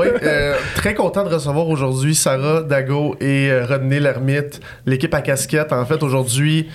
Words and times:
Oui, 0.00 0.06
euh, 0.22 0.54
très 0.74 0.94
content 0.94 1.24
de 1.24 1.34
recevoir 1.34 1.68
aujourd'hui 1.68 2.14
Sarah 2.14 2.62
Dago 2.62 3.16
et 3.20 3.50
euh, 3.50 3.66
Rodney 3.66 4.00
Lermite, 4.00 4.60
l'équipe 4.86 5.12
à 5.12 5.20
casquette. 5.20 5.72
En 5.72 5.84
fait, 5.84 6.02
aujourd'hui, 6.02 6.68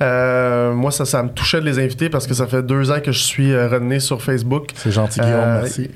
euh, 0.00 0.72
moi, 0.72 0.90
ça, 0.90 1.04
ça 1.04 1.22
me 1.22 1.28
touchait 1.28 1.60
de 1.60 1.66
les 1.66 1.78
inviter 1.78 2.08
parce 2.08 2.26
que 2.26 2.34
ça 2.34 2.46
fait 2.46 2.62
deux 2.62 2.90
ans 2.90 3.00
que 3.00 3.12
je 3.12 3.20
suis 3.20 3.52
euh, 3.52 3.68
Rodney 3.68 4.00
sur 4.00 4.20
Facebook. 4.20 4.70
C'est 4.74 4.90
gentil, 4.90 5.20
Guillaume, 5.20 5.60
merci. 5.60 5.90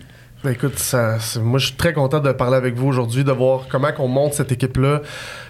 Ben, 0.45 0.51
écoute, 0.51 0.79
ça, 0.79 1.17
moi, 1.43 1.59
je 1.59 1.67
suis 1.67 1.77
très 1.77 1.93
content 1.93 2.21
de 2.21 2.31
parler 2.31 2.57
avec 2.57 2.77
vous 2.77 2.87
aujourd'hui, 2.87 3.25
de 3.25 3.33
voir 3.33 3.63
comment 3.69 3.91
qu'on 3.91 4.07
monte 4.07 4.35
cette 4.35 4.53
équipe-là, 4.53 5.03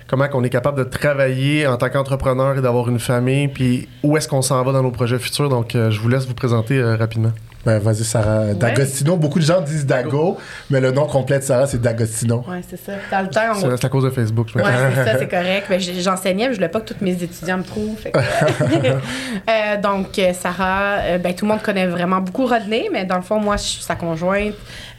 comment 0.07 0.29
qu'on 0.29 0.43
est 0.43 0.49
capable 0.49 0.79
de 0.79 0.85
travailler 0.85 1.67
en 1.67 1.77
tant 1.77 1.91
qu'entrepreneur 1.91 2.57
et 2.57 2.63
d'avoir 2.63 2.89
une 2.89 3.01
famille, 3.01 3.49
puis 3.49 3.89
où 4.03 4.17
est-ce 4.17 4.27
qu'on 4.27 4.43
s'en 4.43 4.63
va 4.65 4.73
dans 4.73 4.83
nos 4.83 4.93
projets 4.93 5.19
futurs. 5.19 5.51
Donc, 5.51 5.73
je 5.73 6.01
vous 6.01 6.09
laisse 6.09 6.27
vous 6.27 6.35
présenter 6.35 6.83
rapidement. 6.83 7.33
Ben, 7.67 7.79
vas-y, 7.81 8.05
Sarah. 8.05 8.55
D'Agostino, 8.55 9.17
beaucoup 9.17 9.41
de 9.41 9.45
gens 9.45 9.61
disent 9.61 9.85
Dago, 9.85 10.39
mais 10.71 10.81
le 10.81 10.93
nom 10.93 11.07
complet 11.07 11.41
de 11.41 11.43
Sarah, 11.45 11.67
c'est 11.67 11.81
D'Agostino. 11.81 12.45
Ouais, 12.49 12.61
c'est 12.69 12.77
ça. 12.79 12.93
Dans 13.11 13.23
le 13.23 13.29
temps, 13.29 13.41
on... 13.57 13.77
C'est 13.77 13.85
à 13.85 13.89
cause 13.89 14.05
de 14.05 14.11
Facebook. 14.11 14.49
je 14.55 14.59
me- 14.59 14.65
Ouais, 14.65 14.71
c'est 14.95 15.05
ça, 15.05 15.19
c'est 15.19 15.29
correct. 15.29 15.67
Ben, 15.69 15.81
J'enseignais, 15.81 16.47
mais 16.47 16.53
je 16.53 16.59
voulais 16.59 16.69
pas 16.69 16.81
que 16.81 16.95
tous 16.95 17.05
mes 17.05 17.21
étudiants 17.21 17.59
me 17.59 17.65
trouvent. 17.65 17.99
fait 17.99 18.13
que- 18.13 18.19
Euh, 19.49 19.81
donc, 19.83 20.19
euh, 20.19 20.33
Sarah, 20.33 20.99
euh, 21.01 21.19
ben, 21.19 21.35
tout 21.35 21.45
le 21.45 21.51
monde 21.51 21.63
connaît 21.63 21.87
vraiment 21.87 22.21
beaucoup 22.21 22.47
Rodney, 22.47 22.89
mais 22.93 23.05
dans 23.05 23.17
le 23.17 23.23
fond, 23.23 23.39
moi, 23.41 23.57
je 23.57 23.63
suis 23.63 23.83
sa 23.83 23.97
conjointe. 23.97 24.55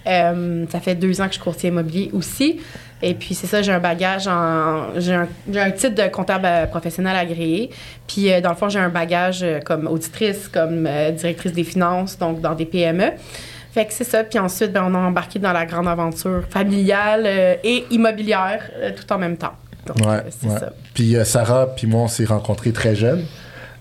Euh, 0.07 0.65
ça 0.69 0.79
fait 0.79 0.95
deux 0.95 1.19
ans 1.21 1.25
que 1.25 1.31
je 1.31 1.35
suis 1.35 1.43
courtier 1.43 1.69
immobilier 1.69 2.09
aussi. 2.13 2.59
Et 3.01 3.13
puis, 3.13 3.35
c'est 3.35 3.47
ça, 3.47 3.61
j'ai 3.61 3.71
un 3.71 3.79
bagage 3.79 4.27
en. 4.27 4.87
J'ai 4.97 5.13
un, 5.13 5.71
titre 5.71 5.95
de 5.95 6.07
comptable 6.09 6.45
euh, 6.45 6.65
professionnel 6.65 7.15
agréé. 7.15 7.69
Puis, 8.07 8.31
euh, 8.31 8.41
dans 8.41 8.49
le 8.49 8.55
fond, 8.55 8.69
j'ai 8.69 8.79
un 8.79 8.89
bagage 8.89 9.45
comme 9.65 9.87
auditrice, 9.87 10.47
comme 10.47 10.87
directrice 11.15 11.53
des 11.53 11.63
finances, 11.63 12.17
donc 12.17 12.41
dans 12.41 12.55
des 12.55 12.65
PME. 12.65 13.11
Fait 13.71 13.85
que 13.85 13.93
c'est 13.93 14.03
ça. 14.03 14.23
Puis 14.23 14.39
ensuite, 14.39 14.71
ben, 14.71 14.83
on 14.87 14.95
a 14.95 14.97
embarqué 14.97 15.37
dans 15.37 15.53
la 15.53 15.65
grande 15.65 15.87
aventure 15.87 16.43
familiale 16.49 17.27
et 17.63 17.85
immobilière 17.91 18.63
tout 18.95 19.13
en 19.13 19.19
même 19.19 19.37
temps. 19.37 19.53
Donc, 19.85 19.97
Ouais, 19.97 20.23
c'est 20.29 20.47
ouais. 20.47 20.59
ça. 20.59 20.73
Puis 20.95 21.15
Sarah, 21.23 21.67
puis 21.75 21.85
moi, 21.85 22.01
on 22.01 22.07
s'est 22.07 22.25
rencontrés 22.25 22.71
très 22.71 22.95
jeunes. 22.95 23.23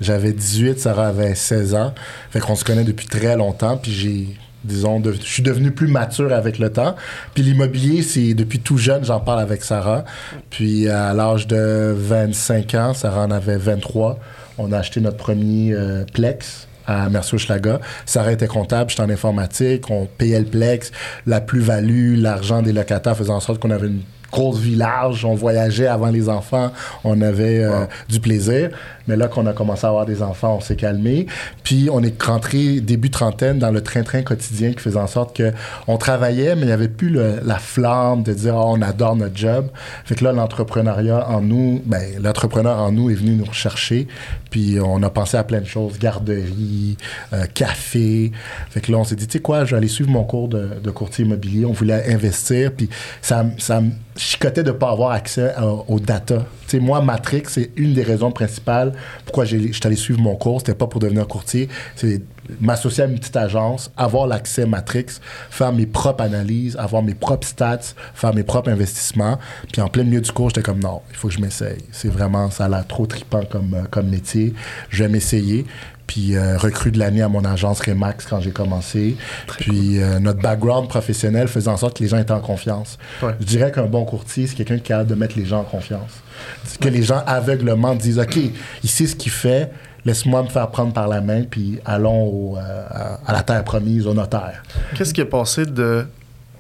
J'avais 0.01 0.33
18, 0.33 0.79
Sarah 0.79 1.09
avait 1.09 1.35
16 1.35 1.75
ans. 1.75 1.95
Fait 2.31 2.41
qu'on 2.41 2.55
se 2.55 2.65
connaît 2.65 2.85
depuis 2.85 3.07
très 3.07 3.37
longtemps. 3.37 3.79
Puis 3.79 3.93
j'ai, 3.93 4.27
disons, 4.67 5.03
je 5.05 5.13
suis 5.21 5.43
devenu 5.43 5.71
plus 5.71 5.89
mature 5.89 6.33
avec 6.33 6.59
le 6.59 6.71
temps. 6.71 6.97
Puis 7.35 7.43
l'immobilier, 7.43 8.03
c'est 8.03 8.35
depuis 8.35 8.61
tout 8.61 8.79
jeune, 8.79 9.05
j'en 9.05 9.21
parle 9.21 9.41
avec 9.41 9.63
Sarah. 9.63 10.05
Puis 10.51 10.89
à 10.89 11.15
l'âge 11.15 11.47
de 11.47 11.95
25 11.97 12.75
ans, 12.75 12.95
Sarah 12.95 13.25
en 13.25 13.31
avait 13.31 13.57
23. 13.57 14.19
On 14.59 14.73
a 14.73 14.79
acheté 14.79 15.01
notre 15.01 15.19
premier 15.19 15.73
euh, 15.73 16.05
Plex 16.13 16.69
à 16.87 17.09
Mercier-Schlaga. 17.09 17.81
Sarah 18.05 18.33
était 18.33 18.47
comptable, 18.47 18.91
j'étais 18.91 19.03
en 19.03 19.11
informatique, 19.11 19.91
on 19.91 20.07
payait 20.07 20.39
le 20.39 20.47
Plex, 20.47 20.93
la 21.27 21.41
plus-value, 21.41 22.17
l'argent 22.17 22.63
des 22.63 22.73
locataires 22.73 23.17
faisait 23.17 23.31
en 23.31 23.41
sorte 23.41 23.61
qu'on 23.61 23.71
avait 23.71 23.89
une 23.89 24.03
grosse 24.33 24.59
village, 24.59 25.25
on 25.25 25.35
voyageait 25.35 25.87
avant 25.87 26.09
les 26.09 26.29
enfants, 26.29 26.73
on 27.05 27.21
avait 27.21 27.63
euh, 27.65 27.87
du 28.09 28.21
plaisir. 28.21 28.71
Mais 29.09 29.17
là 29.17 29.29
qu'on 29.29 29.47
a 29.47 29.53
commencé 29.53 29.87
à 29.87 29.91
avoir 29.91 30.05
des 30.05 30.21
enfants, 30.21 30.57
on 30.57 30.61
s'est 30.61 30.75
calmé. 30.75 31.27
Puis 31.63 31.89
on 31.93 32.03
est 32.03 32.21
rentré 32.21 32.81
début 32.81 33.11
trentaine 33.11 33.59
dans 33.61 33.71
le 33.71 33.81
train-train 33.81 34.23
quotidien 34.23 34.73
qui 34.73 34.81
faisait 34.81 34.99
en 34.99 35.07
sorte 35.07 35.37
que 35.37 35.53
on 35.87 35.97
travaillait, 35.97 36.57
mais 36.57 36.63
il 36.63 36.67
n'y 36.67 36.73
avait 36.73 36.89
plus 36.89 37.11
le- 37.11 37.41
la 37.45 37.59
flamme 37.59 38.25
de 38.25 38.33
dire 38.33 38.55
Ah, 38.57 38.67
on 38.67 38.83
adore 38.83 39.15
notre 39.15 39.37
job. 39.37 39.69
Fait 40.05 40.17
que 40.17 40.25
là, 40.25 40.33
l'entrepreneuriat 40.33 41.29
en 41.29 41.41
nous, 41.41 41.81
ben, 41.87 42.03
l'entrepreneur 42.21 42.79
en 42.81 42.91
nous 42.91 43.09
est 43.11 43.15
venu 43.15 43.37
nous 43.37 43.45
rechercher. 43.45 44.09
Puis 44.51 44.79
on 44.85 45.01
a 45.05 45.11
pensé 45.11 45.37
à 45.37 45.45
plein 45.45 45.61
de 45.61 45.67
choses, 45.67 45.99
garderie, 46.01 46.97
euh, 47.33 47.45
café. 47.55 48.33
Fait 48.71 48.81
que 48.81 48.91
là, 48.91 48.99
on 48.99 49.05
s'est 49.05 49.15
dit, 49.17 49.27
tu 49.29 49.35
sais 49.35 49.41
quoi, 49.41 49.65
je 49.65 49.71
vais 49.73 49.77
aller 49.79 49.89
suivre 49.89 50.11
mon 50.11 50.25
cours 50.25 50.49
de, 50.49 50.71
de 50.83 50.91
courtier 50.91 51.25
immobilier. 51.25 51.65
On 51.65 51.73
voulait 51.73 52.13
investir, 52.13 52.73
puis 52.73 52.89
ça, 53.23 53.47
ça 53.59 53.83
me 54.17 54.21
chicotait 54.21 54.63
de 54.63 54.73
ne 54.73 54.77
pas 54.77 54.91
avoir 54.91 55.13
accès 55.13 55.55
aux 55.89 56.01
data. 56.01 56.45
Sais, 56.67 56.81
moi, 56.81 57.01
Matrix, 57.01 57.45
c'est 57.49 57.71
une 57.77 57.95
des 57.95 58.03
raisons 58.03 58.33
principales 58.33 58.93
pourquoi 59.25 59.45
je 59.45 59.57
allé 59.87 59.97
suivre 59.97 60.21
mon 60.21 60.35
cours. 60.35 60.61
C'était 60.61 60.75
pas 60.75 60.87
pour 60.87 61.01
devenir 61.01 61.27
courtier, 61.27 61.69
c'est 61.95 62.23
m'associer 62.61 63.05
à 63.05 63.07
une 63.07 63.19
petite 63.19 63.37
agence, 63.37 63.91
avoir 63.97 64.27
l'accès 64.27 64.67
Matrix, 64.67 65.07
faire 65.51 65.73
mes 65.73 65.87
propres 65.87 66.23
analyses, 66.23 66.77
avoir 66.77 67.03
mes 67.03 67.15
propres 67.15 67.47
stats, 67.47 67.95
faire 68.15 68.35
mes 68.35 68.45
propres 68.45 68.71
investissements. 68.71 69.39
Puis 69.73 69.83
en 69.83 69.89
plein 69.89 70.05
milieu 70.05 70.21
du 70.21 70.31
cours, 70.33 70.51
j'étais 70.51 70.63
comme 70.63 70.81
non, 70.81 71.03
il 71.11 71.17
faut 71.17 71.29
que 71.29 71.35
je 71.35 71.41
m'essaye. 71.41 71.79
C'est 71.93 72.09
vraiment, 72.09 72.51
ça 72.51 72.67
a 72.67 72.69
l'air 72.69 72.87
trop 72.87 73.07
trippant 73.07 73.45
comme, 73.51 73.75
euh, 73.75 73.83
comme 73.91 74.09
métier. 74.09 74.55
Je 74.91 75.05
vais 75.05 75.09
m'essayer. 75.09 75.67
Puis 76.07 76.37
euh, 76.37 76.57
recrue 76.57 76.91
de 76.91 76.99
l'année 76.99 77.23
à 77.23 77.29
mon 77.29 77.45
agence 77.45 77.81
Remax 77.81 78.27
quand 78.27 78.41
j'ai 78.41 78.53
commencé. 78.53 79.17
Puis 79.59 80.01
euh, 80.01 80.19
notre 80.19 80.41
background 80.41 80.89
professionnel 80.89 81.49
faisait 81.49 81.71
en 81.71 81.77
sorte 81.77 81.97
que 81.99 82.03
les 82.03 82.09
gens 82.09 82.19
étaient 82.19 82.33
en 82.33 82.41
confiance. 82.41 82.99
Ouais. 83.23 83.35
Je 83.41 83.47
dirais 83.47 83.73
qu'un 83.73 83.87
bon 83.87 84.05
courtier, 84.05 84.47
c'est 84.47 84.55
quelqu'un 84.55 84.77
qui 84.77 84.81
est 84.81 84.87
capable 84.87 85.11
de 85.11 85.15
mettre 85.15 85.37
les 85.37 85.45
gens 85.45 85.61
en 85.61 85.65
confiance. 85.65 86.11
C'est 86.65 86.79
Que 86.79 86.89
les 86.89 87.03
gens 87.03 87.23
aveuglement 87.27 87.95
disent 87.95 88.19
OK, 88.19 88.37
il 88.37 88.89
sait 88.89 89.07
ce 89.07 89.17
qu'il 89.17 89.33
fait, 89.33 89.71
laisse-moi 90.05 90.45
me 90.45 90.49
faire 90.49 90.71
prendre 90.71 90.93
par 90.93 91.09
la 91.09 91.21
main, 91.21 91.43
puis 91.43 91.81
allons 91.85 92.23
au, 92.23 92.57
euh, 92.57 92.87
à, 93.27 93.33
la 93.33 93.43
terre 93.43 93.65
promise, 93.65 94.07
au 94.07 94.15
notaire. 94.15 94.63
Qu'est-ce 94.95 95.13
qui 95.13 95.21
est 95.21 95.25
passé 95.25 95.67
de 95.67 96.07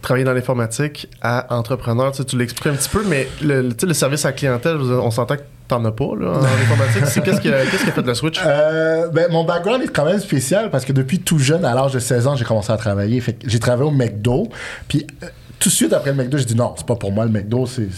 travailler 0.02 0.24
dans 0.24 0.34
l'informatique 0.34 1.08
à 1.22 1.54
entrepreneur? 1.54 2.10
Tu, 2.10 2.18
sais, 2.18 2.24
tu 2.24 2.36
l'expliques 2.36 2.66
un 2.66 2.74
petit 2.74 2.88
peu, 2.88 3.04
mais 3.06 3.28
le, 3.42 3.72
service 3.94 4.24
à 4.24 4.28
la 4.28 4.32
clientèle, 4.32 4.76
on 4.76 5.10
s'entend 5.10 5.36
que 5.36 5.42
t'en 5.68 5.84
as 5.84 5.92
pas 5.92 6.14
là, 6.18 6.30
en 6.30 6.44
informatique? 6.44 7.02
Qu'est-ce 7.02 7.40
qu'est-ce 7.40 7.40
qui 7.40 7.90
a 7.90 7.92
fait 7.92 8.02
le 8.02 8.14
switch? 8.14 8.40
Euh, 8.44 9.08
ben, 9.08 9.30
mon 9.30 9.44
background 9.44 9.82
est 9.82 9.88
quand 9.88 10.04
même 10.04 10.20
spécial 10.20 10.70
parce 10.70 10.84
que 10.84 10.92
depuis 10.92 11.20
tout 11.20 11.38
jeune, 11.38 11.64
à 11.64 11.74
l'âge 11.74 11.92
de 11.92 11.98
16 11.98 12.26
ans, 12.26 12.36
j'ai 12.36 12.44
commencé 12.44 12.72
à 12.72 12.76
travailler. 12.76 13.22
J'ai 13.44 13.58
travaillé 13.58 13.88
au 13.88 13.92
McDo. 13.92 14.48
Puis 14.88 15.06
euh, 15.22 15.26
tout 15.58 15.68
de 15.68 15.74
suite 15.74 15.92
après 15.92 16.10
le 16.10 16.16
McDo, 16.16 16.38
j'ai 16.38 16.44
dit 16.44 16.54
non, 16.54 16.74
c'est 16.76 16.86
pas 16.86 16.96
pour 16.96 17.12
moi 17.12 17.24
le 17.24 17.30
McDo, 17.30 17.66
c'est, 17.66 17.88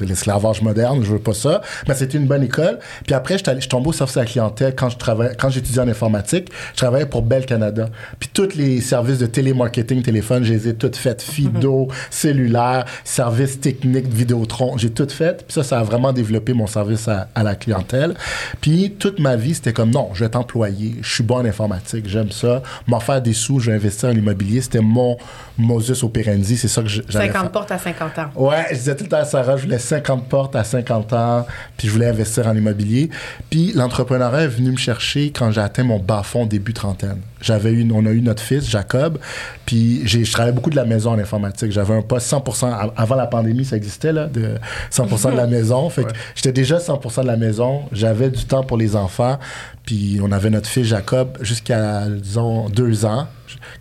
l'esclavage 0.00 0.62
moderne, 0.62 1.02
je 1.04 1.12
veux 1.12 1.18
pas 1.18 1.34
ça. 1.34 1.62
Mais 1.88 1.94
c'était 1.94 2.18
une 2.18 2.26
bonne 2.26 2.42
école. 2.42 2.78
Puis 3.06 3.14
après, 3.14 3.38
je 3.38 3.60
suis 3.60 3.68
tombé 3.68 3.88
au 3.88 3.92
service 3.92 4.16
à 4.16 4.20
la 4.20 4.26
clientèle 4.26 4.74
quand 4.74 4.88
je 4.88 4.98
travaillais, 4.98 5.34
quand 5.38 5.50
j'étudiais 5.50 5.82
en 5.82 5.88
informatique. 5.88 6.50
Je 6.72 6.78
travaillais 6.78 7.06
pour 7.06 7.22
Bell 7.22 7.46
Canada. 7.46 7.88
Puis 8.18 8.30
tous 8.32 8.54
les 8.54 8.80
services 8.80 9.18
de 9.18 9.26
télémarketing, 9.26 10.02
téléphone, 10.02 10.44
je 10.44 10.52
les 10.52 10.68
ai 10.68 10.74
toutes 10.74 10.96
faites. 10.96 11.22
Fido, 11.22 11.88
cellulaire, 12.10 12.84
services 13.04 13.60
techniques, 13.60 14.08
Vidéotron, 14.08 14.76
j'ai 14.76 14.90
tout 14.90 15.08
fait. 15.08 15.44
Puis 15.44 15.54
ça, 15.54 15.62
ça 15.62 15.80
a 15.80 15.82
vraiment 15.82 16.12
développé 16.12 16.52
mon 16.52 16.66
service 16.66 17.08
à, 17.08 17.28
à 17.34 17.42
la 17.42 17.54
clientèle. 17.54 18.14
Puis 18.60 18.94
toute 18.98 19.20
ma 19.20 19.36
vie, 19.36 19.54
c'était 19.54 19.72
comme 19.72 19.90
non, 19.90 20.10
je 20.12 20.20
vais 20.20 20.26
être 20.26 20.36
employé, 20.36 20.96
je 21.02 21.14
suis 21.14 21.24
bon 21.24 21.36
en 21.36 21.44
informatique, 21.44 22.08
j'aime 22.08 22.30
ça. 22.30 22.62
M'en 22.86 23.00
faire 23.00 23.22
des 23.22 23.32
sous, 23.32 23.60
je 23.60 23.70
vais 23.70 23.76
investir 23.76 24.08
en 24.08 24.12
immobilier. 24.12 24.60
C'était 24.60 24.80
mon 24.80 25.16
modus 25.58 26.02
operandi, 26.02 26.56
c'est 26.68 26.74
ça 26.74 26.82
que 26.82 26.88
je- 26.88 27.02
j'allais 27.08 27.26
50 27.26 27.42
faire. 27.42 27.50
portes 27.52 27.70
à 27.72 27.78
50 27.78 28.18
ans. 28.18 28.30
Ouais, 28.36 28.64
je 28.70 28.74
disais 28.76 28.96
tout 28.96 29.04
le 29.04 29.10
temps 29.10 29.18
à 29.18 29.24
Sarah, 29.24 29.56
je 29.56 29.62
voulais 29.64 29.78
50 29.78 30.28
portes 30.28 30.56
à 30.56 30.64
50 30.64 31.12
ans, 31.12 31.46
puis 31.76 31.88
je 31.88 31.92
voulais 31.92 32.06
investir 32.08 32.46
en 32.46 32.56
immobilier. 32.56 33.10
Puis 33.50 33.72
l'entrepreneuriat 33.74 34.42
est 34.44 34.48
venu 34.48 34.70
me 34.72 34.76
chercher 34.76 35.30
quand 35.30 35.50
j'ai 35.50 35.60
atteint 35.60 35.84
mon 35.84 35.98
bas-fond 35.98 36.46
début 36.46 36.72
trentaine. 36.72 37.18
J'avais 37.42 37.72
eu, 37.72 37.86
on 37.92 38.06
a 38.06 38.10
eu 38.10 38.22
notre 38.22 38.42
fils, 38.42 38.68
Jacob, 38.70 39.18
puis 39.66 40.00
j'ai, 40.06 40.24
je 40.24 40.32
travaillais 40.32 40.54
beaucoup 40.54 40.70
de 40.70 40.76
la 40.76 40.86
maison 40.86 41.10
en 41.12 41.18
informatique. 41.18 41.72
J'avais 41.72 41.94
un 41.94 42.00
poste 42.00 42.26
100%, 42.32 42.72
av- 42.72 42.92
avant 42.96 43.16
la 43.16 43.26
pandémie, 43.26 43.66
ça 43.66 43.76
existait, 43.76 44.12
là, 44.12 44.26
de 44.26 44.54
100% 44.90 45.32
de 45.32 45.36
la 45.36 45.46
maison. 45.56 45.90
Fait 45.90 46.04
que 46.04 46.12
j'étais 46.34 46.52
déjà 46.52 46.78
100% 46.78 47.20
de 47.22 47.26
la 47.26 47.36
maison. 47.36 47.82
J'avais 47.92 48.30
du 48.30 48.44
temps 48.46 48.62
pour 48.64 48.78
les 48.78 48.96
enfants, 48.96 49.38
puis 49.84 50.18
on 50.22 50.32
avait 50.32 50.48
notre 50.48 50.68
fils 50.68 50.86
Jacob 50.86 51.36
jusqu'à, 51.42 52.06
disons, 52.08 52.70
deux 52.70 53.04
ans. 53.04 53.26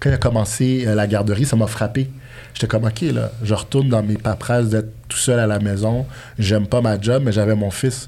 Quand 0.01 0.09
il 0.09 0.13
a 0.13 0.17
commencé 0.17 0.83
euh, 0.85 0.93
la 0.95 1.07
garderie, 1.07 1.45
ça 1.45 1.55
m'a 1.55 1.67
frappé. 1.67 2.09
J'étais 2.53 2.67
comme, 2.67 2.85
OK, 2.85 3.01
là, 3.01 3.31
je 3.43 3.53
retourne 3.53 3.89
dans 3.89 4.03
mes 4.03 4.17
paperasses 4.17 4.69
d'être 4.69 4.89
tout 5.07 5.17
seul 5.17 5.39
à 5.39 5.47
la 5.47 5.59
maison. 5.59 6.05
J'aime 6.37 6.67
pas 6.67 6.81
ma 6.81 6.99
job, 6.99 7.23
mais 7.25 7.31
j'avais 7.31 7.55
mon 7.55 7.71
fils. 7.71 8.07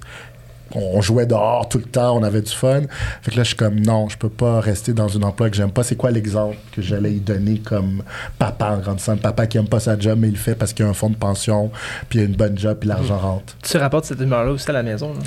On 0.74 1.00
jouait 1.00 1.28
dehors 1.28 1.70
tout 1.70 1.78
le 1.78 1.84
temps, 1.86 2.18
on 2.18 2.24
avait 2.24 2.42
du 2.42 2.52
fun. 2.52 2.82
Fait 3.22 3.32
que 3.32 3.38
là, 3.38 3.44
je 3.44 3.50
suis 3.50 3.56
comme, 3.56 3.80
non, 3.80 4.10
je 4.10 4.18
peux 4.18 4.30
pas 4.30 4.60
rester 4.60 4.94
dans 4.94 5.16
un 5.16 5.22
emploi 5.22 5.50
que 5.50 5.56
j'aime 5.56 5.72
pas. 5.72 5.84
C'est 5.84 5.96
quoi 5.96 6.10
l'exemple 6.12 6.58
que 6.76 6.82
j'allais 6.82 7.14
y 7.14 7.20
donner 7.20 7.60
comme 7.60 8.02
papa 8.40 8.72
en 8.72 8.78
grandissant? 8.80 9.16
Papa 9.16 9.46
qui 9.48 9.58
aime 9.58 9.68
pas 9.68 9.80
sa 9.80 9.98
job, 9.98 10.18
mais 10.20 10.28
il 10.28 10.34
le 10.34 10.38
fait 10.40 10.56
parce 10.56 10.74
qu'il 10.74 10.84
a 10.86 10.90
un 10.90 10.94
fonds 10.94 11.12
de 11.12 11.16
pension, 11.16 11.72
puis 12.10 12.20
il 12.20 12.22
a 12.24 12.26
une 12.26 12.36
bonne 12.36 12.58
job, 12.58 12.78
puis 12.80 12.90
l'argent 12.90 13.18
rentre. 13.18 13.56
Tu 13.64 13.78
rapportes 13.78 14.06
cette 14.06 14.20
humeur-là 14.20 14.52
aussi 14.52 14.70
à 14.70 14.74
la 14.74 14.84
maison. 14.84 15.14
là. 15.14 15.20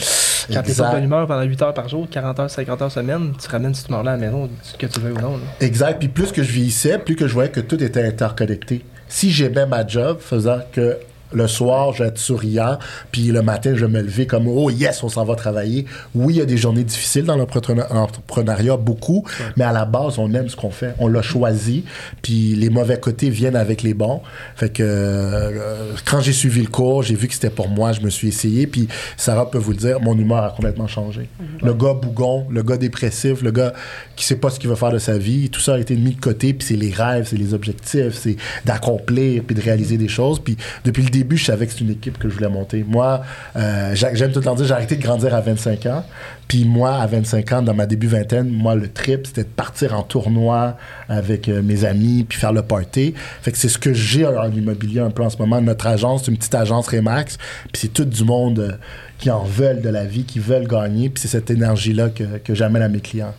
Quand 0.52 0.62
t'es 0.62 0.74
pas 0.74 0.88
de 0.88 0.94
bonne 0.96 1.04
humeur 1.04 1.26
pendant 1.26 1.42
8 1.42 1.62
heures 1.62 1.74
par 1.74 1.88
jour, 1.88 2.08
40 2.10 2.40
heures, 2.40 2.50
50 2.50 2.82
heures 2.82 2.92
semaine, 2.92 3.32
tu 3.40 3.48
ramènes 3.48 3.74
cette 3.74 3.88
humeur-là 3.88 4.12
à 4.12 4.16
la 4.16 4.26
maison, 4.26 4.50
que 4.78 4.86
tu 4.86 5.00
veux 5.00 5.12
ou 5.12 5.20
non. 5.20 5.32
là. 5.36 5.42
Exact. 5.60 5.98
Puis 6.00 6.08
plus 6.08 6.32
que 6.32 6.42
je 6.42 6.50
vieillissais, 6.50 6.98
plus 6.98 7.16
que 7.16 7.28
je 7.28 7.32
voyais 7.32 7.50
que 7.50 7.60
tout 7.60 7.82
était 7.82 8.04
interconnecté. 8.06 8.84
Si 9.08 9.30
j'aimais 9.30 9.66
ma 9.66 9.86
job, 9.86 10.18
faisant 10.20 10.60
que 10.72 10.98
Le 11.32 11.46
soir, 11.46 11.92
je 11.92 12.02
vais 12.02 12.08
être 12.08 12.18
souriant, 12.18 12.78
puis 13.12 13.24
le 13.24 13.42
matin, 13.42 13.72
je 13.74 13.84
vais 13.84 13.90
me 13.90 14.02
lever 14.02 14.26
comme 14.26 14.48
oh 14.48 14.70
yes, 14.70 15.02
on 15.02 15.08
s'en 15.08 15.24
va 15.24 15.34
travailler. 15.34 15.86
Oui, 16.14 16.34
il 16.34 16.38
y 16.38 16.42
a 16.42 16.46
des 16.46 16.56
journées 16.56 16.84
difficiles 16.84 17.24
dans 17.24 17.36
l'entrepreneuriat, 17.36 18.76
beaucoup, 18.76 19.24
mais 19.56 19.64
à 19.64 19.72
la 19.72 19.84
base, 19.84 20.18
on 20.18 20.32
aime 20.34 20.48
ce 20.48 20.56
qu'on 20.56 20.70
fait. 20.70 20.94
On 20.98 21.08
l'a 21.08 21.22
choisi, 21.22 21.84
puis 22.22 22.54
les 22.54 22.70
mauvais 22.70 22.98
côtés 22.98 23.30
viennent 23.30 23.56
avec 23.56 23.82
les 23.82 23.94
bons. 23.94 24.22
Fait 24.56 24.70
que 24.70 24.82
euh, 24.82 25.92
quand 26.04 26.20
j'ai 26.20 26.32
suivi 26.32 26.62
le 26.62 26.68
cours, 26.68 27.02
j'ai 27.02 27.14
vu 27.14 27.28
que 27.28 27.34
c'était 27.34 27.50
pour 27.50 27.68
moi, 27.68 27.92
je 27.92 28.00
me 28.00 28.10
suis 28.10 28.28
essayé, 28.28 28.66
puis 28.66 28.88
Sarah 29.16 29.50
peut 29.50 29.58
vous 29.58 29.72
le 29.72 29.76
dire, 29.76 30.00
mon 30.00 30.16
humeur 30.16 30.44
a 30.44 30.50
complètement 30.50 30.86
changé. 30.86 31.28
Le 31.62 31.74
gars 31.74 31.94
bougon, 31.94 32.46
le 32.50 32.62
gars 32.62 32.76
dépressif, 32.76 33.42
le 33.42 33.50
gars 33.50 33.72
qui 34.16 34.24
sait 34.24 34.36
pas 34.36 34.50
ce 34.50 34.58
qu'il 34.58 34.68
veut 34.68 34.76
faire 34.76 34.92
de 34.92 34.98
sa 34.98 35.18
vie, 35.18 35.50
tout 35.50 35.60
ça 35.60 35.74
a 35.74 35.78
été 35.78 35.94
mis 35.96 36.14
de 36.14 36.20
côté, 36.20 36.54
puis 36.54 36.66
c'est 36.66 36.76
les 36.76 36.92
rêves, 36.92 37.26
c'est 37.28 37.36
les 37.36 37.54
objectifs, 37.54 38.14
c'est 38.14 38.36
d'accomplir, 38.64 39.42
puis 39.44 39.54
de 39.54 39.60
réaliser 39.60 39.96
des 39.96 40.08
choses. 40.08 40.40
Puis 40.40 40.56
depuis 40.84 41.02
le 41.02 41.10
début, 41.18 41.36
je 41.36 41.44
savais 41.44 41.66
que 41.66 41.72
c'est 41.72 41.80
une 41.80 41.90
équipe 41.90 42.18
que 42.18 42.28
je 42.28 42.34
voulais 42.34 42.48
monter. 42.48 42.84
Moi, 42.86 43.22
euh, 43.56 43.94
j'aime 43.94 44.32
tout 44.32 44.38
le 44.38 44.44
temps 44.44 44.54
dire, 44.54 44.66
j'ai 44.66 44.72
arrêté 44.72 44.96
de 44.96 45.02
grandir 45.02 45.34
à 45.34 45.40
25 45.40 45.86
ans. 45.86 46.04
Puis 46.46 46.64
moi, 46.64 46.94
à 46.94 47.06
25 47.06 47.52
ans, 47.52 47.62
dans 47.62 47.74
ma 47.74 47.86
début 47.86 48.06
vingtaine, 48.06 48.48
moi, 48.48 48.74
le 48.74 48.88
trip, 48.88 49.26
c'était 49.26 49.42
de 49.42 49.48
partir 49.48 49.94
en 49.94 50.02
tournoi 50.02 50.76
avec 51.08 51.48
euh, 51.48 51.62
mes 51.62 51.84
amis, 51.84 52.24
puis 52.28 52.38
faire 52.38 52.52
le 52.52 52.62
party. 52.62 53.14
Fait 53.42 53.52
que 53.52 53.58
c'est 53.58 53.68
ce 53.68 53.78
que 53.78 53.92
j'ai 53.92 54.26
en 54.26 54.50
immobilier 54.50 55.00
un 55.00 55.10
peu 55.10 55.22
en 55.22 55.30
ce 55.30 55.38
moment. 55.38 55.60
Notre 55.60 55.86
agence, 55.86 56.24
c'est 56.24 56.30
une 56.30 56.38
petite 56.38 56.54
agence 56.54 56.88
Remax, 56.88 57.36
puis 57.72 57.82
c'est 57.82 57.92
tout 57.92 58.04
du 58.04 58.24
monde 58.24 58.58
euh, 58.60 58.72
qui 59.18 59.30
en 59.30 59.42
veulent 59.42 59.82
de 59.82 59.88
la 59.88 60.04
vie, 60.04 60.24
qui 60.24 60.38
veulent 60.38 60.68
gagner, 60.68 61.10
puis 61.10 61.20
c'est 61.20 61.28
cette 61.28 61.50
énergie-là 61.50 62.10
que, 62.10 62.38
que 62.38 62.54
j'amène 62.54 62.82
à 62.82 62.88
mes 62.88 63.00
clients. 63.00 63.34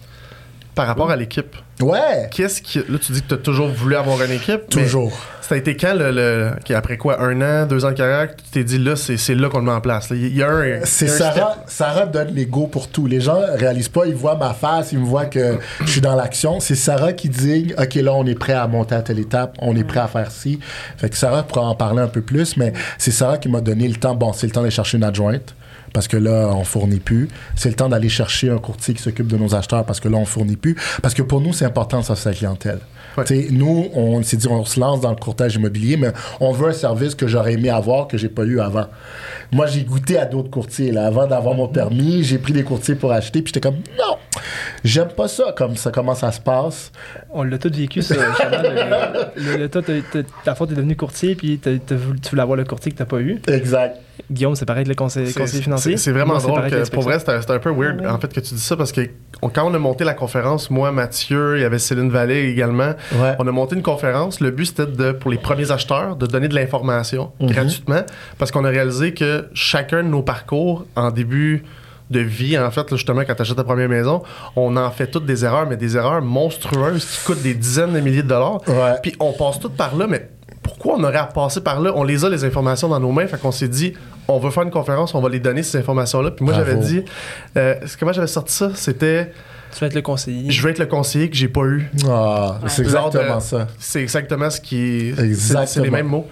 Par 0.80 0.88
rapport 0.88 1.12
à 1.12 1.18
l'équipe, 1.18 1.58
Ouais! 1.82 2.30
qu'est-ce 2.32 2.62
qui. 2.62 2.78
Là, 2.80 2.98
tu 3.06 3.12
dis 3.12 3.22
que 3.22 3.28
tu 3.28 3.34
as 3.34 3.38
toujours 3.38 3.68
voulu 3.68 3.98
avoir 3.98 4.24
une 4.24 4.32
équipe. 4.32 4.70
Toujours. 4.70 5.12
Ça 5.42 5.56
a 5.56 5.58
été 5.58 5.76
quand, 5.76 5.94
le, 5.94 6.10
le- 6.12 6.52
qui, 6.64 6.74
après 6.74 6.96
quoi, 6.96 7.22
un 7.22 7.42
an, 7.42 7.66
deux 7.66 7.84
ans 7.84 7.90
de 7.90 7.96
carrière, 7.96 8.34
que 8.34 8.42
tu 8.42 8.50
t'es 8.52 8.64
dit 8.64 8.78
là, 8.78 8.96
c'est 8.96 9.36
là 9.36 9.50
qu'on 9.50 9.58
le 9.58 9.66
met 9.66 9.72
en 9.74 9.82
place. 9.82 10.08
Il 10.12 10.34
y 10.34 10.42
a 10.42 10.48
un. 10.50 10.80
C'est 10.86 11.10
Sarah, 11.10 11.58
Sarah 11.68 12.06
donne 12.06 12.30
les 12.34 12.46
go 12.46 12.68
pour 12.68 12.88
tout. 12.88 13.08
Les 13.08 13.20
gens 13.20 13.42
réalisent 13.56 13.90
pas, 13.90 14.06
ils 14.06 14.16
voient 14.16 14.38
ma 14.38 14.54
face, 14.54 14.94
ils 14.94 15.00
me 15.00 15.06
voient 15.06 15.26
que 15.26 15.58
je 15.82 15.90
suis 15.92 16.00
dans 16.00 16.16
l'action. 16.16 16.62
C'est 16.62 16.76
Sarah 16.76 17.12
qui 17.12 17.28
dit 17.28 17.74
OK, 17.78 17.96
là, 17.96 18.14
on 18.14 18.26
est 18.26 18.40
prêt 18.40 18.54
à 18.54 18.66
monter 18.66 18.96
à 18.96 19.02
telle 19.02 19.20
étape, 19.20 19.58
on 19.62 19.76
est 19.76 19.84
prêt 19.84 20.00
à 20.00 20.08
faire 20.08 20.32
ci. 20.32 20.62
Fait 20.96 21.10
que 21.10 21.18
Sarah 21.18 21.44
pourra 21.44 21.64
en 21.66 21.76
parler 21.76 22.02
un 22.02 22.08
peu 22.08 22.22
plus, 22.22 22.56
mais 22.56 22.72
c'est 22.98 23.12
Sarah 23.12 23.38
qui 23.38 23.50
m'a 23.50 23.60
donné 23.60 23.86
le 23.90 23.96
temps. 23.96 24.16
Bon, 24.16 24.32
c'est 24.32 24.48
le 24.48 24.54
temps 24.54 24.62
d'aller 24.62 24.72
chercher 24.72 24.96
une 24.98 25.04
adjointe. 25.04 25.56
Parce 25.94 26.08
que 26.08 26.18
là, 26.18 26.52
on 26.54 26.64
fournit 26.64 27.00
plus. 27.00 27.28
C'est 27.56 27.70
le 27.70 27.76
temps 27.76 27.90
d'aller 27.90 28.10
chercher 28.10 28.50
un 28.50 28.58
courtier 28.58 28.94
qui 28.94 29.02
s'occupe 29.02 29.28
de 29.28 29.38
nos 29.38 29.56
acheteurs 29.56 29.86
parce 29.86 30.00
que 30.00 30.08
là, 30.08 30.18
on 30.18 30.26
fournit 30.26 30.56
plus. 30.56 30.76
Parce 31.02 31.14
que 31.14 31.22
pour 31.22 31.42
nous, 31.42 31.54
c'est 31.54 31.66
important, 31.66 32.02
ça, 32.02 32.16
c'est 32.16 32.30
la 32.30 32.36
clientèle. 32.36 32.80
Ouais. 33.18 33.48
Nous, 33.52 33.90
on 33.94 34.22
s'est 34.24 34.38
dit, 34.38 34.48
on 34.48 34.64
se 34.66 34.80
lance 34.80 35.02
dans 35.02 35.10
le 35.10 35.16
courtage 35.16 35.56
immobilier, 35.56 35.98
mais 35.98 36.12
on 36.40 36.52
veut 36.52 36.70
un 36.70 36.74
service 36.74 37.16
que 37.16 37.28
j'aurais 37.28 37.54
aimé 37.54 37.70
avoir, 37.70 38.08
que 38.08 38.18
j'ai 38.18 38.30
pas 38.30 38.44
eu 38.44 38.60
avant. 38.60 38.86
Moi, 39.52 39.66
j'ai 39.68 39.84
goûté 39.84 40.18
à 40.18 40.26
d'autres 40.26 40.50
courtiers. 40.50 40.92
Là. 40.92 41.08
Avant 41.08 41.28
d'avoir 41.28 41.56
mon 41.56 41.68
permis, 41.68 42.24
j'ai 42.24 42.38
pris 42.38 42.54
des 42.54 42.64
courtiers 42.64 42.96
pour 42.96 43.12
acheter, 43.12 43.42
puis 43.42 43.52
j'étais 43.54 43.68
comme, 43.68 43.80
non, 43.98 44.16
j'aime 44.84 45.10
pas 45.10 45.28
ça, 45.28 45.54
comme 45.56 45.76
ça, 45.76 45.92
comment 45.92 46.16
ça 46.16 46.32
se 46.32 46.40
passe. 46.42 46.92
On 47.32 47.44
l'a 47.44 47.58
tout 47.58 47.72
vécu, 47.74 48.02
ça. 48.02 48.16
Le, 48.16 49.52
le, 49.54 49.58
le- 49.58 49.70
toi, 49.70 49.82
t'es 49.82 50.04
devenu 50.76 50.96
courtier, 50.96 51.36
puis 51.36 51.58
t'as- 51.60 51.78
t'as 51.78 51.96
voulu- 51.96 52.20
tu 52.20 52.30
voulais 52.32 52.42
avoir 52.42 52.58
le 52.58 52.64
courtier 52.66 52.92
que 52.92 52.98
t'as 52.98 53.06
pas 53.06 53.20
eu. 53.20 53.40
Exact. 53.48 53.98
Guillaume, 54.30 54.56
c'est 54.56 54.66
pareil 54.66 54.82
avec 54.82 54.90
le 54.90 54.96
conseil, 54.96 55.28
C'est- 55.28 55.40
conseiller 55.40 55.64
financier. 55.64 55.98
C'est 55.98 56.04
c'est 56.06 56.12
vraiment 56.12 56.34
Moi, 56.34 56.42
drôle 56.44 56.70
que 56.70 56.90
pour 56.90 57.04
vrai, 57.04 57.20
c'était 57.20 57.52
un 57.52 57.60
peu 57.60 57.72
weird 57.72 58.06
en 58.06 58.20
fait 58.20 58.32
que 58.34 58.40
tu 58.42 58.54
dis 58.54 58.60
ça 58.60 58.76
parce 58.76 58.92
que 58.92 59.02
on- 59.42 59.50
quand 59.50 59.66
on 59.70 59.74
a 59.74 59.80
monté 59.80 60.04
la 60.04 60.14
conférence, 60.14 60.70
moi, 60.70 60.92
Mathieu, 60.92 61.58
il 61.58 61.62
y 61.62 61.66
avait 61.66 61.80
Céline 61.80 62.10
Vallée 62.10 62.50
également, 62.50 62.94
Ouais. 63.16 63.36
on 63.40 63.48
a 63.48 63.52
monté 63.52 63.76
une 63.76 63.82
conférence. 63.82 64.40
Le 64.42 64.52
but 64.52 64.66
c'était 64.66 64.86
de 64.88 65.12
pour 65.14 65.32
les 65.32 65.38
premiers 65.38 65.72
acheteurs 65.72 66.16
de 66.18 66.26
donner 66.28 66.48
de 66.50 66.56
l'information 66.56 67.32
Mhm. 67.40 67.48
gratuitement 67.50 68.02
parce 68.38 68.52
qu'on 68.52 68.66
a 68.66 68.70
réalisé 68.70 69.14
que 69.14 69.48
chacun 69.54 70.04
de 70.04 70.10
nos 70.10 70.22
parcours 70.22 70.86
en 70.96 71.12
début 71.12 71.64
de 72.10 72.20
vie, 72.20 72.58
en 72.58 72.72
fait, 72.72 72.90
là, 72.90 72.98
justement, 72.98 73.22
quand 73.26 73.36
tu 73.36 73.42
achètes 73.44 73.56
ta 73.58 73.64
première 73.64 73.90
maison, 73.90 74.24
on 74.56 74.76
en 74.78 74.90
fait 74.92 75.08
toutes 75.08 75.26
des 75.26 75.46
erreurs, 75.46 75.68
mais 75.68 75.78
des 75.78 75.96
erreurs 75.96 76.22
monstrueuses 76.22 77.06
qui 77.06 77.26
coûtent 77.26 77.42
des 77.44 77.54
dizaines 77.54 77.94
de 77.94 78.00
milliers 78.00 78.24
de 78.24 78.28
dollars. 78.28 78.62
Ouais. 78.68 78.96
Puis 79.04 79.16
on 79.20 79.32
passe 79.34 79.60
toutes 79.60 79.76
par 79.78 79.96
là, 79.96 80.08
mais 80.08 80.30
pourquoi 80.64 80.96
on 80.98 81.04
aurait 81.04 81.18
à 81.18 81.26
passer 81.26 81.62
par 81.62 81.80
là? 81.80 81.92
On 81.96 82.04
les 82.04 82.26
a, 82.26 82.30
les 82.30 82.44
informations, 82.46 82.88
dans 82.90 83.00
nos 83.00 83.12
mains. 83.12 83.28
Fait 83.28 83.38
qu'on 83.40 83.52
s'est 83.52 83.68
dit, 83.68 83.94
on 84.28 84.40
veut 84.40 84.50
faire 84.52 84.64
une 84.64 84.72
conférence, 84.72 85.14
on 85.16 85.22
va 85.22 85.30
les 85.30 85.40
donner, 85.40 85.64
ces 85.64 85.78
informations-là. 85.78 86.32
Puis 86.32 86.44
moi, 86.46 86.54
j'avais 86.54 86.76
dit, 86.76 87.04
euh, 87.58 87.76
comment 88.00 88.12
j'avais 88.14 88.28
sorti 88.28 88.54
ça? 88.54 88.72
C'était, 88.76 89.32
Tu 89.74 89.80
vas 89.80 89.88
être 89.88 89.94
le 89.96 90.02
conseiller. 90.02 90.50
je 90.52 90.62
veux 90.64 90.70
être 90.72 90.80
le 90.80 90.86
conseiller 90.88 91.30
que 91.30 91.36
j'ai 91.36 91.48
pas 91.48 91.62
eu. 91.66 91.90
Ah, 92.10 92.60
c'est 92.68 92.84
Lors 92.90 93.10
de- 93.12 93.18
exactement 93.20 93.40
ça. 93.40 93.68
C'est 93.78 94.02
exactement 94.02 94.50
ce 94.50 94.60
qui. 94.62 95.14
c'est- 95.16 95.24
Exactement. 95.24 95.66
C'est 95.68 95.82
les 95.82 95.90
mêmes 95.92 96.08
mots. 96.08 96.28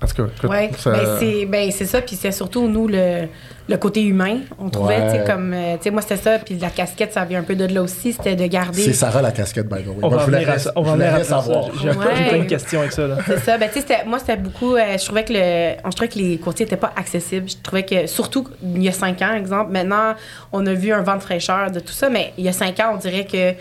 En 0.00 0.06
tout 0.06 0.14
cas, 0.14 0.28
écoute, 0.36 0.50
Oui, 0.50 0.68
ça- 0.78 1.18
c'est 1.18 1.46
ben, 1.46 1.70
c'est 1.72 1.84
ça. 1.86 2.00
Puis 2.00 2.14
c'est 2.14 2.30
surtout, 2.30 2.68
nous, 2.68 2.86
le, 2.86 3.26
le 3.68 3.76
côté 3.78 4.02
humain. 4.04 4.38
On 4.58 4.70
trouvait, 4.70 4.96
Ouais. 5.00 5.06
tu 5.12 5.18
sais, 5.18 5.24
comme. 5.24 5.52
euh, 5.52 5.76
tu 5.76 5.82
sais, 5.84 5.90
moi, 5.90 6.02
c'était 6.02 6.16
ça. 6.18 6.38
Puis 6.38 6.54
la 6.56 6.70
casquette, 6.70 7.12
ça 7.12 7.24
vient 7.24 7.40
un 7.40 7.42
peu 7.42 7.56
de 7.56 7.64
là 7.66 7.82
aussi. 7.82 8.12
C'était 8.12 8.36
de 8.36 8.46
garder. 8.46 8.82
C'est 8.82 8.92
Sarah 8.92 9.20
la 9.22 9.32
casquette, 9.32 9.66
by 9.68 9.82
the 9.82 9.88
way. 9.88 9.94
On 10.02 10.08
Moi, 10.08 10.18
va 10.18 10.24
revenir 10.24 10.50
à 10.50 10.58
ça. 10.58 10.72
On 10.76 10.82
va 10.82 11.24
savoir. 11.24 11.64
J'ai 11.82 11.88
Ouais. 11.90 12.38
de 12.38 12.44
questions 12.44 12.78
avec 12.80 12.92
ça. 12.92 13.08
Là. 13.08 13.16
C'est 13.26 13.40
ça. 13.40 13.58
Ben, 13.58 13.68
tu 13.72 13.80
sais, 13.80 14.04
moi, 14.06 14.20
c'était 14.20 14.36
beaucoup. 14.36 14.76
euh, 14.76 14.96
je 14.96 15.04
trouvais 15.04 15.24
que 15.24 15.32
le, 15.32 15.74
je 15.84 15.90
trouvais 15.90 16.08
que 16.08 16.18
les 16.18 16.38
courtiers 16.38 16.64
n'étaient 16.66 16.76
pas 16.76 16.92
accessibles. 16.96 17.48
Je 17.48 17.56
trouvais 17.60 17.82
que, 17.84 18.06
surtout 18.06 18.46
il 18.62 18.82
y 18.84 18.88
a 18.88 18.92
cinq 18.92 19.20
ans, 19.20 19.34
exemple, 19.34 19.72
maintenant, 19.72 20.14
on 20.52 20.64
a 20.64 20.74
vu 20.74 20.92
un 20.92 21.02
vent 21.02 21.16
de 21.16 21.22
fraîcheur 21.22 21.72
de 21.72 21.80
tout 21.80 21.92
ça, 21.92 22.08
mais 22.08 22.32
il 22.38 22.44
y 22.44 22.48
a 22.48 22.52
cinq 22.52 22.78
ans, 22.78 22.92
on 22.94 22.98
dirait 22.98 23.24
que 23.26 23.54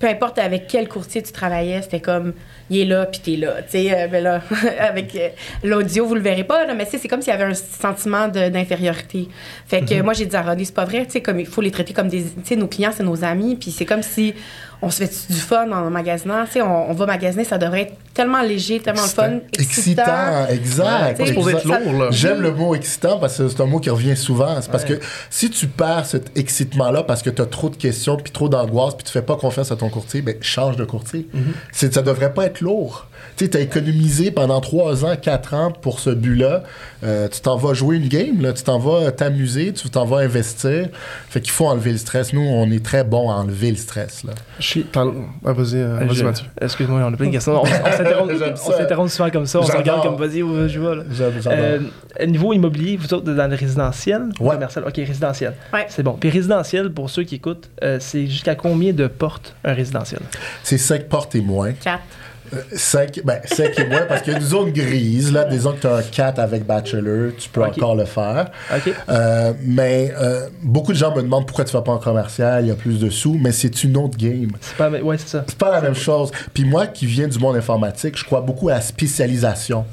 peu 0.00 0.08
importe 0.08 0.38
avec 0.38 0.66
quel 0.66 0.88
courtier 0.88 1.22
tu 1.22 1.30
travaillais, 1.30 1.82
c'était 1.82 2.00
comme, 2.00 2.32
il 2.70 2.78
est 2.78 2.84
là, 2.86 3.04
puis 3.04 3.20
t'es 3.20 3.36
là. 3.36 3.62
Tu 3.62 3.70
sais, 3.72 3.94
euh, 3.94 4.08
ben 4.08 4.24
là, 4.24 4.42
avec 4.80 5.14
euh, 5.14 5.28
l'audio, 5.62 6.06
vous 6.06 6.14
le 6.14 6.22
verrez 6.22 6.44
pas, 6.44 6.64
là, 6.64 6.74
mais 6.74 6.88
c'est 6.90 7.06
comme 7.06 7.20
s'il 7.20 7.32
y 7.32 7.36
avait 7.36 7.44
un 7.44 7.54
sentiment 7.54 8.26
d'infériorité. 8.28 9.28
Fait 9.66 9.82
que 9.82 10.00
moi, 10.00 10.14
j'ai 10.14 10.24
dit 10.24 10.34
à 10.34 10.42
Rodney, 10.42 10.64
c'est 10.64 10.74
pas 10.74 10.86
vrai, 10.86 11.04
tu 11.04 11.12
sais, 11.12 11.20
comme 11.20 11.38
il 11.38 11.46
faut 11.46 11.60
les 11.60 11.70
traiter 11.70 11.92
comme 11.92 12.08
des. 12.08 12.22
Tu 12.22 12.30
sais, 12.44 12.56
nos 12.56 12.66
clients, 12.66 12.92
c'est 12.96 13.02
nos 13.02 13.24
amis, 13.24 13.56
puis 13.56 13.70
c'est 13.70 13.84
comme 13.84 14.02
si 14.02 14.34
on 14.82 14.90
se 14.90 15.04
fait 15.04 15.32
du 15.32 15.38
fun 15.38 15.70
en 15.70 15.90
magasinant. 15.90 16.44
Tu 16.46 16.52
sais, 16.52 16.62
on, 16.62 16.90
on 16.90 16.94
va 16.94 17.06
magasiner, 17.06 17.44
ça 17.44 17.58
devrait 17.58 17.82
être 17.82 17.94
tellement 18.14 18.42
léger, 18.42 18.80
tellement 18.80 19.02
le 19.02 19.08
fun, 19.08 19.30
Excitant, 19.58 20.46
exact. 20.48 21.18
Ouais, 21.20 21.30
être 21.30 21.64
lourd, 21.64 21.92
là. 21.98 22.08
J'aime 22.10 22.40
le 22.40 22.52
mot 22.52 22.74
excitant 22.74 23.18
parce 23.18 23.36
que 23.38 23.48
c'est 23.48 23.60
un 23.60 23.66
mot 23.66 23.78
qui 23.78 23.90
revient 23.90 24.16
souvent. 24.16 24.60
C'est 24.60 24.70
parce 24.70 24.84
Ouais. 24.84 24.98
que 24.98 25.04
si 25.30 25.50
tu 25.50 25.66
perds 25.66 26.06
cet 26.06 26.36
excitement-là 26.36 27.02
parce 27.02 27.22
que 27.22 27.30
tu 27.30 27.40
as 27.42 27.46
trop 27.46 27.68
de 27.68 27.76
questions, 27.76 28.16
puis 28.16 28.32
trop 28.32 28.48
d'angoisse, 28.48 28.94
puis 28.94 29.04
tu 29.04 29.12
fais 29.12 29.22
pas 29.22 29.36
confiance 29.36 29.70
à 29.70 29.76
ton 29.76 29.88
courtier, 29.90 30.22
ben 30.22 30.36
change 30.40 30.76
de 30.76 30.84
courtier. 30.84 31.28
C'est 31.72 31.92
Ça 31.94 32.02
devrait 32.02 32.32
pas 32.32 32.46
être 32.46 32.60
lourd. 32.60 33.06
Tu 33.36 33.46
sais, 33.46 33.56
as 33.56 33.60
économisé 33.60 34.30
pendant 34.30 34.60
3 34.60 35.04
ans, 35.04 35.14
4 35.20 35.54
ans 35.54 35.70
pour 35.72 35.98
ce 36.00 36.10
but-là. 36.10 36.62
Euh, 37.02 37.28
tu 37.28 37.40
t'en 37.40 37.56
vas 37.56 37.72
jouer 37.72 37.96
une 37.96 38.08
game, 38.08 38.42
là. 38.42 38.52
tu 38.52 38.62
t'en 38.62 38.78
vas 38.78 39.10
t'amuser, 39.12 39.72
tu 39.72 39.88
t'en 39.88 40.04
vas 40.04 40.18
investir. 40.18 40.88
Fait 41.30 41.40
qu'il 41.40 41.50
faut 41.52 41.66
enlever 41.66 41.92
le 41.92 41.98
stress. 41.98 42.32
Nous, 42.32 42.42
on 42.42 42.70
est 42.70 42.84
très 42.84 43.04
bon 43.04 43.30
à 43.30 43.34
enlever 43.34 43.70
le 43.70 43.76
stress. 43.76 44.24
Là. 44.24 44.32
Je 44.58 44.64
suis- 44.66 44.84
t'en- 44.84 45.14
Ah, 45.44 45.52
vas-y, 45.52 45.76
euh, 45.76 46.00
Mathieu. 46.04 46.44
Excuse-moi, 46.60 47.00
on 47.02 47.12
a 47.14 47.16
plein 47.16 47.26
de 47.28 47.32
questions. 47.32 47.62
On, 47.62 47.64
on 47.64 48.72
s'interrompt- 48.72 49.08
souvent 49.08 49.30
comme 49.30 49.46
ça. 49.46 49.60
On 49.60 49.62
se 49.64 49.72
regarde 49.76 50.02
comme 50.02 50.16
vas-y 50.16 50.42
où 50.42 50.68
je 50.68 50.78
là. 50.80 51.02
J'adore. 51.10 51.52
Euh, 51.52 52.26
niveau 52.26 52.52
immobilier, 52.52 52.96
vous 52.96 53.12
autres, 53.14 53.32
dans 53.32 53.50
le 53.50 53.56
résidentiel? 53.56 54.22
Ou 54.40 54.44
Ouais. 54.44 54.54
commercial? 54.54 54.84
Ok, 54.86 54.96
résidentiel. 54.96 55.54
Ouais. 55.72 55.86
C'est 55.88 56.02
bon. 56.02 56.12
Puis 56.20 56.28
résidentiel, 56.30 56.90
pour 56.92 57.08
ceux 57.10 57.22
qui 57.22 57.36
écoutent, 57.36 57.70
euh, 57.82 57.96
c'est 58.00 58.26
jusqu'à 58.26 58.54
combien 58.54 58.92
de 58.92 59.06
portes 59.06 59.54
un 59.64 59.72
résidentiel? 59.72 60.20
C'est 60.62 60.78
5 60.78 61.04
portes 61.08 61.34
et 61.34 61.40
moins. 61.40 61.72
Quatre. 61.72 62.00
5, 62.72 63.20
ben, 63.24 63.40
cinq 63.44 63.78
et 63.78 63.86
moins, 63.86 64.02
parce 64.02 64.22
qu'il 64.22 64.32
y 64.32 64.36
a 64.36 64.38
une 64.38 64.44
zone 64.44 64.70
grise, 64.70 65.32
là, 65.32 65.44
disons 65.44 65.72
que 65.72 65.80
tu 65.80 65.86
as 65.86 65.96
un 65.96 66.02
4 66.02 66.38
avec 66.38 66.66
Bachelor, 66.66 67.32
tu 67.38 67.48
peux 67.48 67.62
encore 67.62 67.94
le 67.94 68.04
faire. 68.04 68.50
Euh, 69.08 69.52
mais 69.62 70.12
euh, 70.20 70.48
beaucoup 70.62 70.92
de 70.92 70.96
gens 70.98 71.14
me 71.14 71.22
demandent 71.22 71.46
pourquoi 71.46 71.64
tu 71.64 71.72
fais 71.72 71.82
pas 71.82 71.92
en 71.92 71.98
commercial, 71.98 72.64
il 72.64 72.68
y 72.68 72.70
a 72.70 72.74
plus 72.74 72.98
de 72.98 73.10
sous, 73.10 73.38
mais 73.40 73.52
c'est 73.52 73.84
une 73.84 73.96
autre 73.96 74.16
game. 74.16 74.50
C'est 74.60 74.76
pas. 74.76 74.90
Ouais, 74.90 75.18
c'est 75.18 75.28
ça. 75.28 75.44
C'est 75.46 75.58
pas 75.58 75.70
la 75.70 75.80
même 75.80 75.94
chose. 75.94 76.30
Puis 76.54 76.64
moi, 76.64 76.86
qui 76.86 77.06
viens 77.06 77.28
du 77.28 77.38
monde 77.38 77.56
informatique, 77.56 78.16
je 78.18 78.24
crois 78.24 78.40
beaucoup 78.40 78.68
à 78.68 78.74
la 78.74 78.80
spécialisation. 78.80 79.84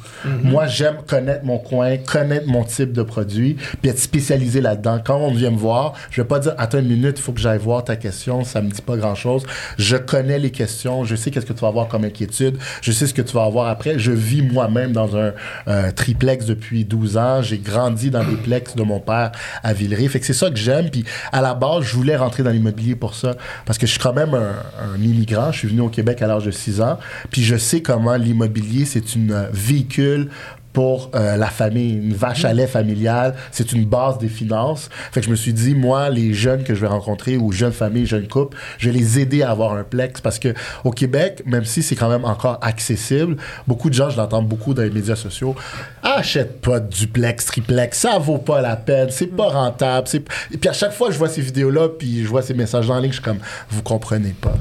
Moi, 0.43 0.67
j'aime 0.67 0.97
connaître 1.05 1.45
mon 1.45 1.57
coin, 1.57 1.97
connaître 1.97 2.47
mon 2.47 2.63
type 2.63 2.91
de 2.91 3.03
produit, 3.03 3.57
puis 3.81 3.89
être 3.89 3.99
spécialisé 3.99 4.61
là-dedans. 4.61 4.99
Quand 5.03 5.17
on 5.17 5.31
vient 5.31 5.51
me 5.51 5.57
voir, 5.57 5.93
je 6.09 6.21
vais 6.21 6.27
pas 6.27 6.39
dire 6.39 6.53
attends 6.57 6.79
une 6.79 6.87
minute, 6.87 7.17
il 7.17 7.21
faut 7.21 7.33
que 7.33 7.39
j'aille 7.39 7.59
voir 7.59 7.83
ta 7.83 7.95
question, 7.95 8.43
ça 8.43 8.61
me 8.61 8.69
dit 8.69 8.81
pas 8.81 8.97
grand-chose. 8.97 9.43
Je 9.77 9.97
connais 9.97 10.39
les 10.39 10.51
questions, 10.51 11.03
je 11.03 11.15
sais 11.15 11.31
qu'est-ce 11.31 11.45
que 11.45 11.53
tu 11.53 11.61
vas 11.61 11.67
avoir 11.67 11.87
comme 11.87 12.03
inquiétude, 12.03 12.46
je 12.81 12.91
sais 12.91 13.07
ce 13.07 13.13
que 13.13 13.21
tu 13.21 13.33
vas 13.33 13.43
avoir 13.43 13.67
après. 13.67 13.99
Je 13.99 14.11
vis 14.11 14.41
moi-même 14.41 14.91
dans 14.91 15.17
un 15.17 15.33
euh, 15.67 15.91
triplex 15.91 16.45
depuis 16.45 16.85
12 16.85 17.17
ans. 17.17 17.41
J'ai 17.41 17.57
grandi 17.57 18.09
dans 18.09 18.23
les 18.23 18.35
plex 18.35 18.75
de 18.75 18.83
mon 18.83 18.99
père 18.99 19.31
à 19.63 19.73
Villeray. 19.73 20.07
Fait 20.07 20.19
que 20.19 20.25
c'est 20.25 20.33
ça 20.33 20.49
que 20.49 20.57
j'aime. 20.57 20.89
Puis 20.89 21.05
à 21.31 21.41
la 21.41 21.53
base, 21.53 21.83
je 21.83 21.95
voulais 21.95 22.15
rentrer 22.15 22.43
dans 22.43 22.51
l'immobilier 22.51 22.95
pour 22.95 23.15
ça. 23.15 23.35
Parce 23.65 23.77
que 23.77 23.85
je 23.85 23.91
suis 23.91 23.99
quand 23.99 24.13
même 24.13 24.33
un, 24.33 25.01
immigrant. 25.01 25.51
Je 25.51 25.59
suis 25.59 25.67
venu 25.67 25.81
au 25.81 25.89
Québec 25.89 26.21
à 26.21 26.27
l'âge 26.27 26.45
de 26.45 26.51
6 26.51 26.81
ans. 26.81 26.97
Puis 27.31 27.43
je 27.43 27.55
sais 27.55 27.81
comment 27.81 28.15
l'immobilier, 28.15 28.85
c'est 28.85 29.15
une 29.15 29.31
euh, 29.31 29.47
véhicule 29.51 30.29
pour 30.77 31.09
euh, 31.15 31.37
la 31.37 31.47
famille. 31.47 31.93
Une 31.93 32.13
vache 32.13 32.45
à 32.45 32.53
lait 32.53 32.67
familiale, 32.67 33.33
c'est 33.49 33.71
une 33.71 33.83
base 33.83 34.19
des 34.19 34.27
finances. 34.27 34.91
Fait 35.11 35.21
que 35.21 35.25
je 35.25 35.31
me 35.31 35.35
suis 35.35 35.51
dit, 35.51 35.73
moi, 35.73 36.11
les 36.11 36.35
jeunes 36.35 36.63
que 36.63 36.75
je 36.75 36.81
vais 36.81 36.87
rencontrer, 36.87 37.35
ou 37.35 37.51
jeunes 37.51 37.71
familles, 37.71 38.05
jeunes 38.05 38.27
couples, 38.27 38.55
je 38.77 38.91
vais 38.91 38.95
les 38.95 39.17
aider 39.17 39.41
à 39.41 39.49
avoir 39.49 39.73
un 39.73 39.83
plex 39.83 40.21
parce 40.21 40.37
que 40.37 40.53
au 40.83 40.91
Québec, 40.91 41.41
même 41.47 41.65
si 41.65 41.81
c'est 41.81 41.95
quand 41.95 42.09
même 42.09 42.25
encore 42.25 42.59
accessible, 42.61 43.37
beaucoup 43.65 43.89
de 43.89 43.95
gens, 43.95 44.11
je 44.11 44.17
l'entends 44.17 44.43
beaucoup 44.43 44.75
dans 44.75 44.83
les 44.83 44.91
médias 44.91 45.15
sociaux, 45.15 45.55
achète 46.03 46.61
pas 46.61 46.79
de 46.79 46.87
duplex, 46.87 47.45
triplex, 47.45 47.97
ça 47.97 48.19
vaut 48.19 48.37
pas 48.37 48.61
la 48.61 48.75
peine, 48.75 49.07
c'est 49.09 49.35
pas 49.35 49.49
rentable. 49.49 50.07
Et 50.51 50.57
puis 50.57 50.69
à 50.69 50.73
chaque 50.73 50.93
fois 50.93 51.09
je 51.09 51.17
vois 51.17 51.29
ces 51.29 51.41
vidéos-là, 51.41 51.89
puis 51.89 52.21
je 52.21 52.27
vois 52.27 52.43
ces 52.43 52.53
messages 52.53 52.87
en 52.91 52.99
ligne, 52.99 53.09
je 53.09 53.15
suis 53.15 53.23
comme, 53.23 53.39
vous 53.71 53.81
comprenez 53.81 54.35
pas. 54.39 54.53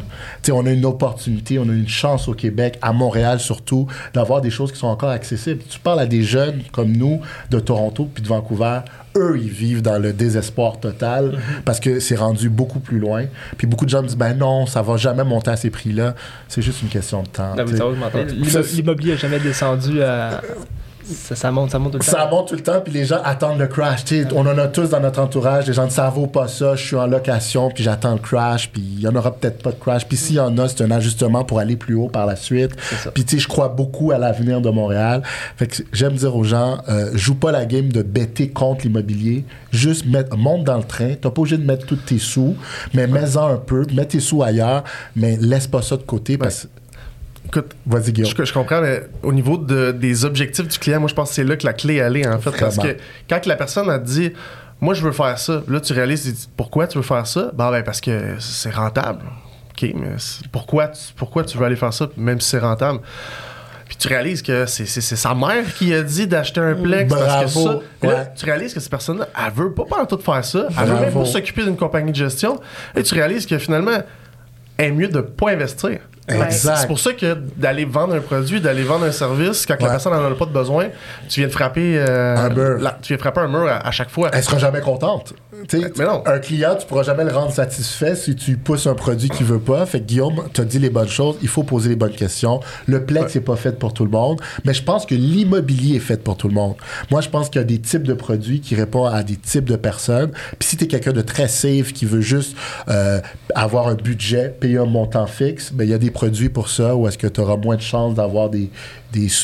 Tu 0.42 0.46
sais, 0.46 0.52
on 0.52 0.64
a 0.64 0.70
une 0.70 0.87
opportunité, 0.87 1.58
on 1.58 1.68
a 1.68 1.73
une 1.73 1.88
chance 1.88 2.26
au 2.26 2.32
Québec, 2.32 2.78
à 2.80 2.94
Montréal 2.94 3.38
surtout, 3.38 3.87
d'avoir 4.14 4.40
des 4.40 4.50
choses 4.50 4.73
qui 4.73 4.78
sont 4.78 4.87
encore 4.87 5.11
accessibles. 5.11 5.62
Tu 5.68 5.78
parles 5.78 6.00
à 6.00 6.05
des 6.06 6.22
jeunes 6.22 6.62
comme 6.72 6.92
nous, 6.92 7.20
de 7.50 7.60
Toronto 7.60 8.08
puis 8.12 8.22
de 8.22 8.28
Vancouver, 8.28 8.80
eux, 9.16 9.38
ils 9.40 9.50
vivent 9.50 9.82
dans 9.82 9.98
le 9.98 10.12
désespoir 10.12 10.78
total 10.78 11.38
parce 11.64 11.80
que 11.80 12.00
c'est 12.00 12.16
rendu 12.16 12.48
beaucoup 12.48 12.80
plus 12.80 12.98
loin. 12.98 13.25
Puis 13.56 13.66
beaucoup 13.66 13.84
de 13.84 13.90
gens 13.90 14.02
me 14.02 14.08
disent, 14.08 14.16
ben 14.16 14.34
non, 14.34 14.66
ça 14.66 14.82
va 14.82 14.96
jamais 14.96 15.25
monter 15.25 15.50
à 15.50 15.56
ces 15.56 15.70
prix-là. 15.70 16.14
C'est 16.48 16.62
juste 16.62 16.82
une 16.82 16.88
question 16.88 17.22
de 17.22 17.28
temps. 17.28 17.54
Oui, 17.56 17.72
L'immobilier 18.75 19.12
n'a 19.12 19.18
jamais 19.18 19.40
descendu 19.40 20.02
à. 20.02 20.42
Ça, 21.08 21.36
ça 21.36 21.52
monte, 21.52 21.70
ça 21.70 21.78
monte 21.78 21.92
tout 21.92 21.98
le 21.98 22.04
temps. 22.04 22.12
Ça 22.12 22.28
monte 22.28 22.48
tout 22.48 22.54
le 22.54 22.62
temps, 22.62 22.80
puis 22.80 22.92
les 22.92 23.04
gens 23.04 23.20
attendent 23.25 23.58
le 23.58 23.68
crash. 23.68 24.04
On 24.34 24.46
en 24.46 24.58
a 24.58 24.66
tous 24.66 24.88
dans 24.88 25.00
notre 25.00 25.20
entourage. 25.20 25.66
Les 25.66 25.72
gens 25.72 25.88
ça 25.88 26.08
vaut 26.10 26.26
pas 26.26 26.48
ça, 26.48 26.75
je 26.75 26.84
suis 26.84 26.96
en 26.96 27.06
location, 27.06 27.70
puis 27.70 27.84
j'attends 27.84 28.14
le 28.14 28.18
crash, 28.18 28.70
puis 28.72 28.82
il 28.82 29.00
y 29.00 29.08
en 29.08 29.14
aura 29.14 29.32
peut-être 29.32 29.62
pas 29.62 29.70
de 29.70 29.76
crash. 29.76 30.06
Puis 30.06 30.16
s'il 30.16 30.36
y 30.36 30.40
en 30.40 30.56
a, 30.58 30.68
c'est 30.68 30.82
un 30.82 30.90
ajustement 30.90 31.44
pour 31.44 31.60
aller 31.60 31.76
plus 31.76 31.94
haut 31.94 32.08
par 32.08 32.26
la 32.26 32.36
suite. 32.36 32.72
Puis 33.14 33.25
tu 33.25 33.36
sais, 33.36 33.42
je 33.42 33.48
crois 33.48 33.68
beaucoup 33.68 34.10
à 34.10 34.18
l'avenir 34.18 34.60
de 34.60 34.70
Montréal. 34.70 35.22
Fait 35.56 35.66
que 35.68 35.82
j'aime 35.92 36.14
dire 36.14 36.34
aux 36.34 36.44
gens, 36.44 36.78
euh, 36.88 37.10
joue 37.14 37.36
pas 37.36 37.52
la 37.52 37.66
game 37.66 37.92
de 37.92 38.02
bêter 38.02 38.48
contre 38.48 38.84
l'immobilier. 38.84 39.44
Juste 39.70 40.06
mettre, 40.06 40.36
monte 40.36 40.64
dans 40.64 40.78
le 40.78 40.84
train. 40.84 41.14
T'as 41.20 41.30
pas 41.30 41.40
obligé 41.40 41.56
de 41.56 41.64
mettre 41.64 41.86
tous 41.86 41.96
tes 41.96 42.18
sous, 42.18 42.56
mais 42.94 43.06
mets-en 43.06 43.46
un 43.46 43.56
peu, 43.56 43.86
mets 43.92 44.06
tes 44.06 44.20
sous 44.20 44.42
ailleurs, 44.42 44.84
mais 45.14 45.36
laisse 45.36 45.66
pas 45.66 45.82
ça 45.82 45.96
de 45.96 46.02
côté 46.02 46.36
parce 46.36 46.64
que. 46.64 46.68
Écoute, 47.46 47.74
Vas-y, 47.86 48.12
Guillaume. 48.12 48.30
Je, 48.36 48.44
je 48.44 48.52
comprends, 48.52 48.80
mais 48.80 49.02
au 49.22 49.32
niveau 49.32 49.56
de- 49.56 49.92
des 49.92 50.24
objectifs 50.24 50.66
du 50.68 50.78
client, 50.78 50.98
moi, 51.00 51.08
je 51.08 51.14
pense 51.14 51.28
que 51.30 51.34
c'est 51.36 51.44
là 51.44 51.56
que 51.56 51.64
la 51.66 51.72
clé 51.72 51.96
elle 51.96 52.16
est, 52.16 52.26
en 52.28 52.38
fait. 52.38 52.50
Parce 52.58 52.76
que 52.78 52.96
quand 53.28 53.46
la 53.46 53.56
personne 53.56 53.88
a 53.88 53.98
dit, 53.98 54.32
moi, 54.80 54.94
je 54.94 55.02
veux 55.02 55.12
faire 55.12 55.38
ça, 55.38 55.62
là, 55.68 55.80
tu 55.80 55.92
réalises, 55.92 56.48
pourquoi 56.56 56.86
tu 56.86 56.98
veux 56.98 57.04
faire 57.04 57.26
ça? 57.26 57.50
Ben, 57.54 57.70
ben, 57.70 57.82
parce 57.84 58.00
que 58.00 58.34
c'est 58.40 58.74
rentable. 58.74 59.20
OK, 59.70 59.90
mais 59.94 60.16
pourquoi 60.52 60.88
tu, 60.88 61.00
pourquoi 61.16 61.44
tu 61.44 61.56
veux 61.56 61.64
aller 61.64 61.76
faire 61.76 61.92
ça, 61.92 62.08
même 62.16 62.40
si 62.40 62.50
c'est 62.50 62.58
rentable? 62.58 63.00
Puis 63.86 63.96
tu 63.96 64.08
réalises 64.08 64.42
que 64.42 64.66
c'est 64.66 64.86
sa 64.86 65.32
mère 65.34 65.72
qui 65.78 65.94
a 65.94 66.02
dit 66.02 66.26
d'acheter 66.26 66.58
un 66.60 66.74
plex 66.74 67.08
parce 67.14 67.44
que 67.54 67.60
ça. 67.60 67.78
Puis 68.00 68.10
là, 68.10 68.16
Ouais. 68.16 68.32
tu 68.36 68.44
réalises 68.44 68.74
que 68.74 68.80
cette 68.80 68.90
personne-là, 68.90 69.28
elle 69.46 69.52
veut 69.52 69.72
pas 69.72 69.84
pendant 69.88 70.06
tout 70.06 70.18
faire 70.18 70.44
ça. 70.44 70.66
Elle 70.76 70.88
veut 70.88 71.00
même 71.00 71.12
pas 71.12 71.24
s'occuper 71.24 71.62
d'une 71.62 71.76
compagnie 71.76 72.10
de 72.10 72.16
gestion. 72.16 72.58
Et 72.96 73.04
tu 73.04 73.14
réalises 73.14 73.46
que 73.46 73.56
finalement, 73.58 73.98
est 74.78 74.90
mieux 74.90 75.09
de 75.09 75.21
pas 75.21 75.50
investir. 75.50 75.99
Exact. 76.28 76.76
C'est 76.78 76.87
pour 76.88 76.99
ça 76.99 77.12
que 77.12 77.35
d'aller 77.56 77.85
vendre 77.85 78.14
un 78.16 78.21
produit, 78.21 78.61
d'aller 78.61 78.83
vendre 78.83 79.04
un 79.04 79.12
service, 79.12 79.64
quand 79.64 79.80
la 79.80 79.90
personne 79.90 80.12
n'en 80.12 80.25
a 80.28 80.35
pas 80.35 80.45
de 80.47 80.50
besoin, 80.50 80.87
tu 81.28 81.38
viens 81.40 81.47
de 81.47 81.52
frapper 81.52 81.97
euh, 81.99 82.37
Un 82.37 82.49
mur. 82.49 82.78
la- 82.80 82.99
tu 83.00 83.09
viens 83.09 83.16
de 83.16 83.21
frapper 83.23 83.40
un 83.42 83.47
mur 83.49 83.68
à, 83.68 83.87
à 83.87 83.90
chaque 83.92 84.11
fois. 84.11 84.30
Elle 84.33 84.42
sera 84.42 84.59
jamais 84.59 84.80
contente. 84.80 85.35
Mais 85.98 86.04
non. 86.04 86.22
Un 86.26 86.38
client, 86.38 86.76
tu 86.78 86.86
pourras 86.86 87.02
jamais 87.02 87.25
le 87.25 87.32
rendre 87.32 87.52
satisfait 87.52 88.14
si 88.14 88.34
tu 88.36 88.56
pousses 88.56 88.86
un 88.86 88.94
produit 88.94 89.28
qu'il 89.28 89.46
veut 89.46 89.58
pas. 89.58 89.84
Fait 89.86 90.00
que 90.00 90.06
Guillaume 90.06 90.42
t'as 90.52 90.64
dit 90.64 90.78
les 90.78 90.90
bonnes 90.90 91.08
choses. 91.08 91.36
Il 91.42 91.48
faut 91.48 91.62
poser 91.62 91.90
les 91.90 91.96
bonnes 91.96 92.14
questions. 92.14 92.60
Le 92.86 93.04
plex 93.04 93.32
c'est 93.32 93.40
pas 93.40 93.56
fait 93.56 93.78
pour 93.78 93.92
tout 93.92 94.04
le 94.04 94.10
monde, 94.10 94.40
mais 94.64 94.75
je 94.75 94.82
pense 94.82 95.06
que 95.06 95.14
l'immobilier 95.14 95.96
est 95.96 96.00
fait 96.00 96.22
pour 96.22 96.36
tout 96.36 96.48
le 96.48 96.54
monde. 96.54 96.76
Moi, 97.10 97.20
je 97.20 97.28
pense 97.28 97.48
qu'il 97.48 97.60
y 97.60 97.64
a 97.64 97.66
des 97.66 97.80
types 97.80 98.04
de 98.04 98.14
produits 98.14 98.60
qui 98.60 98.75
répondent 98.75 99.12
à 99.12 99.22
des 99.22 99.36
types 99.36 99.64
de 99.64 99.76
personnes. 99.76 100.30
Puis 100.58 100.68
si 100.68 100.76
tu 100.76 100.84
es 100.84 100.86
quelqu'un 100.86 101.12
de 101.12 101.22
très 101.22 101.48
safe 101.48 101.92
qui 101.92 102.04
veut 102.04 102.20
juste 102.20 102.56
euh, 102.88 103.20
avoir 103.54 103.88
un 103.88 103.94
budget, 103.94 104.54
payer 104.60 104.78
un 104.78 104.86
montant 104.86 105.26
fixe, 105.26 105.72
ben 105.72 105.84
il 105.84 105.90
y 105.90 105.94
a 105.94 105.98
des 105.98 106.10
produits 106.10 106.48
pour 106.48 106.68
ça 106.68 106.96
où 106.96 107.06
est-ce 107.08 107.18
que 107.18 107.26
tu 107.26 107.40
auras 107.40 107.56
moins 107.56 107.76
de 107.76 107.82
chances 107.82 108.14
d'avoir 108.14 108.50
des, 108.50 108.70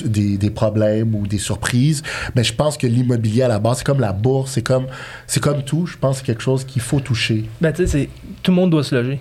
des, 0.05 0.37
des, 0.37 0.51
problèmes 0.51 1.15
ou 1.15 1.27
des 1.27 1.39
surprises. 1.39 2.03
Mais 2.35 2.45
je 2.45 2.55
pense 2.55 2.77
que 2.77 2.87
l'immobilier 2.87 3.43
à 3.43 3.49
la 3.49 3.59
base, 3.59 3.79
c'est 3.79 3.87
comme 3.87 4.01
la 4.01 4.13
bourse, 4.13 4.53
c'est 4.53 4.63
comme, 4.63 4.87
comme 5.41 5.63
tout. 5.63 5.87
Je 5.87 5.97
pense 5.97 6.17
que 6.17 6.21
c'est 6.21 6.33
quelque 6.33 6.43
chose 6.43 6.65
qu'il 6.65 6.83
faut 6.83 7.01
toucher. 7.01 7.45
Ben, 7.61 7.73
tu 7.73 7.87
sais, 7.87 8.09
tout 8.43 8.51
le 8.51 8.57
monde 8.57 8.71
doit 8.71 8.85
se 8.85 8.95
loger. 8.95 9.21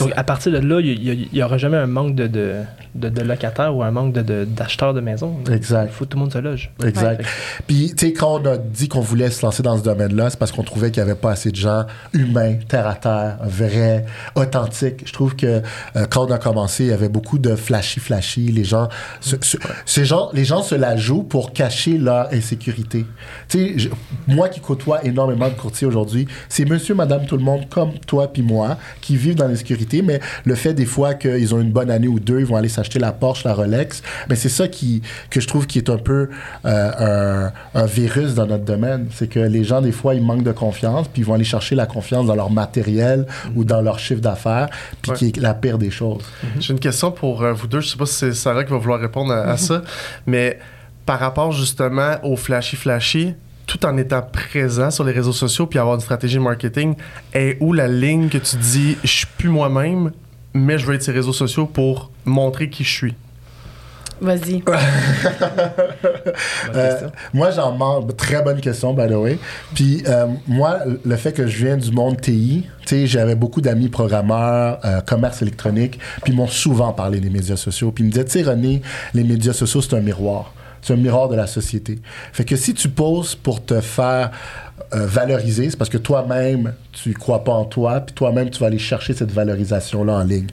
Donc, 0.00 0.12
à 0.16 0.24
partir 0.24 0.52
de 0.52 0.58
là, 0.58 0.80
il 0.80 1.28
n'y 1.32 1.42
aura 1.42 1.58
jamais 1.58 1.76
un 1.76 1.86
manque 1.86 2.14
de, 2.14 2.26
de, 2.26 2.54
de, 2.94 3.08
de 3.08 3.22
locataires 3.22 3.74
ou 3.74 3.82
un 3.82 3.90
manque 3.90 4.12
d'acheteurs 4.14 4.94
de, 4.94 5.00
maisons. 5.00 5.36
Exact. 5.50 5.86
Il 5.90 5.92
faut 5.92 6.04
que 6.04 6.10
tout 6.10 6.16
le 6.16 6.22
monde 6.24 6.32
se 6.32 6.38
loge. 6.38 6.70
Exact. 6.84 7.20
Ouais. 7.20 7.26
Puis, 7.66 7.92
tu 7.96 8.06
sais, 8.06 8.12
quand 8.12 8.40
on 8.40 8.46
a 8.46 8.56
dit 8.56 8.88
qu'on 8.88 9.00
voulait 9.00 9.30
se 9.30 9.44
lancer 9.44 9.62
dans 9.62 9.76
ce 9.76 9.82
domaine-là, 9.82 10.30
c'est 10.30 10.38
parce 10.38 10.52
qu'on 10.52 10.62
trouvait 10.62 10.90
qu'il 10.90 11.02
n'y 11.02 11.10
avait 11.10 11.18
pas 11.18 11.32
assez 11.32 11.50
de 11.50 11.56
gens 11.56 11.84
humains, 12.12 12.54
terre 12.68 12.86
à 12.86 12.94
terre, 12.94 13.38
vrais, 13.42 14.04
authentiques. 14.34 15.02
Je 15.06 15.12
trouve 15.12 15.36
que 15.36 15.46
euh, 15.96 16.06
quand 16.10 16.26
on 16.28 16.32
a 16.32 16.38
commencé, 16.38 16.84
il 16.84 16.90
y 16.90 16.92
avait 16.92 17.08
beaucoup 17.08 17.38
de 17.38 17.54
flashy-flashy. 17.54 18.52
Les 18.52 18.64
gens, 18.64 18.88
se- 19.20 19.36
se- 19.42 19.56
ces 19.84 20.04
gens, 20.04 20.30
les 20.32 20.44
gens 20.44 20.62
se 20.62 20.74
la 20.74 20.96
jouent 20.96 21.22
pour 21.22 21.52
cacher 21.52 21.98
leur 21.98 22.32
insécurité. 22.32 23.04
Tu 23.48 23.78
sais, 23.80 23.90
moi 24.26 24.48
qui 24.48 24.60
côtoie 24.60 25.04
énormément 25.04 25.48
de 25.48 25.54
courtiers 25.54 25.86
aujourd'hui, 25.86 26.26
c'est 26.48 26.64
monsieur, 26.64 26.94
madame, 26.94 27.26
tout 27.26 27.36
le 27.36 27.44
monde, 27.44 27.68
comme 27.68 27.92
toi 28.06 28.32
puis 28.32 28.42
moi, 28.42 28.76
qui 29.00 29.16
vivent 29.16 29.34
dans 29.36 29.48
mais 30.02 30.20
le 30.44 30.54
fait 30.54 30.74
des 30.74 30.86
fois 30.86 31.14
qu'ils 31.14 31.54
ont 31.54 31.60
une 31.60 31.72
bonne 31.72 31.90
année 31.90 32.08
ou 32.08 32.20
deux, 32.20 32.40
ils 32.40 32.46
vont 32.46 32.56
aller 32.56 32.68
s'acheter 32.68 32.98
la 32.98 33.12
Porsche, 33.12 33.44
la 33.44 33.54
Rolex, 33.54 34.02
mais 34.28 34.36
c'est 34.36 34.48
ça 34.48 34.68
qui, 34.68 35.02
que 35.30 35.40
je 35.40 35.46
trouve 35.46 35.66
qui 35.66 35.78
est 35.78 35.90
un 35.90 35.98
peu 35.98 36.28
euh, 36.64 37.50
un, 37.74 37.80
un 37.80 37.86
virus 37.86 38.34
dans 38.34 38.46
notre 38.46 38.64
domaine. 38.64 39.06
C'est 39.12 39.28
que 39.28 39.40
les 39.40 39.64
gens, 39.64 39.80
des 39.80 39.92
fois, 39.92 40.14
ils 40.14 40.22
manquent 40.22 40.42
de 40.44 40.52
confiance, 40.52 41.08
puis 41.08 41.22
ils 41.22 41.24
vont 41.24 41.34
aller 41.34 41.44
chercher 41.44 41.74
la 41.74 41.86
confiance 41.86 42.26
dans 42.26 42.34
leur 42.34 42.50
matériel 42.50 43.26
ou 43.54 43.64
dans 43.64 43.80
leur 43.82 43.98
chiffre 43.98 44.20
d'affaires, 44.20 44.68
puis 45.02 45.10
Ouais. 45.12 45.16
qui 45.18 45.26
est 45.28 45.36
la 45.38 45.54
pire 45.54 45.78
des 45.78 45.90
choses. 45.90 46.22
J'ai 46.60 46.72
une 46.72 46.80
question 46.80 47.10
pour 47.12 47.42
euh, 47.42 47.52
vous 47.52 47.66
deux. 47.66 47.80
Je 47.80 47.88
sais 47.88 47.96
pas 47.96 48.06
si 48.06 48.14
c'est 48.14 48.32
Sarah 48.34 48.64
qui 48.64 48.70
va 48.72 48.78
vouloir 48.78 49.00
répondre 49.00 49.32
à, 49.32 49.42
à 49.52 49.56
ça, 49.56 49.82
mais 50.26 50.58
par 51.04 51.20
rapport 51.20 51.52
justement 51.52 52.16
au 52.24 52.36
flashy 52.36 52.76
flashy, 52.76 53.34
tout 53.66 53.84
en 53.84 53.96
étant 53.96 54.22
présent 54.22 54.90
sur 54.90 55.04
les 55.04 55.12
réseaux 55.12 55.32
sociaux 55.32 55.66
puis 55.66 55.78
avoir 55.78 55.96
une 55.96 56.00
stratégie 56.00 56.38
marketing, 56.38 56.94
est 57.32 57.56
où 57.60 57.72
la 57.72 57.88
ligne 57.88 58.28
que 58.28 58.38
tu 58.38 58.56
dis 58.56 58.96
je 59.02 59.08
suis 59.08 59.26
plus 59.38 59.48
moi-même, 59.48 60.12
mais 60.54 60.78
je 60.78 60.86
veux 60.86 60.94
être 60.94 61.02
sur 61.02 61.12
les 61.12 61.18
réseaux 61.18 61.32
sociaux 61.32 61.66
pour 61.66 62.10
montrer 62.24 62.70
qui 62.70 62.84
je 62.84 62.92
suis? 62.92 63.14
Vas-y. 64.20 64.62
Euh, 66.74 67.08
moi, 67.32 67.50
j'en 67.52 67.72
manque. 67.72 68.16
Très 68.16 68.42
bonne 68.42 68.60
question, 68.60 68.92
by 68.92 69.06
the 69.06 69.12
way. 69.12 69.38
Puis, 69.74 70.02
euh, 70.06 70.26
moi, 70.46 70.80
le 71.04 71.16
fait 71.16 71.32
que 71.32 71.46
je 71.46 71.64
viens 71.64 71.76
du 71.76 71.92
monde 71.92 72.20
TI, 72.20 72.66
tu 72.80 72.88
sais, 72.88 73.06
j'avais 73.06 73.36
beaucoup 73.36 73.60
d'amis 73.60 73.88
programmeurs, 73.88 74.78
euh, 74.84 75.00
commerce 75.00 75.40
électronique, 75.42 75.98
puis 76.22 76.32
ils 76.32 76.36
m'ont 76.36 76.48
souvent 76.48 76.92
parlé 76.92 77.20
des 77.20 77.30
médias 77.30 77.56
sociaux. 77.56 77.92
Puis 77.92 78.04
ils 78.04 78.08
me 78.08 78.12
disaient, 78.12 78.24
tu 78.24 78.32
sais, 78.32 78.42
René, 78.42 78.82
les 79.14 79.24
médias 79.24 79.52
sociaux, 79.52 79.80
c'est 79.80 79.94
un 79.94 80.00
miroir. 80.00 80.52
C'est 80.86 80.92
un 80.92 80.98
miroir 80.98 81.28
de 81.28 81.34
la 81.34 81.48
société. 81.48 81.98
Fait 82.32 82.44
que 82.44 82.54
si 82.54 82.72
tu 82.72 82.88
poses 82.88 83.34
pour 83.34 83.64
te 83.64 83.80
faire 83.80 84.30
euh, 84.94 85.04
valoriser, 85.04 85.68
c'est 85.68 85.76
parce 85.76 85.90
que 85.90 85.98
toi-même, 85.98 86.74
tu 86.92 87.12
crois 87.12 87.42
pas 87.42 87.54
en 87.54 87.64
toi, 87.64 87.98
puis 88.02 88.14
toi-même, 88.14 88.50
tu 88.50 88.60
vas 88.60 88.68
aller 88.68 88.78
chercher 88.78 89.12
cette 89.12 89.32
valorisation-là 89.32 90.12
en 90.12 90.22
ligne. 90.22 90.46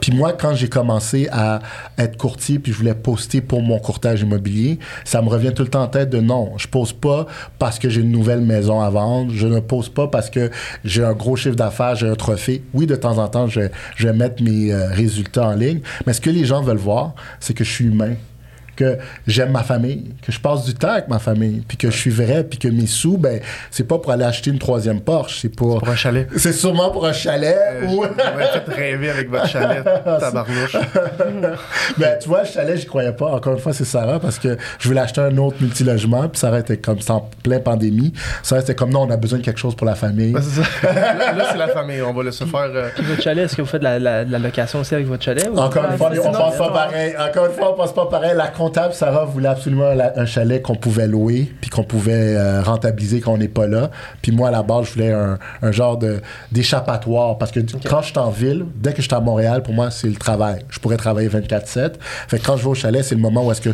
Puis 0.00 0.12
moi, 0.12 0.32
quand 0.32 0.54
j'ai 0.54 0.68
commencé 0.68 1.28
à 1.32 1.58
être 1.98 2.16
courtier, 2.16 2.60
puis 2.60 2.70
je 2.70 2.78
voulais 2.78 2.94
poster 2.94 3.40
pour 3.40 3.62
mon 3.62 3.80
courtage 3.80 4.20
immobilier, 4.20 4.78
ça 5.04 5.22
me 5.22 5.28
revient 5.28 5.52
tout 5.52 5.64
le 5.64 5.68
temps 5.70 5.82
en 5.82 5.88
tête 5.88 6.08
de 6.08 6.20
non, 6.20 6.52
je 6.56 6.68
pose 6.68 6.92
pas 6.92 7.26
parce 7.58 7.80
que 7.80 7.88
j'ai 7.88 8.02
une 8.02 8.12
nouvelle 8.12 8.42
maison 8.42 8.80
à 8.80 8.90
vendre, 8.90 9.32
je 9.34 9.48
ne 9.48 9.58
pose 9.58 9.88
pas 9.88 10.06
parce 10.06 10.30
que 10.30 10.52
j'ai 10.84 11.02
un 11.02 11.14
gros 11.14 11.34
chiffre 11.34 11.56
d'affaires, 11.56 11.96
j'ai 11.96 12.08
un 12.08 12.14
trophée. 12.14 12.62
Oui, 12.74 12.86
de 12.86 12.94
temps 12.94 13.18
en 13.18 13.26
temps, 13.26 13.48
je, 13.48 13.62
je 13.96 14.06
vais 14.06 14.14
mettre 14.14 14.40
mes 14.40 14.72
euh, 14.72 14.86
résultats 14.90 15.48
en 15.48 15.54
ligne, 15.54 15.80
mais 16.06 16.12
ce 16.12 16.20
que 16.20 16.30
les 16.30 16.44
gens 16.44 16.62
veulent 16.62 16.76
voir, 16.76 17.14
c'est 17.40 17.54
que 17.54 17.64
je 17.64 17.70
suis 17.72 17.86
humain 17.86 18.14
que 18.80 18.98
j'aime 19.26 19.50
ma 19.50 19.62
famille, 19.62 20.10
que 20.24 20.32
je 20.32 20.40
passe 20.40 20.64
du 20.64 20.74
temps 20.74 20.90
avec 20.92 21.08
ma 21.08 21.18
famille, 21.18 21.62
puis 21.68 21.76
que 21.76 21.90
je 21.90 21.96
suis 21.96 22.10
vrai, 22.10 22.44
puis 22.44 22.58
que 22.58 22.68
mes 22.68 22.86
sous, 22.86 23.18
ben, 23.18 23.40
c'est 23.70 23.84
pas 23.86 23.98
pour 23.98 24.10
aller 24.12 24.24
acheter 24.24 24.50
une 24.50 24.58
troisième 24.58 25.00
Porsche, 25.00 25.40
c'est 25.42 25.48
pour... 25.48 25.78
Pour 25.80 25.88
un 25.88 25.96
chalet. 25.96 26.26
C'est 26.36 26.52
sûrement 26.52 26.90
pour 26.90 27.06
un 27.06 27.12
chalet 27.12 27.56
Euh, 27.82 27.86
ou... 27.86 28.02
fait 28.04 28.72
rêver 28.74 29.10
avec 29.10 29.30
votre 29.30 29.46
chalet, 29.48 29.84
tabarnouche. 30.04 30.76
ben, 31.98 32.18
tu 32.20 32.28
vois, 32.28 32.40
le 32.42 32.46
chalet, 32.48 32.76
j'y 32.78 32.86
croyais 32.86 33.12
pas. 33.12 33.26
Encore 33.32 33.54
une 33.54 33.58
fois, 33.58 33.72
c'est 33.72 33.84
Sarah, 33.84 34.18
parce 34.20 34.38
que 34.38 34.56
je 34.78 34.88
voulais 34.88 35.00
acheter 35.00 35.20
un 35.20 35.36
autre 35.38 35.56
multilogement, 35.60 36.28
puis 36.28 36.38
Sarah 36.38 36.60
était 36.60 36.76
comme, 36.78 37.00
c'est 37.00 37.10
en 37.10 37.28
plein 37.42 37.60
pandémie. 37.60 38.12
Sarah 38.42 38.62
était 38.62 38.74
comme, 38.74 38.90
non, 38.90 39.02
on 39.02 39.10
a 39.10 39.16
besoin 39.16 39.38
de 39.38 39.44
quelque 39.44 39.58
chose 39.60 39.74
pour 39.74 39.86
la 39.86 39.94
famille. 39.94 40.32
Ben, 40.32 40.42
c'est 40.42 40.62
ça. 40.62 40.92
Là, 40.92 41.32
là, 41.32 41.44
c'est 41.52 41.58
la 41.58 41.68
famille. 41.68 42.02
On 42.02 42.12
va 42.12 42.22
laisser 42.22 42.46
faire. 42.46 42.70
euh, 42.74 42.88
Puis 42.94 43.04
votre 43.04 43.22
chalet, 43.22 43.44
est-ce 43.44 43.56
que 43.56 43.62
vous 43.62 43.68
faites 43.68 43.80
de 43.80 43.84
la, 43.84 43.98
la- 43.98 44.24
de 44.24 44.32
la 44.32 44.38
location 44.38 44.80
aussi 44.80 44.94
avec 44.94 45.06
votre 45.06 45.22
chalet? 45.22 45.48
ou- 45.52 45.58
Encore 45.58 45.84
une 45.90 45.96
fois, 45.98 46.10
on 46.24 46.32
pense 46.32 46.56
pas 46.56 46.70
pareil. 46.70 47.14
Encore 47.18 47.46
une 47.46 47.52
fois, 47.52 47.72
on 47.72 47.76
pense 47.76 47.94
pas 47.94 48.06
pareil. 48.06 48.32
La 48.36 48.48
comptable, 48.70 48.94
Sarah 48.94 49.24
voulait 49.24 49.48
absolument 49.48 49.90
un 49.90 50.26
chalet 50.26 50.62
qu'on 50.62 50.76
pouvait 50.76 51.08
louer, 51.08 51.52
puis 51.60 51.70
qu'on 51.70 51.82
pouvait 51.82 52.36
euh, 52.36 52.62
rentabiliser 52.62 53.20
quand 53.20 53.32
on 53.32 53.38
n'est 53.38 53.48
pas 53.48 53.66
là. 53.66 53.90
Puis 54.22 54.30
moi, 54.30 54.48
à 54.48 54.50
la 54.52 54.62
base, 54.62 54.86
je 54.86 54.92
voulais 54.92 55.10
un, 55.12 55.38
un 55.60 55.72
genre 55.72 55.98
d'échappatoire, 56.52 57.36
parce 57.36 57.50
que 57.50 57.58
quand 57.88 58.02
je 58.02 58.10
suis 58.10 58.18
en 58.18 58.30
ville, 58.30 58.64
dès 58.76 58.92
que 58.92 59.02
je 59.02 59.08
suis 59.08 59.14
à 59.14 59.20
Montréal, 59.20 59.64
pour 59.64 59.74
moi, 59.74 59.90
c'est 59.90 60.06
le 60.06 60.14
travail. 60.14 60.60
Je 60.68 60.78
pourrais 60.78 60.98
travailler 60.98 61.28
24/7. 61.28 61.94
Fait 62.28 62.38
que 62.38 62.46
quand 62.46 62.56
je 62.56 62.62
vais 62.62 62.68
au 62.68 62.74
chalet, 62.74 63.04
c'est 63.04 63.16
le 63.16 63.20
moment 63.20 63.44
où 63.44 63.50
est-ce 63.50 63.60
que 63.60 63.70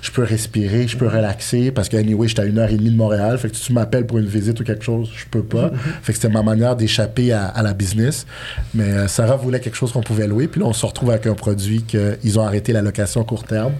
je 0.00 0.10
peux 0.10 0.22
respirer, 0.22 0.88
je 0.88 0.96
peux 0.96 1.08
relaxer, 1.08 1.70
parce 1.70 1.90
que 1.90 1.98
anyway, 1.98 2.26
j'étais 2.28 2.42
à 2.42 2.46
une 2.46 2.58
heure 2.58 2.70
et 2.70 2.76
demie 2.76 2.90
de 2.90 2.96
Montréal. 2.96 3.36
Fait 3.36 3.50
que 3.50 3.56
si 3.56 3.64
tu 3.64 3.74
m'appelles 3.74 4.06
pour 4.06 4.16
une 4.16 4.26
visite 4.26 4.58
ou 4.60 4.64
quelque 4.64 4.84
chose, 4.84 5.10
je 5.14 5.26
peux 5.30 5.42
pas. 5.42 5.70
Fait 6.02 6.12
que 6.12 6.18
c'était 6.18 6.32
ma 6.32 6.42
manière 6.42 6.74
d'échapper 6.74 7.32
à, 7.32 7.46
à 7.46 7.62
la 7.62 7.74
business. 7.74 8.26
Mais 8.74 8.84
euh, 8.84 9.08
Sarah 9.08 9.36
voulait 9.36 9.60
quelque 9.60 9.76
chose 9.76 9.92
qu'on 9.92 10.00
pouvait 10.00 10.26
louer, 10.26 10.48
puis 10.48 10.62
là, 10.62 10.66
on 10.68 10.72
se 10.72 10.86
retrouve 10.86 11.10
avec 11.10 11.26
un 11.26 11.34
produit 11.34 11.82
qu'ils 11.82 12.38
ont 12.38 12.42
arrêté 12.42 12.72
la 12.72 12.80
location 12.80 13.24
court 13.24 13.44
terme 13.44 13.72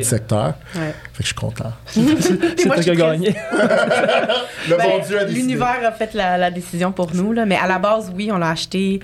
Ok. 0.00 0.04
notre 0.04 0.10
secteur. 0.10 0.54
Ouais. 0.76 0.94
Fait 1.12 1.18
que 1.18 1.22
je 1.22 1.26
suis 1.26 1.34
content. 1.34 1.72
C'est 1.86 2.64
toi 2.66 2.76
qui 2.76 2.90
as 2.90 2.94
gagné. 2.96 3.34
Le 4.68 4.76
Ben, 4.76 4.84
bon 4.84 5.04
Dieu 5.06 5.18
a 5.18 5.24
décidé. 5.24 5.40
L'univers 5.40 5.78
a 5.86 5.92
fait 5.92 6.14
la, 6.14 6.36
la 6.38 6.50
décision 6.50 6.92
pour 6.92 7.14
nous, 7.14 7.32
là, 7.32 7.46
mais 7.46 7.56
à 7.56 7.66
la 7.66 7.78
base, 7.78 8.12
oui, 8.14 8.30
on 8.32 8.38
l'a 8.38 8.50
acheté. 8.50 9.00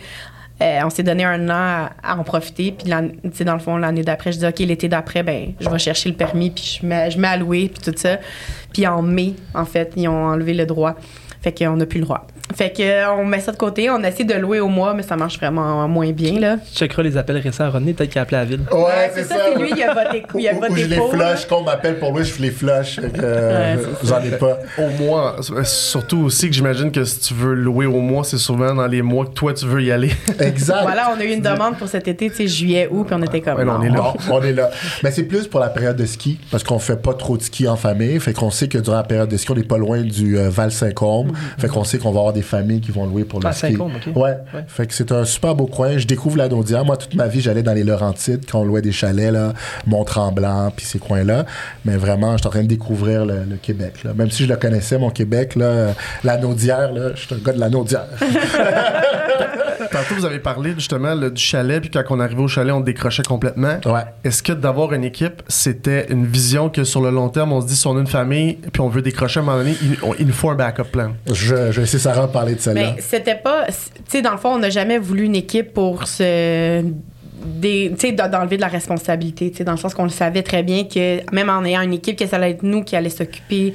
Euh, 0.63 0.81
on 0.85 0.91
s'est 0.91 1.03
donné 1.03 1.23
un 1.25 1.49
an 1.51 1.53
à, 1.53 1.91
à 2.03 2.17
en 2.17 2.25
profiter. 2.25 2.73
Puis, 2.73 2.89
l'an- 2.89 3.09
tu 3.23 3.31
sais, 3.35 3.45
dans 3.45 3.53
le 3.53 3.59
fond, 3.59 3.77
l'année 3.77 4.03
d'après, 4.03 4.33
je 4.33 4.39
dis, 4.39 4.47
OK, 4.47 4.59
l'été 4.61 4.89
d'après, 4.89 5.23
ben, 5.23 5.53
je 5.61 5.69
vais 5.69 5.79
chercher 5.79 6.09
le 6.09 6.15
permis, 6.15 6.51
puis 6.51 6.79
je 6.81 6.87
mets, 6.87 7.11
je 7.11 7.19
mets 7.19 7.29
à 7.29 7.37
louer, 7.37 7.71
puis 7.73 7.83
tout 7.93 7.97
ça. 7.99 8.17
Puis 8.73 8.87
en 8.87 9.03
mai, 9.03 9.35
en 9.55 9.67
fait, 9.67 9.93
ils 9.97 10.09
ont 10.09 10.25
enlevé 10.29 10.55
le 10.55 10.65
droit. 10.65 10.95
Fait 11.43 11.53
qu'on 11.57 11.77
n'a 11.77 11.85
plus 11.87 11.99
le 12.01 12.05
droit. 12.07 12.27
Fait 12.55 12.73
qu'on 12.73 13.25
met 13.25 13.41
ça 13.41 13.53
de 13.53 13.57
côté. 13.57 13.91
On 13.91 14.03
essaie 14.03 14.25
de 14.25 14.35
louer 14.35 14.61
au 14.61 14.69
mois, 14.69 14.95
mais 14.95 15.03
ça 15.03 15.17
marche 15.17 15.37
vraiment 15.39 15.87
moins 15.89 16.13
bien, 16.13 16.39
là. 16.39 16.57
Tu 16.73 16.79
checkeras 16.79 17.03
les 17.03 17.17
appels 17.17 17.39
récents 17.39 17.65
à 17.65 17.71
Rodney, 17.71 17.93
peut-être 17.93 18.11
qu'il 18.11 18.19
a 18.19 18.23
appelé 18.23 18.37
la 18.39 18.45
ville. 18.45 18.61
Ouais, 18.73 19.11
c'est 19.15 19.25
ça. 19.25 19.35
c'est 19.53 19.59
lui, 19.61 19.71
il 19.77 19.83
a 19.83 19.93
voté, 19.93 20.23
il 20.39 20.49
a 20.49 20.53
Ou- 20.53 20.57
ou 20.57 20.61
voté 20.61 20.75
je 20.83 20.87
les 20.87 20.97
flush, 20.97 21.47
quand 21.49 21.59
on 21.59 21.65
m'appelle 21.65 21.99
pour 21.99 22.17
lui, 22.17 22.25
je 22.25 22.41
les 22.41 22.51
flush. 22.51 23.01
Fait 23.01 23.09
que, 23.11 23.21
euh, 23.23 23.77
Ouais, 23.77 23.83
J'en 24.05 24.23
ai 24.23 24.31
pas. 24.39 24.59
Au 24.79 24.89
mois, 25.03 25.37
euh, 25.51 25.65
surtout 25.65 26.19
aussi 26.25 26.49
que 26.49 26.55
j'imagine 26.55 26.93
que 26.93 27.05
si 27.05 27.19
tu 27.21 27.35
veux 27.35 27.55
louer 27.55 27.87
au 27.87 28.01
mois, 28.01 28.23
c'est 28.25 28.39
souvent 28.39 28.75
dans 28.75 28.87
les 28.87 29.03
mois 29.03 29.27
que 29.27 29.33
toi 29.33 29.53
tu 29.53 29.67
veux 29.67 29.83
y 29.83 29.91
aller. 29.91 30.11
Exact. 30.41 30.83
Voilà, 30.83 31.11
on 31.17 31.21
a 31.21 31.25
eu 31.25 31.33
une 31.33 31.43
demande 31.43 31.77
pour 31.77 31.89
cet 31.89 32.07
été, 32.09 32.31
tu 32.31 32.37
sais, 32.37 32.47
juillet, 32.49 32.89
août, 32.91 33.05
puis 33.07 33.17
on 33.19 33.23
était 33.23 33.41
comme. 33.41 33.59
Ouais, 33.59 33.65
non, 33.65 33.79
on 33.81 33.83
est 33.83 33.91
là. 33.91 34.15
On 34.31 34.43
est 34.43 34.53
là. 34.53 34.71
Mais 35.03 35.11
c'est 35.11 35.25
plus 35.25 35.47
pour 35.49 35.61
la 35.61 35.69
période 35.69 35.97
de 35.97 36.07
ski, 36.07 36.39
parce 36.51 36.63
qu'on 36.65 36.79
fait 36.79 37.01
pas 37.03 37.15
trop 37.15 37.37
de 37.37 37.43
ski 37.43 37.67
en 37.69 37.77
famille. 37.77 38.19
Fait 38.21 38.33
qu'on 38.33 38.51
sait 38.51 38.69
que 38.69 38.79
durant 38.79 38.97
la 38.97 39.03
période 39.03 39.29
de 39.29 39.37
ski, 39.37 39.51
on 39.51 39.55
n'est 39.55 39.63
pas 39.65 39.79
loin 39.79 40.01
du 40.03 40.39
euh, 40.39 40.49
Val-Saint-Côme. 40.49 41.33
Fait 41.59 41.69
qu'on 41.69 41.85
sait 41.85 41.99
qu'on 41.99 42.13
va 42.13 42.21
avoir 42.21 42.33
des 42.37 42.43
familles 42.43 42.81
qui 42.81 42.93
vont 42.93 43.07
louer 43.07 43.25
pour 43.25 43.41
le 43.41 43.47
Ah, 43.47 43.53
ski. 43.53 43.73
Saint-Côme, 43.73 43.93
ok. 43.97 44.17
Ouais. 44.17 44.23
Ouais. 44.55 44.65
Fait 44.69 44.87
que 44.87 44.95
c'est 44.95 45.11
un 45.13 45.25
super 45.25 45.55
beau 45.55 45.67
coin. 45.67 45.99
Je 45.99 46.07
découvre 46.07 46.37
la 46.37 46.49
Naudière. 46.49 46.85
Moi, 46.85 46.97
toute 46.97 47.15
ma 47.15 47.27
vie, 47.27 47.41
j'allais 47.41 47.63
dans 47.63 47.73
les 47.73 47.85
Laurentides 47.85 48.45
quand 48.51 48.61
on 48.61 48.65
louait 48.65 48.83
des 48.83 48.93
chalets, 48.93 49.33
là, 49.33 49.53
Mont-Tremblant, 49.87 50.71
puis 50.77 50.87
ces 50.87 50.99
coins-là. 50.99 51.45
Mais 51.85 51.97
vraiment, 51.97 52.33
je 52.33 52.39
suis 52.39 52.47
en 52.47 52.51
train 52.51 52.63
de 52.63 52.69
découvrir 52.69 53.25
le, 53.27 53.45
le 53.49 53.57
Québec. 53.57 54.05
Là. 54.05 54.13
Même 54.15 54.31
si 54.31 54.45
je 54.45 54.49
le 54.49 54.57
connaissais, 54.57 54.99
mon 54.99 55.11
Québec, 55.11 55.55
là, 55.57 55.65
euh, 55.65 55.93
la 56.25 56.37
Naudière, 56.37 56.93
là, 56.93 57.11
je 57.15 57.21
suis 57.27 57.35
un 57.35 57.39
gars 57.39 57.53
de 57.53 57.61
la 57.61 57.69
Naudière. 57.71 58.07
Tantôt, 59.91 60.15
vous 60.17 60.25
avez 60.25 60.39
parlé 60.39 60.73
justement 60.75 61.15
là, 61.15 61.31
du 61.31 61.41
chalet, 61.43 61.81
puis 61.81 61.91
quand 61.91 62.03
on 62.11 62.21
arrivait 62.21 62.43
au 62.43 62.49
chalet, 62.49 62.73
on 62.73 62.81
décrochait 62.81 63.23
complètement. 63.23 63.79
Ouais. 63.87 64.03
Est-ce 64.25 64.43
que 64.43 64.53
d'avoir 64.53 64.93
une 64.93 65.05
équipe, 65.05 65.43
c'était 65.49 66.07
une 66.11 66.27
vision 66.27 66.69
que 66.69 66.85
sur 66.85 67.01
le 67.01 67.11
long 67.11 67.29
terme, 67.29 67.53
on 67.53 67.61
se 67.61 67.67
dit 67.67 67.77
si 67.77 67.87
on 67.87 67.97
a 67.97 68.01
une 68.01 68.07
famille, 68.07 68.55
puis 68.73 68.81
on 68.81 68.89
veut 68.89 69.03
décrocher 69.03 69.41
à 69.41 69.43
un 69.43 69.47
moment 69.47 69.59
donné, 69.59 69.75
il, 69.83 69.97
on- 70.03 70.15
il 70.19 70.27
nous 70.27 70.33
faut 70.33 70.51
un 70.51 70.55
backup 70.55 70.85
plan? 70.91 71.13
Je, 71.27 71.33
je 71.35 71.53
vais 71.55 71.81
laisser 71.83 71.99
Sarah 71.99 72.29
parler 72.31 72.55
de 72.55 72.61
celle-là. 72.61 72.95
Mais 72.97 73.03
c'était 73.03 73.35
pas. 73.37 73.67
Tu 73.67 73.73
sais, 74.09 74.23
dans 74.23 74.33
le 74.33 74.39
fond, 74.39 74.51
on 74.55 74.59
n'a 74.59 74.71
jamais 74.71 74.99
voulu 74.99 75.25
une 75.25 75.37
équipe 75.37 75.73
pour 75.75 76.07
se. 76.07 76.83
D'enlever 77.47 78.57
de 78.57 78.61
la 78.61 78.69
responsabilité, 78.69 79.51
dans 79.65 79.73
le 79.73 79.79
sens 79.79 79.95
qu'on 79.95 80.05
le 80.05 80.11
savait 80.11 80.43
très 80.43 80.63
bien 80.63 80.85
que 80.85 81.21
même 81.33 81.49
en 81.49 81.65
ayant 81.65 81.83
une 81.83 81.95
équipe, 81.95 82.19
que 82.19 82.27
ça 82.27 82.37
allait 82.37 82.51
être 82.51 82.63
nous 82.63 82.83
qui 82.83 82.97
allait 82.97 83.09
s'occuper, 83.09 83.75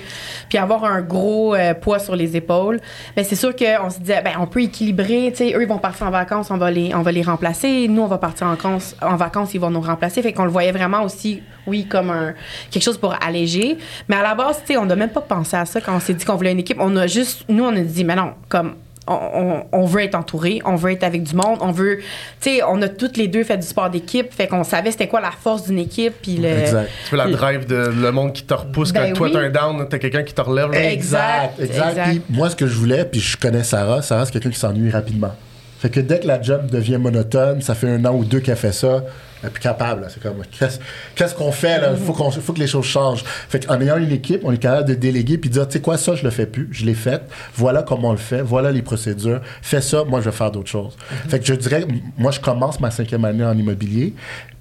puis 0.49 0.57
avoir 0.57 0.83
un 0.85 1.01
gros 1.01 1.55
euh, 1.55 1.73
poids 1.73 1.99
sur 1.99 2.15
les 2.15 2.35
épaules. 2.35 2.79
Mais 3.15 3.23
c'est 3.23 3.35
sûr 3.35 3.55
qu'on 3.55 3.89
se 3.89 3.99
disait, 3.99 4.21
ben, 4.21 4.33
on 4.39 4.47
peut 4.47 4.61
équilibrer, 4.61 5.33
eux, 5.39 5.61
ils 5.61 5.67
vont 5.67 5.77
partir 5.77 6.07
en 6.07 6.11
vacances, 6.11 6.51
on 6.51 6.57
va 6.57 6.71
les, 6.71 6.93
on 6.93 7.01
va 7.01 7.11
les 7.11 7.21
remplacer. 7.21 7.87
Nous, 7.87 8.01
on 8.01 8.07
va 8.07 8.17
partir 8.17 8.47
en, 8.47 8.55
en 9.01 9.15
vacances, 9.15 9.53
ils 9.53 9.59
vont 9.59 9.71
nous 9.71 9.81
remplacer. 9.81 10.21
Fait 10.21 10.33
qu'on 10.33 10.45
le 10.45 10.51
voyait 10.51 10.71
vraiment 10.71 11.03
aussi, 11.03 11.41
oui, 11.67 11.85
comme 11.85 12.09
un, 12.09 12.33
quelque 12.69 12.83
chose 12.83 12.97
pour 12.97 13.15
alléger. 13.23 13.77
Mais 14.07 14.17
à 14.17 14.21
la 14.21 14.35
base, 14.35 14.61
on 14.77 14.85
n'a 14.85 14.95
même 14.95 15.09
pas 15.09 15.21
pensé 15.21 15.55
à 15.55 15.65
ça 15.65 15.81
quand 15.81 15.95
on 15.95 15.99
s'est 15.99 16.13
dit 16.13 16.25
qu'on 16.25 16.35
voulait 16.35 16.51
une 16.51 16.59
équipe. 16.59 16.77
On 16.79 16.95
a 16.95 17.07
juste, 17.07 17.45
nous, 17.49 17.63
on 17.63 17.75
a 17.75 17.81
dit, 17.81 18.03
mais 18.03 18.15
non, 18.15 18.33
comme, 18.49 18.75
on, 19.07 19.85
veut 19.85 20.03
être 20.03 20.15
entouré, 20.15 20.61
on 20.63 20.75
veut 20.75 20.91
être 20.91 21.03
avec 21.03 21.23
du 21.23 21.35
monde, 21.35 21.57
on 21.61 21.71
veut, 21.71 21.97
tu 22.39 22.49
sais, 22.49 22.63
on 22.63 22.81
a 22.81 22.87
toutes 22.87 23.17
les 23.17 23.27
deux 23.27 23.43
fait 23.43 23.57
du 23.57 23.65
sport 23.65 23.89
d'équipe, 23.89 24.31
fait 24.31 24.47
qu'on 24.47 24.63
savait 24.63 24.91
c'était 24.91 25.07
quoi 25.07 25.21
la 25.21 25.31
force 25.31 25.65
d'une 25.67 25.79
équipe, 25.79 26.13
puis 26.21 26.37
le. 26.37 26.47
Exact. 26.47 26.89
Tu 27.05 27.11
veux 27.11 27.17
la 27.17 27.29
drive 27.29 27.65
de 27.65 27.75
le 27.75 28.11
monde 28.11 28.33
qui 28.33 28.43
te 28.43 28.53
repousse 28.53 28.93
Ben 28.93 29.09
quand 29.09 29.13
toi 29.13 29.27
oui. 29.27 29.33
t'as 29.33 29.39
un 29.39 29.49
down, 29.49 29.87
t'as 29.89 29.97
quelqu'un 29.97 30.23
qui 30.23 30.33
te 30.33 30.41
relève. 30.41 30.73
Exact, 30.73 31.59
Exact, 31.59 31.59
exact. 31.59 31.89
exact. 31.89 32.09
Puis 32.09 32.21
moi, 32.29 32.49
ce 32.49 32.55
que 32.55 32.67
je 32.67 32.75
voulais, 32.75 33.05
puis 33.05 33.19
je 33.19 33.37
connais 33.37 33.63
Sarah, 33.63 34.01
Sarah, 34.01 34.25
c'est 34.25 34.31
quelqu'un 34.31 34.51
qui 34.51 34.59
s'ennuie 34.59 34.91
rapidement. 34.91 35.33
Fait 35.79 35.89
que 35.89 35.99
dès 35.99 36.19
que 36.19 36.27
la 36.27 36.39
job 36.39 36.69
devient 36.69 36.97
monotone, 36.99 37.61
ça 37.61 37.73
fait 37.73 37.89
un 37.89 38.05
an 38.05 38.13
ou 38.13 38.23
deux 38.23 38.39
qu'elle 38.39 38.55
fait 38.55 38.71
ça, 38.71 39.03
plus 39.49 39.61
capable. 39.61 40.07
C'est 40.09 40.21
comme, 40.21 40.43
qu'est-ce 40.51 40.79
qu'est-ce 41.15 41.35
qu'on 41.35 41.51
fait 41.51 41.79
là? 41.79 41.95
Faut, 41.95 42.13
faut 42.13 42.53
que 42.53 42.59
les 42.59 42.67
choses 42.67 42.85
changent. 42.85 43.23
Fait 43.25 43.65
qu'en 43.65 43.79
ayant 43.81 43.97
une 43.97 44.11
équipe, 44.11 44.41
on 44.43 44.51
est 44.51 44.57
capable 44.57 44.89
de 44.89 44.93
déléguer 44.93 45.37
puis 45.37 45.49
de 45.49 45.55
dire, 45.55 45.67
tu 45.67 45.73
sais 45.73 45.81
quoi, 45.81 45.97
ça, 45.97 46.15
je 46.15 46.23
le 46.23 46.29
fais 46.29 46.45
plus, 46.45 46.69
je 46.71 46.85
l'ai 46.85 46.93
fait, 46.93 47.21
voilà 47.55 47.83
comment 47.83 48.09
on 48.09 48.13
le 48.13 48.17
fait, 48.17 48.41
voilà 48.41 48.71
les 48.71 48.81
procédures, 48.81 49.41
fais 49.61 49.81
ça, 49.81 50.03
moi, 50.03 50.19
je 50.21 50.29
vais 50.29 50.35
faire 50.35 50.51
d'autres 50.51 50.69
choses. 50.69 50.95
Fait 51.29 51.39
que 51.39 51.45
je 51.45 51.53
dirais, 51.53 51.85
moi, 52.17 52.31
je 52.31 52.39
commence 52.39 52.79
ma 52.79 52.91
cinquième 52.91 53.25
année 53.25 53.43
en 53.43 53.57
immobilier. 53.57 54.13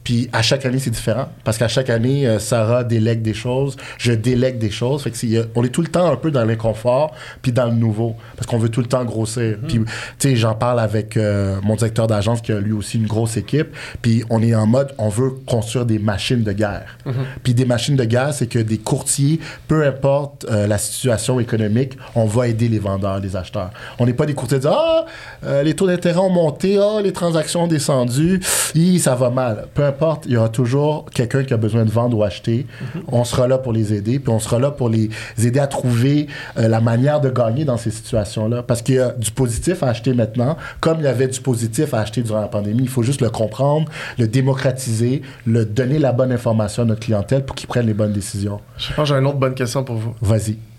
Puis 0.05 0.29
à 0.33 0.43
chaque 0.43 0.65
année, 0.67 0.79
c'est 0.79 0.91
différent. 0.91 1.29
Parce 1.45 1.59
qu'à 1.59 1.69
chaque 1.69 1.91
année, 1.91 2.27
euh, 2.27 2.39
Sarah 2.39 2.85
délègue 2.85 3.23
des 3.23 3.35
choses, 3.35 3.77
je 3.99 4.13
délègue 4.13 4.59
des 4.59 4.71
choses. 4.71 5.03
Fait 5.03 5.11
que 5.11 5.27
y 5.27 5.37
a- 5.39 5.45
on 5.55 5.63
est 5.63 5.69
tout 5.69 5.83
le 5.83 5.89
temps 5.89 6.11
un 6.11 6.17
peu 6.17 6.31
dans 6.31 6.45
l'inconfort, 6.45 7.15
puis 7.43 7.53
dans 7.53 7.67
le 7.67 7.75
nouveau. 7.75 8.17
Parce 8.37 8.47
qu'on 8.47 8.59
veut 8.59 8.71
tout 8.71 8.81
le 8.81 8.87
temps 8.87 9.05
grossir. 9.05 9.57
Puis, 9.69 9.79
tu 9.79 9.85
sais, 10.19 10.37
j'en 10.37 10.55
parle 10.55 10.81
avec 10.81 11.17
euh, 11.17 11.57
mon 11.63 11.77
directeur 11.77 12.07
d'agence 12.07 12.41
qui 12.41 12.53
a 12.53 12.61
lui 12.61 12.73
aussi 12.73 12.97
une 12.99 13.07
grosse 13.07 13.37
équipe. 13.37 13.69
Puis 14.03 14.25
on 14.31 14.43
est 14.43 14.55
en 14.55 14.67
mode, 14.67 14.95
on 14.99 15.09
veut 15.11 15.31
construire 15.47 15.85
des 15.87 15.99
machines 15.99 16.43
de 16.43 16.53
guerre. 16.53 16.99
Puis 17.43 17.55
des 17.55 17.65
machines 17.67 17.97
de 17.97 18.05
guerre, 18.05 18.33
c'est 18.33 18.47
que 18.47 18.59
des 18.59 18.79
courtiers, 18.79 19.39
peu 19.69 19.87
importe 19.87 20.47
euh, 20.51 20.67
la 20.67 20.79
situation 20.79 21.39
économique, 21.41 21.97
on 22.15 22.25
va 22.25 22.49
aider 22.49 22.69
les 22.69 22.79
vendeurs, 22.79 23.21
les 23.21 23.37
acheteurs. 23.37 23.71
On 23.99 24.07
n'est 24.07 24.13
pas 24.15 24.27
des 24.27 24.35
courtiers 24.35 24.59
qui 24.59 24.67
disent, 24.67 24.73
ah, 24.75 25.05
euh, 25.45 25.63
les 25.63 25.75
taux 25.75 25.87
d'intérêt 25.87 26.19
ont 26.19 26.31
monté, 26.31 26.79
ah, 26.79 27.01
les 27.03 27.13
transactions 27.13 27.65
ont 27.65 27.69
descendu, 27.69 28.41
Hi, 28.75 28.99
ça 28.99 29.15
va 29.15 29.31
mal. 29.31 29.67
Peu 29.75 29.90
importe, 29.91 30.27
il 30.27 30.33
y 30.33 30.37
aura 30.37 30.49
toujours 30.49 31.05
quelqu'un 31.13 31.45
qui 31.45 31.53
a 31.53 31.57
besoin 31.57 31.85
de 31.85 31.91
vendre 31.91 32.17
ou 32.17 32.25
acheter. 32.25 32.67
On 33.09 33.25
sera 33.25 33.49
là 33.49 33.59
pour 33.59 33.73
les 33.73 33.93
aider, 33.93 34.19
puis 34.19 34.33
on 34.33 34.39
sera 34.39 34.59
là 34.59 34.71
pour 34.71 34.89
les 34.89 35.11
aider 35.39 35.61
à 35.61 35.67
trouver 35.67 36.27
euh, 36.57 36.69
la 36.69 36.81
manière 36.81 37.21
de 37.21 37.31
gagner 37.31 37.65
dans 37.65 37.77
ces 37.77 37.91
situations-là. 37.91 38.63
Parce 38.63 38.83
qu'il 38.83 38.97
y 38.97 38.99
a 38.99 39.11
du 39.11 39.31
positif 39.31 39.83
à 39.83 39.89
acheter 39.89 40.15
maintenant, 40.15 40.57
comme 40.81 40.99
il 40.99 41.05
y 41.05 41.09
avait 41.09 41.29
du 41.29 41.41
positif 41.41 41.95
à 41.95 42.01
acheter 42.01 42.23
durant 42.23 42.41
la 42.41 42.49
pandémie. 42.49 42.83
Il 42.83 42.89
faut 42.89 43.03
juste 43.03 43.21
le 43.21 43.31
comprendre, 43.31 43.91
le 44.19 44.27
démocratiser, 44.29 45.23
le 45.47 45.65
donner 45.65 45.99
la 45.99 46.13
bonne 46.13 46.33
information 46.33 46.83
à 46.85 46.87
notre 46.87 47.01
clientèle 47.01 47.45
pour 47.45 47.57
qu'ils 47.57 47.69
prennent 47.69 47.87
les 47.87 47.95
bonnes 47.95 48.13
décisions. 48.13 48.61
Je 48.79 48.93
pense 48.95 49.09
que 49.09 49.15
j'ai 49.15 49.21
une 49.21 49.27
autre 49.27 49.39
bonne 49.39 49.55
question 49.55 49.85
pour 49.85 49.97
vous. 49.97 50.15
Vas-y. 50.21 50.70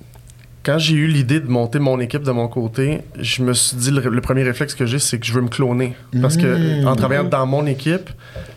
Quand 0.64 0.78
j'ai 0.78 0.94
eu 0.94 1.08
l'idée 1.08 1.40
de 1.40 1.48
monter 1.48 1.80
mon 1.80 2.00
équipe 2.00 2.22
de 2.22 2.30
mon 2.32 2.48
côté, 2.48 3.00
je 3.20 3.42
me 3.42 3.52
suis 3.54 3.76
dit, 3.78 3.90
le, 3.90 4.00
le 4.10 4.22
premier 4.22 4.44
réflexe 4.44 4.76
que 4.76 4.86
j'ai, 4.86 5.00
c'est 5.00 5.18
que 5.18 5.26
je 5.26 5.34
veux 5.34 5.42
me 5.42 5.48
cloner. 5.48 5.96
Parce 6.22 6.38
que 6.38 6.82
Mm. 6.84 6.88
en 6.88 6.96
travaillant 6.96 7.24
dans 7.24 7.48
mon 7.48 7.66
équipe, 7.66 8.12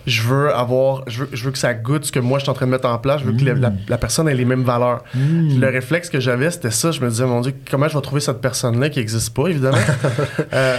je 0.07 0.21
veux 0.23 0.55
avoir, 0.55 1.05
je 1.07 1.21
veux, 1.21 1.29
je 1.33 1.45
veux 1.45 1.51
que 1.51 1.57
ça 1.57 1.73
goûte 1.73 2.05
ce 2.05 2.13
que 2.13 2.21
moi 2.21 2.39
je 2.39 2.45
suis 2.45 2.51
en 2.51 2.55
train 2.55 2.67
de 2.67 2.71
mettre 2.73 2.87
en 2.89 2.99
place. 2.99 3.23
Je 3.23 3.27
veux 3.27 3.33
que 3.33 3.43
la, 3.45 3.55
la- 3.55 3.73
la 3.89 3.97
personne 3.97 4.29
ait 4.29 4.35
les 4.35 4.45
mêmes 4.45 4.65
valeurs. 4.65 5.03
Le 5.15 5.67
réflexe 5.69 6.11
que 6.11 6.21
j'avais, 6.21 6.51
c'était 6.51 6.71
ça. 6.71 6.91
Je 6.91 7.01
me 7.01 7.09
disais, 7.09 7.25
mon 7.25 7.41
Dieu, 7.41 7.55
comment 7.71 7.89
je 7.89 7.95
vais 7.95 8.03
trouver 8.03 8.21
cette 8.21 8.43
personne-là 8.43 8.91
qui 8.91 8.99
n'existe 8.99 9.33
pas, 9.35 9.49
évidemment? 9.49 9.79
Euh, 10.53 10.77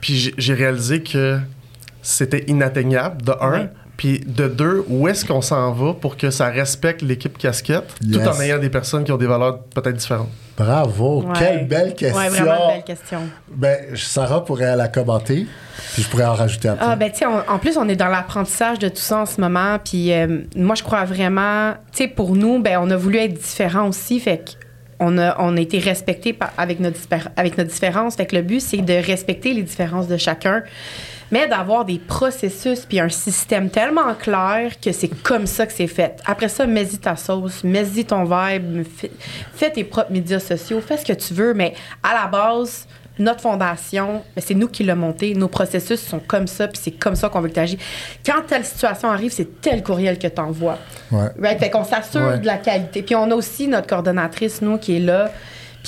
puis 0.00 0.32
j'ai- 0.38 0.54
réalisé 0.54 1.02
que 1.02 1.38
c'était 2.02 2.44
inatteignable, 2.46 3.22
de 3.22 3.32
un. 3.40 3.60
Oui. 3.62 3.66
Puis 3.96 4.20
de 4.24 4.46
deux, 4.46 4.84
où 4.88 5.08
est-ce 5.08 5.24
qu'on 5.24 5.42
s'en 5.42 5.72
va 5.72 5.92
pour 5.92 6.16
que 6.16 6.30
ça 6.30 6.46
respecte 6.50 7.02
l'équipe 7.02 7.36
casquette, 7.36 7.92
tout 8.12 8.20
en 8.20 8.40
ayant 8.40 8.60
des 8.60 8.70
personnes 8.70 9.02
qui 9.02 9.10
ont 9.10 9.16
des 9.16 9.26
valeurs 9.26 9.58
peut-être 9.74 9.96
différentes? 9.96 10.30
Bravo. 10.58 11.22
Ouais. 11.22 11.32
Quelle 11.38 11.66
belle 11.68 11.94
question. 11.94 12.18
Ouais, 12.18 12.28
vraiment 12.28 12.68
une 12.70 12.74
belle 12.74 12.84
question. 12.84 13.20
Ben, 13.48 13.78
Sarah 13.96 14.44
pourrait 14.44 14.74
la 14.76 14.88
commenter, 14.88 15.46
puis 15.94 16.02
je 16.02 16.08
pourrais 16.08 16.24
en 16.26 16.34
rajouter 16.34 16.68
après. 16.68 16.84
Ah, 16.88 16.96
ben, 16.96 17.10
tu 17.12 17.18
sais, 17.18 17.26
on- 17.26 17.48
en 17.52 17.58
plus, 17.58 17.76
on 17.78 17.88
est 17.88 17.96
dans 17.96 18.08
l'apprentissage 18.08 18.78
de 18.80 18.88
tout 18.88 18.96
ça 18.96 19.18
en 19.18 19.26
ce 19.26 19.40
moment. 19.40 19.78
Puis, 19.84 20.12
euh, 20.12 20.40
moi, 20.56 20.74
je 20.74 20.82
crois 20.82 21.04
vraiment, 21.04 21.74
tu 21.92 21.98
sais, 22.04 22.08
pour 22.08 22.34
nous, 22.34 22.58
ben, 22.60 22.78
on 22.82 22.90
a 22.90 22.96
voulu 22.96 23.18
être 23.18 23.34
différents 23.34 23.88
aussi. 23.88 24.18
Fait 24.18 24.56
qu'on 24.98 25.16
a, 25.18 25.36
on 25.38 25.56
a 25.56 25.60
été 25.60 25.78
respectés 25.78 26.32
par- 26.32 26.50
avec, 26.58 26.80
notre 26.80 26.98
avec 27.36 27.56
notre 27.56 27.70
différence. 27.70 28.16
Fait 28.16 28.26
que 28.26 28.34
le 28.34 28.42
but, 28.42 28.60
c'est 28.60 28.78
de 28.78 28.94
respecter 28.94 29.54
les 29.54 29.62
différences 29.62 30.08
de 30.08 30.16
chacun, 30.16 30.62
mais 31.30 31.46
d'avoir 31.46 31.84
des 31.84 31.98
processus 31.98 32.80
puis 32.86 33.00
un 33.00 33.08
système 33.08 33.70
tellement 33.70 34.14
clair 34.14 34.72
que 34.80 34.92
c'est 34.92 35.08
comme 35.22 35.46
ça 35.46 35.66
que 35.66 35.72
c'est 35.72 35.86
fait. 35.86 36.16
Après 36.26 36.48
ça, 36.48 36.66
mets-y 36.66 36.98
ta 36.98 37.16
sauce, 37.16 37.64
mets-y 37.64 38.04
ton 38.04 38.24
vibe, 38.24 38.84
fais, 39.54 39.70
tes 39.70 39.84
propres 39.84 40.12
médias 40.12 40.40
sociaux, 40.40 40.80
fais 40.80 40.96
ce 40.96 41.04
que 41.04 41.12
tu 41.12 41.34
veux, 41.34 41.54
mais 41.54 41.74
à 42.02 42.14
la 42.14 42.26
base, 42.26 42.86
notre 43.18 43.40
fondation, 43.40 44.22
ben, 44.36 44.42
c'est 44.46 44.54
nous 44.54 44.68
qui 44.68 44.84
l'avons 44.84 45.00
monté. 45.08 45.34
Nos 45.34 45.48
processus 45.48 46.00
sont 46.00 46.20
comme 46.20 46.46
ça, 46.46 46.68
puis 46.68 46.80
c'est 46.80 46.92
comme 46.92 47.16
ça 47.16 47.28
qu'on 47.28 47.40
veut 47.40 47.48
que 47.48 47.54
tu 47.54 47.60
agis. 47.60 47.78
Quand 48.24 48.42
telle 48.46 48.64
situation 48.64 49.10
arrive, 49.10 49.32
c'est 49.32 49.60
tel 49.60 49.82
courriel 49.82 50.18
que 50.18 50.28
tu 50.28 50.40
envoies. 50.40 50.78
Ouais. 51.10 51.26
Right? 51.40 51.58
Fait 51.58 51.70
qu'on 51.70 51.82
s'assure 51.84 52.20
Ouais. 52.20 52.38
de 52.38 52.46
la 52.46 52.58
qualité. 52.58 53.02
Puis 53.02 53.16
on 53.16 53.28
a 53.30 53.34
aussi 53.34 53.66
notre 53.66 53.88
coordonnatrice, 53.88 54.62
nous, 54.62 54.78
qui 54.78 54.96
est 54.96 55.00
là, 55.00 55.32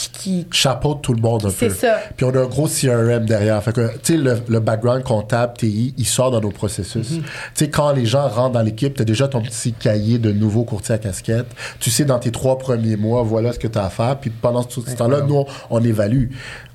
puis 0.01 0.11
qui. 0.13 0.47
Chapeau 0.51 0.95
de 0.95 1.01
tout 1.01 1.13
le 1.15 1.21
monde 1.21 1.45
un 1.47 1.51
C'est 1.51 1.69
peu. 1.69 1.75
ça. 1.75 1.99
Puis 2.17 2.25
on 2.25 2.35
a 2.35 2.39
un 2.41 2.47
gros 2.47 2.67
CRM 2.69 3.25
derrière. 3.27 3.63
Fait 3.63 3.73
que, 3.73 3.93
tu 4.03 4.13
sais, 4.15 4.17
le, 4.17 4.39
le 4.49 4.61
background 4.61 5.03
comptable, 5.03 5.55
TI, 5.57 5.95
il 5.97 6.07
sort 6.07 6.31
dans 6.31 6.41
nos 6.41 6.51
processus. 6.51 7.11
Mm-hmm. 7.13 7.23
Tu 7.23 7.23
sais, 7.55 7.71
quand 7.71 7.93
les 7.93 8.07
gens 8.07 8.29
rentrent 8.29 8.53
dans 8.55 8.63
l'équipe, 8.63 8.95
tu 8.95 9.03
as 9.03 9.05
déjà 9.05 9.29
ton 9.29 9.43
petit 9.43 9.73
cahier 9.73 10.19
de 10.19 10.33
nouveaux 10.33 10.65
courtiers 10.65 10.95
à 10.95 10.99
casquette. 10.99 11.47
Tu 11.79 11.91
sais, 11.91 12.05
dans 12.05 12.19
tes 12.19 12.31
trois 12.31 12.59
premiers 12.59 12.97
mois, 12.97 13.23
voilà 13.23 13.53
ce 13.53 13.59
que 13.59 13.69
tu 13.69 13.79
as 13.79 13.85
à 13.85 13.91
faire. 13.91 14.17
Puis 14.19 14.31
pendant 14.31 14.65
tout 14.65 14.83
ce 14.87 14.95
temps-là, 14.95 15.23
nous, 15.23 15.35
on, 15.37 15.47
on 15.71 15.83
évalue. 15.85 16.31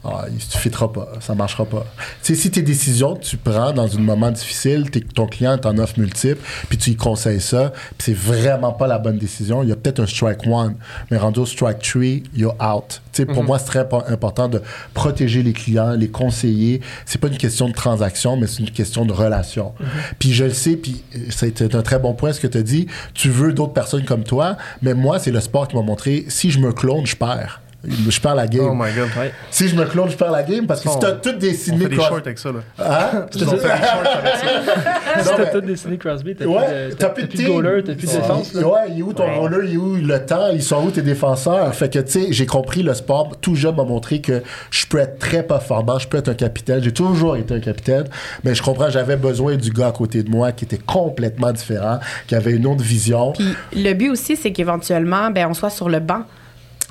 Ah, 0.07 0.25
il 0.29 0.35
ne 0.35 0.39
fitera 0.39 0.93
pas, 0.93 1.13
ça 1.19 1.33
marchera 1.33 1.65
pas. 1.65 1.83
Tu 2.23 2.35
sais, 2.35 2.41
si 2.41 2.51
tes 2.51 2.61
décisions 2.61 3.15
que 3.15 3.23
tu 3.23 3.37
prends 3.37 3.71
dans 3.73 3.95
un 3.95 3.99
moment 3.99 4.29
difficile, 4.29 4.91
t'es- 4.91 4.99
ton 4.99 5.25
client 5.25 5.57
t'en 5.57 5.77
offre 5.79 5.99
multiples, 5.99 6.41
puis 6.69 6.77
tu 6.77 6.91
lui 6.91 6.95
conseilles 6.97 7.41
ça, 7.41 7.73
puis 7.97 8.05
c'est 8.05 8.13
vraiment 8.13 8.71
pas 8.71 8.85
la 8.85 8.99
bonne 8.99 9.17
décision, 9.17 9.63
il 9.63 9.69
y 9.69 9.71
a 9.71 9.75
peut-être 9.75 9.99
un 10.01 10.05
strike 10.05 10.45
one, 10.45 10.75
mais 11.09 11.17
rendu 11.17 11.39
au 11.39 11.45
strike 11.47 11.79
three, 11.79 12.21
you're 12.35 12.53
out. 12.61 13.01
Tu 13.13 13.23
sais, 13.23 13.25
pour 13.25 13.43
moi, 13.43 13.57
c'est 13.57 13.65
très 13.65 13.83
impo- 13.83 14.03
important 14.11 14.47
de 14.47 14.61
protéger 14.93 15.41
les 15.41 15.53
clients, 15.53 15.91
les 15.93 16.09
conseiller. 16.09 16.81
C'est 17.05 17.19
pas 17.19 17.27
une 17.29 17.37
question 17.37 17.67
de 17.67 17.73
transaction, 17.73 18.37
mais 18.37 18.45
c'est 18.45 18.59
une 18.59 18.69
question 18.71 19.05
de 19.05 19.13
relation. 19.13 19.73
Puis 20.19 20.33
je 20.33 20.43
le 20.43 20.53
sais, 20.53 20.75
puis 20.75 21.03
c'est 21.29 21.73
un 21.73 21.81
très 21.81 21.97
bon 21.97 22.13
point 22.13 22.31
ce 22.31 22.39
que 22.39 22.47
tu 22.47 22.57
as 22.59 22.63
dit. 22.63 22.85
Tu 23.15 23.29
veux 23.29 23.53
d'autres 23.53 23.73
personnes 23.73 24.05
comme 24.05 24.23
toi, 24.23 24.57
mais 24.83 24.93
moi, 24.93 25.17
c'est 25.17 25.31
le 25.31 25.39
sport 25.39 25.67
qui 25.67 25.75
m'a 25.75 25.81
montré, 25.81 26.25
si 26.27 26.51
je 26.51 26.59
me 26.59 26.71
clone, 26.73 27.05
je 27.07 27.15
perds. 27.15 27.61
Je 28.09 28.19
perds 28.19 28.35
la 28.35 28.47
game. 28.47 28.67
Oh 28.69 28.73
my 28.73 28.91
god. 28.93 29.09
Ouais. 29.17 29.31
Si 29.51 29.67
je 29.67 29.75
me 29.75 29.85
clone, 29.85 30.09
je 30.09 30.15
perds 30.17 30.31
la 30.31 30.43
game 30.43 30.65
parce 30.67 30.81
que 30.81 30.89
si 30.89 30.99
t'as 30.99 31.13
toutes 31.13 31.37
des 31.37 31.51
On 31.51 31.53
Sidney 31.53 31.83
fait 31.83 31.89
des 31.89 31.95
Crosby- 31.97 32.07
shorts 32.07 32.17
avec 32.25 32.39
ça, 32.39 32.49
là. 32.51 32.59
Hein? 32.79 33.25
On 33.35 33.37
fait 33.37 33.45
des 33.45 33.51
shorts 33.51 34.17
avec 34.17 34.35
ça. 34.35 35.21
Si 35.23 35.29
t'as 35.37 35.45
tout 35.45 35.61
dessiné 35.61 35.97
Crosby, 35.97 36.35
t'as 36.35 36.45
Ouais, 36.45 36.89
plus 36.89 36.95
de, 36.97 37.07
plus 37.07 37.23
de 37.23 37.27
plus 37.27 37.43
de 37.43 37.47
goaler, 37.49 37.83
t'as 37.83 37.93
plus 37.95 38.07
de 38.07 38.11
défense. 38.17 38.53
là. 38.53 38.67
Ouais, 38.67 38.79
il 38.89 38.99
est 38.99 39.01
où 39.01 39.13
ton 39.13 39.23
Ouais. 39.23 39.37
roller, 39.37 39.63
il 39.65 39.73
est 39.75 39.77
où 39.77 39.95
le 39.95 40.25
temps, 40.25 40.47
ils 40.51 40.61
sont 40.61 40.83
où 40.85 40.91
tes 40.91 41.01
défenseurs? 41.01 41.73
Fait 41.73 41.91
que, 41.91 41.99
tu 41.99 42.11
sais, 42.11 42.27
j'ai 42.31 42.45
compris 42.45 42.83
le 42.83 42.93
sport. 42.93 43.31
Tout 43.39 43.55
jeune 43.55 43.75
m'a 43.75 43.83
montré 43.83 44.19
que 44.21 44.43
je 44.71 44.85
peux 44.87 44.97
être 44.99 45.19
très 45.19 45.43
performant, 45.43 45.97
je 45.99 46.07
peux 46.07 46.17
être 46.17 46.29
un 46.29 46.33
capitaine. 46.33 46.81
J'ai 46.83 46.91
toujours 46.93 47.37
été 47.37 47.53
un 47.53 47.59
capitaine, 47.59 48.05
mais 48.43 48.53
je 48.55 48.61
comprends, 48.61 48.89
j'avais 48.89 49.15
besoin 49.15 49.55
du 49.55 49.71
gars 49.71 49.87
à 49.87 49.91
côté 49.91 50.21
de 50.23 50.29
moi 50.29 50.51
qui 50.51 50.65
était 50.65 50.77
complètement 50.79 51.51
différent, 51.53 51.99
qui 52.27 52.35
avait 52.35 52.51
une 52.51 52.65
autre 52.67 52.83
vision. 52.83 53.31
Puis 53.31 53.55
le 53.83 53.93
but 53.93 54.09
aussi, 54.09 54.35
c'est 54.35 54.51
qu'éventuellement, 54.51 55.31
ben, 55.31 55.47
on 55.49 55.53
soit 55.53 55.69
sur 55.69 55.89
le 55.89 55.99
banc. 55.99 56.23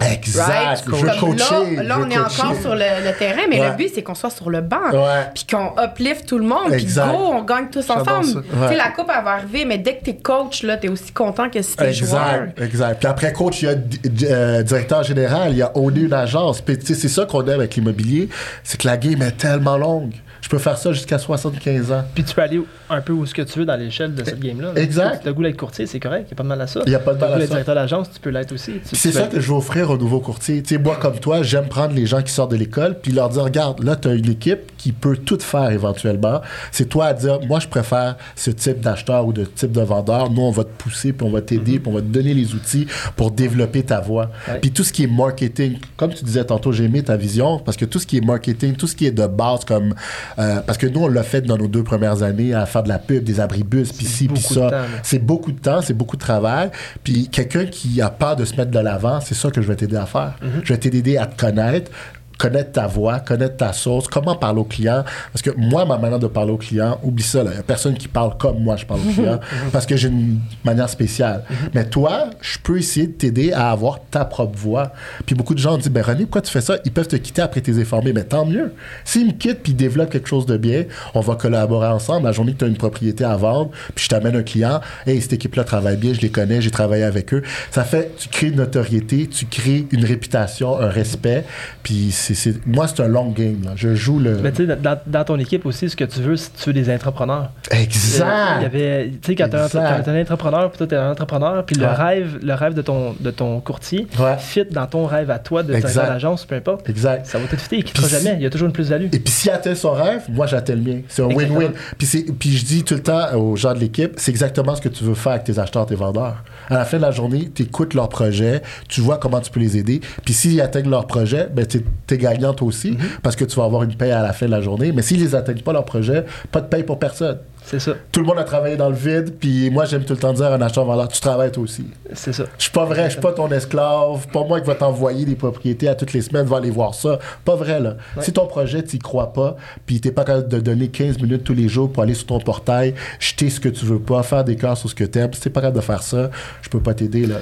Exact. 0.01 0.49
Right? 0.49 0.85
Je 0.87 0.91
veux 0.91 1.21
coacher. 1.21 1.77
Là, 1.83 1.99
on 2.01 2.11
est 2.11 2.19
encore 2.19 2.55
sur 2.61 2.75
le, 2.75 3.05
le 3.07 3.17
terrain, 3.17 3.43
mais 3.49 3.61
Ouais. 3.61 3.71
le 3.71 3.77
but, 3.77 3.91
c'est 3.95 4.03
qu'on 4.03 4.15
soit 4.15 4.31
sur 4.31 4.51
le 4.51 4.61
banc. 4.61 4.91
Ouais. 4.93 5.31
Puis 5.35 5.47
qu'on 5.51 5.73
uplift 5.83 6.27
tout 6.27 6.39
le 6.39 6.45
monde. 6.45 6.73
Puis 6.73 6.85
go, 6.87 7.01
on 7.17 7.43
gagne 7.43 7.69
tous 7.71 7.89
ensemble. 7.91 8.27
Tu 8.43 8.69
sais, 8.69 8.77
la 8.77 8.89
coupe, 8.91 9.11
elle 9.17 9.25
va 9.25 9.33
arriver, 9.33 9.65
mais 9.65 9.79
dès 9.79 9.97
que 9.97 10.05
t'es 10.05 10.17
coach, 10.17 10.63
là, 10.65 10.77
t'es 10.77 10.89
aussi 10.89 11.13
content 11.13 11.49
que 11.49 11.63
si 11.63 11.77
t'es 11.77 11.93
joueur. 11.93 12.43
Exact, 12.43 12.61
exact. 12.61 12.99
Puis 13.01 13.09
après, 13.09 13.33
coach, 13.33 13.63
il 13.63 13.69
y 13.69 14.27
a 14.27 14.33
euh, 14.33 14.63
directeur 14.63 15.03
général, 15.05 15.53
il 15.53 15.59
y 15.59 15.63
a 15.63 15.71
owné 15.77 16.01
une 16.01 16.13
agence. 16.13 16.61
Puis 16.61 16.79
tu 16.79 16.87
sais, 16.87 16.95
c'est 16.95 17.09
ça 17.09 17.25
qu'on 17.27 17.43
aime 17.43 17.61
avec 17.61 17.75
l'immobilier, 17.77 18.29
c'est 18.63 18.81
que 18.81 18.87
la 18.87 18.97
game 18.97 19.23
est 19.23 19.37
tellement 19.37 19.77
longue. 19.77 20.13
Je 20.45 20.51
peux 20.51 20.59
faire 20.59 20.77
ça 20.77 20.93
jusqu'à 20.93 21.17
75 21.17 21.91
ans. 21.91 22.05
Puis 22.15 22.23
tu 22.23 22.35
peux 22.35 22.43
aller 22.43 22.61
un 22.91 23.01
peu 23.01 23.15
où 23.15 23.25
ce 23.25 23.33
que 23.33 23.41
tu 23.41 23.61
veux 23.61 23.65
dans 23.65 23.77
l'échelle 23.77 24.15
de 24.15 24.23
cette 24.25 24.39
game-là. 24.41 24.73
là. 24.75 24.81
Exact. 24.83 25.15
Si 25.15 25.21
t'as 25.23 25.31
le 25.31 25.33
goût 25.35 25.43
d'être 25.43 25.57
courtier, 25.57 25.87
c'est 25.87 25.99
correct, 25.99 26.29
y 26.31 26.35
a 26.35 26.37
pas 26.37 26.43
de 26.43 26.49
mal 26.49 26.61
à 26.61 26.67
ça. 26.67 26.83
Il 26.85 26.93
y 26.93 26.95
a 26.95 26.99
pas 26.99 27.15
de 27.15 27.19
mal 27.19 27.33
à 27.33 27.41
ça. 27.41 27.47
directeur 27.47 27.75
d'agence, 27.75 28.11
tu 28.13 28.21
peux 28.21 28.29
l'être 28.29 28.53
aussi. 28.53 28.73
Tu- 28.87 28.95
c'est 28.95 29.09
tu 29.11 29.17
ça 29.17 29.23
que 29.27 29.41
je 29.41 29.49
veux 29.49 29.55
offrir 29.57 29.89
aux 29.89 29.97
nouveaux 29.97 30.21
courtiers. 30.21 30.63
Tu 30.63 30.75
sais, 30.75 30.79
moi, 30.79 30.97
comme 31.01 31.19
toi, 31.19 31.43
j'aime 31.43 31.67
prendre 31.69 31.95
les 31.95 32.05
gens 32.05 32.21
qui 32.21 32.31
sortent 32.31 32.51
de 32.51 32.57
l'école 32.57 32.99
puis 33.01 33.11
leur 33.11 33.31
dire, 33.31 33.43
regarde, 33.43 33.83
là, 33.83 33.97
tu 33.97 34.07
as 34.09 34.13
une 34.13 34.31
équipe 34.31 34.77
qui 34.77 34.93
peut 34.93 35.17
tout 35.17 35.39
faire 35.41 35.71
éventuellement. 35.71 36.43
C'est 36.73 36.91
toi 36.91 37.07
à 37.07 37.15
dire, 37.15 37.41
moi, 37.47 37.59
je 37.59 37.69
préfère 37.69 38.17
ce 38.37 38.51
type 38.51 38.81
d'acheteur 38.81 39.27
ou 39.27 39.33
de 39.33 39.45
type 39.47 39.73
de 39.73 39.81
vendeur. 39.81 40.31
Nous, 40.31 40.43
on 40.43 40.51
va 40.51 40.65
te 40.65 40.73
pousser 40.77 41.15
puis 41.15 41.27
on 41.27 41.31
va 41.31 41.41
t'aider 41.41 41.79
puis 41.79 41.91
on 41.91 41.95
va 41.95 42.03
te 42.03 42.07
donner 42.07 42.35
les 42.35 42.55
outils 42.55 42.87
pour 43.17 43.31
développer 43.31 43.83
ta 43.83 44.01
voix. 44.01 44.31
Ouais. 44.47 44.59
Puis 44.61 44.73
tout 44.73 44.85
ce 44.85 44.93
qui 44.93 45.05
est 45.05 45.11
marketing, 45.11 45.79
comme 45.97 46.13
tu 46.13 46.23
disais 46.23 46.45
tantôt, 46.45 46.71
j'ai 46.71 46.85
aimé 46.85 47.03
ta 47.03 47.17
vision 47.17 47.59
parce 47.61 47.79
que 47.79 47.87
tout 47.87 47.99
ce 47.99 48.07
qui 48.07 48.19
est 48.19 48.25
marketing, 48.25 48.75
tout 48.77 48.87
ce 48.87 48.95
qui 48.95 49.07
est 49.07 49.11
de 49.11 49.27
base 49.27 49.65
comme... 49.65 49.95
euh, 50.39 50.61
parce 50.61 50.79
que 50.79 50.87
nous, 50.87 51.01
on 51.01 51.09
l'a 51.09 51.23
fait 51.23 51.43
dans 51.43 51.57
nos 51.57 51.69
deux 51.69 51.83
premières 51.83 52.23
années 52.23 52.55
à 52.55 52.67
faire 52.67 52.83
de 52.83 52.89
la 52.89 52.99
pub, 52.99 53.25
des 53.25 53.41
abribus, 53.41 53.93
puis 53.93 54.07
ci, 54.07 54.29
puis 54.29 54.43
ça. 54.43 54.87
C'est 55.03 55.19
beaucoup 55.19 55.53
de 55.53 55.61
temps, 55.61 55.81
c'est 55.81 55.95
beaucoup 55.95 56.17
de 56.17 56.23
travail. 56.23 56.71
Puis 57.03 57.29
quelqu'un 57.29 57.67
qui 57.67 58.01
a 58.01 58.11
peur 58.11 58.37
de 58.37 58.45
se 58.45 58.57
mettre 58.57 58.71
de 58.71 58.79
l'avant, 58.79 59.21
c'est 59.21 59.35
ça 59.35 59.51
que 59.51 59.63
je 59.63 59.69
vais 59.69 59.77
t'aider 59.77 59.97
à 59.97 60.07
faire. 60.07 60.37
Mhm. 60.43 60.61
Je 60.65 60.73
vais 60.73 60.79
t'aider 60.79 61.17
à 61.17 61.27
te 61.27 61.41
connaître 61.41 61.91
connaître 62.39 62.73
ta 62.73 62.87
voix, 62.87 63.21
connaître 63.21 63.57
ta 63.57 63.73
source, 63.73 64.09
comment 64.09 64.37
parler 64.37 64.61
au 64.61 64.65
client. 64.65 65.05
Parce 65.33 65.43
que 65.43 65.51
moi, 65.57 65.85
ma 65.85 65.99
manière 65.99 66.19
de 66.19 66.27
parler 66.27 66.53
au 66.53 66.57
client, 66.57 66.99
oublie 67.03 67.23
ça, 67.23 67.43
il 67.43 67.51
n'y 67.51 67.57
a 67.57 67.63
personne 67.63 67.95
qui 67.95 68.09
parle 68.09 68.37
comme 68.37 68.63
moi, 68.63 68.77
je 68.77 68.85
parle 68.85 69.01
au 69.01 69.13
client, 69.13 69.41
parce 69.73 69.87
que 69.87 69.97
j'ai 69.97 70.09
une 70.09 70.41
manière 70.65 70.89
spéciale. 70.89 71.45
Mais 71.75 71.85
toi, 71.85 72.31
je 72.41 72.59
peux 72.59 72.79
essayer 72.79 73.07
de 73.07 73.13
t'aider 73.13 73.53
à 73.53 73.71
avoir 73.71 74.01
ta 74.11 74.25
propre 74.25 74.59
voix. 74.59 74.93
Puis 75.27 75.35
beaucoup 75.35 75.55
de 75.55 75.59
gens 75.59 75.77
disent, 75.79 75.91
ben 75.91 76.03
René, 76.03 76.23
pourquoi 76.23 76.43
tu 76.43 76.51
fais 76.51 76.61
ça? 76.61 76.77
Ils 76.85 76.93
peuvent 76.93 77.09
te 77.09 77.17
quitter 77.17 77.43
après 77.43 77.61
tes 77.61 77.81
informés. 77.81 78.13
Mais 78.13 78.25
tant 78.25 78.45
mieux. 78.45 78.73
S'ils 79.05 79.27
me 79.27 79.33
quittent 79.33 79.63
puis 79.63 79.73
ils 79.73 79.77
développent 79.77 80.11
quelque 80.11 80.29
chose 80.29 80.47
de 80.47 80.57
bien, 80.57 80.85
on 81.15 81.21
va 81.21 81.37
collaborer 81.37 81.89
ensemble. 81.89 82.27
La 82.27 82.33
journée 82.33 82.53
que 82.53 82.59
tu 82.59 82.65
as 82.65 82.69
une 82.69 82.77
propriété 82.77 83.25
à 83.25 83.37
vendre, 83.37 83.71
puis 83.95 84.05
je 84.05 84.09
t'amène 84.09 84.37
un 84.37 84.43
client, 84.43 84.81
hey, 85.07 85.21
cette 85.21 85.35
équipe-là 85.35 85.65
travaille 85.65 85.97
bien, 85.97 86.13
je 86.13 86.21
les 86.21 86.31
connais, 86.31 86.61
j'ai 86.61 86.71
travaillé 86.71 87.05
avec 87.05 87.33
eux. 87.35 87.43
Ça 87.71 87.85
fait, 87.85 88.13
tu 88.17 88.29
crées 88.29 88.49
une 88.49 88.57
notoriété, 88.57 89.27
tu 89.27 89.47
crées 89.47 89.87
une 89.91 90.05
réputation, 90.05 90.79
un 90.79 90.89
respect. 90.89 91.45
Puis 91.83 92.11
c'est, 92.33 92.67
moi, 92.67 92.89
c'est 92.89 93.03
un 93.03 93.09
long 93.09 93.29
game. 93.31 93.59
là. 93.65 93.73
Je 93.77 93.95
joue 93.95 94.19
le. 94.19 94.39
Mais 94.39 94.53
tu 94.53 94.67
sais, 94.67 94.77
dans, 94.77 94.99
dans 95.07 95.25
ton 95.25 95.39
équipe 95.39 95.67
aussi, 95.67 95.91
ce 95.91 95.97
que 95.97 96.05
tu 96.05 96.21
veux, 96.21 96.37
c'est 96.37 96.55
tu 96.57 96.71
veux 96.71 96.73
des 96.73 96.89
entrepreneurs. 96.95 97.51
Exact. 97.71 98.71
Tu 98.73 98.79
sais, 99.23 99.35
quand 99.37 99.49
quand 99.51 99.69
t'es 99.69 100.11
un 100.11 100.21
entrepreneur, 100.23 100.71
puis 100.71 100.79
toi 100.79 100.87
t'es 100.87 100.97
un 100.97 101.11
entrepreneur, 101.11 101.65
puis 101.67 101.77
le 101.77 101.87
rêve, 101.87 102.39
le 102.43 102.55
rêve 102.55 102.75
de 102.75 102.83
ton, 102.83 103.15
de 103.21 103.31
ton 103.31 103.61
courtier 103.61 104.07
Ouais. 104.19 104.37
fit 104.39 104.65
dans 104.71 104.87
ton 104.87 105.05
rêve 105.07 105.31
à 105.31 105.39
toi 105.39 105.63
de 105.63 105.75
directeur 105.75 106.07
d'agence, 106.07 106.45
peu 106.47 106.55
importe. 106.55 106.89
Exact. 106.89 107.27
Ça 107.27 107.39
va 107.39 107.47
tout 107.47 107.57
fitter, 107.57 107.79
il 107.79 107.85
quittera 107.85 108.09
si- 108.09 108.15
jamais. 108.15 108.37
Il 108.37 108.43
y 108.43 108.47
a 108.47 108.51
toujours 108.51 108.67
une 108.67 108.73
plus-value. 108.73 109.07
Et 109.13 109.19
puis 109.19 109.33
s'il 109.33 109.51
atteint 109.51 109.75
son 109.75 109.93
rêve, 109.93 110.23
moi 110.31 110.47
j'atteins 110.47 110.77
le 110.77 110.81
mien. 110.83 111.01
C'est 111.09 111.23
un 111.23 111.27
win-win. 111.27 111.73
Puis, 111.99 112.07
c'est- 112.07 112.27
puis 112.39 112.57
je 112.57 112.65
dis 112.65 112.85
tout 112.85 112.95
le 112.95 113.03
temps 113.03 113.35
aux 113.35 113.57
gens 113.57 113.75
de 113.75 113.79
l'équipe, 113.81 114.13
c'est 114.17 114.31
exactement 114.31 114.75
ce 114.75 114.81
que 114.81 114.89
tu 114.89 115.05
veux 115.05 115.15
faire 115.15 115.33
avec 115.33 115.45
tes 115.45 115.59
acheteurs, 115.59 115.87
tes 115.87 115.95
vendeurs. 115.95 116.37
À 116.71 116.75
la 116.75 116.85
fin 116.85 116.97
de 116.97 117.03
la 117.03 117.11
journée, 117.11 117.51
tu 117.55 117.63
écoutes 117.63 117.95
leur 117.95 118.09
projet, 118.09 118.63
tu 118.89 119.01
vois 119.01 119.19
comment 119.19 119.41
tu 119.41 119.51
peux 119.51 119.61
les 119.61 119.77
aider. 119.77 120.01
Puis 120.25 120.35
s'ils 120.35 120.61
atteignent 120.61 120.91
leur 120.91 121.07
projet, 121.07 121.49
ben 121.53 121.67
tu 121.67 121.85
es 122.11 122.19
gagnante 122.19 122.63
aussi 122.63 122.95
Mm-hmm. 122.95 123.21
parce 123.23 123.37
que 123.37 123.45
tu 123.45 123.57
vas 123.57 123.65
avoir 123.65 123.83
une 123.83 123.95
paye 123.95 124.13
à 124.13 124.23
la 124.23 124.33
fin 124.33 124.47
de 124.47 124.51
la 124.51 124.61
journée. 124.61 124.93
Mais 124.93 125.03
s'ils 125.03 125.21
les 125.21 125.35
atteignent 125.35 125.63
pas 125.63 125.73
leur 125.73 125.85
projet, 125.85 126.25
pas 126.51 126.61
de 126.61 126.67
paye 126.67 126.83
pour 126.83 126.99
personne. 126.99 127.39
C'est 127.65 127.81
ça. 127.81 127.95
Tout 128.13 128.21
le 128.21 128.27
monde 128.27 128.39
a 128.39 128.45
travaillé 128.45 128.77
dans 128.77 128.91
le 128.91 128.95
vide, 128.95 129.35
puis 129.41 129.71
moi 129.71 129.87
j'aime 129.87 130.05
tout 130.05 130.13
le 130.13 130.19
temps 130.19 130.33
dire 130.33 130.47
à 130.47 130.55
un 130.55 130.61
acheteur-vendeur, 130.61 131.09
tu 131.09 131.21
travailles 131.21 131.51
toi 131.51 131.63
aussi. 131.63 131.87
C'est 132.13 132.33
ça. 132.33 132.45
Je 132.59 132.65
suis 132.65 132.73
pas 132.73 132.85
vrai, 132.85 133.07
je 133.07 133.13
suis 133.13 133.21
pas 133.21 133.33
ton 133.33 133.51
esclave, 133.51 134.29
pas 134.33 134.45
moi 134.45 134.61
qui 134.61 134.67
va 134.67 134.75
t'envoyer 134.75 135.25
des 135.25 135.35
propriétés 135.35 135.89
à 135.89 135.95
toutes 135.95 136.13
les 136.13 136.21
semaines, 136.21 136.47
va 136.47 136.59
aller 136.59 136.71
voir 136.71 136.95
ça. 136.95 137.19
Pas 137.45 137.57
vrai, 137.57 137.81
là. 137.81 137.97
Si 138.21 138.33
ton 138.33 138.47
projet, 138.47 138.83
tu 138.83 138.99
crois 138.99 139.33
pas, 139.33 139.57
puis 139.87 140.01
t'es 140.01 140.13
pas 140.13 140.25
capable 140.25 140.49
de 140.49 140.61
donner 140.61 140.89
15 140.89 141.19
minutes 141.21 141.43
tous 141.45 141.55
les 141.55 141.69
jours 141.69 141.91
pour 141.91 142.03
aller 142.03 142.15
sur 142.15 142.27
ton 142.27 142.39
portail, 142.39 142.95
jeter 143.19 143.51
ce 143.51 143.59
que 143.61 143.71
tu 143.71 143.87
veux 143.87 143.99
pas, 143.99 144.23
faire 144.23 144.45
des 144.45 144.57
cœurs 144.57 144.77
sur 144.77 144.91
ce 144.91 144.95
que 144.95 145.05
t'aimes, 145.05 145.33
si 145.33 145.41
t'es 145.41 145.51
pas 145.51 145.61
capable 145.61 145.79
de 145.79 145.85
faire 145.85 146.03
ça, 146.03 146.31
je 146.63 146.69
peux 146.69 146.81
pas 146.81 146.95
t'aider, 146.95 147.27
là. 147.27 147.37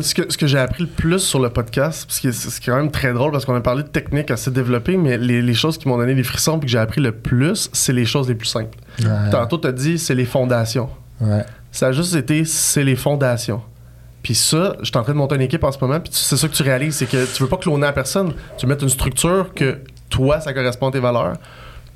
Ce 0.00 0.14
que, 0.14 0.32
ce 0.32 0.38
que 0.38 0.46
j'ai 0.46 0.58
appris 0.58 0.84
le 0.84 0.88
plus 0.88 1.20
sur 1.20 1.38
le 1.38 1.50
podcast, 1.50 2.06
parce 2.06 2.20
que 2.20 2.32
c'est 2.32 2.56
c'est 2.56 2.64
quand 2.64 2.76
même 2.76 2.90
très 2.90 3.12
drôle 3.12 3.32
parce 3.32 3.44
qu'on 3.44 3.54
a 3.54 3.60
parlé 3.60 3.82
de 3.82 3.88
techniques 3.88 4.30
assez 4.30 4.50
développées, 4.50 4.96
mais 4.96 5.18
les, 5.18 5.42
les 5.42 5.54
choses 5.54 5.76
qui 5.78 5.88
m'ont 5.88 5.98
donné 5.98 6.14
des 6.14 6.22
frissons 6.22 6.56
et 6.56 6.60
que 6.60 6.68
j'ai 6.68 6.78
appris 6.78 7.00
le 7.00 7.12
plus, 7.12 7.68
c'est 7.72 7.92
les 7.92 8.06
choses 8.06 8.28
les 8.28 8.34
plus 8.34 8.46
simples. 8.48 8.78
Ouais. 9.02 9.30
Tantôt, 9.30 9.58
tu 9.58 9.68
as 9.68 9.72
dit 9.72 9.98
c'est 9.98 10.14
les 10.14 10.24
fondations. 10.24 10.88
Ouais. 11.20 11.44
Ça 11.72 11.88
a 11.88 11.92
juste 11.92 12.14
été 12.14 12.44
c'est 12.44 12.84
les 12.84 12.96
fondations. 12.96 13.62
Puis 14.22 14.34
ça, 14.34 14.76
je 14.80 14.86
suis 14.86 14.96
en 14.96 15.02
train 15.02 15.12
de 15.12 15.18
monter 15.18 15.36
une 15.36 15.42
équipe 15.42 15.62
en 15.62 15.70
ce 15.70 15.78
moment, 15.80 16.00
puis 16.00 16.10
c'est 16.12 16.36
ça 16.36 16.48
que 16.48 16.52
tu 16.52 16.62
réalises, 16.64 16.96
c'est 16.96 17.06
que 17.06 17.32
tu 17.32 17.42
veux 17.42 17.48
pas 17.48 17.58
cloner 17.58 17.86
à 17.86 17.92
personne. 17.92 18.34
Tu 18.58 18.66
veux 18.66 18.70
mettre 18.70 18.82
une 18.82 18.90
structure 18.90 19.54
que 19.54 19.78
toi, 20.10 20.40
ça 20.40 20.52
correspond 20.52 20.88
à 20.88 20.90
tes 20.90 20.98
valeurs. 20.98 21.36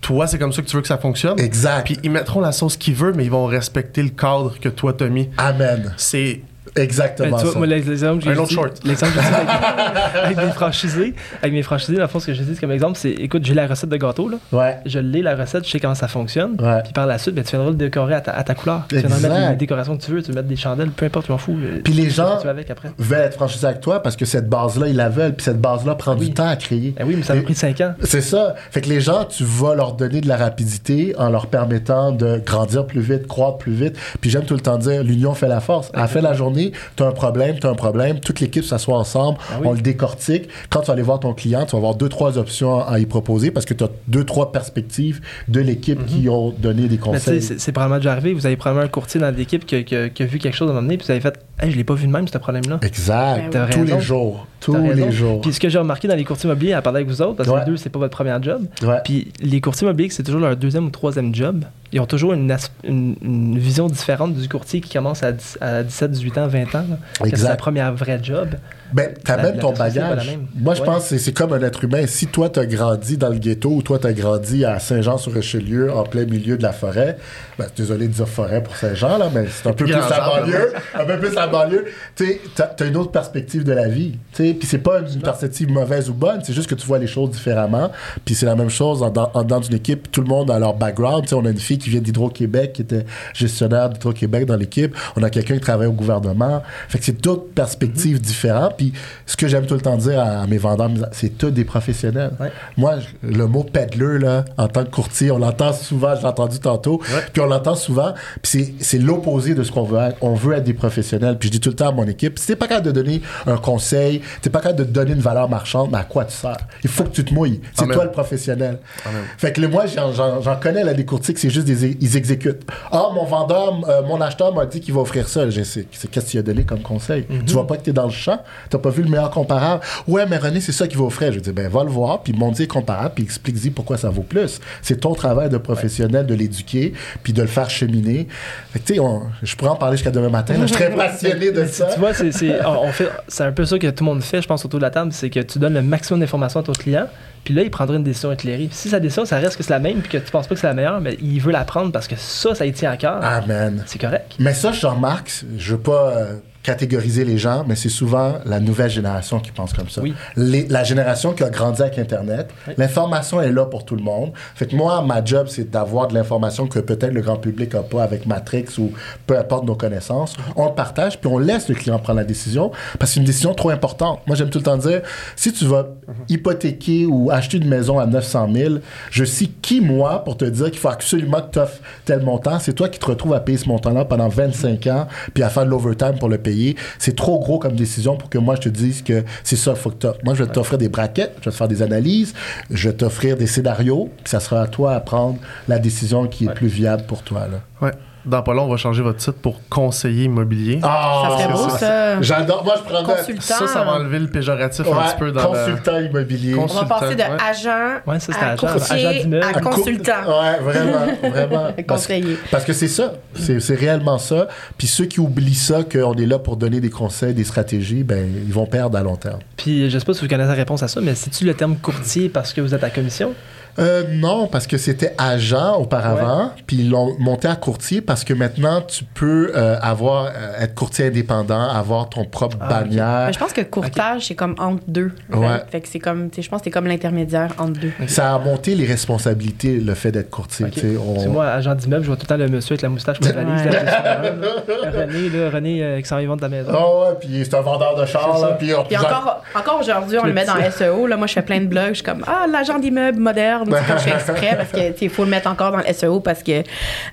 Toi, 0.01 0.27
c'est 0.27 0.39
comme 0.39 0.53
ça 0.53 0.63
que 0.63 0.67
tu 0.69 0.77
veux 0.77 0.83
que 0.83 0.89
ça 0.89 0.99
fonctionne. 0.99 1.41
Exact. 1.41 1.85
Puis 1.85 1.99
ils 2.03 2.11
mettront 2.11 2.41
la 2.41 2.53
sauce 2.53 2.77
qu'ils 2.77 2.95
veulent, 2.95 3.15
mais 3.17 3.25
ils 3.25 3.31
vont 3.31 3.47
respecter 3.47 4.03
le 4.03 4.11
cadre 4.11 4.59
que 4.61 4.69
toi 4.69 4.93
t'as 4.93 5.09
mis. 5.09 5.29
Amen. 5.39 5.93
C'est 5.97 6.43
Exactement 6.77 7.37
tu 7.39 7.47
vois, 7.47 7.67
l'exemple 7.67 8.19
que 8.19 8.25
j'ai 8.25 8.31
Un 8.31 8.39
autre 8.39 8.49
dit- 8.49 8.55
short. 8.55 8.81
L'exemple 8.85 9.13
que 9.13 9.19
avec, 9.19 9.49
avec 10.25 10.37
mes 10.39 10.53
franchisés, 10.53 11.15
avec 11.43 11.53
mes 11.53 11.63
franchisés, 11.63 11.95
dans 11.97 12.03
le 12.03 12.09
fond, 12.09 12.21
ce 12.21 12.27
que 12.29 12.35
j'ai 12.35 12.45
dit 12.45 12.57
comme 12.59 12.71
exemple, 12.73 12.97
c'est 12.99 13.11
écoute, 13.11 13.45
j'ai 13.45 13.55
la 13.55 13.67
recette 13.67 13.89
de 13.91 13.97
gâteau, 13.97 14.29
là. 14.29 14.37
Ouais. 14.53 14.79
Je 14.87 14.99
l'ai, 14.99 15.23
la 15.23 15.35
recette, 15.35 15.65
je 15.67 15.71
sais 15.71 15.81
comment 15.81 15.95
ça 15.95 16.09
fonctionne. 16.09 16.57
Ouais. 16.61 16.83
Puis 16.85 16.93
par 16.93 17.07
la 17.07 17.19
suite, 17.19 17.35
ben, 17.35 17.45
tu 17.45 17.51
viendras 17.51 17.71
le 17.71 17.77
décorer 17.77 18.15
à 18.15 18.21
ta, 18.21 18.33
à 18.33 18.43
ta 18.45 18.55
couleur. 18.55 18.83
Tu 18.89 18.97
viendras 18.99 19.17
Exact. 19.17 19.33
mettre 19.33 19.51
les 19.51 19.57
décorations 19.57 19.97
que 19.97 20.03
tu 20.03 20.11
veux, 20.13 20.23
tu 20.23 20.29
veux 20.31 20.35
mettre 20.37 20.49
des 20.49 20.57
chandelles, 20.57 20.91
peu 20.91 21.07
importe, 21.07 21.27
tu 21.27 21.33
m'en 21.33 21.39
fous. 21.39 21.59
euh, 21.63 21.81
Puis 21.83 21.93
les 21.93 22.11
gens 22.11 22.39
tu 22.41 22.49
avec 22.49 22.71
après. 22.71 22.91
veulent 22.99 23.21
être 23.21 23.35
franchisés 23.35 23.67
avec 23.67 23.81
toi 23.81 24.03
parce 24.03 24.17
que 24.17 24.25
cette 24.25 24.49
base-là, 24.49 24.89
ils 24.89 24.97
la 24.97 25.09
veulent, 25.09 25.35
puis 25.35 25.45
cette 25.45 25.61
base-là 25.61 25.95
prend 25.97 26.15
Oui. 26.17 26.29
du 26.29 26.35
temps 26.35 26.49
à 26.49 26.57
créer. 26.57 26.95
Ben 26.97 27.05
oui, 27.07 27.15
mais 27.17 27.23
ça 27.23 27.35
m'a 27.35 27.43
pris 27.43 27.55
5 27.55 27.81
ans. 27.81 27.95
C'est 28.03 28.21
ça. 28.21 28.55
Fait 28.71 28.81
que 28.81 28.89
les 28.89 29.01
gens, 29.01 29.25
tu 29.25 29.45
vas 29.45 29.75
leur 29.75 29.95
donner 29.95 30.21
de 30.21 30.29
la 30.29 30.37
rapidité 30.37 31.15
en 31.19 31.31
leur 31.31 31.47
permettant 31.47 32.13
de 32.13 32.41
grandir 32.45 32.87
plus 32.87 33.01
vite, 33.01 33.27
croître 33.27 33.59
plus 33.59 33.73
vite. 33.73 33.97
Puis 34.21 34.31
j'aime 34.31 34.45
tout 34.45 34.55
le 34.55 34.61
temps 34.61 34.79
dire, 34.79 35.03
l'union 35.03 35.35
fait 35.35 35.49
la 35.49 35.61
force. 35.61 35.91
Fin 36.11 36.19
de 36.21 36.25
la 36.25 36.33
journée, 36.35 36.60
tu 36.97 37.03
as 37.03 37.07
un 37.07 37.13
problème, 37.13 37.57
tu 37.61 37.67
as 37.67 37.71
un 37.71 37.75
problème, 37.75 38.21
toute 38.21 38.41
l'équipe 38.41 38.65
s'assoit 38.65 38.99
ensemble, 38.99 39.39
Ah 39.51 39.59
oui. 39.61 39.67
on 39.69 39.73
le 39.73 39.81
décortique. 39.81 40.49
Quand 40.69 40.81
tu 40.81 40.87
vas 40.89 40.93
aller 40.95 41.03
voir 41.03 41.21
ton 41.21 41.33
client, 41.35 41.65
tu 41.65 41.73
vas 41.73 41.79
avoir 41.79 41.95
deux, 41.95 42.09
trois 42.09 42.39
options 42.39 42.81
à 42.87 42.99
y 42.99 43.07
proposer 43.07 43.51
parce 43.51 43.67
que 43.67 43.75
tu 43.75 43.85
as 43.85 43.89
deux, 44.09 44.25
trois 44.25 44.53
perspectives 44.53 45.21
de 45.49 45.61
l'équipe 45.61 46.05
qui 46.07 46.29
ont 46.29 46.51
donné 46.51 46.89
des 46.89 46.97
Mhm. 46.97 47.01
Conseils. 47.03 47.43
c'est 47.43 47.73
probablement 47.73 47.99
déjà 47.99 48.13
arrivé. 48.13 48.33
Vous 48.33 48.47
avez 48.47 48.57
probablement 48.57 48.85
un 48.87 48.89
courtier 48.89 49.21
dans 49.21 49.35
l'équipe 49.35 49.65
qui, 49.67 49.85
qui 49.85 49.95
a 49.97 50.09
vu 50.27 50.39
quelque 50.39 50.55
chose 50.57 50.69
à 50.69 50.73
un 50.73 50.75
moment 50.75 50.83
donné, 50.87 50.97
puis 50.99 51.07
vous 51.07 51.13
avez 51.13 51.21
fait 51.21 51.39
Hey, 51.63 51.71
je 51.71 51.77
l'ai 51.77 51.85
pas 51.85 51.95
vu 51.95 52.07
de 52.07 52.13
même, 52.13 52.27
ce 52.27 52.39
problème-là. 52.39 52.79
Exact. 52.83 53.51
T'as 53.51 53.67
Tous 53.69 53.85
les 53.85 54.01
jours. 54.01 54.47
Tous 54.61 54.75
les 54.77 55.13
jours. 55.13 55.41
Puis 55.43 55.53
ce 55.53 55.61
que 55.61 55.69
j'ai 55.69 55.79
remarqué 55.79 56.09
dans 56.09 56.15
les 56.17 56.25
courtiers 56.25 56.49
immobiliers, 56.49 56.73
à 56.73 56.83
parler 56.83 56.99
avec 56.99 57.09
vous 57.09 57.21
autres, 57.23 57.37
parce 57.37 57.49
que 57.49 57.55
Ouais. 57.55 57.61
les 57.61 57.67
deux, 57.67 57.77
c'est 57.77 57.91
pas 57.91 57.99
votre 57.99 58.17
premier 58.17 58.35
job. 58.43 58.63
Ouais. 58.83 58.97
Puis 59.05 59.31
les 59.41 59.61
courtiers 59.61 59.87
immobiliers, 59.87 60.11
c'est 60.11 60.23
toujours 60.23 60.41
leur 60.41 60.57
deuxième 60.57 60.87
ou 60.87 60.91
troisième 60.91 61.35
job. 61.35 61.65
Ils 61.93 62.01
ont 62.01 62.07
toujours 62.07 62.33
une, 62.33 62.51
as- 62.51 62.71
une, 62.85 63.15
une 63.23 63.59
vision 63.59 63.89
différente 63.89 64.35
du 64.35 64.49
courtier 64.49 64.81
qui 64.81 64.91
commence 64.93 65.23
à, 65.23 65.33
10 65.33 65.59
à 65.61 65.83
17, 65.83 66.11
18 66.13 66.39
ans, 66.39 66.47
20 66.47 66.63
ans. 66.75 66.85
là. 66.89 66.97
Que 67.25 67.31
C'est 67.31 67.37
sa 67.45 67.57
première 67.57 67.93
vraie 67.95 68.21
job. 68.23 68.49
Ben, 68.93 69.15
t'amènes 69.25 69.59
ton 69.59 69.73
bagage. 69.73 70.39
Moi, 70.55 70.75
je 70.75 70.81
Ouais. 70.81 70.87
pense 70.87 71.03
que 71.05 71.09
c'est- 71.11 71.19
c'est 71.19 71.33
comme 71.33 71.53
un 71.53 71.63
être 71.63 71.85
humain. 71.85 72.07
Si 72.07 72.27
toi, 72.27 72.49
t'as 72.49 72.65
grandi 72.67 73.17
dans 73.17 73.29
le 73.29 73.39
ghetto 73.39 73.71
ou 73.71 73.83
toi, 73.83 73.99
t'as 73.99 74.13
grandi 74.13 74.65
à 74.65 74.79
Saint-Jean-sur-Richelieu, 74.79 75.93
en 75.93 76.03
plein 76.05 76.25
milieu 76.25 76.57
de 76.57 76.63
la 76.63 76.73
forêt, 76.73 77.17
ben, 77.59 77.67
désolé 77.77 78.09
de 78.09 78.13
dire 78.13 78.29
forêt 78.29 78.63
pour 78.63 78.75
Saint-Jean, 78.77 79.19
là, 79.19 79.29
mais 79.33 79.47
c'est 79.51 79.69
un 79.69 79.73
peu 79.73 79.85
plus 79.85 79.93
la 79.93 80.01
banlieue. 80.01 80.73
un 80.95 81.05
peu 81.05 81.19
plus 81.19 81.35
la 81.35 81.47
banlieue. 81.47 81.85
Tu 82.17 82.27
sais, 82.27 82.41
t'as 82.55 82.67
t'as 82.67 82.87
une 82.87 82.97
autre 82.97 83.11
perspective 83.11 83.65
de 83.65 83.73
la 83.73 83.89
vie. 83.89 84.13
Tu 84.35 84.47
sais, 84.49 84.55
puis 84.55 84.67
c'est 84.67 84.79
pas 84.79 85.01
une 85.01 85.21
perspective 85.23 85.71
mauvaise 85.71 86.09
ou 86.11 86.15
bonne, 86.15 86.41
c'est 86.43 86.53
juste 86.53 86.69
que 86.69 86.75
tu 86.75 86.87
vois 86.87 86.99
les 86.99 87.07
choses 87.07 87.31
différemment. 87.31 87.91
Puis 88.25 88.35
c'est 88.35 88.47
la 88.47 88.57
même 88.57 88.71
chose 88.71 89.03
en, 89.03 89.11
dans- 89.11 89.61
d'une 89.61 89.75
équipe. 89.75 90.11
Tout 90.11 90.23
le 90.23 90.29
monde 90.29 90.51
a 90.51 90.59
leur 90.59 90.75
background. 90.75 91.23
Tu 91.25 91.29
sais, 91.31 91.35
on 91.35 91.45
a 91.45 91.51
une 91.51 91.59
fille 91.59 91.79
qui 91.79 91.91
vient 91.91 92.01
d'Hydro-Québec, 92.01 92.73
qui 92.73 92.83
était 92.83 93.05
gestionnaire 93.35 93.91
d'Hydro-Québec 93.91 94.47
dans 94.47 94.57
l'équipe. 94.57 94.97
On 95.17 95.23
a 95.23 95.31
quelqu'un 95.31 95.55
qui 95.55 95.61
travaille 95.61 95.87
au 95.89 95.93
gouvernement. 95.93 96.63
Fait 96.89 96.99
que 96.99 97.05
c'est 97.05 97.21
toutes 97.21 97.53
perspectives 97.55 98.19
Mm-hmm. 98.19 98.21
différentes. 98.21 98.75
Puis 98.81 98.95
ce 99.27 99.37
que 99.37 99.47
j'aime 99.47 99.67
tout 99.67 99.75
le 99.75 99.83
temps 99.83 99.99
dire 99.99 100.19
à, 100.19 100.41
à 100.41 100.47
mes 100.47 100.57
vendeurs, 100.57 100.89
c'est 101.13 101.37
tous 101.37 101.51
des 101.51 101.65
professionnels. 101.67 102.31
Ouais. 102.41 102.51
Moi, 102.79 102.95
le 103.23 103.47
mot 103.47 103.63
peddler, 103.63 104.19
là, 104.19 104.47
en 104.57 104.69
tant 104.69 104.85
que 104.85 104.89
courtier, 104.91 105.31
on 105.31 105.37
l'entend 105.37 105.75
souvent, 105.75 106.17
je 106.17 106.23
l'ai 106.23 106.27
entendu 106.29 106.59
tantôt, 106.61 106.99
puis 107.35 107.43
on 107.43 107.47
l'entend 107.47 107.75
souvent, 107.75 108.15
puis 108.41 108.75
c'est- 108.81 108.99
l'opposé 108.99 109.55
de 109.55 109.63
ce 109.65 109.71
qu'on 109.71 109.83
veut 109.83 109.99
être. 109.99 110.17
On 110.23 110.33
veut 110.35 110.55
être 110.55 110.65
des 110.65 110.73
professionnels. 110.73 111.37
Puis 111.39 111.49
je 111.49 111.53
dis 111.53 111.61
tout 111.61 111.69
le 111.69 111.75
temps 111.75 111.89
à 111.89 111.93
mon 111.93 112.07
équipe, 112.07 112.39
si 112.39 112.47
t'es 112.47 112.57
pas 112.57 112.69
capable 112.69 112.87
de 112.87 112.93
donner 112.93 113.21
un 113.47 113.59
conseil, 113.59 114.23
t'es 114.41 114.49
pas 114.49 114.61
capable 114.61 114.79
de 114.79 114.85
donner 114.85 115.13
une 115.13 115.21
valeur 115.21 115.49
marchande, 115.51 115.91
mais 115.93 115.99
à 115.99 116.05
quoi 116.05 116.25
tu 116.25 116.33
sers? 116.35 116.57
Il 116.83 116.89
faut 116.89 117.05
que 117.05 117.11
tu 117.11 117.23
te 117.25 117.35
mouilles. 117.35 117.61
C'est 117.75 117.87
toi 117.95 118.05
le 118.05 118.11
professionnel. 118.13 118.79
Amen. 119.05 119.23
Fait 119.37 119.53
que 119.53 119.61
moi, 119.67 119.85
j'en- 119.87 120.57
connais, 120.61 120.85
là, 120.85 120.95
des 120.95 121.05
courtiers 121.05 121.35
que 121.35 121.41
c'est 121.41 121.51
juste 121.51 121.67
des, 121.67 121.97
ils 122.01 122.17
exécutent. 122.17 122.63
Ah, 122.93 123.09
mon 123.15 123.25
vendeur, 123.25 123.79
euh, 123.89 124.03
mon 124.07 124.21
acheteur 124.23 124.55
m'a 124.55 124.65
dit 124.67 124.81
qu'il 124.81 124.95
va 124.95 125.01
offrir 125.01 125.29
ça. 125.29 125.49
Je 125.51 125.63
sais, 125.63 125.87
c'est 125.93 126.11
qu'est-ce 126.11 126.31
qu'il 126.31 126.41
a 126.41 126.43
donné 126.43 126.65
comme 126.65 126.81
conseil? 126.83 127.27
Tu 127.47 127.53
vois 127.53 127.67
pas 127.67 127.77
que 127.77 127.83
t'es 127.83 127.93
dans 127.93 128.05
le 128.05 128.11
champ? 128.11 128.41
T'as 128.71 128.79
pas 128.79 128.91
vu 128.91 129.03
le 129.03 129.09
meilleur 129.11 129.31
comparable? 129.31 129.83
Ouais, 130.07 130.25
mais 130.27 130.39
René, 130.39 130.61
c'est 130.61 130.73
ça 130.73 130.87
qu'il 130.87 130.97
va 130.99 131.05
offrir. 131.05 131.33
Je 131.33 131.41
dis, 131.41 131.51
ben, 131.53 131.69
va 131.69 131.83
le 131.85 131.91
voir, 131.91 132.23
puis 132.23 132.33
monte 132.33 132.65
comparable, 132.69 133.13
puis 133.17 133.25
explique-y 133.25 133.71
pourquoi 133.71 133.97
ça 133.99 134.09
vaut 134.11 134.23
plus. 134.23 134.61
C'est 134.83 135.01
ton 135.01 135.15
travail 135.15 135.49
de 135.51 135.59
professionnel 135.59 136.27
de 136.27 136.35
l'éduquer, 136.35 136.93
puis 137.23 137.33
de 137.33 137.43
le 137.43 137.49
faire 137.49 137.69
cheminer. 137.71 138.29
Fait 138.73 138.79
que, 138.79 138.85
tu 138.87 138.95
sais, 138.95 139.01
on- 139.01 139.23
je 139.43 139.57
pourrais 139.57 139.71
en 139.73 139.77
parler 139.77 139.97
jusqu'à 139.97 140.11
demain 140.11 140.29
matin. 140.29 140.55
là. 140.55 140.61
Je 140.63 140.67
suis 140.67 140.77
très 140.77 140.91
passionné 140.97 141.51
de 141.51 141.67
ça. 141.67 141.87
tu 141.93 141.99
vois, 142.01 142.15
c'est 142.15 142.33
c'est- 142.33 142.65
on 142.65 142.85
on 142.85 142.93
fait, 142.93 143.09
c'est 143.29 143.45
un 143.45 143.53
peu 143.53 143.65
ça 143.65 143.79
que 143.79 143.89
tout 143.89 144.05
le 144.05 144.11
monde 144.11 144.23
fait, 144.23 144.41
je 144.43 144.47
pense, 144.49 144.65
autour 144.65 144.79
de 144.79 144.85
la 144.85 144.91
table, 144.91 145.13
c'est 145.13 145.31
que 145.31 145.41
tu 145.41 145.59
donnes 145.59 145.75
le 145.75 145.83
maximum 145.83 146.21
d'informations 146.21 146.61
à 146.61 146.63
ton 146.63 146.73
client, 146.73 147.07
puis 147.45 147.55
là, 147.55 147.63
il 147.63 147.71
prendra 147.71 147.97
une 147.97 148.05
décision 148.05 148.31
éclairée. 148.33 148.69
Si 148.71 148.89
sa 148.89 149.01
décision, 149.01 149.25
ça 149.25 149.39
reste 149.39 149.57
que 149.57 149.63
c'est 149.63 149.71
la 149.73 149.79
même, 149.79 150.01
puis 150.01 150.11
que 150.11 150.19
tu 150.19 150.31
penses 150.31 150.47
pas 150.47 150.55
que 150.55 150.61
c'est 150.61 150.67
la 150.67 150.75
meilleure, 150.75 151.01
mais 151.01 151.17
il 151.21 151.41
veut 151.41 151.53
la 151.53 151.65
prendre 151.65 151.91
parce 151.93 152.07
que 152.09 152.15
ça, 152.17 152.55
ça 152.55 152.65
lui 152.65 152.73
tient 152.73 152.91
à 152.93 152.97
cœur, 152.97 153.19
Amen. 153.25 153.83
c'est 153.87 154.01
correct. 154.01 154.33
Mais 154.39 154.55
ça, 154.55 154.73
je 154.73 154.87
remarque, 154.87 155.31
je 155.57 155.73
veux 155.75 155.81
pas 155.81 156.13
euh, 156.17 156.35
catégoriser 156.71 157.25
les 157.25 157.37
gens, 157.37 157.65
mais 157.67 157.75
c'est 157.75 157.89
souvent 157.89 158.35
la 158.45 158.61
nouvelle 158.61 158.91
génération 158.91 159.41
qui 159.41 159.51
pense 159.51 159.73
comme 159.73 159.89
ça. 159.89 160.03
Oui. 160.03 160.15
Les- 160.37 160.69
la 160.69 160.85
génération 160.85 161.33
qui 161.33 161.43
a 161.43 161.51
grandi 161.51 161.83
avec 161.83 161.99
Internet, 161.99 162.49
Oui. 162.69 162.75
l'information 162.79 163.41
est 163.43 163.51
là 163.51 163.65
pour 163.67 163.85
tout 163.85 163.97
le 163.97 164.03
monde. 164.05 164.31
Fait 164.55 164.67
que 164.67 164.77
moi, 164.77 165.03
ma 165.03 165.25
job, 165.25 165.47
c'est 165.49 165.69
d'avoir 165.69 166.07
de 166.07 166.15
l'information 166.15 166.69
que 166.69 166.79
peut-être 166.79 167.13
le 167.13 167.23
grand 167.23 167.37
public 167.37 167.75
n'a 167.75 167.83
pas 167.83 168.05
avec 168.05 168.25
Matrix 168.27 168.67
ou 168.79 168.93
peu 169.27 169.37
importe 169.37 169.65
nos 169.67 169.75
connaissances. 169.75 170.35
On 170.55 170.67
le 170.67 170.75
partage, 170.75 171.21
puis 171.21 171.29
on 171.29 171.39
laisse 171.39 171.69
le 171.69 171.75
client 171.75 171.99
prendre 171.99 172.19
la 172.21 172.25
décision, 172.25 172.71
parce 172.99 173.11
que 173.11 173.15
c'est 173.15 173.21
une 173.21 173.27
décision 173.27 173.53
trop 173.53 173.71
importante. 173.71 174.21
Moi, 174.29 174.37
j'aime 174.37 174.51
tout 174.51 174.59
le 174.59 174.65
temps 174.65 174.77
dire, 174.77 175.01
si 175.35 175.53
tu 175.53 175.65
vas 175.65 175.89
hypothéquer 176.29 177.07
ou 177.07 177.31
acheter 177.33 177.57
une 177.57 177.69
maison 177.69 177.99
à 177.99 178.07
900 178.07 178.49
000, 178.55 178.75
je 179.11 179.25
suis 179.25 179.49
qui, 179.61 179.81
moi, 179.81 180.23
pour 180.25 180.37
te 180.37 180.45
dire 180.45 180.71
qu'il 180.71 180.79
faut 180.79 180.89
absolument 180.89 181.41
que 181.43 181.51
tu 181.53 181.59
offres 181.59 181.81
tel 182.05 182.21
montant. 182.23 182.59
C'est 182.61 182.75
toi 182.75 182.89
qui 182.89 182.99
te 183.01 183.07
retrouves 183.07 183.35
à 183.35 183.41
payer 183.41 183.59
ce 183.59 183.69
montant-là 183.69 184.05
pendant 184.05 184.29
25 184.29 184.87
ans, 184.87 185.07
puis 185.35 185.43
à 185.43 185.49
faire 185.49 185.65
de 185.65 185.71
l'overtime 185.71 186.19
pour 186.19 186.29
le 186.29 186.39
payer. 186.39 186.60
C'est 186.99 187.17
trop 187.17 187.39
gros 187.39 187.59
comme 187.59 187.75
décision 187.75 188.17
pour 188.17 188.29
que 188.29 188.39
moi, 188.39 188.55
je 188.57 188.63
te 188.63 188.69
dise 188.69 189.03
que 189.03 189.25
c'est 189.45 189.57
ça 189.57 189.75
faut 189.75 189.91
que 189.91 190.07
tu 190.07 190.25
Moi, 190.25 190.35
je 190.35 190.45
vais 190.45 190.51
t'offrir 190.51 190.79
des 190.79 190.89
braquettes, 190.89 191.35
je 191.41 191.45
vais 191.47 191.51
te 191.51 191.57
faire 191.57 191.69
des 191.69 191.83
analyses, 191.83 192.35
je 192.71 192.89
vais 192.89 192.95
t'offrir 192.95 193.37
des 193.37 193.47
scénarios, 193.47 194.11
puis 194.17 194.31
ça 194.31 194.41
sera 194.41 194.63
à 194.63 194.67
toi 194.67 194.95
à 194.95 195.01
prendre 195.01 195.39
la 195.69 195.79
décision 195.79 196.27
qui 196.27 196.45
est 196.45 196.55
plus 196.55 196.69
viable 196.69 197.05
pour 197.07 197.23
toi. 197.23 197.47
Là. 197.49 197.61
Ouais. 197.81 197.93
Dans 198.25 198.43
pas 198.43 198.53
long, 198.55 198.65
on 198.65 198.69
va 198.69 198.77
changer 198.77 199.03
votre 199.03 199.19
titre 199.19 199.39
pour 199.41 199.61
conseiller 199.69 200.25
immobilier. 200.25 200.79
Ah, 200.83 201.23
Ça 201.31 201.39
serait 201.39 201.53
beau, 201.53 201.69
ça. 201.71 202.21
J'adore. 202.23 202.65
Moi, 202.65 202.75
je 202.77 202.93
prendrais... 202.93 203.17
Consultant. 203.17 203.41
Ça, 203.43 203.67
ça 203.67 203.85
va 203.85 203.93
enlever 203.93 204.19
le 204.19 204.27
péjoratif 204.29 204.87
un 204.87 205.03
petit 205.09 205.17
peu 205.19 205.33
dans 205.33 205.53
la- 205.53 205.65
consultant 205.65 205.99
immobilier. 206.01 206.55
On 206.55 206.67
va 206.67 206.85
passer 206.85 207.15
de 207.15 207.21
ouais. 207.21 207.29
agent 207.49 208.01
Ouais, 208.07 208.21
ça, 208.21 208.33
c'était 208.33 208.45
à 208.45 208.49
agent, 208.51 208.67
courtier 208.67 209.07
agent 209.07 209.33
à 209.43 209.47
À 209.49 209.53
co- 209.61 209.71
consultant. 209.71 210.13
Ouais, 210.43 210.59
vraiment, 210.61 211.07
vraiment. 211.31 211.69
Parce, 211.87 212.03
Conseiller. 212.07 212.37
parce 212.51 212.65
que 212.65 212.73
c'est 212.73 212.89
ça. 212.89 213.13
C'est 213.35 213.59
c'est 213.61 213.75
réellement 213.75 214.19
ça. 214.19 214.49
Puis 214.77 214.87
ceux 214.87 215.07
qui 215.07 215.21
oublient 215.21 215.55
ça, 215.55 215.81
qu'on 215.83 216.15
est 216.15 216.27
là 216.27 216.39
pour 216.39 216.57
donner 216.57 216.81
des 216.81 216.91
conseils, 216.91 217.35
des 217.35 217.45
stratégies, 217.45 218.03
ben, 218.03 218.27
ils 218.47 218.53
vont 218.53 218.67
perdre 218.67 218.99
à 218.99 219.03
long 219.03 219.17
terme. 219.17 219.39
Puis 219.57 219.91
je 219.91 219.99
sais 219.99 220.05
pas 220.05 220.13
si 220.15 220.21
vous 220.23 220.29
connaissez 220.29 220.49
la 220.49 220.55
réponse 220.55 220.83
à 220.83 220.89
ça, 220.89 221.01
mais 221.01 221.15
c'est-tu 221.15 221.45
le 221.45 221.55
terme 221.55 221.77
courtier 221.77 222.29
parce 222.29 222.53
que 222.53 222.61
vous 222.61 222.75
êtes 222.75 222.85
à 222.85 222.91
commission? 222.91 223.33
Euh, 223.81 224.05
non, 224.13 224.47
parce 224.47 224.67
que 224.67 224.77
c'était 224.77 225.15
agent 225.19 225.77
auparavant, 225.79 226.51
puis 226.67 226.77
ils 226.79 226.91
l'ont 226.91 227.15
monté 227.19 227.49
à 227.49 227.57
courtier 227.57 228.01
parce 228.01 228.25
que 228.25 228.35
maintenant, 228.35 228.83
tu 228.83 229.05
peux 229.05 229.53
euh, 229.57 229.77
avoir, 229.81 230.27
euh, 230.27 230.31
être 230.63 230.75
courtier 230.75 231.07
indépendant, 231.07 231.69
avoir 231.71 232.09
ton 232.11 232.25
propre 232.25 232.57
Ah, 232.61 232.69
bannière. 232.69 233.25
Mais 233.27 233.33
je 233.33 233.39
pense 233.39 233.53
que 233.53 233.63
courtage, 233.63 234.27
c'est 234.27 234.35
comme 234.35 234.55
entre 234.59 234.83
deux. 234.87 235.13
Ouais. 235.33 235.47
Fait 235.71 235.81
que 235.81 235.89
c'est 235.89 235.99
comme, 235.99 236.31
tu 236.31 236.37
sais, 236.37 236.43
je 236.43 236.51
pense 236.51 236.61
que 236.61 236.65
c'est 236.65 236.71
comme 236.71 236.87
l'intermédiaire 236.87 237.51
entre 237.59 237.81
deux. 237.81 237.93
Ça 238.07 238.35
a 238.35 238.39
monté 238.39 238.75
les 238.75 238.87
responsabilités, 238.87 239.79
le 239.81 239.95
fait 239.95 240.13
d'être 240.13 240.31
courtier. 240.31 240.67
Ok. 240.67 240.73
tu 240.73 240.81
sais, 240.81 240.97
on- 240.97 241.29
moi, 241.31 241.47
agent 241.49 241.75
d'immeuble, 241.75 242.03
je 242.03 242.09
vois 242.09 242.17
tout 242.17 242.25
le 242.25 242.29
temps 242.29 242.37
le 242.37 242.49
monsieur 242.49 242.75
avec 242.75 242.83
la 242.83 242.89
moustache 242.91 243.17
la 243.21 243.33
valise. 243.33 243.51
Ouais. 243.71 243.71
là, 243.71 244.91
René, 244.91 245.29
là, 245.31 245.51
René 245.51 245.83
euh, 245.83 246.01
qui 246.01 246.09
s'en 246.09 246.19
vient 246.19 246.37
de 246.37 246.43
la 246.43 246.49
maison. 246.49 246.71
Ah 246.73 247.09
ouais, 247.11 247.15
puis 247.21 247.29
c'est 247.45 247.55
un 247.55 247.61
vendeur 247.61 247.95
de 247.97 248.05
char, 248.07 248.29
on- 248.43 248.57
Puis 248.57 248.75
encore, 248.75 249.43
encore 249.55 249.81
aujourd'hui, 249.81 250.19
on 250.19 250.27
le 250.27 250.33
met 250.33 250.45
dans 250.45 250.57
SEO. 250.71 251.07
Là, 251.07 251.17
moi, 251.17 251.27
je 251.27 251.33
fais 251.35 251.43
plein 251.43 251.61
de 251.61 251.67
blogs. 251.67 251.89
Je 251.91 251.95
suis 251.95 252.03
comme, 252.03 252.23
ah, 252.27 252.47
l'agent 252.51 252.79
d'immeuble 252.79 253.19
moderne. 253.19 253.70
Je 253.79 253.99
fais 253.99 254.11
exprès 254.11 254.57
parce 254.57 254.71
que, 254.73 255.05
il 255.05 255.11
faut 255.11 255.25
le 255.25 255.31
mettre 255.31 255.49
encore 255.51 255.73
dans 255.73 255.79
le 255.79 255.93
SEO 255.93 256.21
parce 256.21 256.43
que 256.43 256.53
euh, 256.61 256.63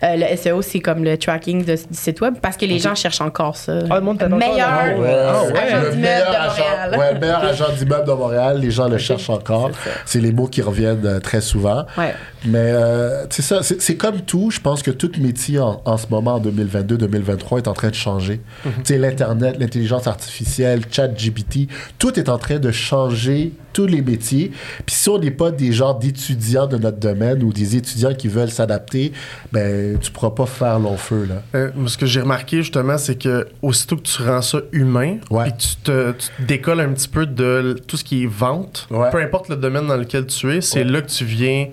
le 0.02 0.36
SEO, 0.38 0.62
c'est 0.62 0.80
comme 0.80 1.04
le 1.04 1.18
tracking 1.18 1.64
de- 1.66 1.76
du 1.76 1.82
site 1.92 2.22
web 2.22 2.36
parce 2.42 2.58
que 2.58 2.66
les 2.66 2.80
gens 2.80 2.96
cherchent 2.96 3.22
encore 3.22 3.56
ça. 3.58 3.80
Ah, 3.90 3.96
le 3.96 4.02
monde 4.02 4.18
t'attend 4.20 4.36
encore, 4.38 4.50
Meilleur. 4.50 5.00
Ouais, 5.00 5.16
Ah 5.28 5.44
ouais. 5.44 5.60
agent 5.60 5.82
le 5.82 5.90
d'immeuble 5.92 6.04
de 6.04 6.36
agent, 6.36 6.64
Montréal. 6.64 7.00
ouais, 7.14 7.20
meilleur 7.20 7.44
agent 7.44 7.66
d'immeuble 7.78 8.06
de 8.08 8.12
Montréal, 8.14 8.60
les 8.60 8.72
gens 8.72 8.88
le 8.88 8.98
cherchent 8.98 9.30
encore. 9.30 9.72
C'est 10.06 10.20
les 10.22 10.32
mots 10.32 10.48
qui 10.48 10.62
reviennent 10.62 11.06
euh, 11.06 11.20
très 11.20 11.42
souvent. 11.42 11.86
Ouais. 11.98 12.14
Mais 12.46 12.58
euh, 12.60 13.26
c'est 13.30 13.42
ça, 13.42 13.62
c'est 13.64 13.96
comme 13.98 14.22
tout. 14.22 14.52
Je 14.52 14.60
pense 14.60 14.82
que 14.84 14.92
tout 14.92 15.12
métier 15.20 15.60
en, 15.60 15.82
en 15.86 15.98
ce 15.98 16.08
moment, 16.10 16.36
en 16.36 16.40
2022-2023, 16.40 17.58
est 17.60 17.68
en 17.68 17.74
train 17.74 17.90
de 17.90 17.96
changer. 17.96 18.42
Mhm. 18.66 18.72
Tu 18.78 18.82
sais, 18.94 18.98
l'Internet, 18.98 19.56
l'intelligence 19.60 20.08
artificielle, 20.08 20.82
ChatGPT, 20.90 21.68
tout 22.00 22.18
est 22.20 22.30
en 22.30 22.38
train 22.38 22.58
de 22.60 22.72
changer 22.72 23.54
tous 23.74 23.86
les 23.86 24.02
métiers. 24.02 24.52
Puis 24.86 24.96
si 24.96 25.10
on 25.10 25.20
n'est 25.20 25.32
pas 25.32 25.52
des 25.52 25.72
genres 25.72 25.96
d'étudiants 25.96 26.37
de 26.68 26.78
notre 26.78 26.98
domaine 26.98 27.44
ou 27.44 27.52
des 27.52 27.76
étudiants 27.76 28.14
qui 28.14 28.28
veulent 28.28 28.52
s'adapter, 28.52 29.12
ben 29.52 29.98
tu 30.00 30.12
pourras 30.12 30.32
pas 30.32 30.46
faire 30.46 30.80
long 30.80 30.98
feu, 30.98 31.26
là. 31.28 31.42
Euh, 31.56 31.70
ce 31.88 31.98
que 31.98 32.06
j'ai 32.06 32.22
remarqué 32.22 32.58
justement, 32.58 32.98
c'est 32.98 33.16
que 33.22 33.48
aussitôt 33.62 33.98
que 33.98 34.04
tu 34.04 34.22
rends 34.24 34.42
ça 34.42 34.60
humain, 34.72 35.18
Ouais. 35.30 35.44
puis 35.46 35.52
que 35.54 35.58
tu 35.62 35.76
te, 35.84 36.12
tu 36.12 36.28
te 36.38 36.42
décolles 36.48 36.80
un 36.82 36.90
petit 36.94 37.08
peu 37.10 37.26
de 37.26 37.76
tout 37.88 37.98
ce 37.98 38.04
qui 38.04 38.24
est 38.24 38.30
vente, 38.32 38.88
Ouais. 38.90 39.10
peu 39.12 39.18
importe 39.22 39.50
le 39.50 39.56
domaine 39.56 39.88
dans 39.88 39.98
lequel 39.98 40.26
tu 40.28 40.54
es, 40.56 40.62
c'est 40.62 40.84
Ouais. 40.84 40.92
là 40.92 41.02
que 41.02 41.10
tu 41.10 41.26
viens 41.26 41.68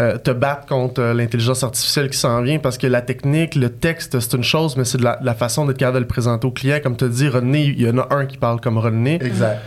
euh, 0.00 0.16
te 0.16 0.30
battre 0.30 0.64
contre 0.66 1.00
euh, 1.02 1.12
l'intelligence 1.12 1.64
artificielle 1.64 2.08
qui 2.08 2.18
s'en 2.18 2.40
vient 2.42 2.60
parce 2.60 2.78
que 2.78 2.86
la 2.86 3.00
technique, 3.02 3.56
le 3.56 3.68
texte, 3.68 4.20
c'est 4.20 4.36
une 4.36 4.44
chose, 4.44 4.76
mais 4.76 4.84
c'est 4.84 4.98
de 4.98 5.02
la, 5.02 5.18
la 5.22 5.34
façon 5.34 5.66
d'être 5.66 5.76
capable 5.76 5.96
de 5.96 6.00
le 6.02 6.06
présenter 6.06 6.46
au 6.46 6.52
client. 6.52 6.78
Comme 6.80 6.96
tu 6.96 7.04
as 7.04 7.08
dit, 7.08 7.26
Rodney, 7.28 7.74
il 7.76 7.82
y 7.82 7.90
en 7.90 7.98
a 7.98 8.06
un 8.14 8.24
qui 8.26 8.36
parle 8.36 8.60
comme 8.60 8.78
Rodney. 8.78 9.18
Exact. 9.20 9.58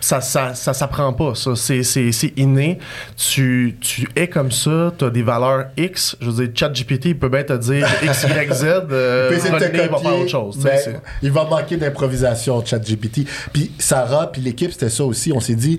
Ça, 0.00 0.20
ça, 0.20 0.54
ça 0.54 0.72
s'apprend 0.72 1.12
pas, 1.12 1.34
ça. 1.34 1.56
C'est, 1.56 1.82
c'est, 1.82 2.12
c'est 2.12 2.32
inné. 2.36 2.78
Tu, 3.16 3.76
tu 3.80 4.08
es 4.16 4.28
comme 4.28 4.52
ça, 4.52 4.92
tu 4.96 5.04
as 5.04 5.10
des 5.10 5.22
valeurs 5.22 5.66
X. 5.76 6.16
Je 6.20 6.30
veux 6.30 6.46
dire, 6.46 6.54
ChatGPT, 6.54 7.06
il 7.06 7.18
peut 7.18 7.28
bien 7.28 7.44
te 7.44 7.54
dire 7.54 7.86
X, 8.02 8.24
Y, 8.24 8.52
Z. 8.52 8.64
Euh, 8.64 9.28
peut 9.30 9.36
de 9.36 9.40
te 9.40 9.50
Rodney 9.50 9.88
va 9.88 9.98
faire 9.98 10.18
autre 10.18 10.30
chose. 10.30 10.58
ben, 10.58 10.78
il 11.22 11.30
va 11.30 11.44
manquer 11.44 11.76
d'improvisation, 11.76 12.64
ChatGPT. 12.64 13.26
Puis 13.52 13.72
Sarah, 13.78 14.30
puis 14.30 14.40
l'équipe, 14.40 14.72
c'était 14.72 14.90
ça 14.90 15.04
aussi. 15.04 15.32
On 15.32 15.40
s'est 15.40 15.54
dit, 15.54 15.78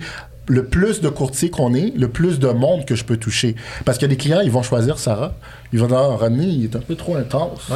le 0.50 0.66
plus 0.66 1.00
de 1.00 1.10
courtiers 1.10 1.50
qu'on 1.50 1.74
est, 1.76 1.94
le 1.96 2.10
plus 2.10 2.40
de 2.40 2.50
monde 2.50 2.84
que 2.86 2.96
je 2.96 3.06
peux 3.06 3.18
toucher. 3.18 3.56
Parce 3.86 3.98
que 3.98 4.06
les 4.08 4.18
clients, 4.18 4.42
ils 4.42 4.52
vont 4.52 4.64
choisir 4.64 4.98
Sarah. 4.98 5.34
Ils 5.72 5.80
vont 5.80 5.88
dire, 5.88 6.00
René, 6.00 6.46
il 6.46 6.64
est 6.64 6.76
un 6.76 6.80
peu 6.80 6.96
trop 6.96 7.16
intense. 7.16 7.70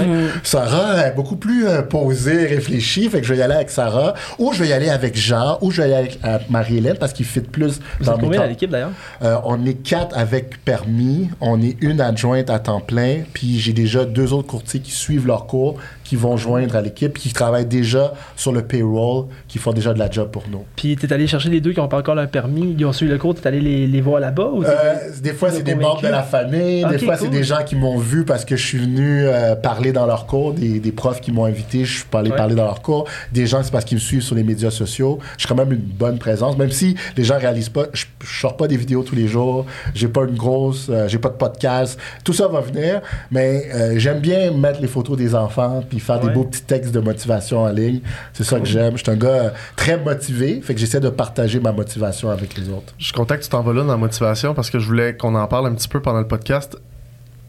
Sarah 0.44 1.08
est 1.08 1.16
beaucoup 1.16 1.36
plus 1.36 1.68
euh, 1.68 1.84
posée, 1.84 2.48
réfléchie, 2.48 3.08
fait 3.10 3.22
que 3.22 3.28
je 3.28 3.34
vais 3.34 3.40
y 3.40 3.44
aller 3.44 3.54
avec 3.54 3.70
Sarah. 3.70 4.16
Ou 4.40 4.52
je 4.54 4.64
vais 4.64 4.70
y 4.70 4.74
aller 4.74 4.90
avec 4.90 5.16
Jean, 5.16 5.60
ou 5.62 5.70
je 5.70 5.84
vais 5.84 5.90
y 5.90 5.94
aller 5.94 6.08
avec 6.08 6.20
euh, 6.26 6.40
Marie-Hélène 6.50 6.98
parce 7.00 7.14
qu'il 7.14 7.26
fit 7.26 7.42
plus 7.42 7.80
Vous 8.00 8.06
dans 8.06 8.16
êtes 8.16 8.22
combien 8.22 8.42
à 8.42 8.48
l'équipe 8.48 8.72
d'ailleurs? 8.72 8.92
Euh, 9.22 9.38
on 9.46 9.64
est 9.66 9.76
quatre 9.76 10.18
avec 10.18 10.64
permis, 10.66 11.30
on 11.40 11.62
est 11.62 11.78
une 11.82 12.02
adjointe 12.02 12.50
à 12.50 12.58
temps 12.58 12.82
plein, 12.82 13.20
puis 13.34 13.60
j'ai 13.60 13.74
déjà 13.74 14.06
deux 14.06 14.34
autres 14.34 14.48
courtiers 14.48 14.80
qui 14.80 14.92
suivent 14.92 15.28
leur 15.28 15.46
cours, 15.46 15.78
qui 16.14 16.20
vont 16.20 16.38
joindre 16.38 16.76
à 16.76 16.82
l'équipe, 16.82 17.18
qui 17.18 17.34
travaillent 17.34 17.66
déjà 17.66 18.14
sur 18.36 18.52
le 18.52 18.62
payroll, 18.62 19.26
qui 19.48 19.58
font 19.58 19.74
déjà 19.74 19.96
de 19.96 19.98
la 20.00 20.12
job 20.12 20.30
pour 20.30 20.44
nous. 20.48 20.64
Puis 20.76 20.96
t'es 20.96 21.12
allé 21.12 21.26
chercher 21.26 21.50
les 21.50 21.60
deux 21.60 21.74
qui 21.74 21.80
n'ont 21.80 21.88
pas 21.88 21.98
encore 21.98 22.14
leur 22.14 22.28
permis, 22.28 22.76
ils 22.78 22.86
ont 22.86 22.94
suivi 22.94 23.12
le 23.12 23.18
cours, 23.18 23.34
t'es 23.34 23.48
allé 23.48 23.60
les, 23.60 23.88
les 23.88 24.00
voir 24.02 24.20
là-bas 24.20 24.50
ou 24.54 24.64
Euh, 24.64 24.94
des 25.24 25.34
fois, 25.34 25.50
c'est 25.50 25.64
des 25.64 25.74
membres 25.74 26.04
de 26.04 26.08
la 26.10 26.22
famille. 26.22 26.86
des 26.88 27.00
fois, 27.00 27.18
c'est 27.18 27.30
des 27.30 27.44
gens 27.44 27.64
qui 27.66 27.76
m'ont 27.76 27.98
vu 27.98 28.26
parce 28.26 28.46
que 28.46 28.56
je 28.56 28.64
suis 28.64 28.78
venu 28.78 29.24
euh, 29.26 29.56
parler 29.56 29.92
dans 29.92 30.06
leur 30.06 30.28
cours. 30.28 30.54
Des, 30.54 30.80
des 30.80 30.92
profs 30.92 31.20
qui 31.20 31.32
m'ont 31.32 31.46
invité, 31.46 31.84
je 31.84 31.94
suis 31.94 32.06
allé 32.14 32.30
Ouais. 32.30 32.36
parler 32.38 32.54
dans 32.54 32.66
leur 32.66 32.84
cours. 32.84 33.08
Des 33.32 33.48
gens, 33.48 33.64
c'est 33.64 33.72
parce 33.72 33.86
qu'ils 33.86 33.96
me 33.98 34.02
suivent 34.02 34.22
sur 34.22 34.36
les 34.36 34.44
médias 34.44 34.70
sociaux. 34.70 35.18
J'ai 35.40 35.48
quand 35.48 35.56
même 35.56 35.72
une 35.74 35.80
bonne 35.80 36.20
présence, 36.20 36.56
même 36.60 36.70
si 36.70 36.96
les 37.18 37.24
gens 37.24 37.40
réalisent 37.40 37.70
pas. 37.70 37.86
Je, 37.94 38.06
je 38.24 38.40
sors 38.40 38.56
pas 38.56 38.68
des 38.68 38.78
vidéos 38.78 39.02
tous 39.02 39.16
les 39.16 39.28
jours. 39.28 39.66
J'ai 39.96 40.10
pas 40.10 40.26
une 40.26 40.36
grosse, 40.36 40.88
euh, 40.92 41.08
j'ai 41.08 41.18
pas 41.18 41.30
de 41.30 41.38
podcast. 41.38 41.98
Tout 42.24 42.34
ça 42.34 42.48
va 42.48 42.62
venir, 42.62 43.02
mais 43.32 43.68
euh, 43.74 43.94
j'aime 43.98 44.20
bien 44.20 44.52
mettre 44.52 44.80
les 44.80 44.88
photos 44.88 45.18
des 45.18 45.34
enfants 45.34 45.84
puis 45.90 46.00
faire 46.04 46.22
Ouais. 46.22 46.28
des 46.30 46.34
beaux 46.34 46.44
petits 46.44 46.62
textes 46.64 46.94
de 46.94 47.00
motivation 47.00 47.62
en 47.64 47.70
ligne. 47.70 48.02
C'est 48.34 48.44
ça 48.44 48.60
que 48.60 48.66
j'aime. 48.66 48.98
Je 48.98 49.04
suis 49.04 49.12
un 49.12 49.16
gars 49.16 49.28
euh, 49.30 49.50
très 49.76 49.98
motivé, 49.98 50.62
fait 50.62 50.74
que 50.74 50.80
j'essaie 50.80 51.00
de 51.00 51.10
partager 51.10 51.60
ma 51.60 51.72
motivation 51.72 52.30
avec 52.30 52.56
les 52.58 52.70
autres. 52.70 52.94
Je 52.98 53.06
suis 53.06 53.14
content 53.14 53.36
que 53.36 53.42
tu 53.42 53.50
t'en 53.50 53.62
vas 53.62 53.74
là 53.74 53.82
dans 53.82 53.88
la 53.88 53.98
motivation 53.98 54.54
parce 54.54 54.70
que 54.70 54.80
je 54.80 54.86
voulais 54.86 55.16
qu'on 55.18 55.36
en 55.36 55.48
parle 55.48 55.68
un 55.68 55.74
petit 55.74 55.88
peu 55.88 56.02
pendant 56.02 56.20
le 56.20 56.28
podcast. 56.28 56.78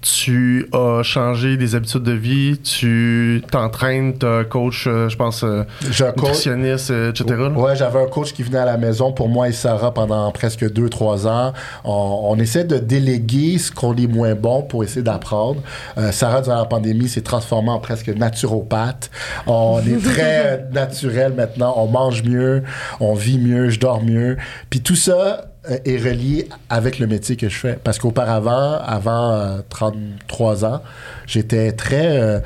Tu 0.04 0.68
as 0.74 1.02
changé 1.02 1.56
des 1.56 1.74
habitudes 1.74 2.02
de 2.02 2.12
vie, 2.12 2.58
tu 2.58 3.42
t'entraînes, 3.50 4.18
tu 4.18 4.26
as 4.26 4.30
un 4.40 4.44
coach, 4.44 4.84
euh, 4.86 5.08
je 5.08 5.16
pense, 5.16 5.42
euh, 5.44 5.62
coach. 6.12 6.46
euh, 6.90 7.08
etc. 7.10 7.24
là? 7.38 7.48
Ouais, 7.48 7.74
j'avais 7.74 8.02
un 8.02 8.06
coach 8.06 8.34
qui 8.34 8.42
venait 8.42 8.58
à 8.58 8.66
la 8.66 8.76
maison 8.76 9.12
pour 9.12 9.30
moi 9.30 9.48
et 9.48 9.52
Sarah 9.52 9.94
pendant 9.94 10.30
presque 10.30 10.62
2-3 10.62 11.26
ans. 11.26 11.54
On, 11.84 12.20
on 12.28 12.38
essaie 12.38 12.64
de 12.64 12.76
déléguer 12.76 13.56
ce 13.56 13.72
qu'on 13.72 13.96
est 13.96 14.06
moins 14.06 14.34
bon 14.34 14.60
pour 14.60 14.84
essayer 14.84 15.02
d'apprendre. 15.02 15.62
Euh, 15.96 16.12
Sarah, 16.12 16.42
durant 16.42 16.56
la 16.58 16.66
pandémie, 16.66 17.08
s'est 17.08 17.22
transformée 17.22 17.70
en 17.70 17.78
presque 17.80 18.08
naturopathe. 18.08 19.10
On 19.46 19.80
est 19.80 20.02
très 20.04 20.66
naturel 20.70 21.32
maintenant. 21.34 21.72
On 21.78 21.86
mange 21.86 22.22
mieux, 22.24 22.62
on 23.00 23.14
vit 23.14 23.38
mieux, 23.38 23.70
je 23.70 23.80
dors 23.80 24.04
mieux. 24.04 24.36
Puis 24.68 24.82
tout 24.82 24.96
ça 24.96 25.46
est 25.68 25.96
relié 25.96 26.48
avec 26.68 26.98
le 26.98 27.06
métier 27.06 27.36
que 27.36 27.48
je 27.48 27.56
fais. 27.56 27.78
Parce 27.82 27.98
qu'auparavant, 27.98 28.78
avant 28.84 29.32
euh, 29.32 29.58
33 29.68 30.64
ans, 30.64 30.82
j'étais 31.26 31.72
très 31.72 32.18
euh, 32.20 32.40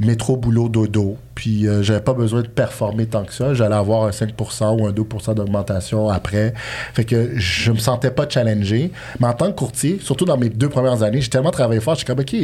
métro, 0.00 0.36
boulot, 0.36 0.68
dodo. 0.68 1.16
Puis 1.34 1.66
euh, 1.66 1.82
j'avais 1.82 2.00
pas 2.00 2.14
besoin 2.14 2.42
de 2.42 2.48
performer 2.48 3.06
tant 3.06 3.24
que 3.24 3.32
ça. 3.32 3.54
J'allais 3.54 3.74
avoir 3.74 4.04
un 4.04 4.10
5% 4.10 4.80
ou 4.80 4.86
un 4.86 4.92
2% 4.92 5.34
d'augmentation 5.34 6.08
après. 6.08 6.54
Fait 6.94 7.04
que 7.04 7.32
je 7.36 7.72
me 7.72 7.78
sentais 7.78 8.10
pas 8.10 8.28
challengé. 8.28 8.90
Mais 9.20 9.26
en 9.26 9.32
tant 9.32 9.46
que 9.46 9.56
courtier, 9.56 9.98
surtout 10.00 10.24
dans 10.24 10.36
mes 10.36 10.48
deux 10.48 10.68
premières 10.68 11.02
années, 11.02 11.20
j'ai 11.20 11.30
tellement 11.30 11.50
travaillé 11.50 11.80
fort, 11.80 11.94
je 11.94 11.98
suis 11.98 12.06
comme, 12.06 12.20
OK, 12.20 12.34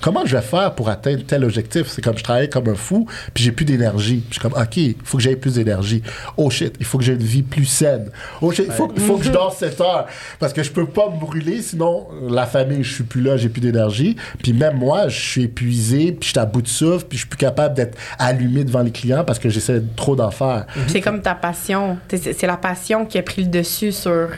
comment 0.00 0.24
je 0.24 0.36
vais 0.36 0.42
faire 0.42 0.74
pour 0.74 0.88
atteindre 0.88 1.24
tel 1.26 1.44
objectif? 1.44 1.88
C'est 1.88 2.02
comme 2.02 2.16
je 2.16 2.24
travaillais 2.24 2.48
comme 2.48 2.68
un 2.68 2.74
fou, 2.74 3.06
puis 3.34 3.44
j'ai 3.44 3.52
plus 3.52 3.64
d'énergie. 3.64 4.24
Je 4.28 4.34
suis 4.34 4.40
comme, 4.40 4.60
OK, 4.60 4.76
il 4.76 4.96
faut 5.04 5.18
que 5.18 5.22
j'aie 5.22 5.36
plus 5.36 5.54
d'énergie. 5.54 6.02
Oh 6.36 6.50
shit, 6.50 6.74
il 6.80 6.86
faut 6.86 6.98
que 6.98 7.04
j'ai 7.04 7.14
une 7.14 7.18
vie 7.18 7.42
plus 7.42 7.64
saine. 7.64 8.10
Oh 8.40 8.50
shit, 8.50 8.66
il 8.66 8.72
faut, 8.72 8.88
faut 8.96 9.16
que 9.16 9.24
je 9.24 9.30
dors 9.30 9.52
7 9.52 9.80
heures. 9.80 10.06
Parce 10.38 10.52
que 10.52 10.62
je 10.62 10.70
peux 10.70 10.86
pas 10.86 11.10
me 11.10 11.18
brûler, 11.18 11.62
sinon 11.62 12.06
la 12.28 12.46
famille, 12.46 12.82
je 12.82 12.94
suis 12.94 13.04
plus 13.04 13.22
là, 13.22 13.36
j'ai 13.36 13.48
plus 13.48 13.60
d'énergie. 13.60 14.16
Puis 14.42 14.52
même 14.52 14.76
moi, 14.76 15.08
je 15.08 15.20
suis 15.20 15.42
épuisé, 15.44 16.12
puis 16.12 16.26
je 16.26 16.28
suis 16.28 16.38
à 16.38 16.46
bout 16.46 16.62
de 16.62 16.68
souffle, 16.68 17.06
puis 17.08 17.18
je 17.18 17.22
suis 17.22 17.28
plus 17.28 17.38
capable 17.38 17.74
d'être 17.74 17.98
allumé 18.38 18.64
devant 18.64 18.80
les 18.82 18.90
clients 18.92 19.24
parce 19.24 19.38
que 19.38 19.48
j'essaie 19.48 19.82
trop 19.96 20.16
d'en 20.16 20.30
faire. 20.30 20.66
Puis 20.72 20.82
C'est 20.88 21.00
comme 21.00 21.20
ta 21.22 21.34
passion. 21.34 21.98
C'est 22.08 22.32
c'est 22.32 22.46
la 22.46 22.56
passion 22.56 23.04
qui 23.06 23.18
a 23.18 23.22
pris 23.22 23.42
le 23.42 23.48
dessus 23.48 23.92
sur. 23.92 24.28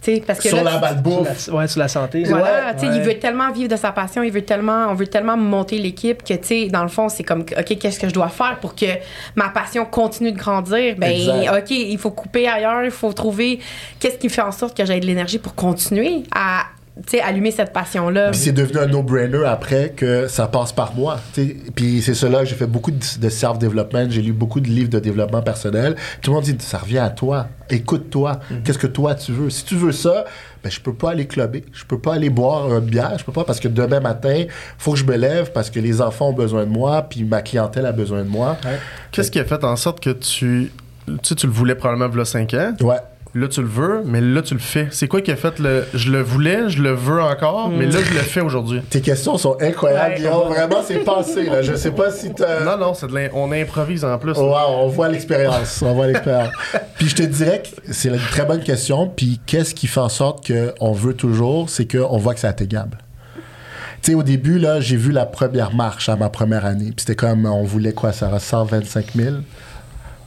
t'sais, 0.00 0.22
Parce 0.26 0.38
que 0.38 0.48
Sur 0.48 0.58
là, 0.58 0.64
la 0.64 0.70
tu- 0.74 0.80
balle 0.80 0.92
sur 0.94 1.02
bouffe. 1.02 1.46
la, 1.48 1.54
ouais, 1.54 1.66
sur 1.68 1.80
la 1.80 1.88
santé. 1.88 2.24
Voilà, 2.24 2.44
Ouais, 2.44 2.86
ouais. 2.88 2.96
il 2.96 3.02
veut 3.02 3.18
tellement 3.18 3.50
vivre 3.50 3.68
de 3.70 3.76
sa 3.76 3.90
passion, 3.90 4.22
il 4.22 4.30
veut 4.30 4.42
tellement, 4.42 4.86
on 4.90 4.94
veut 4.94 5.06
tellement 5.06 5.36
monter 5.36 5.78
l'équipe 5.78 6.22
que, 6.22 6.34
tu 6.34 6.68
dans 6.68 6.82
le 6.82 6.90
fond, 6.90 7.08
c'est 7.08 7.22
comme, 7.24 7.40
OK, 7.40 7.78
qu'est-ce 7.78 7.98
que 7.98 8.08
je 8.08 8.12
dois 8.12 8.28
faire 8.28 8.58
pour 8.60 8.74
que 8.74 8.84
ma 9.34 9.48
passion 9.48 9.86
continue 9.86 10.32
de 10.32 10.36
grandir? 10.38 10.96
Ben, 10.98 11.10
Exact. 11.10 11.58
OK, 11.58 11.70
il 11.70 11.96
faut 11.98 12.10
couper 12.10 12.46
ailleurs, 12.48 12.84
il 12.84 12.90
faut 12.90 13.14
trouver 13.14 13.60
qu'est-ce 13.98 14.18
qui 14.18 14.28
fait 14.28 14.42
en 14.42 14.52
sorte 14.52 14.76
que 14.76 14.84
j'ai 14.84 15.00
de 15.00 15.06
l'énergie 15.06 15.38
pour 15.38 15.54
continuer 15.54 16.24
à, 16.34 16.64
allumer 17.22 17.50
cette 17.50 17.72
passion-là. 17.72 18.30
Puis 18.30 18.40
c'est 18.40 18.52
devenu 18.52 18.78
un 18.78 18.86
no-brainer 18.86 19.44
après 19.46 19.90
que 19.90 20.28
ça 20.28 20.46
passe 20.46 20.72
par 20.72 20.94
moi. 20.94 21.18
Puis 21.74 22.02
c'est 22.02 22.14
cela 22.14 22.40
que 22.40 22.46
j'ai 22.46 22.54
fait 22.54 22.66
beaucoup 22.66 22.90
de, 22.90 22.98
de 23.20 23.28
self-development, 23.28 24.10
j'ai 24.10 24.22
lu 24.22 24.32
beaucoup 24.32 24.60
de 24.60 24.68
livres 24.68 24.90
de 24.90 24.98
développement 24.98 25.42
personnel. 25.42 25.96
Tout 26.22 26.30
le 26.30 26.36
monde 26.36 26.44
dit 26.44 26.56
ça 26.60 26.78
revient 26.78 26.98
à 26.98 27.10
toi. 27.10 27.48
Écoute-toi. 27.70 28.40
Qu'est-ce 28.64 28.78
que 28.78 28.86
toi 28.86 29.14
tu 29.14 29.32
veux? 29.32 29.50
Si 29.50 29.64
tu 29.64 29.74
veux 29.74 29.92
ça, 29.92 30.24
ben 30.62 30.70
je 30.70 30.80
peux 30.80 30.94
pas 30.94 31.10
aller 31.10 31.26
clubber, 31.26 31.64
je 31.72 31.84
peux 31.84 31.98
pas 31.98 32.14
aller 32.14 32.30
boire 32.30 32.70
une 32.78 32.84
bière, 32.84 33.18
je 33.18 33.24
peux 33.24 33.32
pas 33.32 33.44
parce 33.44 33.60
que 33.60 33.68
demain 33.68 34.00
matin, 34.00 34.44
faut 34.78 34.92
que 34.92 34.98
je 34.98 35.04
me 35.04 35.16
lève 35.16 35.52
parce 35.52 35.70
que 35.70 35.80
les 35.80 36.00
enfants 36.00 36.28
ont 36.28 36.32
besoin 36.34 36.64
de 36.64 36.70
moi, 36.70 37.02
puis 37.02 37.24
ma 37.24 37.42
clientèle 37.42 37.86
a 37.86 37.92
besoin 37.92 38.22
de 38.22 38.28
moi. 38.28 38.56
Qu'est-ce 39.10 39.30
qui 39.30 39.40
a 39.40 39.44
fait 39.44 39.64
en 39.64 39.76
sorte 39.76 40.00
que 40.00 40.10
tu. 40.10 40.70
Tu 41.06 41.12
sais, 41.22 41.34
tu 41.34 41.46
le 41.46 41.52
voulais 41.52 41.74
probablement 41.74 42.10
il 42.10 42.16
y 42.16 42.20
a 42.22 42.24
5 42.24 42.54
ans? 42.54 42.74
Ouais. 42.80 42.96
Là, 43.36 43.48
tu 43.48 43.62
le 43.62 43.66
veux, 43.66 44.02
mais 44.04 44.20
là, 44.20 44.42
tu 44.42 44.54
le 44.54 44.60
fais. 44.60 44.86
C'est 44.92 45.08
quoi 45.08 45.20
qui 45.20 45.32
a 45.32 45.36
fait 45.36 45.58
le. 45.58 45.84
Je 45.92 46.12
le 46.12 46.22
voulais, 46.22 46.68
je 46.68 46.80
le 46.80 46.92
veux 46.92 47.20
encore, 47.20 47.68
mais 47.68 47.86
là, 47.86 47.98
je 48.00 48.14
le 48.14 48.20
fais 48.20 48.40
aujourd'hui. 48.40 48.80
Tes 48.88 49.00
questions 49.00 49.36
sont 49.38 49.56
incroyables, 49.60 50.22
Ouais. 50.24 50.54
Vraiment, 50.54 50.82
c'est 50.86 51.00
passé. 51.00 51.44
Là. 51.46 51.60
Je 51.60 51.74
sais 51.74 51.90
pas 51.90 52.12
si 52.12 52.32
t'as... 52.32 52.64
Non, 52.64 52.78
non, 52.78 52.94
c'est 52.94 53.06
on 53.34 53.50
improvise 53.50 54.04
en 54.04 54.18
plus. 54.18 54.36
Wow, 54.36 54.54
on 54.68 54.86
voit 54.86 55.08
l'expérience. 55.08 55.82
On 55.82 55.94
voit 55.94 56.06
l'expérience. 56.06 56.52
puis 56.96 57.08
je 57.08 57.16
te 57.16 57.22
dirais 57.22 57.62
que 57.62 57.92
c'est 57.92 58.10
une 58.10 58.18
très 58.18 58.44
bonne 58.44 58.62
question. 58.62 59.08
Puis 59.08 59.40
qu'est-ce 59.44 59.74
qui 59.74 59.88
fait 59.88 60.00
en 60.00 60.08
sorte 60.08 60.46
qu'on 60.46 60.92
veut 60.92 61.14
toujours, 61.14 61.68
c'est 61.68 61.90
qu'on 61.90 62.18
voit 62.18 62.34
que 62.34 62.40
c'est 62.40 62.46
atteignable. 62.46 62.98
Tu 64.02 64.12
sais, 64.12 64.14
au 64.14 64.22
début, 64.22 64.58
là, 64.60 64.80
j'ai 64.80 64.96
vu 64.96 65.10
la 65.10 65.26
première 65.26 65.74
marche 65.74 66.08
à 66.08 66.14
ma 66.14 66.28
première 66.28 66.66
année. 66.66 66.92
Puis 66.94 67.00
c'était 67.00 67.16
comme, 67.16 67.46
on 67.46 67.64
voulait 67.64 67.94
quoi, 67.94 68.12
ça 68.12 68.38
125 68.38 69.06
000. 69.16 69.36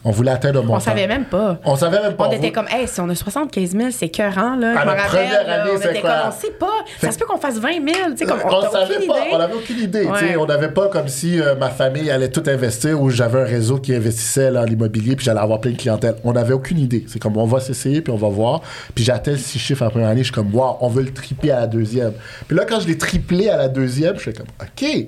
On 0.04 0.12
voulait 0.12 0.32
atteindre 0.32 0.64
mon 0.64 0.76
on 0.76 0.80
savait 0.80 1.08
même 1.08 1.26
pas. 1.26 1.60
On 1.66 1.76
savait 1.76 2.02
même 2.02 2.16
pas. 2.16 2.28
On 2.28 2.32
était 2.32 2.52
comme, 2.52 2.68
hey, 2.70 2.88
si 2.88 3.00
on 3.02 3.10
a 3.10 3.16
75 3.16 3.72
000, 3.72 3.90
c'est 3.92 4.10
cœurant, 4.10 4.56
là. 4.56 4.80
À 4.80 4.84
rappelle, 4.84 5.06
première 5.06 5.50
année, 5.50 5.72
c'est 5.82 6.02
quoi? 6.02 6.10
comme, 6.10 6.28
on 6.28 6.32
sait 6.32 6.52
pas. 6.52 6.86
Ça 7.00 7.12
se 7.12 7.18
peut 7.18 7.26
qu'on 7.26 7.38
fasse 7.38 7.60
20 7.60 7.70
000, 7.74 7.84
tu 8.12 8.18
sais, 8.18 8.26
comme, 8.26 8.40
on 8.46 8.48
on 8.48 8.72
savait 8.72 8.96
pas, 8.96 9.20
idée. 9.20 9.30
on 9.32 9.40
avait 9.40 9.54
aucune 9.54 9.80
idée. 9.80 10.06
Ouais. 10.06 10.36
On 10.38 10.46
n'avait 10.46 10.72
pas 10.72 10.88
comme 10.88 11.08
si 11.08 11.42
euh, 11.42 11.56
ma 11.56 11.70
famille 11.70 12.10
allait 12.10 12.30
tout 12.30 12.44
investir 12.48 13.02
ou 13.02 13.10
j'avais 13.10 13.42
un 13.42 13.46
réseau 13.46 13.78
qui 13.80 13.94
investissait 13.94 14.52
là, 14.52 14.62
en 14.62 14.66
immobilier 14.66 15.16
puis 15.16 15.26
j'allais 15.26 15.40
avoir 15.40 15.60
plein 15.60 15.72
de 15.72 15.78
clientèle. 15.78 16.16
On 16.24 16.34
n'avait 16.34 16.54
aucune 16.54 16.80
idée. 16.80 17.06
C'est 17.08 17.20
comme 17.20 17.38
on 17.38 17.46
va 17.46 17.60
s'essayer 17.60 18.02
puis 18.02 18.14
on 18.14 18.18
va 18.18 18.30
voir. 18.30 18.62
Puis 18.96 19.04
j'ai 19.04 19.12
atteint 19.12 19.36
six 19.36 19.60
chiffres 19.60 19.82
à 19.82 19.86
la 19.86 19.92
première 19.92 20.10
année. 20.10 20.22
Je 20.22 20.26
suis 20.26 20.34
comme, 20.34 20.54
wow, 20.54 20.78
on 20.82 20.90
veut 20.90 21.04
le 21.04 21.14
tripler 21.14 21.52
à 21.52 21.62
la 21.62 21.68
deuxième. 21.68 22.14
Puis 22.48 22.58
là, 22.58 22.66
quand 22.66 22.80
je 22.80 22.88
l'ai 22.88 22.98
triplé 22.98 23.50
à 23.50 23.58
la 23.58 23.68
deuxième, 23.68 24.16
je 24.16 24.22
suis 24.22 24.34
comme, 24.34 24.48
OK. 24.62 25.08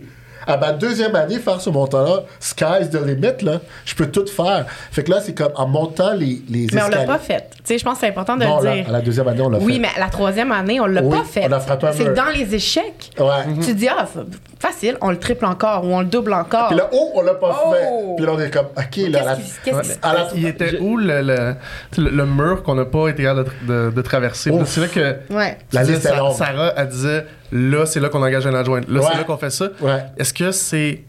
À 0.52 0.58
ma 0.58 0.72
deuxième 0.72 1.16
année, 1.16 1.38
faire 1.38 1.62
ce 1.62 1.70
montant-là, 1.70 2.24
sky's 2.40 2.90
the 2.90 3.06
limit, 3.06 3.44
là. 3.44 3.60
Je 3.86 3.94
peux 3.94 4.08
tout 4.08 4.26
faire. 4.26 4.66
Fait 4.92 5.04
que 5.04 5.12
là, 5.12 5.20
c'est 5.22 5.34
comme 5.36 5.52
en 5.56 5.68
montant 5.68 6.14
les, 6.14 6.42
les 6.50 6.66
Mais 6.74 6.82
on 6.82 6.88
l'a 6.88 7.02
escaliers- 7.04 7.06
pas 7.06 7.20
fait. 7.20 7.50
Tu 7.58 7.58
sais, 7.66 7.78
je 7.78 7.84
pense 7.84 7.94
que 7.96 8.00
c'est 8.02 8.08
important 8.10 8.36
de 8.36 8.46
Non, 8.46 8.60
le 8.60 8.72
dire. 8.72 8.90
à 8.90 8.92
la 8.94 9.02
deuxième 9.02 9.28
année, 9.28 9.42
on 9.42 9.50
l'a 9.50 9.60
fait. 9.60 9.66
Oui, 9.66 9.80
mais 9.80 9.90
la 10.00 10.08
troisième 10.10 10.52
année, 10.52 10.80
on 10.80 10.88
l'a 10.88 11.04
Oui, 11.04 11.16
pas 11.18 11.24
fait. 11.24 11.46
on 11.48 11.52
a 11.52 11.60
frappé 11.60 11.86
un 11.88 11.92
C'est 11.92 12.14
dans 12.16 12.30
les 12.36 12.56
échecs. 12.56 13.12
Ouais. 13.20 13.26
Tu 13.62 13.68
te 13.68 13.72
dis, 13.74 13.88
ah, 13.88 14.08
fa- 14.08 14.22
facile, 14.60 14.98
on 15.02 15.12
le 15.12 15.20
triple 15.20 15.46
encore 15.46 15.86
ou 15.86 15.94
on 15.94 16.00
le 16.00 16.08
double 16.08 16.34
encore. 16.34 16.70
Puis 16.70 16.78
là, 16.78 16.90
oh, 16.94 17.12
on 17.14 17.22
l'a 17.22 17.36
pas 17.36 17.62
Oh! 17.66 17.72
fait. 17.74 18.16
Puis 18.18 18.26
là, 18.26 18.32
on 18.36 18.40
est 18.40 18.50
comme, 18.50 18.68
OK, 18.76 18.98
là, 19.12 19.24
la- 19.24 19.36
qui 19.36 19.70
à 20.02 20.14
la-? 20.14 20.28
Il 20.36 20.48
était 20.48 20.80
où 20.80 20.98
le, 20.98 21.22
le, 21.22 21.54
le- 21.98 22.10
le 22.10 22.26
mur 22.26 22.64
qu'on 22.64 22.74
n'a 22.74 22.86
pas 22.86 23.08
été 23.10 23.22
capable 23.22 23.50
de, 23.68 23.86
de- 23.86 23.92
de 23.92 24.02
traverser? 24.02 24.50
Ouf. 24.50 24.68
C'est 24.68 24.82
là 24.82 24.88
que 24.88 25.34
Ouais. 25.34 25.58
La 25.74 25.84
liste. 25.84 26.02
Sarah, 26.02 26.74
elle 26.76 26.88
disait 26.88 27.26
là, 27.52 27.86
c'est 27.86 28.00
là 28.00 28.10
qu'on 28.10 28.22
engage 28.24 28.46
un 28.48 28.54
adjoint. 28.54 28.82
Là, 28.88 29.00
Ouais. 29.02 29.06
c'est 29.12 29.18
là 29.18 29.24
qu'on 29.24 29.38
fait 29.38 29.50
ça. 29.50 29.70
Ouais. 29.82 30.04
Est-ce 30.18 30.34
que 30.34 30.52
c'est 30.52 31.04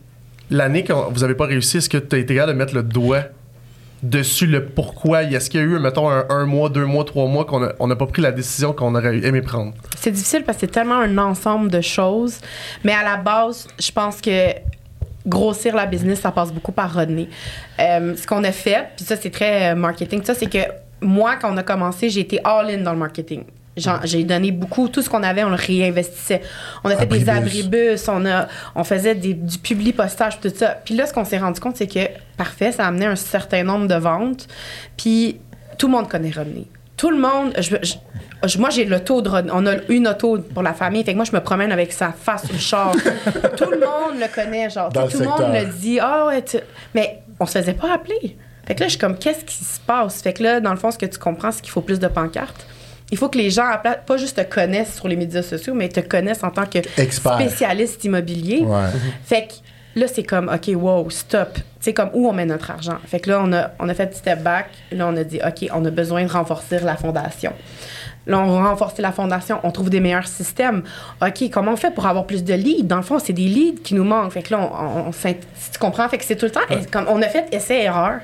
l'année 0.50 0.84
que 0.84 0.92
vous 0.92 1.20
n'avez 1.20 1.34
pas 1.34 1.46
réussi? 1.46 1.78
Est-ce 1.78 1.88
que 1.88 1.98
tu 1.98 2.16
as 2.16 2.18
été 2.18 2.34
capable 2.34 2.52
de 2.52 2.58
mettre 2.58 2.74
le 2.74 2.82
doigt 2.82 3.22
dessus 4.02 4.46
le 4.46 4.64
pourquoi? 4.64 5.22
Est-ce 5.24 5.50
qu'il 5.50 5.60
y 5.60 5.62
a 5.62 5.66
eu, 5.66 5.78
mettons, 5.78 6.08
un, 6.10 6.24
un 6.30 6.46
mois, 6.46 6.68
deux 6.70 6.86
mois, 6.86 7.04
trois 7.04 7.26
mois 7.26 7.44
qu'on 7.44 7.60
n'a 7.60 7.72
on 7.78 7.90
a 7.90 7.96
pas 7.96 8.06
pris 8.06 8.22
la 8.22 8.32
décision 8.32 8.72
qu'on 8.72 8.94
aurait 8.94 9.18
aimé 9.18 9.42
prendre? 9.42 9.72
C'est 9.98 10.10
difficile 10.10 10.44
parce 10.44 10.56
que 10.56 10.62
c'est 10.66 10.72
tellement 10.72 10.98
un 11.00 11.18
ensemble 11.18 11.70
de 11.70 11.80
choses. 11.80 12.38
Mais 12.84 12.92
à 12.92 13.02
la 13.04 13.16
base, 13.16 13.68
je 13.78 13.92
pense 13.92 14.20
que 14.20 14.30
grossir 15.26 15.76
la 15.76 15.84
business, 15.84 16.20
ça 16.20 16.30
passe 16.32 16.50
beaucoup 16.50 16.72
par 16.72 16.94
Rodney. 16.94 17.28
Euh, 17.78 18.16
ce 18.16 18.26
qu'on 18.26 18.42
a 18.44 18.52
fait, 18.52 18.86
puis 18.96 19.04
ça, 19.04 19.16
c'est 19.16 19.28
très 19.30 19.72
euh, 19.72 19.74
marketing, 19.74 20.22
ça, 20.24 20.34
c'est 20.34 20.48
que 20.48 20.58
moi, 21.02 21.36
quand 21.36 21.52
on 21.52 21.56
a 21.58 21.62
commencé, 21.62 22.08
j'ai 22.08 22.20
été 22.20 22.40
all-in 22.42 22.78
dans 22.82 22.92
le 22.92 22.98
marketing. 22.98 23.44
J'ai 24.04 24.24
donné 24.24 24.50
beaucoup, 24.52 24.88
tout 24.88 25.02
ce 25.02 25.10
qu'on 25.10 25.22
avait, 25.22 25.44
on 25.44 25.48
le 25.50 25.54
réinvestissait. 25.56 26.42
On 26.84 26.90
a 26.90 26.96
fait 26.96 27.06
des 27.06 27.28
Abribus. 27.28 28.08
on, 28.08 28.24
a, 28.26 28.48
on 28.74 28.84
faisait 28.84 29.14
des, 29.14 29.34
du 29.34 29.58
public 29.58 29.96
postage, 29.96 30.40
tout 30.40 30.52
ça. 30.54 30.76
Puis 30.84 30.94
là, 30.94 31.06
ce 31.06 31.12
qu'on 31.12 31.24
s'est 31.24 31.38
rendu 31.38 31.60
compte, 31.60 31.76
c'est 31.76 31.86
que, 31.86 32.00
parfait, 32.36 32.72
ça 32.72 32.84
a 32.84 32.88
amené 32.88 33.06
un 33.06 33.16
certain 33.16 33.62
nombre 33.64 33.86
de 33.88 33.94
ventes. 33.94 34.46
Puis 34.96 35.38
tout 35.78 35.86
le 35.86 35.92
monde 35.92 36.08
connaît 36.08 36.30
Rodney. 36.34 36.66
tout 36.96 37.10
le 37.10 37.18
monde, 37.18 37.52
je, 37.58 37.76
je- 37.82 37.94
je- 38.46 38.58
moi 38.58 38.68
j'ai 38.68 38.84
l'auto 38.84 39.22
de 39.22 39.28
Rod- 39.30 39.50
on 39.52 39.66
a 39.66 39.76
une 39.88 40.06
auto 40.06 40.36
pour 40.38 40.62
la 40.62 40.74
famille, 40.74 41.02
fait 41.02 41.12
que 41.12 41.16
moi 41.16 41.24
je 41.24 41.32
me 41.34 41.40
promène 41.40 41.72
avec 41.72 41.92
sa 41.92 42.12
face 42.12 42.44
sur 42.44 42.52
le 42.52 42.58
char. 42.58 42.92
tout 43.56 43.70
le 43.70 43.78
monde 43.80 44.20
le 44.20 44.26
connaît, 44.34 44.68
genre, 44.68 44.90
Dans 44.90 45.08
tout 45.08 45.18
le 45.18 45.24
monde 45.24 45.52
le 45.54 45.64
dit, 45.78 45.98
ah 46.00 46.26
ouais, 46.26 46.42
tu- 46.42 46.58
mais 46.94 47.22
on 47.38 47.46
se 47.46 47.58
faisait 47.58 47.72
pas 47.72 47.94
appeler. 47.94 48.36
Fait 48.66 48.74
que 48.74 48.80
là, 48.80 48.86
je 48.86 48.90
suis 48.90 48.98
comme, 48.98 49.16
qu'est-ce 49.16 49.44
qui 49.46 49.64
se 49.64 49.80
passe? 49.80 50.20
Fait 50.22 50.34
que 50.34 50.42
là, 50.42 50.60
dans 50.60 50.70
le 50.72 50.76
fond, 50.76 50.90
ce 50.90 50.98
que 50.98 51.06
tu 51.06 51.18
comprends, 51.18 51.50
c'est 51.50 51.62
qu'il 51.62 51.70
faut 51.72 51.80
plus 51.80 51.98
de 51.98 52.06
pancartes. 52.06 52.66
Il 53.10 53.18
faut 53.18 53.28
que 53.28 53.38
les 53.38 53.50
gens, 53.50 53.64
pas 54.06 54.16
juste 54.16 54.36
te 54.36 54.42
connaissent 54.54 54.94
sur 54.96 55.08
les 55.08 55.16
médias 55.16 55.42
sociaux, 55.42 55.74
mais 55.74 55.88
te 55.88 56.00
connaissent 56.00 56.44
en 56.44 56.50
tant 56.50 56.66
que 56.66 56.78
Expert. 57.00 57.34
spécialiste 57.34 58.04
immobilier. 58.04 58.60
Ouais. 58.60 58.86
Fait 59.24 59.48
que 59.48 60.00
là, 60.00 60.06
c'est 60.06 60.22
comme, 60.22 60.48
OK, 60.48 60.70
wow, 60.74 61.10
stop. 61.10 61.58
Sais, 61.80 61.92
comme 61.94 62.10
où 62.12 62.28
on 62.28 62.32
met 62.32 62.44
notre 62.46 62.70
argent. 62.70 62.98
Fait 63.06 63.20
que 63.20 63.30
là, 63.30 63.40
on 63.44 63.52
a, 63.52 63.70
on 63.78 63.88
a 63.88 63.94
fait 63.94 64.14
step 64.14 64.42
back. 64.42 64.66
Là, 64.92 65.06
on 65.08 65.16
a 65.16 65.24
dit, 65.24 65.40
OK, 65.44 65.68
on 65.74 65.84
a 65.84 65.90
besoin 65.90 66.24
de 66.24 66.30
renforcer 66.30 66.78
la 66.80 66.96
fondation. 66.96 67.52
Là, 68.26 68.38
on 68.38 68.46
va 68.60 68.68
renforcer 68.68 69.00
la 69.00 69.12
fondation, 69.12 69.58
on 69.64 69.70
trouve 69.70 69.88
des 69.88 69.98
meilleurs 69.98 70.28
systèmes. 70.28 70.82
OK, 71.22 71.50
comment 71.50 71.72
on 71.72 71.76
fait 71.76 71.90
pour 71.90 72.06
avoir 72.06 72.26
plus 72.26 72.44
de 72.44 72.52
leads? 72.52 72.84
Dans 72.86 72.96
le 72.98 73.02
fond, 73.02 73.18
c'est 73.18 73.32
des 73.32 73.46
leads 73.48 73.80
qui 73.82 73.94
nous 73.94 74.04
manquent. 74.04 74.32
Fait 74.32 74.42
que 74.42 74.52
là, 74.54 74.60
on, 74.60 75.00
on- 75.00 75.08
on 75.08 75.12
s'int- 75.12 75.34
si 75.56 75.70
tu 75.72 75.78
comprends, 75.78 76.06
fait 76.08 76.18
que 76.18 76.24
c'est 76.24 76.36
tout 76.36 76.44
le 76.44 76.52
temps, 76.52 76.60
comme 76.92 77.06
on 77.08 77.20
a 77.22 77.26
fait 77.28 77.46
essai-erreur. 77.50 78.20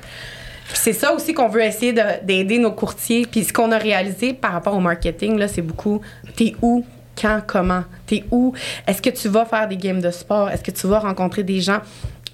C'est 0.73 0.93
ça 0.93 1.13
aussi 1.13 1.33
qu'on 1.33 1.47
veut 1.47 1.63
essayer 1.63 1.93
de- 1.93 2.23
d'aider 2.23 2.57
nos 2.59 2.71
courtiers. 2.71 3.25
Puis 3.29 3.43
ce 3.45 3.53
qu'on 3.53 3.71
a 3.71 3.77
réalisé 3.77 4.33
par 4.33 4.51
rapport 4.53 4.75
au 4.75 4.79
marketing, 4.79 5.37
là, 5.37 5.47
c'est 5.47 5.61
beaucoup 5.61 6.01
t'es 6.35 6.53
où, 6.61 6.85
quand, 7.19 7.41
comment, 7.47 7.83
t'es 8.05 8.23
où, 8.31 8.53
est-ce 8.85 9.01
que 9.01 9.09
tu 9.09 9.27
vas 9.27 9.45
faire 9.45 9.67
des 9.67 9.77
games 9.77 10.01
de 10.01 10.11
sport, 10.11 10.49
est-ce 10.49 10.61
que 10.63 10.71
tu 10.71 10.85
vas 10.87 10.99
rencontrer 10.99 11.43
des 11.43 11.61
gens? 11.61 11.79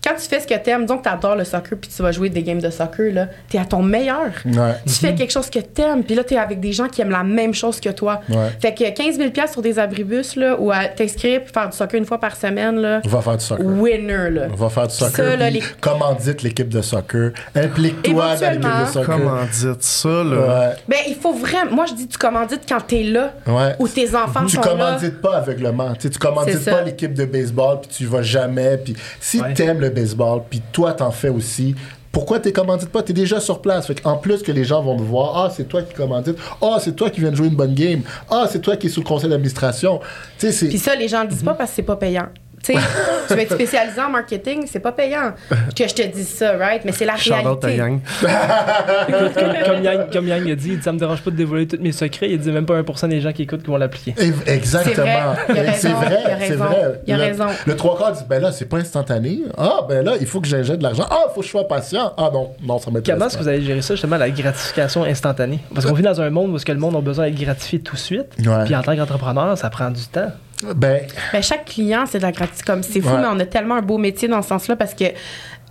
Quand 0.06 0.16
tu 0.16 0.28
fais 0.28 0.40
ce 0.42 0.48
que 0.48 0.56
t'aimes, 0.56 0.82
disons 0.82 0.98
que 0.98 1.04
t'adores 1.04 1.36
le 1.38 1.46
soccer 1.46 1.78
puis 1.80 1.90
tu 1.96 2.02
vas 2.02 2.12
jouer 2.12 2.30
des 2.30 2.44
games 2.44 2.60
de 2.60 2.70
soccer, 2.70 3.14
là, 3.14 3.28
t'es 3.50 3.58
à 3.58 3.66
ton 3.66 3.82
meilleur. 3.82 4.32
Ouais. 4.46 4.74
Tu 4.86 4.94
fais 4.96 5.16
quelque 5.16 5.32
chose 5.32 5.50
que 5.50 5.60
t'aimes, 5.60 6.04
puis 6.04 6.14
là, 6.16 6.24
t'es 6.24 6.38
avec 6.38 6.60
des 6.60 6.74
gens 6.74 6.88
qui 6.88 7.02
aiment 7.02 7.10
la 7.12 7.24
même 7.24 7.54
chose 7.54 7.80
que 7.80 7.90
toi. 7.90 8.22
Ouais. 8.30 8.50
Fait 8.62 8.74
que 8.74 8.90
15 8.90 9.16
000 9.18 9.30
sur 9.52 9.62
des 9.62 9.80
abribus, 9.80 10.36
là, 10.36 10.56
ou 10.60 10.72
à 10.72 10.86
t'inscrire 10.86 11.42
puis 11.44 11.54
faire 11.54 11.70
du 11.70 11.78
soccer 11.78 11.98
une 12.00 12.06
fois 12.06 12.20
par 12.20 12.36
semaine, 12.36 12.78
là, 12.82 13.02
On 13.06 13.08
va 13.08 13.22
faire 13.22 13.38
du 13.38 13.46
soccer. 13.46 13.66
winner, 13.66 14.30
là. 14.30 14.48
On 14.52 14.56
va 14.56 14.70
faire 14.70 14.88
du 14.88 14.94
soccer. 14.96 15.26
Ça, 15.26 15.36
là, 15.38 15.50
les- 15.50 15.64
Commandite 15.80 16.42
l'équipe 16.44 16.70
de 16.70 16.82
soccer. 16.82 17.32
Implique-toi 17.56 18.14
dans 18.14 18.32
l'équipe 18.32 18.42
de 18.42 18.46
Éventuellement. 18.68 18.86
soccer. 18.88 19.06
Comment 19.18 19.44
dites 19.52 19.84
ça, 19.84 20.10
là? 20.10 20.24
Ouais. 20.24 20.76
Ben, 20.88 20.98
il 21.08 21.16
faut 21.16 21.34
vraiment. 21.34 21.72
Moi, 21.72 21.86
je 21.88 21.94
dis, 21.94 22.08
tu 22.08 22.18
commandites 22.18 22.64
quand 22.68 22.82
t'es 22.86 23.04
là, 23.04 23.34
Ouais. 23.48 23.76
ou 23.80 23.88
tes 23.88 24.14
enfants 24.16 24.46
Tu 24.46 24.56
sont 24.56 24.62
là. 24.62 24.68
commandites 24.68 25.22
pas 25.22 25.38
aveuglement. 25.38 25.94
Tu, 25.96 26.10
tu 26.10 26.20
commandites 26.20 26.66
pas 26.66 26.82
l'équipe 26.82 27.14
de 27.14 27.26
baseball, 27.26 27.80
puis 27.82 27.90
tu 27.90 28.06
vas 28.06 28.22
jamais. 28.22 28.78
Puis 28.78 28.96
si 29.22 29.40
Ouais. 29.42 29.54
t'aimes 29.54 29.80
le 29.80 29.93
baseball, 29.94 30.42
puis 30.50 30.62
toi 30.72 30.94
t'en 30.94 31.12
fais 31.12 31.30
aussi, 31.30 31.76
pourquoi 32.14 32.40
t'es 32.40 32.52
commandites 32.52 32.90
pas? 32.90 33.02
T'es 33.02 33.12
déjà 33.12 33.40
sur 33.40 33.60
place. 33.60 33.88
Fait 33.88 34.06
en 34.06 34.18
plus 34.18 34.44
que 34.44 34.52
les 34.52 34.64
gens 34.64 34.84
vont 34.84 34.96
te 34.96 35.02
voir, 35.02 35.46
ah, 35.46 35.50
c'est 35.50 35.68
toi 35.68 35.82
qui 35.82 35.96
commandite. 35.96 36.38
Ah, 36.62 36.78
c'est 36.80 36.96
toi 36.96 37.10
qui 37.10 37.20
viens 37.20 37.32
de 37.32 37.36
jouer 37.36 37.48
une 37.48 37.56
bonne 37.56 37.74
game. 37.74 38.04
Ah, 38.30 38.46
c'est 38.48 38.62
toi 38.62 38.78
qui 38.78 38.86
es 38.86 38.90
sous 38.90 39.02
le 39.02 39.06
conseil 39.06 39.32
d'administration. 39.32 40.00
Puis 40.38 40.78
ça, 40.78 40.96
les 40.96 41.08
gens 41.08 41.24
le 41.24 41.30
disent 41.30 41.44
pas 41.44 41.56
parce 41.56 41.72
que 41.72 41.78
c'est 41.78 41.82
pas 41.82 41.96
payant. 41.96 42.28
Tu 42.64 42.74
sais, 42.74 42.80
tu 43.28 43.34
veux 43.34 43.40
être 43.42 43.54
spécialisé 43.54 44.02
en 44.02 44.10
marketing, 44.10 44.66
c'est 44.68 44.80
pas 44.80 44.94
payant 44.94 45.34
que 45.76 45.88
je 45.88 45.94
te 45.94 46.08
dise 46.08 46.30
ça, 46.30 46.56
right? 46.58 46.84
Mais 46.86 46.94
c'est 46.94 47.06
la 47.06 47.18
Shout 47.18 47.34
réalité. 47.34 47.76
Yang. 47.76 48.00
Écoute, 49.10 49.34
comme, 49.34 49.54
comme 49.66 49.84
Yang, 49.84 50.12
comme 50.12 50.28
Yang 50.28 50.52
a 50.52 50.56
dit, 50.56 50.70
il 50.70 50.78
dit, 50.78 50.84
ça 50.84 50.94
me 50.94 51.00
dérange 51.00 51.22
pas 51.22 51.32
de 51.32 51.36
dévoiler 51.36 51.68
tous 51.68 51.82
mes 51.82 51.92
secrets. 51.92 52.30
Il 52.30 52.40
dit 52.40 52.52
même 52.52 52.66
pas 52.66 52.82
1% 52.82 53.10
des 53.10 53.20
gens 53.20 53.34
qui 53.34 53.44
écoutent 53.44 53.64
qui 53.64 53.70
vont 53.70 53.78
l'appliquer. 53.78 54.16
Exactement. 54.48 55.36
C'est 55.46 55.54
vrai, 55.54 55.74
C'est 55.76 55.90
vrai, 55.90 56.20
il 56.26 56.32
a 56.32 56.36
raison, 56.38 56.66
le, 57.08 57.16
raison. 57.16 57.48
Le 57.66 57.76
trois 57.76 57.98
quarts 57.98 58.14
dit, 58.14 58.24
ben 58.28 58.42
là, 58.42 58.52
c'est 58.52 58.66
pas 58.66 58.78
instantané. 58.78 59.42
Ah, 59.58 59.82
ben 59.88 60.06
là, 60.06 60.14
il 60.20 60.28
faut 60.28 60.40
que 60.40 60.48
j'injecte 60.48 60.80
de 60.80 60.84
l'argent. 60.84 61.06
Ah, 61.10 61.26
il 61.30 61.34
faut 61.34 61.42
que 61.42 61.46
je 61.46 61.52
sois 61.52 61.68
patient. 61.68 62.14
Ah 62.18 62.30
non, 62.34 62.52
non, 62.64 62.80
ça 62.80 62.92
m'intéresse 62.92 63.20
Comment 63.20 63.28
est-ce 63.28 63.34
que 63.34 63.40
pas. 63.40 63.44
vous 63.44 63.50
allez 63.50 63.62
gérer 63.62 63.82
ça, 63.82 63.96
justement, 63.96 64.18
la 64.18 64.30
gratification 64.30 65.04
instantanée? 65.04 65.60
Parce 65.74 65.86
qu'on 65.86 65.94
vit 65.94 66.04
dans 66.04 66.22
un 66.22 66.30
monde 66.30 66.52
où 66.52 66.56
est-ce 66.56 66.66
que 66.66 66.72
le 66.72 66.80
monde 66.80 66.96
a 66.96 67.02
besoin 67.02 67.26
d'être 67.30 67.40
gratifié 67.40 67.80
tout 67.80 67.96
de 67.96 68.00
suite. 68.00 68.28
Ouais. 68.40 68.64
Puis 68.66 68.76
en 68.76 68.82
tant 68.82 68.96
qu'entrepreneur, 68.96 69.58
ça 69.58 69.70
prend 69.70 69.90
du 69.90 70.06
temps. 70.06 70.32
Ben, 70.76 71.02
Ben, 71.32 71.42
chaque 71.44 71.66
client, 71.66 72.06
c'est 72.06 72.18
de 72.20 72.24
la 72.24 72.32
gratitude. 72.32 72.66
Comme 72.66 72.84
c'est 72.84 73.02
fou, 73.02 73.10
Ouais. 73.10 73.22
mais 73.22 73.28
on 73.32 73.40
a 73.40 73.46
tellement 73.46 73.76
un 73.76 73.82
beau 73.82 73.98
métier 73.98 74.28
dans 74.28 74.42
ce 74.42 74.50
sens-là 74.50 74.76
parce 74.76 74.94
que 74.94 75.06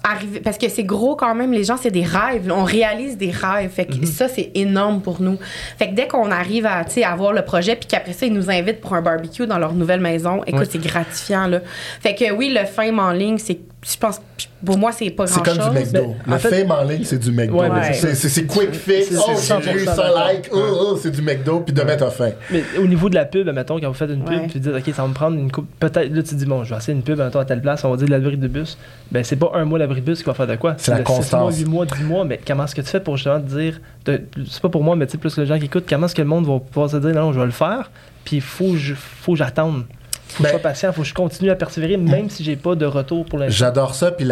arriver, 0.05 0.41
parce 0.41 0.59
que 0.59 0.69
c'est 0.69 0.83
gros 0.83 1.15
quand 1.15 1.33
même. 1.35 1.53
Les 1.53 1.63
gens, 1.65 1.77
c'est 1.77 1.91
des 1.93 2.03
rêves. 2.03 2.51
On 2.51 2.65
réalise 2.65 3.17
des 3.17 3.31
rêves. 3.31 3.71
Fait 3.71 3.87
que 3.87 4.05
ça, 4.05 4.27
c'est 4.29 4.51
énorme 4.55 5.01
pour 5.01 5.21
nous. 5.23 5.39
Fait 5.79 5.91
que 5.91 5.95
dès 5.95 6.09
qu'on 6.09 6.31
arrive 6.33 6.67
à, 6.67 6.85
tu 6.85 6.95
sais, 6.95 7.05
à 7.05 7.15
voir 7.15 7.33
le 7.33 7.43
projet, 7.45 7.77
puis 7.77 7.87
qu'après 7.87 8.13
ça, 8.13 8.27
ils 8.27 8.33
nous 8.33 8.51
invitent 8.51 8.81
pour 8.81 8.95
un 8.95 9.01
barbecue 9.03 9.47
dans 9.47 9.59
leur 9.59 9.75
nouvelle 9.75 10.01
maison, 10.01 10.43
écoute, 10.45 10.69
c'est 10.71 10.83
gratifiant, 10.83 11.47
là. 11.47 11.61
Fait 12.01 12.15
que 12.17 12.33
oui, 12.33 12.53
le 12.53 12.65
fame 12.67 12.99
en 12.99 13.13
ligne, 13.13 13.39
c'est, 13.39 13.61
je 13.85 13.97
pense, 13.97 14.21
pour 14.65 14.79
moi, 14.79 14.93
c'est 14.93 15.11
pas 15.11 15.27
c'est 15.27 15.43
grand-chose. 15.43 15.59
comme 15.65 15.75
du 15.75 15.81
McDo. 15.81 16.15
En 16.29 16.33
le 16.33 16.39
fait- 16.39 16.51
fame 16.63 16.71
en 16.71 16.85
ligne, 16.85 17.03
c'est 17.05 17.19
du 17.19 17.33
McDo. 17.33 17.59
Ouais, 17.61 17.69
c'est, 17.95 18.15
c'est, 18.15 18.29
c'est 18.29 18.45
quick 18.47 18.73
fix. 18.73 19.09
c'est- 19.09 19.17
Oh, 19.19 19.33
c'est 19.35 19.61
j'ai 19.63 19.73
eu 19.73 19.85
100% 19.85 19.85
ça 19.87 19.97
d'accord. 19.97 20.19
like. 20.29 20.49
Oh, 20.53 20.59
oh, 20.93 20.99
c'est 21.03 21.11
du 21.11 21.21
McDo, 21.21 21.61
puis 21.61 21.73
demain 21.75 21.97
t'as 21.97 22.11
faim. 22.11 22.31
Mais 22.53 22.63
au 22.79 22.87
niveau 22.87 23.09
de 23.09 23.17
la 23.17 23.25
pub, 23.25 23.49
mettons, 23.49 23.81
quand 23.81 23.89
vous 23.89 23.95
faites 23.95 24.11
une 24.11 24.23
pub, 24.25 24.41
Ouais. 24.43 24.47
tu 24.47 24.61
dis, 24.61 24.69
OK, 24.69 24.85
ça 24.95 25.03
va 25.03 25.09
me 25.09 25.15
prendre 25.15 25.37
une 25.37 25.51
coupe. 25.51 25.67
Peut-être, 25.81 26.15
là, 26.15 26.23
tu 26.23 26.35
dis, 26.37 26.47
bon, 26.47 26.63
je 26.63 26.71
vais 26.71 26.77
essayer 26.77 26.97
une 26.97 27.03
pub, 27.03 27.19
mettons, 27.19 27.41
à 27.41 27.45
telle 27.45 27.61
place, 27.61 27.85
on 27.85 27.91
va 27.91 27.97
dire 27.97 28.07
de 28.07 28.13
l'abri 28.13 28.37
de 28.37 28.47
bus. 28.47 28.79
Ben, 29.11 29.25
c'est 29.25 29.35
pas 29.37 29.51
un 29.55 29.65
mois 29.65 29.81
l'abri 29.81 30.01
de 30.01 30.07
bus 30.07 30.19
qui 30.21 30.25
va 30.27 30.35
faire 30.35 30.47
de 30.47 30.55
quoi. 30.55 30.75
C'est 30.79 30.93
la 30.93 31.01
constance. 31.01 31.41
mois, 31.41 31.53
8 31.53 31.65
mois, 31.65 31.87
10 31.87 32.05
mois, 32.05 32.25
mais 32.25 32.39
comment 32.47 32.65
est-ce 32.67 32.77
que 32.77 32.83
tu 32.83 32.89
fais 32.89 33.01
pour 33.01 33.17
justement 33.17 33.41
te 33.41 33.49
dire, 33.59 33.81
de- 34.05 34.21
c'est 34.49 34.63
pas 34.63 34.69
pour 34.69 34.85
moi, 34.85 34.95
mais 34.95 35.07
tu 35.07 35.13
sais, 35.13 35.19
plus 35.19 35.37
les 35.39 35.47
gens 35.47 35.59
qui 35.59 35.65
écoutent, 35.65 35.87
comment 35.89 36.07
est-ce 36.07 36.15
que 36.15 36.23
le 36.23 36.29
monde 36.29 36.47
va 36.47 36.61
pouvoir 36.61 36.89
se 36.89 36.99
dire, 36.99 37.11
non, 37.15 37.33
je 37.33 37.41
vais 37.41 37.47
le 37.47 37.51
faire, 37.51 37.91
puis 38.25 38.37
il 38.37 38.43
faut, 38.43 38.75
faut 38.95 39.33
que 39.33 39.39
j'attende. 39.39 39.83
Faut 40.33 40.43
que 40.45 40.49
je 40.49 40.55
Ben- 40.55 40.61
sois 40.61 40.71
patient, 40.71 40.93
faut 40.93 41.03
que 41.03 41.09
je 41.09 41.15
continue 41.15 41.51
à 41.51 41.55
persévérer, 41.57 41.97
même 41.97 42.31
si 42.31 42.43
j'ai 42.45 42.57
pas 42.57 42.75
de 42.75 42.87
retour 42.87 43.25
pour 43.25 43.39
l'instant. 43.39 43.55
J'adore 43.57 43.95
ça, 43.95 44.11
puis 44.11 44.27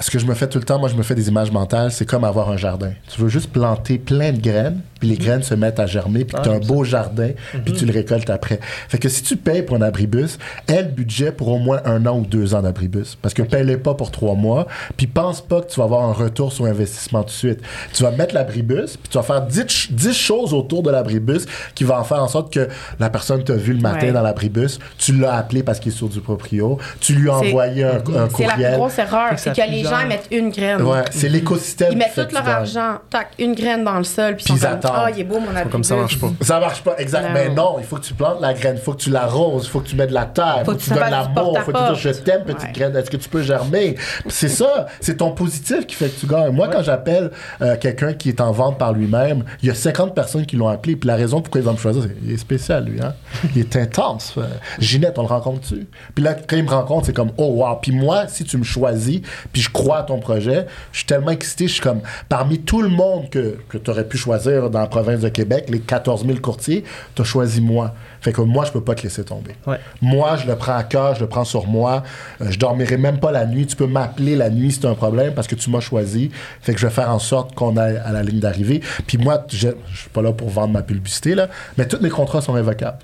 ce 0.00 0.10
que 0.10 0.18
je 0.18 0.26
me 0.26 0.34
fais 0.34 0.46
tout 0.48 0.58
le 0.58 0.64
temps, 0.64 0.78
moi 0.78 0.88
je 0.88 0.94
me 0.94 1.02
fais 1.02 1.14
des 1.14 1.28
images 1.28 1.50
mentales, 1.50 1.92
c'est 1.92 2.06
comme 2.06 2.24
avoir 2.24 2.50
un 2.50 2.56
jardin. 2.56 2.92
Tu 3.08 3.20
veux 3.20 3.28
juste 3.28 3.50
planter 3.52 3.98
plein 3.98 4.32
de 4.32 4.40
graines, 4.40 4.80
puis 5.00 5.08
les 5.08 5.16
graines 5.16 5.42
se 5.42 5.54
mettent 5.54 5.80
à 5.80 5.86
germer, 5.86 6.24
puis 6.24 6.36
Ah, 6.38 6.42
tu 6.42 6.48
as 6.48 6.52
un 6.52 6.58
beau 6.60 6.84
jardin, 6.84 7.30
puis 7.64 7.74
tu 7.74 7.84
le 7.86 7.92
récoltes 7.92 8.30
après. 8.30 8.58
Fait 8.88 8.98
que 8.98 9.08
si 9.08 9.22
tu 9.22 9.36
payes 9.36 9.62
pour 9.62 9.76
un 9.76 9.82
abribus, 9.82 10.38
aie 10.68 10.82
le 10.82 10.88
budget 10.88 11.30
pour 11.32 11.48
au 11.48 11.58
moins 11.58 11.80
un 11.84 12.06
an 12.06 12.18
ou 12.18 12.24
deux 12.26 12.54
ans 12.54 12.62
d'abribus. 12.62 13.16
Parce 13.20 13.34
que 13.34 13.42
paye-les 13.42 13.76
pas 13.76 13.94
pour 13.94 14.10
trois 14.10 14.34
mois, 14.34 14.66
puis 14.96 15.06
pense 15.06 15.40
pas 15.40 15.60
que 15.60 15.70
tu 15.70 15.78
vas 15.78 15.84
avoir 15.84 16.04
un 16.08 16.12
retour 16.12 16.52
sur 16.52 16.64
investissement 16.64 17.20
tout 17.22 17.28
de 17.28 17.30
suite. 17.32 17.60
Tu 17.92 18.02
vas 18.02 18.10
mettre 18.12 18.34
l'abribus, 18.34 18.96
puis 18.96 19.08
tu 19.10 19.18
vas 19.18 19.22
faire 19.24 19.42
10, 19.42 19.56
ch- 19.60 19.92
10 19.92 20.14
choses 20.14 20.54
autour 20.54 20.82
de 20.82 20.90
l'abribus 20.90 21.44
qui 21.74 21.84
vont 21.84 21.96
en 21.96 22.04
faire 22.04 22.22
en 22.22 22.28
sorte 22.28 22.52
que 22.52 22.68
la 22.98 23.10
personne 23.10 23.44
t'a 23.44 23.54
vu 23.54 23.72
le 23.74 23.80
matin 23.80 24.06
Ouais. 24.06 24.12
dans 24.12 24.22
l'abribus, 24.22 24.78
tu 24.98 25.12
l'as 25.18 25.33
appelé 25.36 25.62
parce 25.62 25.80
qu'il 25.80 25.92
est 25.92 25.96
sur 25.96 26.08
du 26.08 26.20
proprio, 26.20 26.78
tu 27.00 27.14
lui 27.14 27.28
as 27.30 27.34
envoyé 27.36 27.84
un, 27.84 27.88
un 27.96 28.02
C'est 28.04 28.12
la 28.12 28.26
plus 28.26 28.32
courriel. 28.32 28.76
grosse 28.76 28.98
erreur, 28.98 29.32
c'est 29.36 29.54
que 29.56 29.70
les 29.70 29.82
gens 29.82 30.06
mettent 30.06 30.28
une 30.30 30.50
graine. 30.50 30.82
Ouais, 30.82 31.02
c'est 31.10 31.28
l'écosystème. 31.28 31.92
Ils 31.92 31.98
mettent 31.98 32.14
tout 32.14 32.34
leur 32.34 32.48
argent, 32.48 32.98
tac, 33.10 33.28
une 33.38 33.54
graine 33.54 33.84
dans 33.84 33.98
le 33.98 34.04
sol, 34.04 34.36
puis 34.36 34.44
Puis 34.44 34.54
ils 34.54 34.56
ils 34.56 34.60
comme, 34.62 34.72
attendent. 34.72 34.92
ah, 34.94 35.10
il 35.10 35.20
est 35.20 35.24
beau 35.24 35.38
mon 35.40 35.50
abribus. 35.50 35.72
Comme 35.72 35.84
ça 35.84 35.96
marche 35.96 36.18
pas. 36.18 36.28
Ça 36.40 36.60
marche 36.60 36.82
pas, 36.82 36.94
exact. 36.98 37.22
Non. 37.28 37.30
Mais 37.34 37.48
non, 37.50 37.76
il 37.78 37.84
faut 37.84 37.96
que 37.96 38.02
tu 38.04 38.14
plantes 38.14 38.40
la 38.40 38.54
graine, 38.54 38.76
il 38.76 38.82
faut 38.82 38.92
que 38.92 39.02
tu 39.02 39.10
l'arroses, 39.10 39.64
il 39.66 39.70
faut 39.70 39.80
que 39.80 39.88
tu 39.88 39.96
mets 39.96 40.06
de 40.06 40.14
la 40.14 40.24
terre, 40.26 40.58
il 40.60 40.64
faut, 40.64 40.72
que 40.74 40.78
tu 40.82 40.90
donnes 40.90 41.10
l'amour, 41.10 41.56
il 41.58 41.62
faut 41.64 41.72
que 41.72 41.86
tu 41.88 41.92
dises 41.94 42.02
je 42.02 42.08
t'aime, 42.20 42.44
petite 42.44 42.72
graine, 42.72 42.94
est-ce 42.96 43.10
que 43.10 43.16
tu 43.16 43.28
peux 43.28 43.42
germer? 43.42 43.96
C'est 44.28 44.48
ça, 44.48 44.86
c'est 45.00 45.16
ton 45.18 45.30
positif 45.32 45.86
qui 45.86 45.94
fait 45.94 46.08
que 46.08 46.20
tu 46.20 46.26
gagnes. 46.26 46.50
Moi, 46.52 46.68
quand 46.68 46.82
j'appelle 46.82 47.30
euh, 47.62 47.76
quelqu'un 47.76 48.12
qui 48.12 48.28
est 48.28 48.40
en 48.40 48.52
vente 48.52 48.78
par 48.78 48.92
lui-même, 48.92 49.44
il 49.62 49.68
y 49.68 49.70
a 49.70 49.74
50 49.74 50.14
personnes 50.14 50.46
qui 50.46 50.56
l'ont 50.56 50.68
appelé, 50.68 50.96
puis 50.96 51.06
la 51.06 51.16
raison 51.16 51.40
pourquoi 51.40 51.60
il 51.60 51.64
va 51.64 51.72
me 51.72 51.76
choisir, 51.78 52.02
c'est 52.02 52.14
il 52.22 52.32
est 52.32 52.36
spécial, 52.36 52.84
lui, 52.84 53.00
hein? 53.00 53.14
Il 53.54 53.60
est 53.60 53.76
intense. 53.76 54.34
Euh, 54.38 54.42
Ginette, 54.78 55.18
on 55.18 55.23
le 55.24 55.32
rencontre-tu? 55.32 55.86
Puis 56.14 56.24
là, 56.24 56.34
quand 56.34 56.56
il 56.56 56.64
me 56.64 56.70
rencontre, 56.70 57.06
c'est 57.06 57.12
comme, 57.12 57.32
oh 57.36 57.62
wow. 57.62 57.76
Puis 57.80 57.92
moi, 57.92 58.26
si 58.28 58.44
tu 58.44 58.56
me 58.56 58.64
choisis, 58.64 59.20
puis 59.52 59.62
je 59.62 59.70
crois 59.70 59.98
à 59.98 60.02
ton 60.02 60.18
projet, 60.18 60.66
je 60.92 60.98
suis 60.98 61.06
tellement 61.06 61.30
excité, 61.30 61.66
je 61.66 61.74
suis 61.74 61.82
comme, 61.82 62.00
parmi 62.28 62.60
tout 62.60 62.82
le 62.82 62.88
monde 62.88 63.28
que, 63.30 63.58
que 63.68 63.78
tu 63.78 63.90
aurais 63.90 64.06
pu 64.06 64.16
choisir 64.16 64.70
dans 64.70 64.80
la 64.80 64.86
province 64.86 65.20
de 65.20 65.28
Québec, 65.28 65.66
les 65.68 65.80
14 65.80 66.26
000 66.26 66.38
courtiers, 66.38 66.84
tu 67.14 67.22
as 67.22 67.24
choisi 67.24 67.60
moi. 67.60 67.94
Fait 68.24 68.32
que 68.32 68.40
moi, 68.40 68.64
je 68.64 68.72
peux 68.72 68.80
pas 68.80 68.94
te 68.94 69.02
laisser 69.02 69.22
tomber. 69.22 69.54
Ouais. 69.66 69.78
Moi, 70.00 70.36
je 70.36 70.46
le 70.46 70.56
prends 70.56 70.76
à 70.76 70.82
cœur, 70.82 71.14
je 71.14 71.20
le 71.20 71.26
prends 71.26 71.44
sur 71.44 71.66
moi. 71.66 72.02
Euh, 72.40 72.46
je 72.50 72.58
dormirai 72.58 72.96
même 72.96 73.20
pas 73.20 73.30
la 73.30 73.44
nuit. 73.44 73.66
Tu 73.66 73.76
peux 73.76 73.86
m'appeler 73.86 74.34
la 74.34 74.48
nuit 74.48 74.72
si 74.72 74.80
c'est 74.80 74.86
un 74.86 74.94
problème 74.94 75.34
parce 75.34 75.46
que 75.46 75.54
tu 75.54 75.68
m'as 75.68 75.80
choisi. 75.80 76.30
Fait 76.62 76.72
que 76.72 76.80
je 76.80 76.86
vais 76.86 76.92
faire 76.92 77.10
en 77.10 77.18
sorte 77.18 77.54
qu'on 77.54 77.76
aille 77.76 78.00
à 78.02 78.12
la 78.12 78.22
ligne 78.22 78.40
d'arrivée. 78.40 78.80
Puis 79.06 79.18
moi, 79.18 79.44
je, 79.50 79.68
je 79.92 79.96
suis 79.98 80.08
pas 80.08 80.22
là 80.22 80.32
pour 80.32 80.48
vendre 80.48 80.72
ma 80.72 80.80
publicité, 80.80 81.34
là, 81.34 81.48
mais 81.76 81.86
tous 81.86 82.00
mes 82.00 82.08
contrats 82.08 82.40
sont 82.40 82.54
révocables. 82.54 82.96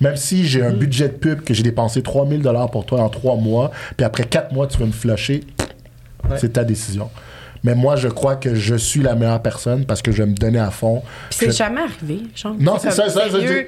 Même 0.00 0.16
si 0.16 0.46
j'ai 0.46 0.62
un 0.64 0.72
budget 0.72 1.08
de 1.08 1.14
pub 1.14 1.42
que 1.42 1.52
j'ai 1.54 1.62
dépensé 1.62 2.02
3000 2.02 2.42
dollars 2.42 2.70
pour 2.70 2.86
toi 2.86 3.00
en 3.02 3.08
trois 3.08 3.36
mois, 3.36 3.70
puis 3.96 4.04
après 4.04 4.24
quatre 4.24 4.52
mois, 4.52 4.66
tu 4.66 4.78
veux 4.78 4.86
me 4.86 4.92
flusher, 4.92 5.42
Ouais. 6.28 6.36
c'est 6.38 6.52
ta 6.54 6.64
décision. 6.64 7.10
Mais 7.64 7.74
moi, 7.74 7.96
je 7.96 8.06
crois 8.06 8.36
que 8.36 8.54
je 8.54 8.76
suis 8.76 9.00
la 9.00 9.16
meilleure 9.16 9.42
personne 9.42 9.84
parce 9.84 10.00
que 10.00 10.12
je 10.12 10.22
vais 10.22 10.28
me 10.28 10.34
donner 10.34 10.60
à 10.60 10.70
fond. 10.70 11.02
C'est 11.30 11.46
Je- 11.46 11.56
jamais 11.56 11.80
arrivé. 11.80 12.22
Genre, 12.36 12.54
Non, 12.58 12.76
c'est 12.78 12.92
ça, 12.92 13.08
ça, 13.08 13.22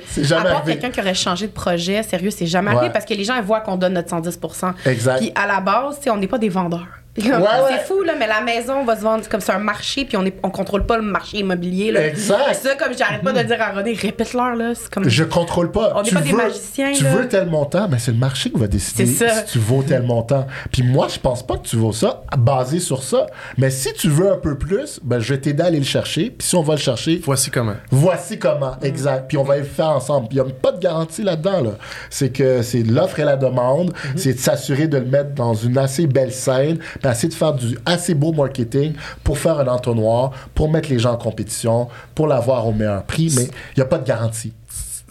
c'est 0.06 0.22
jamais 0.24 0.42
à 0.42 0.44
part 0.44 0.56
arrivé. 0.62 0.72
quelqu'un 0.78 0.90
qui 0.90 1.00
aurait 1.00 1.14
changé 1.14 1.48
de 1.48 1.52
projet, 1.52 2.02
sérieux, 2.04 2.30
c'est 2.30 2.46
jamais 2.46 2.70
Ouais. 2.70 2.76
arrivé 2.76 2.92
parce 2.92 3.04
que 3.04 3.14
les 3.14 3.24
gens 3.24 3.34
ils 3.36 3.42
voient 3.42 3.60
qu'on 3.60 3.76
donne 3.76 3.94
notre 3.94 4.08
110 4.10 4.38
Exact. 4.86 5.18
Puis 5.18 5.32
à 5.34 5.44
la 5.48 5.60
base, 5.60 5.98
on 6.08 6.16
n'est 6.16 6.28
pas 6.28 6.38
des 6.38 6.48
vendeurs. 6.48 6.86
Ouais, 7.18 7.24
c'est 7.24 7.74
ouais. 7.74 7.78
fou, 7.86 8.02
là, 8.02 8.12
mais 8.18 8.26
la 8.28 8.40
maison 8.40 8.84
va 8.84 8.96
se 8.96 9.02
vendre 9.02 9.28
comme 9.28 9.40
c'est 9.40 9.52
un 9.52 9.58
marché, 9.58 10.04
puis 10.04 10.16
on 10.16 10.24
est, 10.24 10.34
on 10.44 10.50
contrôle 10.50 10.86
pas 10.86 10.96
le 10.96 11.02
marché 11.02 11.38
immobilier. 11.38 11.90
Là. 11.90 12.06
Exact. 12.06 12.54
Ça, 12.54 12.76
comme 12.76 12.96
j'arrête 12.96 13.22
pas 13.22 13.32
de 13.32 13.42
dire 13.42 13.60
à 13.60 13.72
René, 13.72 13.94
répète-leur, 13.94 14.54
là. 14.54 14.72
C'est 14.76 14.88
comme. 14.94 15.08
Je 15.08 15.24
contrôle 15.24 15.72
pas. 15.72 15.92
On 15.96 16.02
n'est 16.02 16.08
Tu 16.08 16.14
pas 16.14 16.20
des 16.20 16.30
veux- 16.30 16.36
magiciens, 16.36 16.92
Tu 16.92 17.02
là. 17.04 17.10
veux 17.10 17.28
tel 17.28 17.48
montant, 17.48 17.88
mais 17.90 17.98
c'est 17.98 18.12
le 18.12 18.16
marché 18.16 18.50
qui 18.50 18.58
va 18.58 18.68
décider 18.68 19.06
si 19.06 19.24
tu 19.50 19.58
vaux 19.58 19.82
tel 19.82 20.02
montant. 20.04 20.46
Puis 20.70 20.82
moi, 20.84 21.08
je 21.12 21.18
pense 21.18 21.44
pas 21.44 21.56
que 21.56 21.66
tu 21.66 21.76
vaux 21.76 21.92
ça 21.92 22.22
basé 22.38 22.78
sur 22.78 23.02
ça. 23.02 23.26
Mais 23.58 23.70
si 23.70 23.92
tu 23.92 24.08
veux 24.08 24.30
un 24.32 24.36
peu 24.38 24.56
plus, 24.56 25.00
ben, 25.02 25.18
je 25.18 25.34
vais 25.34 25.40
t'aider 25.40 25.62
à 25.62 25.66
aller 25.66 25.78
le 25.78 25.84
chercher. 25.84 26.30
Puis 26.30 26.46
si 26.46 26.54
on 26.54 26.62
va 26.62 26.74
le 26.74 26.80
chercher, 26.80 27.20
Voici 27.24 27.50
comment. 27.50 27.74
Voici 27.90 28.38
comment, 28.38 28.76
exact. 28.82 29.26
Puis 29.28 29.36
on 29.36 29.42
va 29.42 29.56
le 29.58 29.64
faire 29.64 29.90
ensemble. 29.90 30.28
Puis 30.28 30.38
il 30.38 30.42
n'y 30.44 30.48
a 30.48 30.52
pas 30.54 30.70
de 30.72 30.78
garantie 30.78 31.22
là-dedans. 31.24 31.60
Là. 31.60 31.70
C'est 32.08 32.30
que 32.30 32.62
c'est 32.62 32.82
l'offre 32.84 33.18
et 33.18 33.24
la 33.24 33.36
demande. 33.36 33.92
C'est 34.16 34.34
de 34.34 34.38
s'assurer 34.38 34.86
de 34.86 34.98
le 34.98 35.04
mettre 35.06 35.34
dans 35.34 35.54
une 35.54 35.76
assez 35.76 36.06
belle 36.06 36.32
scène, 36.32 36.78
puis 37.00 37.10
essayer 37.10 37.28
de 37.28 37.34
faire 37.34 37.54
du 37.54 37.78
assez 37.86 38.14
beau 38.14 38.32
marketing 38.32 38.94
pour 39.24 39.38
faire 39.38 39.58
un 39.58 39.66
entonnoir, 39.66 40.32
pour 40.54 40.70
mettre 40.70 40.90
les 40.90 40.98
gens 40.98 41.12
en 41.12 41.16
compétition, 41.16 41.88
pour 42.14 42.26
l'avoir 42.26 42.66
au 42.66 42.72
meilleur 42.72 43.04
prix. 43.04 43.32
Mais 43.36 43.44
il 43.44 43.78
n'y 43.78 43.82
a 43.82 43.86
pas 43.86 43.98
de 43.98 44.06
garantie. 44.06 44.52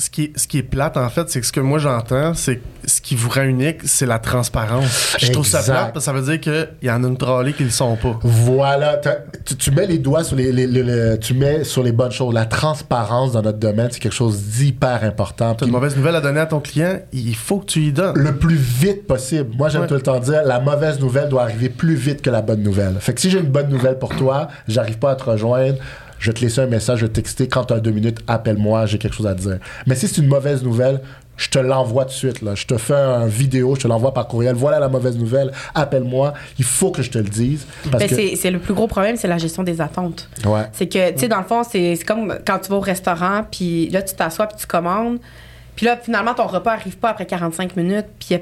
Ce 0.01 0.09
qui, 0.09 0.23
est, 0.23 0.39
ce 0.39 0.47
qui 0.47 0.57
est 0.59 0.63
plate, 0.63 0.95
en 0.95 1.09
fait, 1.09 1.29
c'est 1.29 1.41
que 1.41 1.45
ce 1.45 1.51
que 1.51 1.59
moi 1.59 1.77
j'entends, 1.77 2.33
c'est 2.33 2.55
que 2.55 2.61
ce 2.85 3.01
qui 3.01 3.15
vous 3.15 3.29
rend 3.29 3.41
unique, 3.43 3.79
c'est 3.83 4.05
la 4.05 4.17
transparence. 4.17 5.17
Je 5.19 5.29
trouve 5.31 5.45
ça 5.45 5.61
plate 5.61 5.93
parce 5.93 5.93
que 5.93 5.99
ça 5.99 6.13
veut 6.13 6.21
dire 6.21 6.39
qu'il 6.39 6.69
y 6.83 6.89
en 6.89 7.03
a 7.03 7.07
une 7.07 7.17
trolley 7.17 7.51
qui 7.51 7.65
le 7.65 7.69
sont 7.69 7.97
pas. 7.97 8.17
Voilà, 8.23 9.01
tu, 9.45 9.57
tu 9.57 9.71
mets 9.71 9.85
les 9.87 9.97
doigts 9.97 10.23
sur 10.23 10.37
les, 10.37 10.53
les- 10.53 10.67
les- 10.67 10.83
les- 10.83 11.19
tu 11.19 11.33
mets 11.33 11.65
sur 11.65 11.83
les 11.83 11.91
bonnes 11.91 12.11
choses. 12.13 12.33
La 12.33 12.45
transparence 12.45 13.33
dans 13.33 13.41
notre 13.41 13.57
domaine, 13.57 13.89
c'est 13.91 13.99
quelque 13.99 14.13
chose 14.15 14.41
d'hyper 14.41 15.03
important. 15.03 15.49
T'as 15.49 15.55
Puis 15.57 15.65
une 15.65 15.71
mauvaise 15.73 15.97
nouvelle 15.97 16.15
à 16.15 16.21
donner 16.21 16.39
à 16.39 16.45
ton 16.45 16.61
client, 16.61 16.99
il 17.11 17.35
faut 17.35 17.59
que 17.59 17.65
tu 17.65 17.81
y 17.81 17.91
donnes. 17.91 18.17
le 18.17 18.37
plus 18.37 18.55
vite 18.55 19.05
possible. 19.05 19.49
Moi, 19.57 19.67
j'aime 19.67 19.81
Ouais. 19.81 19.87
tout 19.87 19.95
le 19.95 20.01
temps 20.01 20.19
dire, 20.19 20.43
la 20.45 20.61
mauvaise 20.61 20.99
nouvelle 21.01 21.27
doit 21.27 21.41
arriver 21.43 21.67
plus 21.67 21.95
vite 21.95 22.21
que 22.21 22.29
la 22.29 22.41
bonne 22.41 22.63
nouvelle. 22.63 22.95
Fait 23.01 23.13
que 23.13 23.19
si 23.19 23.29
j'ai 23.29 23.39
une 23.39 23.49
bonne 23.51 23.67
nouvelle 23.69 23.97
pour 23.99 24.15
toi, 24.15 24.47
j'arrive 24.69 24.97
pas 24.97 25.11
à 25.11 25.15
te 25.15 25.23
rejoindre, 25.25 25.75
je 26.19 26.29
vais 26.29 26.33
te 26.33 26.41
laisser 26.41 26.61
un 26.61 26.67
message, 26.67 26.99
je 26.99 27.05
vais 27.05 27.09
te 27.09 27.15
texter, 27.15 27.47
quand 27.47 27.65
tu 27.65 27.73
as 27.73 27.79
deux 27.79 27.91
minutes, 27.91 28.19
appelle-moi, 28.27 28.85
j'ai 28.85 28.97
quelque 28.97 29.15
chose 29.15 29.27
à 29.27 29.33
te 29.35 29.41
dire. 29.41 29.59
Mais 29.87 29.95
si 29.95 30.07
c'est 30.07 30.21
une 30.21 30.27
mauvaise 30.27 30.63
nouvelle, 30.63 31.01
je 31.37 31.47
te 31.47 31.57
l'envoie 31.57 32.03
tout 32.03 32.09
de 32.11 32.15
suite. 32.15 32.41
Là. 32.41 32.53
Je 32.53 32.65
te 32.65 32.77
fais 32.77 32.93
une 32.93 33.29
vidéo, 33.29 33.73
je 33.75 33.81
te 33.83 33.87
l'envoie 33.87 34.13
par 34.13 34.27
courriel. 34.27 34.55
Voilà 34.55 34.77
la 34.77 34.89
mauvaise 34.89 35.17
nouvelle, 35.17 35.51
appelle-moi. 35.73 36.33
Il 36.57 36.65
faut 36.65 36.91
que 36.91 37.01
je 37.01 37.09
te 37.09 37.17
le 37.17 37.23
dise. 37.29 37.65
Parce 37.89 38.03
Ben, 38.03 38.09
que... 38.09 38.15
c'est, 38.15 38.35
c'est 38.35 38.51
le 38.51 38.59
plus 38.59 38.73
gros 38.73 38.87
problème, 38.87 39.15
c'est 39.15 39.29
la 39.29 39.37
gestion 39.37 39.63
des 39.63 39.79
attentes. 39.79 40.27
Ouais. 40.45 40.63
C'est 40.73 40.87
que, 40.87 41.11
tu 41.13 41.19
sais, 41.19 41.27
dans 41.29 41.37
le 41.37 41.45
fond, 41.45 41.63
c'est, 41.63 41.95
c'est 41.95 42.03
comme 42.03 42.37
quand 42.45 42.59
tu 42.59 42.69
vas 42.69 42.75
au 42.75 42.81
restaurant, 42.81 43.45
puis 43.49 43.87
là, 43.89 44.01
tu 44.01 44.13
t'assois, 44.15 44.47
puis 44.47 44.57
tu 44.59 44.67
commandes. 44.67 45.19
Puis 45.79 45.85
là, 45.85 45.95
finalement, 45.95 46.33
ton 46.33 46.45
repas 46.45 46.73
arrive 46.73 46.97
pas 46.97 47.11
après 47.11 47.25
45 47.25 47.77
minutes. 47.77 48.07
Puis 48.19 48.37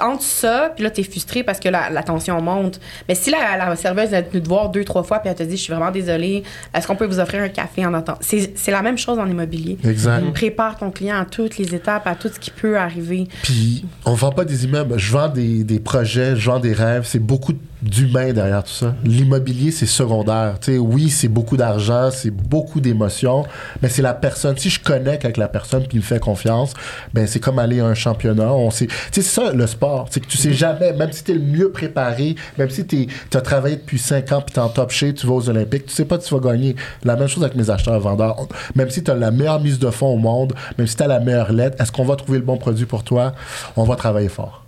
entre 0.00 0.22
ça, 0.22 0.72
puis 0.74 0.82
là, 0.82 0.88
t'es 0.88 1.02
frustré 1.02 1.42
parce 1.42 1.60
que 1.60 1.68
la, 1.68 1.90
la 1.90 2.02
tension 2.02 2.40
monte. 2.40 2.80
Mais 3.06 3.14
si 3.14 3.30
la, 3.30 3.58
la 3.58 3.76
serveuse 3.76 4.14
est 4.14 4.22
venue 4.22 4.42
te 4.42 4.48
voir 4.48 4.70
deux, 4.70 4.82
trois 4.82 5.02
fois, 5.02 5.18
puis 5.18 5.28
elle 5.28 5.36
te 5.36 5.42
dit, 5.42 5.58
je 5.58 5.62
suis 5.62 5.74
vraiment 5.74 5.90
désolée, 5.90 6.42
est-ce 6.72 6.86
qu'on 6.86 6.96
peut 6.96 7.04
vous 7.04 7.20
offrir 7.20 7.42
un 7.42 7.50
café 7.50 7.84
en 7.84 7.92
attente? 7.92 8.16
C'est, 8.22 8.56
c'est 8.56 8.70
la 8.70 8.80
même 8.80 8.96
chose 8.96 9.18
en 9.18 9.26
immobilier. 9.26 9.76
Exact. 9.84 10.24
Prépare 10.32 10.78
ton 10.78 10.90
client 10.90 11.20
à 11.20 11.26
toutes 11.26 11.58
les 11.58 11.74
étapes, 11.74 12.06
à 12.06 12.14
tout 12.14 12.30
ce 12.32 12.40
qui 12.40 12.50
peut 12.50 12.78
arriver. 12.78 13.28
Puis, 13.42 13.84
on 14.06 14.14
vend 14.14 14.32
pas 14.32 14.46
des 14.46 14.64
immeubles. 14.64 14.98
Je 14.98 15.12
vends 15.12 15.28
des, 15.28 15.64
des 15.64 15.80
projets, 15.80 16.34
je 16.34 16.50
vends 16.50 16.60
des 16.60 16.72
rêves. 16.72 17.02
C'est 17.04 17.18
beaucoup 17.18 17.52
d'humains 17.82 18.32
derrière 18.32 18.62
tout 18.62 18.72
ça. 18.72 18.94
L'immobilier, 19.04 19.70
c'est 19.70 19.86
secondaire. 19.86 20.58
Tu 20.60 20.72
sais, 20.72 20.78
oui, 20.78 21.10
c'est 21.10 21.28
beaucoup 21.28 21.56
d'argent, 21.56 22.10
c'est 22.10 22.30
beaucoup 22.30 22.80
d'émotions, 22.80 23.44
mais 23.82 23.88
c'est 23.88 24.02
la 24.02 24.14
personne. 24.14 24.56
Si 24.56 24.70
je 24.70 24.80
connecte 24.80 25.24
avec 25.24 25.36
la 25.36 25.48
personne 25.48 25.82
puis 25.82 25.98
il 25.98 26.00
me 26.00 26.04
fait 26.04 26.20
confiance, 26.20 26.74
ben 27.14 27.26
c'est 27.26 27.40
comme 27.40 27.58
aller 27.58 27.80
à 27.80 27.86
un 27.86 27.94
championnat. 27.94 28.52
On 28.52 28.70
sait, 28.70 28.88
c'est 29.10 29.22
ça 29.22 29.52
le 29.52 29.66
sport. 29.66 30.08
C'est 30.10 30.20
que 30.20 30.26
tu 30.26 30.36
sais 30.36 30.52
jamais, 30.52 30.92
même 30.92 31.12
si 31.12 31.24
tu 31.24 31.32
es 31.32 31.34
le 31.34 31.40
mieux 31.40 31.70
préparé, 31.70 32.36
même 32.58 32.70
si 32.70 32.86
tu 32.86 33.08
as 33.32 33.40
travaillé 33.40 33.76
depuis 33.76 33.98
5 33.98 34.32
ans 34.32 34.42
puis 34.42 34.54
tu 34.54 34.60
es 34.60 34.62
en 34.62 34.68
top 34.68 34.90
shape, 34.90 35.14
tu 35.14 35.26
vas 35.26 35.34
aux 35.34 35.48
Olympiques, 35.48 35.86
tu 35.86 35.94
sais 35.94 36.04
pas 36.04 36.18
tu 36.18 36.34
vas 36.34 36.40
gagner. 36.40 36.76
La 37.04 37.16
même 37.16 37.28
chose 37.28 37.42
avec 37.42 37.56
mes 37.56 37.70
acheteurs 37.70 37.98
vendeurs. 38.00 38.36
Même 38.74 38.90
si 38.90 39.02
tu 39.02 39.10
as 39.10 39.14
la 39.14 39.30
meilleure 39.30 39.60
mise 39.60 39.78
de 39.78 39.90
fonds 39.90 40.14
au 40.14 40.18
monde, 40.18 40.54
même 40.78 40.86
si 40.86 40.96
tu 40.96 41.02
as 41.02 41.06
la 41.06 41.20
meilleure 41.20 41.52
lettre, 41.52 41.80
est-ce 41.80 41.92
qu'on 41.92 42.04
va 42.04 42.16
trouver 42.16 42.38
le 42.38 42.44
bon 42.44 42.56
produit 42.56 42.86
pour 42.86 43.04
toi? 43.04 43.32
On 43.76 43.84
va 43.84 43.96
travailler 43.96 44.28
fort. 44.28 44.59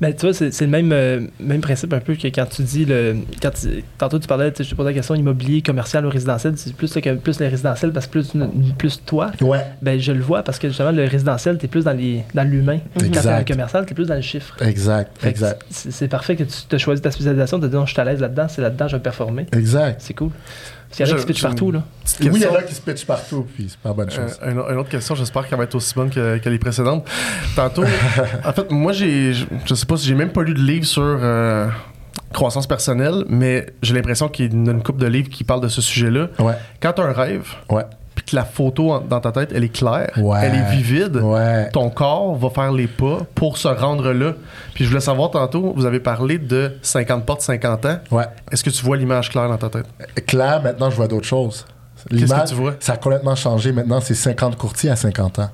Mais 0.00 0.14
tu 0.14 0.26
vois, 0.26 0.32
c'est 0.34 0.60
le 0.60 0.66
même, 0.66 0.92
euh, 0.92 1.20
même 1.38 1.60
principe 1.60 1.92
un 1.92 2.00
peu 2.00 2.14
que 2.14 2.28
quand 2.28 2.46
tu 2.48 2.62
dis 2.62 2.84
le. 2.84 3.16
Quand 3.42 3.50
tu- 3.50 3.82
tantôt 3.98 4.18
tu 4.18 4.26
parlais, 4.26 4.52
tu 4.52 4.64
je 4.64 4.70
te 4.70 4.74
posais 4.74 4.90
la 4.90 4.94
question 4.94 5.14
immobilier, 5.14 5.62
commercial 5.62 6.04
ou 6.06 6.10
résidentiel, 6.10 6.54
c'est 6.56 6.74
plus 6.74 6.92
que 6.92 7.14
plus 7.14 7.40
les 7.40 7.48
résidentiels 7.48 7.92
parce 7.92 8.06
que 8.06 8.12
plus, 8.12 8.32
plus 8.78 9.02
toi. 9.04 9.30
Ouais. 9.40 9.64
Ben 9.82 9.98
je 10.00 10.12
le 10.12 10.20
vois 10.20 10.42
parce 10.42 10.58
que 10.58 10.68
justement 10.68 10.90
le 10.92 11.04
résidentiel, 11.04 11.58
t'es 11.58 11.68
plus 11.68 11.84
dans 11.84 11.92
les 11.96 12.22
dans 12.34 12.42
l'humain. 12.48 12.78
Quand 12.98 13.22
dans 13.24 13.38
le 13.38 13.44
commercial, 13.44 13.86
t'es 13.86 13.94
plus 13.94 14.06
dans 14.06 14.14
le 14.14 14.20
chiffre. 14.20 14.56
Exact, 14.62 15.10
Fait 15.18 15.28
exact, 15.30 15.62
C'est 15.70 16.08
parfait 16.08 16.36
que 16.36 16.44
tu 16.44 16.62
te 16.68 16.76
choisis 16.78 17.02
ta 17.02 17.10
spécialisation, 17.10 17.58
de 17.58 17.66
te 17.66 17.70
dire 17.70 17.80
non, 17.80 17.86
je 17.86 17.92
suis 17.92 18.00
à 18.00 18.04
l'aise 18.04 18.20
là-dedans, 18.20 18.46
c'est 18.48 18.62
là-dedans, 18.62 18.88
je 18.88 18.96
vais 18.96 19.02
performer. 19.02 19.46
exact. 19.52 20.00
C'est 20.02 20.14
cool. 20.14 20.30
Parce 20.90 20.96
qu'il 20.98 21.06
y 21.06 21.10
en 21.10 21.12
a 21.12 21.16
qui 21.16 21.22
se 21.22 21.26
pitchent 21.26 21.40
je- 21.40 21.46
partout, 21.46 21.70
là. 21.72 21.82
Oui, 22.20 22.30
il 22.34 22.42
y 22.42 22.46
en 22.46 22.54
a 22.54 22.62
qui 22.62 22.74
se 22.74 22.80
pitchent 22.80 23.06
partout, 23.06 23.46
puis 23.54 23.66
c'est 23.70 23.78
pas 23.78 23.92
bonne 23.92 24.08
Euh, 24.10 24.28
chose. 24.28 24.38
une, 24.44 24.58
une 24.58 24.78
autre 24.78 24.88
question, 24.88 25.14
j'espère 25.14 25.46
qu'elle 25.48 25.58
va 25.58 25.64
être 25.64 25.74
aussi 25.76 25.94
bonne 25.94 26.10
que, 26.10 26.38
que 26.38 26.48
les 26.48 26.58
précédentes. 26.58 27.08
Tantôt, 27.54 27.84
en 28.44 28.52
fait, 28.52 28.70
moi, 28.72 28.92
j'ai, 28.92 29.32
je, 29.32 29.46
je 29.64 29.74
sais 29.74 29.86
pas 29.86 29.96
si 29.96 30.06
j'ai 30.08 30.14
même 30.16 30.32
pas 30.32 30.42
lu 30.42 30.52
de 30.54 30.58
livre 30.60 30.84
sur 30.84 31.02
euh, 31.04 31.68
croissance 32.32 32.66
personnelle, 32.66 33.24
mais 33.28 33.66
j'ai 33.82 33.94
l'impression 33.94 34.28
qu'il 34.28 34.46
y 34.46 34.48
a 34.48 34.52
une, 34.52 34.68
une 34.68 34.82
couple 34.82 35.00
de 35.00 35.06
livres 35.06 35.28
qui 35.28 35.44
parlent 35.44 35.60
de 35.60 35.68
ce 35.68 35.80
sujet-là. 35.80 36.28
Ouais, 36.40 36.54
Quand 36.80 36.92
tu 36.92 37.02
as 37.02 37.04
un 37.04 37.12
rêve, 37.12 37.46
ouais, 37.70 37.84
puis 38.20 38.26
que 38.32 38.36
la 38.36 38.44
photo 38.44 38.92
en- 38.92 39.00
dans 39.00 39.20
ta 39.20 39.32
tête, 39.32 39.50
elle 39.54 39.64
est 39.64 39.68
claire, 39.70 40.10
Ouais. 40.18 40.38
elle 40.42 40.54
est 40.54 40.70
vivide, 40.76 41.16
ouais. 41.16 41.70
ton 41.70 41.88
corps 41.90 42.34
va 42.36 42.50
faire 42.50 42.70
les 42.72 42.86
pas 42.86 43.18
pour 43.34 43.56
se 43.56 43.68
rendre 43.68 44.12
là. 44.12 44.34
Puis 44.74 44.84
je 44.84 44.90
voulais 44.90 45.00
savoir 45.00 45.30
tantôt, 45.30 45.72
vous 45.74 45.86
avez 45.86 46.00
parlé 46.00 46.38
de 46.38 46.72
50 46.82 47.24
portes, 47.24 47.40
50 47.40 47.86
ans. 47.86 47.98
Ouais. 48.10 48.24
Est-ce 48.52 48.62
que 48.62 48.70
tu 48.70 48.84
vois 48.84 48.96
l'image 48.96 49.30
claire 49.30 49.48
dans 49.48 49.56
ta 49.56 49.70
tête? 49.70 49.86
Claire, 50.26 50.62
maintenant, 50.62 50.90
je 50.90 50.96
vois 50.96 51.08
d'autres 51.08 51.26
choses. 51.26 51.64
L'image, 52.10 52.44
que 52.44 52.48
tu 52.48 52.54
vois? 52.54 52.74
Ça 52.80 52.94
a 52.94 52.96
complètement 52.96 53.34
changé. 53.34 53.72
Maintenant, 53.72 54.00
c'est 54.00 54.14
50 54.14 54.56
courtiers 54.56 54.90
à 54.90 54.96
50 54.96 55.38
ans. 55.38 55.50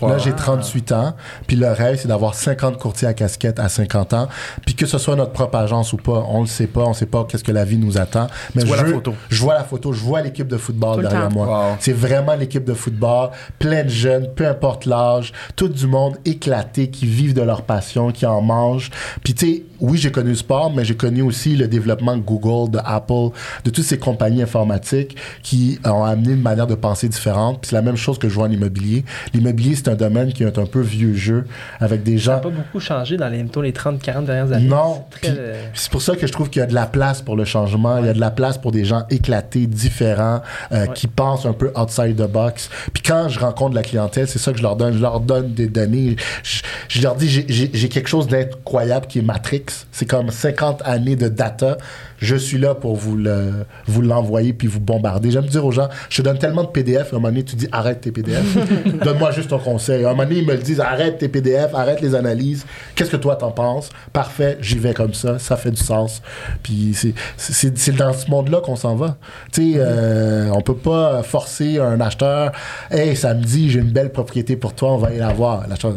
Là, 0.00 0.16
j'ai 0.18 0.32
38 0.32 0.92
ans. 0.92 1.14
Puis 1.46 1.56
le 1.56 1.68
rêve, 1.70 1.98
c'est 2.00 2.08
d'avoir 2.08 2.34
50 2.34 2.78
courtiers 2.78 3.08
à 3.08 3.14
casquette 3.14 3.58
à 3.58 3.68
50 3.68 4.14
ans. 4.14 4.28
Puis 4.64 4.74
que 4.76 4.86
ce 4.86 4.96
soit 4.98 5.16
notre 5.16 5.32
propre 5.32 5.56
agence 5.58 5.92
ou 5.92 5.96
pas, 5.96 6.24
on 6.28 6.40
le 6.42 6.46
sait 6.46 6.66
pas. 6.68 6.84
On 6.84 6.92
sait 6.92 7.06
pas 7.06 7.24
qu'est-ce 7.28 7.42
que 7.44 7.50
la 7.52 7.64
vie 7.64 7.78
nous 7.78 7.98
attend. 7.98 8.28
Mais 8.54 8.62
Tu 8.62 8.68
vois 8.68 8.76
je 8.76 8.82
la 8.82 8.88
veux- 8.88 8.94
photo. 8.94 9.14
Je 9.28 9.42
vois 9.42 9.54
la 9.54 9.64
photo. 9.64 9.92
Je 9.92 10.00
vois 10.00 10.20
l'équipe 10.22 10.46
de 10.48 10.56
football 10.56 10.96
Tout 10.96 11.02
derrière 11.02 11.30
moi. 11.30 11.46
Wow. 11.70 11.76
C'est 11.80 11.92
vraiment 11.92 12.34
l'équipe 12.34 12.64
de 12.64 12.74
football. 12.74 13.30
Plein 13.58 13.82
de 13.84 13.88
jeunes, 13.88 14.28
peu 14.36 14.46
importe 14.46 14.86
l'âge. 14.86 15.32
Tout 15.56 15.68
du 15.68 15.86
monde 15.86 16.16
éclaté 16.24 16.90
qui 16.90 17.06
vivent 17.06 17.34
de 17.34 17.42
leur 17.42 17.62
passion, 17.62 18.12
qui 18.12 18.24
en 18.26 18.40
mangent. 18.40 18.90
Puis 19.24 19.34
tu 19.34 19.46
sais, 19.46 19.62
oui, 19.80 19.98
j'ai 19.98 20.10
connu 20.12 20.30
le 20.30 20.34
sport, 20.36 20.72
mais 20.72 20.84
j'ai 20.84 20.96
connu 20.96 21.22
aussi 21.22 21.56
le 21.56 21.68
développement 21.68 22.16
de 22.16 22.22
Google, 22.22 22.70
de 22.70 22.78
Apple, 22.84 23.30
de 23.64 23.70
toutes 23.70 23.84
ces 23.84 23.98
compagnies 23.98 24.42
informatiques 24.42 25.16
qui 25.42 25.78
ont 25.84 26.04
amené 26.04 26.32
une 26.32 26.42
manière 26.42 26.66
de 26.66 26.74
penser 26.74 27.08
différente. 27.08 27.60
Puis 27.60 27.70
c'est 27.70 27.76
la 27.76 27.82
même 27.82 27.96
chose 27.96 28.18
que 28.18 28.28
je 28.28 28.34
vois 28.34 28.46
en 28.46 28.50
immobilier. 28.50 29.04
L'immobilier, 29.34 29.67
c'est 29.74 29.88
un 29.88 29.94
domaine 29.94 30.32
qui 30.32 30.42
est 30.42 30.58
un 30.58 30.66
peu 30.66 30.80
vieux 30.80 31.14
jeu, 31.14 31.44
avec 31.80 32.02
des 32.02 32.18
Ça 32.18 32.24
gens... 32.24 32.32
n'a 32.32 32.38
pas 32.40 32.48
beaucoup 32.50 32.80
changé 32.80 33.16
dans 33.16 33.28
les, 33.28 33.38
les 33.42 33.72
30-40 33.72 34.24
dernières 34.24 34.52
années. 34.52 34.66
Non, 34.68 35.04
C'est 35.22 35.30
euh, 35.36 35.54
c'est 35.74 35.90
pour 35.90 36.02
ça 36.02 36.16
que 36.16 36.26
je 36.26 36.32
trouve 36.32 36.50
qu'il 36.50 36.60
y 36.60 36.62
a 36.62 36.66
de 36.66 36.74
la 36.74 36.86
place 36.86 37.22
pour 37.22 37.36
le 37.36 37.44
changement. 37.44 37.98
Il 37.98 38.06
y 38.06 38.08
a 38.08 38.12
de 38.14 38.20
la 38.20 38.30
place 38.30 38.58
pour 38.58 38.72
des 38.72 38.84
gens 38.84 39.04
éclatés, 39.10 39.66
différents, 39.66 40.40
euh, 40.72 40.86
Ouais. 40.86 40.92
qui 40.94 41.06
pensent 41.06 41.46
un 41.46 41.52
peu 41.52 41.72
outside 41.76 42.16
the 42.16 42.30
box. 42.30 42.70
Puis 42.92 43.02
quand 43.02 43.28
je 43.28 43.38
rencontre 43.40 43.74
la 43.74 43.82
clientèle, 43.82 44.28
c'est 44.28 44.38
ça 44.38 44.52
que 44.52 44.58
je 44.58 44.62
leur 44.62 44.76
donne. 44.76 44.94
Je 44.94 45.00
leur 45.00 45.20
donne 45.20 45.52
des 45.54 45.66
données. 45.68 46.16
Je, 46.42 46.62
je 46.88 47.02
leur 47.02 47.14
dis, 47.16 47.28
j'ai 47.28 47.88
quelque 47.88 48.08
chose 48.08 48.26
d'incroyable 48.28 49.06
qui 49.06 49.18
est 49.18 49.22
Matrix. 49.22 49.64
C'est 49.92 50.06
comme 50.06 50.30
50 50.30 50.82
années 50.84 51.16
de 51.16 51.28
data. 51.28 51.76
Je 52.20 52.36
suis 52.36 52.58
là 52.58 52.74
pour 52.74 52.96
vous 52.96 53.16
le 53.16 53.52
vous 53.86 54.02
l'envoyer 54.02 54.52
puis 54.52 54.66
vous 54.68 54.80
bombarder. 54.80 55.30
J'aime 55.30 55.46
dire 55.46 55.64
aux 55.64 55.70
gens, 55.72 55.88
je 56.08 56.16
te 56.18 56.22
donne 56.22 56.38
tellement 56.38 56.64
de 56.64 56.68
PDF. 56.68 57.12
À 57.12 57.16
un 57.16 57.18
moment 57.18 57.28
donné, 57.28 57.44
tu 57.44 57.56
dis, 57.56 57.68
arrête 57.72 58.00
tes 58.00 58.10
PDF. 58.12 58.56
Donne-moi 59.04 59.30
juste 59.32 59.50
ton 59.50 59.58
conseil. 59.58 60.04
À 60.04 60.08
un 60.08 60.10
moment 60.12 60.24
donné, 60.24 60.40
ils 60.40 60.46
me 60.46 60.52
le 60.52 60.58
disent, 60.58 60.80
arrête 60.80 61.18
tes 61.18 61.28
PDF, 61.28 61.74
arrête 61.74 62.00
les 62.00 62.14
analyses. 62.14 62.66
Qu'est-ce 62.94 63.10
que 63.10 63.16
toi 63.16 63.36
t'en 63.36 63.50
penses? 63.50 63.88
Parfait, 64.12 64.58
j'y 64.60 64.78
vais 64.78 64.94
comme 64.94 65.14
ça. 65.14 65.38
Ça 65.38 65.56
fait 65.56 65.70
du 65.70 65.82
sens. 65.82 66.22
Puis 66.62 66.94
c'est- 67.36 67.92
dans 67.96 68.12
ce 68.12 68.30
monde-là 68.30 68.60
qu'on 68.60 68.76
s'en 68.76 68.94
va. 68.96 69.16
Tu 69.52 69.72
sais, 69.74 69.78
euh, 69.78 70.50
on 70.52 70.60
peut 70.60 70.76
pas 70.76 71.22
forcer 71.22 71.78
un 71.78 72.00
acheteur, 72.00 72.52
hey, 72.90 73.16
samedi, 73.16 73.70
j'ai 73.70 73.80
une 73.80 73.90
belle 73.90 74.10
propriété 74.12 74.56
pour 74.56 74.74
toi, 74.74 74.92
on 74.92 74.96
va 74.98 75.08
aller 75.08 75.18
la 75.18 75.32
voir. 75.32 75.66
L'acheteur, 75.68 75.94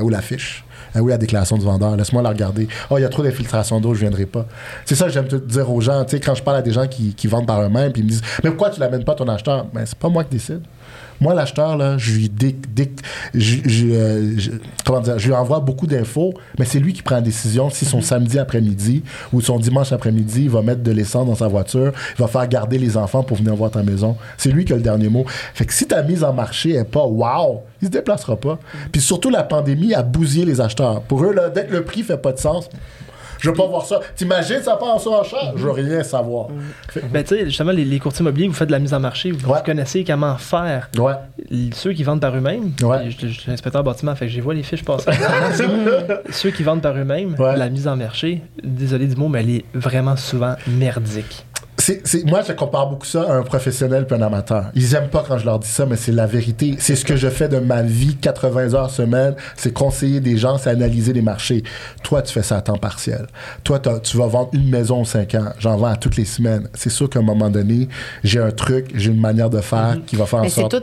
où 0.00 0.08
l'affiche? 0.08 0.64
Où 0.94 1.08
la 1.08 1.16
déclaration 1.16 1.56
du 1.56 1.64
vendeur? 1.64 1.96
Laisse-moi 1.96 2.20
la 2.22 2.28
regarder. 2.28 2.68
Oh, 2.90 2.98
il 2.98 3.00
y 3.02 3.04
a 3.04 3.08
trop 3.08 3.22
d'infiltration 3.22 3.80
d'eau, 3.80 3.94
je 3.94 4.00
viendrai 4.00 4.26
pas. 4.26 4.44
C'est 4.84 4.94
ça 4.94 5.06
que 5.06 5.10
j'aime 5.12 5.26
te 5.26 5.36
dire 5.36 5.61
aux 5.70 5.80
gens. 5.80 6.04
Tu 6.04 6.12
sais, 6.16 6.20
quand 6.20 6.34
je 6.34 6.42
parle 6.42 6.56
à 6.58 6.62
des 6.62 6.72
gens 6.72 6.86
qui, 6.86 7.14
qui 7.14 7.26
vendent 7.26 7.46
par 7.46 7.60
eux-mêmes, 7.62 7.92
puis 7.92 8.02
ils 8.02 8.04
me 8.04 8.10
disent, 8.10 8.22
mais 8.42 8.50
pourquoi 8.50 8.70
tu 8.70 8.80
l'amènes 8.80 9.04
pas 9.04 9.14
ton 9.14 9.28
acheteur? 9.28 9.66
Ben, 9.72 9.84
c'est 9.86 9.98
pas 9.98 10.08
moi 10.08 10.24
qui 10.24 10.30
décide. 10.30 10.62
Moi, 11.20 11.34
l'acheteur, 11.34 11.76
là, 11.76 11.98
je 11.98 12.14
lui, 12.14 12.28
dé- 12.28 12.56
euh, 13.36 14.34
comment 14.84 15.00
dire, 15.00 15.18
je 15.18 15.26
lui 15.28 15.34
envoie 15.34 15.60
beaucoup 15.60 15.86
d'infos, 15.86 16.34
mais 16.58 16.64
c'est 16.64 16.80
lui 16.80 16.92
qui 16.92 17.02
prend 17.02 17.14
la 17.16 17.20
décision 17.20 17.70
si 17.70 17.84
son 17.84 18.00
samedi 18.00 18.38
après-midi 18.40 19.04
ou 19.32 19.40
son 19.40 19.58
dimanche 19.58 19.92
après-midi, 19.92 20.44
il 20.44 20.50
va 20.50 20.62
mettre 20.62 20.82
de 20.82 20.90
l'essence 20.90 21.26
dans 21.26 21.36
sa 21.36 21.46
voiture, 21.48 21.92
il 22.18 22.20
va 22.20 22.26
faire 22.26 22.48
garder 22.48 22.78
les 22.78 22.96
enfants 22.96 23.22
pour 23.22 23.36
venir 23.36 23.54
voir 23.54 23.70
ta 23.70 23.84
maison. 23.84 24.16
C'est 24.36 24.50
lui 24.50 24.64
qui 24.64 24.72
a 24.72 24.76
le 24.76 24.82
dernier 24.82 25.08
mot. 25.08 25.24
Fait 25.54 25.64
que 25.64 25.72
si 25.72 25.86
ta 25.86 26.02
mise 26.02 26.24
en 26.24 26.32
marché 26.32 26.74
est 26.74 26.84
pas 26.84 27.04
wow, 27.04 27.62
il 27.80 27.86
se 27.86 27.92
déplacera 27.92 28.36
pas. 28.36 28.58
Puis 28.90 29.00
surtout, 29.00 29.30
la 29.30 29.44
pandémie 29.44 29.94
a 29.94 30.02
bousillé 30.02 30.44
les 30.44 30.60
acheteurs. 30.60 31.02
Pour 31.02 31.22
eux, 31.24 31.32
là, 31.32 31.50
dès 31.50 31.66
que 31.66 31.72
le 31.72 31.84
prix 31.84 32.02
fait 32.02 32.16
pas 32.16 32.32
de 32.32 32.38
sens, 32.38 32.68
Je 33.42 33.50
veux 33.50 33.54
pas 33.56 33.66
voir 33.66 33.84
ça. 33.84 34.00
T'imagines, 34.14 34.62
ça 34.62 34.76
part 34.76 34.94
en 34.94 34.98
surenchère? 34.98 35.52
Je 35.56 35.64
veux 35.64 35.72
rien 35.72 36.02
savoir. 36.04 36.46
Ben, 37.10 37.22
tu 37.24 37.34
sais, 37.36 37.44
justement, 37.46 37.72
les, 37.72 37.84
les 37.84 37.98
courtiers 37.98 38.22
immobiliers, 38.22 38.46
vous 38.46 38.54
faites 38.54 38.68
de 38.68 38.72
la 38.72 38.78
mise 38.78 38.94
en 38.94 39.00
marché, 39.00 39.32
vous, 39.32 39.48
Ouais. 39.50 39.58
vous 39.58 39.64
connaissez 39.64 40.04
comment 40.04 40.36
faire. 40.36 40.88
Ouais. 40.96 41.14
Ceux 41.74 41.92
qui 41.92 42.04
vendent 42.04 42.20
par 42.20 42.36
eux-mêmes, 42.36 42.70
Ouais. 42.82 43.10
je, 43.10 43.26
je 43.26 43.40
suis 43.40 43.50
inspecteur 43.50 43.82
bâtiment, 43.82 44.14
fait 44.14 44.26
que 44.26 44.32
je 44.32 44.40
vois 44.40 44.54
les 44.54 44.62
fiches 44.62 44.84
passer. 44.84 45.10
Ceux 46.30 46.50
qui 46.50 46.62
vendent 46.62 46.82
par 46.82 46.96
eux-mêmes, 46.96 47.34
Ouais. 47.38 47.56
la 47.56 47.68
mise 47.68 47.88
en 47.88 47.96
marché, 47.96 48.42
désolé 48.62 49.06
du 49.08 49.16
mot, 49.16 49.28
mais 49.28 49.40
elle 49.40 49.50
est 49.50 49.64
vraiment 49.74 50.16
souvent 50.16 50.54
merdique. 50.68 51.44
C'est, 51.82 52.24
moi, 52.26 52.42
je 52.46 52.52
compare 52.52 52.88
beaucoup 52.88 53.06
ça 53.06 53.22
à 53.22 53.34
un 53.34 53.42
professionnel 53.42 54.06
puis 54.06 54.16
un 54.16 54.22
amateur. 54.22 54.66
Ils 54.74 54.94
aiment 54.94 55.08
pas 55.08 55.24
quand 55.26 55.38
je 55.38 55.44
leur 55.44 55.58
dis 55.58 55.68
ça, 55.68 55.84
mais 55.84 55.96
c'est 55.96 56.12
la 56.12 56.26
vérité. 56.26 56.76
C'est 56.78 56.94
ce 56.94 57.04
que 57.04 57.16
je 57.16 57.28
fais 57.28 57.48
de 57.48 57.58
ma 57.58 57.82
vie, 57.82 58.16
80 58.16 58.74
heures 58.74 58.90
semaine. 58.90 59.34
C'est 59.56 59.72
conseiller 59.72 60.20
des 60.20 60.36
gens, 60.36 60.58
c'est 60.58 60.70
analyser 60.70 61.12
les 61.12 61.22
marchés. 61.22 61.64
Toi, 62.04 62.22
tu 62.22 62.32
fais 62.32 62.42
ça 62.42 62.58
à 62.58 62.60
temps 62.60 62.78
partiel. 62.78 63.26
Toi, 63.64 63.80
tu 63.80 64.16
vas 64.16 64.28
vendre 64.28 64.50
une 64.52 64.68
maison 64.70 65.00
aux 65.00 65.04
5 65.04 65.34
ans. 65.34 65.48
J'en 65.58 65.76
vends 65.76 65.88
à 65.88 65.96
toutes 65.96 66.16
les 66.16 66.24
semaines. 66.24 66.68
C'est 66.72 66.90
sûr 66.90 67.10
qu'à 67.10 67.18
un 67.18 67.22
moment 67.22 67.50
donné, 67.50 67.88
j'ai 68.22 68.38
un 68.38 68.52
truc, 68.52 68.86
j'ai 68.94 69.10
une 69.10 69.20
manière 69.20 69.50
de 69.50 69.60
faire 69.60 69.96
qui 70.06 70.14
va 70.14 70.26
faire 70.26 70.38
en 70.38 70.42
Mais 70.42 70.50
sorte... 70.50 70.76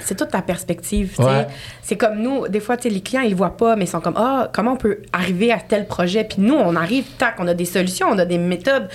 c'est 0.00 0.14
toute 0.14 0.30
ta 0.30 0.42
perspective. 0.42 1.14
Ouais. 1.18 1.48
C'est 1.82 1.96
comme 1.96 2.22
nous, 2.22 2.46
des 2.46 2.60
fois, 2.60 2.76
les 2.84 3.00
clients, 3.00 3.22
ils 3.22 3.34
voient 3.34 3.56
pas, 3.56 3.74
mais 3.74 3.84
ils 3.84 3.88
sont 3.88 4.00
comme, 4.00 4.16
ah, 4.16 4.48
comment 4.52 4.74
on 4.74 4.76
peut 4.76 4.98
arriver 5.12 5.50
à 5.50 5.58
tel 5.58 5.86
projet? 5.86 6.22
Puis 6.22 6.38
nous, 6.40 6.54
on 6.54 6.76
arrive, 6.76 7.04
tac, 7.18 7.34
on 7.40 7.48
a 7.48 7.54
des 7.54 7.64
solutions, 7.64 8.06
on 8.10 8.18
a 8.18 8.24
des 8.24 8.38
méthodes. 8.38 8.88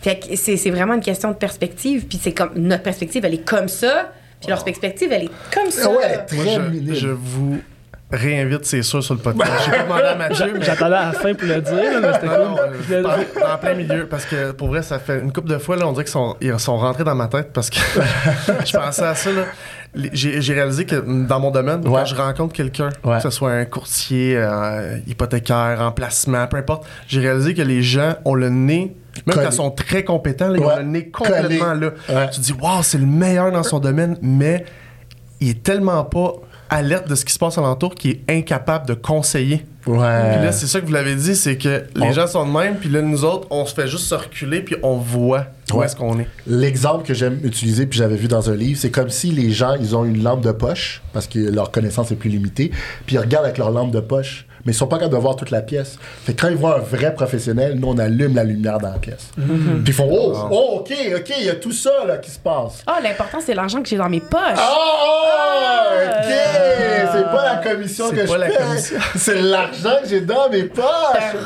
Fait 0.00 0.18
que 0.18 0.36
c'est, 0.36 0.56
c'est 0.56 0.70
vraiment 0.70 0.94
une 0.94 1.00
question 1.00 1.30
de 1.30 1.36
perspective. 1.36 2.06
Puis 2.06 2.18
c'est 2.22 2.32
comme, 2.32 2.50
notre 2.56 2.82
perspective, 2.82 3.24
elle 3.24 3.34
est 3.34 3.48
comme 3.48 3.68
ça. 3.68 4.12
Puis 4.40 4.48
leur 4.50 4.62
perspective, 4.64 5.10
elle 5.12 5.24
est 5.24 5.30
comme 5.52 5.70
ça. 5.70 5.86
Ah 5.88 5.96
ouais, 5.96 6.18
Moi, 6.32 6.44
très 6.44 6.54
je, 6.54 6.60
minime. 6.60 6.94
je 6.94 7.08
vous 7.08 7.58
réinvite, 8.10 8.64
c'est 8.64 8.82
sûr, 8.82 9.02
sur 9.02 9.14
le 9.14 9.20
podcast. 9.20 9.50
J'ai 9.66 9.70
pas 9.72 9.82
demandé 9.82 10.02
à 10.04 10.14
Mathieu, 10.14 10.52
mais 10.58 10.64
J'attendais 10.64 10.94
à 10.94 11.06
la 11.06 11.12
fin 11.12 11.34
pour 11.34 11.46
le 11.48 11.60
dire, 11.60 11.74
là, 11.74 12.00
mais 12.00 12.12
c'était 12.14 12.26
Non, 12.26 12.48
non, 12.50 12.56
cool. 12.56 12.60
euh, 12.64 12.72
Je 12.88 12.94
dans, 13.02 13.48
dans 13.48 13.58
plein 13.58 13.74
milieu, 13.74 14.06
parce 14.06 14.24
que 14.24 14.52
pour 14.52 14.68
vrai, 14.68 14.82
ça 14.82 14.98
fait 14.98 15.18
une 15.20 15.32
couple 15.32 15.48
de 15.48 15.58
fois, 15.58 15.76
là, 15.76 15.86
on 15.86 15.92
dirait 15.92 16.04
qu'ils 16.04 16.12
sont, 16.12 16.36
ils 16.40 16.58
sont 16.58 16.78
rentrés 16.78 17.04
dans 17.04 17.14
ma 17.16 17.26
tête 17.26 17.52
parce 17.52 17.68
que 17.68 17.76
je 18.64 18.72
pensais 18.76 19.02
à 19.02 19.14
ça. 19.14 19.30
là. 19.32 19.42
J'ai 20.12 20.40
j'ai 20.40 20.54
réalisé 20.54 20.84
que 20.86 20.96
dans 21.26 21.40
mon 21.40 21.50
domaine, 21.50 21.86
Ouais. 21.86 22.00
quand 22.00 22.04
je 22.04 22.14
rencontre 22.14 22.54
quelqu'un, 22.54 22.90
Ouais. 23.04 23.16
que 23.16 23.22
ce 23.24 23.30
soit 23.30 23.50
un 23.50 23.64
courtier, 23.64 24.36
euh, 24.36 24.98
hypothécaire, 25.06 25.78
en 25.80 25.90
placement, 25.90 26.46
peu 26.46 26.56
importe, 26.58 26.86
j'ai 27.08 27.20
réalisé 27.20 27.52
que 27.54 27.62
les 27.62 27.82
gens 27.82 28.14
ont 28.24 28.34
le 28.34 28.48
nez, 28.50 28.96
même 29.26 29.34
Collé. 29.34 29.46
quand 29.46 29.52
ils 29.52 29.56
sont 29.56 29.70
très 29.70 30.04
compétents, 30.04 30.48
là, 30.48 30.58
ils 30.58 30.64
ont 30.64 30.68
Ouais. 30.68 30.76
le 30.78 30.82
nez 30.84 31.08
complètement 31.08 31.72
Collé. 31.74 31.80
là. 32.08 32.14
Ouais. 32.14 32.30
Tu 32.30 32.40
te 32.40 32.44
dis, 32.44 32.52
waouh, 32.52 32.82
c'est 32.82 32.98
le 32.98 33.06
meilleur 33.06 33.50
dans 33.52 33.62
son 33.62 33.78
domaine, 33.78 34.16
mais 34.22 34.64
il 35.40 35.50
est 35.50 35.62
tellement 35.62 36.04
pas 36.04 36.32
alerte 36.70 37.08
de 37.08 37.14
ce 37.14 37.24
qui 37.24 37.32
se 37.32 37.38
passe 37.38 37.56
alentour 37.56 37.94
qu'il 37.94 38.10
est 38.10 38.20
incapable 38.30 38.86
de 38.86 38.92
conseiller. 38.92 39.64
Puis 39.80 39.92
Ouais. 39.92 39.98
là, 40.00 40.52
c'est 40.52 40.66
ça 40.66 40.80
que 40.80 40.86
vous 40.86 40.92
l'avez 40.92 41.14
dit, 41.14 41.34
c'est 41.34 41.56
que 41.56 41.84
les 41.96 42.02
On- 42.08 42.12
gens 42.12 42.26
sont 42.26 42.46
de 42.46 42.52
même, 42.52 42.76
puis 42.76 42.90
là, 42.90 43.00
nous 43.00 43.24
autres, 43.24 43.46
on 43.50 43.64
se 43.64 43.72
fait 43.74 43.86
juste 43.88 44.04
se 44.04 44.14
reculer, 44.14 44.60
puis 44.60 44.76
on 44.82 44.96
voit 44.98 45.46
où 45.72 45.78
Ouais. 45.78 45.86
est-ce 45.86 45.96
qu'on 45.96 46.18
est. 46.18 46.26
L'exemple 46.46 47.06
que 47.06 47.14
j'aime 47.14 47.40
utiliser, 47.42 47.86
puis 47.86 47.98
j'avais 47.98 48.16
vu 48.16 48.28
dans 48.28 48.50
un 48.50 48.54
livre, 48.54 48.78
c'est 48.78 48.90
comme 48.90 49.08
si 49.08 49.30
les 49.30 49.50
gens, 49.50 49.76
ils 49.80 49.96
ont 49.96 50.04
une 50.04 50.22
lampe 50.22 50.42
de 50.42 50.52
poche, 50.52 51.00
parce 51.14 51.26
que 51.26 51.38
leur 51.38 51.70
connaissance 51.70 52.10
est 52.12 52.16
plus 52.16 52.28
limitée, 52.28 52.70
puis 53.06 53.16
ils 53.16 53.18
regardent 53.18 53.46
avec 53.46 53.56
leur 53.56 53.70
lampe 53.70 53.90
de 53.90 54.00
poche, 54.00 54.44
mais 54.64 54.72
ils 54.72 54.74
sont 54.74 54.86
pas 54.86 54.96
capables 54.96 55.14
de 55.14 55.20
voir 55.20 55.36
toute 55.36 55.50
la 55.50 55.62
pièce. 55.62 55.98
Fait 56.24 56.34
que 56.34 56.40
quand 56.40 56.48
ils 56.48 56.56
voient 56.56 56.76
un 56.76 56.80
vrai 56.80 57.14
professionnel, 57.14 57.76
nous, 57.78 57.88
on 57.88 57.98
allume 57.98 58.34
la 58.34 58.44
lumière 58.44 58.78
dans 58.78 58.90
la 58.90 58.98
pièce. 58.98 59.30
Puis 59.36 59.82
ils 59.86 59.92
font 59.92 60.08
«Oh, 60.10 60.34
oh, 60.50 60.76
OK, 60.80 60.92
OK, 61.16 61.32
il 61.38 61.46
y 61.46 61.50
a 61.50 61.54
tout 61.54 61.72
ça 61.72 62.04
là, 62.06 62.18
qui 62.18 62.30
se 62.30 62.38
passe.» 62.38 62.82
Ah, 62.86 62.98
l'important, 63.02 63.38
c'est 63.44 63.54
l'argent 63.54 63.82
que 63.82 63.88
j'ai 63.88 63.96
dans 63.96 64.08
mes 64.08 64.20
poches. 64.20 64.58
Oh, 64.58 65.78
OK! 66.04 66.34
C'est 67.12 67.24
pas 67.24 67.44
la 67.44 67.56
commission 67.56 68.04
C'est 68.10 68.16
que 68.16 68.26
pas 68.26 68.48
je 68.48 68.56
commission. 68.56 68.98
c'est 69.16 69.42
l'argent 69.42 69.96
que 70.02 70.08
j'ai 70.08 70.20
dans 70.20 70.48
mes 70.50 70.64
poches! 70.64 70.84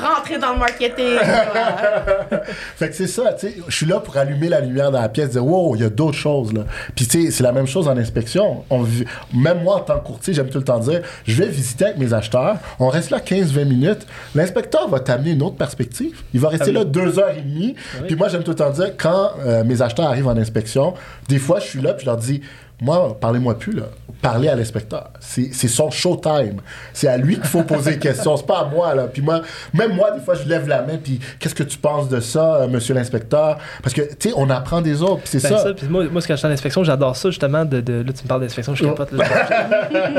Rentrer 0.02 0.38
dans 0.38 0.52
le 0.52 0.58
marketing. 0.58 1.18
Fait 2.76 2.88
que 2.88 2.94
c'est 2.94 3.06
ça, 3.06 3.32
tu 3.32 3.48
sais, 3.48 3.56
je 3.66 3.74
suis 3.74 3.86
là 3.86 4.00
pour 4.00 4.16
allumer 4.16 4.48
la 4.48 4.60
lumière 4.60 4.90
dans 4.90 5.00
la 5.00 5.08
pièce, 5.08 5.30
dire 5.30 5.44
wow, 5.44 5.76
il 5.76 5.82
y 5.82 5.84
a 5.84 5.88
d'autres 5.88 6.18
choses 6.18 6.52
là. 6.52 6.62
Puis 6.94 7.06
tu 7.06 7.24
sais, 7.24 7.30
c'est 7.30 7.42
la 7.42 7.52
même 7.52 7.66
chose 7.66 7.88
en 7.88 7.96
inspection. 7.96 8.64
On 8.70 8.86
même 9.34 9.62
moi 9.62 9.76
en 9.76 9.80
tant 9.80 9.98
que 9.98 10.06
courtier, 10.06 10.34
j'aime 10.34 10.48
tout 10.48 10.58
le 10.58 10.64
temps 10.64 10.78
dire, 10.78 11.00
je 11.26 11.34
vais 11.34 11.48
visiter 11.48 11.86
avec 11.86 11.98
mes 11.98 12.12
acheteurs, 12.12 12.56
on 12.78 12.88
reste 12.88 13.01
là 13.10 13.18
15-20 13.18 13.64
minutes, 13.64 14.06
l'inspecteur 14.34 14.88
va 14.88 15.00
t'amener 15.00 15.32
une 15.32 15.42
autre 15.42 15.56
perspective. 15.56 16.22
Il 16.32 16.40
va 16.40 16.48
rester 16.50 16.66
Ah 16.68 16.68
oui. 16.70 16.74
là 16.76 16.84
deux 16.84 17.18
heures 17.18 17.30
et 17.36 17.40
demie. 17.42 17.74
oui. 18.00 18.06
Puis 18.06 18.16
moi 18.16 18.28
j'aime 18.28 18.42
tout 18.42 18.52
le 18.52 18.56
temps 18.56 18.70
dire, 18.70 18.92
quand 18.96 19.30
euh, 19.44 19.64
mes 19.64 19.82
acheteurs 19.82 20.06
arrivent 20.06 20.28
en 20.28 20.36
inspection, 20.36 20.94
des 21.28 21.38
fois 21.38 21.58
je 21.60 21.66
suis 21.66 21.80
là 21.80 21.92
puis 21.94 22.04
je 22.04 22.10
leur 22.10 22.16
dis, 22.18 22.40
moi, 22.80 23.16
parlez-moi 23.20 23.56
plus, 23.58 23.72
là. 23.74 23.84
Parlez 24.22 24.48
à 24.48 24.54
l'inspecteur. 24.54 25.10
C'est 25.20 25.52
son 25.68 25.90
showtime. 25.90 26.60
C'est 26.92 27.08
à 27.08 27.16
lui 27.16 27.34
qu'il 27.34 27.44
faut 27.44 27.62
poser 27.64 27.92
des 27.92 27.98
questions. 27.98 28.36
C'est 28.36 28.46
pas 28.46 28.60
à 28.60 28.64
moi, 28.66 28.94
là. 28.94 29.08
Puis 29.12 29.20
moi, 29.20 29.42
même 29.74 29.94
moi, 29.94 30.12
des 30.12 30.20
fois, 30.20 30.34
je 30.34 30.48
lève 30.48 30.68
la 30.68 30.82
main, 30.82 30.96
puis 31.02 31.18
qu'est-ce 31.40 31.54
que 31.56 31.64
tu 31.64 31.76
penses 31.76 32.08
de 32.08 32.20
ça, 32.20 32.54
euh, 32.62 32.68
monsieur 32.68 32.94
l'inspecteur? 32.94 33.58
Parce 33.82 33.92
que, 33.94 34.02
tu 34.02 34.28
sais, 34.30 34.34
on 34.36 34.48
apprend 34.48 34.80
des 34.80 35.02
autres, 35.02 35.22
puis 35.22 35.28
c'est 35.38 35.42
Ben, 35.42 35.56
ça. 35.56 35.62
ça, 35.64 35.74
puis 35.74 35.86
moi, 35.88 36.04
moi, 36.04 36.22
quand 36.26 36.34
je 36.34 36.38
suis 36.38 36.46
en 36.46 36.50
inspection, 36.50 36.84
j'adore 36.84 37.16
ça, 37.16 37.30
justement. 37.30 37.64
De, 37.64 37.80
de- 37.80 38.02
là, 38.06 38.12
tu 38.12 38.22
me 38.22 38.28
parles 38.28 38.42
d'inspection, 38.42 38.74
je 38.74 38.84
capote. 38.84 39.10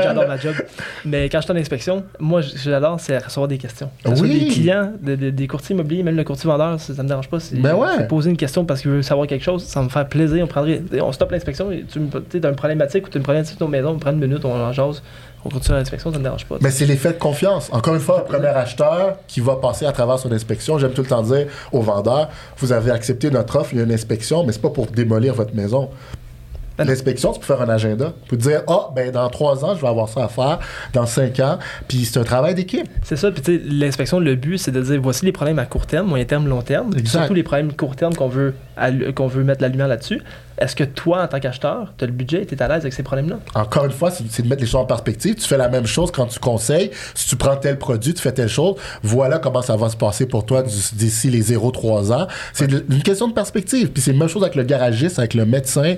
j'adore 0.02 0.28
ma 0.28 0.36
job. 0.36 0.54
Mais 1.04 1.28
quand 1.28 1.38
je 1.40 1.44
suis 1.44 1.52
en 1.52 1.56
inspection, 1.56 2.04
moi, 2.18 2.42
ce 2.42 2.52
que 2.52 2.58
j'adore, 2.70 3.00
c'est 3.00 3.18
recevoir 3.18 3.48
des 3.48 3.58
questions. 3.58 3.90
Oui. 4.06 4.40
des 4.40 4.46
clients, 4.48 4.92
de- 5.00 5.16
de- 5.16 5.30
des 5.30 5.46
courtiers 5.46 5.74
immobiliers, 5.74 6.02
même 6.02 6.16
le 6.16 6.24
courtier 6.24 6.48
vendeur, 6.48 6.78
ça, 6.80 6.94
ça 6.94 7.02
me 7.02 7.08
dérange 7.08 7.28
pas. 7.28 7.40
C'est 7.40 7.56
Ben 7.56 7.74
ouais. 7.74 8.06
poser 8.06 8.30
une 8.30 8.36
question 8.36 8.64
parce 8.64 8.80
qu'il 8.82 8.90
veut 8.90 9.02
savoir 9.02 9.26
quelque 9.26 9.44
chose, 9.44 9.64
ça 9.64 9.82
me 9.82 9.88
faire 9.88 10.06
plaisir. 10.08 10.44
On 10.44 10.46
prendrait, 10.46 10.82
on 11.00 11.12
stoppe 11.12 11.32
l'inspection, 11.32 11.70
tu 11.90 12.40
t'as 12.40 12.48
une 12.50 12.56
problématique 12.56 13.06
ou 13.06 13.10
tu 13.10 13.16
as 13.16 13.20
une 13.20 13.22
problématique 13.22 13.54
de 13.56 13.58
ton 13.60 13.68
maison, 13.68 13.93
on 13.94 13.98
prend 13.98 14.12
une 14.12 14.18
minute, 14.20 14.44
on 14.44 14.52
en 14.52 14.72
jase, 14.72 15.02
on 15.44 15.48
continue 15.48 15.76
l'inspection, 15.76 16.12
ça 16.12 16.18
me 16.18 16.22
dérange 16.22 16.46
pas. 16.46 16.56
Mais 16.60 16.70
c'est 16.70 16.86
l'effet 16.86 17.12
de 17.12 17.18
confiance. 17.18 17.68
Encore 17.72 17.94
une 17.94 18.00
fois, 18.00 18.18
un 18.20 18.22
premier 18.22 18.48
acheteur 18.48 19.16
qui 19.26 19.40
va 19.40 19.56
passer 19.56 19.86
à 19.86 19.92
travers 19.92 20.18
son 20.18 20.32
inspection, 20.32 20.78
j'aime 20.78 20.92
tout 20.92 21.02
le 21.02 21.08
temps 21.08 21.22
dire 21.22 21.46
aux 21.72 21.82
vendeurs, 21.82 22.28
vous 22.58 22.72
avez 22.72 22.90
accepté 22.90 23.30
notre 23.30 23.56
offre, 23.56 23.70
il 23.72 23.78
y 23.78 23.80
a 23.80 23.84
une 23.84 23.92
inspection, 23.92 24.44
mais 24.44 24.52
c'est 24.52 24.62
pas 24.62 24.70
pour 24.70 24.86
démolir 24.86 25.34
votre 25.34 25.54
maison. 25.54 25.90
Ben. 26.76 26.88
L'inspection, 26.88 27.32
tu 27.32 27.38
peux 27.38 27.46
faire 27.46 27.62
un 27.62 27.68
agenda. 27.68 28.12
Tu 28.24 28.30
peux 28.30 28.36
dire, 28.36 28.62
ah, 28.66 28.88
ben 28.96 29.12
dans 29.12 29.28
trois 29.30 29.64
ans, 29.64 29.76
je 29.76 29.80
vais 29.80 29.86
avoir 29.86 30.08
ça 30.08 30.24
à 30.24 30.28
faire, 30.28 30.58
dans 30.92 31.06
cinq 31.06 31.38
ans, 31.38 31.58
puis 31.86 32.04
c'est 32.04 32.18
un 32.18 32.24
travail 32.24 32.56
d'équipe. 32.56 32.88
C'est 33.04 33.16
ça, 33.16 33.30
puis 33.30 33.42
tu 33.42 33.56
sais, 33.56 33.62
l'inspection, 33.64 34.18
le 34.18 34.34
but, 34.34 34.58
c'est 34.58 34.72
de 34.72 34.80
dire 34.80 35.00
voici 35.00 35.24
les 35.24 35.30
problèmes 35.30 35.60
à 35.60 35.66
court 35.66 35.86
terme, 35.86 36.08
moyen 36.08 36.24
terme, 36.24 36.48
long 36.48 36.62
terme, 36.62 36.90
puis 36.90 37.00
Exact. 37.00 37.20
surtout 37.20 37.34
les 37.34 37.44
problèmes 37.44 37.72
court 37.74 37.94
terme 37.94 38.14
qu'on 38.14 38.28
veut, 38.28 38.54
qu'on 39.14 39.28
veut 39.28 39.44
mettre 39.44 39.62
la 39.62 39.68
lumière 39.68 39.86
là-dessus. 39.86 40.20
Est-ce 40.58 40.76
que 40.76 40.84
toi, 40.84 41.22
en 41.22 41.26
tant 41.28 41.40
qu'acheteur, 41.40 41.92
tu 41.98 42.04
as 42.04 42.06
le 42.06 42.12
budget 42.12 42.42
et 42.42 42.46
tu 42.46 42.54
es 42.54 42.62
à 42.62 42.68
l'aise 42.68 42.80
avec 42.80 42.92
ces 42.92 43.02
problèmes-là? 43.02 43.36
Encore 43.54 43.84
une 43.86 43.90
fois, 43.90 44.10
c'est 44.10 44.42
de 44.42 44.48
mettre 44.48 44.60
les 44.62 44.66
choses 44.66 44.80
en 44.80 44.84
perspective. 44.84 45.34
Tu 45.34 45.46
fais 45.46 45.56
la 45.56 45.68
même 45.68 45.86
chose 45.86 46.10
quand 46.12 46.26
tu 46.26 46.38
conseilles. 46.38 46.90
Si 47.14 47.28
tu 47.28 47.36
prends 47.36 47.56
tel 47.56 47.78
produit, 47.78 48.14
tu 48.14 48.22
fais 48.22 48.32
telle 48.32 48.48
chose. 48.48 48.76
Voilà 49.02 49.38
comment 49.38 49.62
ça 49.62 49.76
va 49.76 49.88
se 49.88 49.96
passer 49.96 50.26
pour 50.26 50.46
toi 50.46 50.62
d'ici 50.62 51.30
les 51.30 51.42
0-3 51.42 52.12
ans. 52.12 52.28
C'est 52.52 52.70
une 52.70 53.02
question 53.02 53.28
de 53.28 53.32
perspective. 53.32 53.90
Puis 53.90 54.02
c'est 54.02 54.12
la 54.12 54.18
même 54.18 54.28
chose 54.28 54.42
avec 54.42 54.54
le 54.54 54.62
garagiste, 54.62 55.18
avec 55.18 55.34
le 55.34 55.44
médecin. 55.44 55.96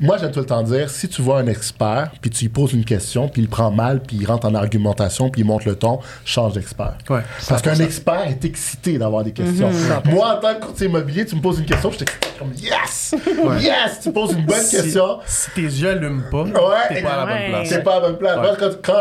Moi, 0.00 0.16
j'aime 0.18 0.32
tout 0.32 0.40
le 0.40 0.46
temps 0.46 0.62
dire, 0.62 0.90
si 0.90 1.08
tu 1.08 1.22
vois 1.22 1.38
un 1.38 1.46
expert, 1.46 2.10
puis 2.20 2.30
tu 2.30 2.44
lui 2.44 2.48
poses 2.48 2.72
une 2.72 2.84
question, 2.84 3.28
puis 3.28 3.42
il 3.42 3.48
prend 3.48 3.70
mal, 3.70 4.00
puis 4.00 4.18
il 4.20 4.26
rentre 4.26 4.46
en 4.46 4.54
argumentation, 4.54 5.30
puis 5.30 5.42
il 5.42 5.44
monte 5.44 5.64
le 5.64 5.76
ton, 5.76 6.00
change 6.24 6.54
d'expert. 6.54 6.98
Ouais. 7.08 7.20
Parce 7.48 7.62
qu'un 7.62 7.74
expert 7.74 8.26
est 8.26 8.44
excité 8.44 8.98
d'avoir 8.98 9.22
des 9.22 9.32
questions. 9.32 9.70
Moi, 10.06 10.36
en 10.36 10.40
tant 10.40 10.54
que 10.54 10.66
courtier 10.66 10.86
immobilier, 10.86 11.24
tu 11.24 11.36
me 11.36 11.40
poses 11.40 11.58
une 11.58 11.66
question, 11.66 11.90
je 11.90 11.98
suis 11.98 12.06
comme 12.38 12.52
yes! 12.56 13.14
Yes! 13.60 13.75
Tu 14.02 14.12
poses 14.12 14.32
une 14.32 14.44
bonne 14.46 14.56
Si- 14.60 14.76
question. 14.76 15.18
Si 15.26 15.50
tes 15.52 15.62
yeux 15.62 15.90
allument 15.90 16.22
pas, 16.30 16.42
Ouais, 16.44 16.52
t'es 16.88 17.02
pas 17.02 17.10
à 17.14 17.24
la 17.24 17.26
bonne 17.26 17.48
place. 17.50 17.68
C'est 17.68 17.82
pas 17.82 17.92
à 17.92 18.00
la 18.00 18.00
bonne 18.08 18.18
place. 18.18 18.36
Ouais. 18.36 18.42
Moi, 18.42 18.56
quand, 18.58 18.70
quand 18.82 18.94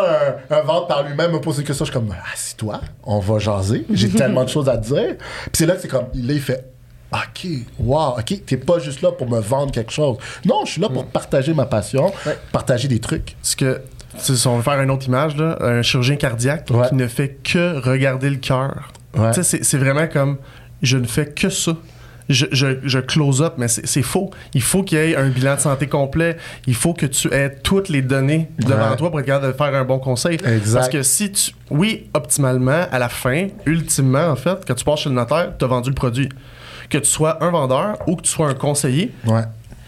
un, 0.52 0.56
un 0.58 0.62
vente 0.62 0.88
par 0.88 1.04
lui-même 1.04 1.32
me 1.32 1.40
pose 1.40 1.58
une 1.60 1.64
question, 1.66 1.86
je 1.86 1.92
suis 1.92 2.00
comme, 2.00 2.14
assis-toi, 2.34 2.82
on 3.04 3.20
va 3.20 3.40
jaser. 3.40 3.86
J'ai 3.92 4.10
tellement 4.18 4.44
de 4.44 4.50
choses 4.50 4.70
à 4.70 4.78
te 4.78 4.86
dire. 4.88 5.16
Puis 5.18 5.52
c'est 5.54 5.66
là 5.66 5.76
que 5.76 5.82
c'est 5.82 5.88
comme, 5.88 6.06
là, 6.14 6.34
il 6.34 6.42
fait, 6.42 6.66
OK, 7.14 7.48
wow, 7.80 8.16
OK, 8.20 8.46
t'es 8.46 8.58
pas 8.58 8.80
juste 8.80 9.02
là 9.02 9.12
pour 9.12 9.30
me 9.30 9.40
vendre 9.40 9.72
quelque 9.72 9.92
chose. 9.92 10.18
Non, 10.46 10.66
je 10.66 10.72
suis 10.74 10.82
là 10.82 10.90
pour 10.90 11.06
partager 11.06 11.54
ma 11.54 11.66
passion, 11.66 12.12
Ouais. 12.26 12.38
partager 12.52 12.88
des 12.88 13.00
trucs. 13.00 13.36
Parce 13.42 13.56
que, 13.56 13.82
sais, 14.18 14.48
on 14.48 14.58
va 14.58 14.64
faire 14.64 14.82
une 14.82 14.92
autre 14.92 15.08
image, 15.08 15.38
là, 15.38 15.58
un 15.62 15.82
chirurgien 15.82 16.16
cardiaque 16.18 16.68
Ouais. 16.72 16.90
qui 16.90 16.96
ne 16.96 17.08
fait 17.08 17.38
que 17.44 17.80
regarder 17.80 18.30
le 18.30 18.38
cœur. 18.38 18.90
Ouais. 19.18 19.32
C'est 19.44 19.78
vraiment 19.78 20.08
comme, 20.08 20.38
je 20.82 20.98
ne 20.98 21.06
fais 21.08 21.28
que 21.28 21.50
ça. 21.50 21.72
Je, 22.28 22.46
je, 22.52 22.68
je 22.84 23.00
close 23.00 23.42
up, 23.44 23.54
mais 23.58 23.68
c'est 23.68 24.02
faux. 24.02 24.32
Il 24.56 24.62
faut 24.64 24.82
qu'il 24.82 24.98
y 24.98 25.02
ait 25.02 25.16
un 25.16 25.30
bilan 25.30 25.56
de 25.56 25.60
santé 25.60 25.86
complet. 25.88 26.38
Il 26.66 26.74
faut 26.74 26.94
que 26.94 27.06
tu 27.06 27.32
aies 27.34 27.56
toutes 27.62 27.90
les 27.90 28.02
données 28.02 28.50
devant 28.58 28.90
Ouais. 28.90 28.96
toi 28.96 29.12
pour 29.12 29.20
être 29.20 29.26
capable 29.28 29.54
de 29.54 29.58
faire 29.58 29.76
un 29.76 29.84
bon 29.86 30.00
conseil. 30.00 30.38
Exact. 30.44 30.80
Parce 30.80 30.90
que 30.90 31.04
si 31.04 31.32
tu. 31.32 31.52
Oui, 31.70 32.08
optimalement, 32.16 32.86
à 32.92 32.98
la 33.00 33.10
fin, 33.10 33.48
ultimement, 33.68 34.28
en 34.28 34.36
fait, 34.36 34.58
quand 34.68 34.74
tu 34.74 34.84
passes 34.84 35.02
chez 35.02 35.10
le 35.10 35.16
notaire, 35.16 35.54
tu 35.58 35.66
as 35.66 35.68
vendu 35.68 35.90
le 35.90 35.96
produit. 35.96 36.30
Que 36.90 36.98
tu 36.98 37.06
sois 37.10 37.44
un 37.44 37.52
vendeur 37.52 37.98
ou 38.08 38.16
que 38.16 38.22
tu 38.24 38.30
sois 38.32 38.48
un 38.50 38.54
conseiller, 38.56 39.12
Ouais. 39.26 39.42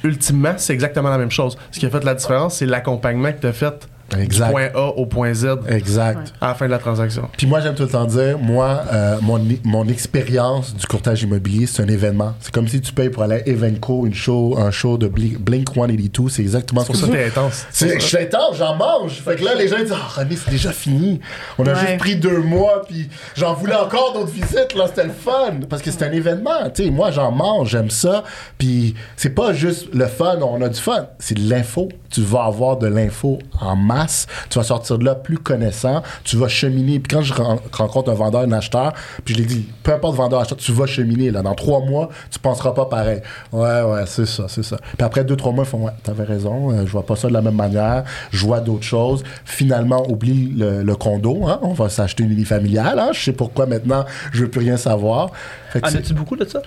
ultimement, 0.03 0.53
c'est 0.57 0.73
exactement 0.73 1.09
la 1.09 1.17
même 1.17 1.31
chose. 1.31 1.57
Ce 1.71 1.79
qui 1.79 1.85
a 1.85 1.89
fait 1.89 2.03
la 2.03 2.13
différence, 2.15 2.57
c'est 2.57 2.65
l'accompagnement 2.65 3.31
que 3.31 3.41
tu 3.41 3.47
as 3.47 3.53
fait 3.53 3.87
Exact. 4.17 4.51
point 4.51 4.69
A 4.73 4.87
au 4.95 5.05
point 5.05 5.33
Z 5.33 5.47
Exact. 5.67 6.17
Ouais. 6.17 6.23
à 6.41 6.47
la 6.49 6.55
fin 6.55 6.65
de 6.65 6.71
la 6.71 6.77
transaction. 6.77 7.29
Puis 7.37 7.45
moi, 7.47 7.59
j'aime 7.61 7.75
tout 7.75 7.83
le 7.83 7.89
temps 7.89 8.05
dire, 8.05 8.37
moi, 8.39 8.83
euh, 8.93 9.17
mon, 9.21 9.39
mon 9.63 9.87
expérience 9.87 10.75
du 10.75 10.85
courtage 10.85 11.23
immobilier, 11.23 11.65
c'est 11.67 11.83
un 11.83 11.87
événement. 11.87 12.33
C'est 12.39 12.53
comme 12.53 12.67
si 12.67 12.79
tu 12.81 12.93
payes 12.93 13.09
pour 13.09 13.23
aller 13.23 13.35
à 13.35 13.47
Evenco, 13.47 14.05
une 14.05 14.13
show, 14.13 14.55
un 14.57 14.71
show 14.71 14.97
de 14.97 15.07
Blink, 15.07 15.39
Blink 15.39 15.67
182. 15.73 16.29
C'est 16.29 16.41
exactement 16.41 16.81
C'est 16.81 16.93
ce 16.93 16.99
pour 17.01 17.09
que 17.09 17.15
ça 17.15 17.17
que 17.17 17.23
t'es 17.31 17.39
intense. 17.39 17.65
C'est, 17.71 17.99
je 17.99 18.05
suis 18.05 18.17
intense, 18.17 18.57
j'en 18.57 18.75
mange. 18.75 19.13
Fait 19.13 19.35
que 19.35 19.43
là, 19.43 19.55
les 19.55 19.67
gens 19.67 19.77
disent, 19.79 19.93
ah, 19.93 20.19
René, 20.19 20.35
c'est 20.35 20.51
déjà 20.51 20.71
fini. 20.71 21.19
On 21.57 21.65
a 21.65 21.73
Ouais. 21.73 21.79
juste 21.79 21.97
pris 21.97 22.15
deux 22.15 22.39
mois, 22.39 22.83
puis 22.87 23.09
j'en 23.35 23.53
voulais 23.53 23.75
encore 23.75 24.13
d'autres 24.13 24.31
visites, 24.31 24.73
là, 24.75 24.85
c'était 24.87 25.03
le 25.03 25.11
fun. 25.11 25.59
Parce 25.69 25.81
que 25.81 25.91
c'est 25.91 26.03
un 26.03 26.11
événement, 26.11 26.69
tu 26.73 26.85
sais. 26.85 26.89
Moi, 26.89 27.11
j'en 27.11 27.31
mange, 27.31 27.69
j'aime 27.69 27.89
ça. 27.89 28.23
Puis 28.57 28.95
c'est 29.15 29.31
pas 29.31 29.53
juste 29.53 29.93
le 29.93 30.07
fun, 30.07 30.37
on 30.41 30.61
a 30.61 30.69
du 30.69 30.79
fun. 30.79 31.07
C'est 31.19 31.35
de 31.35 31.49
l'info. 31.49 31.89
Tu 32.09 32.21
vas 32.21 32.43
avoir 32.45 32.77
de 32.77 32.87
l'info 32.87 33.39
en 33.59 33.75
masse. 33.75 34.27
Tu 34.49 34.57
vas 34.57 34.63
sortir 34.63 34.97
de 34.97 35.05
là 35.05 35.15
plus 35.15 35.37
connaissant. 35.37 36.01
Tu 36.23 36.37
vas 36.37 36.47
cheminer. 36.47 36.99
Puis 36.99 37.15
quand 37.15 37.21
je 37.21 37.33
ren- 37.33 37.59
rencontre 37.71 38.09
un 38.11 38.15
vendeur, 38.15 38.41
un 38.41 38.51
acheteur, 38.51 38.93
puis 39.25 39.33
je 39.33 39.39
l'ai 39.39 39.45
dit, 39.45 39.67
peu 39.83 39.93
importe 39.93 40.15
vendeur, 40.15 40.39
acheteur, 40.39 40.57
tu 40.57 40.71
vas 40.71 40.85
cheminer, 40.85 41.31
là. 41.31 41.41
Dans 41.41 41.55
trois 41.55 41.81
mois, 41.81 42.09
tu 42.31 42.39
penseras 42.39 42.71
pas 42.71 42.85
pareil. 42.85 43.21
Ouais, 43.51 43.81
ouais, 43.81 44.03
c'est 44.05 44.25
ça, 44.25 44.45
c'est 44.47 44.63
ça. 44.63 44.77
Puis 44.77 45.05
après 45.05 45.23
deux, 45.23 45.35
trois 45.35 45.51
mois, 45.51 45.63
ils 45.65 45.69
font, 45.69 45.85
ouais, 45.85 45.91
t'avais 46.03 46.23
raison, 46.23 46.71
euh, 46.71 46.85
je 46.85 46.91
vois 46.91 47.05
pas 47.05 47.15
ça 47.15 47.27
de 47.27 47.33
la 47.33 47.41
même 47.41 47.55
manière. 47.55 48.03
Je 48.31 48.45
vois 48.45 48.59
d'autres 48.59 48.83
choses. 48.85 49.23
Finalement, 49.45 50.09
oublie 50.09 50.53
le, 50.55 50.83
le 50.83 50.95
condo, 50.95 51.45
hein. 51.47 51.59
On 51.61 51.73
va 51.73 51.89
s'acheter 51.89 52.23
une 52.23 52.31
unifamiliale, 52.31 52.99
hein. 52.99 53.09
Je 53.13 53.19
sais 53.21 53.33
pourquoi 53.33 53.65
maintenant, 53.65 54.05
je 54.31 54.43
veux 54.43 54.49
plus 54.49 54.61
rien 54.61 54.77
savoir. 54.77 55.31
En 55.75 55.79
as-tu 55.87 56.13
beaucoup 56.13 56.35
de 56.35 56.45
ça? 56.45 56.61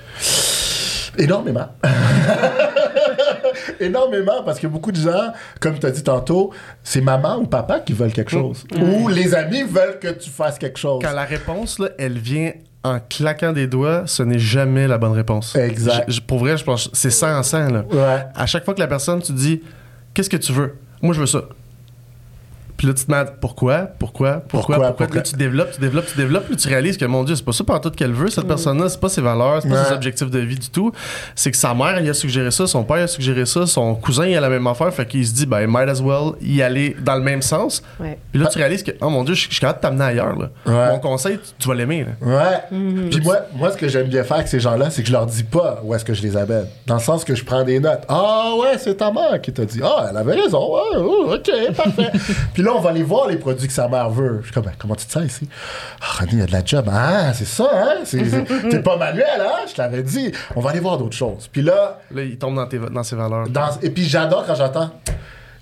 Énormément. 1.18 1.66
Énormément, 3.80 4.42
parce 4.44 4.58
que 4.58 4.66
beaucoup 4.66 4.92
de 4.92 5.00
gens, 5.00 5.32
comme 5.60 5.78
tu 5.78 5.86
as 5.86 5.90
dit 5.90 6.02
tantôt, 6.02 6.52
c'est 6.82 7.00
maman 7.00 7.36
ou 7.38 7.46
papa 7.46 7.80
qui 7.80 7.92
veulent 7.92 8.12
quelque 8.12 8.30
chose. 8.30 8.64
Ou 8.80 9.08
les 9.08 9.34
amis 9.34 9.62
veulent 9.62 9.98
que 10.00 10.08
tu 10.08 10.30
fasses 10.30 10.58
quelque 10.58 10.78
chose. 10.78 11.00
Quand 11.04 11.12
la 11.12 11.24
réponse, 11.24 11.78
là, 11.78 11.88
elle 11.98 12.18
vient 12.18 12.52
en 12.82 12.98
claquant 12.98 13.52
des 13.52 13.66
doigts, 13.66 14.04
ce 14.06 14.22
n'est 14.22 14.38
jamais 14.38 14.86
la 14.88 14.96
bonne 14.96 15.12
réponse. 15.12 15.54
Exact. 15.54 16.10
Je- 16.10 16.20
pour 16.20 16.38
vrai, 16.38 16.56
je 16.56 16.64
pense 16.64 16.88
que 16.88 16.96
c'est 16.96 17.10
100 17.10 17.38
en 17.38 17.42
100. 17.42 17.68
Là. 17.70 17.84
Ouais. 17.90 18.24
À 18.34 18.46
chaque 18.46 18.64
fois 18.64 18.72
que 18.74 18.80
la 18.80 18.86
personne, 18.88 19.20
tu 19.22 19.32
dis 19.32 19.62
Qu'est-ce 20.14 20.30
que 20.30 20.36
tu 20.38 20.52
veux 20.52 20.74
Moi, 21.02 21.14
je 21.14 21.20
veux 21.20 21.26
ça. 21.26 21.42
Puis 22.80 22.86
là, 22.86 22.94
tu 22.94 23.04
te 23.04 23.10
demandes 23.12 23.32
pourquoi, 23.42 23.80
pourquoi, 23.98 24.42
pourquoi, 24.48 24.48
Pourquoi, 24.48 24.76
pourquoi? 24.76 24.92
pourquoi? 24.96 25.16
Là, 25.16 25.22
tu 25.22 25.36
développes, 25.36 25.72
tu 25.72 25.80
développes, 25.82 26.06
tu 26.06 26.16
développes, 26.16 26.46
puis 26.46 26.56
tu 26.56 26.66
réalises 26.66 26.96
que, 26.96 27.04
mon 27.04 27.24
Dieu, 27.24 27.36
c'est 27.36 27.44
pas 27.44 27.52
ça 27.52 27.62
par 27.62 27.78
tout 27.82 27.90
qu'elle 27.90 28.14
veut, 28.14 28.30
cette 28.30 28.46
personne-là, 28.48 28.88
c'est 28.88 28.98
pas 28.98 29.10
ses 29.10 29.20
valeurs, 29.20 29.60
c'est 29.60 29.68
pas 29.68 29.74
Ouais. 29.82 29.84
ses 29.84 29.92
objectifs 29.92 30.30
de 30.30 30.38
vie 30.38 30.58
du 30.58 30.70
tout. 30.70 30.90
C'est 31.34 31.50
que 31.50 31.58
sa 31.58 31.74
mère, 31.74 31.98
elle 31.98 32.08
a 32.08 32.14
suggéré 32.14 32.50
ça, 32.50 32.66
son 32.66 32.82
père, 32.82 32.96
il 32.96 33.02
a 33.02 33.06
suggéré 33.06 33.44
ça, 33.44 33.66
son 33.66 33.94
cousin, 33.96 34.24
il 34.28 34.34
a 34.34 34.40
la 34.40 34.48
même 34.48 34.66
affaire, 34.66 34.90
fait 34.94 35.04
qu'il 35.04 35.26
se 35.26 35.34
dit, 35.34 35.44
ben, 35.44 35.66
might 35.68 35.90
as 35.90 36.00
well 36.00 36.32
y 36.40 36.62
aller 36.62 36.96
dans 37.04 37.16
le 37.16 37.20
même 37.22 37.42
sens. 37.42 37.82
Ouais. 38.00 38.18
Puis 38.32 38.40
là, 38.40 38.48
tu 38.48 38.56
réalises 38.56 38.82
que, 38.82 38.92
oh 39.02 39.10
mon 39.10 39.24
Dieu, 39.24 39.34
je 39.34 39.40
suis 39.50 39.60
capable 39.60 39.80
de 39.80 39.82
t'amener 39.82 40.04
ailleurs, 40.04 40.38
là. 40.38 40.48
Ouais. 40.64 40.92
Mon 40.92 41.00
conseil, 41.00 41.36
tu, 41.36 41.50
tu 41.58 41.68
vas 41.68 41.74
l'aimer, 41.74 42.06
là. 42.06 42.26
Ouais. 42.26 42.78
Puis 43.10 43.20
moi, 43.20 43.40
moi, 43.56 43.72
ce 43.72 43.76
que 43.76 43.88
j'aime 43.88 44.06
bien 44.06 44.24
faire 44.24 44.36
avec 44.38 44.48
ces 44.48 44.58
gens-là, 44.60 44.88
c'est 44.88 45.02
que 45.02 45.08
je 45.08 45.12
leur 45.12 45.26
dis 45.26 45.44
pas 45.44 45.82
où 45.84 45.94
est-ce 45.94 46.04
que 46.06 46.14
je 46.14 46.22
les 46.22 46.34
amène. 46.34 46.64
Dans 46.86 46.94
le 46.94 47.00
sens 47.02 47.24
que 47.24 47.34
je 47.34 47.44
prends 47.44 47.62
des 47.62 47.78
notes. 47.78 48.04
Ah 48.08 48.52
ouais, 48.58 48.78
c'est 48.78 48.94
ta 48.94 49.12
mère 49.12 49.38
qui 49.42 49.52
t'a 49.52 49.66
dit. 49.66 49.80
Ah, 49.84 50.06
elle 50.10 50.16
avait 50.16 50.34
raison. 50.40 50.72
Ouais, 50.74 50.96
ouais, 50.98 51.34
ok, 51.36 51.74
parfait. 51.76 52.10
Puis 52.54 52.62
là, 52.62 52.69
on 52.76 52.80
va 52.80 52.90
aller 52.90 53.02
voir 53.02 53.26
les 53.28 53.36
produits 53.36 53.66
que 53.66 53.72
sa 53.72 53.88
mère 53.88 54.10
veut. 54.10 54.38
Je 54.40 54.46
suis 54.46 54.52
comme, 54.54 54.64
Ben, 54.64 54.72
comment 54.78 54.94
tu 54.94 55.06
te 55.06 55.12
sens 55.12 55.24
ici? 55.24 55.48
Ah, 56.00 56.20
René, 56.20 56.32
il 56.32 56.38
y 56.38 56.42
a 56.42 56.46
de 56.46 56.52
la 56.52 56.64
job. 56.64 56.88
Ah, 56.92 57.32
c'est 57.34 57.44
ça, 57.46 57.70
hein? 57.72 58.02
T'es 58.70 58.80
pas 58.82 58.96
manuel, 58.96 59.26
hein? 59.40 59.64
Je 59.68 59.74
t'avais 59.74 60.02
dit. 60.02 60.32
On 60.56 60.60
va 60.60 60.70
aller 60.70 60.80
voir 60.80 60.98
d'autres 60.98 61.16
choses. 61.16 61.48
Puis 61.50 61.62
là, 61.62 61.98
Là, 62.14 62.22
il 62.22 62.38
tombe 62.38 62.56
dans, 62.56 62.66
tes, 62.66 62.78
dans 62.78 63.02
ses 63.02 63.16
valeurs. 63.16 63.48
dans- 63.48 63.78
et 63.82 63.90
puis 63.90 64.04
j'adore 64.04 64.44
quand 64.46 64.54
j'entends. 64.54 64.90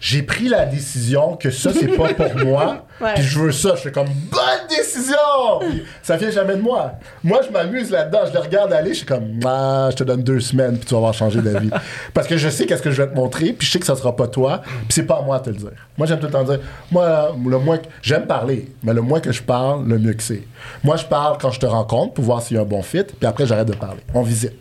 J'ai 0.01 0.23
pris 0.23 0.49
la 0.49 0.65
décision 0.65 1.35
que 1.37 1.51
ça, 1.51 1.73
c'est 1.73 1.89
pas 1.89 2.15
pour 2.15 2.37
moi. 2.45 2.87
Ouais. 3.01 3.15
Puis 3.15 3.25
je 3.25 3.39
veux 3.41 3.51
ça. 3.53 3.71
Je 3.75 3.81
fais 3.81 3.91
comme 3.93 4.07
bonne 4.31 4.69
décision. 4.69 5.17
Puis 5.61 5.83
ça 6.03 6.17
vient 6.17 6.31
jamais 6.31 6.55
de 6.57 6.61
moi. 6.63 6.93
Moi, 7.25 7.41
je 7.47 7.53
m'amuse 7.53 7.91
là-dedans. 7.91 8.21
Je 8.29 8.33
les 8.33 8.39
regarde 8.39 8.73
aller. 8.73 8.91
Je 8.91 8.99
suis 8.99 9.07
comme, 9.07 9.41
ah, 9.45 9.89
je 9.91 9.97
te 9.97 10.05
donne 10.05 10.23
deux 10.23 10.39
semaines. 10.39 10.77
Puis 10.77 10.87
tu 10.87 10.91
vas 10.95 10.99
avoir 10.99 11.15
changé 11.15 11.41
d'avis. 11.43 11.71
Parce 12.15 12.29
que 12.29 12.37
je 12.37 12.49
sais 12.49 12.65
qu'est-ce 12.67 12.83
que 12.83 12.93
je 12.93 13.03
vais 13.03 13.09
te 13.11 13.15
montrer. 13.17 13.53
Puis 13.53 13.67
je 13.67 13.73
sais 13.73 13.81
que 13.81 13.87
ça 13.87 13.97
sera 13.97 14.15
pas 14.15 14.29
toi. 14.29 14.63
Puis 14.65 14.87
c'est 14.91 15.03
pas 15.03 15.19
à 15.19 15.23
moi 15.23 15.39
de 15.41 15.45
te 15.47 15.51
le 15.51 15.57
dire. 15.57 15.71
Moi, 15.97 16.07
j'aime 16.07 16.21
tout 16.21 16.27
le 16.27 16.33
temps 16.33 16.45
dire, 16.45 16.61
moi, 16.93 17.35
le 17.45 17.59
moins 17.59 17.79
que- 17.79 17.87
j'aime 18.01 18.27
parler. 18.27 18.73
Mais 18.85 18.93
le 18.95 19.01
moins 19.03 19.19
que 19.21 19.33
je 19.33 19.43
parle, 19.43 19.85
le 19.89 19.99
mieux 19.99 20.13
que 20.15 20.23
c'est. 20.23 20.43
Moi, 20.85 20.97
je 20.97 21.07
parle 21.07 21.39
quand 21.41 21.51
je 21.51 21.59
te 21.59 21.67
rencontre 21.67 22.15
pour 22.15 22.25
voir 22.25 22.41
s'il 22.43 22.57
y 22.57 22.59
a 22.59 22.63
un 22.63 22.67
bon 22.67 22.83
fit. 22.83 23.03
Puis 23.03 23.27
après, 23.27 23.47
j'arrête 23.47 23.67
de 23.69 23.75
parler. 23.75 24.01
On 24.15 24.23
visite. 24.23 24.55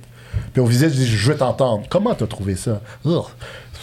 Puis 0.53 0.61
on 0.61 0.65
visite, 0.65 0.89
je 0.89 0.95
dis, 0.95 1.07
je 1.07 1.31
veux 1.31 1.37
t'entendre. 1.37 1.83
Comment 1.89 2.13
t'as 2.13 2.27
trouvé 2.27 2.55
ça? 2.55 2.79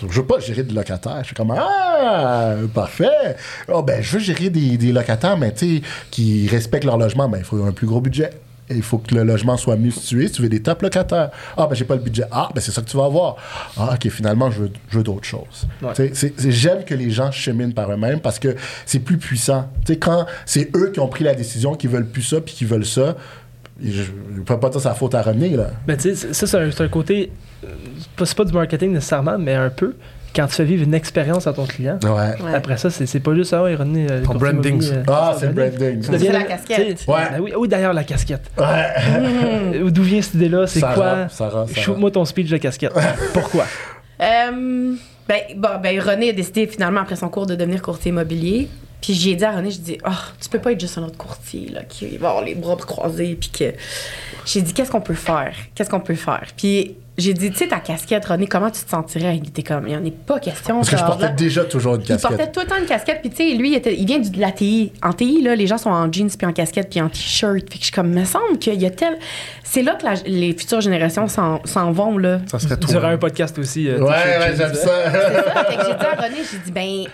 Je 0.03 0.21
veux 0.21 0.27
pas 0.27 0.39
gérer 0.39 0.63
de 0.63 0.75
locataires. 0.75 1.21
Je 1.21 1.27
suis 1.27 1.35
comme, 1.35 1.53
ah, 1.57 2.55
parfait. 2.73 3.37
Oh, 3.69 3.83
ben, 3.83 4.03
je 4.03 4.13
veux 4.13 4.19
gérer 4.19 4.51
des, 4.51 4.77
des 4.77 4.93
locataires, 4.93 5.37
mais 5.37 5.53
tu 5.53 5.77
sais, 5.77 5.83
qui 6.11 6.49
respectent 6.49 6.85
leur 6.85 6.99
logement. 6.99 7.29
Ben, 7.29 7.39
il 7.39 7.45
faut 7.45 7.63
un 7.65 7.73
plus 7.73 7.87
gros 7.87 8.01
budget. 8.01 8.31
Et 8.71 8.77
il 8.77 8.83
faut 8.83 8.97
que 8.97 9.15
le 9.15 9.25
logement 9.25 9.59
soit 9.59 9.77
mieux 9.77 9.91
situé 9.91 10.27
si 10.27 10.35
tu 10.35 10.43
veux 10.43 10.49
des 10.49 10.63
top 10.63 10.81
locataires. 10.81 11.31
Ah, 11.57 11.67
ben, 11.67 11.75
j'ai 11.75 11.85
pas 11.85 11.97
le 11.97 12.01
budget. 12.01 12.25
Ah, 12.31 12.49
ben, 12.55 12.63
c'est 12.63 12.73
ça 12.73 12.81
que 12.81 12.89
tu 12.89 12.97
vas 12.97 13.05
avoir. 13.05 13.37
Ah, 13.77 13.91
OK, 13.95 14.09
finalement, 14.09 14.51
je 14.51 14.63
veux, 14.63 14.71
je 14.89 14.99
veux 14.99 15.05
d'autres 15.05 15.27
choses. 15.27 15.67
Ouais. 15.83 16.13
J'aime 16.49 16.85
que 16.85 16.95
les 16.95 17.11
gens 17.11 17.31
cheminent 17.31 17.73
par 17.73 17.93
eux-mêmes 17.93 18.21
parce 18.21 18.39
que 18.39 18.57
c'est 18.87 19.01
plus 19.01 19.19
puissant. 19.19 19.69
Tu 19.85 19.93
sais, 19.93 19.99
quand 19.99 20.25
c'est 20.47 20.75
eux 20.75 20.91
qui 20.93 21.01
ont 21.01 21.09
pris 21.09 21.25
la 21.25 21.35
décision, 21.35 21.75
qui 21.75 21.89
veulent 21.89 22.09
plus 22.09 22.23
ça, 22.23 22.41
puis 22.41 22.55
qui 22.55 22.65
veulent 22.65 22.87
ça, 22.87 23.17
je 23.83 24.03
ne 24.31 24.41
peux 24.43 24.59
pas 24.59 24.69
dire 24.71 24.81
sa 24.81 24.95
faute 24.95 25.15
à 25.15 25.23
René, 25.23 25.51
là. 25.51 25.67
Mais 25.89 25.97
tu 25.97 26.15
sais, 26.15 26.33
ça, 26.33 26.47
c'est 26.47 26.57
un, 26.59 26.71
c'est 26.71 26.83
un 26.85 26.89
côté. 26.89 27.33
euh, 27.65 27.69
c'est 27.99 28.11
pas- 28.11 28.27
C'est 28.27 28.37
pas 28.37 28.45
du 28.45 28.53
marketing 28.53 28.93
nécessairement, 28.93 29.39
mais 29.39 29.55
un 29.55 29.71
peu. 29.71 29.95
Quand 30.35 30.47
tu 30.49 30.55
fais 30.55 30.65
vivre 30.65 30.83
une 30.83 30.95
expérience 30.95 31.47
à 31.47 31.53
ton 31.53 31.65
client, 31.65 31.99
Ouais. 32.03 32.11
Ouais. 32.11 32.55
après 32.55 32.77
ça, 32.77 32.91
c'est 32.91 33.07
c'est 33.07 33.21
pas 33.21 33.35
juste 33.37 33.51
ça, 33.51 33.63
ouais, 33.63 33.77
René. 33.77 34.07
euh, 34.11 34.21
Ton 34.23 34.33
courtier 34.33 34.53
branding, 34.53 34.83
euh, 34.93 35.03
Ah, 35.07 35.37
c'est 35.39 35.47
le 35.47 35.53
branding. 35.53 36.01
Tu 36.01 36.11
deviens- 36.11 36.33
C'est 36.33 36.39
la 36.39 36.43
casquette. 36.45 37.05
Ouais. 37.07 37.15
ben 37.31 37.41
oui, 37.41 37.53
oui, 37.57 37.69
d'ailleurs, 37.69 37.93
la 37.93 38.03
casquette. 38.03 38.51
Ouais. 38.59 38.65
Euh, 38.65 39.91
D'où 39.93 40.03
vient 40.03 40.21
cette 40.23 40.35
idée-là? 40.35 40.67
C'est 40.67 40.81
Sarah, 40.81 40.95
quoi? 40.95 41.29
Sarah, 41.29 41.51
Sarah. 41.67 41.67
Shoot-moi 41.73 42.11
ton 42.11 42.25
speech 42.25 42.51
de 42.51 42.57
casquette. 42.57 42.93
Pourquoi? 43.33 43.65
Euh, 44.21 44.95
ben, 45.29 45.41
bon, 45.57 45.69
ben, 45.83 46.01
René 46.01 46.31
a 46.31 46.33
décidé 46.33 46.67
finalement 46.67 47.01
après 47.03 47.17
son 47.17 47.29
cours 47.29 47.47
de 47.47 47.55
devenir 47.55 47.81
courtier 47.83 48.11
immobilier. 48.11 48.69
Puis 49.05 49.13
j'ai 49.13 49.35
dit 49.35 49.45
à 49.45 49.51
René, 49.53 49.71
je 49.71 49.81
dis, 49.81 49.99
oh, 50.07 50.11
tu 50.41 50.49
peux 50.49 50.59
pas 50.61 50.73
être 50.73 50.81
juste 50.81 50.97
un 50.97 51.03
autre 51.03 51.19
courtier 51.19 51.69
là, 51.71 51.83
qui 51.87 52.17
va 52.17 52.31
avoir 52.31 52.43
les 52.45 52.55
bras 52.55 52.75
croisés. 52.77 53.37
Puis 53.39 53.51
que. 53.51 53.75
J'ai 54.47 54.63
dit, 54.63 54.73
qu'est-ce 54.73 54.91
qu'on 54.91 55.03
peut 55.03 55.13
faire? 55.13 55.55
Qu'est-ce 55.75 55.91
qu'on 55.91 56.01
peut 56.01 56.15
faire? 56.15 56.47
Puis 56.57 56.97
j'ai 57.19 57.35
dit, 57.35 57.51
tu 57.51 57.59
sais, 57.59 57.69
ta 57.69 57.81
casquette, 57.81 58.25
René, 58.25 58.47
comment 58.47 58.71
tu 58.71 58.83
te 58.83 58.89
sentirais? 58.91 59.37
Il 59.37 59.47
était 59.49 59.63
comme, 59.63 59.87
il 59.87 59.91
n'y 59.91 59.97
en 59.97 60.05
est 60.07 60.11
pas 60.11 60.41
question. 60.41 60.77
Parce 60.77 60.89
que 60.89 60.97
je 60.97 61.05
portais 61.05 61.23
là. 61.25 61.29
déjà 61.33 61.65
toujours 61.65 61.97
une 61.97 62.01
Il 62.03 62.07
portait 62.17 62.29
casquette. 62.39 62.53
tout 62.53 62.61
le 62.61 62.67
temps 62.67 62.77
une 62.79 62.87
casquette, 62.87 63.21
puis 63.21 63.29
tu 63.31 63.37
sais, 63.37 63.55
lui, 63.57 63.73
il, 63.73 63.75
était- 63.77 63.95
il 63.95 64.07
vient 64.07 64.19
du- 64.21 64.31
de 64.31 64.41
la 64.41 64.53
TI. 64.53 64.91
En 65.03 65.13
TI, 65.13 65.43
là, 65.43 65.55
les 65.55 65.67
gens 65.67 65.77
sont 65.79 65.91
en 65.91 66.11
jeans, 66.11 66.31
puis 66.31 66.47
en 66.47 66.53
casquette, 66.55 66.89
puis 66.91 67.01
en 67.03 67.09
t-shirt. 67.11 67.61
Fait 67.61 67.75
que 67.75 67.79
je 67.81 67.85
suis 67.85 67.93
comme, 67.93 68.09
me 68.11 68.25
semble 68.25 68.59
qu'il 68.59 68.81
y 68.81 68.87
a 68.87 68.91
tel. 68.91 69.19
C'est 69.63 69.83
là 69.83 69.97
que 69.97 70.05
la- 70.07 70.15
les 70.27 70.53
futures 70.57 70.81
générations 70.81 71.29
s'en 71.29 71.61
s'en 71.67 71.93
vont, 71.93 72.17
là. 72.17 72.41
Ça 72.51 72.59
serait 72.59 72.79
Tu 72.79 72.87
auras 72.91 73.01
toi. 73.01 73.09
un 73.11 73.19
podcast 73.19 73.59
aussi. 73.59 73.87
euh, 73.89 73.99
Ouais, 74.01 74.09
ouais, 74.09 74.55
j'aime 74.57 74.73
ça. 74.75 74.91
C'est 75.13 75.53
ça. 75.53 75.65
Fait 75.67 75.77
que 75.77 75.83
j'ai 75.85 75.95
dit 75.95 76.05
à 76.07 76.23
René, 76.23 76.37
j'ai 76.51 76.59
dit, 76.59 76.73
ben, 76.73 77.05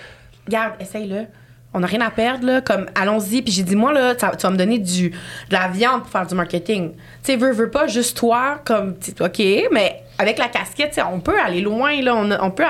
regarde, 0.47 0.75
essaye-le. 0.81 1.27
On 1.73 1.81
n'a 1.81 1.87
rien 1.87 2.01
à 2.01 2.11
perdre, 2.11 2.47
là. 2.47 2.61
Comme, 2.61 2.87
allons-y. 2.95 3.43
Puis 3.43 3.53
j'ai 3.53 3.63
dit, 3.63 3.77
moi, 3.77 3.93
là, 3.93 4.15
tu 4.15 4.27
vas 4.27 4.51
me 4.51 4.57
donner 4.57 4.79
du, 4.79 5.11
de 5.11 5.53
la 5.53 5.69
viande 5.69 6.03
pour 6.03 6.11
faire 6.11 6.27
du 6.27 6.35
marketing. 6.35 6.93
Tu 6.93 6.99
sais, 7.23 7.37
veux, 7.37 7.53
veux 7.53 7.71
pas, 7.71 7.87
juste 7.87 8.17
toi, 8.17 8.61
comme, 8.65 8.95
OK, 9.21 9.43
mais 9.73 10.03
avec 10.21 10.39
la 10.39 10.49
casquette, 10.49 10.91
tu 10.91 10.95
sais, 10.97 11.03
on 11.03 11.21
peut 11.21 11.39
aller 11.45 11.61
loin, 11.63 12.01
là. 12.03 12.15
On, 12.15 12.31
a- 12.31 12.43
on 12.43 12.51
peut. 12.51 12.65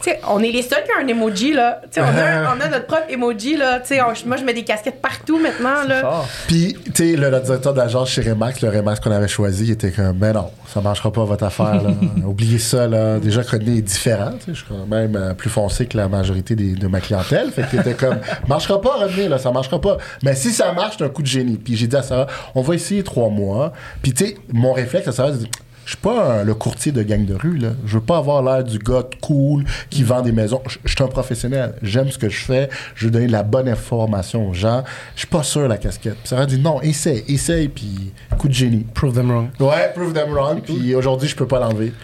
Tu 0.00 0.10
sais, 0.10 0.20
on 0.28 0.40
est 0.42 0.52
les 0.52 0.62
seuls 0.62 0.84
qui 0.84 0.90
ont 0.96 1.04
un 1.04 1.08
emoji, 1.08 1.52
là. 1.52 1.80
Tu 1.90 2.00
sais, 2.00 2.00
on 2.00 2.04
a, 2.18 2.54
on 2.56 2.60
a 2.60 2.68
notre 2.68 2.86
propre 2.86 3.10
emoji, 3.10 3.56
là. 3.56 3.80
Tu 3.80 3.88
sais, 3.88 4.00
on- 4.00 4.28
moi, 4.28 4.36
je 4.36 4.44
mets 4.44 4.54
des 4.54 4.62
casquettes 4.64 5.02
partout 5.02 5.38
maintenant, 5.40 5.82
là. 5.88 6.22
Puis, 6.46 6.76
tu 6.94 7.10
sais, 7.12 7.16
le, 7.16 7.30
le 7.30 7.40
directeur 7.40 7.74
d'agence 7.74 8.10
chez 8.10 8.22
Remax, 8.22 8.60
le 8.62 8.68
Remax 8.68 9.00
qu'on 9.00 9.10
avait 9.10 9.26
choisi, 9.28 9.64
il 9.64 9.70
était 9.72 9.90
comme, 9.90 10.12
ben 10.12 10.32
non, 10.32 10.50
ça 10.72 10.80
marchera 10.80 11.12
pas 11.12 11.24
votre 11.24 11.44
affaire, 11.44 11.82
là. 11.82 11.90
Oubliez 12.26 12.58
ça, 12.60 12.86
là. 12.86 13.18
Déjà, 13.18 13.42
René 13.42 13.78
est 13.78 13.82
différent, 13.82 14.30
tu 14.38 14.44
sais, 14.46 14.50
je 14.52 14.58
suis 14.58 14.66
quand 14.68 14.86
même 14.86 15.16
euh, 15.16 15.34
plus 15.34 15.50
foncé 15.50 15.86
que 15.86 15.96
la 15.96 16.06
majorité 16.08 16.54
des- 16.54 16.74
de 16.74 16.86
ma 16.86 17.00
clientèle. 17.00 17.50
Fait 17.50 17.66
qu'il 17.68 17.80
était 17.80 17.94
comme, 17.94 18.18
marchera 18.46 18.80
pas, 18.80 18.94
René, 18.98 19.28
là, 19.28 19.38
ça 19.38 19.50
marchera 19.50 19.80
pas. 19.80 19.96
Mais 20.22 20.34
si 20.36 20.52
ça 20.52 20.72
marche, 20.72 20.94
c'est 20.98 21.04
un 21.04 21.08
coup 21.08 21.22
de 21.22 21.26
génie. 21.26 21.56
Puis 21.56 21.76
j'ai 21.76 21.86
dit 21.88 21.96
à 21.96 22.02
Sarah, 22.02 22.28
on 22.54 22.62
va 22.62 22.74
essayer 22.76 23.02
trois 23.02 23.30
mois. 23.30 23.72
Puis, 24.02 24.12
tu 24.14 24.26
sais, 24.26 24.36
mon 24.52 24.72
réflexe 24.72 25.08
à 25.08 25.12
Sarah, 25.12 25.30
c'est 25.32 25.38
de 25.38 25.42
dire, 25.42 25.50
je 25.88 25.92
suis 25.94 26.02
pas 26.02 26.40
un- 26.40 26.44
le 26.44 26.52
courtier 26.54 26.92
de 26.92 27.02
gang 27.02 27.24
de 27.24 27.32
rue, 27.34 27.56
là. 27.56 27.70
Je 27.86 27.94
veux 27.94 28.04
pas 28.04 28.18
avoir 28.18 28.42
l'air 28.42 28.62
du 28.62 28.78
gars 28.78 29.04
cool 29.22 29.64
qui 29.88 30.02
vend 30.02 30.20
des 30.20 30.32
maisons. 30.32 30.60
Je 30.68 30.76
je 30.84 30.92
suis 30.94 31.02
un 31.02 31.06
professionnel. 31.06 31.72
J'aime 31.82 32.10
ce 32.10 32.18
que 32.18 32.28
je 32.28 32.44
fais. 32.44 32.68
Je 32.94 33.06
veux 33.06 33.10
donner 33.10 33.26
de 33.26 33.32
la 33.32 33.42
bonne 33.42 33.68
information 33.70 34.50
aux 34.50 34.52
gens. 34.52 34.84
Je 35.14 35.20
suis 35.20 35.28
pas 35.28 35.42
sûr 35.42 35.66
la 35.66 35.78
casquette. 35.78 36.16
Puis 36.18 36.28
Sarah 36.28 36.44
dit 36.44 36.58
non, 36.58 36.82
essaye, 36.82 37.24
essaye, 37.28 37.68
puis 37.68 38.12
coup 38.36 38.48
de 38.48 38.52
génie. 38.52 38.84
Prove 38.92 39.14
them 39.14 39.30
wrong. 39.30 39.48
Ouais, 39.60 39.90
prove 39.94 40.12
them 40.12 40.30
wrong. 40.30 40.60
Puis 40.60 40.94
aujourd'hui, 40.94 41.26
je 41.26 41.34
peux 41.36 41.46
pas 41.46 41.58
l'enlever. 41.58 41.94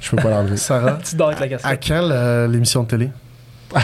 Je 0.00 0.10
peux 0.10 0.16
pas 0.16 0.30
l'enlever. 0.30 0.56
Sarah, 0.68 0.98
Tu 1.08 1.14
dors 1.14 1.28
avec 1.28 1.38
la 1.38 1.46
à 1.46 1.48
casquette. 1.76 1.84
quand 1.86 2.08
la- 2.08 2.48
l'émission 2.48 2.82
de 2.82 2.88
télé? 2.88 3.10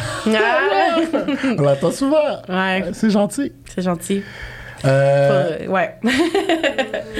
On 1.58 1.62
l'entend 1.62 1.90
souvent. 1.92 2.16
ouais, 2.48 2.84
C'est 2.92 3.10
gentil. 3.10 3.52
c'est 3.72 3.82
gentil. 3.82 4.22
Euh, 4.84 5.66
ouais. 5.66 5.94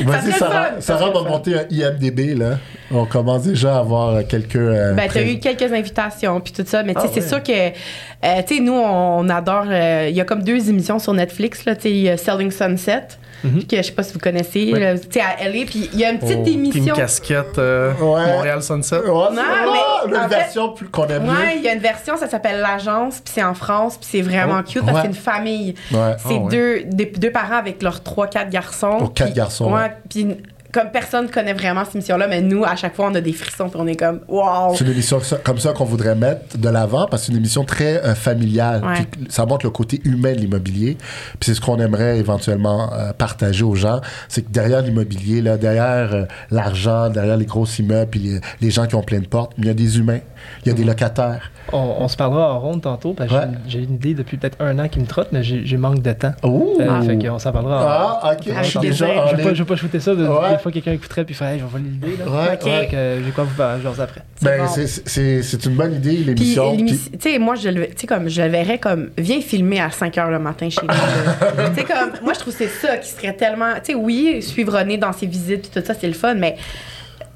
Vas-y, 0.04 0.32
Sarah, 0.32 0.70
ça 0.80 0.98
Sarah 0.98 1.10
va 1.10 1.22
monter 1.28 1.54
un 1.54 1.64
IMDB, 1.70 2.34
là. 2.38 2.58
On 2.92 3.06
commence 3.06 3.44
déjà 3.44 3.76
à 3.76 3.78
avoir 3.80 4.10
euh, 4.16 4.22
quelques. 4.28 4.56
euh, 4.56 4.92
Ben, 4.94 5.08
t'as 5.12 5.22
eu 5.22 5.38
quelques 5.38 5.72
invitations, 5.72 6.40
puis 6.40 6.52
tout 6.52 6.64
ça. 6.66 6.82
Mais, 6.82 6.94
tu 6.94 7.00
sais, 7.00 7.06
Ah, 7.08 7.12
c'est 7.14 7.20
ouais. 7.22 7.28
sûr 7.28 7.42
que, 7.42 7.52
euh, 7.52 8.42
tu 8.46 8.56
sais, 8.56 8.60
nous, 8.60 8.74
on, 8.74 9.28
adore. 9.28 9.66
Il 9.66 10.14
y 10.14 10.20
a 10.20 10.24
comme 10.24 10.42
deux 10.42 10.68
émissions 10.68 10.98
sur 10.98 11.12
Netflix, 11.14 11.64
là, 11.64 11.74
tu 11.76 11.82
sais, 12.04 12.16
Selling 12.16 12.50
Sunset, 12.50 13.04
Mhm. 13.44 13.64
que 13.66 13.76
je 13.76 13.82
sais 13.82 13.92
pas 13.92 14.02
si 14.02 14.12
vous 14.12 14.18
connaissez, 14.18 14.70
Oui. 14.72 14.80
là, 14.80 14.98
tu 14.98 15.06
sais, 15.10 15.20
à 15.20 15.44
LA, 15.48 15.64
puis 15.66 15.88
il 15.92 15.98
y 15.98 16.04
a 16.04 16.10
une 16.10 16.18
petite 16.18 16.38
Oh, 16.40 16.44
Team 16.44 16.64
émission. 16.64 16.94
Casquette, 16.94 17.58
euh, 17.58 17.92
Ouais. 17.94 18.26
Montréal 18.26 18.62
Sunset. 18.62 18.96
Ouais, 18.98 19.04
c'est- 19.04 19.34
Non, 19.34 19.42
Ah, 19.44 20.02
mais 20.04 20.10
une 20.10 20.16
en 20.16 20.22
fait- 20.28 20.34
version 20.36 20.68
plus 20.72 20.88
qu'on 20.88 21.06
aime 21.08 21.28
Ouais, 21.28 21.56
il 21.56 21.62
y 21.62 21.68
a 21.68 21.74
une 21.74 21.80
version, 21.80 22.16
ça 22.16 22.28
s'appelle 22.28 22.60
L'Agence, 22.60 23.20
puis 23.24 23.32
c'est 23.34 23.42
en 23.44 23.54
France, 23.54 23.96
puis 23.98 24.08
c'est 24.10 24.22
vraiment 24.22 24.60
Oh, 24.60 24.68
cute 24.68 24.80
parce 24.84 24.92
que 24.92 24.94
ouais. 24.94 25.00
c'est 25.02 25.08
une 25.08 25.14
famille. 25.14 25.74
Ouais. 25.92 26.14
C'est 26.18 26.34
Ah, 26.36 26.40
ouais. 26.40 26.48
deux, 26.50 26.82
des- 26.84 27.06
deux 27.06 27.30
parents 27.30 27.56
avec 27.58 27.82
leurs 27.82 28.02
trois, 28.02 28.26
quatre 28.26 28.50
garçons. 28.50 28.98
Oh, 29.00 29.08
quatre 29.08 29.34
garçons, 29.34 29.66
ouais. 29.72 29.80
Ouais, 29.82 29.92
puis 30.08 30.26
comme 30.74 30.90
personne 30.90 31.30
connaît 31.30 31.52
vraiment 31.52 31.84
cette 31.84 31.94
émission-là, 31.94 32.26
mais 32.28 32.42
nous, 32.42 32.64
à 32.64 32.74
chaque 32.74 32.94
fois, 32.96 33.06
on 33.10 33.14
a 33.14 33.20
des 33.20 33.32
frissons, 33.32 33.68
puis 33.68 33.78
on 33.80 33.86
est 33.86 33.94
comme, 33.96 34.20
wow! 34.28 34.74
C'est 34.74 34.84
une 34.84 34.90
émission 34.90 35.20
comme 35.44 35.58
ça 35.58 35.72
qu'on 35.72 35.84
voudrait 35.84 36.16
mettre 36.16 36.58
de 36.58 36.68
l'avant 36.68 37.06
parce 37.08 37.22
que 37.22 37.26
c'est 37.26 37.32
une 37.32 37.38
émission 37.38 37.64
très 37.64 38.04
euh, 38.04 38.14
familiale. 38.16 38.82
Ouais. 38.84 39.06
Puis 39.10 39.26
ça 39.28 39.46
montre 39.46 39.64
le 39.64 39.70
côté 39.70 40.00
humain 40.04 40.32
de 40.32 40.38
l'immobilier. 40.38 40.96
Puis 41.38 41.46
c'est 41.46 41.54
ce 41.54 41.60
qu'on 41.60 41.78
aimerait 41.78 42.18
éventuellement 42.18 42.92
euh, 42.92 43.12
partager 43.12 43.62
aux 43.64 43.76
gens. 43.76 44.00
C'est 44.28 44.42
que 44.42 44.50
derrière 44.50 44.82
l'immobilier, 44.82 45.40
là, 45.42 45.56
derrière 45.56 46.12
euh, 46.12 46.24
l'argent, 46.50 47.08
derrière 47.08 47.36
les 47.36 47.46
gros 47.46 47.66
immeubles, 47.78 48.10
puis 48.10 48.20
les, 48.20 48.40
les 48.60 48.70
gens 48.70 48.86
qui 48.86 48.96
ont 48.96 49.02
plein 49.02 49.20
de 49.20 49.26
portes, 49.26 49.52
il 49.58 49.66
y 49.66 49.70
a 49.70 49.74
des 49.74 49.98
humains, 49.98 50.20
il 50.64 50.68
y 50.68 50.72
a 50.72 50.74
des 50.74 50.84
locataires. 50.84 51.50
On, 51.72 51.78
on 52.00 52.08
se 52.08 52.16
parlera 52.16 52.52
en 52.52 52.60
ronde 52.60 52.82
tantôt, 52.82 53.14
parce 53.14 53.30
que 53.30 53.34
Ouais. 53.34 53.48
j'ai- 53.68 53.78
une 53.84 53.94
idée 53.94 54.14
depuis 54.14 54.36
peut-être 54.36 54.56
un 54.60 54.78
an 54.78 54.88
qui 54.88 54.98
me 54.98 55.06
trotte, 55.06 55.28
mais 55.32 55.42
j'ai 55.42 55.76
manque 55.76 56.02
de 56.02 56.12
temps. 56.12 56.32
Oh! 56.42 56.76
Euh, 56.80 57.02
Fait 57.02 57.18
qu'on 57.18 57.38
s'en 57.38 57.52
parlera 57.52 57.76
en 57.84 57.88
Ah, 57.88 58.32
ok. 58.32 58.48
Avec 58.48 58.64
Je 58.64 58.70
suis 58.70 58.78
plaisir. 58.80 59.06
déjà 59.06 59.22
en 59.22 59.26
Je 59.28 59.36
vais 59.36 59.42
pas, 59.42 59.48
ligne. 59.48 59.54
je 59.56 59.62
vais 59.62 59.68
pas 59.68 59.76
shooter 59.76 60.00
ça. 60.00 60.14
De, 60.14 60.24
Ouais. 60.26 60.58
Fois, 60.64 60.72
quelqu'un 60.72 60.92
écouterait 60.92 61.24
puis 61.24 61.34
ferait, 61.34 61.52
hey, 61.52 61.58
je 61.60 61.64
vais 61.64 61.70
voler 61.70 61.84
l'idée. 61.84 62.16
Là. 62.16 62.24
Ouais, 62.24 62.54
Ok. 62.54 62.64
ouais. 62.64 62.80
Fait 62.80 62.86
que 62.88 63.22
j'ai 63.24 63.30
quoi 63.32 63.44
vous 63.44 63.54
parler 63.54 63.82
genre 63.82 64.00
après. 64.00 64.22
Ben, 64.40 64.64
bon. 64.64 64.68
c'est- 64.74 65.06
c'est 65.06 65.42
c'est 65.42 65.64
une 65.66 65.74
bonne 65.74 65.94
idée, 65.94 66.16
l'émission. 66.16 66.74
tu 66.76 66.96
sais, 67.20 67.38
moi, 67.38 67.54
je 67.54 67.68
le, 67.68 67.88
comme, 68.08 68.28
je 68.30 68.40
le 68.42 68.48
verrais 68.48 68.78
comme, 68.78 69.10
viens 69.18 69.40
filmer 69.42 69.80
à 69.80 69.90
5 69.90 70.14
h 70.16 70.30
le 70.30 70.38
matin 70.38 70.68
chez 70.70 70.80
nous. 70.82 70.88
tu 71.74 71.80
sais, 71.80 71.84
comme, 71.84 72.12
moi, 72.22 72.32
je 72.32 72.38
trouve 72.40 72.56
que 72.56 72.64
c'est 72.64 72.68
ça 72.86 72.96
qui 72.96 73.10
serait 73.10 73.34
tellement, 73.34 73.74
tu 73.74 73.92
sais, 73.92 73.94
oui, 73.94 74.40
suivre 74.42 74.78
René 74.78 74.96
dans 74.96 75.12
ses 75.12 75.26
visites, 75.26 75.70
puis 75.70 75.80
tout 75.80 75.86
ça, 75.86 75.92
c'est 75.94 76.06
le 76.08 76.14
fun, 76.14 76.34
mais 76.34 76.56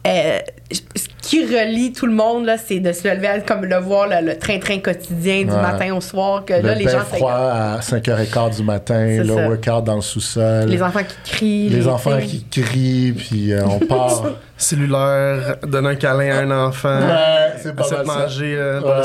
euh, 0.07 0.39
ce 0.71 1.07
qui 1.23 1.45
relie 1.45 1.93
tout 1.93 2.07
le 2.07 2.13
monde, 2.13 2.45
là, 2.47 2.57
c'est 2.59 2.81
de 2.81 2.93
se 2.93 3.07
lever, 3.09 3.43
comme 3.47 3.65
le 3.65 3.77
voir, 3.77 4.07
le, 4.09 4.27
le 4.27 4.39
train-train 4.39 4.79
quotidien 4.81 5.45
du 5.45 5.51
Ouais. 5.51 5.61
matin 5.63 5.95
au 5.95 6.01
soir, 6.01 6.45
que 6.45 6.53
le 6.55 6.61
là, 6.61 6.75
les 6.75 6.89
gens, 6.89 7.01
c'est 7.11 7.17
froid 7.19 7.33
à 7.33 7.81
5h15 7.81 8.57
du 8.57 8.63
matin, 8.63 9.07
le 9.23 9.27
ça. 9.27 9.49
workout 9.49 9.85
dans 9.85 9.97
le 9.97 10.01
sous-sol. 10.03 10.69
les 10.69 10.83
enfants 10.83 11.01
qui 11.25 11.31
crient. 11.33 11.69
Les 11.71 11.87
enfants 11.89 12.19
qui 12.21 12.45
crient, 12.51 13.13
puis 13.13 13.53
euh, 13.53 13.63
on 13.67 13.79
part. 13.81 14.25
Cellulaire, 14.61 15.57
donner 15.63 15.91
un 15.91 15.95
câlin 15.95 16.31
à 16.37 16.41
un 16.41 16.67
enfant. 16.67 16.99
ouais, 16.99 17.53
c'est 17.63 17.75
pas 17.77 17.89
mal 17.89 18.07
manger 18.07 18.57
euh, 18.59 18.81
dans 18.81 18.89
Ouais. 18.89 18.97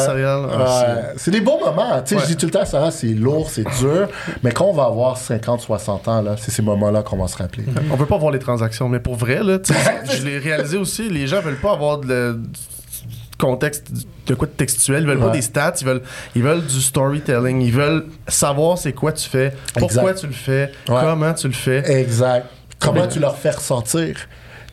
le. 1.14 1.18
C'est 1.18 1.30
des 1.30 1.42
bons 1.42 1.60
moments. 1.64 2.02
Tu 2.04 2.16
sais. 2.16 2.22
Je 2.22 2.26
dis 2.28 2.36
tout 2.38 2.48
le 2.48 2.52
temps, 2.52 2.66
Sarah, 2.66 2.90
c'est 2.90 3.08
lourd, 3.08 3.48
c'est 3.52 3.64
dur. 3.80 4.08
Mais 4.42 4.52
quand 4.52 4.66
on 4.66 4.74
va 4.74 4.86
avoir 4.86 5.16
50, 5.18 5.62
60 5.62 6.08
ans, 6.08 6.22
là, 6.24 6.36
c'est 6.40 6.50
ces 6.52 6.64
moments-là 6.64 7.04
qu'on 7.04 7.18
va 7.18 7.28
se 7.28 7.38
rappeler. 7.38 7.66
c'est- 7.72 7.82
On 7.92 7.96
veut 7.96 8.08
pas 8.08 8.18
voir 8.18 8.32
les 8.32 8.40
transactions, 8.40 8.90
mais 8.90 9.00
pour 9.00 9.16
vrai, 9.16 9.42
là, 9.44 9.60
je 10.12 10.24
l'ai 10.26 10.40
réalisé 10.40 10.78
aussi, 10.78 11.08
les 11.10 11.28
gens 11.28 11.40
veulent 11.42 11.53
pas 11.56 11.74
avoir 11.74 12.00
de, 12.00 12.40
du 12.40 13.38
contexte 13.38 13.88
de 14.26 14.36
quoi 14.36 14.48
de 14.48 14.54
textuel, 14.54 15.04
ils 15.04 15.08
veulent 15.08 15.18
Ouais. 15.18 15.26
pas 15.26 15.32
des 15.32 15.42
stats, 15.42 15.74
ils 15.82 15.86
veulent, 15.86 16.02
ils 16.36 16.44
veulent 16.44 16.66
du 16.66 16.82
storytelling, 16.82 17.62
ils 17.62 17.72
veulent 17.74 18.06
savoir 18.28 18.78
c'est 18.78 18.94
quoi 18.94 19.12
tu 19.12 19.28
fais, 19.30 19.54
pourquoi 19.78 20.12
Exact. 20.12 20.20
tu 20.22 20.28
le 20.28 20.34
fais, 20.34 20.72
Ouais. 20.88 21.02
comment 21.02 21.34
tu 21.34 21.48
le 21.48 21.54
fais. 21.54 22.00
Exact. 22.00 22.46
Comment 22.80 23.08
tu 23.08 23.20
leur 23.20 23.38
fais 23.38 23.52
ressentir? 23.52 24.16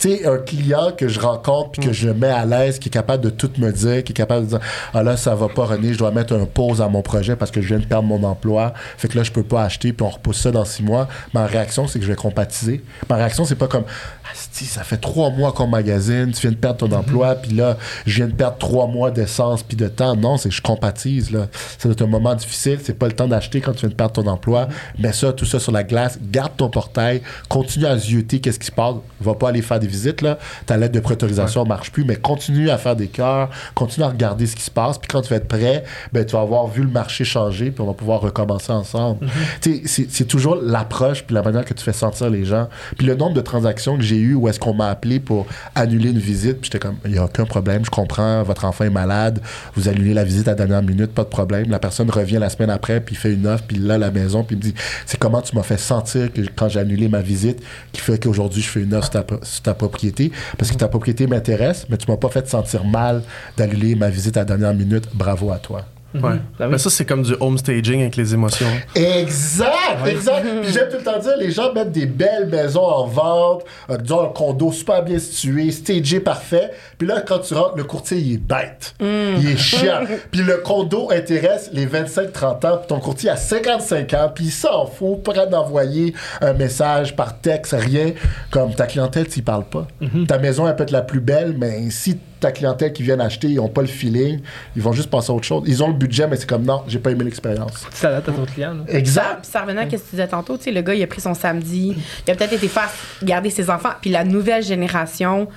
Tu 0.01 0.09
sais, 0.09 0.27
un 0.27 0.39
client 0.39 0.93
que 0.97 1.09
je 1.09 1.21
rencontre 1.21 1.73
puis 1.73 1.83
que 1.83 1.93
je 1.93 2.09
mets 2.09 2.27
à 2.27 2.47
l'aise, 2.47 2.79
qui 2.79 2.89
est 2.89 2.93
capable 2.93 3.23
de 3.23 3.29
tout 3.29 3.51
me 3.59 3.71
dire, 3.71 4.03
qui 4.03 4.13
est 4.13 4.17
capable 4.17 4.47
de 4.47 4.51
dire 4.51 4.61
Ah 4.95 5.03
là, 5.03 5.19
ça 5.19 5.35
va 5.35 5.49
pas, 5.49 5.67
René, 5.67 5.93
je 5.93 5.99
dois 5.99 6.11
mettre 6.11 6.35
un 6.35 6.47
pause 6.47 6.81
à 6.81 6.89
mon 6.89 7.03
projet 7.03 7.37
parce 7.37 7.51
que 7.51 7.61
je 7.61 7.69
viens 7.69 7.79
de 7.79 7.85
perdre 7.85 8.09
mon 8.09 8.23
emploi. 8.23 8.73
Fait 8.97 9.09
que 9.09 9.19
là, 9.19 9.25
je 9.25 9.31
peux 9.31 9.43
pas 9.43 9.63
acheter 9.63 9.93
puis 9.93 10.07
on 10.07 10.11
repousse 10.11 10.41
ça 10.41 10.51
dans 10.51 10.65
six 10.65 10.83
mois. 10.83 11.07
Ma 11.35 11.45
réaction, 11.45 11.87
c'est 11.87 11.99
que 11.99 12.05
je 12.07 12.11
vais 12.11 12.17
compatiser. 12.17 12.83
Ma 13.11 13.17
réaction, 13.17 13.45
c'est 13.45 13.57
pas 13.57 13.69
comme 13.69 13.85
Asti, 14.33 14.65
ça 14.65 14.85
fait 14.85 14.97
trois 14.97 15.31
mois 15.31 15.53
qu'on 15.53 15.67
magasine, 15.67 16.33
tu 16.33 16.43
viens 16.43 16.53
de 16.53 16.57
perdre 16.57 16.79
ton 16.79 16.93
emploi, 16.93 17.35
puis 17.35 17.53
là, 17.53 17.77
je 18.07 18.17
viens 18.17 18.29
de 18.29 18.33
perdre 18.33 18.59
trois 18.59 18.87
mois 18.87 19.11
d'essence 19.11 19.63
puis 19.63 19.77
de 19.77 19.89
temps. 19.89 20.17
Non, 20.17 20.37
c'est 20.37 20.49
que 20.49 20.55
je 20.55 20.63
compatise, 20.63 21.31
là. 21.31 21.49
Ça 21.79 21.89
doit 21.89 21.93
être 21.93 22.03
un 22.03 22.07
moment 22.07 22.35
difficile, 22.35 22.79
c'est 22.83 22.99
pas 22.99 23.07
le 23.07 23.13
temps 23.13 23.29
d'acheter 23.29 23.61
quand 23.61 23.73
tu 23.73 23.81
viens 23.81 23.89
de 23.89 23.95
perdre 23.95 24.13
ton 24.13 24.27
emploi. 24.27 24.69
Mets 24.99 25.13
ça, 25.13 25.33
tout 25.33 25.45
ça 25.45 25.59
sur 25.59 25.73
la 25.73 25.83
glace, 25.83 26.19
garde 26.23 26.53
ton 26.57 26.71
portail, 26.71 27.23
continue 27.49 27.87
à 27.87 27.99
zioter 27.99 28.41
qu'est-ce 28.41 28.59
qui 28.59 28.67
se 28.67 28.73
passe. 28.73 28.95
Va 29.21 29.35
pas 29.35 29.49
aller 29.49 29.63
faire 29.63 29.81
des 29.81 29.90
visites, 29.91 30.23
là. 30.23 30.39
Ta 30.67 30.77
lettre 30.77 30.93
de 30.95 31.01
préautorisation 31.01 31.65
marche 31.65 31.91
plus, 31.93 32.05
mais 32.05 32.17
continue 32.17 32.71
à 32.71 32.79
faire 32.79 32.97
des 32.97 33.09
cœurs, 33.09 33.51
continue 33.75 34.05
à 34.07 34.09
regarder 34.09 34.47
ce 34.47 34.57
qui 34.57 34.63
se 34.63 34.71
passe, 34.71 34.99
puis 34.99 35.09
quand 35.09 35.21
tu 35.23 35.31
vas 35.31 35.37
être 35.37 35.49
prêt, 35.49 35.85
ben, 36.13 36.25
tu 36.25 36.33
vas 36.33 36.41
avoir 36.43 36.67
vu 36.69 36.83
le 36.83 36.89
marché 36.91 37.25
changer, 37.25 37.71
puis 37.71 37.83
on 37.83 37.87
va 37.87 37.93
pouvoir 37.95 38.21
recommencer 38.21 38.73
ensemble. 38.73 39.27
Sais, 39.61 39.83
c'est- 39.87 40.25
toujours 40.31 40.57
l'approche, 40.63 41.25
puis 41.25 41.35
la 41.35 41.43
manière 41.43 41.65
que 41.65 41.75
tu 41.75 41.83
fais 41.83 41.93
sentir 41.93 42.31
les 42.31 42.45
gens. 42.45 42.69
Puis 42.97 43.07
le 43.07 43.17
nombre 43.17 43.35
de 43.35 43.41
transactions 43.41 43.97
que 43.97 44.03
j'ai 44.03 44.17
eu 44.19 44.35
où 44.35 44.49
est-ce 44.49 44.61
qu'on 44.61 44.75
m'a 44.75 44.89
appelé 44.89 45.19
pour 45.19 45.47
annuler 45.75 46.11
une 46.11 46.19
visite, 46.19 46.61
puis 46.61 46.71
j'étais 46.73 46.79
comme, 46.79 46.97
il 47.05 47.13
n'y 47.13 47.19
a 47.19 47.25
aucun 47.25 47.45
problème, 47.47 47.85
je 47.85 47.91
comprends, 47.91 48.43
votre 48.45 48.65
enfant 48.65 48.85
est 48.85 48.91
malade, 48.91 49.41
vous 49.75 49.89
annulez 49.89 50.15
la 50.15 50.23
visite 50.25 50.47
à 50.47 50.53
la 50.53 50.57
dernière 50.57 50.83
minute, 50.83 51.13
pas 51.13 51.25
de 51.25 51.29
problème. 51.29 51.69
La 51.69 51.79
personne 51.81 52.09
revient 52.11 52.39
la 52.39 52.49
semaine 52.49 52.71
après, 52.71 53.01
puis 53.01 53.17
fait 53.17 53.33
une 53.33 53.47
offre, 53.47 53.65
puis 53.67 53.79
là, 53.79 53.95
à 53.95 53.99
la 53.99 54.11
maison, 54.13 54.45
puis 54.45 54.55
il 54.55 54.59
me 54.59 54.63
dit, 54.63 54.75
c'est 55.07 55.19
comment 55.19 55.41
tu 55.43 55.57
m'as 55.57 55.63
fait 55.65 55.79
sentir 55.79 56.33
que 56.33 56.43
quand 56.55 56.69
j'ai 56.69 56.79
annulé 56.81 57.09
ma 57.09 57.23
visite, 57.23 57.61
qui 57.93 58.01
fait 58.01 58.23
qu'aujourd'hui, 58.23 58.63
je 58.63 58.69
fais 58.69 58.81
une 58.83 58.95
offre 58.95 59.11
sur 59.11 59.25
ta, 59.27 59.37
sur 59.43 59.63
ta 59.63 59.75
propriété, 59.81 60.31
parce 60.59 60.71
que 60.71 60.77
ta 60.77 60.89
propriété 60.89 61.27
m'intéresse, 61.27 61.87
mais 61.89 61.97
tu 61.97 62.11
m'as 62.11 62.19
pas 62.19 62.29
fait 62.29 62.47
sentir 62.49 62.85
mal 62.85 63.23
d'annuler 63.57 63.95
ma 63.95 64.11
visite 64.11 64.37
à 64.37 64.41
la 64.41 64.45
dernière 64.45 64.75
minute. 64.75 65.09
Bravo 65.15 65.51
à 65.51 65.59
toi. 65.59 65.87
Ouais. 66.15 66.21
Ben 66.21 66.41
oui. 66.61 66.67
Mais 66.71 66.79
ça, 66.79 66.91
c'est 66.91 67.05
comme 67.05 67.23
du 67.23 67.35
home 67.39 67.59
staging 67.59 68.01
avec 68.01 68.17
les 68.17 68.35
émotions. 68.35 68.67
Exact, 68.95 70.07
exact. 70.07 70.47
Puis 70.63 70.73
j'aime 70.73 70.89
tout 70.89 70.97
le 70.99 71.05
temps 71.05 71.19
dire, 71.19 71.37
les 71.39 71.51
gens 71.51 71.73
mettent 71.73 71.93
des 71.93 72.07
belles 72.07 72.49
maisons 72.49 72.85
en 72.85 73.07
vente, 73.07 73.65
euh, 73.89 73.97
disons 73.97 74.23
un 74.23 74.29
condo 74.29 74.73
super 74.73 75.05
bien 75.05 75.19
situé, 75.19 75.71
stagé 75.71 76.21
parfait. 76.21 76.73
Puis 76.99 77.07
là, 77.07 77.21
quand 77.21 77.39
tu 77.39 77.55
rentres, 77.55 77.77
le 77.77 77.85
courtier, 77.85 78.19
il 78.19 78.35
est 78.35 78.39
bête. 78.39 78.95
Il 79.01 79.49
est 79.49 79.57
chiant. 79.57 80.01
puis 80.31 80.43
le 80.43 80.59
condo 80.59 81.11
intéresse 81.11 81.71
les 81.73 81.87
25-30 81.87 82.67
ans, 82.67 82.77
puis 82.79 82.89
ton 82.89 82.99
courtier 82.99 83.31
a 83.31 83.37
55 83.37 84.15
ans, 84.15 84.33
puis 84.35 84.47
il 84.47 84.51
s'en 84.51 84.87
fout, 84.87 85.23
prêt 85.23 85.47
d'envoyer 85.47 86.15
un 86.41 86.53
message 86.53 87.15
par 87.15 87.39
texte, 87.39 87.75
rien. 87.79 88.13
Comme 88.51 88.75
ta 88.75 88.87
clientèle, 88.87 89.29
tu 89.29 89.43
parles 89.43 89.65
pas. 89.65 89.87
Ta 90.27 90.39
maison, 90.39 90.67
elle 90.67 90.77
peut 90.77 90.83
être 90.83 90.91
la 90.91 91.03
plus 91.03 91.21
belle, 91.21 91.55
mais 91.57 91.91
si 91.91 92.19
ta 92.41 92.51
clientèle 92.53 92.93
qui 92.93 93.03
vient 93.03 93.21
acheter, 93.21 93.49
ils 93.49 93.57
n'ont 93.57 93.69
pas 93.69 93.83
le 93.83 93.87
feeling, 93.87 94.41
ils 94.75 94.83
vont 94.83 94.93
juste 94.93 95.11
passer 95.11 95.31
à 95.31 95.35
autre 95.35 95.45
chose. 95.45 95.63
Ils 95.67 95.83
ont 95.83 95.89
le 95.89 95.95
budget, 95.95 96.27
mais 96.27 96.37
c'est 96.37 96.49
comme 96.49 96.65
non, 96.65 96.83
j'ai 96.89 96.99
pas 96.99 97.11
aimé 97.11 97.25
l'expérience. 97.25 97.87
Tu 97.95 98.01
t'adaptes 98.01 98.29
à 98.29 98.33
ton 98.33 98.45
client. 98.47 98.75
là. 98.75 98.85
Ça, 98.89 98.99
Exact. 98.99 99.39
puis 99.43 99.51
ça 99.51 99.61
revenait 99.63 99.83
à 99.83 99.85
ce 99.85 99.91
que 99.91 99.97
tu 99.97 100.11
disais 100.13 100.27
tantôt, 100.29 100.57
tu 100.57 100.65
sais, 100.65 100.73
le 100.73 100.81
gars, 100.83 100.95
il 100.95 101.03
a 101.03 101.07
pris 101.07 101.21
son 101.21 101.35
samedi, 101.35 101.95
il 102.27 102.31
a 102.31 102.35
peut-être 102.35 102.55
été 102.55 102.69
face 102.69 102.93
garder 103.23 103.51
ses 103.51 103.69
enfants, 103.71 103.91
puis 104.01 104.11
la 104.11 104.25
nouvelle 104.25 104.63
génération 104.63 105.49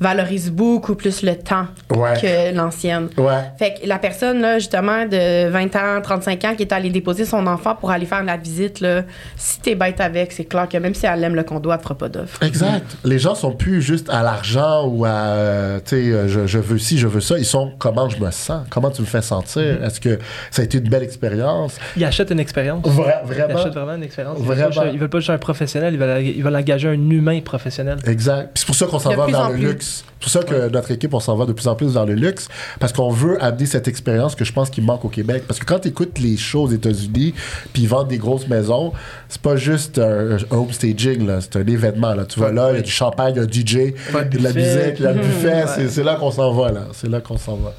valorise 0.00 0.50
beaucoup 0.50 0.94
plus 0.94 1.22
le 1.22 1.36
temps 1.36 1.66
Ouais. 1.94 2.14
que 2.20 2.54
l'ancienne. 2.56 3.08
Ouais. 3.18 3.50
Fait 3.58 3.74
que 3.74 3.86
la 3.86 3.98
personne, 3.98 4.40
là, 4.40 4.58
justement, 4.58 5.04
de 5.06 5.48
20 5.50 5.76
ans, 5.76 6.00
35 6.02 6.44
ans, 6.46 6.54
qui 6.56 6.62
est 6.62 6.72
allée 6.72 6.90
déposer 6.90 7.24
son 7.26 7.46
enfant 7.46 7.74
pour 7.74 7.90
aller 7.90 8.06
faire 8.06 8.24
la 8.24 8.36
visite, 8.38 8.80
là, 8.80 9.02
si 9.36 9.60
t'es 9.60 9.74
bête 9.74 10.00
avec, 10.00 10.32
c'est 10.32 10.44
clair 10.46 10.68
que 10.68 10.78
même 10.78 10.94
si 10.94 11.06
elle 11.06 11.22
aime 11.22 11.34
le 11.34 11.42
condo, 11.44 11.70
elle 11.70 11.78
te 11.78 11.82
fera 11.82 11.94
pas 11.96 12.08
d'offre. 12.08 12.42
Exact. 12.42 12.96
Les 13.04 13.18
gens 13.18 13.34
sont 13.34 13.52
plus 13.52 13.82
juste 13.82 14.08
à 14.10 14.22
l'argent 14.22 14.86
ou 14.86 15.04
à, 15.04 15.10
euh, 15.10 15.80
tu 15.84 15.96
sais, 16.12 16.28
je, 16.28 16.46
je 16.46 16.58
veux 16.58 16.78
ci, 16.78 16.98
je 16.98 17.06
veux 17.06 17.20
ça. 17.20 17.36
Ils 17.38 17.44
sont 17.44 17.72
comment 17.78 18.08
je 18.08 18.18
me 18.18 18.30
sens, 18.30 18.62
comment 18.70 18.90
tu 18.90 19.02
me 19.02 19.06
fais 19.06 19.22
sentir? 19.22 19.84
Est-ce 19.84 20.00
que 20.00 20.18
ça 20.50 20.62
a 20.62 20.64
été 20.64 20.78
une 20.78 20.88
belle 20.88 21.02
expérience? 21.02 21.76
Ils 21.96 22.04
achètent 22.04 22.30
une 22.30 22.40
expérience. 22.40 22.84
Vra- 22.86 23.20
Ils 23.24 23.28
vraiment. 23.34 23.58
achètent 23.60 23.74
vraiment 23.74 23.94
une 23.96 24.02
expérience. 24.04 24.38
Ils 24.40 24.44
Vraiment. 24.46 24.62
veulent, 24.64 24.74
pas, 24.74 24.82
juste- 24.82 24.94
ils 24.94 24.98
veulent 24.98 25.08
pas 25.10 25.18
juste 25.18 25.30
un 25.30 25.38
professionnel, 25.38 25.92
ils 25.94 26.00
veulent, 26.00 26.22
ils 26.24 26.42
veulent 26.42 26.56
engager 26.56 26.88
un 26.88 26.92
humain 27.10 27.40
professionnel. 27.44 27.98
Exact. 28.06 28.50
Puis 28.54 28.60
c'est 28.60 28.66
pour 28.66 28.74
ça 28.74 28.86
qu'on 28.86 28.98
s'en 28.98 29.14
va 29.14 29.24
en 29.24 29.48
le 29.48 29.54
plus. 29.54 29.66
luxe. 29.66 29.89
C'est 29.90 30.04
pour 30.20 30.30
ça 30.30 30.42
que 30.42 30.68
notre 30.68 30.90
équipe, 30.90 31.14
on 31.14 31.20
s'en 31.20 31.34
va 31.36 31.46
de 31.46 31.52
plus 31.52 31.66
en 31.66 31.74
plus 31.74 31.94
vers 31.94 32.04
le 32.04 32.14
luxe. 32.14 32.48
Parce 32.78 32.92
qu'on 32.92 33.10
veut 33.10 33.42
amener 33.42 33.66
cette 33.66 33.88
expérience 33.88 34.34
que 34.34 34.44
je 34.44 34.52
pense 34.52 34.68
qu'il 34.70 34.84
manque 34.84 35.04
au 35.04 35.08
Québec. 35.08 35.44
Parce 35.46 35.58
que 35.58 35.64
quand 35.64 35.78
tu 35.78 35.88
écoutes 35.88 36.18
les 36.18 36.36
shows 36.36 36.64
aux 36.64 36.70
États-Unis, 36.70 37.34
puis 37.72 37.82
ils 37.82 37.88
vendent 37.88 38.08
des 38.08 38.18
grosses 38.18 38.46
maisons, 38.46 38.92
c'est 39.28 39.40
pas 39.40 39.56
juste 39.56 39.98
un, 39.98 40.36
un 40.36 40.38
home 40.50 40.72
staging. 40.72 41.28
C'est 41.40 41.56
un 41.56 41.66
événement, 41.66 42.14
là. 42.14 42.24
Tu 42.26 42.38
vas 42.38 42.52
là, 42.52 42.72
il 42.72 42.76
y 42.76 42.78
a 42.80 42.82
du 42.82 42.90
champagne, 42.90 43.34
il 43.34 43.38
y 43.38 43.40
a 43.40 43.44
un 43.44 43.46
DJ, 43.46 43.94
de 44.30 44.38
la 44.38 44.52
musique, 44.52 44.96
il 44.98 45.04
y 45.04 45.06
a 45.06 45.12
le 45.12 45.20
buffet. 45.20 45.64
C'est 45.88 46.04
là 46.04 46.16
qu'on 46.16 46.30
s'en 46.30 46.52
va, 46.52 46.72
là. 46.72 46.88
C'est 46.92 47.08
là 47.08 47.20
qu'on 47.20 47.38
s'en 47.38 47.56
va. 47.56 47.72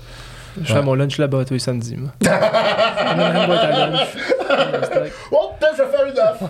Je 0.64 0.74
fais 0.74 0.82
mon 0.82 0.95
lunch 0.95 1.18
là-bas 1.18 1.45
tous 1.45 1.54
les 1.54 1.60
samedis, 1.60 1.95
moi. 1.97 2.12
Je 2.22 2.28
boîte 3.47 3.64
à 3.64 3.72
lunch. 3.88 3.99
Oh, 5.32 5.52
peut-être 5.60 5.76
je 5.78 5.84
vais 5.84 5.89
faire 5.91 6.06
une 6.06 6.20
offre. 6.20 6.49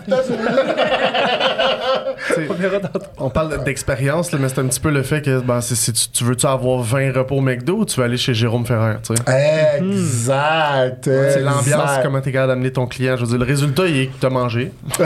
On 3.20 3.30
parle 3.30 3.64
d'expérience, 3.64 4.32
mais 4.34 4.50
c'est 4.50 4.60
un 4.60 4.66
petit 4.68 4.80
peu 4.80 4.90
le 4.90 5.04
fait 5.04 5.22
que 5.22 5.40
ben, 5.40 5.62
c'est, 5.62 5.76
c'est- 5.76 5.92
tu, 5.94 6.10
tu 6.10 6.24
veux-tu 6.24 6.46
avoir 6.48 6.82
20 6.82 7.12
repas 7.16 7.36
au 7.36 7.42
McDo 7.42 7.78
ou 7.78 7.86
tu 7.86 8.00
veux 8.00 8.06
aller 8.06 8.18
chez 8.18 8.34
Jérôme 8.34 8.66
Ferrer, 8.66 8.96
tu 9.04 9.14
sais? 9.16 9.78
Exact. 9.78 11.04
C'est 11.06 11.42
l'ambiance, 11.42 11.68
exact. 11.68 12.04
comment 12.04 12.22
t'es 12.22 12.32
capable 12.32 12.54
d'amener 12.54 12.72
ton 12.72 12.88
client. 12.88 13.16
Je 13.18 13.22
veux 13.22 13.28
dire, 13.28 13.38
le 13.40 13.46
résultat, 13.46 13.86
il 13.88 13.98
est 14.00 14.08
que 14.08 14.20
t'as 14.20 14.30
mangé. 14.30 14.72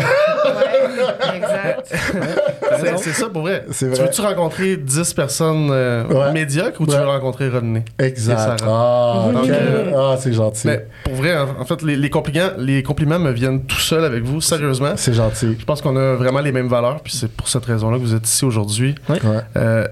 C'est 2.79 2.97
c'est 2.97 3.13
ça 3.13 3.29
pour 3.29 3.43
vrai. 3.43 3.65
Tu 3.77 3.85
veux-tu 3.85 4.21
rencontrer 4.21 4.75
10 4.77 5.13
personnes 5.13 5.69
euh, 5.71 6.03
Ouais. 6.07 6.31
médiocres 6.33 6.81
ou 6.81 6.85
tu 6.85 6.95
veux 6.95 7.05
rencontrer 7.05 7.49
Rodney? 7.49 7.83
Exact. 7.99 8.63
Ah, 8.67 9.27
euh, 9.33 9.91
ah, 9.95 10.15
c'est 10.19 10.33
gentil. 10.33 10.67
Mais 10.67 10.87
pour 11.03 11.13
vrai, 11.13 11.37
en, 11.37 11.63
fait, 11.65 11.81
les, 11.83 11.95
les 11.95 12.09
compliments, 12.09 12.49
les 12.57 12.83
compliments 12.83 13.19
me 13.19 13.31
viennent 13.31 13.63
tout 13.63 13.77
seuls 13.79 14.03
avec 14.03 14.23
vous, 14.23 14.41
sérieusement. 14.41 14.93
C'est 14.95 15.13
gentil. 15.13 15.55
Je 15.59 15.65
pense 15.65 15.81
qu'on 15.81 15.95
a 15.95 16.15
vraiment 16.15 16.39
les 16.41 16.51
mêmes 16.51 16.67
valeurs, 16.67 16.99
puis 17.01 17.13
c'est 17.13 17.31
pour 17.31 17.47
cette 17.47 17.65
raison-là 17.65 17.97
que 17.97 18.03
vous 18.03 18.15
êtes 18.15 18.27
ici 18.27 18.43
aujourd'hui. 18.45 18.95
Ouais. 19.09 19.19
Euh, 19.57 19.87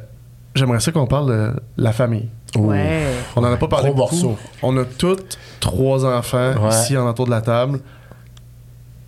J'aimerais 0.56 0.80
ça 0.82 0.92
qu'on 0.92 1.08
parle 1.08 1.30
de 1.30 1.52
la 1.78 1.92
famille. 1.94 2.30
Ouais. 2.56 3.02
On 3.36 3.42
n'en 3.42 3.52
a 3.52 3.58
pas 3.58 3.68
parlé 3.68 3.90
Gros 3.90 3.96
beaucoup. 3.98 4.16
morceau. 4.16 4.38
On 4.62 4.78
a 4.78 4.84
toutes 4.86 5.40
trois 5.60 6.06
enfants 6.06 6.54
Ouais. 6.62 6.70
ici 6.70 6.96
en 6.96 7.08
entour 7.08 7.26
de 7.26 7.32
la 7.32 7.42
table. 7.42 7.80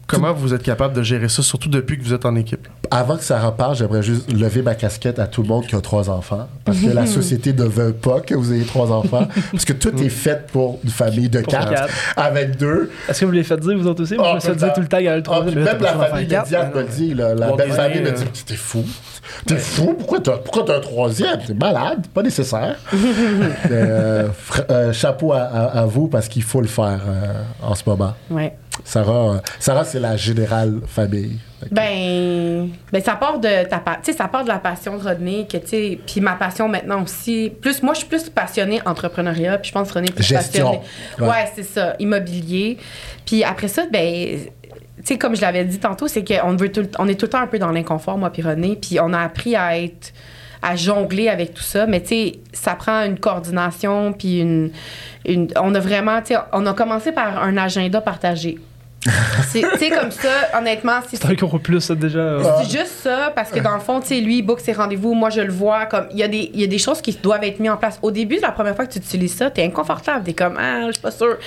Comment 0.08 0.34
vous 0.34 0.54
êtes 0.54 0.62
capable 0.62 0.94
de 0.94 1.02
gérer 1.02 1.28
ça, 1.30 1.42
surtout 1.42 1.68
depuis 1.68 1.98
que 1.98 2.04
vous 2.04 2.14
êtes 2.14 2.26
en 2.26 2.36
équipe? 2.36 2.68
Avant 2.92 3.18
que 3.18 3.24
ça 3.24 3.40
reparte, 3.40 3.78
j'aimerais 3.78 4.04
juste 4.04 4.32
lever 4.32 4.62
ma 4.62 4.76
casquette 4.76 5.18
à 5.18 5.26
tout 5.26 5.42
le 5.42 5.48
monde 5.48 5.66
qui 5.66 5.76
a 5.76 5.82
trois 5.82 6.12
enfants. 6.12 6.48
Parce 6.64 6.78
que 6.80 6.92
la 6.92 7.06
société 7.08 7.54
ne 7.54 7.64
veut 7.64 7.92
pas 7.92 8.20
que 8.22 8.36
vous 8.36 8.54
ayez 8.54 8.66
trois 8.66 8.92
enfants. 8.92 9.28
parce 9.52 9.66
que 9.66 9.74
tout 9.74 9.98
est 10.04 10.10
fait 10.10 10.46
pour 10.52 10.80
une 10.84 10.92
famille 10.92 11.28
de 11.28 11.42
quatre, 11.42 11.72
quatre. 11.72 11.90
avec 12.16 12.56
deux. 12.58 12.92
Est-ce 13.10 13.22
que 13.22 13.26
vous 13.26 13.32
les 13.32 13.44
faites 13.44 13.62
dire, 13.62 13.76
vous 13.76 13.88
autres 13.88 14.04
aussi? 14.04 14.16
Moi, 14.16 14.26
Ah, 14.28 14.30
je 14.34 14.36
me 14.36 14.40
suis 14.42 14.50
le 14.50 14.56
dit 14.56 14.62
temps. 14.62 14.74
tout 14.76 14.82
le 14.82 14.88
temps, 14.88 14.98
il 15.00 15.06
y 15.06 15.08
a 15.08 15.16
le 15.16 15.22
Ah, 15.22 15.24
troisième. 15.24 15.56
mais 15.56 15.64
là, 15.66 15.74
même 15.74 15.82
la 15.82 15.92
famille 15.94 16.28
me 16.28 16.80
le 16.82 16.88
dit. 16.88 17.14
La 17.16 17.52
belle 17.54 17.72
famille 17.72 18.02
me 18.02 18.08
euh, 18.10 18.12
dit 18.12 18.44
T'es 18.46 18.56
fou. 18.56 18.84
T'es 19.46 19.58
fou. 19.58 19.94
Pourquoi 19.98 20.20
t'as, 20.20 20.38
pourquoi 20.38 20.64
t'as 20.66 20.78
un 20.78 20.80
troisième? 20.82 21.40
T'es 21.46 21.54
malade. 21.54 22.08
Pas 22.14 22.24
nécessaire. 22.24 22.78
Euh, 23.72 24.28
fr- 24.30 24.66
euh, 24.70 24.94
chapeau 24.94 25.34
à, 25.34 25.42
à- 25.42 25.80
à 25.82 25.86
vous 25.86 26.08
parce 26.08 26.28
qu'il 26.28 26.44
faut 26.44 26.62
le 26.62 26.68
faire 26.68 27.00
euh, 27.08 27.42
en 27.62 27.76
ce 27.76 27.84
moment. 27.88 28.14
Ouais. 28.30 28.56
Sarah, 28.84 29.42
Sarah 29.60 29.86
c'est 29.86 30.00
la 30.00 30.18
générale 30.18 30.82
famille. 30.86 31.40
Ben, 31.72 32.70
ben 32.92 33.02
ça 33.04 33.16
part 33.16 33.40
de 33.40 33.68
ta 33.68 33.80
pa- 33.80 34.00
ça 34.04 34.28
part 34.28 34.44
de 34.44 34.50
la 34.50 34.60
passion 34.60 34.98
de 34.98 35.04
Rodney 35.04 35.48
que 35.48 35.58
tu 35.58 35.98
puis 36.06 36.22
ma 36.22 36.34
passion 36.34 36.68
maintenant 36.68 37.02
aussi 37.04 37.52
plus 37.62 37.82
moi 37.82 37.94
je 37.94 38.00
suis 38.00 38.08
plus 38.08 38.30
passionnée 38.30 38.82
entrepreneuriat 38.86 39.58
puis 39.58 39.70
je 39.70 39.74
pense 39.74 39.88
que 39.90 39.94
Rodney 39.96 40.10
est 40.12 40.14
plus 40.14 40.24
Gestion. 40.24 40.66
passionné 40.66 40.86
Ouais. 41.20 41.28
ouais, 41.28 41.52
c'est 41.56 41.64
ça 41.64 41.96
immobilier 42.00 42.78
puis 43.26 43.44
après 43.44 43.68
ça 43.70 43.84
ben 43.92 44.38
sais 45.06 45.18
comme 45.18 45.36
je 45.36 45.42
l'avais 45.42 45.66
dit 45.66 45.80
tantôt 45.80 46.08
c'est 46.08 46.24
qu'on 46.24 46.56
veut 46.56 46.72
tout 46.72 46.88
on 47.00 47.08
est 47.08 47.16
tout 47.16 47.26
le 47.26 47.32
temps 47.32 47.42
un 47.42 47.48
peu 47.48 47.60
dans 47.60 47.72
l'inconfort 47.72 48.18
moi 48.18 48.30
puis 48.30 48.42
Rodney 48.42 48.76
puis 48.76 49.00
on 49.00 49.14
a 49.14 49.20
appris 49.20 49.56
à 49.56 49.78
être 49.78 50.14
à 50.62 50.76
jongler 50.76 51.30
avec 51.30 51.54
tout 51.54 51.62
ça. 51.62 51.86
Mais 51.86 52.02
tu 52.02 52.08
sais 52.08 52.40
ça 52.52 52.76
prend 52.76 53.04
une 53.04 53.20
coordination 53.20 54.14
puis 54.14 54.40
une 54.40 54.72
on 55.60 55.76
a 55.76 55.80
vraiment 55.80 56.22
tu 56.22 56.34
sais 56.34 56.40
on 56.54 56.66
a 56.66 56.74
commencé 56.74 57.12
par 57.12 57.42
un 57.42 57.56
agenda 57.58 58.02
partagé 58.02 58.58
c'est 59.48 59.90
comme 59.90 60.12
ça 60.12 60.58
honnêtement 60.58 61.00
c'est 61.10 61.36
gros 61.36 61.60
plus, 61.60 61.82
ça, 61.82 61.96
déjà. 61.96 62.38
c'est 62.64 62.78
juste 62.78 62.94
ça, 63.04 63.32
parce 63.36 63.52
que 63.52 63.60
dans 63.60 63.74
le 63.76 63.80
fond, 63.80 64.00
tu 64.00 64.08
sais, 64.08 64.22
lui, 64.22 64.38
il 64.40 64.42
book 64.42 64.60
ses 64.60 64.74
rendez-vous, 64.74 65.14
moi, 65.14 65.30
je 65.30 65.42
le 65.42 65.52
vois. 65.52 65.86
Comme, 65.86 66.06
il 66.12 66.18
y, 66.18 66.24
a 66.24 66.28
des- 66.28 66.50
il 66.54 66.60
y 66.62 66.64
a 66.64 66.68
des 66.68 66.78
choses 66.78 67.02
qui 67.02 67.12
doivent 67.14 67.44
être 67.44 67.60
mises 67.60 67.72
en 67.72 67.78
place. 67.78 68.00
Au 68.02 68.12
début, 68.12 68.38
la 68.42 68.52
première 68.52 68.76
fois 68.76 68.86
que 68.86 68.94
tu 68.94 69.00
utilises 69.00 69.36
ça, 69.36 69.50
t'es 69.50 69.64
inconfortable. 69.64 70.24
T'es 70.24 70.34
comme, 70.34 70.58
ah, 70.60 70.88
je 70.88 70.94
suis 70.94 71.02
pas 71.02 71.12
sûre. 71.12 71.38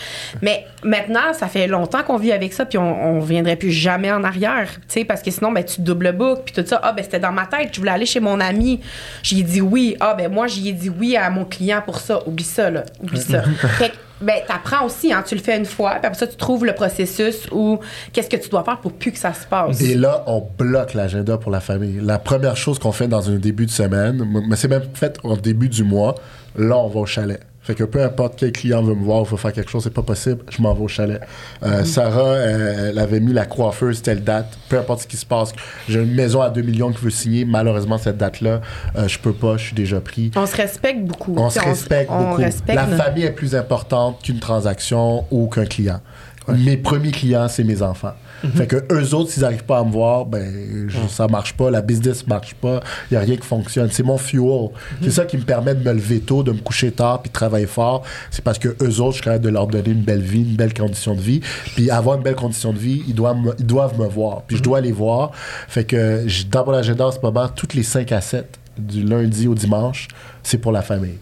Mais 0.43 0.67
maintenant, 0.85 1.33
ça 1.33 1.49
fait 1.49 1.67
longtemps 1.67 2.03
qu'on 2.03 2.17
vit 2.17 2.33
avec 2.33 2.53
ça, 2.53 2.65
puis 2.67 2.79
on, 2.79 3.17
on 3.17 3.21
reviendrait 3.21 3.57
plus 3.57 3.73
jamais 3.73 4.11
en 4.13 4.23
arrière, 4.25 4.69
tu 4.73 4.81
sais, 4.89 5.05
parce 5.05 5.23
que 5.23 5.31
sinon, 5.31 5.53
ben, 5.53 5.65
tu 5.65 5.81
double 5.81 6.13
book, 6.13 6.43
puis 6.45 6.55
tout 6.55 6.67
ça. 6.67 6.81
Ah, 6.83 6.93
ben, 6.93 7.03
c'était 7.03 7.21
dans 7.21 7.33
ma 7.33 7.47
tête, 7.47 7.71
je 7.73 7.79
voulais 7.81 7.93
aller 7.93 8.07
chez 8.07 8.21
mon 8.21 8.41
ami. 8.41 8.81
J'y 9.23 9.41
ai 9.41 9.43
dit 9.43 9.61
oui. 9.61 9.97
Ah, 10.01 10.15
ben, 10.17 10.31
moi, 10.31 10.47
j'y 10.47 10.69
ai 10.69 10.73
dit 10.73 10.91
oui 10.91 11.17
à 11.17 11.29
mon 11.31 11.45
client 11.45 11.83
pour 11.85 11.99
ça. 11.99 12.21
Oublie 12.27 12.45
ça, 12.45 12.71
là. 12.71 12.85
Oublie 13.03 13.21
ça. 13.21 13.43
Fait 13.79 13.93
ben, 14.21 14.37
t'apprends 14.47 14.87
aussi, 14.87 15.13
hein. 15.13 15.23
Tu 15.27 15.35
le 15.35 15.41
fais 15.41 15.57
une 15.57 15.65
fois, 15.65 15.97
puis 15.97 16.07
après 16.07 16.19
ça, 16.19 16.27
tu 16.27 16.37
trouves 16.37 16.65
le 16.65 16.75
processus 16.75 17.49
ou 17.53 17.79
qu'est-ce 18.13 18.29
que 18.29 18.37
tu 18.37 18.49
dois 18.49 18.65
faire 18.65 18.79
pour 18.79 18.93
plus 18.93 19.13
que 19.13 19.19
ça 19.19 19.33
se 19.33 19.47
passe. 19.47 19.81
Et 19.81 19.95
là, 19.95 20.25
on 20.27 20.47
bloque 20.59 20.95
l'agenda 20.95 21.39
pour 21.39 21.51
la 21.51 21.61
famille. 21.61 22.01
La 22.03 22.19
première 22.19 22.57
chose 22.57 22.79
qu'on 22.79 22.93
fait 22.93 23.09
dans 23.09 23.31
un 23.31 23.37
début 23.37 23.67
de 23.67 23.71
semaine, 23.71 24.25
mais 24.49 24.57
c'est 24.57 24.69
même 24.69 24.83
fait 24.95 25.19
au 25.23 25.37
début 25.37 25.69
du 25.69 25.85
mois, 25.85 26.15
là, 26.57 26.77
on 26.77 26.89
va 26.89 27.01
au 27.01 27.07
chalet. 27.07 27.41
Fait 27.69 27.75
que 27.75 27.85
peu 27.85 28.03
importe 28.03 28.37
quel 28.39 28.51
client 28.51 28.83
veut 28.83 28.95
me 28.95 29.05
voir 29.05 29.21
ou 29.21 29.25
veut 29.27 29.37
faire 29.37 29.53
quelque 29.53 29.71
chose, 29.71 29.85
c'est 29.85 29.93
pas 29.93 30.01
possible, 30.01 30.39
je 30.49 30.63
m'en 30.63 30.73
vais 30.73 30.81
au 30.85 30.89
chalet. 30.89 31.21
Euh, 31.63 31.85
Sarah, 31.85 32.23
euh, 32.23 32.89
elle 32.89 32.99
avait 32.99 33.21
mis 33.21 33.35
la 33.35 33.45
coiffeuse 33.45 34.01
telle 34.01 34.25
date, 34.25 34.57
peu 34.71 34.79
importe 34.79 35.03
ce 35.03 35.07
qui 35.07 35.19
se 35.19 35.27
passe. 35.27 35.53
J'ai 35.87 36.01
une 36.03 36.15
maison 36.15 36.41
à 36.41 36.49
2 36.49 36.63
millions 36.63 36.91
qui 36.91 37.05
veut 37.05 37.11
signer, 37.11 37.45
malheureusement, 37.45 37.99
cette 37.99 38.17
date-là, 38.17 38.63
euh, 38.97 39.07
je 39.07 39.19
peux 39.19 39.35
pas, 39.35 39.59
je 39.59 39.65
suis 39.65 39.75
déjà 39.75 40.01
pris. 40.01 40.31
On 40.35 40.47
se 40.47 40.57
respecte 40.57 41.05
beaucoup. 41.05 41.35
On 41.37 41.51
se 41.51 41.61
respecte 41.61 42.11
on 42.11 42.31
beaucoup. 42.31 42.41
respecte 42.41 42.75
la 42.75 42.87
notre- 42.87 43.05
famille 43.05 43.25
est 43.25 43.33
plus 43.33 43.55
importante 43.55 44.23
qu'une 44.23 44.39
transaction 44.41 45.27
ou 45.31 45.47
qu'un 45.49 45.67
client. 45.67 46.01
Mes 46.49 46.79
premiers 46.79 47.11
clients, 47.11 47.49
c'est 47.49 47.65
mes 47.65 47.83
enfants. 47.83 48.15
Mhm. 48.45 48.51
Fait 48.53 48.67
que 48.67 48.77
eux 48.93 49.15
autres, 49.15 49.31
s'ils 49.31 49.43
n'arrivent 49.43 49.65
pas 49.65 49.79
à 49.79 49.85
me 49.85 49.91
voir, 49.91 50.25
ben 50.27 50.87
je- 50.89 50.97
ça 51.09 51.27
marche 51.29 51.55
pas, 51.55 51.71
la 51.71 51.83
business 51.83 52.27
marche 52.27 52.55
pas, 52.55 52.81
il 53.11 53.15
y 53.15 53.17
a 53.17 53.21
rien 53.21 53.37
qui 53.37 53.47
fonctionne. 53.47 53.89
C'est 53.91 54.03
mon 54.03 54.19
fuel. 54.19 54.41
Mhm. 54.43 54.71
C'est 55.03 55.11
ça 55.11 55.25
qui 55.25 55.37
me 55.37 55.43
permet 55.43 55.75
de 55.75 55.83
me 55.87 55.93
lever 55.95 56.21
tôt, 56.21 56.43
de 56.43 56.53
me 56.53 56.59
coucher 56.59 56.91
tard, 56.93 57.21
puis 57.23 57.31
de 57.31 57.33
travailler 57.35 57.67
fort. 57.67 58.03
C'est 58.31 58.43
parce 58.45 58.59
que 58.59 58.69
eux 58.83 59.01
autres, 59.01 59.11
je 59.13 59.15
suis 59.17 59.23
capable 59.23 59.45
de 59.45 59.51
leur 59.51 59.67
donner 59.67 59.91
une 59.91 60.03
belle 60.03 60.23
vie, 60.23 60.43
une 60.43 60.57
belle 60.57 60.75
condition 60.75 61.15
de 61.15 61.21
vie. 61.21 61.41
Puis 61.75 61.91
avoir 61.91 62.17
une 62.17 62.23
belle 62.23 62.37
condition 62.37 62.73
de 62.73 62.79
vie, 62.79 63.03
ils 63.09 63.15
doivent 63.15 63.39
me, 63.39 63.55
ils 63.59 63.67
doivent 63.67 63.99
me 63.99 64.07
voir. 64.07 64.43
Puis 64.47 64.57
je 64.57 64.63
dois 64.63 64.81
les 64.81 64.93
voir. 64.93 65.33
Fait 65.69 65.85
que 65.85 66.25
dans 66.51 66.65
mon 66.65 66.73
agenda 66.75 67.07
en 67.07 67.13
ce 67.13 67.19
moment, 67.23 67.49
toutes 67.49 67.75
les 67.75 67.83
5 67.83 68.13
à 68.13 68.21
7, 68.21 68.59
du 68.79 69.03
lundi 69.03 69.49
au 69.49 69.55
dimanche, 69.55 70.07
c'est 70.45 70.59
pour 70.59 70.71
la 70.73 70.83
famille. 70.83 71.19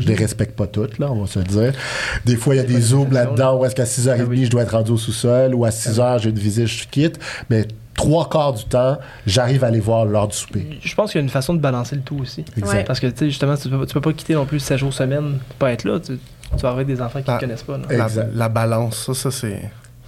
Je 0.00 0.06
les 0.06 0.14
respecte 0.14 0.56
pas 0.56 0.66
toutes, 0.66 0.98
là, 0.98 1.10
on 1.10 1.20
va 1.22 1.26
se 1.26 1.38
le 1.38 1.44
dire. 1.44 1.72
Des 2.24 2.36
fois, 2.36 2.54
il 2.54 2.58
y 2.58 2.60
a 2.60 2.64
des 2.64 2.80
zooms 2.80 3.12
là-dedans 3.12 3.58
où 3.58 3.64
est-ce 3.64 3.74
qu'à 3.74 3.84
6h30, 3.84 4.16
Ah 4.20 4.24
oui. 4.28 4.44
je 4.44 4.50
dois 4.50 4.62
être 4.62 4.72
rendu 4.72 4.92
au 4.92 4.96
sous-sol, 4.96 5.54
ou 5.54 5.64
à 5.64 5.70
6h, 5.70 6.20
j'ai 6.22 6.30
une 6.30 6.38
visite, 6.38 6.66
je 6.66 6.86
quitte. 6.88 7.18
Mais 7.50 7.66
trois 7.94 8.28
quarts 8.28 8.52
du 8.52 8.64
temps, 8.64 8.98
j'arrive 9.26 9.64
à 9.64 9.70
les 9.70 9.80
voir 9.80 10.04
lors 10.04 10.28
du 10.28 10.36
souper. 10.36 10.78
Je 10.82 10.94
pense 10.94 11.12
qu'il 11.12 11.18
y 11.18 11.22
a 11.22 11.24
une 11.24 11.30
façon 11.30 11.54
de 11.54 11.60
balancer 11.60 11.96
le 11.96 12.02
tout 12.02 12.18
aussi. 12.20 12.44
Exact. 12.56 12.86
Parce 12.86 13.00
que, 13.00 13.06
tu 13.06 13.16
sais, 13.18 13.26
justement, 13.26 13.56
tu 13.56 13.68
peux, 13.68 13.86
tu 13.86 13.94
peux 13.94 14.00
pas 14.00 14.12
quitter 14.12 14.34
non 14.34 14.44
plus 14.46 14.60
7 14.60 14.78
jours 14.78 14.92
semaine 14.92 15.38
pour 15.48 15.56
pas 15.58 15.72
être 15.72 15.84
là. 15.84 15.98
Tu, 16.00 16.18
tu 16.18 16.62
vas 16.62 16.68
avoir 16.70 16.84
des 16.84 17.00
enfants 17.00 17.20
qui 17.22 17.30
Ah. 17.30 17.34
ne 17.36 17.40
connaissent 17.40 17.62
pas. 17.62 17.78
là. 17.78 17.84
La, 17.90 18.04
Exact. 18.04 18.28
la 18.34 18.48
balance, 18.48 18.96
ça, 19.06 19.14
ça 19.14 19.30
c'est. 19.30 19.62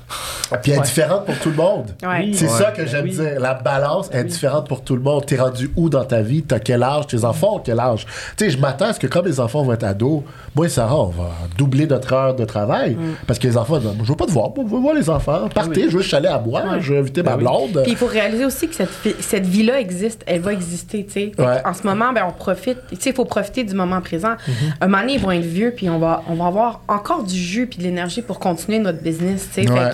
Puis 0.62 0.72
elle 0.72 0.78
est 0.78 0.82
différente 0.82 1.26
pour 1.26 1.38
tout 1.38 1.50
le 1.50 1.56
monde. 1.56 1.94
Oui. 2.02 2.34
C'est 2.34 2.48
ça 2.48 2.70
que 2.70 2.86
j'aime 2.86 3.04
Oui. 3.04 3.10
dire. 3.10 3.38
La 3.40 3.54
balance 3.54 4.08
est 4.12 4.22
Oui. 4.22 4.28
différente 4.28 4.66
pour 4.68 4.82
tout 4.82 4.94
le 4.96 5.02
monde. 5.02 5.26
T'es 5.26 5.36
rendu 5.36 5.70
où 5.76 5.88
dans 5.90 6.04
ta 6.04 6.22
vie? 6.22 6.42
T'as 6.42 6.58
quel 6.58 6.82
âge? 6.82 7.06
Tes 7.06 7.24
enfants 7.24 7.56
ont 7.56 7.58
quel 7.58 7.78
âge? 7.78 8.06
Tu 8.36 8.44
sais, 8.44 8.50
je 8.50 8.58
m'attends 8.58 8.86
à 8.86 8.92
ce 8.94 9.00
que 9.00 9.06
quand 9.06 9.22
les 9.22 9.40
enfants 9.40 9.62
vont 9.62 9.72
être 9.74 9.84
ados, 9.84 10.22
moi 10.54 10.66
et 10.66 10.68
Sarah, 10.70 11.00
on 11.02 11.06
va 11.08 11.30
doubler 11.56 11.86
notre 11.86 12.12
heure 12.12 12.34
de 12.34 12.44
travail. 12.44 12.94
Mm. 12.94 13.14
Parce 13.26 13.38
que 13.38 13.46
les 13.46 13.56
enfants, 13.56 13.78
disent, 13.78 13.90
je 14.02 14.08
veux 14.08 14.16
pas 14.16 14.26
te 14.26 14.30
voir, 14.32 14.50
je 14.56 14.62
veux 14.62 14.78
voir 14.80 14.94
les 14.94 15.10
enfants. 15.10 15.48
Partez, 15.54 15.84
oui. 15.84 15.90
je 15.90 15.96
veux 15.98 16.02
chaler 16.02 16.28
à 16.28 16.38
boire, 16.38 16.80
je 16.80 16.94
veux 16.94 16.98
inviter 17.00 17.22
ma 17.22 17.32
Ben 17.32 17.38
blonde. 17.44 17.80
Puis 17.82 17.92
il 17.92 17.96
faut 17.96 18.06
réaliser 18.06 18.44
aussi 18.46 18.68
que 18.68 18.74
cette, 18.74 18.90
cette 19.20 19.46
vie-là 19.46 19.78
existe, 19.80 20.22
elle 20.26 20.40
va 20.40 20.52
exister, 20.52 21.04
tu 21.04 21.12
sais. 21.12 21.32
Ouais. 21.38 21.60
En 21.64 21.74
ce 21.74 21.82
moment, 21.86 22.12
ben, 22.12 22.24
on 22.26 22.32
profite, 22.32 22.78
tu 22.88 22.96
sais, 22.96 23.10
il 23.10 23.14
faut 23.14 23.24
profiter 23.26 23.64
du 23.64 23.74
moment 23.74 24.00
présent. 24.00 24.36
Mhm. 24.46 24.54
Un 24.80 24.86
moment 24.88 25.00
donné, 25.02 25.14
ils 25.14 25.20
vont 25.20 25.30
être 25.32 25.44
vieux, 25.44 25.72
puis 25.76 25.90
on 25.90 25.98
va, 25.98 26.22
on 26.28 26.34
va 26.34 26.46
avoir 26.46 26.80
encore 26.88 27.24
du 27.24 27.36
jus 27.36 27.66
puis 27.66 27.78
de 27.78 27.82
l'énergie 27.84 28.22
pour 28.22 28.38
continuer 28.38 28.78
notre 28.78 29.02
business, 29.02 29.48
tu 29.54 29.62
sais. 29.64 29.70
Ouais. 29.70 29.90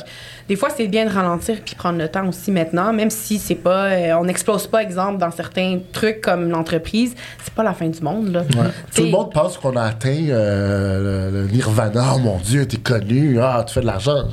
Des 0.49 0.57
fois, 0.57 0.69
c'est 0.75 0.89
bien 0.89 1.07
de 1.07 1.11
ralentir 1.11 1.57
puis 1.65 1.75
prendre 1.75 1.99
le 1.99 2.09
temps 2.09 2.27
aussi 2.29 2.51
maintenant, 2.53 2.93
même 2.93 3.11
si 3.11 3.39
c'est 3.39 3.55
pas, 3.55 3.87
euh, 3.87 4.15
on 4.15 4.25
n'explose 4.25 4.67
pas, 4.67 4.83
exemple, 4.83 5.19
dans 5.19 5.31
certains 5.31 5.79
trucs 5.93 6.21
comme 6.21 6.51
l'entreprise, 6.51 7.15
c'est 7.43 7.55
pas 7.55 7.63
la 7.63 7.73
fin 7.73 7.89
du 7.89 8.01
monde, 8.01 8.33
là. 8.33 8.41
Ouais. 8.41 8.71
Tu 8.93 9.01
Tout 9.01 9.03
le 9.05 9.11
monde 9.11 9.33
pense 9.33 9.57
qu'on 9.57 9.77
a 9.77 9.83
atteint 9.85 10.29
euh, 10.29 11.31
le, 11.31 11.43
le 11.43 11.49
nirvana. 11.49 12.13
Oh 12.15 12.19
mon 12.19 12.39
Dieu, 12.39 12.67
t'es 12.67 12.77
connu, 12.77 13.39
ah, 13.41 13.65
tu 13.67 13.75
fais 13.75 13.81
de 13.81 13.87
l'argent. 13.87 14.25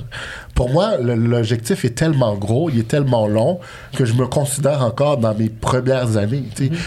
Pour 0.62 0.70
moi, 0.70 0.98
l'objectif 0.98 1.86
est 1.86 1.96
tellement 1.96 2.36
gros, 2.36 2.70
il 2.70 2.80
est 2.80 2.88
tellement 2.88 3.28
long 3.28 3.60
que 3.96 4.06
je 4.06 4.14
me 4.14 4.28
considère 4.28 4.84
encore 4.84 5.18
dans 5.18 5.34
mes 5.34 5.50
premières 5.50 6.18
années. 6.18 6.44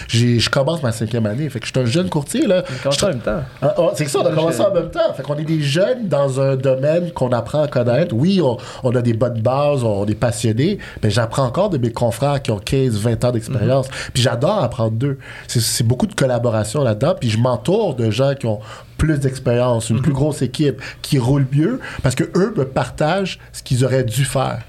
J'ai- 0.08 0.38
Je 0.38 0.48
commence 0.50 0.82
ma 0.82 0.92
cinquième 0.92 1.26
année, 1.26 1.48
fait 1.50 1.58
que 1.58 1.66
je 1.66 1.72
suis 1.72 1.80
un 1.80 1.86
jeune 1.90 2.08
courtier. 2.08 2.46
Là. 2.46 2.62
On 2.68 2.82
commence 2.84 3.02
en 3.02 3.08
même 3.08 3.18
temps. 3.20 3.40
ah, 3.62 3.74
ah, 3.76 3.82
c'est 3.94 4.08
ça, 4.08 4.20
on 4.20 4.26
a 4.26 4.30
commencé 4.32 4.60
en 4.60 4.72
même 4.72 4.90
temps. 4.90 5.12
Fait 5.16 5.22
qu'on 5.24 5.36
est 5.36 5.44
des 5.44 5.60
jeunes 5.60 6.06
dans 6.08 6.40
un 6.40 6.54
domaine 6.56 7.10
qu'on 7.12 7.30
apprend 7.32 7.62
à 7.62 7.66
connaître. 7.68 8.14
Oui, 8.14 8.40
on, 8.42 8.56
on 8.84 8.94
a 8.94 9.02
des 9.02 9.14
bonnes 9.14 9.40
bases, 9.40 9.82
on 9.82 10.06
est 10.06 10.14
passionnés, 10.14 10.78
mais 11.02 11.10
j'apprends 11.10 11.44
encore 11.46 11.70
de 11.70 11.78
mes 11.78 11.90
confrères 11.92 12.40
qui 12.42 12.50
ont 12.52 12.58
15, 12.58 12.94
20 12.98 13.24
ans 13.24 13.32
d'expérience. 13.32 13.88
Puis 14.12 14.22
j'adore 14.22 14.62
apprendre 14.62 14.92
d'eux. 14.92 15.18
C'est 15.48 15.84
beaucoup 15.86 16.06
de 16.06 16.14
collaboration 16.14 16.82
là-dedans. 16.84 17.14
Puis 17.18 17.30
je 17.30 17.38
m'entoure 17.38 17.94
de 17.96 18.10
gens 18.10 18.34
qui 18.34 18.46
ont 18.46 18.60
plus 18.96 19.18
d'expérience, 19.18 19.90
une 19.90 20.02
plus 20.02 20.12
grosse 20.12 20.42
équipe, 20.42 20.80
qui 21.02 21.18
roule 21.18 21.46
mieux, 21.52 21.80
parce 22.02 22.14
que 22.14 22.24
eux 22.36 22.54
me 22.56 22.64
partagent 22.64 23.38
ce 23.52 23.62
qu'ils 23.62 23.84
auraient 23.84 24.04
dû 24.04 24.24
faire. 24.24 24.62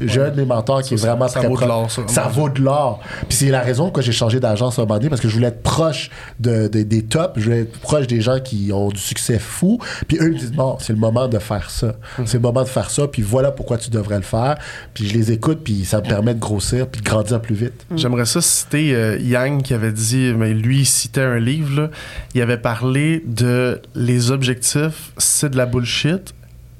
J'ai 0.00 0.20
un 0.20 0.30
de 0.30 0.36
mes 0.36 0.44
mentors 0.46 0.82
qui 0.82 0.94
est 0.94 0.96
vraiment 0.96 1.28
ça 1.28 1.40
très 1.40 1.48
vaut 1.48 1.54
de 1.56 1.60
ça. 1.88 2.02
Ça 2.08 2.22
vaut 2.28 2.48
de 2.48 2.60
l'or. 2.60 3.00
Puis 3.28 3.38
c'est 3.38 3.50
la 3.50 3.60
raison 3.60 3.84
pourquoi 3.84 4.02
j'ai 4.02 4.12
changé 4.12 4.40
d'agence 4.40 4.78
à 4.78 4.82
un 4.82 4.84
moment 4.84 4.98
donné, 4.98 5.08
parce 5.10 5.20
que 5.20 5.28
je 5.28 5.34
voulais 5.34 5.48
être 5.48 5.62
proche 5.62 6.10
de, 6.40 6.68
de- 6.68 6.82
des 6.82 7.02
tops, 7.02 7.34
je 7.36 7.44
voulais 7.44 7.60
être 7.60 7.78
proche 7.78 8.06
des 8.06 8.20
gens 8.20 8.40
qui 8.40 8.70
ont 8.72 8.88
du 8.88 9.00
succès 9.00 9.38
fou. 9.38 9.78
Puis 10.08 10.18
eux 10.20 10.28
ils 10.28 10.34
me 10.34 10.38
disent, 10.38 10.52
non, 10.52 10.76
c'est 10.80 10.92
le 10.92 10.98
moment 10.98 11.28
de 11.28 11.38
faire 11.38 11.70
ça. 11.70 11.94
C'est 12.24 12.34
le 12.34 12.40
moment 12.40 12.62
de 12.62 12.68
faire 12.68 12.90
ça, 12.90 13.06
puis 13.08 13.22
voilà 13.22 13.50
pourquoi 13.52 13.78
tu 13.78 13.90
devrais 13.90 14.16
le 14.16 14.22
faire. 14.22 14.56
Puis 14.92 15.06
je 15.08 15.14
les 15.14 15.32
écoute, 15.32 15.60
puis 15.64 15.84
ça 15.84 15.98
me 15.98 16.02
permet 16.02 16.34
de 16.34 16.40
grossir, 16.40 16.86
puis 16.88 17.00
de 17.00 17.06
grandir 17.06 17.40
plus 17.40 17.54
vite. 17.54 17.86
J'aimerais 17.96 18.26
ça 18.26 18.40
citer 18.40 18.94
euh, 18.94 19.18
Yang 19.18 19.62
qui 19.62 19.74
avait 19.74 19.92
dit, 19.92 20.32
mais 20.36 20.52
lui, 20.54 20.80
il 20.80 20.86
citait 20.86 21.20
un 21.22 21.38
livre, 21.38 21.80
là. 21.82 21.90
il 22.34 22.42
avait 22.42 22.58
parlé 22.58 23.22
de 23.26 23.80
les 23.94 24.30
objectifs, 24.30 25.12
c'est 25.18 25.50
de 25.50 25.56
la 25.56 25.66
bullshit. 25.66 26.34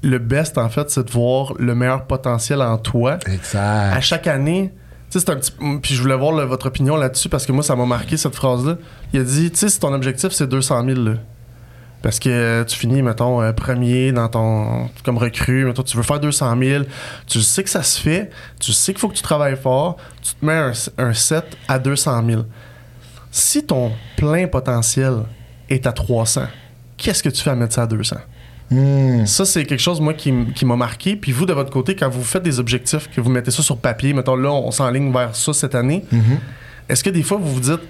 Le 0.05 0.19
best, 0.19 0.57
en 0.57 0.69
fait, 0.69 0.89
c'est 0.91 1.03
de 1.07 1.11
voir 1.11 1.53
le 1.57 1.73
meilleur 1.73 2.05
potentiel 2.05 2.61
en 2.61 2.77
toi. 2.77 3.17
À 3.25 3.31
Exact. 3.31 4.01
chaque 4.01 4.27
année, 4.27 4.71
tu 5.09 5.19
sais, 5.19 5.25
c'est 5.25 5.31
un 5.31 5.37
petit. 5.37 5.51
Puis 5.81 5.95
je 5.95 6.01
voulais 6.01 6.15
voir 6.15 6.31
là, 6.31 6.45
votre 6.45 6.67
opinion 6.67 6.95
là-dessus 6.95 7.27
parce 7.27 7.45
que 7.45 7.51
moi, 7.51 7.63
ça 7.63 7.75
m'a 7.75 7.85
marqué 7.85 8.15
cette 8.15 8.35
phrase-là. 8.35 8.77
Il 9.13 9.19
a 9.19 9.23
dit, 9.23 9.49
tu 9.49 9.57
sais, 9.57 9.69
si 9.69 9.79
ton 9.79 9.91
objectif 9.93 10.31
c'est 10.31 10.47
200 10.47 10.85
000, 10.85 11.01
là, 11.01 11.13
parce 12.03 12.19
que 12.19 12.29
euh, 12.29 12.63
tu 12.65 12.77
finis, 12.77 13.01
mettons, 13.01 13.41
euh, 13.41 13.51
premier 13.51 14.11
dans 14.11 14.27
ton. 14.27 14.89
comme 15.03 15.17
recrue, 15.17 15.65
mettons, 15.65 15.81
tu 15.81 15.97
veux 15.97 16.03
faire 16.03 16.19
200 16.19 16.55
000, 16.61 16.83
tu 17.25 17.41
sais 17.41 17.63
que 17.63 17.69
ça 17.71 17.81
se 17.81 17.99
fait, 17.99 18.29
tu 18.59 18.73
sais 18.73 18.93
qu'il 18.93 18.99
faut 18.99 19.09
que 19.09 19.15
tu 19.15 19.23
travailles 19.23 19.57
fort, 19.57 19.97
tu 20.21 20.35
te 20.35 20.45
mets 20.45 20.53
un, 20.53 20.71
un 20.99 21.13
set 21.13 21.57
à 21.67 21.79
200 21.79 22.23
000. 22.27 22.43
Si 23.31 23.65
ton 23.65 23.91
plein 24.17 24.45
potentiel 24.47 25.23
est 25.67 25.87
à 25.87 25.91
300, 25.91 26.43
qu'est-ce 26.95 27.23
que 27.23 27.29
tu 27.29 27.41
fais 27.41 27.49
à 27.49 27.55
mettre 27.55 27.73
ça 27.73 27.83
à 27.83 27.87
200? 27.87 28.17
Hmm. 28.71 29.25
Ça, 29.25 29.45
c'est 29.45 29.63
quelque 29.65 29.79
chose, 29.79 30.01
moi, 30.01 30.13
qui, 30.13 30.31
m'a 30.31 30.75
marqué. 30.75 31.15
Puis 31.15 31.31
vous, 31.31 31.45
de 31.45 31.53
votre 31.53 31.69
côté, 31.71 31.95
quand 31.95 32.09
vous 32.09 32.23
faites 32.23 32.43
des 32.43 32.59
objectifs, 32.59 33.09
que 33.11 33.21
vous 33.21 33.29
mettez 33.29 33.51
ça 33.51 33.61
sur 33.61 33.77
papier, 33.77 34.13
mettons, 34.13 34.35
là, 34.35 34.49
on 34.51 34.71
s'enligne 34.71 35.11
vers 35.13 35.35
ça 35.35 35.53
cette 35.53 35.75
année, 35.75 36.03
Mhm. 36.11 36.39
est-ce 36.89 37.03
que 37.03 37.09
des 37.11 37.21
fois, 37.23 37.37
vous 37.37 37.53
vous 37.53 37.59
dites, 37.59 37.81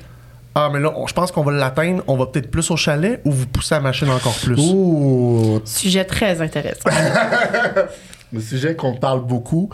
ah, 0.54 0.70
mais 0.74 0.80
là, 0.82 0.92
on- 0.96 1.08
je 1.08 1.14
pense 1.14 1.32
qu'on 1.32 1.44
va 1.44 1.54
l'atteindre, 1.54 2.04
on 2.08 2.18
va 2.18 2.26
peut-être 2.26 2.52
plus 2.52 2.70
au 2.72 2.76
chalet, 2.78 3.22
ou 3.26 3.32
vous 3.32 3.48
poussez 3.48 3.76
la 3.76 3.82
machine 3.82 4.10
encore 4.10 4.36
plus? 4.36 4.60
Ouh, 4.60 5.62
Sujet 5.66 6.04
très 6.04 6.42
intéressant. 6.42 6.90
le 8.34 8.42
sujet 8.42 8.76
qu'on 8.76 8.96
parle 8.96 9.22
beaucoup 9.26 9.70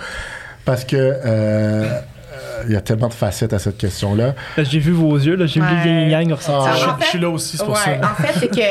parce 0.66 0.84
que 0.86 0.96
euh, 0.98 2.00
il 2.68 2.74
y 2.74 2.76
a 2.76 2.82
tellement 2.82 3.08
de 3.08 3.14
facettes 3.14 3.54
à 3.54 3.60
cette 3.60 3.78
question-là. 3.78 4.36
Là, 4.58 4.64
J'ai 4.64 4.78
vu 4.80 4.92
vos 4.92 5.16
yeux, 5.18 5.36
là, 5.36 5.48
j'ai 5.48 5.60
vu 5.62 5.66
Ouais. 5.66 5.84
le 5.86 5.90
yin 5.90 6.10
yang 6.10 6.32
ressortir. 6.34 6.74
Ah. 6.76 6.78
je, 6.80 6.86
en 6.90 6.98
fait- 6.98 7.04
je 7.06 7.10
suis 7.10 7.20
là 7.20 7.30
aussi, 7.30 7.58
c'est 7.58 7.64
pour 7.64 7.74
Ouais, 7.74 7.80
ça. 8.02 8.12
En 8.12 8.22
fait, 8.24 8.40
c'est 8.40 8.50
que 8.50 8.62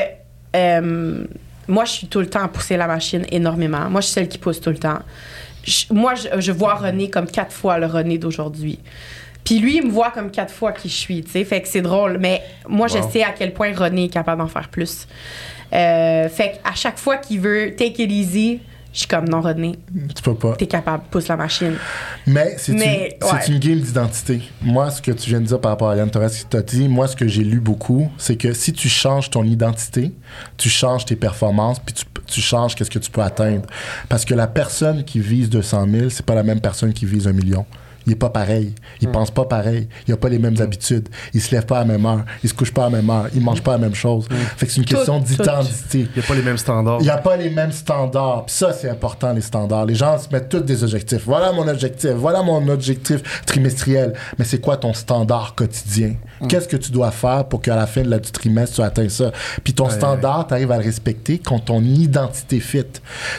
euh, 0.56 1.24
moi, 1.70 1.84
je 1.86 1.92
suis 1.92 2.06
tout 2.08 2.20
le 2.20 2.28
temps 2.28 2.42
à 2.42 2.48
pousser 2.48 2.76
la 2.76 2.86
machine 2.86 3.24
énormément. 3.30 3.88
Moi, 3.88 4.00
je 4.00 4.06
suis 4.06 4.14
celle 4.14 4.28
qui 4.28 4.38
pousse 4.38 4.60
tout 4.60 4.70
le 4.70 4.78
temps. 4.78 4.98
Je- 5.64 5.84
moi, 5.90 6.14
je, 6.14 6.40
je 6.40 6.52
vois 6.52 6.74
René 6.74 7.08
comme 7.10 7.26
quatre 7.26 7.52
fois 7.52 7.78
le 7.78 7.86
René 7.86 8.18
d'aujourd'hui. 8.18 8.78
Puis 9.44 9.58
lui, 9.58 9.76
il 9.78 9.86
me 9.86 9.90
voit 9.90 10.10
comme 10.10 10.30
quatre 10.30 10.52
fois 10.52 10.72
qui 10.72 10.88
je 10.88 10.94
suis, 10.94 11.22
tu 11.24 11.30
sais. 11.30 11.44
Fait 11.44 11.62
que 11.62 11.68
c'est 11.68 11.80
drôle. 11.82 12.18
Mais 12.20 12.42
moi, 12.68 12.88
je 12.88 12.98
sais 13.10 13.22
à 13.22 13.30
quel 13.32 13.52
point 13.54 13.72
René 13.74 14.04
est 14.04 14.08
capable 14.08 14.42
d'en 14.42 14.48
faire 14.48 14.68
plus. 14.68 15.06
Euh, 15.72 16.28
fait 16.28 16.60
qu'à 16.62 16.74
chaque 16.74 16.98
fois 16.98 17.16
qu'il 17.16 17.40
veut 17.40 17.74
take 17.76 18.02
it 18.02 18.10
easy, 18.10 18.60
je 18.92 18.98
suis 18.98 19.06
comme 19.06 19.28
non, 19.28 19.40
René, 19.40 19.78
Tu 20.14 20.22
peux 20.22 20.34
pas. 20.34 20.56
t'es 20.56 20.66
capable, 20.66 21.04
pousse 21.10 21.28
la 21.28 21.36
machine. 21.36 21.74
Mais 22.26 22.56
c'est 22.58 22.72
une, 22.72 22.80
ouais. 22.80 23.18
une 23.48 23.58
game 23.58 23.78
d'identité. 23.78 24.42
Moi, 24.62 24.90
ce 24.90 25.00
que 25.00 25.12
tu 25.12 25.30
viens 25.30 25.40
de 25.40 25.46
dire 25.46 25.60
par 25.60 25.70
rapport 25.72 25.90
à 25.90 25.96
Yann 25.96 26.10
Torres 26.10 26.30
qui 26.30 26.44
t'a 26.44 26.62
dit, 26.62 26.88
moi, 26.88 27.06
ce 27.06 27.14
que 27.14 27.28
j'ai 27.28 27.44
lu 27.44 27.60
beaucoup, 27.60 28.10
c'est 28.18 28.36
que 28.36 28.52
si 28.52 28.72
tu 28.72 28.88
changes 28.88 29.30
ton 29.30 29.44
identité, 29.44 30.12
tu 30.56 30.68
changes 30.68 31.04
tes 31.04 31.16
performances, 31.16 31.78
puis 31.78 31.94
tu, 31.94 32.04
tu 32.26 32.40
changes 32.40 32.74
qu'est-ce 32.74 32.90
que 32.90 32.98
tu 32.98 33.10
peux 33.10 33.22
atteindre. 33.22 33.66
Parce 34.08 34.24
que 34.24 34.34
la 34.34 34.48
personne 34.48 35.04
qui 35.04 35.20
vise 35.20 35.50
200 35.50 35.86
000, 35.88 36.10
c'est 36.10 36.26
pas 36.26 36.34
la 36.34 36.42
même 36.42 36.60
personne 36.60 36.92
qui 36.92 37.06
vise 37.06 37.28
un 37.28 37.32
million. 37.32 37.66
Il 38.10 38.14
est 38.14 38.16
pas 38.16 38.30
pareil. 38.30 38.74
Il 39.00 39.08
Hmm. 39.08 39.12
pense 39.12 39.30
pas 39.30 39.44
pareil. 39.44 39.88
Il 40.08 40.12
a 40.12 40.16
pas 40.16 40.28
les 40.28 40.40
mêmes 40.40 40.60
habitudes. 40.60 41.08
Il 41.32 41.40
se 41.40 41.52
lève 41.54 41.64
pas 41.64 41.76
à 41.76 41.84
la 41.84 41.92
même 41.92 42.04
heure. 42.04 42.24
Il 42.42 42.48
se 42.50 42.54
couche 42.54 42.72
pas 42.74 42.86
à 42.86 42.90
la 42.90 42.96
même 42.96 43.08
heure. 43.08 43.28
Il 43.32 43.40
mange 43.40 43.62
pas 43.62 43.70
la 43.72 43.78
même 43.78 43.94
chose. 43.94 44.26
Hmm. 44.28 44.34
Fait 44.56 44.66
que 44.66 44.72
c'est 44.72 44.78
une 44.80 44.84
Tout, 44.84 44.96
question 44.96 45.20
d'identité. 45.20 46.08
Il 46.16 46.18
n'y 46.18 46.24
a 46.24 46.26
pas 46.26 46.34
les 46.34 46.42
mêmes 46.42 46.58
standards. 46.58 46.98
Il 46.98 47.04
n'y 47.04 47.10
a 47.10 47.18
pas 47.18 47.36
les 47.36 47.50
mêmes 47.50 47.70
standards. 47.70 48.46
Puis 48.46 48.56
ça, 48.56 48.72
c'est 48.72 48.88
important, 48.90 49.32
les 49.32 49.42
standards. 49.42 49.86
Les 49.86 49.94
gens 49.94 50.18
se 50.18 50.28
mettent 50.32 50.48
tous 50.48 50.58
des 50.58 50.82
objectifs. 50.82 51.22
Voilà 51.24 51.52
mon 51.52 51.68
objectif. 51.68 52.10
Voilà 52.10 52.42
mon 52.42 52.66
objectif 52.66 53.22
trimestriel. 53.46 54.12
Mais 54.40 54.44
c'est 54.44 54.60
quoi 54.60 54.76
ton 54.76 54.92
standard 54.92 55.54
quotidien? 55.54 56.14
Qu'est-ce 56.48 56.68
que 56.68 56.76
tu 56.76 56.90
dois 56.92 57.10
faire 57.10 57.44
pour 57.46 57.60
qu'à 57.60 57.76
la 57.76 57.86
fin 57.86 58.02
de 58.02 58.08
la, 58.08 58.18
du 58.18 58.30
trimestre, 58.30 58.76
tu 58.76 58.82
atteignes 58.82 59.08
ça? 59.08 59.30
Puis 59.64 59.72
ton 59.74 59.84
Ouais, 59.86 59.90
standard, 59.90 60.46
tu 60.46 60.54
arrives 60.54 60.70
à 60.72 60.78
le 60.78 60.84
respecter 60.84 61.38
quand 61.38 61.58
ton 61.58 61.82
identité 61.82 62.60
fit. 62.60 62.84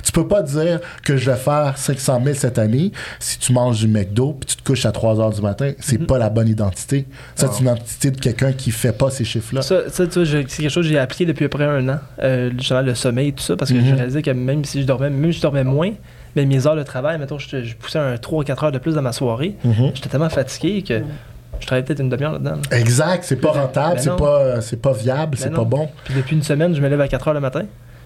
Tu 0.03 0.11
peux 0.11 0.27
pas 0.27 0.41
dire 0.43 0.79
que 1.03 1.17
je 1.17 1.29
vais 1.31 1.37
faire 1.37 1.77
500 1.77 2.21
000 2.23 2.35
cette 2.35 2.57
année 2.59 2.91
si 3.19 3.39
tu 3.39 3.53
manges 3.53 3.79
du 3.79 3.87
McDo 3.87 4.33
puis 4.39 4.47
tu 4.47 4.55
te 4.57 4.63
couches 4.63 4.85
à 4.85 4.91
3 4.91 5.19
heures 5.19 5.31
du 5.31 5.41
matin. 5.41 5.71
C'est 5.79 5.97
pas 6.05 6.17
la 6.17 6.29
bonne 6.29 6.47
identité. 6.47 7.05
Ça, 7.35 7.47
c'est 7.51 7.59
une 7.61 7.67
identité 7.69 8.11
de 8.11 8.19
quelqu'un 8.19 8.51
qui 8.53 8.71
fait 8.71 8.91
pas 8.93 9.09
ces 9.09 9.23
chiffres-là. 9.25 9.61
Ça, 9.61 9.89
ça, 9.89 10.05
tu 10.07 10.13
vois, 10.15 10.23
je- 10.23 10.37
c'est 10.47 10.61
quelque 10.61 10.69
chose 10.69 10.85
que 10.85 10.89
j'ai 10.91 10.99
appliqué 10.99 11.25
depuis 11.25 11.45
à 11.45 11.49
peu 11.49 11.57
près 11.57 11.65
un 11.67 11.87
an, 11.89 11.99
euh, 12.21 12.51
justement 12.57 12.81
le 12.81 12.95
sommeil 12.95 13.29
et 13.29 13.33
tout 13.33 13.43
ça, 13.43 13.55
parce 13.55 13.71
que 13.71 13.77
Mhm. 13.77 13.85
j'ai 13.85 13.93
réalisé 13.93 14.21
que 14.21 14.31
même 14.31 14.63
si 14.65 14.81
je 14.81 14.87
dormais, 14.87 15.09
même 15.09 15.31
si 15.31 15.37
je 15.39 15.41
dormais 15.43 15.63
moins, 15.63 15.91
mais 16.35 16.45
mes 16.45 16.65
heures 16.67 16.75
de 16.75 16.83
travail, 16.83 17.17
mettons, 17.19 17.39
je, 17.39 17.63
je 17.63 17.75
poussais 17.75 17.99
un 17.99 18.17
3 18.17 18.39
ou 18.41 18.43
4 18.43 18.63
heures 18.63 18.71
de 18.71 18.77
plus 18.79 18.95
dans 18.95 19.01
ma 19.01 19.11
soirée, 19.11 19.55
Mhm. 19.63 19.91
j'étais 19.93 20.09
tellement 20.09 20.29
fatigué 20.29 20.81
que 20.81 21.01
je 21.61 21.67
travaillais 21.67 21.85
peut-être 21.85 21.99
une 22.01 22.09
demi-heure 22.09 22.33
là-dedans. 22.33 22.57
là. 22.71 22.77
Exact, 22.77 23.23
c'est 23.23 23.37
pas 23.37 23.51
rentable, 23.51 23.95
Ben 23.95 24.01
c'est 24.01 24.15
pas, 24.17 24.61
c'est 24.61 24.81
pas 24.81 24.91
viable, 24.93 25.37
Ben 25.37 25.43
c'est 25.43 25.53
pas 25.53 25.63
bon. 25.63 25.89
Puis 26.03 26.13
depuis 26.13 26.35
une 26.35 26.43
semaine, 26.43 26.75
je 26.75 26.81
me 26.81 26.89
lève 26.89 26.99
à 27.01 27.07
4 27.07 27.27
heures 27.29 27.33
le 27.33 27.39
matin, 27.39 27.63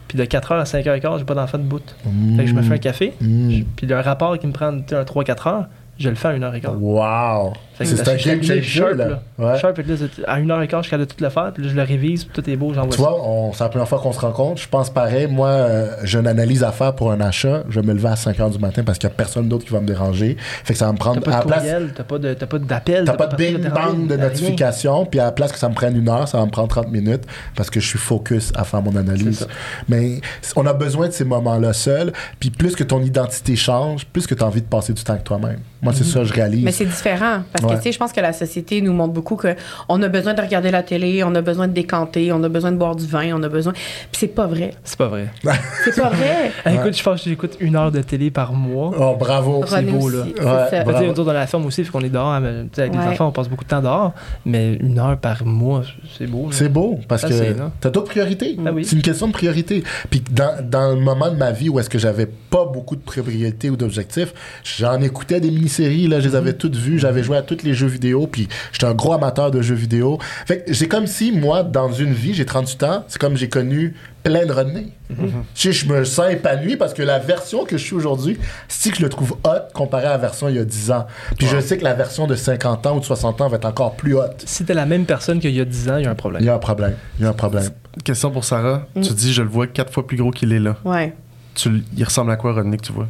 puis 0.08 0.18
de 0.18 0.26
4 0.26 0.52
heures 0.52 0.60
à 0.62 0.66
5 0.66 0.86
heures 0.88 0.96
et 0.96 1.00
quart, 1.00 1.18
j'ai 1.18 1.26
pas 1.26 1.34
d'enfant 1.36 1.58
de 1.58 1.64
bout. 1.64 1.96
Fait 2.38 2.44
que 2.44 2.50
je 2.50 2.54
me 2.54 2.62
fais 2.62 2.74
un 2.74 2.78
café, 2.78 3.14
Mm. 3.22 3.62
puis 3.76 3.92
un 3.94 4.02
rapport 4.02 4.38
qui 4.38 4.46
me 4.48 4.52
prend 4.52 4.68
un 4.68 5.04
3-4 5.04 5.48
heures, 5.48 5.66
je 5.98 6.10
le 6.10 6.16
fais 6.16 6.28
à 6.30 6.32
1 6.32 6.44
heure 6.44 6.56
et 6.56 6.62
quart. 6.62 6.76
Wow! 6.82 7.54
Fait 7.76 7.84
que 7.84 7.90
C'est 7.90 8.02
un 8.02 8.16
terminé 8.16 8.42
changer, 8.48 8.62
sharp, 8.62 8.94
là. 8.96 9.22
Ouais. 9.38 9.60
Sharp, 9.60 9.78
là, 9.78 9.84
à 10.28 10.36
1 10.36 10.50
heure 10.50 10.62
et 10.62 10.68
quart, 10.70 10.82
je 10.82 10.88
suis 10.88 10.92
capable 10.92 11.10
de 11.10 11.14
tout 11.14 11.22
le 11.24 11.30
faire, 11.30 11.52
puis 11.54 11.62
là, 11.64 11.70
je 11.70 11.76
le 11.76 11.82
révise, 11.84 12.24
puis 12.24 12.42
tout 12.42 12.50
est 12.50 12.56
beau, 12.56 12.74
j'envoie 12.74 12.92
Tu 12.96 13.02
ça. 13.02 13.10
vois, 13.10 13.22
on- 13.28 13.52
c'est 13.52 13.64
la 13.66 13.70
première 13.70 13.88
fois 13.90 14.00
qu'on 14.00 14.14
se 14.14 14.20
rencontre. 14.20 14.62
Je 14.62 14.70
pense 14.70 14.90
pareil. 14.90 15.28
Moi, 15.28 15.50
euh, 15.50 15.92
j'ai 16.04 16.20
une 16.20 16.28
analyse 16.28 16.64
à 16.64 16.72
faire 16.72 16.96
pour 16.96 17.12
un 17.12 17.20
achat. 17.20 17.64
Je 17.70 17.80
vais 17.82 17.86
me 17.86 17.94
lever 17.94 18.08
à 18.08 18.16
5 18.16 18.38
h 18.38 18.50
du 18.52 18.60
matin 18.60 18.84
parce 18.86 18.98
qu'il 18.98 19.10
n'y 19.10 19.14
a 19.14 19.18
personne 19.18 19.50
d'autre 19.50 19.66
qui 19.66 19.74
va 19.74 19.82
me 19.82 19.88
déranger. 19.88 20.38
Fait 20.64 20.72
que 20.74 20.80
ça 20.80 20.86
va 20.86 20.94
me 20.94 20.98
prendre. 20.98 21.20
T'as 21.22 21.32
pas 21.32 21.40
de 21.42 21.46
place, 21.48 21.60
courriel, 21.60 21.94
t'as 21.96 22.04
pas 22.04 22.18
de- 22.18 22.34
t'as 22.34 22.46
pas 22.46 22.60
d'appel. 22.60 23.04
T'as 23.06 23.14
pas 23.14 23.28
de 23.28 23.36
bing 23.36 23.70
bang 23.70 24.08
de 24.08 24.16
notification, 24.16 25.06
puis 25.06 25.20
à 25.20 25.26
la 25.26 25.32
place 25.34 25.52
que 25.52 25.60
ça 25.60 25.68
me 25.68 25.74
prenne 25.76 25.98
une 25.98 26.08
heure, 26.10 26.28
ça 26.30 26.38
va 26.38 26.46
me 26.46 26.52
prendre 26.52 26.70
30 26.70 26.92
minutes 26.92 27.24
parce 27.58 27.70
que 27.70 27.80
je 27.82 27.88
suis 27.88 28.00
focus 28.00 28.52
à 28.56 28.64
faire 28.64 28.82
mon 28.82 28.96
analyse. 28.96 29.48
Mais 29.90 30.22
on 30.56 30.66
a 30.66 30.74
besoin 30.74 31.08
de 31.08 31.14
ces 31.14 31.26
moments-là 31.26 31.74
seuls, 31.74 32.14
puis 32.40 32.52
plus 32.52 32.76
que 32.76 32.84
ton 32.86 33.02
identité 33.02 33.56
change, 33.58 34.06
plus 34.06 34.28
que 34.28 34.34
tu 34.36 34.44
as 34.44 34.48
envie 34.48 34.62
de 34.62 34.68
passer 34.68 34.94
du 34.94 35.04
temps 35.04 35.14
avec 35.14 35.26
toi-même. 35.26 35.60
Moi, 35.86 35.94
c'est 35.96 36.04
ça, 36.04 36.24
je 36.26 36.34
réalise. 36.34 36.64
Mais 36.66 36.72
c'est 36.74 36.84
différent. 36.86 37.44
Parce 37.54 37.64
Ouais. 37.64 37.72
que, 37.72 37.78
tu 37.78 37.84
sais, 37.84 37.92
je 37.94 37.98
pense 38.00 38.12
que 38.12 38.20
la 38.20 38.34
société 38.34 38.82
nous 38.82 38.92
montre 38.92 39.14
beaucoup 39.14 39.38
qu'on 39.38 40.02
a 40.02 40.08
besoin 40.10 40.34
de 40.34 40.42
regarder 40.42 40.72
la 40.72 40.84
télé, 40.84 41.24
on 41.24 41.34
a 41.36 41.42
besoin 41.42 41.68
de 41.70 41.74
décanter, 41.74 42.32
on 42.34 42.44
a 42.44 42.50
besoin 42.50 42.72
de 42.74 42.78
boire 42.78 42.96
du 42.96 43.06
vin, 43.06 43.34
on 43.36 43.44
a 43.44 43.48
besoin. 43.50 43.72
Puis 43.74 44.20
c'est 44.20 44.28
pas 44.28 44.48
vrai. 44.48 44.72
C'est 44.84 44.98
pas 44.98 45.08
vrai. 45.08 45.30
C'est 45.86 45.96
pas 45.96 46.10
vrai. 46.10 46.52
Écoute, 46.74 46.98
je 46.98 47.04
pense 47.04 47.24
que 47.24 47.30
j'écoute 47.30 47.56
une 47.60 47.76
heure 47.76 47.92
de 47.92 48.02
télé 48.02 48.32
par 48.32 48.52
mois. 48.54 48.92
Oh, 49.00 49.16
bravo. 49.18 49.64
c'est 49.68 49.82
beau, 49.84 50.08
aussi, 50.08 50.16
là. 50.18 50.68
c'est 50.70 50.78
Ouais, 50.80 50.84
bravo. 50.84 51.06
autour 51.12 51.26
de 51.26 51.32
la 51.32 51.48
ferme 51.48 51.66
aussi, 51.66 51.84
fait 51.84 51.92
qu'on 51.92 52.02
est 52.02 52.10
dehors. 52.10 52.28
hein, 52.28 52.40
mais, 52.40 52.64
tu 52.64 52.70
sais, 52.74 52.82
avec 52.82 52.94
les 52.94 53.00
enfants, 53.00 53.28
on 53.28 53.32
passe 53.32 53.48
beaucoup 53.48 53.64
de 53.64 53.70
temps 53.70 53.82
dehors. 53.82 54.14
Mais 54.46 54.74
une 54.76 54.98
heure 55.00 55.18
par 55.18 55.46
mois, 55.46 55.84
c'est 56.18 56.26
beau. 56.28 56.50
C'est 56.52 56.70
beau 56.70 57.00
parce 57.08 57.22
Ça, 57.22 57.30
que 57.30 57.54
t'as 57.80 57.90
d'autres 57.90 58.10
priorités. 58.10 58.58
Ah 58.66 58.72
oui. 58.74 58.84
C'est 58.86 58.96
une 58.96 59.02
question 59.02 59.28
de 59.28 59.34
priorité. 59.34 59.84
Puis 60.10 60.24
dans, 60.32 60.56
dans 60.68 60.90
le 60.96 61.00
moment 61.02 61.30
de 61.30 61.36
ma 61.36 61.52
vie 61.52 61.70
où 61.70 61.80
est-ce 61.80 61.90
que 61.90 62.00
j'avais 62.00 62.26
pas 62.26 62.66
beaucoup 62.66 62.96
de 62.96 63.02
priorités 63.02 63.70
ou 63.70 63.76
d'objectifs, 63.76 64.34
j'en 64.64 65.00
écoutais 65.02 65.40
des 65.40 65.50
mini-séries, 65.80 66.08
là, 66.08 66.20
je 66.20 66.30
les 66.30 66.36
avais 66.36 66.52
Mhm. 66.52 66.58
toutes 66.58 66.76
vues, 66.76 67.00
j'avais 67.00 67.24
joué 67.24 67.38
à 67.38 67.42
tous 67.42 67.64
les 67.64 67.74
jeux 67.74 67.88
vidéo, 67.88 68.28
puis 68.28 68.48
j'étais 68.72 68.86
un 68.86 68.94
gros 68.94 69.14
amateur 69.14 69.52
de 69.52 69.62
jeux 69.62 69.76
vidéo. 69.76 70.20
Fait 70.46 70.64
que 70.64 70.74
c'est 70.74 70.88
comme 70.88 71.08
si, 71.08 71.32
moi, 71.32 71.64
dans 71.64 71.92
une 71.92 72.14
vie, 72.14 72.34
j'ai 72.34 72.46
38 72.46 72.84
ans, 72.84 73.04
c'est 73.08 73.20
comme 73.20 73.36
j'ai 73.38 73.50
connu 73.50 73.96
plein 74.24 74.46
de 74.46 74.52
René. 74.52 74.88
Tu 75.10 75.16
sais, 75.54 75.72
je 75.72 75.88
me 75.88 76.04
sens 76.04 76.32
épanoui 76.32 76.78
parce 76.78 76.94
que 76.96 77.04
la 77.04 77.20
version 77.20 77.64
que 77.64 77.78
je 77.78 77.84
suis 77.84 77.94
aujourd'hui, 77.96 78.38
c'est 78.68 78.90
que 78.90 78.98
je 78.98 79.04
le 79.04 79.10
trouve 79.10 79.34
hot 79.44 79.72
comparé 79.74 80.06
à 80.08 80.12
la 80.12 80.18
version 80.18 80.50
il 80.50 80.56
y 80.56 80.60
a 80.60 80.66
10 80.66 80.90
ans. 80.92 81.06
Puis 81.38 81.46
je 81.48 81.60
sais 81.60 81.78
que 81.78 81.84
la 81.84 81.94
version 81.94 82.26
de 82.26 82.34
50 82.36 82.88
ans 82.88 82.98
ou 82.98 83.00
de 83.02 83.06
60 83.06 83.40
ans 83.42 83.48
va 83.48 83.58
être 83.58 83.66
encore 83.66 83.96
plus 83.96 84.16
hot. 84.16 84.22
Si 84.46 84.66
t'es 84.66 84.74
la 84.74 84.88
même 84.88 85.06
personne 85.06 85.40
qu'il 85.40 85.52
y 85.52 85.62
a 85.62 85.66
10 85.66 85.90
ans, 85.90 85.98
il 85.98 86.06
y 86.06 86.08
a 86.08 86.12
un 86.12 86.16
problème. 86.16 86.42
Il 86.42 86.46
y 86.46 86.50
a 86.50 86.56
un 86.56 86.60
problème. 86.60 86.96
Il 87.20 87.24
y 87.24 87.26
a 87.28 87.30
un 87.30 87.34
problème. 87.34 87.70
Question 88.04 88.32
pour 88.32 88.46
Sarah. 88.46 88.88
Tu 88.96 89.14
dis, 89.14 89.32
je 89.32 89.44
le 89.44 89.48
vois 89.50 89.68
quatre 89.68 89.94
fois 89.94 90.08
plus 90.08 90.18
gros 90.18 90.32
qu'il 90.32 90.52
est 90.54 90.60
là. 90.60 90.76
Ouais. 90.84 91.14
Tu, 91.54 91.70
il 91.96 92.04
ressemble 92.04 92.32
à 92.32 92.36
quoi, 92.36 92.54
René, 92.54 92.78
que 92.78 92.84
tu 92.86 92.92
vois? 92.94 93.08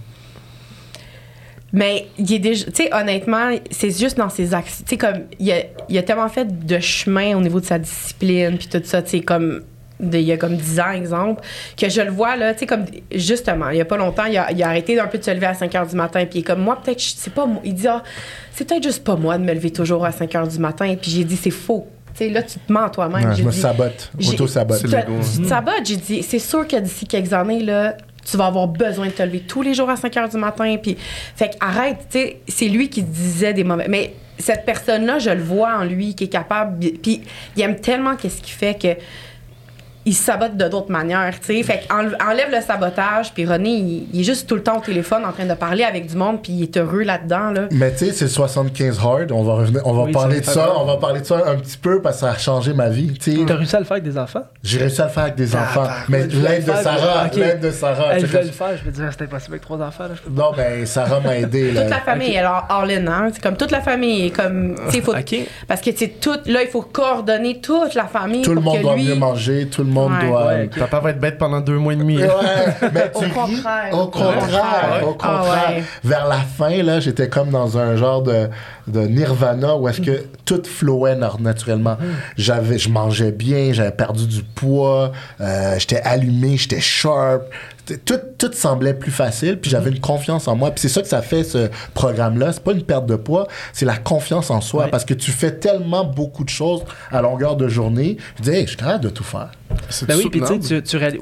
Mais 1.74 2.07
il 2.18 2.32
est 2.34 2.39
déjà. 2.39 2.66
Tu 2.66 2.84
sais, 2.84 2.93
honnêtement, 2.93 3.49
c'est 3.72 3.91
juste 3.97 4.18
dans 4.18 4.30
ses 4.30 4.53
actions. 4.53 4.84
Tu 4.88 4.91
sais, 4.91 4.97
comme. 4.97 5.24
Il 5.39 5.51
a, 5.51 5.55
il 5.89 5.97
a 5.97 6.03
tellement 6.03 6.30
fait 6.30 6.66
de 6.66 6.80
chemin 6.80 7.36
au 7.38 7.41
niveau 7.41 7.59
de 7.59 7.66
sa 7.66 7.80
discipline, 7.80 8.57
puis 8.57 8.68
tout 8.68 8.82
ça, 8.84 9.01
tu 9.01 9.09
sais, 9.11 9.20
comme. 9.22 9.61
de- 9.99 10.18
il 10.18 10.24
y 10.26 10.32
a 10.32 10.38
comme 10.38 10.55
10 10.57 10.80
ans, 10.80 10.91
exemple, 10.91 11.41
que 11.78 11.88
je 11.89 12.01
le 12.01 12.11
vois, 12.11 12.36
là, 12.36 12.53
tu 12.53 12.59
sais, 12.61 12.66
comme, 12.66 12.84
justement, 13.13 13.70
il 13.70 13.78
y 13.78 13.82
a 13.82 13.86
pas 13.86 13.95
longtemps, 13.97 14.26
il 14.26 14.38
a, 14.38 14.51
il 14.51 14.61
a 14.61 14.68
arrêté 14.68 14.93
d'un 14.95 15.07
peu 15.07 15.18
de 15.18 15.24
se 15.24 15.32
lever 15.32 15.45
à 15.45 15.53
5 15.53 15.72
h 15.72 15.89
du 15.89 15.95
matin, 15.95 16.20
puis 16.26 16.39
il 16.39 16.41
est 16.41 16.43
comme, 16.43 16.59
moi, 16.61 16.78
peut-être, 16.84 17.01
je- 17.01 17.13
c'est 17.16 17.34
pas 17.34 17.45
moi. 17.45 17.61
Il 17.63 17.74
dit, 17.76 17.88
ah, 17.88 18.03
c'est 18.53 18.68
peut-être 18.68 18.84
juste 18.84 19.03
pas 19.05 19.16
moi 19.16 19.38
de 19.38 19.43
me 19.43 19.53
lever 19.53 19.72
toujours 19.72 20.05
à 20.05 20.11
5 20.11 20.32
h 20.34 20.49
du 20.51 20.59
matin, 20.59 20.93
puis 21.01 21.11
j'ai 21.11 21.24
dit, 21.24 21.38
c'est 21.38 21.49
faux. 21.49 21.88
Tu 22.13 22.26
sais, 22.26 22.30
là, 22.30 22.43
tu 22.43 22.59
te 22.59 22.72
mens 22.74 22.84
à 22.86 22.89
toi-même. 22.89 23.30
Ouais, 23.30 23.36
je 23.36 23.43
me 23.43 23.51
dit, 23.51 23.59
sabote. 23.61 24.11
Auto-sabote. 24.43 24.80
Tu- 25.34 25.41
te 25.43 25.47
sabotes, 25.47 25.86
j'ai 25.86 25.95
dit, 25.97 26.24
c'est 26.24 26.39
sûr 26.39 26.68
que 26.68 26.76
d'ici 26.78 27.05
quelques 27.05 27.32
années, 27.34 27.61
là, 27.63 27.95
tu 28.26 28.38
vas 28.38 28.48
avoir 28.48 28.68
besoin 28.68 29.08
de 29.08 29.12
te 29.12 29.24
lever 29.24 29.42
tous 29.42 29.62
les 29.62 29.74
jours 29.74 29.90
à 29.90 29.96
5 29.96 30.14
h 30.14 30.32
du 30.32 30.38
matin. 30.38 30.76
Puis, 30.82 30.98
fait 31.36 31.56
arrête, 31.60 32.00
tu 32.10 32.20
sais, 32.20 32.42
c'est 32.48 32.68
lui 32.68 32.90
qui 32.90 33.04
disait 33.04 33.54
des 33.54 33.64
mauvais. 33.64 33.88
Mais 33.88 34.14
cette 34.38 34.66
personne-là, 34.66 35.20
je 35.20 35.30
le 35.30 35.44
vois 35.44 35.78
en 35.78 35.84
lui, 35.84 36.16
qui 36.16 36.26
est 36.26 36.30
capable. 36.30 36.80
Puis, 36.80 37.22
il 37.56 37.62
aime 37.62 37.80
tellement 37.80 38.16
qu'est-ce 38.16 38.42
qu'il 38.42 38.54
fait 38.54 38.80
que 38.80 38.98
il 40.06 40.14
se 40.14 40.24
sabote 40.24 40.56
de 40.58 40.68
d'autres 40.68 40.91
manières, 40.91 41.34
tu 41.39 41.47
sais. 41.58 41.64
Fait 41.64 41.82
enlève 41.91 42.51
le 42.51 42.62
sabotage, 42.62 43.34
puis 43.34 43.45
René, 43.45 43.70
il, 43.70 44.08
il 44.14 44.22
est 44.22 44.24
juste 44.24 44.47
tout 44.47 44.56
le 44.56 44.64
temps 44.64 44.78
au 44.78 44.82
téléphone 44.82 45.24
en 45.26 45.32
train 45.32 45.45
de 45.45 45.53
parler 45.53 45.84
avec 45.84 46.08
du 46.08 46.16
monde, 46.16 46.41
puis 46.43 46.53
il 46.53 46.64
est 46.64 46.78
heureux 46.78 47.03
là-dedans, 47.03 47.51
là. 47.51 47.62
Mais 47.72 47.91
tu 47.91 48.06
sais, 48.06 48.12
c'est 48.12 48.26
le 48.26 48.32
75 48.32 48.99
hard. 48.99 49.32
On 49.32 49.43
va 49.43 49.53
revenir, 49.56 49.82
on 49.86 49.93
va 49.93 50.03
Oui, 50.03 50.12
parler 50.12 50.39
de 50.41 50.45
ça. 50.45 50.74
On 50.78 50.86
va 50.86 50.97
parler 50.97 51.22
de 51.22 51.26
ça 51.26 51.41
un 51.47 51.56
petit 51.56 51.78
peu 51.78 52.01
parce 52.01 52.18
que 52.18 52.22
ça 52.22 52.32
a 52.32 52.38
changé 52.38 52.74
ma 52.74 52.89
vie. 52.89 53.14
Tu 53.20 53.32
sais, 53.38 53.45
T'as 53.45 53.56
réussi 53.56 53.76
à 53.76 53.80
le 53.80 53.86
faire 53.86 53.93
avec 53.93 54.03
des 54.03 54.18
enfants? 54.18 54.43
j'ai 54.64 54.78
réussi 54.80 55.01
à 55.01 55.06
le 55.06 55.10
faire 55.12 55.24
avec 55.24 55.36
des 55.36 55.56
enfants. 55.56 55.84
bah, 55.84 55.95
Mais 56.10 56.28
l'aide 56.28 56.66
de 56.66 56.72
Sarah, 56.74 57.26
ok. 57.26 57.36
l'aide 57.36 57.60
de 57.62 57.72
Sarah. 57.72 58.06
Elle 58.16 58.26
voulait 58.26 58.43
le 58.43 58.51
faire, 58.51 58.78
je 58.78 58.86
me 58.86 58.91
disais, 58.91 59.03
c'est 59.12 59.24
impossible 59.24 59.53
avec 59.53 59.62
trois 59.62 59.78
enfants. 59.82 60.03
Là, 60.03 60.10
je 60.16 60.22
peux 60.22 60.30
Non, 60.39 60.51
ben 60.56 60.86
Sarah 60.86 61.20
m'a 61.20 61.38
aidé. 61.38 61.72
Toute 61.76 61.89
la 61.89 61.99
famille, 62.01 62.34
elle 62.36 62.45
est 62.45 62.74
all 62.74 62.91
in, 62.91 63.08
hein. 63.08 63.30
C'est 63.34 63.41
comme 63.41 63.58
toute 63.58 63.72
la 63.72 63.82
famille, 63.82 64.32
comme, 64.32 64.76
tu 64.89 64.97
sais, 64.97 65.01
faut, 65.01 65.14
parce 65.68 65.82
que, 65.82 65.89
tu 65.89 65.97
sais, 65.97 66.08
tout, 66.22 66.38
là, 66.45 66.62
il 66.62 66.70
faut 66.70 66.82
coordonner 66.82 67.60
toute 67.60 67.95
la 67.95 68.06
famille 68.06 68.41
Tout 68.43 68.53
le 68.53 68.62
monde 68.62 68.78
que 68.78 68.82
doit 68.84 68.95
lui... 68.95 69.06
mieux 69.06 69.16
manger, 69.16 69.68
tout 69.68 69.82
le 69.84 69.89
monde 69.89 69.95
Ouais. 70.04 70.28
doit. 70.28 70.46
Ouais, 70.48 70.66
ok. 70.72 70.80
Papa 70.80 71.00
va 71.00 71.10
être 71.12 71.20
bête 71.20 71.38
pendant 71.38 71.62
deux 71.62 71.78
mois 71.78 71.93
et 71.93 71.96
demi. 71.98 72.18
Ouais, 72.18 72.28
mais 72.93 73.12
Au 73.14 73.20
ris, 73.20 73.30
contraire. 73.32 73.93
Au 73.93 74.08
contraire, 74.08 74.89
Ouais. 75.02 75.08
au 75.08 75.14
contraire. 75.14 75.43
Ah 75.68 75.72
ouais. 75.72 75.84
Vers 76.04 76.28
la 76.28 76.38
fin, 76.39 76.84
là, 76.84 77.00
j'étais 77.00 77.30
comme 77.30 77.50
dans 77.50 77.78
un 77.78 77.96
genre 77.96 78.22
de, 78.24 78.50
de 78.88 79.02
nirvana 79.02 79.76
où 79.76 79.88
est-ce 79.88 80.02
que 80.02 80.24
tout 80.46 80.62
flowait 80.66 81.16
naturellement. 81.39 81.98
J'avais, 82.38 82.78
je 82.78 82.89
mangeais 82.89 83.32
bien, 83.32 83.74
j'avais 83.74 83.91
perdu 83.91 84.28
du 84.28 84.43
poids, 84.43 85.12
euh, 85.41 85.76
j'étais 85.80 86.02
allumé, 86.02 86.58
j'étais 86.58 86.80
sharp. 86.82 87.43
Tout, 88.04 88.18
tout 88.39 88.52
semblait 88.52 88.96
plus 88.96 89.12
facile, 89.12 89.60
puis 89.60 89.70
j'avais 89.70 89.91
une 89.91 90.00
confiance 90.00 90.48
en 90.48 90.56
moi. 90.56 90.72
Puis 90.72 90.80
c'est 90.82 90.89
ça 90.89 91.04
que 91.04 91.08
ça 91.08 91.22
fait, 91.22 91.43
ce 91.43 91.70
programme-là. 91.93 92.52
C'est 92.52 92.64
pas 92.64 92.72
une 92.72 92.82
perte 92.82 93.06
de 93.06 93.16
poids, 93.16 93.48
c'est 93.74 93.86
la 93.86 93.98
confiance 93.98 94.50
en 94.50 94.60
soi. 94.60 94.86
Ouais. 94.86 94.89
Parce 94.89 95.06
que 95.06 95.14
tu 95.14 95.30
fais 95.30 95.52
tellement 95.52 96.04
beaucoup 96.04 96.43
de 96.43 96.50
choses 96.50 96.84
à 97.12 97.22
longueur 97.22 97.56
de 97.56 97.68
journée. 97.68 98.18
Je 98.38 98.41
dis, 98.41 98.50
hey, 98.50 98.64
je 98.64 98.70
suis 98.70 98.78
capable 98.78 99.04
de 99.04 99.10
tout 99.10 99.24
faire. 99.24 99.52
C'est 99.89 100.07
Ben 100.07 100.18
oui, 100.18 100.30
puis 100.30 100.41
tu 100.84 100.97
réalises. 100.97 101.20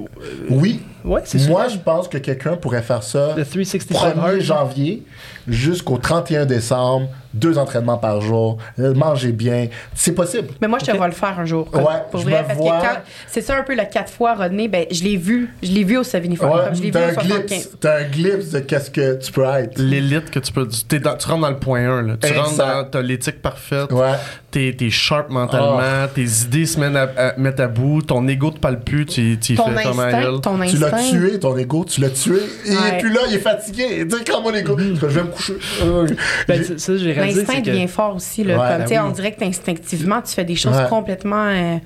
Oui, 0.50 0.82
Ouais, 1.06 1.20
c'est 1.26 1.50
moi, 1.50 1.68
je 1.68 1.78
pense 1.78 2.08
que 2.08 2.18
quelqu'un 2.18 2.56
pourrait 2.56 2.82
faire 2.82 3.04
ça 3.04 3.34
Le 3.36 3.44
365 3.44 4.16
1er 4.16 4.20
hard. 4.20 4.40
janvier 4.40 5.04
jusqu'au 5.50 5.98
31 5.98 6.46
décembre, 6.46 7.10
deux 7.34 7.58
entraînements 7.58 7.98
par 7.98 8.22
jour, 8.22 8.58
euh, 8.80 8.94
manger 8.94 9.34
bien. 9.34 9.68
C'est 9.94 10.14
possible. 10.14 10.48
Mais 10.62 10.68
moi, 10.70 10.80
je 10.80 10.86
te 10.90 10.96
vois 10.96 11.08
le 11.08 11.14
faire 11.14 11.38
un 11.38 11.44
jour. 11.46 11.68
Ouais, 11.74 11.82
pour 12.10 12.22
je 12.22 12.26
vrai, 12.30 12.42
me 12.44 12.48
parce 12.48 12.58
vois- 12.58 12.78
que 12.80 12.86
quand. 12.86 12.98
C'est 13.28 13.42
ça 13.42 13.58
un 13.58 13.64
peu 13.64 13.76
le 13.76 13.84
quatre 13.92 14.14
fois, 14.14 14.36
Rodney. 14.36 14.70
Ben, 14.70 14.86
je 14.92 15.04
l'ai 15.04 15.18
vu. 15.18 15.50
Je 15.62 15.72
l'ai 15.72 15.84
vu 15.84 15.98
au 15.98 16.04
Saviniform. 16.04 16.58
Ouais, 16.58 16.66
comme 16.68 16.76
je 16.76 16.80
l'ai 16.82 16.86
vu 16.88 16.92
t'as 16.94 17.08
au 17.08 17.10
un 17.10 17.14
75. 17.16 17.48
glimpse, 17.50 17.70
t'as 17.82 17.98
un 18.00 18.04
glimpse 18.04 18.50
de 18.52 18.60
qu'est-ce 18.60 18.92
que 18.92 19.20
tu 19.20 19.32
peux 19.34 19.44
être. 19.44 19.78
L'élite 19.80 20.32
que 20.32 20.40
tu 20.40 20.54
peux. 20.54 20.66
t'es 20.88 21.00
dans- 21.00 21.18
tu 21.18 21.28
rentres 21.28 21.42
dans 21.42 21.50
le 21.50 21.60
point 21.60 21.82
1. 21.86 22.02
Là. 22.02 22.14
Tu 22.22 22.28
Exact. 22.30 22.40
rentres 22.42 22.58
dans. 22.58 22.84
T'as 22.90 23.02
l'éthique 23.02 23.42
parfaite. 23.42 23.92
Ouais. 23.92 24.14
T'es, 24.52 24.74
t'es 24.78 24.90
sharp 24.90 25.30
mentalement. 25.30 25.80
Ah. 25.82 26.08
Tes 26.14 26.24
idées 26.46 26.66
se 26.66 26.80
mettent 26.80 26.96
à, 26.96 27.12
à- 27.32 27.38
mettent 27.38 27.60
à 27.60 27.68
bout. 27.68 28.04
Ton 28.04 28.26
ego 28.34 28.52
te 28.52 28.60
parle 28.60 28.80
plus. 28.82 29.06
Tu, 29.06 29.38
tu 29.40 29.56
Ton 29.56 29.66
fais 29.76 29.88
instinct, 29.88 30.40
ton 30.42 30.60
Tu 30.68 30.78
l'as 30.78 30.92
tué, 31.10 31.40
ton 31.40 31.58
ego, 31.58 31.86
tu 31.86 32.02
l'as 32.02 32.10
tué. 32.10 32.36
Et 32.66 32.72
il 32.72 32.78
Ouais. 32.78 32.96
est 32.96 33.00
plus 33.00 33.12
là, 33.14 33.22
il 33.30 33.36
est 33.36 33.40
fatigué. 33.40 34.06
Tu 34.10 34.18
sais, 34.18 34.24
quand 34.26 34.42
mon 34.42 34.54
ego, 34.54 34.78
je 34.78 35.06
vais 35.06 35.22
me 35.24 35.28
coucher. 35.28 35.54
Ben, 36.48 36.58
j'ai- 36.58 36.64
c'est- 36.64 36.80
ça, 36.80 36.98
j'ai 36.98 37.12
réalisé. 37.14 37.42
L'instinct 37.42 37.62
que- 37.62 37.68
devient 37.68 37.88
fort 37.88 38.16
aussi. 38.16 38.44
Là, 38.44 38.54
Ouais, 38.56 38.68
comme, 38.68 38.78
ben 38.80 38.84
tu 38.84 38.90
sais, 38.94 39.00
oui. 39.00 39.06
On 39.08 39.12
dirait 39.12 39.32
que 39.34 39.44
instinctivement, 39.46 40.22
tu 40.22 40.34
fais 40.34 40.44
des 40.46 40.56
choses 40.56 40.76
Ouais. 40.76 40.90
complètement. 40.90 41.46
euh, 41.48 41.78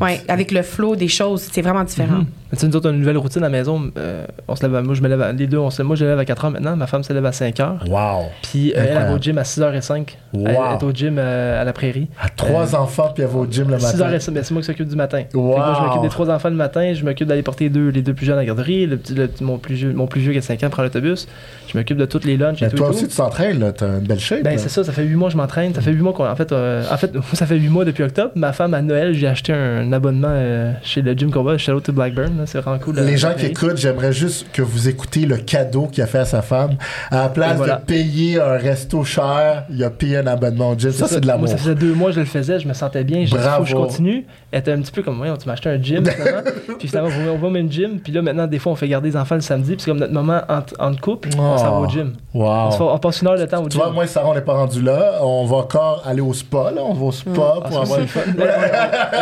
ouais, 0.00 0.20
avec 0.28 0.50
le 0.50 0.62
flow 0.62 0.96
des 0.96 1.08
choses, 1.08 1.48
c'est 1.52 1.62
vraiment 1.62 1.84
différent. 1.84 2.18
Mhm. 2.18 2.26
Mais 2.52 2.56
Tu 2.56 2.62
sais, 2.62 2.68
nous 2.68 2.76
autres, 2.76 2.88
on 2.88 2.92
a 2.92 2.94
une 2.94 3.00
nouvelle 3.00 3.16
routine 3.18 3.42
à 3.42 3.46
la 3.46 3.50
maison. 3.50 3.90
euh, 3.96 4.26
on 4.48 4.56
se 4.56 4.62
lève 4.62 4.74
à- 4.74 4.82
moi, 4.82 4.94
je 4.94 5.02
me 5.02 5.08
lève 5.08 5.22
à- 5.22 5.32
les 5.32 5.46
deux, 5.46 5.58
on 5.58 5.70
se, 5.70 5.82
moi, 5.82 5.94
je 5.96 6.04
me 6.04 6.10
lève 6.10 6.18
à 6.18 6.24
4 6.24 6.46
h 6.46 6.50
maintenant. 6.50 6.76
Ma 6.76 6.86
femme 6.86 7.02
se 7.04 7.12
lève 7.12 7.24
à 7.26 7.32
5 7.32 7.56
h. 7.58 7.88
Wow. 7.88 8.26
Puis 8.42 8.72
euh, 8.72 8.74
elle, 8.76 8.88
elle 8.96 9.06
va 9.08 9.14
au 9.14 9.18
gym 9.18 9.38
à 9.38 9.42
6h05. 9.44 10.16
Elle, 10.34 10.40
elle 10.46 10.56
Wow. 10.56 10.62
est 10.78 10.82
au 10.82 10.92
gym 10.92 11.16
euh, 11.18 11.60
à 11.60 11.64
la 11.64 11.72
prairie. 11.72 12.08
À 12.20 12.28
trois 12.28 12.74
enfants, 12.74 13.10
puis 13.14 13.22
elle 13.22 13.30
va 13.30 13.38
au 13.38 13.46
gym 13.50 13.64
le 13.68 13.74
matin. 13.78 13.86
6h05, 13.88 14.30
mais 14.32 14.42
c'est 14.42 14.50
moi 14.52 14.62
qui 14.62 14.66
s'occupe 14.66 14.88
du 14.88 14.96
matin. 14.96 15.22
Wow. 15.34 15.56
moi, 15.58 15.74
je 15.78 15.84
m'occupe 15.86 16.02
des 16.02 16.08
trois 16.08 16.28
enfants 16.30 16.50
le 16.50 16.56
matin. 16.56 16.92
Je 16.94 17.04
m'occupe 17.04 17.28
d'aller 17.28 17.42
porter 17.42 17.64
les 17.64 17.70
deux, 17.70 17.88
les 17.88 18.02
deux 18.02 18.14
plus 18.14 18.26
jeunes 18.26 18.36
à 18.36 18.40
la 18.40 18.46
garderie. 18.46 18.86
Le 18.86 18.96
petit, 18.96 19.14
le 19.14 19.28
mon, 19.40 19.58
plus 19.58 19.74
vieux, 19.76 19.92
mon 19.92 20.06
plus 20.06 20.20
vieux 20.20 20.32
qui 20.32 20.38
a 20.38 20.42
5 20.42 20.62
ans 20.64 20.70
prend 20.70 20.82
l'autobus. 20.82 21.28
Je 21.72 21.78
m'occupe 21.78 21.98
de 21.98 22.04
toutes 22.04 22.24
les 22.24 22.36
lunchs 22.36 22.62
et 22.62 22.68
tout. 22.68 22.76
toi 22.76 22.88
et 22.88 22.90
aussi, 22.90 23.04
tout. 23.04 23.10
tu 23.10 23.16
t'entraînes, 23.16 23.60
là. 23.60 23.70
T'as 23.72 23.86
une 23.86 24.00
belle 24.00 24.18
shape. 24.18 24.42
Ben 24.42 24.58
c'est 24.58 24.68
ça, 24.68 24.82
ça 24.82 24.90
fait 24.92 25.04
8 25.04 25.14
mois 25.14 25.28
que 25.28 25.32
je 25.34 25.36
m'entraîne. 25.38 25.72
Ça 25.72 25.80
fait 25.80 25.92
8 25.92 26.02
mois 26.02 26.12
qu'on. 26.12 26.26
En 26.28 26.34
fait, 26.36 26.52
en 26.52 26.96
fait, 26.96 27.12
ça 27.34 27.46
fait 27.46 27.56
8 27.56 27.68
mois 27.68 27.84
depuis 27.84 28.02
octobre. 28.02 28.32
Ma 28.34 28.52
femme, 28.52 28.74
à 28.74 28.82
Noël, 28.82 29.14
j'ai 29.14 29.28
acheté 29.28 29.52
un 29.52 29.92
abonnement 29.92 30.34
chez 30.82 31.02
le 31.02 31.12
gym 31.12 31.30
combat, 31.30 31.56
Shadow 31.58 31.78
to 31.80 31.92
Blackburn. 31.92 32.39
Là. 32.40 32.46
C'est 32.46 32.60
vraiment 32.60 32.78
cool. 32.78 32.96
Les 32.96 33.14
euh, 33.14 33.16
gens 33.16 33.34
qui 33.34 33.46
écoutent, 33.46 33.76
j'aimerais 33.76 34.12
juste 34.12 34.46
que 34.52 34.62
vous 34.62 34.88
écoutiez 34.88 35.26
le 35.26 35.36
cadeau 35.36 35.86
qu'il 35.86 36.02
a 36.02 36.06
fait 36.06 36.18
à 36.18 36.24
sa 36.24 36.42
femme. 36.42 36.76
À 37.10 37.22
la 37.22 37.28
place 37.28 37.56
voilà. 37.56 37.76
de 37.76 37.84
payer 37.84 38.40
un 38.40 38.56
resto 38.56 39.04
cher, 39.04 39.64
il 39.70 39.82
a 39.84 39.90
payé 39.90 40.18
un 40.18 40.26
abonnement 40.26 40.70
au 40.70 40.78
gym. 40.78 40.92
Ça, 40.92 41.06
c'est 41.06 41.20
de 41.20 41.26
l'amour. 41.26 41.48
Moi, 41.48 41.50
ça 41.50 41.58
faisait 41.58 41.74
deux 41.74 41.94
mois 41.94 42.08
que 42.08 42.16
je 42.16 42.20
le 42.20 42.26
faisais, 42.26 42.58
je 42.58 42.68
me 42.68 42.74
sentais 42.74 43.04
bien. 43.04 43.24
J'ai 43.24 43.36
dit, 43.36 43.42
faut 43.56 43.62
que 43.62 43.68
je 43.68 43.76
continue. 43.76 44.26
Elle 44.52 44.58
était 44.60 44.72
un 44.72 44.80
petit 44.80 44.90
peu 44.90 45.02
comme, 45.02 45.20
ouais, 45.20 45.28
tu 45.38 45.46
m'as 45.46 45.52
acheté 45.52 45.68
un 45.70 45.80
gym, 45.80 46.04
finalement. 46.04 46.40
puis 46.78 46.88
finalement, 46.88 47.10
on 47.32 47.36
va- 47.38 47.46
au 47.46 47.50
même 47.50 47.70
gym. 47.70 48.00
Puis 48.00 48.12
là, 48.12 48.20
maintenant, 48.20 48.46
des 48.48 48.58
fois, 48.58 48.72
on 48.72 48.74
fait 48.74 48.88
garder 48.88 49.10
les 49.10 49.16
enfants 49.16 49.36
le 49.36 49.40
samedi. 49.42 49.72
Puis 49.76 49.82
c'est 49.82 49.90
comme 49.90 50.00
notre 50.00 50.12
moment 50.12 50.40
entre, 50.48 50.74
entre 50.80 51.00
couple, 51.00 51.28
on 51.38 51.56
s'en 51.56 51.80
va 51.80 51.86
au 51.86 51.88
gym. 51.88 52.14
Wow. 52.34 52.46
On, 52.48 52.70
se 52.72 52.76
fait- 52.78 52.82
on 52.82 52.98
passe 52.98 53.22
une 53.22 53.28
heure 53.28 53.38
de 53.38 53.44
temps 53.46 53.62
au 53.62 53.68
Tu 53.68 53.76
gym. 53.76 53.82
vois, 53.84 53.92
moi 53.92 54.04
et 54.04 54.06
Sarah, 54.08 54.30
on 54.30 54.34
n'est 54.34 54.40
pas 54.40 54.54
rendu 54.54 54.82
là. 54.82 55.20
On 55.22 55.44
va 55.46 55.56
encore 55.58 56.02
aller 56.04 56.20
au 56.20 56.32
spa, 56.34 56.72
là. 56.74 56.82
On 56.84 56.94
va 56.94 57.04
au 57.06 57.12
spa 57.12 57.30
Ah, 57.64 57.68
pour 57.68 57.80
avoir 57.80 58.00
une 58.00 58.06
fun. 58.08 58.20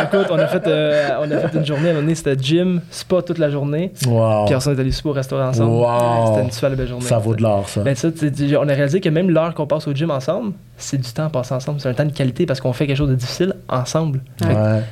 Écoute, 0.03 0.27
on 0.31 0.39
a, 0.39 0.47
fait, 0.47 0.65
euh, 0.67 1.09
on 1.21 1.29
a 1.31 1.37
fait 1.47 1.57
une 1.57 1.65
journée, 1.65 1.87
à 1.87 1.91
un 1.91 1.93
moment 1.93 2.01
donné, 2.01 2.15
c'était 2.15 2.35
gym, 2.41 2.81
spa 2.89 3.21
toute 3.21 3.37
la 3.37 3.49
journée. 3.49 3.91
Wow. 4.07 4.45
Puis 4.45 4.55
ensuite, 4.55 4.73
on 4.73 4.77
est 4.77 4.81
allé 4.81 4.91
super 4.91 5.11
au 5.11 5.13
restaurant 5.15 5.47
ensemble. 5.49 5.71
Wow. 5.71 6.27
C'était 6.33 6.45
une 6.45 6.51
super 6.51 6.69
belle 6.71 6.87
journée. 6.87 7.05
Ça 7.05 7.17
vaut 7.19 7.35
de 7.35 7.41
l'or, 7.43 7.67
ça. 7.69 7.81
Ben, 7.81 7.95
ça, 7.95 8.09
tu 8.11 8.31
on 8.57 8.67
a 8.67 8.73
réalisé 8.73 8.99
que 8.99 9.09
même 9.09 9.29
l'heure 9.29 9.53
qu'on 9.53 9.67
passe 9.67 9.87
au 9.87 9.93
gym 9.93 10.11
ensemble, 10.11 10.53
c'est 10.79 10.97
du 10.97 11.11
temps 11.11 11.29
passé 11.29 11.53
ensemble. 11.53 11.79
C'est 11.79 11.89
un 11.89 11.93
temps 11.93 12.05
de 12.05 12.11
qualité 12.11 12.45
parce 12.45 12.59
qu'on 12.61 12.73
fait 12.73 12.87
quelque 12.87 12.97
chose 12.97 13.09
de 13.09 13.15
difficile 13.15 13.53
ensemble. 13.67 14.21
Ouais. 14.41 14.47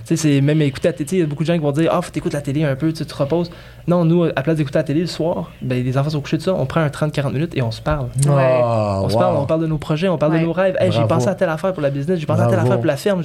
Tu 0.05 0.15
sais, 0.15 0.15
c'est 0.17 0.41
même 0.41 0.61
écouter 0.61 0.89
la 0.89 0.93
télé. 0.93 1.09
Il 1.13 1.19
y 1.19 1.23
a 1.23 1.25
beaucoup 1.25 1.43
de 1.43 1.47
gens 1.47 1.53
qui 1.53 1.59
vont 1.63 1.71
dire 1.71 1.89
Ah, 1.93 2.01
faut 2.01 2.11
t'écouter 2.11 2.35
la 2.37 2.41
télé 2.41 2.63
un 2.63 2.75
peu, 2.75 2.91
tu 2.93 3.05
te 3.05 3.15
reposes. 3.15 3.49
Non, 3.87 4.03
nous, 4.03 4.23
à 4.25 4.41
place 4.43 4.57
d'écouter 4.57 4.79
la 4.79 4.83
télé 4.83 4.99
le 4.99 5.07
soir, 5.07 5.49
ben, 5.61 5.81
les 5.81 5.97
enfants 5.97 6.09
sont 6.09 6.19
couchés 6.19 6.35
de 6.37 6.41
ça, 6.41 6.53
on 6.53 6.65
prend 6.65 6.81
un 6.81 6.89
30-40 6.89 7.31
minutes 7.31 7.53
et 7.55 7.61
on 7.61 7.71
se 7.71 7.79
parle. 7.81 8.07
Ouais. 8.25 8.59
Ah, 8.61 8.99
On 9.01 9.07
se 9.07 9.13
wow. 9.13 9.19
parle, 9.21 9.37
on 9.37 9.45
parle 9.45 9.61
de 9.61 9.67
nos 9.67 9.77
projets, 9.77 10.09
on 10.09 10.17
parle 10.17 10.33
Ouais. 10.33 10.41
de 10.41 10.45
nos 10.45 10.51
rêves. 10.51 10.75
Hey, 10.79 10.91
j'ai 10.91 11.05
pensé 11.05 11.29
à 11.29 11.35
telle 11.35 11.47
affaire 11.49 11.71
pour 11.71 11.81
la 11.81 11.89
business, 11.89 12.19
j'ai 12.19 12.25
pensé 12.25 12.41
à 12.41 12.47
telle 12.47 12.59
affaire 12.59 12.77
pour 12.77 12.85
la 12.85 12.97
ferme. 12.97 13.21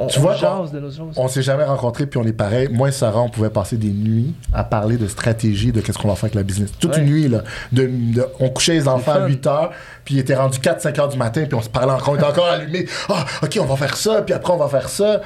On, 0.00 0.06
Tu 0.06 0.18
on 0.18 0.22
vois, 0.22 0.34
jase 0.36 0.72
de 0.72 0.80
nos 0.80 0.90
choses. 0.90 1.14
On 1.16 1.28
s'est 1.28 1.42
jamais 1.42 1.64
rencontrés, 1.64 2.06
puis 2.06 2.18
on 2.18 2.24
est 2.26 2.32
pareil. 2.32 2.68
Moi 2.72 2.88
et 2.88 2.92
Sarah, 2.92 3.20
on 3.20 3.28
pouvait 3.28 3.50
passer 3.50 3.76
des 3.76 3.90
nuits 3.90 4.32
à 4.54 4.64
parler 4.64 4.96
de 4.96 5.06
stratégie, 5.06 5.70
de 5.70 5.82
qu'est-ce 5.82 5.98
qu'on 5.98 6.08
va 6.08 6.14
faire 6.14 6.24
avec 6.24 6.34
la 6.34 6.42
business. 6.44 6.72
Toute 6.80 6.92
Ouais. 6.96 7.00
une 7.02 7.06
nuit, 7.10 7.28
là. 7.28 7.42
De, 7.72 7.82
de- 7.86 8.26
on 8.40 8.48
couchait 8.48 8.72
les 8.72 8.88
enfants 8.88 9.12
à 9.12 9.14
fun. 9.20 9.26
8 9.28 9.46
heures, 9.46 9.70
puis 10.06 10.14
il 10.14 10.18
était 10.18 10.34
rendu 10.34 10.58
4-5 10.60 10.98
heures 10.98 11.08
du 11.08 11.18
matin, 11.18 11.44
puis 11.46 11.54
on 11.54 11.60
se 11.62 11.68
parlait 11.74 11.92
encore, 11.92 12.14
on 12.14 12.16
était 12.16 12.24
encore 12.24 12.46
allumés. 12.46 12.86
Ah, 13.10 13.24
OK, 13.42 13.58
on 13.60 13.64
va 13.66 13.76
faire 13.76 13.96
ça, 13.96 14.22
puis 14.22 14.32
après, 14.34 14.52
on 14.52 14.56
va 14.56 14.68
faire 14.68 14.88
ça. 14.88 15.20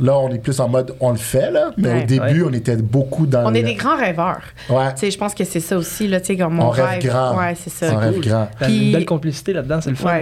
Là, 0.00 0.18
on 0.18 0.30
est 0.30 0.38
plus 0.38 0.58
en 0.58 0.68
mode, 0.68 0.94
on 1.00 1.10
le 1.10 1.18
fait, 1.18 1.50
là. 1.50 1.70
Mais 1.76 1.88
Ouais. 1.92 2.02
au 2.02 2.06
début, 2.06 2.42
Ouais. 2.42 2.48
on 2.50 2.52
était 2.54 2.76
beaucoup 2.76 3.26
dans 3.26 3.46
On 3.46 3.50
le- 3.50 3.58
est 3.58 3.62
des 3.62 3.74
grands 3.74 3.96
rêveurs. 3.96 4.40
Ouais. 4.70 4.92
Tu 4.94 5.00
sais, 5.00 5.10
je 5.10 5.18
pense 5.18 5.34
que 5.34 5.44
c'est 5.44 5.60
ça 5.60 5.76
aussi, 5.76 6.08
là, 6.08 6.20
tu 6.20 6.28
sais, 6.28 6.36
comme 6.36 6.54
mon 6.54 6.64
On 6.64 6.70
rêve 6.70 7.04
grand. 7.04 7.36
Ouais, 7.38 7.54
c'est 7.62 7.70
ça. 7.70 7.92
On 7.94 7.98
rêve 7.98 8.18
grand. 8.20 8.48
Puis- 8.60 8.86
une 8.86 8.92
belle 8.92 9.04
complicité 9.06 9.52
là-dedans, 9.52 9.80
c'est 9.82 9.90
le 9.90 9.96
fun. 9.96 10.18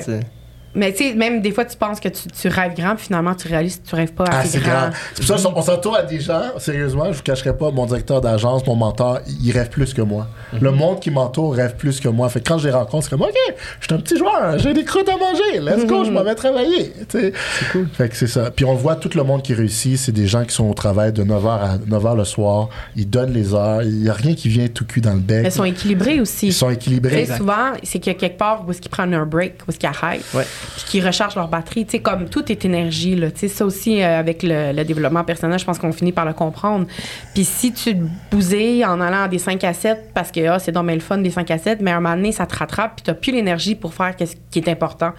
Mais 0.75 0.93
tu 0.93 1.09
sais, 1.09 1.15
même 1.15 1.41
des 1.43 1.51
fois, 1.51 1.65
tu 1.65 1.77
penses 1.77 1.99
que 1.99 2.09
tu, 2.09 2.29
tu 2.29 2.49
rêves 2.49 2.75
grand, 2.77 2.95
puis 2.95 3.07
finalement, 3.07 3.35
tu 3.35 3.49
réalises 3.49 3.79
que 3.83 3.89
tu 3.89 3.95
rêves 3.97 4.13
pas 4.13 4.25
Ah, 4.31 4.39
assez 4.41 4.59
c'est 4.59 4.61
grand. 4.61 4.91
C'est 5.15 5.27
pour 5.27 5.39
ça 5.39 5.51
qu'on 5.51 5.63
s'entoure 5.63 5.97
à 5.97 6.03
des 6.05 6.21
gens, 6.21 6.43
sérieusement, 6.59 7.07
je 7.13 7.17
vous 7.17 7.23
cacherai 7.25 7.57
pas, 7.57 7.71
mon 7.73 7.87
directeur 7.87 8.21
d'agence, 8.21 8.65
mon 8.67 8.77
mentor, 8.77 9.19
il 9.43 9.51
rêve 9.53 9.69
plus 9.69 9.93
que 9.93 10.03
moi. 10.03 10.29
Mhm. 10.53 10.59
Le 10.63 10.71
monde 10.71 11.01
qui 11.01 11.11
m'entoure 11.11 11.55
rêve 11.55 11.75
plus 11.77 11.99
que 11.99 12.09
moi. 12.09 12.29
Fait 12.29 12.41
que 12.41 12.49
quand 12.49 12.59
je 12.59 12.69
les 12.69 12.75
rencontre, 12.75 13.05
c'est 13.05 13.11
comme, 13.11 13.23
OK, 13.23 13.35
je 13.81 13.87
suis 13.87 13.95
un 13.95 13.99
petit 13.99 14.17
joueur, 14.17 14.59
j'ai 14.59 14.73
des 14.73 14.85
croûtes 14.85 15.09
à 15.09 15.17
manger, 15.17 15.59
let's 15.61 15.87
go, 15.87 16.05
je 16.05 16.11
m'en 16.11 16.23
vais 16.23 16.35
travailler. 16.37 16.93
C'est 17.09 17.33
cool. 17.73 17.89
Fait 17.93 18.09
que 18.09 18.17
c'est 18.17 18.27
ça. 18.29 18.51
Puis 18.51 18.65
on 18.65 18.75
voit, 18.75 18.95
tout 18.97 19.11
le 19.17 19.25
monde 19.25 19.43
qui 19.43 19.55
réussit, 19.55 19.99
c'est 19.99 20.13
des 20.13 20.27
gens 20.29 20.45
qui 20.45 20.55
sont 20.55 20.69
au 20.69 20.75
travail 20.75 21.13
de 21.13 21.25
9h 21.25 21.49
à 21.49 21.79
9h 21.79 22.17
le 22.17 22.25
soir, 22.25 22.69
ils 22.95 23.09
donnent 23.11 23.33
les 23.33 23.55
heures, 23.55 23.83
il 23.83 24.05
y 24.05 24.09
a 24.09 24.13
rien 24.13 24.35
qui 24.35 24.49
vient 24.49 24.69
tout 24.69 24.85
cul 24.85 25.01
dans 25.01 25.15
le 25.15 25.21
bec. 25.21 25.43
Mais 25.43 25.49
ils 25.49 25.53
sont 25.53 25.65
équilibrés 25.65 26.21
aussi. 26.21 26.47
Ils 26.49 26.53
sont 26.53 26.71
équilibrés. 26.71 27.27
sais, 27.27 27.37
souvent, 27.37 27.73
c'est 27.83 27.99
qu'il 27.99 28.13
y 28.13 28.17
a 28.17 28.19
quelque 28.19 28.39
part 28.39 28.65
où 28.67 28.71
est-ce 28.71 28.81
qu'ils 28.81 28.91
prennent 28.91 29.15
un 29.15 29.27
break, 29.27 29.55
où 29.67 29.71
est-ce 29.71 29.79
qu'ils 29.79 29.89
arrêtent, 29.89 30.23
Ouais. 30.33 30.45
Puis 30.77 30.85
qu'ils 30.87 31.07
rechargent 31.07 31.37
leur 31.37 31.49
batterie. 31.49 31.85
Tu 31.85 31.93
sais, 31.93 31.99
comme 32.01 32.29
tout 32.29 32.51
est 32.51 32.65
énergie, 32.65 33.17
là. 33.17 33.31
Tu 33.31 33.41
sais, 33.41 33.49
ça 33.49 33.65
aussi, 33.65 34.03
euh, 34.03 34.19
avec 34.19 34.43
le, 34.43 34.73
le 34.73 34.85
développement 34.85 35.25
personnel, 35.25 35.59
je 35.59 35.65
pense 35.65 35.79
qu'on 35.79 35.93
finit 35.93 36.13
par 36.13 36.25
le 36.25 36.33
comprendre. 36.33 36.87
Puis 37.35 37.45
si 37.45 37.73
tu 37.73 37.95
te 37.95 38.03
bousilles 38.31 38.85
en 38.85 39.01
allant 39.01 39.25
à 39.25 39.29
des 39.29 39.39
5 39.39 39.63
à 39.65 39.73
7, 39.73 40.11
parce 40.15 40.31
que 40.31 40.47
ah, 40.47 40.59
c'est 40.59 40.73
dans 40.73 40.83
le 40.83 41.01
fun 41.01 41.19
des 41.19 41.31
5 41.31 41.51
à 41.51 41.59
7, 41.59 41.81
mais 41.81 41.91
à 41.91 41.97
un 41.97 42.01
moment 42.01 42.17
donné, 42.17 42.33
ça 42.33 42.47
te 42.47 42.57
rattrape, 42.57 42.97
puis 42.97 43.05
tu 43.05 43.21
plus 43.21 43.33
l'énergie 43.33 43.75
pour 43.75 43.95
faire 43.95 44.15
ce 44.19 44.35
qui 44.51 44.59
est 44.59 44.69
important. 44.69 45.13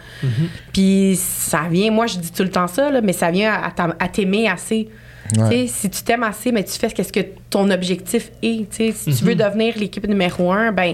Puis 0.73 1.18
ça 1.18 1.61
vient, 1.69 1.91
moi, 1.91 2.07
je 2.07 2.18
dis 2.18 2.31
tout 2.31 2.43
le 2.43 2.49
temps 2.49 2.68
ça, 2.68 2.91
là, 2.91 3.01
mais 3.01 3.13
ça 3.13 3.31
vient 3.31 3.53
à 3.53 4.07
t'aimer 4.07 4.49
assez. 4.49 4.89
Ouais. 5.37 5.49
Tu 5.49 5.67
sais, 5.67 5.73
Si 5.81 5.89
tu 5.89 6.01
t'aimes 6.03 6.23
assez, 6.23 6.51
mais 6.51 6.63
tu 6.63 6.71
fais 6.73 6.89
ce 6.89 7.11
que 7.11 7.19
ton 7.49 7.69
objectif 7.69 8.31
est. 8.43 8.69
Tu 8.69 8.91
sais, 8.91 8.91
Si 8.91 9.13
tu 9.15 9.23
veux 9.23 9.35
devenir 9.35 9.77
l'équipe 9.77 10.07
numéro 10.07 10.51
un, 10.51 10.71
ben 10.71 10.93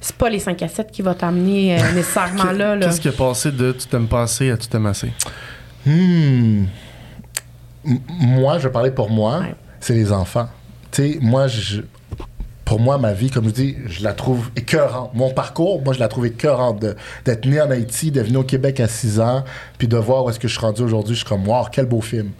c'est 0.00 0.16
pas 0.16 0.28
les 0.28 0.38
5 0.38 0.60
à 0.62 0.68
7 0.68 0.90
qui 0.90 1.02
va 1.02 1.14
t'amener 1.14 1.78
euh, 1.80 1.92
nécessairement 1.94 2.52
là. 2.52 2.76
là. 2.76 2.86
Qu'est-ce 2.86 3.00
qui 3.00 3.08
est 3.08 3.16
passé 3.16 3.50
de 3.52 3.72
tu 3.72 3.86
t'aimes 3.86 4.08
pas 4.08 4.22
assez 4.22 4.50
à 4.50 4.56
tu 4.56 4.68
t'aimes 4.68 4.86
assez? 4.86 5.10
Hmm. 5.86 6.64
Moi, 7.84 8.58
je 8.58 8.64
vais 8.68 8.72
parler 8.72 8.90
pour 8.90 9.08
moi, 9.10 9.40
Ouais. 9.40 9.54
c'est 9.80 9.94
les 9.94 10.12
enfants. 10.12 10.48
Tu 10.90 11.12
sais, 11.14 11.18
moi, 11.22 11.46
je, 11.46 11.82
pour 12.64 12.80
moi, 12.80 12.98
ma 12.98 13.12
vie, 13.14 13.30
comme 13.30 13.46
je 13.46 13.50
dis, 13.50 13.76
je 13.86 14.02
la 14.02 14.12
trouve 14.12 14.50
écœurante. 14.56 15.12
Mon 15.14 15.30
parcours, 15.30 15.80
moi, 15.82 15.94
je 15.94 16.00
la 16.00 16.08
trouve 16.08 16.26
écœurante. 16.26 16.80
de- 16.82 16.96
D'être 17.24 17.46
né 17.46 17.60
en 17.60 17.70
Haïti, 17.70 18.10
de 18.10 18.20
venir 18.20 18.40
au 18.40 18.44
Québec 18.44 18.80
à 18.80 18.88
6 18.88 19.20
ans, 19.20 19.44
puis 19.78 19.88
de 19.88 19.96
voir 19.96 20.24
où 20.24 20.30
est-ce 20.30 20.38
que 20.38 20.48
je 20.48 20.52
suis 20.52 20.60
rendu 20.60 20.82
aujourd'hui, 20.82 21.14
je 21.14 21.20
suis 21.20 21.28
comme, 21.28 21.48
wow, 21.48 21.64
quel 21.72 21.86
beau 21.86 22.00
film. 22.02 22.30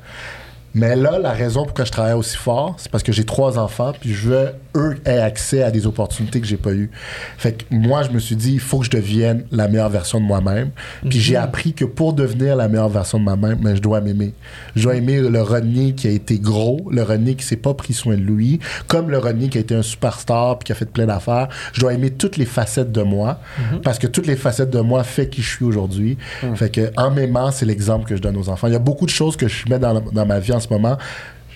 Mais 0.74 0.96
là, 0.96 1.18
la 1.18 1.32
raison 1.32 1.64
pour 1.64 1.74
que 1.74 1.84
je 1.84 1.90
travaille 1.90 2.12
aussi 2.12 2.36
fort, 2.36 2.74
c'est 2.78 2.90
parce 2.90 3.02
que 3.02 3.12
j'ai 3.12 3.24
trois 3.24 3.58
enfants, 3.58 3.92
puis 3.98 4.12
je 4.12 4.28
veux 4.28 4.48
eux 4.76 4.96
aient 5.04 5.18
accès 5.18 5.62
à 5.62 5.70
des 5.70 5.86
opportunités 5.86 6.40
que 6.40 6.46
j'ai 6.46 6.56
pas 6.56 6.72
eues. 6.72 6.90
Fait 7.36 7.52
que 7.52 7.64
moi, 7.74 8.02
je 8.02 8.10
me 8.10 8.18
suis 8.18 8.36
dit, 8.36 8.52
il 8.52 8.60
faut 8.60 8.78
que 8.78 8.84
je 8.84 8.90
devienne 8.90 9.44
la 9.50 9.66
meilleure 9.66 9.88
version 9.88 10.20
de 10.20 10.24
moi-même. 10.24 10.70
Puis 11.08 11.20
j'ai 11.20 11.36
appris 11.36 11.72
que 11.72 11.84
pour 11.84 12.12
devenir 12.12 12.54
la 12.54 12.68
meilleure 12.68 12.88
version 12.88 13.18
de 13.18 13.24
moi-même, 13.24 13.58
ben, 13.60 13.74
je 13.74 13.80
dois 13.80 14.00
m'aimer. 14.00 14.34
Je 14.76 14.82
dois 14.82 14.96
aimer 14.96 15.20
le 15.20 15.42
Rodney 15.42 15.94
qui 15.94 16.06
a 16.06 16.10
été 16.10 16.38
gros, 16.38 16.88
le 16.90 17.02
Rodney 17.02 17.34
qui 17.34 17.44
s'est 17.44 17.56
pas 17.56 17.74
pris 17.74 17.92
soin 17.92 18.16
de 18.16 18.22
lui, 18.22 18.60
comme 18.86 19.10
le 19.10 19.18
Rodney 19.18 19.48
qui 19.48 19.58
a 19.58 19.60
été 19.60 19.74
un 19.74 19.82
superstar 19.82 20.58
puis 20.58 20.66
qui 20.66 20.72
a 20.72 20.74
fait 20.74 20.90
plein 20.90 21.06
d'affaires. 21.06 21.48
Je 21.72 21.80
dois 21.80 21.94
aimer 21.94 22.10
toutes 22.10 22.36
les 22.36 22.46
facettes 22.46 22.92
de 22.92 23.02
moi, 23.02 23.40
parce 23.82 23.98
que 23.98 24.06
toutes 24.06 24.26
les 24.26 24.36
facettes 24.36 24.70
de 24.70 24.80
moi 24.80 25.02
fait 25.02 25.28
qui 25.28 25.42
je 25.42 25.48
suis 25.48 25.64
aujourd'hui. 25.64 26.18
Fait 26.54 26.70
que 26.70 26.90
en 26.96 27.10
m'aimant, 27.10 27.50
c'est 27.50 27.66
l'exemple 27.66 28.06
que 28.06 28.16
je 28.16 28.22
donne 28.22 28.36
aux 28.36 28.48
enfants. 28.48 28.66
Il 28.66 28.72
y 28.72 28.76
a 28.76 28.80
beaucoup 28.80 29.06
de 29.06 29.10
choses 29.10 29.36
que 29.36 29.48
je 29.48 29.68
mets 29.68 29.78
dans, 29.78 30.00
dans 30.00 30.26
ma 30.26 30.38
vie 30.38 30.52
en 30.52 30.57
ce 30.60 30.68
moment. 30.70 30.96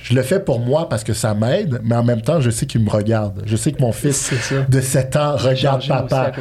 Je 0.02 0.14
le 0.14 0.22
fais 0.22 0.40
pour 0.40 0.60
moi 0.60 0.88
parce 0.88 1.04
que 1.04 1.12
ça 1.12 1.34
m'aide, 1.34 1.80
mais 1.84 1.94
en 1.94 2.02
même 2.02 2.22
temps, 2.22 2.40
je 2.40 2.50
sais 2.50 2.66
qu'il 2.66 2.82
me 2.82 2.90
regarde. 2.90 3.42
Je 3.46 3.56
sais 3.56 3.72
que 3.72 3.80
mon 3.80 3.92
fils 3.92 4.32
de 4.68 4.80
7 4.80 5.16
ans 5.16 5.36
regarde 5.36 5.86
papa. 5.86 6.32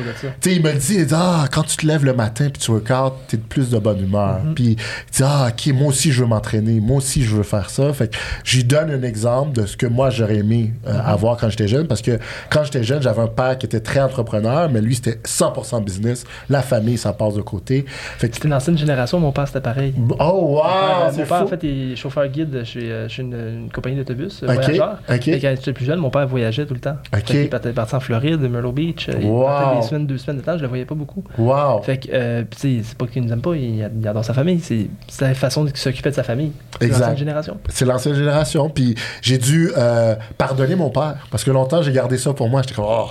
Tu 0.42 0.52
il 0.52 0.64
me 0.64 0.72
le 0.72 0.78
dit, 0.78 0.96
il 0.96 1.06
dit, 1.06 1.14
ah, 1.16 1.46
quand 1.52 1.64
tu 1.64 1.78
te 1.78 1.86
lèves 1.86 2.06
le 2.06 2.14
matin 2.14 2.50
puis 2.50 2.62
tu 2.62 2.72
regardes, 2.72 3.14
t'es 3.28 3.38
de 3.38 3.44
plus 3.44 3.70
de 3.70 3.78
bonne 3.78 4.00
humeur. 4.00 4.40
Puis 4.56 4.64
il 4.64 4.76
dit, 4.76 5.24
ah, 5.24 5.50
ok, 5.50 5.74
moi 5.74 5.88
aussi 5.90 6.12
je 6.12 6.22
veux 6.22 6.28
m'entraîner, 6.28 6.80
moi 6.80 6.98
aussi 6.98 7.24
je 7.24 7.36
veux 7.36 7.44
faire 7.44 7.70
ça. 7.70 7.94
Fait 7.94 8.10
que 8.10 8.18
j'y 8.44 8.64
donne 8.64 8.90
un 8.90 9.04
exemple 9.04 9.60
de 9.60 9.66
ce 9.66 9.78
que 9.78 9.86
moi 9.86 10.10
j'aurais 10.10 10.38
aimé 10.38 10.74
euh, 10.88 11.00
avoir 11.06 11.38
quand 11.38 11.50
j'étais 11.50 11.68
jeune, 11.68 11.88
parce 11.88 12.02
que 12.02 12.20
quand 12.50 12.64
j'étais 12.64 12.84
jeune, 12.84 13.02
j'avais 13.02 13.22
un 13.22 13.28
père 13.28 13.58
qui 13.58 13.66
était 13.66 13.80
très 13.80 14.00
entrepreneur, 14.00 14.70
mais 14.70 14.82
lui 14.82 14.96
c'était 14.96 15.20
100% 15.26 15.84
business. 15.84 16.24
La 16.50 16.62
famille, 16.62 16.98
ça 16.98 17.14
passe 17.14 17.36
de 17.36 17.42
côté. 17.42 17.86
Fait 18.18 18.30
que 18.30 18.36
C'était 18.36 18.48
une 18.48 18.54
ancienne 18.54 18.78
génération, 18.78 19.20
mon 19.20 19.32
père 19.32 19.48
c'était 19.48 19.62
pareil. 19.62 19.94
Oh, 20.20 20.24
wow! 20.24 20.62
Ouais, 20.62 21.12
mon 21.12 21.18
père, 21.18 21.28
fou. 21.28 21.34
en 21.44 21.48
fait, 21.48 21.60
il 21.64 21.92
est 21.92 21.96
chauffeur 21.96 22.28
guide 22.28 22.64
chez, 22.64 22.92
euh, 22.92 23.08
chez 23.08 23.22
une, 23.22 23.36
une 23.54 23.70
compagnie 23.72 23.96
d'autobus, 23.98 24.42
euh, 24.44 24.48
Ok, 24.48 24.54
voyageur. 24.64 24.98
ok. 25.10 25.28
Et 25.28 25.40
quand 25.40 25.54
j'étais 25.56 25.74
plus 25.74 25.86
jeune, 25.86 26.00
mon 26.00 26.10
père 26.10 26.28
voyageait 26.28 26.66
tout 26.66 26.74
le 26.74 26.80
temps. 26.80 26.98
Qu'il 27.26 27.50
partait, 27.50 27.72
partait 27.74 27.96
en 27.96 28.00
Floride, 28.00 28.40
Myrtle 28.42 28.72
Beach. 28.74 29.10
euh, 29.10 29.14
Il 29.22 29.28
Wow. 29.28 29.46
partait 29.46 29.76
des 29.78 29.82
semaines, 29.88 30.08
deux 30.08 30.18
semaines 30.18 30.38
de 30.38 30.46
temps, 30.46 30.58
je 30.58 30.62
le 30.62 30.68
voyais 30.68 30.86
pas 30.86 30.96
beaucoup. 30.96 31.24
Wow! 31.38 31.82
Fait 31.84 31.98
que, 31.98 32.08
euh, 32.14 32.44
c'est 32.56 32.82
pas 32.98 33.08
qu'il 33.08 33.24
nous 33.24 33.32
aime 33.32 33.42
pas, 33.42 33.56
il, 33.56 33.78
il 34.00 34.08
adore 34.08 34.26
sa 34.26 34.34
famille. 34.34 34.60
C'est 34.60 34.88
la 35.22 35.34
façon 35.34 35.64
de 35.66 35.72
s'occuper 35.76 36.10
de 36.10 36.16
sa 36.16 36.24
famille. 36.24 36.52
C'est 36.80 36.88
l'ancienne 36.90 37.18
génération. 37.18 37.58
C'est 37.70 37.86
l'ancienne 37.86 38.16
génération. 38.16 38.70
Puis 38.70 38.96
j'ai 39.22 39.38
dû 39.38 39.72
euh, 39.78 40.16
pardonner 40.38 40.76
mon 40.76 40.90
père. 40.90 41.28
Parce 41.32 41.44
que 41.44 41.52
longtemps, 41.52 41.82
j'ai 41.82 41.92
gardé 41.92 42.18
ça 42.18 42.34
pour 42.34 42.50
moi. 42.50 42.62
J'étais 42.62 42.76
comme, 42.76 42.86
oh, 42.88 43.08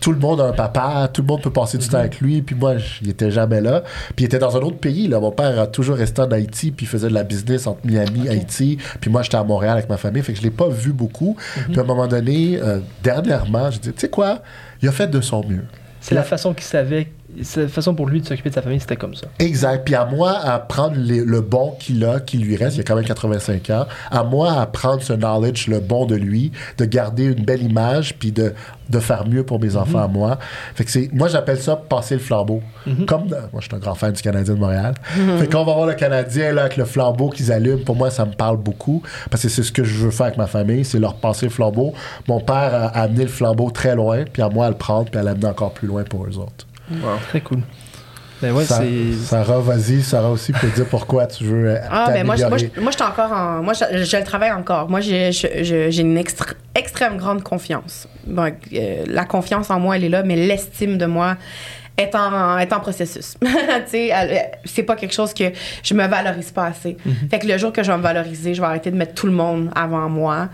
tout 0.00 0.12
le 0.12 0.18
monde 0.18 0.40
a 0.40 0.44
un 0.44 0.52
papa, 0.52 1.08
tout 1.12 1.22
le 1.22 1.26
monde 1.26 1.42
peut 1.42 1.52
passer 1.52 1.78
du 1.78 1.88
temps 1.88 1.98
avec 1.98 2.20
lui. 2.20 2.42
Puis 2.42 2.54
moi, 2.54 2.74
il 3.02 3.10
était 3.10 3.30
jamais 3.30 3.60
là. 3.60 3.82
Puis 4.16 4.24
il 4.24 4.26
était 4.26 4.38
dans 4.38 4.56
un 4.56 4.60
autre 4.60 4.78
pays. 4.78 5.08
Là. 5.08 5.20
Mon 5.20 5.30
père 5.30 5.58
a 5.58 5.66
toujours 5.66 5.96
resté 5.96 6.22
en 6.22 6.30
Haïti, 6.30 6.70
puis 6.70 6.86
il 6.86 6.88
faisait 6.88 7.08
de 7.08 7.14
la 7.14 7.24
business 7.24 7.66
entre 7.66 7.80
Miami, 7.84 8.28
Haïti. 8.28 8.78
Puis 9.00 9.10
moi, 9.10 9.22
j'étais 9.22 9.36
à 9.36 9.44
Montréal 9.44 9.78
avec 9.78 9.88
ma 9.88 9.96
famille. 9.96 10.22
Fait 10.22 10.32
que 10.32 10.38
je 10.38 10.44
l'ai 10.44 10.50
pas 10.50 10.68
vu 10.68 10.92
beaucoup. 10.92 11.36
Puis 11.68 11.78
à 11.78 11.82
un 11.82 11.86
moment 11.86 12.06
donné, 12.06 12.58
euh, 12.60 12.80
dernièrement, 13.02 13.70
j'ai 13.70 13.78
dit, 13.78 13.92
tu 13.92 14.00
sais 14.00 14.08
quoi, 14.08 14.42
il 14.82 14.88
a 14.88 14.92
fait 14.92 15.08
de 15.08 15.20
son 15.20 15.46
mieux. 15.46 15.64
C'est 16.00 16.14
la 16.14 16.22
façon 16.22 16.52
qu'il 16.52 16.64
savait, 16.64 17.08
la 17.56 17.68
façon 17.68 17.94
pour 17.94 18.06
lui 18.06 18.20
de 18.20 18.26
s'occuper 18.26 18.50
de 18.50 18.54
sa 18.54 18.62
famille, 18.62 18.80
c'était 18.80 18.96
comme 18.96 19.14
ça. 19.14 19.26
Exact. 19.38 19.84
Puis 19.84 19.94
à 19.94 20.04
moi 20.04 20.32
à 20.38 20.58
prendre 20.58 20.96
les- 20.96 21.24
le 21.24 21.40
bon 21.40 21.74
qu'il 21.78 22.04
a, 22.04 22.20
qui 22.20 22.38
lui 22.38 22.56
reste, 22.56 22.76
il 22.76 22.80
a 22.80 22.84
quand 22.84 22.94
même 22.96 23.04
85 23.04 23.70
ans, 23.70 23.86
à 24.10 24.22
moi 24.24 24.52
à 24.60 24.66
prendre 24.66 25.02
ce 25.02 25.12
knowledge, 25.12 25.68
le 25.68 25.80
bon 25.80 26.06
de 26.06 26.14
lui, 26.16 26.52
de 26.78 26.84
garder 26.84 27.24
une 27.24 27.44
belle 27.44 27.62
image, 27.62 28.14
puis 28.18 28.32
de, 28.32 28.52
de 28.90 28.98
faire 28.98 29.26
mieux 29.26 29.42
pour 29.44 29.58
mes 29.60 29.76
enfants 29.76 30.02
à 30.02 30.08
moi. 30.08 30.38
Fait 30.74 30.84
que 30.84 30.90
c'est, 30.90 31.10
moi 31.12 31.28
j'appelle 31.28 31.58
ça 31.60 31.76
passer 31.76 32.14
le 32.14 32.20
flambeau. 32.20 32.62
Comme, 33.06 33.26
dans- 33.28 33.36
moi 33.52 33.60
je 33.60 33.66
suis 33.66 33.74
un 33.74 33.78
grand 33.78 33.94
fan 33.94 34.12
du 34.12 34.20
Canadien 34.22 34.54
de 34.54 34.58
Montréal. 34.60 34.94
Fait 35.38 35.50
qu'on 35.50 35.64
va 35.64 35.74
voir 35.74 35.86
le 35.86 35.94
Canadien 35.94 36.52
là, 36.52 36.62
avec 36.62 36.76
le 36.76 36.84
flambeau 36.84 37.30
qu'ils 37.30 37.50
allument, 37.52 37.82
pour 37.84 37.96
moi 37.96 38.10
ça 38.10 38.24
me 38.24 38.32
parle 38.32 38.58
beaucoup, 38.58 39.02
parce 39.30 39.42
que 39.42 39.48
c'est 39.48 39.62
ce 39.62 39.72
que 39.72 39.84
je 39.84 40.04
veux 40.04 40.10
faire 40.10 40.26
avec 40.26 40.38
ma 40.38 40.46
famille, 40.46 40.84
c'est 40.84 40.98
leur 40.98 41.14
passer 41.14 41.46
le 41.46 41.50
flambeau. 41.52 41.94
Mon 42.28 42.40
père 42.40 42.74
a 42.74 42.86
amené 42.88 43.22
le 43.24 43.30
flambeau 43.30 43.70
très 43.70 43.94
loin, 43.94 44.24
puis 44.30 44.42
à 44.42 44.48
moi 44.48 44.66
à 44.66 44.70
le 44.70 44.76
prendre, 44.76 45.10
puis 45.10 45.18
à 45.18 45.22
l'amener 45.22 45.46
encore 45.46 45.72
plus 45.72 45.88
loin 45.88 46.04
pour 46.04 46.26
eux 46.26 46.36
autres. 46.38 46.66
Très 47.28 47.40
cool. 47.40 47.60
Ben 48.42 48.52
ouais, 48.52 48.64
Sa- 48.64 48.78
c'est. 48.80 49.12
Sarah, 49.24 49.60
vas-y. 49.60 50.02
Sarah 50.02 50.28
aussi 50.30 50.52
peut 50.52 50.66
dire 50.68 50.86
pourquoi 50.86 51.26
tu 51.26 51.44
veux 51.44 51.68
euh, 51.70 51.78
Ah, 51.90 52.10
ben 52.12 52.26
moi, 52.26 52.36
je- 52.36 52.42
moi, 52.42 52.58
moi, 52.82 52.90
je 52.90 52.96
suis 52.96 53.04
encore 53.04 53.32
en. 53.32 53.62
Moi, 53.62 53.72
je, 53.72 54.04
je 54.04 54.16
le 54.16 54.24
travaille 54.24 54.52
encore. 54.52 54.90
Moi, 54.90 55.00
j'ai 55.00 55.32
je- 55.32 55.62
je- 55.62 55.90
j'ai 55.90 56.02
une 56.02 56.18
extrême 56.74 57.16
grande 57.16 57.42
confiance. 57.42 58.06
Bon, 58.26 58.52
euh, 58.74 59.04
la 59.06 59.24
confiance 59.24 59.70
en 59.70 59.80
moi, 59.80 59.96
elle 59.96 60.04
est 60.04 60.08
là, 60.10 60.22
mais 60.24 60.36
l'estime 60.36 60.98
de 60.98 61.06
moi 61.06 61.36
est 61.96 62.14
en, 62.16 62.58
est 62.58 62.72
en 62.72 62.80
processus. 62.80 63.36
tu 63.40 63.48
sais, 63.86 64.08
elle- 64.08 64.50
c'est 64.64 64.82
pas 64.82 64.96
quelque 64.96 65.14
chose 65.14 65.32
que 65.32 65.44
je 65.82 65.94
me 65.94 66.06
valorise 66.06 66.50
pas 66.50 66.66
assez. 66.66 66.96
Fait 67.30 67.38
que 67.38 67.46
le 67.46 67.56
jour 67.56 67.72
que 67.72 67.82
je 67.84 67.90
vais 67.92 67.96
me 67.96 68.02
valoriser, 68.02 68.52
je 68.52 68.60
vais 68.60 68.66
arrêter 68.66 68.90
de 68.90 68.96
mettre 68.96 69.14
tout 69.14 69.26
le 69.26 69.32
monde 69.32 69.70
avant 69.76 70.08
moi. 70.10 70.48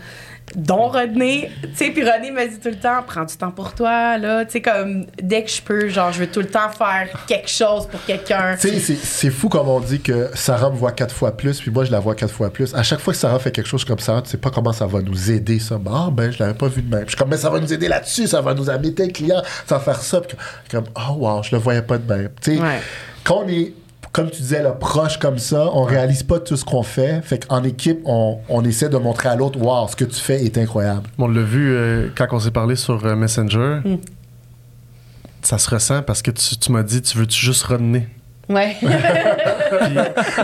Dont 0.56 0.88
René, 0.88 1.50
tu 1.62 1.68
sais, 1.74 1.90
puis 1.90 2.02
René 2.02 2.32
me 2.32 2.48
dit 2.48 2.58
tout 2.58 2.70
le 2.70 2.76
temps, 2.78 3.02
prends 3.06 3.24
du 3.24 3.36
temps 3.36 3.52
pour 3.52 3.72
toi, 3.72 4.18
là, 4.18 4.44
tu 4.44 4.52
sais, 4.52 4.60
comme, 4.60 5.06
dès 5.22 5.44
que 5.44 5.50
je 5.50 5.62
peux, 5.62 5.88
genre, 5.88 6.12
je 6.12 6.18
veux 6.20 6.26
tout 6.26 6.40
le 6.40 6.48
temps 6.48 6.68
faire 6.76 7.08
quelque 7.28 7.48
chose 7.48 7.86
pour 7.86 8.04
quelqu'un. 8.04 8.56
Tu 8.60 8.68
sais, 8.80 8.96
c'est- 8.96 9.30
fou 9.30 9.48
comme 9.48 9.68
on 9.68 9.78
dit 9.78 10.00
que 10.00 10.28
Sarah 10.34 10.70
me 10.70 10.76
voit 10.76 10.90
quatre 10.92 11.14
fois 11.14 11.36
plus, 11.36 11.60
puis 11.60 11.70
moi 11.70 11.84
je 11.84 11.92
la 11.92 12.00
vois 12.00 12.16
quatre 12.16 12.32
fois 12.34 12.50
plus. 12.50 12.74
À 12.74 12.82
chaque 12.82 12.98
fois 13.00 13.12
que 13.12 13.18
Sarah 13.20 13.38
fait 13.38 13.52
quelque 13.52 13.68
chose 13.68 13.84
comme 13.84 14.00
ça, 14.00 14.20
tu 14.24 14.30
sais 14.30 14.38
pas 14.38 14.50
comment 14.50 14.72
ça 14.72 14.86
va 14.86 15.00
nous 15.02 15.30
aider, 15.30 15.60
ça. 15.60 15.78
Ah 15.88 16.08
ben, 16.10 16.32
je 16.32 16.38
l'avais 16.40 16.54
pas 16.54 16.66
vu 16.68 16.82
de 16.82 16.90
même. 16.92 17.04
Je 17.04 17.10
suis 17.10 17.16
comme, 17.16 17.28
mais 17.30 17.36
ça 17.36 17.48
va 17.48 17.60
nous 17.60 17.72
aider 17.72 17.86
là-dessus, 17.86 18.26
ça 18.26 18.40
va 18.40 18.52
nous 18.52 18.68
amener 18.68 18.92
tel 18.92 19.12
client, 19.12 19.40
ça 19.66 19.78
va 19.78 19.80
faire 19.84 20.00
ça. 20.02 20.20
Puis 20.20 20.36
comme, 20.70 20.86
oh 20.96 21.12
wow, 21.14 21.42
je 21.44 21.54
le 21.54 21.58
voyais 21.62 21.82
pas 21.82 21.98
de 21.98 22.12
même. 22.12 22.28
Tu 22.42 22.56
sais, 22.56 22.60
Ouais. 22.60 22.80
quand 23.22 23.44
on 23.44 23.48
est, 23.48 23.72
comme 24.12 24.28
tu 24.30 24.42
disais, 24.42 24.62
là, 24.62 24.72
proche 24.72 25.18
comme 25.18 25.38
ça, 25.38 25.68
on 25.72 25.84
réalise 25.84 26.22
pas 26.24 26.40
tout 26.40 26.56
ce 26.56 26.64
qu'on 26.64 26.82
fait. 26.82 27.20
Fait 27.22 27.46
qu'en 27.46 27.62
équipe, 27.62 28.00
on, 28.04 28.38
on 28.48 28.64
essaie 28.64 28.88
de 28.88 28.96
montrer 28.96 29.28
à 29.28 29.36
l'autre, 29.36 29.58
wow, 29.60 29.86
ce 29.88 29.94
que 29.96 30.04
tu 30.04 30.20
fais 30.20 30.44
est 30.44 30.58
incroyable. 30.58 31.02
On 31.18 31.28
l'a 31.28 31.42
vu 31.42 31.70
euh, 31.72 32.08
quand 32.16 32.26
on 32.32 32.40
s'est 32.40 32.50
parlé 32.50 32.74
sur 32.76 33.04
euh, 33.06 33.14
Messenger. 33.14 33.80
Ça 35.42 35.58
se 35.58 35.70
ressent 35.70 36.02
parce 36.02 36.22
que 36.22 36.30
tu, 36.32 36.56
tu 36.56 36.72
m'as 36.72 36.82
dit, 36.82 37.00
tu 37.02 37.16
veux-tu 37.18 37.38
juste 37.38 37.62
redener? 37.62 38.08
Ouais. 38.48 38.76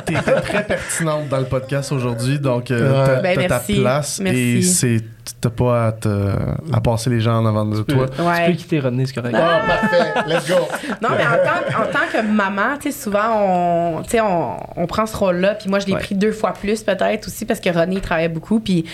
Puis 0.06 0.14
t'étais 0.14 0.40
très 0.40 0.64
pertinente 0.64 1.28
dans 1.28 1.38
le 1.38 1.44
podcast 1.46 1.90
aujourd'hui, 1.92 2.38
donc 2.38 2.70
euh, 2.70 2.88
Ouais. 3.00 3.06
t'as 3.06 3.20
Ben, 3.20 3.34
t'as 3.36 3.42
ta 3.42 3.48
merci. 3.56 3.80
place 3.80 4.20
et 4.20 4.22
Merci. 4.22 4.62
c'est 4.62 5.04
t'as 5.40 5.50
pas 5.50 5.86
à, 5.88 5.92
te- 5.92 6.34
à 6.72 6.80
passer 6.80 7.10
les 7.10 7.20
gens 7.20 7.38
en 7.42 7.46
avant 7.46 7.64
de 7.64 7.82
toi. 7.82 8.06
Tu 8.08 8.22
Ouais. 8.22 8.46
peux 8.46 8.52
quitter 8.52 8.80
Rodney, 8.80 9.06
c'est 9.06 9.14
correct. 9.14 9.34
Ah, 9.38 9.60
parfait, 9.66 10.12
let's 10.26 10.48
go. 10.48 10.54
Non, 11.02 11.08
mais 11.16 11.24
en 11.24 11.36
tant, 11.44 11.82
en 11.82 11.86
tant 11.92 12.06
que 12.12 12.22
maman, 12.22 12.76
tu 12.80 12.90
sais, 12.90 12.98
souvent, 13.02 13.28
on, 13.98 14.02
tu 14.02 14.10
sais, 14.10 14.20
on, 14.20 14.56
on 14.76 14.86
prend 14.86 15.06
ce 15.06 15.16
rôle-là. 15.16 15.54
Puis 15.54 15.68
moi, 15.68 15.78
je 15.78 15.86
l'ai 15.86 15.92
Ouais. 15.94 16.00
pris 16.00 16.14
deux 16.14 16.32
fois 16.32 16.52
plus, 16.52 16.82
peut-être, 16.82 17.26
aussi, 17.26 17.44
parce 17.44 17.60
que 17.60 17.70
René, 17.70 17.96
il 17.96 18.00
travaillait 18.00 18.28
beaucoup. 18.28 18.60
Puis 18.60 18.84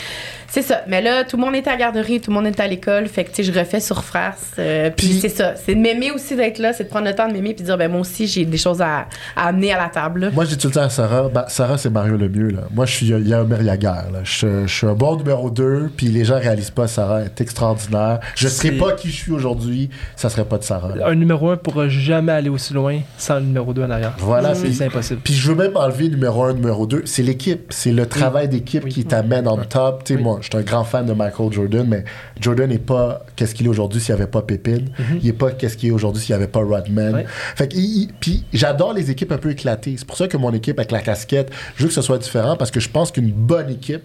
c'est 0.48 0.62
ça. 0.62 0.82
Mais 0.88 1.00
là, 1.02 1.24
tout 1.24 1.36
le 1.36 1.42
monde 1.44 1.54
était 1.54 1.70
à 1.70 1.74
la 1.74 1.78
garderie, 1.78 2.20
tout 2.20 2.30
le 2.30 2.34
monde 2.36 2.46
était 2.46 2.62
à 2.62 2.66
l'école. 2.68 3.06
Fait 3.08 3.24
que, 3.24 3.30
tu 3.30 3.42
sais, 3.44 3.52
je 3.52 3.58
refais 3.58 3.80
sur 3.80 4.02
France. 4.04 4.52
euh, 4.58 4.90
puis 4.96 5.08
Puis- 5.08 5.20
c'est 5.20 5.28
ça. 5.28 5.54
C'est 5.56 5.74
de 5.74 5.80
m'aimer 5.80 6.10
aussi 6.12 6.36
d'être 6.36 6.58
là. 6.58 6.72
C'est 6.72 6.84
de 6.84 6.88
prendre 6.88 7.06
le 7.06 7.14
temps 7.14 7.28
de 7.28 7.32
m'aimer. 7.32 7.54
Puis 7.54 7.62
de 7.62 7.66
dire, 7.66 7.78
ben 7.78 7.90
moi 7.90 8.00
aussi, 8.00 8.26
j'ai 8.26 8.44
des 8.44 8.56
choses 8.58 8.80
à, 8.82 9.06
à 9.36 9.48
amener 9.48 9.72
à 9.72 9.78
la 9.78 9.88
table. 9.88 10.20
là. 10.20 10.30
Moi, 10.32 10.44
j'ai 10.44 10.56
tout 10.56 10.68
le 10.68 10.72
temps 10.74 10.82
à 10.82 10.90
Sarah. 10.90 11.28
Ben, 11.28 11.44
Sarah, 11.48 11.78
c'est 11.78 11.90
Mario 11.90 12.16
le 12.16 12.28
mieux. 12.28 12.48
Là. 12.48 12.60
Moi, 12.72 12.86
je 12.86 12.92
suis 12.94 13.06
Yao 13.06 13.44
Merriaguer. 13.46 13.86
Là. 14.12 14.20
Je, 14.24 14.66
je 14.66 14.72
suis 14.72 14.86
un 14.86 14.94
bon 14.94 15.16
numéro 15.16 15.50
2, 15.50 15.90
puis 15.96 16.08
les 16.22 16.26
gens 16.28 16.38
réalisent 16.38 16.70
pas 16.70 16.86
Sarah 16.86 17.22
est 17.24 17.40
extraordinaire. 17.40 18.20
Je 18.36 18.46
serais 18.46 18.70
pas 18.70 18.92
qui 18.92 19.08
je 19.10 19.16
suis 19.16 19.32
aujourd'hui, 19.32 19.90
ça 20.14 20.28
serait 20.30 20.44
pas 20.44 20.56
de 20.58 20.62
Sarah. 20.62 20.94
là. 20.94 21.08
Un 21.08 21.16
numéro 21.16 21.50
1 21.50 21.56
pourra 21.56 21.88
jamais 21.88 22.30
aller 22.30 22.48
aussi 22.48 22.72
loin 22.72 23.00
sans 23.18 23.34
le 23.36 23.40
numéro 23.46 23.74
2 23.74 23.82
en 23.82 23.90
arrière. 23.90 24.14
Voilà, 24.18 24.54
c'est 24.54 24.84
impossible. 24.84 25.20
Puis 25.24 25.34
je 25.34 25.48
veux 25.50 25.56
même 25.56 25.76
enlever 25.76 26.08
numéro 26.08 26.44
1, 26.44 26.52
numéro 26.54 26.86
2. 26.86 27.02
C'est 27.06 27.24
l'équipe. 27.24 27.66
C'est 27.70 27.90
le 27.90 28.06
travail 28.06 28.48
d'équipe 28.48 28.84
Oui. 28.84 28.92
qui 28.92 29.04
t'amène 29.04 29.48
en 29.48 29.56
top. 29.56 30.04
Tu 30.04 30.14
sais, 30.14 30.20
moi, 30.22 30.38
je 30.40 30.46
suis 30.46 30.56
un 30.56 30.62
grand 30.62 30.84
fan 30.84 31.06
de 31.06 31.12
Michael 31.12 31.52
Jordan, 31.52 31.86
mais 31.88 32.04
Jordan 32.40 32.70
n'est 32.70 32.78
pas 32.78 33.26
qu'est-ce 33.34 33.56
qu'il 33.56 33.66
est 33.66 33.70
aujourd'hui 33.70 34.00
s'il 34.00 34.14
n'y 34.14 34.20
avait 34.20 34.30
pas 34.30 34.42
Pépine. 34.42 34.90
Il 35.20 35.26
n'est 35.26 35.32
pas 35.32 35.50
qu'est-ce 35.50 35.76
qu'il 35.76 35.88
est 35.88 35.92
aujourd'hui 35.92 36.22
s'il 36.22 36.36
n'y 36.36 36.40
avait 36.40 36.50
pas 36.52 36.60
Rodman. 36.60 37.24
Fait 37.56 37.66
que, 37.66 37.74
puis 38.20 38.44
j'adore 38.52 38.92
les 38.92 39.10
équipes 39.10 39.32
un 39.32 39.38
peu 39.38 39.50
éclatées. 39.50 39.96
C'est 39.98 40.06
pour 40.06 40.16
ça 40.16 40.28
que 40.28 40.36
mon 40.36 40.52
équipe 40.52 40.78
avec 40.78 40.92
la 40.92 41.00
casquette, 41.00 41.50
je 41.74 41.82
veux 41.82 41.88
que 41.88 41.94
ce 41.94 42.02
soit 42.02 42.18
différent 42.18 42.56
parce 42.56 42.70
que 42.70 42.78
je 42.78 42.88
pense 42.88 43.10
qu'une 43.10 43.32
bonne 43.32 43.70
équipe, 43.70 44.02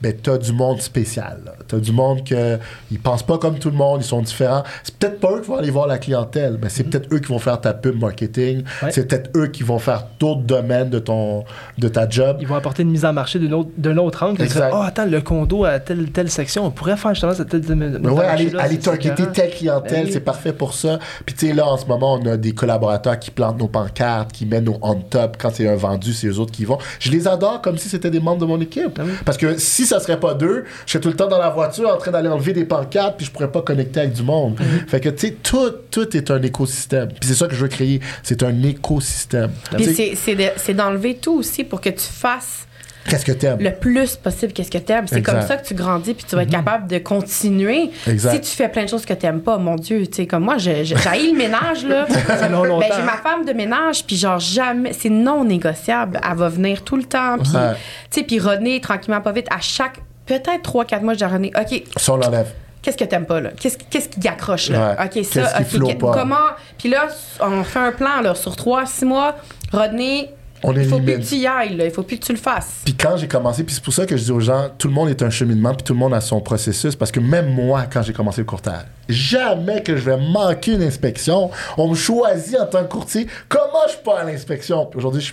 ben, 0.00 0.12
t'as 0.20 0.38
du 0.38 0.52
monde 0.52 0.80
spécial. 0.80 1.40
là. 1.44 1.52
T'as 1.66 1.78
du 1.78 1.92
monde 1.92 2.24
que 2.24 2.58
ils 2.90 2.98
pensent 2.98 3.22
pas 3.24 3.38
comme 3.38 3.58
tout 3.58 3.70
le 3.70 3.76
monde, 3.76 4.00
ils 4.02 4.06
sont 4.06 4.22
différents. 4.22 4.62
C'est 4.82 4.94
peut-être 4.96 5.20
pas 5.20 5.32
eux 5.32 5.40
qui 5.40 5.48
vont 5.48 5.56
aller 5.56 5.70
voir 5.70 5.86
la 5.86 5.98
clientèle, 5.98 6.58
mais 6.62 6.68
c'est 6.68 6.84
peut-être 6.84 7.12
eux 7.12 7.18
qui 7.18 7.28
vont 7.28 7.38
faire 7.38 7.60
ta 7.60 7.74
pub 7.74 8.00
marketing. 8.00 8.62
Ouais. 8.82 8.90
C'est 8.92 9.06
peut-être 9.08 9.30
eux 9.36 9.46
qui 9.48 9.62
vont 9.62 9.78
faire 9.78 10.06
d'autres 10.18 10.42
domaines 10.42 10.90
de 10.90 10.98
ton 10.98 11.44
de 11.78 11.88
ta 11.88 12.08
job. 12.08 12.38
Ils 12.40 12.46
vont 12.46 12.54
apporter 12.56 12.82
une 12.82 12.90
mise 12.90 13.04
en 13.04 13.12
marché 13.12 13.38
d'un 13.38 13.52
autre, 13.52 13.70
autre 14.02 14.22
angle. 14.22 14.42
Disent, 14.42 14.62
oh, 14.72 14.82
attends, 14.84 15.06
le 15.06 15.20
condo 15.20 15.64
à 15.64 15.80
telle, 15.80 16.10
telle 16.10 16.30
section, 16.30 16.66
on 16.66 16.70
pourrait 16.70 16.96
faire 16.96 17.14
justement 17.14 17.34
cette 17.34 17.48
telle. 17.48 17.62
Mais 17.74 18.08
ouais, 18.08 18.24
aller, 18.24 18.54
aller 18.56 18.78
targeter 18.78 19.26
telle 19.32 19.50
clientèle, 19.50 19.92
Ben 19.92 20.06
oui. 20.06 20.12
c'est 20.12 20.20
parfait 20.20 20.52
pour 20.52 20.74
ça. 20.74 20.98
Puis 21.24 21.34
tu 21.34 21.48
sais, 21.48 21.52
là, 21.52 21.66
en 21.66 21.76
ce 21.76 21.86
moment, 21.86 22.14
on 22.14 22.26
a 22.26 22.36
des 22.36 22.52
collaborateurs 22.52 23.18
qui 23.18 23.30
plantent 23.30 23.58
nos 23.58 23.68
pancartes, 23.68 24.32
qui 24.32 24.46
mettent 24.46 24.64
nos 24.64 24.78
on 24.82 24.94
top. 24.94 25.36
Quand 25.38 25.50
c'est 25.52 25.68
un 25.68 25.76
vendu, 25.76 26.12
c'est 26.12 26.26
eux 26.28 26.38
autres 26.38 26.52
qui 26.52 26.64
vont. 26.64 26.78
Je 27.00 27.10
les 27.10 27.26
adore 27.28 27.60
comme 27.62 27.78
si 27.78 27.88
c'était 27.88 28.10
des 28.10 28.20
membres 28.20 28.40
de 28.40 28.46
mon 28.46 28.60
équipe. 28.60 28.98
Ah 28.98 29.02
oui. 29.04 29.12
Parce 29.24 29.36
que 29.38 29.58
si 29.58 29.85
ça 29.86 30.00
serait 30.00 30.20
pas 30.20 30.34
d'eux, 30.34 30.64
je 30.84 30.92
serais 30.92 31.00
tout 31.00 31.08
le 31.08 31.16
temps 31.16 31.28
dans 31.28 31.38
la 31.38 31.50
voiture 31.50 31.88
en 31.88 31.96
train 31.96 32.10
d'aller 32.10 32.28
enlever 32.28 32.52
des 32.52 32.64
pancartes, 32.64 33.16
puis 33.16 33.26
je 33.26 33.30
pourrais 33.30 33.50
pas 33.50 33.62
connecter 33.62 34.00
avec 34.00 34.12
du 34.12 34.22
monde. 34.22 34.58
Mm-hmm. 34.58 34.88
Fait 34.88 35.00
que, 35.00 35.08
tu 35.08 35.28
sais, 35.28 35.36
tout, 35.42 35.72
tout 35.90 36.16
est 36.16 36.30
un 36.30 36.42
écosystème. 36.42 37.08
Puis 37.08 37.28
c'est 37.28 37.34
ça 37.34 37.46
que 37.46 37.54
je 37.54 37.60
veux 37.60 37.68
créer. 37.68 38.00
C'est 38.22 38.42
un 38.42 38.62
écosystème. 38.62 39.50
Puis 39.76 40.16
c'est 40.56 40.74
d'enlever 40.74 41.16
tout 41.16 41.38
aussi 41.38 41.64
pour 41.64 41.80
que 41.80 41.90
tu 41.90 42.00
fasses 42.00 42.65
Qu'est-ce 43.08 43.24
que 43.24 43.32
t'aimes? 43.32 43.58
le 43.60 43.72
plus 43.72 44.16
possible 44.16 44.52
qu'est-ce 44.52 44.70
que 44.70 44.78
t'aimes. 44.78 45.06
C'est 45.06 45.22
comme 45.22 45.42
ça 45.42 45.56
que 45.56 45.66
tu 45.66 45.74
grandis 45.74 46.14
puis 46.14 46.24
tu 46.28 46.36
vas 46.36 46.42
être 46.42 46.50
capable 46.50 46.86
de 46.88 46.98
continuer. 46.98 47.90
Exact. 48.06 48.32
Si 48.44 48.50
tu 48.50 48.56
fais 48.56 48.68
plein 48.68 48.84
de 48.84 48.88
choses 48.88 49.04
que 49.04 49.14
t'aimes 49.14 49.40
pas, 49.40 49.58
mon 49.58 49.76
Dieu, 49.76 50.06
tu 50.06 50.14
sais, 50.16 50.26
comme 50.26 50.44
moi, 50.44 50.56
j'haïs 50.58 50.92
le 51.32 51.36
ménage, 51.36 51.84
là. 51.86 52.06
Ben, 52.16 52.82
j'ai 52.96 53.02
ma 53.02 53.16
femme 53.18 53.44
de 53.46 53.52
ménage, 53.52 54.04
puis 54.04 54.16
genre 54.16 54.38
jamais, 54.38 54.92
c'est 54.92 55.08
non 55.10 55.44
négociable. 55.44 56.20
Elle 56.28 56.36
va 56.36 56.48
venir 56.48 56.82
tout 56.82 56.96
le 56.96 57.04
temps, 57.04 57.36
puis, 57.38 57.52
Ouais. 57.52 57.74
tu 58.10 58.20
sais, 58.20 58.26
puis 58.26 58.38
René, 58.38 58.80
tranquillement, 58.80 59.20
pas 59.20 59.32
vite, 59.32 59.46
à 59.50 59.60
chaque, 59.60 59.98
peut-être 60.26 60.62
3-4 60.62 61.02
mois, 61.02 61.12
je 61.14 61.18
dis 61.18 61.24
à 61.24 61.28
René, 61.28 61.52
OK, 61.58 61.82
Ça, 61.96 62.12
on 62.12 62.16
l'enlève. 62.16 62.48
qu'est-ce 62.82 62.96
que 62.96 63.04
t'aimes 63.04 63.26
pas, 63.26 63.40
là? 63.40 63.50
Qu'est-ce, 63.58 63.78
qu'est-ce 63.90 64.08
qui 64.08 64.26
accroche, 64.28 64.70
là? 64.70 64.96
Ouais. 64.98 65.06
OK, 65.20 65.24
ça, 65.24 65.60
OK, 65.60 65.98
comment... 65.98 66.36
Puis 66.78 66.88
là, 66.88 67.06
on 67.40 67.62
fait 67.64 67.78
un 67.80 67.92
plan, 67.92 68.20
là, 68.22 68.34
sur 68.34 68.54
3-6 68.54 69.04
mois, 69.04 69.36
René, 69.72 70.30
On 70.62 70.72
il 70.74 70.84
faut 70.88 70.98
plus 71.00 71.18
que 71.18 71.22
tu 71.24 71.36
y 71.36 71.46
ailles, 71.46 71.76
là. 71.76 71.84
Il 71.84 71.90
faut 71.90 72.02
plus 72.02 72.18
que 72.18 72.24
tu 72.26 72.32
le 72.32 72.38
fasses. 72.38 72.80
Puis 72.84 72.94
quand 72.94 73.16
j'ai 73.16 73.28
commencé, 73.28 73.62
puis 73.64 73.74
c'est 73.74 73.82
pour 73.84 73.92
ça 73.92 74.06
que 74.06 74.16
je 74.16 74.24
dis 74.24 74.32
aux 74.32 74.40
gens, 74.40 74.68
tout 74.78 74.88
le 74.88 74.94
monde 74.94 75.08
est 75.08 75.22
un 75.22 75.30
cheminement, 75.30 75.74
puis 75.74 75.84
tout 75.84 75.92
le 75.92 75.98
monde 75.98 76.14
a 76.14 76.20
son 76.20 76.40
processus, 76.40 76.96
parce 76.96 77.10
que 77.12 77.20
même 77.20 77.48
moi, 77.52 77.84
quand 77.92 78.02
j'ai 78.02 78.12
commencé 78.12 78.40
le 78.40 78.46
courtage, 78.46 78.84
jamais 79.08 79.82
que 79.82 79.96
je 79.96 80.02
vais 80.02 80.16
manquer 80.16 80.72
une 80.72 80.82
inspection. 80.82 81.50
On 81.76 81.88
me 81.88 81.94
choisit 81.94 82.58
en 82.58 82.66
tant 82.66 82.82
que 82.84 82.88
courtier. 82.88 83.26
Comment 83.48 83.84
je 83.86 83.92
suis 83.92 84.02
pas 84.02 84.20
à 84.20 84.24
l'inspection? 84.24 84.90
Aujourd'hui, 84.94 85.20
je- 85.22 85.32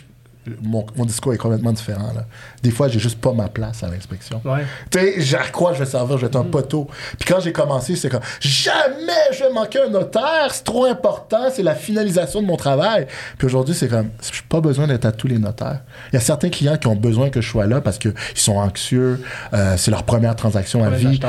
mon, 0.62 0.86
mon 0.96 1.06
discours 1.06 1.34
est 1.34 1.38
complètement 1.38 1.72
différent. 1.72 2.12
Là. 2.14 2.26
Des 2.62 2.72
fois, 2.72 2.88
j'ai 2.88 3.00
juste 3.00 3.20
pas 3.20 3.32
ma 3.34 3.48
place 3.48 3.84
à 3.84 3.88
l'inspection. 3.88 4.42
Ouais. 4.44 4.66
Tu 4.92 5.00
sais, 5.00 5.22
j'ai- 5.22 5.38
à 5.38 5.48
quoi 5.48 5.74
je 5.74 5.80
vais 5.80 5.86
servir? 5.86 6.18
Je 6.18 6.22
vais 6.22 6.28
être 6.28 6.36
un 6.36 6.44
poteau. 6.44 6.88
Puis 7.20 7.28
quand 7.28 7.40
j'ai 7.40 7.52
commencé, 7.54 7.96
c'est 7.96 8.10
comme 8.10 8.22
jamais 8.40 9.12
je 9.32 9.44
vais 9.44 9.52
manquer 9.52 9.80
un 9.82 9.90
notaire, 9.90 10.50
c'est 10.52 10.64
trop 10.64 10.86
important, 10.86 11.46
c'est 11.52 11.64
la 11.64 11.76
finalisation 11.76 12.42
de 12.42 12.48
mon 12.48 12.58
travail. 12.58 13.08
Puis 13.38 13.48
aujourd'hui, 13.48 13.74
c'est 13.76 13.88
comme, 13.88 14.10
j'ai 14.22 14.42
pas 14.48 14.62
besoin 14.62 14.88
d'être 14.88 15.06
à 15.06 15.12
tous 15.12 15.28
les 15.28 15.40
notaires. 15.40 15.82
Il 16.12 16.16
y 16.16 16.18
a 16.18 16.22
certains 16.22 16.50
clients 16.50 16.78
qui 16.78 16.88
ont 16.88 16.96
besoin 16.96 17.30
que 17.30 17.42
je 17.42 17.50
sois 17.50 17.66
là 17.66 17.82
parce 17.82 17.98
qu'ils 17.98 18.14
sont 18.36 18.58
anxieux, 18.58 19.22
euh, 19.54 19.76
c'est 19.78 19.92
leur 19.92 20.04
première 20.04 20.36
transaction 20.36 20.84
à 20.84 20.90
vie. 20.90 21.20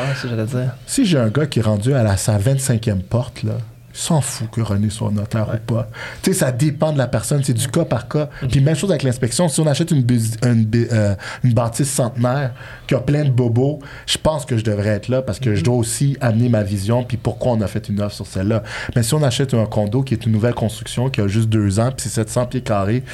Si 0.86 1.04
j'ai 1.06 1.18
un 1.18 1.28
gars 1.28 1.46
qui 1.46 1.58
est 1.60 1.62
rendu 1.62 1.94
à 1.94 2.02
la, 2.02 2.16
sa 2.16 2.38
25e 2.38 3.02
porte, 3.02 3.42
là, 3.42 3.54
s'en 3.94 4.20
fout 4.20 4.50
que 4.50 4.60
René 4.60 4.90
soit 4.90 5.12
notaire 5.12 5.48
ou 5.54 5.72
pas. 5.72 5.88
Tu 6.20 6.32
sais, 6.32 6.40
ça 6.40 6.52
dépend 6.52 6.92
de 6.92 6.98
la 6.98 7.06
personne, 7.06 7.42
c'est 7.44 7.54
du 7.54 7.68
cas 7.68 7.84
par 7.84 8.08
cas. 8.08 8.28
Puis 8.50 8.60
même 8.60 8.74
chose 8.74 8.90
avec 8.90 9.04
l'inspection, 9.04 9.48
si 9.48 9.60
on 9.60 9.66
achète 9.68 9.92
une, 9.92 10.04
une, 10.44 10.68
euh, 10.92 11.14
une 11.44 11.54
bâtisse 11.54 11.90
centenaire 11.90 12.52
qui 12.88 12.94
a 12.96 12.98
plein 12.98 13.24
de 13.24 13.30
bobos, 13.30 13.78
je 14.06 14.18
pense 14.18 14.44
que 14.44 14.56
je 14.56 14.64
devrais 14.64 14.90
être 14.90 15.08
là 15.08 15.22
parce 15.22 15.38
que 15.38 15.54
je 15.54 15.62
dois 15.62 15.76
aussi 15.76 16.16
amener 16.20 16.48
ma 16.48 16.64
vision 16.64 17.04
puis 17.04 17.16
pourquoi 17.16 17.52
on 17.52 17.60
a 17.60 17.68
fait 17.68 17.88
une 17.88 18.00
offre 18.00 18.16
sur 18.16 18.26
celle-là. 18.26 18.64
Mais 18.96 19.04
si 19.04 19.14
on 19.14 19.22
achète 19.22 19.54
un 19.54 19.66
condo 19.66 20.02
qui 20.02 20.14
est 20.14 20.26
une 20.26 20.32
nouvelle 20.32 20.54
construction 20.54 21.08
qui 21.08 21.20
a 21.20 21.28
juste 21.28 21.48
deux 21.48 21.78
ans 21.78 21.92
puis 21.96 22.08
c'est 22.08 22.14
700 22.14 22.46
pieds 22.46 22.62
carrés, 22.62 23.04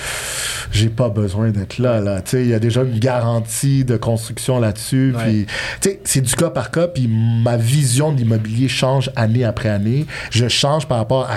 j'ai 0.73 0.89
pas 0.89 1.11
besoin 1.11 1.51
d'être 1.51 1.77
là. 1.77 2.01
là. 2.01 2.23
Tu 2.23 2.31
sais, 2.31 2.43
il 2.43 2.49
y 2.49 2.55
a 2.55 2.59
déjà 2.59 2.83
une 2.83 2.99
garantie 2.99 3.85
de 3.85 3.99
construction 3.99 4.59
là-dessus. 4.59 5.15
Puis 5.19 5.47
tu 5.83 5.91
sais, 5.91 6.01
c'est 6.05 6.23
du 6.23 6.35
cas 6.35 6.49
par 6.49 6.71
cas, 6.71 6.89
puis 6.89 7.07
ma 7.09 7.59
vision 7.59 8.13
de 8.13 8.17
l'immobilier 8.17 8.69
change 8.69 9.11
année 9.15 9.45
après 9.45 9.69
année. 9.69 10.07
Je 10.31 10.49
change 10.49 10.70
par 10.87 10.99
rapport 10.99 11.25
à 11.25 11.35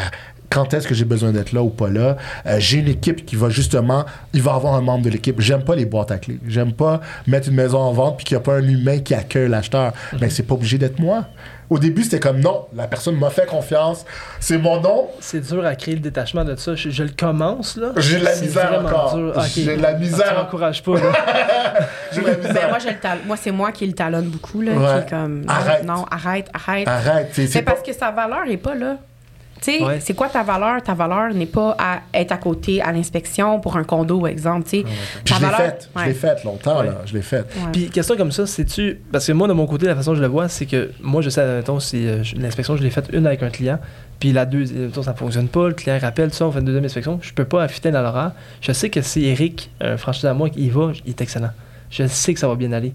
quand 0.49 0.72
est-ce 0.76 0.88
que 0.88 0.93
j'ai 0.93 1.05
besoin 1.05 1.31
d'être 1.31 1.51
là 1.51 1.64
ou 1.64 1.69
pas 1.69 1.89
là. 1.89 2.15
Euh, 2.45 2.57
j'ai 2.60 2.77
une 2.77 2.88
équipe 2.88 3.26
qui 3.26 3.35
va 3.35 3.49
justement, 3.49 4.05
il 4.34 4.41
va 4.43 4.53
avoir 4.53 4.76
un 4.76 4.81
membre 4.81 5.03
de 5.05 5.10
l'équipe. 5.10 5.41
J'aime 5.41 5.64
pas 5.64 5.76
les 5.76 5.85
boîtes 5.85 6.11
à 6.11 6.19
clés. 6.19 6.39
J'aime 6.47 6.73
pas 6.73 7.01
mettre 7.26 7.49
une 7.49 7.55
maison 7.55 7.80
en 7.80 7.91
vente 7.91 8.18
puis 8.18 8.26
qu'il 8.26 8.38
n'y 8.38 8.41
a 8.41 8.43
pas 8.43 8.53
un 8.57 8.68
humain 8.68 8.99
qui 8.99 9.15
accueille 9.15 9.49
l'acheteur. 9.49 9.93
Mais 10.22 10.30
c'est 10.30 10.43
pas 10.43 10.53
obligé 10.53 10.77
d'être 10.77 10.99
moi. 10.99 11.26
Au 11.72 11.80
début, 11.80 12.03
c'était 12.03 12.19
comme 12.19 12.39
non, 12.39 12.68
la 12.76 12.85
personne 12.85 13.15
m'a 13.18 13.31
fait 13.31 13.47
confiance, 13.47 14.05
c'est 14.39 14.60
mon 14.60 14.80
nom, 14.80 15.07
C'est 15.22 15.39
dur 15.39 15.65
à 15.65 15.73
créer 15.73 15.95
le 15.95 16.01
détachement 16.01 16.43
de 16.43 16.55
ça. 16.55 16.76
Je, 16.76 16.91
je 16.91 17.01
le 17.01 17.10
commence, 17.18 17.76
là. 17.77 17.93
J'ai 17.97 18.19
de 18.19 18.23
la 18.26 18.34
C'est 18.35 18.45
misère 18.45 18.80
encore. 18.85 19.15
dur. 19.18 19.34
Ok. 19.35 19.43
J'ai 19.55 19.77
de 19.77 19.81
la 19.81 19.93
misère. 19.95 20.35
Ah, 20.38 20.72
Tu 20.72 20.84
pas, 20.84 20.97
j'ai 22.11 22.22
de 22.22 22.27
la 22.27 22.38
misère. 22.38 22.53
Ben, 22.53 22.69
moi, 22.69 22.77
je 22.80 22.88
le 22.89 22.95
tal- 22.99 23.19
moi 23.26 23.38
c'est 23.38 23.51
moi 23.51 23.72
qui 23.72 23.88
le 23.88 23.93
talonne 23.93 24.26
beaucoup, 24.27 24.61
là, 24.61 24.73
Ouais. 24.73 25.01
qui 25.01 25.07
est 25.07 25.10
comme, 25.10 25.41
non, 25.41 25.49
Arrête. 25.51 25.84
non, 25.84 26.05
arrête, 26.11 26.47
arrête. 26.53 26.88
Arrête, 26.88 27.30
c'est- 27.31 27.47
c'est 27.47 27.53
C'est 27.53 27.61
parce 27.64 27.81
que 27.81 27.91
sa 27.93 28.11
valeur 28.11 28.43
est 28.47 28.57
pas 28.57 28.76
là. 28.76 28.97
Tu 29.64 29.72
sais, 29.77 29.84
Ouais. 29.84 29.99
c'est 30.02 30.14
quoi 30.14 30.27
ta 30.27 30.44
valeur? 30.44 30.81
Ta 30.84 30.94
valeur 30.94 31.34
n'est 31.34 31.45
pas 31.45 31.76
à 31.80 32.02
être 32.14 32.34
à 32.34 32.38
côté 32.38 32.81
à 32.81 32.91
l'inspection 32.91 33.60
pour 33.61 33.77
un 33.77 33.84
condo, 33.85 34.27
exemple. 34.27 34.64
tu 34.65 34.80
sais. 34.80 34.84
Puis 34.84 34.94
Ta 35.23 35.35
je 35.35 35.40
l'ai 35.40 35.45
valeur- 35.45 35.60
faite, 35.61 35.90
je 35.95 35.99
Ouais. 36.02 36.07
l'ai 36.07 36.14
faite 36.14 36.44
longtemps, 36.44 36.80
Ouais. 36.81 36.88
là, 36.88 36.95
je 37.06 37.14
l'ai 37.14 37.22
faite. 37.22 37.45
Ouais. 37.56 37.72
Puis, 37.72 37.90
question 37.90 38.18
comme 38.18 38.31
ça, 38.34 38.45
c'est-tu. 38.45 38.99
Parce 39.11 39.26
que 39.26 39.31
moi, 39.31 39.48
de 39.48 39.53
mon 39.53 39.65
côté, 39.65 39.85
la 39.85 39.95
façon 39.95 40.11
dont 40.11 40.18
je 40.18 40.22
le 40.22 40.27
vois, 40.27 40.49
c'est 40.49 40.65
que 40.65 40.91
moi, 41.02 41.22
je 41.22 41.30
sais, 41.30 41.45
mettons, 41.45 41.80
si 41.80 42.06
euh, 42.07 42.23
l'inspection, 42.35 42.76
je 42.76 42.84
l'ai 42.84 42.90
faite 42.90 43.06
une 43.14 43.26
avec 43.26 43.41
un 43.41 43.49
client, 43.49 43.80
puis 44.19 44.34
la 44.34 44.45
deuxième, 44.45 44.88
mettons, 44.88 45.03
ça 45.03 45.14
fonctionne 45.14 45.48
pas, 45.48 45.69
le 45.69 45.73
client 45.73 45.98
rappelle, 46.02 46.30
tout 46.30 46.35
ça, 46.35 46.45
on 46.45 46.52
fait 46.52 46.60
une 46.60 46.65
deuxième 46.65 46.84
inspection, 46.85 47.19
je 47.22 47.34
peux 47.34 47.45
pas 47.45 47.64
affûter 47.64 47.90
dans 47.91 48.02
l'horaire. 48.02 48.34
Je 48.60 48.73
sais 48.73 48.90
que 48.90 49.02
si 49.02 49.26
Eric, 49.27 49.69
un 49.80 49.95
franchisé 49.95 50.27
à 50.27 50.34
moi, 50.34 50.49
il 50.57 50.72
va, 50.72 50.91
il 51.06 51.11
est 51.11 51.22
excellent. 51.22 51.52
Je 51.90 52.06
sais 52.07 52.34
que 52.34 52.40
ça 52.40 52.48
va 52.49 52.56
bien 52.56 52.72
aller. 52.73 52.94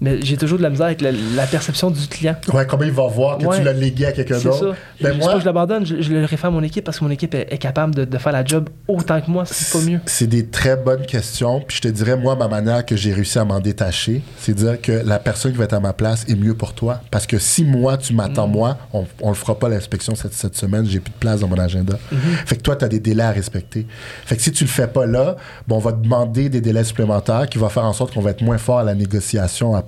Mais 0.00 0.22
j'ai 0.22 0.36
toujours 0.36 0.58
de 0.58 0.62
la 0.62 0.70
misère 0.70 0.86
avec 0.86 1.00
la, 1.00 1.10
la 1.12 1.46
perception 1.46 1.90
du 1.90 2.06
client. 2.06 2.36
Ouais, 2.52 2.66
comment 2.66 2.84
il 2.84 2.92
va 2.92 3.06
voir 3.08 3.38
que 3.38 3.44
Ouais. 3.46 3.58
tu 3.58 3.64
l'as 3.64 3.72
légué 3.72 4.06
à 4.06 4.12
quelqu'un 4.12 4.38
C'est 4.38 4.44
d'autre? 4.48 4.74
ça. 4.74 4.76
Ben 5.00 5.12
je 5.14 5.18
moi- 5.18 5.32
pas 5.32 5.40
je 5.40 5.44
l'abandonne, 5.44 5.84
je, 5.86 6.00
je 6.00 6.12
le 6.12 6.24
réfère 6.24 6.46
à 6.46 6.52
mon 6.52 6.62
équipe 6.62 6.84
parce 6.84 6.98
que 7.00 7.04
mon 7.04 7.10
équipe 7.10 7.34
est, 7.34 7.52
est 7.52 7.58
capable 7.58 7.94
de, 7.94 8.04
de 8.04 8.18
faire 8.18 8.32
la 8.32 8.44
job 8.44 8.68
autant 8.86 9.20
que 9.20 9.30
moi, 9.30 9.44
c'est 9.46 9.76
pas 9.76 9.84
mieux. 9.84 10.00
C'est 10.06 10.26
des 10.28 10.46
très 10.46 10.76
bonnes 10.76 11.04
questions. 11.04 11.60
Puis 11.66 11.78
je 11.78 11.82
te 11.82 11.88
dirais, 11.88 12.16
moi, 12.16 12.36
ma 12.36 12.46
manière 12.48 12.86
que 12.86 12.94
j'ai 12.96 13.12
réussi 13.12 13.38
à 13.38 13.44
m'en 13.44 13.58
détacher, 13.60 14.22
c'est 14.38 14.52
de 14.52 14.58
dire 14.58 14.80
que 14.80 14.92
la 14.92 15.18
personne 15.18 15.52
qui 15.52 15.58
va 15.58 15.64
être 15.64 15.72
à 15.74 15.80
ma 15.80 15.92
place 15.92 16.24
est 16.28 16.36
mieux 16.36 16.54
pour 16.54 16.74
toi. 16.74 17.00
Parce 17.10 17.26
que 17.26 17.38
si 17.38 17.64
moi, 17.64 17.96
tu 17.96 18.14
m'attends, 18.14 18.46
Mm. 18.48 18.52
moi, 18.52 18.78
on, 18.92 19.04
on 19.20 19.28
le 19.30 19.34
fera 19.34 19.58
pas 19.58 19.68
l'inspection 19.68 20.14
cette, 20.14 20.32
cette 20.34 20.56
semaine, 20.56 20.86
j'ai 20.86 21.00
plus 21.00 21.10
de 21.12 21.18
place 21.18 21.40
dans 21.40 21.48
mon 21.48 21.58
agenda. 21.58 21.94
Mm-hmm. 22.12 22.16
Fait 22.46 22.56
que 22.56 22.62
toi, 22.62 22.76
tu 22.76 22.84
as 22.84 22.88
des 22.88 23.00
délais 23.00 23.24
à 23.24 23.30
respecter. 23.32 23.86
Fait 24.26 24.36
que 24.36 24.42
si 24.42 24.52
tu 24.52 24.62
le 24.64 24.70
fais 24.70 24.86
pas 24.86 25.06
là, 25.06 25.36
bon, 25.66 25.76
on 25.76 25.80
va 25.80 25.92
te 25.92 26.02
demander 26.02 26.48
des 26.48 26.60
délais 26.60 26.84
supplémentaires 26.84 27.48
qui 27.48 27.58
va 27.58 27.68
faire 27.68 27.84
en 27.84 27.92
sorte 27.92 28.14
qu'on 28.14 28.20
va 28.20 28.30
être 28.30 28.42
moins 28.42 28.58
fort 28.58 28.78
à 28.78 28.84
la 28.84 28.94
négociation 28.94 29.74
après. 29.74 29.87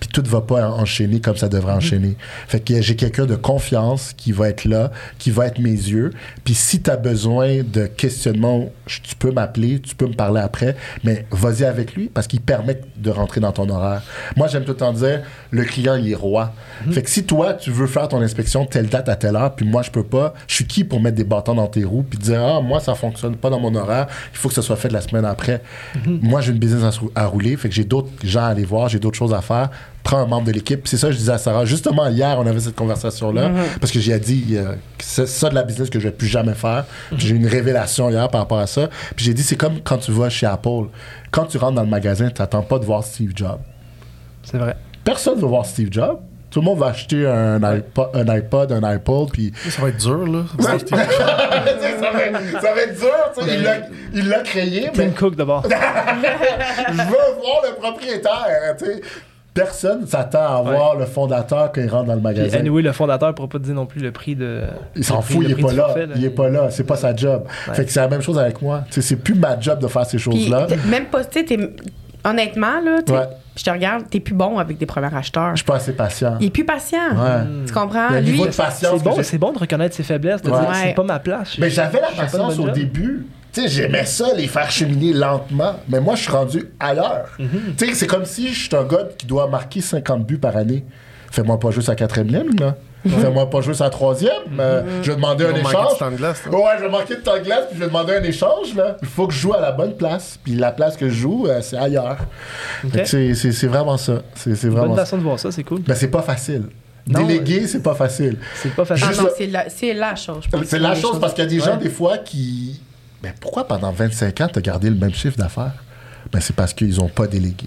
Puis 0.00 0.08
tout 0.12 0.22
va 0.26 0.40
pas 0.40 0.68
en- 0.68 0.80
enchaîner 0.80 1.20
comme 1.20 1.36
ça 1.36 1.48
devrait 1.48 1.72
enchaîner. 1.72 2.16
Fait 2.48 2.60
que 2.60 2.80
j'ai 2.80 2.96
quelqu'un 2.96 3.26
de 3.26 3.36
confiance 3.36 4.12
qui 4.16 4.32
va 4.32 4.48
être 4.48 4.64
là, 4.64 4.90
qui 5.18 5.30
va 5.30 5.46
être 5.46 5.58
mes 5.58 5.70
yeux. 5.70 6.10
Puis 6.44 6.54
si 6.54 6.82
tu 6.82 6.90
as 6.90 6.96
besoin 6.96 7.62
de 7.62 7.86
questionnement, 7.86 8.70
tu 8.86 9.14
peux 9.18 9.30
m'appeler, 9.32 9.80
tu 9.80 9.94
peux 9.94 10.06
me 10.06 10.14
parler 10.14 10.40
après, 10.40 10.76
mais 11.04 11.26
vas-y 11.30 11.64
avec 11.64 11.94
lui 11.94 12.08
parce 12.08 12.26
qu'il 12.26 12.40
permet 12.40 12.80
de 12.96 13.10
rentrer 13.10 13.40
dans 13.40 13.52
ton 13.52 13.68
horaire. 13.68 14.02
Moi, 14.36 14.46
j'aime 14.48 14.64
tout 14.64 14.72
le 14.72 14.76
temps 14.76 14.92
dire, 14.92 15.22
le 15.50 15.64
client, 15.64 15.94
il 15.96 16.10
est 16.10 16.14
roi. 16.14 16.52
Fait 16.90 17.02
que 17.02 17.10
si 17.10 17.24
toi, 17.24 17.54
tu 17.54 17.70
veux 17.70 17.86
faire 17.86 18.08
ton 18.08 18.20
inspection 18.20 18.64
telle 18.66 18.88
date 18.88 19.08
à 19.08 19.16
telle 19.16 19.36
heure, 19.36 19.54
puis 19.54 19.66
moi, 19.66 19.82
je 19.82 19.90
peux 19.90 20.02
pas, 20.04 20.34
je 20.46 20.54
suis 20.56 20.66
qui 20.66 20.84
pour 20.84 21.00
mettre 21.00 21.16
des 21.16 21.24
bâtons 21.24 21.54
dans 21.54 21.66
tes 21.66 21.84
roues 21.84 22.02
puis 22.08 22.18
dire, 22.18 22.40
ah, 22.42 22.60
moi, 22.60 22.80
ça 22.80 22.94
fonctionne 22.94 23.36
pas 23.36 23.50
dans 23.50 23.60
mon 23.60 23.74
horaire, 23.74 24.06
il 24.32 24.38
faut 24.38 24.48
que 24.48 24.54
ça 24.54 24.62
soit 24.62 24.76
fait 24.76 24.90
la 24.92 25.00
semaine 25.00 25.24
après. 25.24 25.62
Moi, 26.06 26.40
j'ai 26.40 26.52
une 26.52 26.58
business 26.58 26.98
à, 27.14 27.22
à 27.22 27.26
rouler, 27.26 27.56
fait 27.56 27.68
que 27.68 27.74
j'ai 27.74 27.84
d'autres 27.84 28.10
gens 28.24 28.42
à 28.44 28.48
aller 28.48 28.64
voir, 28.64 28.88
j'ai 28.88 28.98
d'autres 28.98 29.16
choses 29.18 29.34
à 29.34 29.35
faire. 29.42 29.70
Prends 30.02 30.18
un 30.18 30.26
membre 30.26 30.46
de 30.46 30.52
l'équipe. 30.52 30.86
C'est 30.86 30.96
ça 30.98 31.08
que 31.08 31.14
je 31.14 31.18
disais 31.18 31.32
à 31.32 31.38
Sarah. 31.38 31.64
Justement, 31.64 32.06
hier, 32.08 32.36
on 32.38 32.46
avait 32.46 32.60
cette 32.60 32.76
conversation-là. 32.76 33.50
Parce 33.80 33.90
que 33.92 33.98
j'ai 33.98 34.16
dit, 34.20 34.54
euh, 34.56 34.74
c'est 35.00 35.26
ça 35.26 35.48
de 35.48 35.54
la 35.56 35.64
business 35.64 35.90
que 35.90 35.98
je 35.98 36.06
vais 36.08 36.14
plus 36.14 36.28
jamais 36.28 36.54
faire. 36.54 36.84
Puis 37.10 37.26
J'ai 37.26 37.34
eu 37.34 37.36
une 37.36 37.48
révélation 37.48 38.08
hier 38.10 38.28
par 38.28 38.42
rapport 38.42 38.58
à 38.60 38.66
ça. 38.68 38.88
Puis 39.16 39.24
j'ai 39.24 39.34
dit, 39.34 39.42
c'est 39.42 39.56
comme 39.56 39.80
quand 39.82 39.98
tu 39.98 40.12
vas 40.12 40.28
chez 40.28 40.46
Apple. 40.46 40.86
Quand 41.32 41.46
tu 41.46 41.58
rentres 41.58 41.74
dans 41.74 41.82
le 41.82 41.88
magasin, 41.88 42.28
tu 42.30 42.40
n'attends 42.40 42.62
pas 42.62 42.78
de 42.78 42.84
voir 42.84 43.02
Steve 43.02 43.32
Jobs. 43.34 43.58
C'est 44.44 44.58
vrai. 44.58 44.76
Personne 45.02 45.40
veut 45.40 45.46
voir 45.46 45.66
Steve 45.66 45.88
Jobs. 45.90 46.18
Tout 46.48 46.60
le 46.60 46.66
monde 46.66 46.78
va 46.78 46.86
acheter 46.86 47.26
un, 47.26 47.62
iPod, 47.62 48.08
un 48.14 48.28
iPod, 48.28 48.72
un 48.72 48.82
iPod, 48.84 49.30
puis 49.30 49.52
Ça 49.68 49.82
va 49.82 49.88
être 49.88 49.98
dur, 49.98 50.26
là. 50.26 50.44
ça, 50.60 50.72
va, 50.72 50.78
ça 50.78 52.74
va 52.74 52.80
être 52.82 52.98
dur, 52.98 53.10
tu 53.36 53.44
sais. 53.44 53.54
Il 53.56 53.62
l'a- 53.62 53.76
Il 54.14 54.28
l'a 54.28 54.38
créé, 54.40 54.90
mais 54.96 55.08
Tim 55.08 55.10
Cook 55.10 55.36
d'abord. 55.36 55.64
je 55.68 55.68
veux 56.96 57.02
voir 57.02 57.62
le 57.68 57.74
propriétaire, 57.78 58.74
tu 58.78 58.86
sais. 58.86 59.00
Personne 59.56 60.06
s'attend 60.06 60.58
à 60.58 60.62
voir 60.62 60.94
le 60.96 61.06
fondateur 61.06 61.72
quand 61.72 61.80
il 61.80 61.88
rentre 61.88 62.04
dans 62.06 62.12
le 62.14 62.20
Puis, 62.20 62.24
magasin. 62.24 62.58
anyway, 62.58 62.82
le 62.82 62.92
fondateur 62.92 63.34
pourra 63.34 63.48
pas 63.48 63.58
te 63.58 63.64
dire 63.64 63.74
non 63.74 63.86
plus 63.86 64.00
le 64.00 64.12
prix 64.12 64.36
de. 64.36 64.62
Il 64.94 65.02
s'en 65.02 65.16
le 65.16 65.22
fout, 65.22 65.38
le 65.38 65.44
il 65.46 65.50
est 65.50 65.54
prix 65.54 65.62
pas 65.64 65.72
là. 65.72 65.82
forfait, 65.84 66.08
Il 66.14 66.24
est 66.24 66.30
pas 66.30 66.48
là, 66.48 66.70
c'est 66.70 66.84
pas 66.84 66.96
sa 66.96 67.16
job. 67.16 67.44
Ouais. 67.68 67.74
Fait 67.74 67.84
que 67.84 67.90
c'est 67.90 68.00
la 68.00 68.08
même 68.08 68.22
chose 68.22 68.38
avec 68.38 68.62
moi. 68.62 68.84
C'est 68.90 69.16
plus 69.16 69.34
ma 69.34 69.58
job 69.58 69.80
de 69.80 69.88
faire 69.88 70.04
ces 70.06 70.18
Puis, 70.18 70.24
choses-là. 70.46 70.66
même 70.88 71.06
pas, 71.06 71.24
tu 71.24 71.40
sais, 71.40 71.44
t'es- 71.44 71.70
honnêtement, 72.24 72.80
là, 72.84 73.02
tu 73.04 73.12
je 73.56 73.64
te 73.64 73.70
regarde, 73.70 74.04
t'es 74.10 74.20
plus 74.20 74.34
bon 74.34 74.58
avec 74.58 74.76
des 74.76 74.84
premiers 74.84 75.14
acheteurs. 75.14 75.52
Je 75.52 75.56
suis 75.56 75.64
pas 75.64 75.76
assez 75.76 75.92
patient. 75.94 76.36
Il 76.40 76.48
est 76.48 76.50
plus 76.50 76.66
patient. 76.66 76.98
Ouais. 77.12 77.64
Tu 77.66 77.72
comprends? 77.72 78.08
Il 78.10 78.12
y 78.12 78.16
a 78.16 78.18
un 78.18 78.20
Lui, 78.20 78.32
niveau 78.32 78.46
de 78.46 78.52
patience. 78.54 78.98
C'est 78.98 79.02
bon, 79.02 79.12
j'ai- 79.16 79.22
c'est 79.22 79.38
bon 79.38 79.52
de 79.52 79.58
reconnaître 79.58 79.94
ses 79.96 80.02
faiblesses, 80.02 80.42
de 80.42 80.50
Ouais. 80.50 80.60
dire 80.60 80.68
Ouais. 80.68 80.74
c'est 80.88 80.94
pas 80.94 81.02
ma 81.04 81.18
place. 81.20 81.56
Mais 81.58 81.70
j'avais 81.70 82.00
la 82.02 82.10
le 82.10 82.16
patience 82.16 82.58
au 82.58 82.66
job. 82.66 82.74
début. 82.74 83.26
Tu 83.56 83.62
sais, 83.62 83.68
j'aimais 83.68 84.04
ça, 84.04 84.34
les 84.36 84.46
faire 84.48 84.70
cheminer 84.70 85.12
lentement. 85.14 85.76
Mais 85.88 86.00
moi, 86.00 86.14
je 86.14 86.22
suis 86.22 86.30
rendu 86.32 86.68
ailleurs. 86.78 87.28
Mhm. 87.38 87.48
Tu 87.78 87.86
sais, 87.88 87.94
c'est 87.94 88.06
comme 88.06 88.24
si 88.26 88.48
je 88.52 88.66
suis 88.66 88.76
un 88.76 88.84
gars 88.84 89.08
qui 89.16 89.26
doit 89.26 89.48
marquer 89.48 89.80
50 89.80 90.26
buts 90.26 90.38
par 90.38 90.56
année. 90.56 90.84
Fais-moi 91.30 91.58
pas 91.58 91.70
jouer 91.70 91.82
sa 91.82 91.94
quatrième 91.94 92.28
ligne, 92.28 92.58
là. 92.60 92.76
Fais-moi 93.06 93.48
pas 93.48 93.60
jouer 93.60 93.74
sa 93.74 93.88
troisième. 93.88 94.32
Euh, 94.58 94.82
je 95.02 95.10
vais 95.10 95.16
demander 95.16 95.44
un 95.44 95.52
Ils 95.52 95.58
échange. 95.60 95.94
de 95.94 95.98
temps 95.98 96.10
de 96.10 96.16
glace. 96.16 96.42
Ouais, 96.50 96.58
je 96.78 96.82
vais 96.84 96.90
manquer 96.90 97.14
de 97.16 97.20
temps 97.20 97.34
de 97.38 97.44
glace, 97.44 97.66
puis 97.68 97.76
je 97.76 97.80
vais 97.80 97.86
demander 97.86 98.14
un 98.14 98.22
échange, 98.24 98.74
là. 98.74 98.96
Il 99.00 99.06
faut 99.08 99.26
que 99.28 99.32
je 99.32 99.38
joue 99.38 99.54
à 99.54 99.60
la 99.60 99.70
bonne 99.72 99.96
place. 99.96 100.38
Puis 100.42 100.54
la 100.56 100.72
place 100.72 100.96
que 100.96 101.08
je 101.08 101.14
joue, 101.14 101.46
euh, 101.46 101.60
c'est 101.62 101.76
ailleurs. 101.76 102.18
C'est- 103.04 103.34
C'est 103.34 103.52
c'est 103.52 103.66
vraiment 103.68 103.96
ça. 103.96 104.22
C'est 104.34 104.54
c'est 104.56 104.68
Bonne 104.68 104.78
vraiment 104.78 104.96
ça. 104.96 105.02
façon 105.04 105.18
de 105.18 105.22
voir 105.22 105.38
ça, 105.38 105.50
c'est 105.52 105.62
cool. 105.64 105.82
Mais 105.86 105.94
c'est 105.94 106.08
pas 106.08 106.22
facile. 106.22 106.64
Non, 107.08 107.24
Déléguer, 107.24 107.68
c'est 107.68 107.82
pas 107.82 107.94
facile. 107.94 108.38
C'est 108.60 108.74
pas 108.74 108.82
Ah 108.82 108.86
facile. 108.86 109.06
Juste 109.06 109.20
non, 109.20 109.26
le- 109.26 109.32
c'est 109.38 109.46
la, 109.46 109.68
c'est 109.70 109.94
la 109.94 110.14
chose. 110.16 110.42
je 110.44 110.48
pense. 110.50 110.64
C'est 110.66 110.78
la 110.80 110.94
chose 110.96 111.20
parce 111.20 111.32
qu'il 111.34 111.44
y 111.44 111.46
a 111.46 111.50
des 111.50 111.60
gens, 111.60 111.76
des 111.76 111.88
fois, 111.90 112.18
qui. 112.18 112.80
Ben, 113.26 113.34
pourquoi 113.40 113.66
pendant 113.66 113.90
25 113.92 114.40
ans, 114.40 114.48
tu 114.52 114.58
as 114.58 114.62
gardé 114.62 114.88
le 114.90 114.96
même 114.96 115.14
chiffre 115.14 115.36
d'affaires? 115.36 115.72
Ben, 116.32 116.40
c'est 116.40 116.56
parce 116.56 116.72
qu'ils 116.74 117.00
ont 117.00 117.08
pas 117.08 117.26
délégué. 117.26 117.66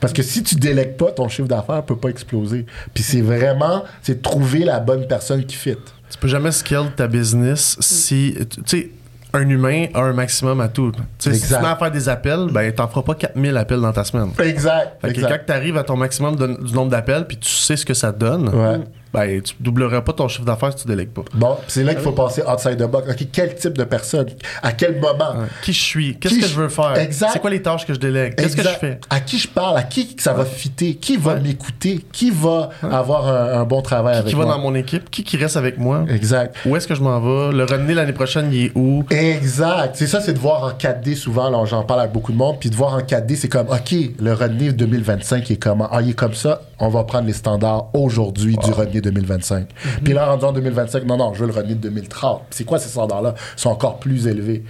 Parce 0.00 0.12
que 0.12 0.22
si 0.22 0.42
tu 0.42 0.54
délègues 0.54 0.96
pas, 0.96 1.10
ton 1.12 1.28
chiffre 1.28 1.48
d'affaires 1.48 1.82
peut 1.82 1.96
pas 1.96 2.08
exploser. 2.08 2.64
Puis 2.94 3.02
c'est 3.02 3.20
vraiment, 3.20 3.84
c'est 4.02 4.22
trouver 4.22 4.60
la 4.64 4.80
bonne 4.80 5.06
personne 5.06 5.44
qui 5.44 5.56
fit. 5.56 5.76
Tu 6.10 6.18
peux 6.18 6.28
jamais 6.28 6.52
scale 6.52 6.90
ta 6.96 7.06
business 7.08 7.76
si. 7.80 8.34
Tu 8.50 8.60
sais, 8.66 8.90
un 9.34 9.46
humain 9.48 9.86
a 9.92 10.00
un 10.00 10.12
maximum 10.14 10.60
à 10.62 10.68
tout. 10.68 10.90
Si 11.18 11.30
tu 11.30 11.52
mets 11.52 11.66
à 11.66 11.76
faire 11.76 11.90
des 11.90 12.08
appels, 12.08 12.46
ben 12.50 12.72
t'en 12.72 12.88
feras 12.88 13.02
pas 13.02 13.14
4000 13.14 13.56
appels 13.58 13.80
dans 13.80 13.92
ta 13.92 14.02
semaine. 14.04 14.30
Exact. 14.38 14.96
Fait 15.02 15.08
que 15.08 15.14
exact. 15.14 15.28
quand 15.46 15.52
tu 15.52 15.58
arrives 15.58 15.76
à 15.76 15.82
ton 15.82 15.96
maximum 15.96 16.34
de- 16.36 16.64
du 16.66 16.72
nombre 16.72 16.90
d'appels, 16.90 17.26
puis 17.26 17.36
tu 17.36 17.50
sais 17.50 17.76
ce 17.76 17.84
que 17.84 17.92
ça 17.94 18.10
donne, 18.10 18.48
Ouais. 18.48 18.78
Ben 19.12 19.40
tu 19.42 19.54
doubleras 19.60 20.00
pas 20.02 20.12
ton 20.12 20.28
chiffre 20.28 20.44
d'affaires 20.44 20.72
si 20.76 20.82
tu 20.82 20.88
délègues 20.88 21.10
pas. 21.10 21.22
Bon, 21.34 21.56
c'est 21.66 21.82
là 21.84 21.94
qu'il 21.94 22.02
faut 22.02 22.12
passer 22.12 22.42
outside 22.42 22.76
the 22.76 22.88
box. 22.90 23.10
OK, 23.10 23.26
quel 23.32 23.54
type 23.54 23.76
de 23.76 23.84
personne? 23.84 24.26
À 24.62 24.72
quel 24.72 24.94
moment? 25.00 25.32
Ouais. 25.40 25.46
Qui 25.62 25.72
je 25.72 25.82
suis? 25.82 26.18
Qu'est-ce 26.18 26.34
Qui 26.34 26.40
que 26.40 26.46
je- 26.46 26.54
veux 26.54 26.68
faire? 26.68 26.96
Exact. 26.98 27.30
C'est 27.32 27.38
quoi 27.40 27.50
les 27.50 27.62
tâches 27.62 27.86
que 27.86 27.94
je 27.94 27.98
délègue? 27.98 28.34
Qu'est-ce 28.36 28.56
que 28.56 28.62
je 28.62 28.68
fais? 28.68 29.00
À 29.10 29.20
qui 29.20 29.38
je 29.38 29.48
parle? 29.48 29.76
À 29.78 29.82
qui 29.82 30.14
ça 30.18 30.32
va 30.32 30.44
fitter? 30.44 30.94
Qui 30.94 31.16
va 31.16 31.36
m'écouter? 31.36 32.04
Qui 32.12 32.30
va 32.30 32.70
avoir 32.82 33.26
un, 33.28 33.60
un 33.60 33.64
bon 33.64 33.80
travail 33.82 34.16
avec 34.16 34.28
Qui 34.28 34.34
va 34.34 34.44
moi? 34.44 34.54
dans 34.54 34.60
mon 34.60 34.74
équipe? 34.74 35.10
Qui 35.10 35.24
qui 35.24 35.36
reste 35.36 35.56
avec 35.56 35.78
moi? 35.78 36.04
Exact. 36.08 36.54
Où 36.66 36.76
est-ce 36.76 36.86
que 36.86 36.94
je 36.94 37.02
m'en 37.02 37.18
vais? 37.20 37.52
Le 37.56 37.64
revenir 37.64 37.96
l'année 37.96 38.12
prochaine, 38.12 38.50
il 38.52 38.66
est 38.66 38.72
où? 38.74 39.04
Exact. 39.10 39.94
C'est 39.94 40.06
ça, 40.06 40.20
c'est 40.20 40.32
de 40.32 40.38
voir 40.38 40.64
en 40.64 40.70
4D 40.70 41.14
souvent. 41.14 41.48
Là, 41.50 41.64
j'en 41.64 41.82
parle 41.84 42.00
avec 42.00 42.12
beaucoup 42.12 42.32
de 42.32 42.36
monde. 42.36 42.56
Puis 42.60 42.70
de 42.70 42.74
voir 42.76 42.94
en 42.94 43.00
4D, 43.00 43.36
c'est 43.36 43.48
comme, 43.48 43.68
OK, 43.68 43.94
le 44.20 44.32
René 44.32 44.72
2025 44.72 45.48
il 45.50 45.52
est 45.54 45.56
comment? 45.56 45.88
Ah, 45.90 46.02
il 46.02 46.10
est 46.10 46.14
comme 46.14 46.34
ça. 46.34 46.62
On 46.78 46.88
va 46.88 47.04
prendre 47.04 47.26
les 47.26 47.32
standards 47.32 47.88
aujourd'hui 47.94 48.56
du 48.56 48.70
René 48.70 48.97
2025. 49.00 49.68
Puis 50.04 50.12
là, 50.12 50.26
rendu 50.26 50.44
en 50.44 50.52
2025, 50.52 51.04
non, 51.04 51.16
non, 51.16 51.34
je 51.34 51.40
veux 51.40 51.46
le 51.46 51.52
René 51.52 51.74
de 51.74 51.80
2030. 51.80 52.40
Puis 52.48 52.56
c'est 52.58 52.64
quoi 52.64 52.78
ces 52.78 52.88
standards-là? 52.88 53.34
Ils 53.56 53.60
sont 53.60 53.70
encore 53.70 53.98
plus 53.98 54.26
élevés. 54.26 54.64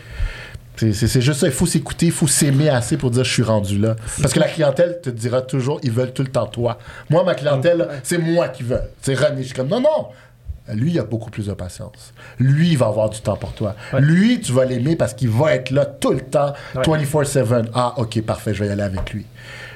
C'est- 0.76 1.20
juste 1.20 1.40
ça, 1.40 1.46
il 1.48 1.52
faut 1.52 1.66
s'écouter, 1.66 2.06
il 2.06 2.12
faut 2.12 2.28
s'aimer 2.28 2.68
assez 2.68 2.96
pour 2.96 3.10
dire 3.10 3.24
je 3.24 3.32
suis 3.32 3.42
rendu 3.42 3.78
là. 3.78 3.96
Parce 4.22 4.32
que 4.32 4.38
la 4.38 4.46
clientèle 4.46 5.00
te 5.02 5.10
dira 5.10 5.42
toujours, 5.42 5.80
ils 5.82 5.90
veulent 5.90 6.12
tout 6.12 6.22
le 6.22 6.28
temps 6.28 6.46
toi. 6.46 6.78
Moi, 7.10 7.24
ma 7.24 7.34
clientèle, 7.34 7.88
c'est 8.04 8.18
moi 8.18 8.46
qui 8.48 8.62
veux. 8.62 8.80
C'est 9.02 9.14
René, 9.14 9.42
je 9.42 9.46
suis 9.48 9.54
comme 9.56 9.66
non, 9.68 9.80
non. 9.80 10.06
Lui, 10.72 10.92
il 10.92 10.98
a 11.00 11.02
beaucoup 11.02 11.30
plus 11.30 11.46
de 11.46 11.52
patience. 11.54 12.12
Lui, 12.38 12.68
il 12.72 12.78
va 12.78 12.86
avoir 12.86 13.08
du 13.10 13.18
temps 13.20 13.36
pour 13.36 13.54
toi. 13.54 13.74
Lui, 13.98 14.38
tu 14.40 14.52
vas 14.52 14.66
l'aimer 14.66 14.94
parce 14.96 15.14
qu'il 15.14 15.30
va 15.30 15.54
être 15.54 15.70
là 15.70 15.84
tout 15.86 16.12
le 16.12 16.20
temps, 16.20 16.52
Ouais. 16.76 16.82
24-7. 16.84 17.70
Ah, 17.74 17.94
ok, 17.96 18.20
parfait, 18.22 18.52
je 18.54 18.60
vais 18.62 18.68
y 18.68 18.70
aller 18.70 18.82
avec 18.82 19.12
lui. 19.12 19.24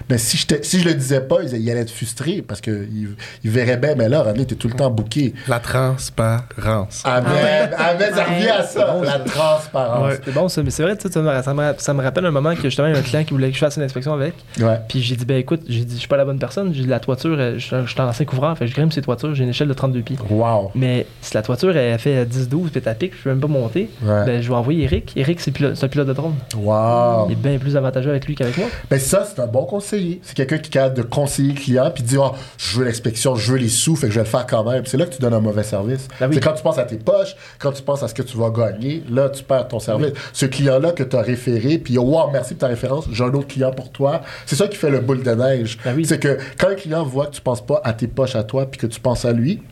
Mais 0.08 0.18
si 0.18 0.36
je, 0.36 0.46
te- 0.46 0.62
si 0.64 0.80
je 0.80 0.88
le 0.88 0.94
disais 0.94 1.20
pas, 1.20 1.36
il, 1.42 1.54
il 1.60 1.70
allait 1.70 1.80
être 1.80 1.90
frustré 1.90 2.42
parce 2.46 2.60
qu'il 2.60 3.14
il 3.44 3.50
verrait 3.50 3.76
bien, 3.76 3.94
mais 3.94 4.08
là, 4.08 4.22
René, 4.22 4.44
t'es 4.46 4.54
tout 4.54 4.68
le 4.68 4.74
temps 4.74 4.90
booké. 4.90 5.34
La 5.48 5.60
transparence. 5.60 7.02
Amen, 7.04 7.70
amen, 7.76 8.10
ça 8.14 8.24
revient 8.24 8.48
à 8.48 8.62
ça, 8.62 8.96
la 9.02 9.18
transparence. 9.20 10.08
Ouais. 10.12 10.18
C'est 10.24 10.34
bon, 10.34 10.48
ça, 10.48 10.62
mais 10.62 10.70
c'est 10.70 10.82
vrai, 10.82 10.96
ça 11.00 11.20
me, 11.20 11.42
ça, 11.42 11.54
me, 11.54 11.74
ça 11.78 11.94
me 11.94 12.02
rappelle 12.02 12.26
un 12.26 12.30
moment 12.30 12.54
que 12.54 12.62
justement, 12.62 12.88
il 12.88 12.94
y 12.94 12.96
a 12.96 12.98
un 12.98 13.02
client 13.02 13.24
qui 13.24 13.32
voulait 13.32 13.48
que 13.48 13.54
je 13.54 13.60
fasse 13.60 13.76
une 13.76 13.82
inspection 13.82 14.12
avec. 14.14 14.34
Ouais. 14.60 14.78
Puis 14.88 15.02
j'ai 15.02 15.16
dit, 15.16 15.24
ben 15.24 15.36
écoute, 15.38 15.62
j'ai 15.68 15.84
dit, 15.84 15.94
je 15.94 16.00
suis 16.00 16.08
pas 16.08 16.16
la 16.16 16.24
bonne 16.24 16.38
personne. 16.38 16.72
J'ai 16.74 16.82
dit, 16.82 16.88
la 16.88 17.00
toiture, 17.00 17.36
euh, 17.38 17.54
je 17.58 17.82
je 17.82 17.90
suis 17.90 18.00
en 18.00 18.06
ancien 18.08 18.24
couvreur, 18.26 18.56
fait 18.56 18.66
je 18.66 18.74
grimpe 18.74 18.92
ces 18.92 19.02
toitures, 19.02 19.34
j'ai 19.34 19.44
une 19.44 19.50
échelle 19.50 19.68
de 19.68 19.72
32 19.74 20.00
pieds. 20.02 20.16
Wow. 20.30 20.70
Mais 20.74 21.06
si 21.20 21.34
la 21.34 21.42
toiture, 21.42 21.76
elle 21.76 21.98
fait 21.98 22.24
10-12, 22.24 22.68
puis 22.70 22.80
t'as 22.80 22.94
pique, 22.94 23.12
je 23.16 23.22
peux 23.24 23.30
même 23.30 23.40
pas 23.40 23.46
monter, 23.48 23.90
Ouais. 24.02 24.24
ben 24.26 24.42
je 24.42 24.48
vais 24.48 24.54
envoyer 24.54 24.84
Eric. 24.84 25.12
Eric, 25.16 25.40
c'est 25.40 25.50
pilote- 25.50 25.74
c'est 25.74 25.84
un 25.86 25.88
pilote 25.88 26.08
de 26.08 26.12
drone. 26.12 26.34
Wow. 26.56 27.26
Il 27.28 27.32
est 27.32 27.36
bien 27.36 27.58
plus 27.58 27.76
avantageux 27.76 28.10
avec 28.10 28.26
lui 28.26 28.34
qu'avec 28.34 28.56
moi. 28.58 28.68
Ben 28.90 28.98
ça, 29.00 29.24
c'est 29.24 29.40
un 29.40 29.46
bon 29.46 29.64
conseiller. 29.92 30.20
C'est 30.22 30.34
quelqu'un 30.34 30.58
qui 30.58 30.68
est 30.68 30.72
capable 30.72 30.96
de 30.96 31.02
conseiller 31.02 31.52
le 31.52 31.60
client 31.60 31.90
puis 31.94 32.02
dire 32.02 32.32
oh, 32.32 32.36
je 32.56 32.78
veux 32.78 32.84
l'inspection, 32.84 33.34
je 33.34 33.52
veux 33.52 33.58
les 33.58 33.68
sous, 33.68 33.96
fait 33.96 34.06
que 34.06 34.12
je 34.12 34.18
vais 34.18 34.24
le 34.24 34.30
faire 34.30 34.46
quand 34.46 34.64
même. 34.64 34.86
C'est 34.86 34.96
là 34.96 35.06
que 35.06 35.14
tu 35.14 35.20
donnes 35.20 35.34
un 35.34 35.40
mauvais 35.40 35.62
service. 35.62 36.08
Ben 36.18 36.28
oui. 36.28 36.34
C'est 36.34 36.40
quand 36.40 36.54
tu 36.54 36.62
penses 36.62 36.78
à 36.78 36.84
tes 36.84 36.96
poches, 36.96 37.36
quand 37.58 37.72
tu 37.72 37.82
penses 37.82 38.02
à 38.02 38.08
ce 38.08 38.14
que 38.14 38.22
tu 38.22 38.36
vas 38.36 38.50
gagner, 38.50 39.02
là, 39.10 39.28
tu 39.28 39.42
perds 39.42 39.68
ton 39.68 39.78
service. 39.78 40.12
Ce 40.32 40.46
client-là 40.46 40.92
que 40.92 41.02
tu 41.02 41.16
as 41.16 41.22
référé, 41.22 41.78
puis 41.78 41.98
oh, 41.98 42.02
wow, 42.02 42.30
merci 42.30 42.54
pour 42.54 42.60
ta 42.60 42.68
référence, 42.68 43.06
j'ai 43.12 43.24
un 43.24 43.32
autre 43.32 43.48
client 43.48 43.72
pour 43.72 43.90
toi. 43.90 44.22
C'est 44.46 44.56
ça 44.56 44.68
qui 44.68 44.76
fait 44.76 44.90
le 44.90 45.00
boule 45.00 45.22
de 45.22 45.30
neige. 45.32 45.78
Ben 45.84 45.94
oui. 45.94 46.06
C'est 46.06 46.18
que 46.18 46.38
quand 46.58 46.68
un 46.68 46.74
client 46.74 47.04
voit 47.04 47.26
que 47.26 47.34
tu 47.34 47.40
penses 47.40 47.64
pas 47.64 47.80
à 47.84 47.92
tes 47.92 48.06
poches 48.06 48.36
à 48.36 48.44
toi 48.44 48.66
puis 48.66 48.80
que 48.80 48.86
tu 48.86 49.00
penses 49.00 49.24
à 49.24 49.32
lui, 49.32 49.62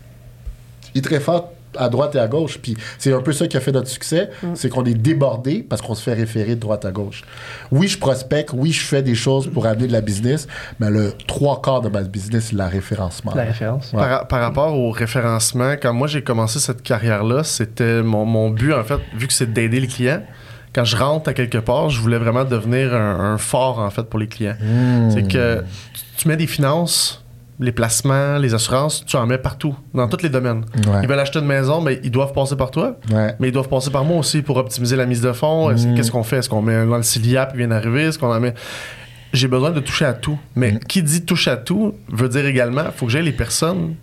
il 0.95 1.03
te 1.03 1.09
réfère 1.09 1.45
à 1.77 1.89
droite 1.89 2.15
et 2.15 2.19
à 2.19 2.29
gauche. 2.29 2.59
Puis 2.59 2.77
c'est 2.99 3.13
un 3.13 3.21
peu 3.21 3.33
ça 3.33 3.47
qui 3.47 3.57
a 3.57 3.61
fait 3.61 3.73
notre 3.73 3.89
succès, 3.89 4.31
c'est 4.55 4.69
qu'on 4.69 4.85
est 4.85 4.95
débordé 4.95 5.65
parce 5.69 5.83
qu'on 5.83 5.95
se 5.95 6.03
fait 6.03 6.15
référer 6.15 6.55
de 6.55 6.61
droite 6.61 6.85
à 6.85 6.91
gauche. 6.91 7.23
Oui, 7.71 7.89
je 7.89 7.99
prospecte, 7.99 8.51
oui, 8.55 8.73
je 8.73 8.83
fais 8.83 9.03
des 9.03 9.15
choses 9.15 9.49
pour 9.49 9.67
amener 9.67 9.87
de 9.87 9.93
la 9.93 10.01
business, 10.01 10.49
mais 10.79 10.91
le 10.91 11.13
trois 11.27 11.61
quarts 11.61 11.81
de 11.81 11.89
ma 11.89 12.03
business, 12.03 12.47
c'est 12.51 12.57
la 12.57 12.69
référencement. 12.69 13.33
La 13.35 13.45
référence. 13.45 13.93
Ouais. 13.93 14.01
Par, 14.01 14.27
par 14.29 14.41
rapport 14.41 14.75
au 14.77 14.91
référencement, 14.91 15.73
quand 15.73 15.93
moi 15.93 16.07
j'ai 16.07 16.23
commencé 16.23 16.59
cette 16.59 16.83
carrière-là, 16.83 17.45
c'était 17.45 18.03
mon, 18.03 18.25
mon 18.25 18.51
but, 18.51 18.73
en 18.73 18.85
fait, 18.85 18.99
vu 19.15 19.27
que 19.27 19.33
c'est 19.33 19.53
d'aider 19.53 19.81
les 19.81 19.87
clients. 19.87 20.23
Quand 20.73 20.85
je 20.85 20.97
rentre 20.97 21.29
à 21.29 21.35
quelque 21.35 21.59
part, 21.59 21.91
je 21.91 22.01
voulais 22.01 22.19
vraiment 22.19 22.45
devenir 22.45 22.95
un, 22.95 23.33
un 23.33 23.39
fort, 23.39 23.81
en 23.81 23.91
fait, 23.91 24.05
pour 24.05 24.21
les 24.21 24.29
clients. 24.29 24.57
Hmm. 24.61 25.11
C'est 25.11 25.27
que 25.27 25.65
tu, 25.93 26.03
tu 26.17 26.29
mets 26.29 26.37
des 26.37 26.47
finances, 26.47 27.25
les 27.61 27.73
placements, 27.73 28.39
les 28.39 28.55
assurances, 28.55 29.05
tu 29.05 29.17
en 29.17 29.27
mets 29.27 29.39
partout, 29.39 29.77
dans 29.95 30.09
tous 30.09 30.23
les 30.23 30.31
domaines. 30.31 30.65
Ouais. 30.87 31.01
Ils 31.03 31.09
veulent 31.09 31.19
acheter 31.21 31.39
une 31.41 31.47
maison, 31.47 31.81
mais 31.83 32.01
ils 32.03 32.11
doivent 32.11 32.33
passer 32.33 32.57
par 32.57 32.71
toi. 32.71 32.97
Ouais. 33.13 33.35
Mais 33.39 33.49
ils 33.49 33.53
doivent 33.53 33.69
passer 33.69 33.91
par 33.91 34.03
moi 34.05 34.17
aussi 34.19 34.41
pour 34.43 34.57
optimiser 34.57 34.97
la 34.97 35.05
mise 35.07 35.21
de 35.21 35.33
fonds. 35.33 35.71
Mm. 35.71 35.95
Qu'est-ce 35.95 36.11
qu'on 36.11 36.23
fait? 36.23 36.39
Est-ce 36.39 36.49
qu'on 36.49 36.63
met 36.63 36.87
dans 36.87 36.97
le 36.97 37.03
CILIAP 37.03 37.53
qui 37.53 37.59
vient 37.59 37.69
d'arriver? 37.69 38.05
Est-ce 38.05 38.19
qu'on 38.19 38.33
en 38.35 38.41
met... 38.41 38.55
J'ai 39.33 39.47
besoin 39.47 39.71
de 39.71 39.79
toucher 39.81 40.07
à 40.07 40.13
tout. 40.15 40.39
Mais 40.57 40.73
Mm. 40.73 40.79
qui 40.81 41.03
dit 41.03 41.25
touche 41.25 41.47
à 41.49 41.57
tout 41.57 41.95
veut 42.11 42.29
dire 42.29 42.47
également 42.47 42.85
faut 42.97 43.07
que 43.07 43.13
j'aie 43.13 43.23
les 43.23 43.31
personnes 43.33 43.95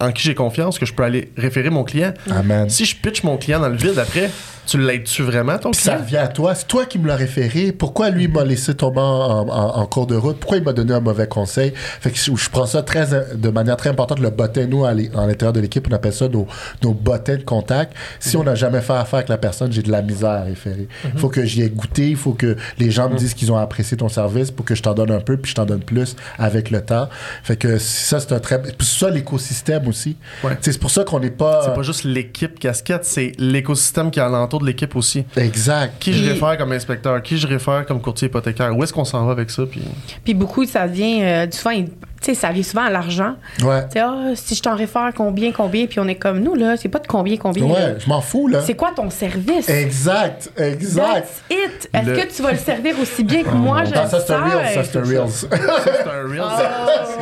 en 0.00 0.12
qui 0.12 0.22
j'ai 0.22 0.34
confiance, 0.34 0.78
que 0.78 0.86
je 0.86 0.94
peux 0.94 1.02
aller 1.02 1.32
référer 1.36 1.70
mon 1.70 1.84
client. 1.84 2.12
Amen. 2.30 2.70
Si 2.70 2.84
je 2.84 2.96
pitch 2.96 3.22
mon 3.24 3.36
client 3.36 3.60
dans 3.60 3.68
le 3.68 3.76
vide 3.76 3.98
après, 3.98 4.30
tu 4.66 4.78
l'aides-tu 4.78 5.22
vraiment, 5.22 5.58
ton 5.58 5.70
Puis 5.70 5.80
ça 5.80 5.92
client? 5.92 6.04
revient 6.04 6.16
à 6.16 6.28
toi. 6.28 6.54
C'est 6.56 6.66
toi 6.66 6.86
qui 6.86 6.98
me 6.98 7.06
l'as 7.06 7.14
référé. 7.16 7.70
Pourquoi 7.72 8.10
lui 8.10 8.26
m'a 8.26 8.44
laissé 8.44 8.74
tomber 8.74 9.00
en, 9.00 9.48
en- 9.48 9.76
en 9.76 9.86
cours 9.86 10.06
de 10.08 10.16
route? 10.16 10.38
Pourquoi 10.38 10.58
il 10.58 10.64
m'a 10.64 10.72
donné 10.72 10.92
un 10.92 11.00
mauvais 11.00 11.28
conseil? 11.28 11.72
Fait 11.76 12.10
que 12.10 12.16
je, 12.18 12.50
prends 12.50 12.66
ça 12.66 12.82
très, 12.82 13.06
de 13.34 13.48
manière 13.48 13.76
très 13.76 13.90
importante. 13.90 14.18
Le 14.18 14.30
bottin, 14.30 14.66
nous, 14.66 14.84
à 14.84 14.92
l'intérieur 14.94 15.52
de 15.52 15.60
l'équipe, 15.60 15.86
on 15.90 15.94
appelle 15.94 16.12
ça 16.12 16.28
nos, 16.28 16.46
nos 16.82 16.94
bottins 16.94 17.36
de 17.36 17.42
contact. 17.44 17.92
Si 18.18 18.36
on 18.36 18.42
n'a 18.44 18.54
jamais 18.56 18.80
fait 18.80 18.92
affaire 18.94 19.18
avec 19.18 19.28
la 19.28 19.38
personne, 19.38 19.70
j'ai 19.72 19.82
de 19.82 19.90
la 19.92 20.02
misère 20.02 20.30
à 20.30 20.42
référer. 20.42 20.88
Il 21.12 21.18
faut 21.20 21.28
que 21.28 21.44
j'y 21.44 21.62
ai 21.62 21.70
goûté. 21.70 22.10
Il 22.10 22.16
faut 22.16 22.32
que 22.32 22.56
les 22.78 22.90
gens 22.90 23.08
me 23.08 23.16
disent 23.16 23.34
qu'ils 23.34 23.52
ont 23.52 23.56
apprécié 23.58 23.96
ton 23.96 24.08
service 24.08 24.50
pour 24.50 24.64
que 24.64 24.74
je 24.74 24.82
t'en 24.82 24.94
donne 24.94 25.10
un 25.12 25.20
peu 25.20 25.36
puis 25.36 25.50
je 25.50 25.56
t'en 25.56 25.64
donne 25.66 25.82
plus 25.82 26.16
avec 26.38 26.70
le 26.70 26.80
temps. 26.80 27.08
Fait 27.44 27.56
que 27.56 27.78
ça, 27.78 28.18
c'est 28.20 28.32
un 28.32 28.40
très... 28.40 28.60
Puis 28.60 28.86
ça, 28.86 29.10
l'écosystème 29.10 29.55
aussi. 29.86 30.16
Ouais. 30.42 30.56
C'est 30.60 30.78
pour 30.78 30.90
ça 30.90 31.04
qu'on 31.04 31.20
n'est 31.20 31.30
pas... 31.30 31.62
C'est 31.64 31.74
pas 31.74 31.82
juste 31.82 32.04
l'équipe 32.04 32.58
casquette, 32.58 33.04
c'est 33.04 33.32
l'écosystème 33.38 34.10
qui 34.10 34.18
est 34.18 34.22
alentour 34.22 34.60
de 34.60 34.66
l'équipe 34.66 34.94
aussi. 34.96 35.24
Exact. 35.36 35.94
Qui 35.98 36.12
je 36.12 36.30
réfère 36.30 36.56
comme 36.58 36.72
inspecteur? 36.72 37.22
Qui 37.22 37.36
je 37.38 37.46
réfère 37.46 37.84
comme 37.86 38.00
courtier 38.00 38.28
hypothécaire? 38.28 38.76
Où 38.76 38.82
est-ce 38.82 38.92
qu'on 38.92 39.04
s'en 39.04 39.24
va 39.24 39.32
avec 39.32 39.50
ça? 39.50 39.64
Puis... 39.66 39.82
Puis 40.24 40.34
beaucoup, 40.34 40.64
ça 40.64 40.86
vient, 40.86 41.22
euh, 41.22 41.46
souvent, 41.50 41.70
il- 41.70 41.88
tu 41.88 42.15
sais, 42.26 42.34
ça 42.34 42.50
vient 42.50 42.62
souvent 42.62 42.84
à 42.84 42.90
l'argent. 42.90 43.34
Ouais. 43.62 43.84
Tu 43.86 43.92
sais, 43.94 44.00
ah, 44.00 44.30
si 44.34 44.54
je 44.54 44.62
t'en 44.62 44.74
réfère, 44.76 45.10
combien, 45.16 45.52
combien, 45.52 45.86
puis 45.86 46.00
on 46.00 46.08
est 46.08 46.14
comme 46.16 46.40
nous, 46.40 46.54
là, 46.54 46.76
c'est 46.76 46.88
pas 46.88 46.98
de 46.98 47.06
combien, 47.06 47.36
combien. 47.36 47.66
là. 47.66 47.72
Ouais, 47.74 47.94
je 47.98 48.08
m'en 48.08 48.20
fous, 48.20 48.48
là. 48.48 48.60
C'est 48.64 48.74
quoi 48.74 48.92
ton 48.94 49.10
service? 49.10 49.68
Exact, 49.68 50.50
exact. 50.56 51.04
That's 51.06 51.42
it. 51.50 51.90
Est-ce 51.92 52.08
Le- 52.10 52.16
que 52.16 52.34
tu 52.36 52.42
vas 52.42 52.52
le 52.52 52.58
servir 52.58 52.94
aussi 53.00 53.24
bien 53.24 53.42
que 53.42 53.50
moi, 53.50 53.84
je 53.84 53.90
le 53.90 53.96
ça, 53.96 54.20
c'est 54.20 54.32
un 54.32 54.44
Reels. 54.44 54.74
Ça, 54.74 54.84
c'est 54.84 54.98
un? 54.98 55.02
Reels. 55.02 55.30
Ça, 55.30 55.46
c'est 55.50 56.08
un 56.10 56.28
real. 56.28 56.42
Oh. 56.44 56.62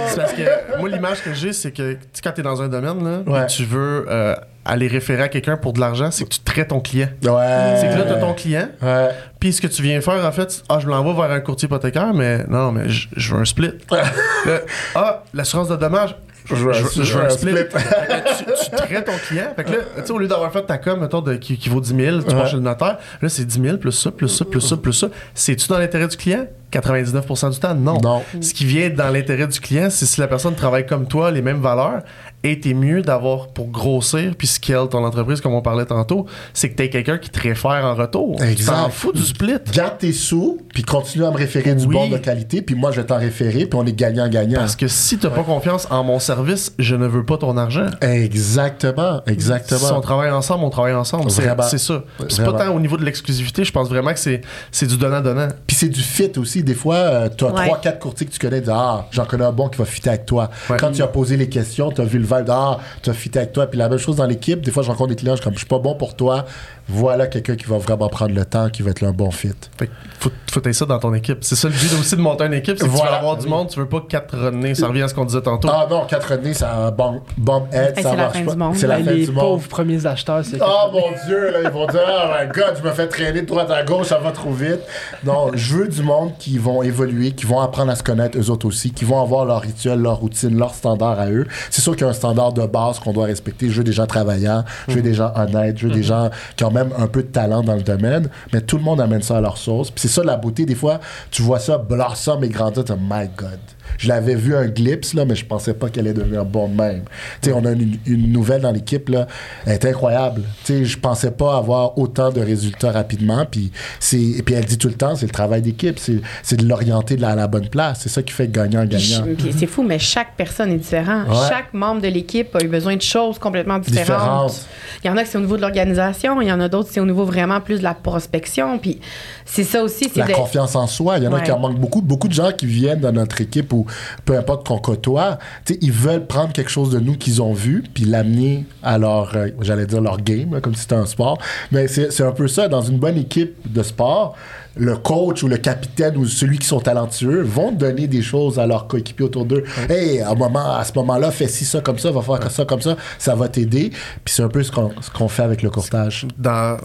C'est 0.09 0.17
parce 0.17 0.33
que 0.33 0.79
moi, 0.81 0.89
l'image 0.89 1.23
que 1.23 1.33
j'ai, 1.33 1.53
c'est 1.53 1.71
que 1.73 1.97
quand 2.23 2.33
tu 2.33 2.41
es 2.41 2.45
dans 2.45 2.61
un 2.63 2.69
domaine, 2.69 3.03
là, 3.05 3.21
Ouais. 3.27 3.47
tu 3.47 3.65
veux 3.65 4.07
euh, 4.09 4.35
aller 4.65 4.87
référer 4.89 5.23
à 5.25 5.29
quelqu'un 5.29 5.57
pour 5.57 5.73
de 5.73 5.81
l'argent, 5.81 6.11
c'est 6.11 6.25
que 6.25 6.31
tu 6.31 6.41
traites 6.41 6.69
ton 6.69 6.81
client. 6.81 7.09
Ouais. 7.23 7.77
C'est 7.81 7.89
que 7.91 7.99
là, 7.99 8.05
tu 8.07 8.13
as 8.13 8.17
ton 8.21 8.33
client, 8.35 8.69
Ouais. 8.83 9.09
puis 9.41 9.53
ce 9.53 9.61
que 9.61 9.67
tu 9.67 9.83
viens 9.83 10.01
faire, 10.01 10.25
en 10.25 10.33
fait, 10.33 10.63
ah, 10.69 10.79
je 10.81 10.87
l'envoie 10.89 11.27
vers 11.27 11.37
un 11.37 11.41
courtier 11.41 11.67
hypothécaire, 11.67 12.15
mais 12.15 12.45
non, 12.49 12.73
mais 12.73 12.89
je, 12.89 13.09
je 13.17 13.35
veux 13.35 13.41
un 13.41 13.45
split. 13.45 13.73
Là, 13.91 14.03
ah, 14.95 15.23
l'assurance 15.35 15.69
de 15.69 15.77
dommages. 15.77 16.17
Je, 16.47 16.55
veux 16.57 16.71
un- 16.73 16.75
je- 16.75 17.03
je 17.03 17.17
veux 17.19 17.25
un 17.25 17.27
un 17.27 17.31
split. 17.31 17.55
tu, 17.55 18.45
tu 18.45 18.71
traites 18.77 19.07
ton 19.07 19.17
client. 19.29 19.47
Fait 19.57 19.65
que 19.65 19.71
là, 19.71 19.77
tu 19.97 20.03
sais, 20.05 20.11
au 20.11 20.19
lieu 20.19 20.29
d'avoir 20.29 20.53
fait 20.53 20.61
ta 20.63 20.77
com, 20.77 21.01
mettons, 21.01 21.23
de, 21.23 21.37
qui, 21.37 21.57
qui 21.57 21.71
vaut 21.71 21.81
10 21.81 21.97
000, 21.97 22.19
tu 22.23 22.35
Ouais. 22.35 22.47
chez 22.47 22.57
le 22.57 22.63
notaire. 22.63 22.99
Là, 23.23 23.29
c'est 23.31 23.47
10 23.47 23.63
000 23.63 23.77
plus 23.79 23.93
ça, 23.93 24.11
plus 24.11 24.29
ça, 24.29 24.45
plus 24.45 24.61
ça, 24.61 24.77
plus 24.77 24.93
ça. 24.93 25.07
C'est-tu 25.33 25.69
dans 25.69 25.79
l'intérêt 25.79 26.07
du 26.07 26.19
client? 26.19 26.47
99% 26.71 27.51
du 27.51 27.59
temps, 27.59 27.75
non. 27.75 27.99
Non. 28.03 28.23
Ce 28.43 28.53
qui 28.53 28.67
vient 28.67 28.91
dans 28.91 29.09
l'intérêt 29.09 29.47
du 29.47 29.59
client, 29.59 29.89
c'est 29.89 30.05
si 30.05 30.21
la 30.21 30.27
personne 30.27 30.55
travaille 30.55 30.85
comme 30.87 31.07
toi, 31.07 31.31
les 31.31 31.41
mêmes 31.41 31.63
valeurs, 31.63 32.03
et 32.45 32.61
t'es 32.61 32.75
mieux 32.75 33.03
d'avoir 33.03 33.49
pour 33.49 33.67
grossir 33.69 34.35
puis 34.39 34.47
scale 34.47 34.89
ton 34.89 35.05
entreprise, 35.05 35.41
comme 35.41 35.55
on 35.55 35.63
parlait 35.63 35.87
tantôt, 35.87 36.27
c'est 36.53 36.69
que 36.71 36.77
t'aies 36.77 36.91
quelqu'un 36.91 37.19
qui 37.19 37.31
te 37.31 37.41
réfère 37.41 37.85
en 37.85 37.95
retour. 37.95 38.41
Exact. 38.43 38.73
t'en 38.73 38.91
fous 38.91 39.13
du 39.13 39.23
split. 39.23 39.55
Garde 39.73 39.99
tes 39.99 40.13
sous, 40.13 40.59
puis 40.73 40.83
continue 40.83 41.25
à 41.25 41.31
me 41.31 41.37
référer 41.37 41.75
du 41.75 41.87
Oui. 41.87 41.95
bon 41.95 42.09
de 42.09 42.19
qualité, 42.19 42.63
puis 42.63 42.75
moi, 42.75 42.93
je 42.93 43.01
vais 43.01 43.07
t'en 43.07 43.19
référer, 43.19 43.67
puis 43.67 43.77
on 43.81 43.85
est 43.87 43.93
gagnant-gagnant. 43.93 44.61
Parce 44.61 44.77
que 44.77 44.87
si 44.89 45.19
t'as 45.19 45.31
pas 45.31 45.43
confiance 45.43 45.89
en 45.91 46.05
mon 46.05 46.19
service, 46.19 46.73
je 46.79 46.95
ne 46.95 47.07
veux 47.07 47.25
pas 47.25 47.39
ton 47.39 47.57
argent. 47.57 47.87
Exactement, 48.03 49.17
Si 49.27 49.31
on 49.31 49.33
exactement. 49.33 50.01
travaille 50.01 50.31
ensemble, 50.31 50.65
on 50.65 50.71
travaille 50.71 50.95
ensemble. 50.95 51.31
C'est 51.31 51.79
ça. 51.79 52.05
C'est 52.29 52.45
pas 52.45 52.53
tant 52.53 52.75
au 52.75 52.81
niveau 52.81 52.97
de 52.97 53.05
l'exclusivité, 53.05 53.65
je 53.65 53.73
pense 53.73 53.89
vraiment 53.89 54.13
que 54.13 54.19
c'est 54.19 54.43
c'est 54.71 54.87
du 54.87 54.97
donnant-donnant. 54.97 55.49
Puis 55.67 55.77
c'est 55.77 55.89
du 55.89 56.01
fit 56.01 56.31
aussi. 56.37 56.63
Des 56.63 56.75
fois, 56.75 57.29
tu 57.31 57.45
as 57.45 57.53
Ouais. 57.55 57.65
trois, 57.67 57.81
quatre 57.81 57.99
courtiers 58.01 58.27
que 58.27 58.33
tu 58.33 58.39
connais, 58.39 58.59
tu 58.61 58.67
dis, 58.67 58.73
ah, 58.75 59.07
j'en 59.13 59.25
connais 59.25 59.45
un 59.45 59.53
bon 59.53 59.69
qui 59.69 59.79
va 59.79 59.85
fitter 59.85 60.09
avec 60.11 60.27
toi. 60.27 60.51
Ouais. 60.69 60.77
Quand 60.79 60.91
tu 60.91 61.03
as 61.03 61.07
posé 61.07 61.37
les 61.37 61.49
questions, 61.49 61.91
tu 61.91 62.01
as 62.01 62.05
vu 62.05 62.19
le 62.19 62.25
vibe, 62.39 62.49
ah, 62.51 62.79
tu 63.03 63.11
as 63.11 63.15
fité 63.15 63.39
avec 63.41 63.53
toi. 63.53 63.67
Puis 63.67 63.79
la 63.79 63.89
même 63.89 63.99
chose 63.99 64.17
dans 64.17 64.27
l'équipe, 64.27 64.61
des 64.61 64.71
fois, 64.71 64.83
je 64.83 64.89
rencontre 64.89 65.11
des 65.11 65.17
clients, 65.17 65.33
je 65.33 65.41
suis 65.41 65.45
comme, 65.45 65.55
je 65.55 65.59
suis 65.59 65.67
pas 65.67 65.79
bon 65.79 65.95
pour 65.95 66.15
toi. 66.15 66.45
Voilà 66.87 67.27
quelqu'un 67.29 67.57
qui 67.57 67.65
va 67.65 67.79
vraiment 67.79 68.09
prendre 68.09 68.35
le 68.35 68.45
temps, 68.45 68.69
qui 68.69 68.83
va 68.83 68.91
être 68.91 69.03
un 69.05 69.13
bon 69.13 69.31
fit. 69.31 69.53
Fait 69.79 69.87
que 69.87 69.93
faut, 70.21 70.31
faut 70.53 70.73
ça 70.73 70.85
dans 70.85 70.99
ton 70.99 71.15
équipe. 71.15 71.39
C'est 71.41 71.57
ça 71.57 71.69
le 71.69 71.75
but 71.75 71.93
aussi 71.99 72.17
de 72.17 72.21
monter 72.21 72.45
une 72.45 72.53
équipe, 72.55 72.77
c'est 72.79 72.87
que 72.87 72.91
tu 72.91 72.97
veux 73.03 73.09
avoir 73.09 73.37
du 73.39 73.47
monde, 73.49 73.69
tu 73.69 73.79
veux 73.79 73.89
pas 73.89 74.03
quatre 74.07 74.37
renés. 74.37 74.75
Ça 74.75 74.89
revient 74.89 75.03
à 75.03 75.09
ce 75.09 75.15
qu'on 75.15 75.25
disait 75.25 75.41
tantôt. 75.41 75.69
Ah 75.71 75.87
non, 75.89 76.05
quatre 76.07 76.35
nez, 76.37 76.53
ça 76.53 76.91
bomb, 76.91 77.21
bomb 77.39 77.67
head, 77.73 77.95
Hey, 77.97 78.03
ça 78.03 78.11
c'est 78.11 78.17
la 78.17 78.23
marche 78.25 78.37
fin 78.39 78.45
pas. 78.45 78.53
du 78.53 78.59
monde. 78.59 78.77
C'est 78.77 78.87
la 78.87 78.97
fin 78.99 79.11
les 79.13 79.25
du 79.27 79.33
monde. 79.33 79.45
pauvres 79.45 79.69
premiers 79.69 80.05
acheteurs, 80.07 80.45
c'est 80.45 80.59
Oh 80.61 80.91
mon 80.93 81.27
dieu, 81.27 81.51
là, 81.53 81.59
ils 81.65 81.71
vont 81.71 81.87
dire 81.87 82.01
Oh 82.07 82.29
my 82.39 82.47
god, 82.49 82.75
je 82.83 82.87
me 82.87 82.93
fais 82.93 83.09
traîner 83.09 83.41
de 83.43 83.47
droite 83.47 83.71
à 83.71 83.83
gauche, 83.83 84.09
ça 84.09 84.19
va 84.19 84.31
trop 84.33 84.53
vite. 84.53 84.81
Non, 85.25 85.51
je 85.55 85.77
veux 85.77 85.89
du 85.89 86.03
monde 86.03 86.33
qui 86.39 86.59
vont 86.59 86.83
évoluer, 86.83 87.33
qui 87.33 87.47
vont 87.47 87.61
apprendre 87.61 87.91
à 87.93 87.97
se 87.97 88.03
connaître 88.03 88.39
eux 88.39 88.51
autres 88.51 88.67
aussi, 88.67 88.91
qui 88.93 89.05
vont 89.07 89.21
avoir 89.23 89.47
leur 89.47 89.61
rituel, 89.63 90.01
leur 90.01 90.19
routine, 90.19 90.59
leur 90.59 90.75
standard 90.75 91.19
à 91.19 91.31
eux. 91.31 91.47
C'est 91.71 91.81
sûr 91.83 91.93
qu'il 91.93 92.03
y 92.03 92.05
a 92.05 92.11
un 92.11 92.13
standard 92.13 92.24
de 92.33 92.67
base 92.67 92.99
qu'on 92.99 93.13
doit 93.13 93.27
respecter. 93.27 93.69
Je 93.69 93.79
veux 93.79 93.85
des 93.85 93.93
gens 93.93 94.07
travaillants, 94.07 94.65
je 94.89 94.95
veux 94.95 95.03
des 95.03 95.15
gens 95.15 95.33
honnêtes, 95.35 95.79
je 95.79 95.89
veux 95.89 95.95
des 95.95 96.03
gens 96.03 96.31
qui 96.57 96.65
ont 96.65 96.71
même 96.71 96.91
un 96.97 97.07
peu 97.07 97.23
de 97.23 97.29
talent 97.29 97.63
dans 97.63 97.75
le 97.75 97.83
domaine, 97.83 98.29
mais 98.53 98.61
tout 98.61 98.77
le 98.77 98.83
monde 98.83 99.01
amène 99.01 99.23
ça 99.23 99.39
à 99.39 99.41
leur 99.41 99.59
sauce. 99.59 99.91
Puis 99.91 100.03
c'est 100.03 100.09
ça 100.09 100.23
la 100.23 100.37
beauté. 100.37 100.65
Des 100.65 100.75
fois, 100.75 101.01
tu 101.31 101.43
vois 101.43 101.59
ça 101.59 101.79
blossom 101.79 102.43
et 102.45 102.49
grandir, 102.49 102.85
my 102.97 103.29
god. 103.37 103.59
Je 103.99 104.09
l'avais 104.09 104.35
vu 104.35 104.55
un 104.57 104.67
glimpse, 104.67 105.15
là, 105.15 105.25
mais 105.25 105.35
je 105.37 105.45
pensais 105.47 105.75
pas 105.75 105.89
qu'elle 105.89 106.07
allait 106.07 106.15
devenir 106.15 106.45
bon 106.45 106.69
de 106.69 106.75
même. 106.75 107.03
Tu 107.41 107.51
sais, 107.51 107.55
on 107.55 107.65
a 107.65 107.73
une, 107.73 107.97
une 108.07 108.33
nouvelle 108.33 108.63
dans 108.63 108.73
l'équipe, 108.73 109.09
là, 109.09 109.27
elle 109.67 109.75
est 109.75 109.85
incroyable. 109.85 110.43
Tu 110.65 110.73
sais, 110.73 110.85
je 110.85 110.99
pensais 110.99 111.31
pas 111.31 111.57
avoir 111.57 111.97
autant 111.99 112.31
de 112.31 112.41
résultats 112.41 112.91
rapidement. 112.93 113.47
Puis, 113.51 113.71
c'est, 114.01 114.21
et 114.21 114.43
puis 114.43 114.55
elle 114.55 114.65
dit 114.65 114.79
tout 114.79 114.89
le 114.89 114.95
temps, 114.95 115.15
c'est 115.15 115.27
le 115.27 115.33
travail 115.33 115.63
d'équipe, 115.63 115.99
c'est, 115.99 116.21
c'est 116.43 116.57
de 116.57 116.67
l'orienter 116.67 117.17
à 117.23 117.35
la 117.35 117.47
bonne 117.47 117.69
place. 117.69 118.01
C'est 118.03 118.09
ça 118.09 118.23
qui 118.23 118.33
fait 118.33 118.49
gagnant-gagnant. 118.51 119.25
c'est 119.57 119.67
fou, 119.67 119.83
mais 119.83 119.99
chaque 119.99 120.37
personne 120.37 120.71
est 120.73 120.77
différente. 120.79 121.29
Ouais. 121.29 121.35
Chaque 121.49 121.73
membre 121.73 122.03
de 122.03 122.09
l'équipe 122.09 122.55
a 122.57 122.65
eu 122.65 122.69
besoin 122.69 122.97
de 122.97 123.03
choses 123.03 123.39
complètement 123.39 123.79
différentes. 123.79 124.67
Il 125.03 125.07
y 125.09 125.11
en 125.11 125.17
a 125.17 125.23
qui 125.25 125.31
c'est 125.31 125.39
au 125.39 125.43
niveau 125.43 125.57
de 125.57 125.63
l'organisation, 125.63 126.41
il 126.41 126.49
y 126.49 126.53
en 126.53 126.61
a 126.61 126.69
d'autres 126.69 126.89
c'est 126.93 127.01
au 127.01 127.07
niveau 127.07 127.25
vraiment 127.25 127.61
plus 127.61 127.79
de 127.79 127.83
la 127.83 127.95
prospection. 127.95 128.79
Puis 128.79 129.01
c'est 129.45 129.65
ça 129.65 129.83
aussi, 129.83 130.09
c'est 130.13 130.21
La 130.21 130.27
de- 130.27 130.33
confiance 130.33 130.75
en 130.77 130.87
soi. 130.87 131.19
Il 131.19 131.25
y 131.25 131.29
en 131.29 131.33
a 131.33 131.37
Ouais. 131.37 131.43
qui 131.43 131.51
en 131.53 131.59
manquent 131.59 131.79
beaucoup. 131.79 132.01
Beaucoup 132.01 132.29
de 132.29 132.33
gens 132.33 132.53
qui 132.53 132.67
viennent 132.67 133.01
dans 133.01 133.13
notre 133.13 133.41
équipe 133.41 133.73
ou 133.75 133.87
peu 134.25 134.37
importe 134.37 134.67
qu'on 134.67 134.79
côtoie, 134.79 135.39
ils 135.81 135.93
veulent 135.93 136.27
prendre 136.27 136.53
quelque 136.53 136.71
chose 136.71 136.91
de 136.91 137.01
nous 137.01 137.17
qu'ils 137.17 137.43
ont 137.43 137.53
vu 137.53 137.85
puis 137.93 138.05
l'amener 138.05 138.65
à 138.83 138.99
leur, 138.99 139.35
euh, 139.37 139.49
j'allais 139.61 139.87
dire 139.87 140.01
leur 140.01 140.21
game, 140.21 140.61
comme 140.61 140.75
si 140.75 140.83
c'était 140.83 140.95
un 140.95 141.07
sport. 141.07 141.39
Mais 141.73 141.89
c'est 141.89 142.23
un 142.23 142.33
peu 142.33 142.49
ça. 142.49 142.69
Dans 142.69 142.83
une 142.83 142.99
bonne 142.99 143.19
équipe 143.19 143.55
de 143.73 143.83
sport, 143.83 144.37
le 144.77 144.97
coach 144.97 145.43
ou 145.43 145.49
le 145.49 145.57
capitaine 145.57 146.17
ou 146.17 146.27
celui 146.27 146.59
qui 146.59 146.67
sont 146.67 146.81
talentueux 146.81 147.43
vont 147.43 147.73
donner 147.73 148.07
des 148.07 148.23
choses 148.23 148.59
à 148.59 148.67
leurs 148.67 148.87
coéquipiers 148.87 149.27
autour 149.27 149.45
d'eux. 149.45 149.65
Hey, 149.89 150.21
à, 150.21 150.31
un 150.31 150.35
moment, 150.35 150.75
à 150.75 150.85
ce 150.85 150.93
moment-là, 150.97 151.31
fais 151.31 151.49
ci, 151.49 151.65
ça 151.65 151.81
comme 151.81 151.99
ça, 151.99 152.11
va 152.11 152.23
faire 152.23 152.51
ça 152.51 152.65
comme 152.65 152.81
ça, 152.81 152.97
ça 153.19 153.35
va 153.35 153.49
t'aider. 153.49 153.91
Puis 154.25 154.35
c'est 154.35 154.43
un 154.43 154.49
peu 154.49 154.63
ce 154.63 154.73
qu'on 154.73 154.91
ce 155.01 155.29
fait 155.29 155.43
avec 155.43 155.63
le 155.63 155.71
courtage. 155.71 156.27
dans, 156.39 156.77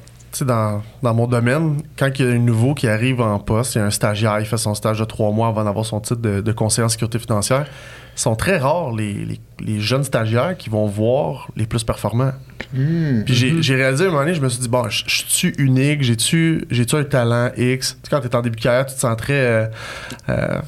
dans, 0.41 0.81
dans 1.03 1.13
mon 1.13 1.27
domaine, 1.27 1.81
quand 1.97 2.09
il 2.17 2.25
y 2.25 2.29
a 2.29 2.31
un 2.31 2.37
nouveau 2.39 2.73
qui 2.73 2.87
arrive 2.87 3.21
en 3.21 3.39
poste, 3.39 3.75
il 3.75 3.79
y 3.79 3.81
a 3.81 3.85
un 3.85 3.89
stagiaire, 3.91 4.39
il 4.39 4.45
fait 4.45 4.57
son 4.57 4.73
stage 4.75 4.99
de 4.99 5.05
trois 5.05 5.31
mois 5.31 5.47
avant 5.49 5.63
d'avoir 5.63 5.85
son 5.85 5.99
titre 5.99 6.21
de, 6.21 6.41
de 6.41 6.51
conseiller 6.51 6.85
en 6.85 6.89
sécurité 6.89 7.19
financière, 7.19 7.65
ils 8.15 8.19
sont 8.21 8.35
très 8.35 8.57
rares 8.57 8.91
les, 8.93 9.13
les- 9.13 9.39
les 9.61 9.79
jeunes 9.79 10.03
stagiaires 10.03 10.55
qui 10.57 10.69
vont 10.69 10.85
voir 10.87 11.47
les 11.55 11.65
plus 11.65 11.83
performants. 11.83 12.31
Hmm. 12.73 13.23
Puis 13.25 13.33
j'ai 13.33 13.61
j'ai 13.61 13.75
réalisé 13.75 14.05
à 14.05 14.07
un 14.07 14.11
moment 14.11 14.23
donné, 14.23 14.33
je 14.35 14.41
me 14.41 14.49
suis 14.49 14.59
dit, 14.61 14.69
bon, 14.69 14.87
je 14.89 15.03
je 15.07 15.23
suis 15.27 15.53
unique, 15.57 16.01
j'ai-tu 16.03 16.65
j'ai-tu 16.69 16.95
un 16.95 17.03
talent 17.03 17.49
X? 17.57 17.97
Tu 18.03 18.09
sais, 18.09 18.09
quand 18.15 18.21
tu 18.21 18.27
es 18.27 18.35
en 18.35 18.41
début 18.41 18.55
de 18.57 18.61
carrière, 18.61 18.85
tu 18.85 18.95
te 18.95 18.99
sens 18.99 19.17
très. 19.17 19.33
euh, 19.33 19.65
euh, 20.29 20.59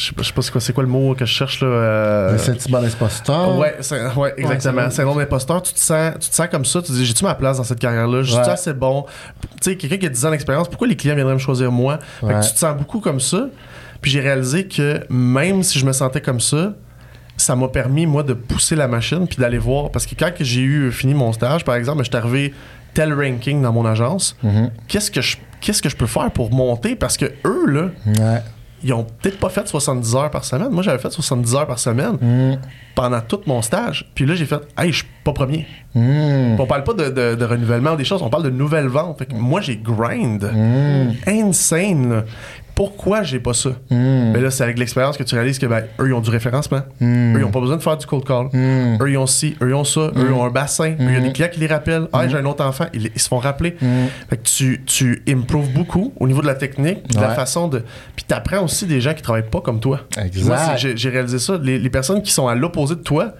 je 0.00 0.06
sais 0.06 0.12
pas, 0.14 0.22
je 0.22 0.28
sais 0.28 0.32
pas 0.32 0.42
c'est 0.42 0.50
quoi, 0.52 0.60
c'est 0.60 0.72
quoi 0.72 0.82
le 0.82 0.88
mot 0.88 1.14
que 1.14 1.24
je 1.26 1.30
cherche 1.32 1.60
là. 1.60 1.66
euh, 1.68 2.32
Le 2.32 2.38
sentiment 2.38 2.80
d'imposteur. 2.80 3.58
Ouais, 3.58 3.74
ouais, 4.16 4.34
exactement. 4.38 4.82
un 4.98 5.04
nom 5.04 5.14
d'imposteur. 5.14 5.60
Tu 5.62 5.74
te 5.74 5.78
sens, 5.78 6.14
tu 6.20 6.30
te 6.30 6.34
sens 6.34 6.48
comme 6.50 6.64
ça. 6.64 6.80
Tu 6.80 6.88
te 6.88 6.92
dis, 6.92 7.04
j'ai-tu 7.04 7.24
ma 7.24 7.34
place 7.34 7.58
dans 7.58 7.64
cette 7.64 7.78
carrière-là? 7.80 8.22
Je 8.22 8.30
suis 8.30 8.40
Ouais. 8.40 8.48
assez 8.48 8.72
bon? 8.72 9.04
Tu 9.42 9.48
sais, 9.60 9.76
quelqu'un 9.76 9.98
qui 9.98 10.06
a 10.06 10.08
10 10.08 10.24
ans 10.26 10.30
d'expérience, 10.30 10.68
pourquoi 10.68 10.86
les 10.88 10.96
clients 10.96 11.14
viendraient 11.14 11.34
me 11.34 11.38
choisir 11.38 11.70
moi? 11.70 11.98
Fait 12.20 12.26
que 12.28 12.32
Ouais. 12.32 12.40
tu 12.40 12.52
te 12.54 12.58
sens 12.58 12.76
beaucoup 12.76 13.00
comme 13.00 13.20
ça. 13.20 13.48
Puis 14.00 14.10
j'ai 14.10 14.20
réalisé 14.20 14.66
que 14.66 15.00
même 15.10 15.62
si 15.62 15.78
je 15.78 15.84
me 15.84 15.92
sentais 15.92 16.22
comme 16.22 16.40
ça, 16.40 16.72
ça 17.36 17.54
m'a 17.56 17.68
permis, 17.68 18.06
moi, 18.06 18.22
de 18.22 18.32
pousser 18.32 18.76
la 18.76 18.88
machine 18.88 19.26
puis 19.26 19.36
d'aller 19.38 19.58
voir. 19.58 19.90
Parce 19.90 20.06
que 20.06 20.14
quand 20.18 20.30
j'ai 20.40 20.62
eu 20.62 20.90
fini 20.92 21.12
mon 21.12 21.32
stage, 21.34 21.64
par 21.64 21.74
exemple, 21.74 22.04
je 22.04 22.08
suis 22.10 22.16
arrivé 22.16 22.54
tel 22.94 23.12
ranking 23.12 23.60
dans 23.62 23.72
mon 23.72 23.84
agence. 23.86 24.36
Mhm. 24.42 24.70
Qu'est-ce 24.88 25.10
que 25.10 25.20
je 25.20 25.36
qu'est-ce 25.60 25.82
que 25.82 25.90
je 25.90 25.96
peux 25.96 26.06
faire 26.06 26.30
pour 26.30 26.50
monter? 26.50 26.96
Parce 26.96 27.18
que 27.18 27.26
eux, 27.44 27.66
là, 27.66 27.90
Ouais. 28.06 28.42
Ils 28.82 28.92
ont 28.92 29.04
peut-être 29.04 29.38
pas 29.38 29.48
fait 29.50 29.66
70 29.68 30.14
heures 30.16 30.30
par 30.30 30.44
semaine. 30.44 30.70
Moi, 30.70 30.82
j'avais 30.82 30.98
fait 30.98 31.10
70 31.10 31.54
heures 31.54 31.66
par 31.66 31.78
semaine 31.78 32.16
Mm. 32.20 32.58
pendant 32.94 33.20
tout 33.20 33.40
mon 33.46 33.62
stage. 33.62 34.10
Puis 34.14 34.26
là, 34.26 34.34
j'ai 34.34 34.46
fait, 34.46 34.60
hey, 34.78 34.90
je 34.92 34.98
suis 34.98 35.06
pas 35.24 35.32
premier. 35.32 35.66
Mm. 35.94 36.56
On 36.58 36.66
parle 36.66 36.84
pas 36.84 36.94
de, 36.94 37.08
de- 37.10 37.34
de 37.34 37.44
renouvellement 37.44 37.92
ou 37.92 37.96
des 37.96 38.04
choses, 38.04 38.22
on 38.22 38.30
parle 38.30 38.44
de 38.44 38.50
nouvelles 38.50 38.86
ventes. 38.88 39.18
Fait 39.18 39.26
que 39.26 39.34
moi, 39.34 39.60
j'ai 39.60 39.76
grind. 39.76 40.42
Mm. 40.44 41.12
Insane, 41.26 42.10
là. 42.10 42.24
Pourquoi 42.80 43.22
j'ai 43.24 43.40
pas 43.40 43.52
ça? 43.52 43.68
Mm. 43.90 44.32
Mais 44.32 44.40
là, 44.40 44.50
c'est 44.50 44.64
avec 44.64 44.78
l'expérience 44.78 45.18
que 45.18 45.22
tu 45.22 45.34
réalises 45.34 45.58
que, 45.58 45.66
ben, 45.66 45.84
eux, 46.00 46.08
ils 46.08 46.14
ont 46.14 46.22
du 46.22 46.30
référencement. 46.30 46.80
Mm. 46.98 47.36
Eux, 47.36 47.40
ils 47.40 47.44
ont 47.44 47.50
pas 47.50 47.60
besoin 47.60 47.76
de 47.76 47.82
faire 47.82 47.98
du 47.98 48.06
cold 48.06 48.24
call. 48.24 48.46
Mm. 48.54 49.02
Eux, 49.02 49.10
ils 49.10 49.18
ont 49.18 49.26
ci, 49.26 49.54
eux, 49.60 49.68
ils 49.68 49.74
ont 49.74 49.84
ça. 49.84 50.00
Eux, 50.16 50.28
ils 50.28 50.32
ont 50.32 50.46
un 50.46 50.50
bassin. 50.50 50.92
Eux, 50.92 50.96
il 50.98 51.12
y 51.12 51.16
a 51.16 51.20
des 51.20 51.32
clients 51.32 51.50
qui 51.52 51.60
les 51.60 51.66
rappellent. 51.66 52.08
Ah, 52.14 52.26
j'ai 52.26 52.38
un 52.38 52.46
autre 52.46 52.64
enfant. 52.64 52.86
Ils, 52.94 53.10
ils 53.14 53.20
se 53.20 53.28
font 53.28 53.36
rappeler. 53.36 53.76
Fait 54.30 54.38
que 54.38 54.44
tu, 54.44 54.82
tu 54.86 55.22
improves 55.28 55.70
beaucoup 55.74 56.14
au 56.18 56.26
niveau 56.26 56.40
de 56.40 56.46
la 56.46 56.54
technique, 56.54 57.06
de 57.06 57.20
la 57.20 57.34
façon 57.34 57.68
de. 57.68 57.82
Puis 58.16 58.24
t'apprends 58.26 58.64
aussi 58.64 58.86
des 58.86 59.02
gens 59.02 59.12
qui 59.12 59.20
travaillent 59.20 59.50
pas 59.50 59.60
comme 59.60 59.80
toi. 59.80 60.00
Exact. 60.16 60.46
Moi, 60.46 60.76
j'ai 60.76 60.96
j'ai 60.96 61.10
réalisé 61.10 61.38
ça. 61.38 61.58
Les, 61.62 61.78
les 61.78 61.90
personnes 61.90 62.22
qui 62.22 62.32
sont 62.32 62.48
à 62.48 62.54
l'opposé 62.54 62.94
de 62.94 63.02
toi, 63.02 63.34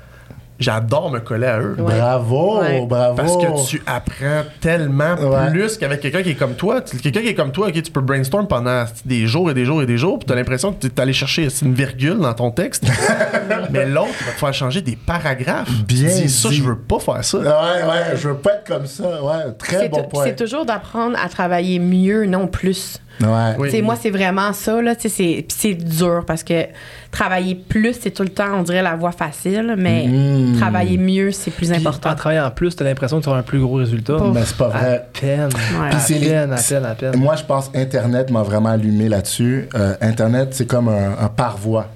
j'adore 0.61 1.11
me 1.11 1.19
coller 1.19 1.47
à 1.47 1.59
eux. 1.61 1.74
Ouais. 1.78 1.99
Bravo, 1.99 2.61
Ouais. 2.61 2.87
bravo. 2.87 3.16
Parce 3.16 3.37
que 3.37 3.69
tu 3.69 3.82
apprends 3.87 4.43
tellement 4.61 5.15
Ouais. 5.16 5.51
plus 5.51 5.77
qu'avec 5.78 6.01
quelqu'un 6.01 6.23
qui 6.23 6.31
est 6.31 6.35
comme 6.35 6.55
toi. 6.55 6.81
Tu- 6.82 6.99
Quelqu'un 6.99 7.23
qui 7.23 7.28
est 7.28 7.35
comme 7.35 7.51
toi, 7.53 7.69
ok, 7.69 7.82
tu 7.82 7.91
peux 7.91 8.01
brainstorm 8.01 8.47
pendant 8.47 8.85
des 9.05 9.27
jours 9.27 9.51
et 9.51 9.55
des 9.55 9.65
jours 9.65 9.82
et 9.82 9.87
des 9.87 9.97
jours, 9.99 10.19
puis 10.19 10.27
tu 10.27 10.32
as 10.32 10.37
l'impression 10.37 10.73
que 10.73 10.87
tu 10.87 10.87
es 10.89 11.01
allé 11.01 11.12
chercher 11.12 11.49
une 11.62 11.74
virgule 11.74 12.19
dans 12.19 12.35
ton 12.35 12.51
texte. 12.51 12.85
Mais 13.70 13.87
l'autre 13.87 14.09
va 14.27 14.32
te 14.32 14.39
faire 14.39 14.55
changer 14.55 14.82
des 14.82 14.97
paragraphes. 14.97 15.70
Bien 15.87 16.09
tu 16.09 16.23
dis, 16.23 16.28
ça, 16.28 16.49
dit. 16.51 16.57
je 16.57 16.62
veux 16.62 16.77
pas 16.78 16.99
faire 16.99 17.24
ça. 17.24 17.39
Ouais, 17.39 17.45
ouais, 17.47 18.16
je 18.16 18.28
veux 18.28 18.37
pas 18.37 18.55
être 18.55 18.66
comme 18.66 18.87
ça. 18.87 19.23
Ouais, 19.23 19.53
très 19.59 19.89
bon 19.89 20.05
point. 20.05 20.24
c'est 20.24 20.37
toujours 20.37 20.65
d'apprendre 20.66 21.16
à 21.23 21.28
travailler 21.28 21.78
mieux, 21.78 22.27
non 22.27 22.47
plus. 22.47 22.99
Ouais. 23.20 23.55
Oui. 23.59 23.69
Tu 23.69 23.77
sais, 23.77 23.82
moi, 23.82 23.97
c'est 24.01 24.11
vraiment 24.11 24.53
ça, 24.53 24.81
là. 24.81 24.95
tu 24.97 25.03
sais, 25.03 25.09
C'est, 25.11 25.43
puis 25.47 25.57
c'est 25.59 25.74
dur 25.74 26.24
parce 26.27 26.43
que 26.43 26.65
travailler 27.11 27.55
plus, 27.55 27.95
c'est 28.01 28.11
tout 28.12 28.23
le 28.23 28.28
temps, 28.31 28.59
on 28.59 28.62
dirait, 28.62 28.82
la 28.82 28.97
voie 28.97 29.12
facile, 29.12 29.74
mais 29.77 30.07
Mm. 30.09 30.57
travailler 30.59 30.97
mieux, 30.97 31.31
c'est 31.32 31.51
plus 31.51 31.70
important. 31.73 32.11
En 32.11 32.15
travaillant 32.15 32.47
en 32.47 32.51
plus, 32.51 32.74
t'as 32.77 32.85
l'impression 32.85 33.19
que 33.19 33.24
tu 33.24 33.28
auras 33.28 33.41
un 33.41 33.43
plus 33.43 33.61
gros 33.61 33.74
résultat. 33.74 34.16
Mais 34.32 34.43
c'est 34.45 34.57
pas 34.57 34.66
À 34.66 34.69
vrai. 34.69 35.09
peine. 35.20 35.49
Ouais. 35.81 35.89
À 35.95 35.99
c'est 35.99 36.15
peine, 36.19 36.53
à 36.53 36.57
peine, 36.57 36.85
à 36.87 36.95
peine. 36.95 37.16
Moi, 37.19 37.37
je 37.37 37.45
pense 37.45 37.70
Internet 37.74 38.31
m'a 38.31 38.43
vraiment 38.43 38.70
allumé 38.70 39.09
là-dessus. 39.09 39.69
Euh, 39.74 39.95
Internet, 40.01 40.49
c'est 40.53 40.66
comme 40.66 40.89
un, 40.89 41.16
un 41.20 41.28
par-voie. 41.28 41.89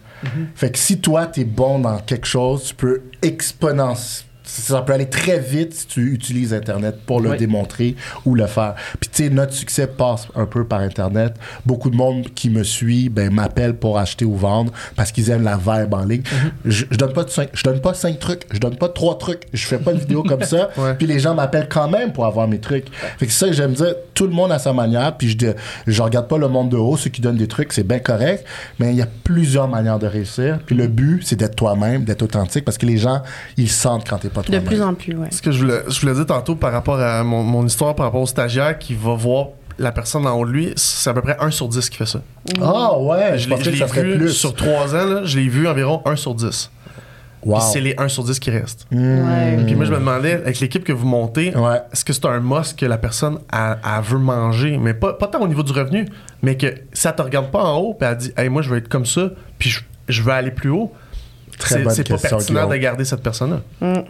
Fait 0.54 0.70
que 0.70 0.78
si 0.78 0.98
toi, 1.00 1.26
tu 1.26 1.40
es 1.42 1.44
bon 1.44 1.78
dans 1.80 1.98
quelque 1.98 2.26
chose, 2.26 2.64
tu 2.64 2.74
peux 2.74 3.02
exponentiellement. 3.22 4.30
Ça 4.46 4.82
peut 4.82 4.92
aller 4.92 5.08
très 5.08 5.38
vite 5.38 5.72
si 5.74 5.86
tu 5.86 6.12
utilises 6.12 6.52
Internet 6.52 6.96
pour 7.06 7.20
le 7.20 7.30
Oui. 7.30 7.36
démontrer 7.38 7.96
ou 8.26 8.34
le 8.34 8.46
faire. 8.46 8.74
Puis, 9.00 9.08
tu 9.10 9.24
sais, 9.24 9.30
notre 9.30 9.54
succès 9.54 9.86
passe 9.86 10.28
un 10.36 10.44
peu 10.46 10.64
par 10.66 10.80
Internet. 10.80 11.34
Beaucoup 11.64 11.88
de 11.88 11.96
monde 11.96 12.26
qui 12.34 12.50
me 12.50 12.62
suit 12.62 13.08
ben, 13.08 13.32
m'appelle 13.32 13.74
pour 13.74 13.98
acheter 13.98 14.24
ou 14.26 14.36
vendre 14.36 14.70
parce 14.96 15.12
qu'ils 15.12 15.30
aiment 15.30 15.44
la 15.44 15.56
vibe 15.56 15.94
en 15.94 16.04
ligne. 16.04 16.22
je, 16.64 16.84
je 16.90 16.96
donne 16.98 17.12
pas 17.14 17.24
de 17.24 17.30
cinq, 17.30 17.48
je 17.54 17.62
donne 17.62 17.80
pas 17.80 17.94
cinq 17.94 18.18
trucs, 18.18 18.42
je 18.52 18.58
donne 18.58 18.76
pas 18.76 18.88
trois 18.90 19.16
trucs. 19.16 19.42
Je 19.54 19.66
fais 19.66 19.78
pas 19.78 19.92
de 19.94 19.98
vidéo 19.98 20.22
comme 20.22 20.42
ça. 20.42 20.68
Ouais. 20.78 20.94
Puis 20.94 21.06
les 21.06 21.18
gens 21.20 21.34
m'appellent 21.34 21.68
quand 21.68 21.88
même 21.88 22.12
pour 22.12 22.26
avoir 22.26 22.46
mes 22.48 22.58
trucs. 22.58 22.86
Fait 23.18 23.26
que 23.26 23.32
c'est 23.32 23.38
ça 23.38 23.46
que 23.46 23.52
j'aime 23.54 23.72
dire. 23.72 23.94
Tout 24.12 24.26
le 24.26 24.32
monde 24.32 24.50
a 24.52 24.58
sa 24.58 24.72
manière. 24.72 25.16
Puis 25.16 25.30
je, 25.30 25.36
dis- 25.36 25.46
je 25.86 26.02
regarde 26.02 26.26
pas 26.28 26.36
le 26.36 26.48
monde 26.48 26.68
de 26.70 26.76
haut. 26.76 26.96
Ceux 26.96 27.10
qui 27.10 27.20
donnent 27.20 27.36
des 27.36 27.48
trucs, 27.48 27.72
c'est 27.72 27.86
bien 27.86 27.98
correct. 28.00 28.44
Mais 28.78 28.90
il 28.90 28.96
y 28.96 29.02
a 29.02 29.06
plusieurs 29.24 29.68
manières 29.68 29.98
de 29.98 30.06
réussir. 30.06 30.58
Puis 30.66 30.74
le 30.74 30.88
but, 30.88 31.22
c'est 31.24 31.36
d'être 31.36 31.54
toi-même, 31.56 32.04
d'être 32.04 32.22
authentique. 32.22 32.64
Parce 32.64 32.76
que 32.78 32.86
les 32.86 32.98
gens, 32.98 33.22
ils 33.56 33.70
sentent 33.70 34.06
quand 34.08 34.18
t'es 34.18 34.28
pas 34.34 34.42
De 34.42 34.58
plus 34.58 34.82
en 34.82 34.94
plus, 34.94 35.16
ouais. 35.16 35.28
Ce 35.30 35.40
que 35.40 35.50
je 35.52 35.60
voulais, 35.60 35.80
je 35.88 36.00
voulais 36.00 36.14
dire 36.14 36.26
tantôt 36.26 36.54
par 36.56 36.72
rapport 36.72 37.00
à 37.00 37.24
mon, 37.24 37.42
mon 37.42 37.64
histoire, 37.66 37.94
par 37.94 38.06
rapport 38.06 38.20
au 38.22 38.26
stagiaire 38.26 38.78
qui 38.78 38.94
va 38.94 39.14
voir 39.14 39.48
la 39.78 39.90
personne 39.90 40.26
en 40.26 40.38
haut 40.38 40.46
de 40.46 40.50
lui, 40.52 40.72
c'est 40.76 41.10
à 41.10 41.14
peu 41.14 41.22
près 41.22 41.36
1 41.40 41.50
sur 41.50 41.68
10 41.68 41.88
qui 41.90 41.96
fait 41.96 42.06
ça. 42.06 42.20
Ah 42.62 42.98
ouais, 42.98 43.32
je, 43.32 43.38
je 43.44 43.48
l'ai 43.48 43.56
pensais 43.56 43.64
je 43.64 43.70
que 43.70 43.74
l'ai 43.74 43.80
ça 43.80 43.88
serait 43.88 44.04
vu 44.04 44.18
plus. 44.18 44.28
sur 44.30 44.54
3 44.54 44.94
ans, 44.94 45.04
là, 45.06 45.20
je 45.24 45.38
l'ai 45.38 45.48
vu 45.48 45.66
environ 45.66 46.00
1 46.04 46.14
sur 46.16 46.34
10. 46.34 46.70
Wow. 47.44 47.58
Puis 47.58 47.64
c'est 47.72 47.80
les 47.80 47.94
1 47.98 48.08
sur 48.08 48.24
10 48.24 48.38
qui 48.38 48.50
restent. 48.50 48.86
Ouais. 48.92 49.58
Puis 49.66 49.74
moi, 49.74 49.84
je 49.84 49.90
me 49.90 49.98
demandais, 49.98 50.34
avec 50.34 50.60
l'équipe 50.60 50.82
que 50.84 50.92
vous 50.92 51.06
montez, 51.06 51.54
Ouais. 51.56 51.78
est-ce 51.92 52.04
que 52.04 52.12
c'est 52.12 52.24
un 52.24 52.40
must 52.40 52.78
que 52.78 52.86
la 52.86 52.96
personne 52.98 53.38
elle, 53.52 53.78
elle 53.84 54.02
veut 54.02 54.18
manger, 54.18 54.78
mais 54.78 54.94
pas, 54.94 55.12
pas 55.12 55.26
tant 55.26 55.40
au 55.40 55.48
niveau 55.48 55.62
du 55.62 55.72
revenu, 55.72 56.06
mais 56.42 56.56
que 56.56 56.72
ça 56.92 57.12
te 57.12 57.20
regarde 57.20 57.50
pas 57.50 57.62
en 57.64 57.76
haut, 57.78 57.94
puis 57.94 58.08
elle 58.08 58.16
dit, 58.16 58.32
hey, 58.36 58.48
moi, 58.48 58.62
je 58.62 58.70
veux 58.70 58.78
être 58.78 58.88
comme 58.88 59.04
ça, 59.06 59.28
puis 59.58 59.68
je, 59.70 59.80
je 60.08 60.22
veux 60.22 60.32
aller 60.32 60.52
plus 60.52 60.70
haut. 60.70 60.92
Très 61.58 61.84
C'est 61.90 62.08
pas 62.08 62.16
pertinent 62.18 62.68
de 62.68 62.76
garder 62.76 63.04
cette 63.04 63.22
personne-là. 63.22 63.60
Mm. 63.80 64.04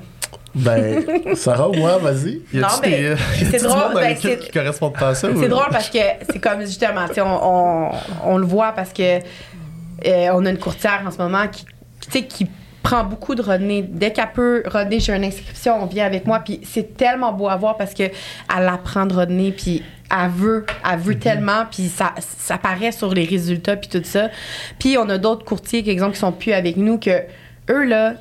Ben, 0.54 1.04
Sarah 1.34 1.68
moi, 1.76 1.98
vas-y. 1.98 2.40
Non, 2.52 2.68
mais 2.82 3.12
a-tu 3.12 3.44
c'est 3.50 3.62
drôle, 3.62 3.94
ben, 3.94 4.14
qui 4.16 4.50
correspond 4.52 4.90
pas 4.90 5.08
à 5.08 5.14
ça? 5.14 5.28
ou- 5.30 5.40
C'est 5.40 5.48
drôle 5.48 5.66
parce 5.70 5.90
que 5.90 5.98
c'est 6.30 6.38
comme 6.38 6.60
justement, 6.60 7.08
tu 7.08 7.14
sais, 7.14 7.20
on, 7.22 7.86
on, 7.88 7.90
on 8.24 8.38
le 8.38 8.46
voit 8.46 8.72
parce 8.72 8.92
que 8.92 9.18
euh, 10.06 10.28
on 10.32 10.44
a 10.46 10.50
une 10.50 10.58
courtière 10.58 11.02
en 11.06 11.10
ce 11.10 11.18
moment 11.18 11.48
qui, 11.48 11.64
tu 11.64 12.10
sais, 12.10 12.22
qui 12.24 12.46
prend 12.82 13.02
beaucoup 13.02 13.34
de 13.34 13.42
Rodney. 13.42 13.82
Dès 13.88 14.12
qu'elle 14.12 14.30
peut, 14.32 14.62
Rodney, 14.66 15.00
j'ai 15.00 15.14
une 15.14 15.24
inscription, 15.24 15.82
on 15.82 15.86
vient 15.86 16.04
avec 16.06 16.26
moi. 16.26 16.40
Puis 16.40 16.60
c'est 16.64 16.96
tellement 16.96 17.32
beau 17.32 17.48
à 17.48 17.56
voir 17.56 17.76
parce 17.76 17.94
que 17.94 18.02
elle 18.04 18.68
apprend 18.68 19.06
de 19.06 19.14
Rodney, 19.14 19.52
puis 19.52 19.82
elle 20.10 20.30
veut, 20.30 20.66
elle 20.88 20.98
veut 21.00 21.18
tellement, 21.18 21.64
puis 21.70 21.88
ça, 21.88 22.12
ça 22.38 22.58
paraît 22.58 22.92
sur 22.92 23.12
les 23.14 23.24
résultats, 23.24 23.74
puis 23.76 23.88
tout 23.88 24.02
ça. 24.04 24.28
Puis 24.78 24.96
on 24.98 25.08
a 25.08 25.18
d'autres 25.18 25.44
courtiers, 25.44 25.82
par 25.82 25.90
exemple, 25.92 26.12
qui 26.12 26.20
sont 26.20 26.30
plus 26.32 26.52
avec 26.52 26.76
nous, 26.76 26.98
que 26.98 27.22
eux, 27.70 27.84
là, 27.84 28.14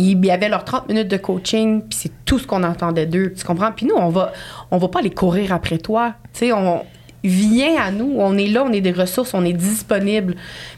il 0.00 0.24
y 0.24 0.30
avait 0.30 0.48
leurs 0.48 0.64
30 0.64 0.88
minutes 0.88 1.08
de 1.08 1.16
coaching, 1.16 1.82
puis 1.82 1.98
c'est 2.02 2.12
tout 2.24 2.38
ce 2.38 2.46
qu'on 2.46 2.62
entendait 2.62 3.06
d'eux. 3.06 3.32
Tu 3.36 3.44
comprends? 3.44 3.72
Puis 3.72 3.86
nous, 3.86 3.96
on 3.96 4.08
va, 4.08 4.32
on 4.70 4.78
va 4.78 4.88
pas 4.88 5.00
aller 5.00 5.10
courir 5.10 5.52
après 5.52 5.78
toi. 5.78 6.14
Tu 6.32 6.40
sais, 6.40 6.52
on 6.52 6.84
vient 7.22 7.80
à 7.80 7.90
nous, 7.90 8.14
on 8.16 8.36
est 8.38 8.46
là, 8.46 8.64
on 8.64 8.72
est 8.72 8.80
des 8.80 8.92
ressources, 8.92 9.34
on 9.34 9.44
est 9.44 9.52
disponible. 9.52 10.36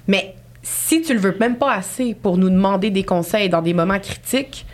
Mais 0.08 0.34
si 0.62 1.02
tu 1.02 1.14
le 1.14 1.20
veux 1.20 1.36
même 1.38 1.56
pas 1.56 1.72
assez 1.74 2.14
pour 2.14 2.36
nous 2.36 2.50
demander 2.50 2.90
des 2.90 3.04
conseils 3.04 3.48
dans 3.48 3.62
des 3.62 3.74
moments 3.74 3.98
critiques, 3.98 4.66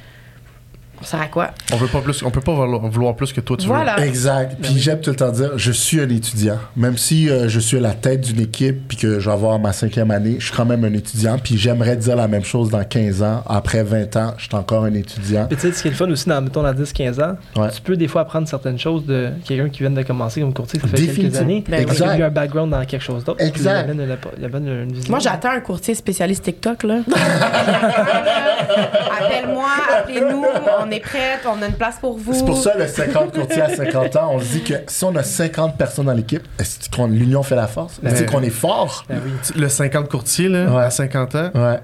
on 1.01 1.05
sert 1.05 1.21
à 1.21 1.27
quoi? 1.27 1.51
On 1.73 1.77
veut 1.77 1.87
pas 1.89 2.01
plus, 2.01 2.23
on 2.23 2.31
peut 2.31 2.41
pas 2.41 2.53
vouloir 2.55 3.15
plus 3.15 3.33
que 3.33 3.41
toi 3.41 3.57
tu 3.57 3.67
Voilà. 3.67 4.05
Exact. 4.05 4.57
Puis 4.61 4.79
j'aime 4.79 5.01
tout 5.01 5.11
le 5.11 5.17
temps 5.17 5.31
dire, 5.31 5.53
je 5.57 5.73
suis 5.73 6.01
un 6.01 6.09
étudiant. 6.09 6.59
Même 6.77 6.97
si 6.97 7.29
euh, 7.31 7.49
je 7.49 7.61
suis 7.61 7.77
à 7.77 7.81
la 7.81 7.93
tête 7.95 8.21
d'une 8.23 8.41
équipe 8.41 8.89
puis 8.89 8.97
que 8.97 9.21
je 9.21 9.27
vais 9.29 9.33
avoir 9.35 9.59
ma 9.59 9.73
cinquième 9.73 10.11
année, 10.11 10.37
je 10.39 10.47
suis 10.47 10.55
quand 10.57 10.65
même 10.65 10.85
un 10.85 10.93
étudiant. 10.93 11.39
Puis 11.39 11.57
j'aimerais 11.59 11.97
dire 11.97 12.17
la 12.17 12.29
même 12.29 12.45
chose 12.45 12.71
dans 12.71 12.83
15 12.85 13.23
ans. 13.23 13.43
Après 13.47 13.83
20 13.83 14.17
ans, 14.17 14.35
je 14.39 14.45
suis 14.47 14.55
encore 14.57 14.85
un 14.85 14.95
étudiant. 14.95 15.47
Puis 15.47 15.57
tu 15.57 15.63
sais, 15.69 15.73
ce 15.73 15.83
qui 15.83 15.89
est 15.89 15.93
le 15.93 15.97
fun 15.97 16.11
aussi, 16.11 16.29
dans, 16.29 16.41
mettons, 16.43 16.63
dans 16.63 16.73
10-15 16.73 17.23
ans, 17.23 17.37
Ouais. 17.57 17.69
tu 17.71 17.81
peux 17.81 17.97
des 17.97 18.09
fois 18.09 18.23
apprendre 18.23 18.49
certaines 18.49 18.79
choses 18.79 19.05
de 19.07 19.31
quelqu'un 19.45 19.69
qui 19.69 19.81
vient 19.81 19.91
de 19.91 20.03
commencer 20.03 20.41
comme 20.41 20.53
courtier, 20.55 20.81
ça 20.81 20.87
fait 20.89 20.97
quelques 20.97 21.07
Définitivement. 21.09 21.41
années. 21.45 21.65
Ben. 21.69 21.85
Parce 21.85 21.97
qu'il 21.97 22.05
a 22.05 22.07
Exact. 22.15 22.21
eu 22.21 22.23
un 22.25 22.31
background 22.31 22.71
dans 22.73 22.85
quelque 22.85 23.03
chose 23.03 23.25
d'autre. 23.25 23.39
puis 23.39 23.49
Exact. 23.49 23.85
Il 23.87 23.91
amène 23.91 24.01
une, 24.11 24.17
il 24.39 24.45
amène 24.45 24.67
une 24.69 24.93
vision. 24.93 25.11
Moi, 25.11 25.19
j'attends 25.21 25.51
un 25.51 25.61
courtier 25.61 25.95
spécialiste 25.95 26.45
TikTok, 26.45 26.83
là. 26.85 26.97
Appelle-moi, 29.21 29.69
appelez-nous, 29.99 30.45
on 30.81 30.88
est 30.91 31.01
prête, 31.01 31.41
on 31.47 31.61
a 31.63 31.67
une 31.67 31.75
place 31.75 31.97
pour 32.01 32.19
vous. 32.19 32.33
C'est 32.35 32.45
pour 32.45 32.57
ça 32.59 32.77
le 32.77 32.87
50 32.87 33.33
courtiers 33.35 33.63
à 33.63 33.75
50 33.75 34.17
ans, 34.17 34.31
on 34.35 34.41
se 34.41 34.47
dit 34.53 34.63
que 34.63 34.75
si 34.87 35.05
on 35.05 35.15
a 35.17 35.23
50 35.23 35.77
personnes 35.77 36.07
dans 36.07 36.13
l'équipe, 36.13 36.43
est-ce 36.59 36.89
qu'on 36.91 37.07
l'union 37.07 37.43
fait 37.43 37.57
la 37.57 37.67
force? 37.67 38.01
Ben 38.03 38.13
Est-ce 38.13 38.23
oui. 38.23 38.27
qu'on 38.27 38.43
est 38.43 38.51
fort? 38.51 39.05
Ben 39.09 39.21
oui. 39.25 39.31
Le 39.57 39.69
50 39.69 40.09
courtier, 40.09 40.49
là, 40.49 40.67
Ouais. 40.71 40.83
à 40.85 40.91
50 40.91 41.35
ans, 41.35 41.51
Ouais. 41.55 41.81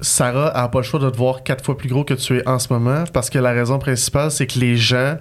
Sarah 0.00 0.48
a 0.56 0.68
pas 0.68 0.78
le 0.80 0.82
choix 0.84 0.98
de 0.98 1.08
te 1.10 1.16
voir 1.16 1.44
quatre 1.44 1.64
fois 1.64 1.76
plus 1.78 1.88
gros 1.88 2.02
que 2.04 2.14
tu 2.14 2.38
es 2.38 2.48
en 2.48 2.58
ce 2.58 2.72
moment 2.72 3.04
parce 3.12 3.30
que 3.30 3.38
la 3.38 3.52
raison 3.52 3.78
principale, 3.78 4.30
c'est 4.32 4.46
que 4.48 4.58
les 4.58 4.76
gens, 4.76 5.16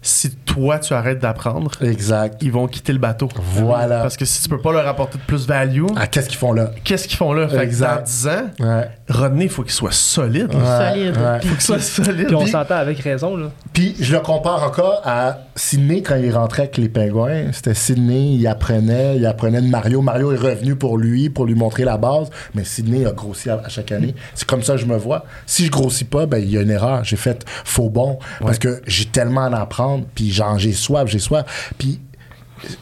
si 0.00 0.30
toi 0.30 0.78
tu 0.78 0.92
arrêtes 0.94 1.18
d'apprendre, 1.18 1.70
Exact. 1.82 2.36
ils 2.42 2.52
vont 2.52 2.66
quitter 2.68 2.92
le 2.92 2.98
bateau. 3.00 3.28
Voilà. 3.54 4.00
Parce 4.00 4.16
que 4.16 4.24
si 4.24 4.42
tu 4.42 4.48
peux 4.48 4.60
pas 4.60 4.72
leur 4.72 4.86
apporter 4.86 5.18
de 5.18 5.22
plus 5.24 5.46
value, 5.46 5.84
Ah, 5.96 6.06
qu'est-ce 6.06 6.28
qu'ils 6.28 6.38
font 6.38 6.52
là? 6.52 6.70
qu'est-ce 6.84 7.08
qu'ils 7.08 7.16
font 7.16 7.32
là? 7.32 7.48
Fait 7.48 7.56
que 7.56 7.62
Exact. 7.62 7.96
dans 7.98 8.02
10 8.04 8.28
ans, 8.28 8.50
Ouais. 8.60 8.88
Rodney, 9.08 9.44
il 9.44 9.50
faut 9.50 9.62
qu'il 9.62 9.72
soit 9.72 9.92
solide. 9.92 10.54
Ouais, 10.54 10.90
Solide. 10.90 11.16
ouais. 11.16 11.40
Faut 11.40 11.48
qu'il 11.54 11.60
soit 11.60 11.80
solide. 11.80 12.26
Puis 12.26 12.36
on 12.36 12.46
s'entend 12.46 12.76
avec 12.76 12.98
raison, 13.00 13.36
là. 13.36 13.48
Puis 13.72 13.96
je 14.00 14.12
le 14.12 14.20
compare 14.20 14.62
encore 14.62 15.00
à 15.04 15.38
Sydney 15.56 16.02
quand 16.02 16.16
il 16.16 16.30
rentrait 16.32 16.62
avec 16.64 16.76
les 16.76 16.88
pingouins. 16.88 17.50
C'était 17.52 17.74
Sydney, 17.74 18.34
il 18.34 18.46
apprenait, 18.46 19.16
il 19.16 19.26
apprenait 19.26 19.60
de 19.62 19.68
Mario. 19.68 20.00
Mario 20.02 20.32
est 20.32 20.36
revenu 20.36 20.76
pour 20.76 20.96
lui, 20.98 21.28
pour 21.30 21.44
lui 21.46 21.54
montrer 21.54 21.84
la 21.84 21.96
base. 21.96 22.28
Mais 22.54 22.64
Sydney 22.64 23.04
a 23.06 23.12
grossi 23.12 23.50
à, 23.50 23.60
à 23.64 23.68
chaque 23.68 23.90
année. 23.92 24.14
C'est 24.34 24.46
comme 24.46 24.62
ça 24.62 24.74
que 24.74 24.80
je 24.80 24.86
me 24.86 24.96
vois. 24.96 25.24
Si 25.46 25.66
je 25.66 25.70
grossis 25.70 26.04
pas, 26.04 26.26
ben 26.26 26.38
il 26.38 26.50
y 26.50 26.56
a 26.58 26.62
une 26.62 26.70
erreur. 26.70 27.02
J'ai 27.04 27.16
fait 27.16 27.44
faux 27.64 27.88
bon 27.90 28.18
parce 28.40 28.58
que 28.58 28.80
j'ai 28.86 29.06
tellement 29.06 29.44
à 29.44 29.48
en 29.48 29.52
apprendre. 29.54 29.97
Puis 30.14 30.30
genre 30.30 30.58
j'ai 30.58 30.72
soif, 30.72 31.08
j'ai 31.08 31.18
soif. 31.18 31.72
Puis 31.78 32.00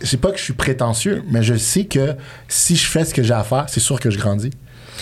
c'est 0.02 0.16
pas 0.20 0.30
que 0.30 0.38
je 0.38 0.42
suis 0.44 0.54
prétentieux, 0.54 1.22
mais 1.30 1.42
je 1.42 1.54
sais 1.54 1.84
que 1.84 2.14
si 2.48 2.76
je 2.76 2.86
fais 2.86 3.04
ce 3.04 3.12
que 3.14 3.22
j'ai 3.22 3.34
à 3.34 3.42
faire, 3.44 3.66
c'est 3.68 3.80
sûr 3.80 4.00
que 4.00 4.10
je 4.10 4.18
grandis. 4.18 4.50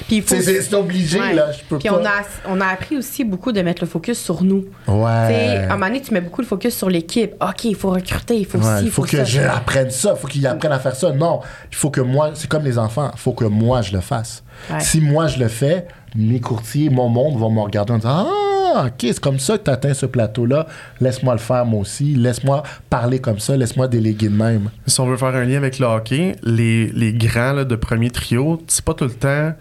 Puis 0.08 0.20
faut- 0.22 0.34
C'est- 0.40 0.74
obligé 0.74 1.20
Ouais. 1.20 1.34
là. 1.34 1.52
Je 1.52 1.62
peux 1.68 1.78
Puis 1.78 1.88
pas. 1.88 2.00
on 2.00 2.04
a, 2.04 2.56
on 2.56 2.60
a 2.60 2.66
appris 2.66 2.96
aussi 2.96 3.22
beaucoup 3.22 3.52
de 3.52 3.62
mettre 3.62 3.84
le 3.84 3.88
focus 3.88 4.18
sur 4.18 4.42
nous. 4.42 4.62
Tu 4.62 4.68
sais, 4.86 4.92
Ouais. 4.92 5.56
à 5.58 5.74
un 5.74 5.76
moment 5.76 5.86
donné, 5.86 6.02
tu 6.02 6.12
mets 6.12 6.20
beaucoup 6.20 6.40
le 6.40 6.48
focus 6.48 6.74
sur 6.76 6.90
l'équipe. 6.90 7.32
OK, 7.40 7.64
il 7.66 7.76
faut 7.76 7.90
recruter, 7.90 8.34
il 8.36 8.44
faut 8.44 8.58
Ouais, 8.58 8.80
ci, 8.80 8.86
il 8.86 8.90
faut, 8.90 9.02
que 9.02 9.18
ça. 9.18 9.22
j'apprenne 9.22 9.90
ça, 9.90 10.14
il 10.16 10.20
faut 10.20 10.26
qu'ils 10.26 10.44
apprennent 10.48 10.72
à 10.72 10.80
faire 10.80 10.96
ça. 10.96 11.12
Non, 11.12 11.38
il 11.70 11.76
faut 11.76 11.90
que 11.90 12.00
moi, 12.00 12.32
c'est 12.34 12.48
comme 12.48 12.64
les 12.64 12.76
enfants, 12.76 13.12
il 13.14 13.20
faut 13.20 13.34
que 13.34 13.44
moi 13.44 13.82
je 13.82 13.92
le 13.92 14.00
fasse. 14.00 14.42
Ouais. 14.68 14.80
Si 14.80 15.00
moi 15.00 15.28
je 15.28 15.38
le 15.38 15.46
fais, 15.46 15.86
mes 16.16 16.40
courtiers, 16.40 16.90
mon 16.90 17.08
monde 17.08 17.38
vont 17.38 17.50
me 17.50 17.60
regarder 17.60 17.92
en 17.92 17.98
disant 17.98 18.26
Ah, 18.28 18.32
ok, 18.74 18.92
c'est 19.00 19.20
comme 19.20 19.38
ça 19.38 19.58
que 19.58 19.64
tu 19.64 19.70
atteins 19.70 19.94
ce 19.94 20.06
plateau-là, 20.06 20.66
laisse-moi 21.00 21.34
le 21.34 21.40
faire 21.40 21.64
moi 21.64 21.80
aussi, 21.80 22.14
laisse-moi 22.14 22.62
parler 22.90 23.18
comme 23.18 23.38
ça, 23.38 23.56
laisse-moi 23.56 23.88
déléguer 23.88 24.28
de 24.28 24.34
même. 24.34 24.70
Si 24.86 25.00
on 25.00 25.06
veut 25.06 25.16
faire 25.16 25.34
un 25.34 25.44
lien 25.44 25.56
avec 25.56 25.78
le 25.78 25.86
hockey, 25.86 26.36
les, 26.42 26.88
les 26.88 27.12
grands 27.12 27.64
de 27.64 27.76
premier 27.76 28.10
trio, 28.10 28.62
c'est 28.66 28.84
pas 28.84 28.94
tout 28.94 29.04
le 29.04 29.10
temps 29.10 29.52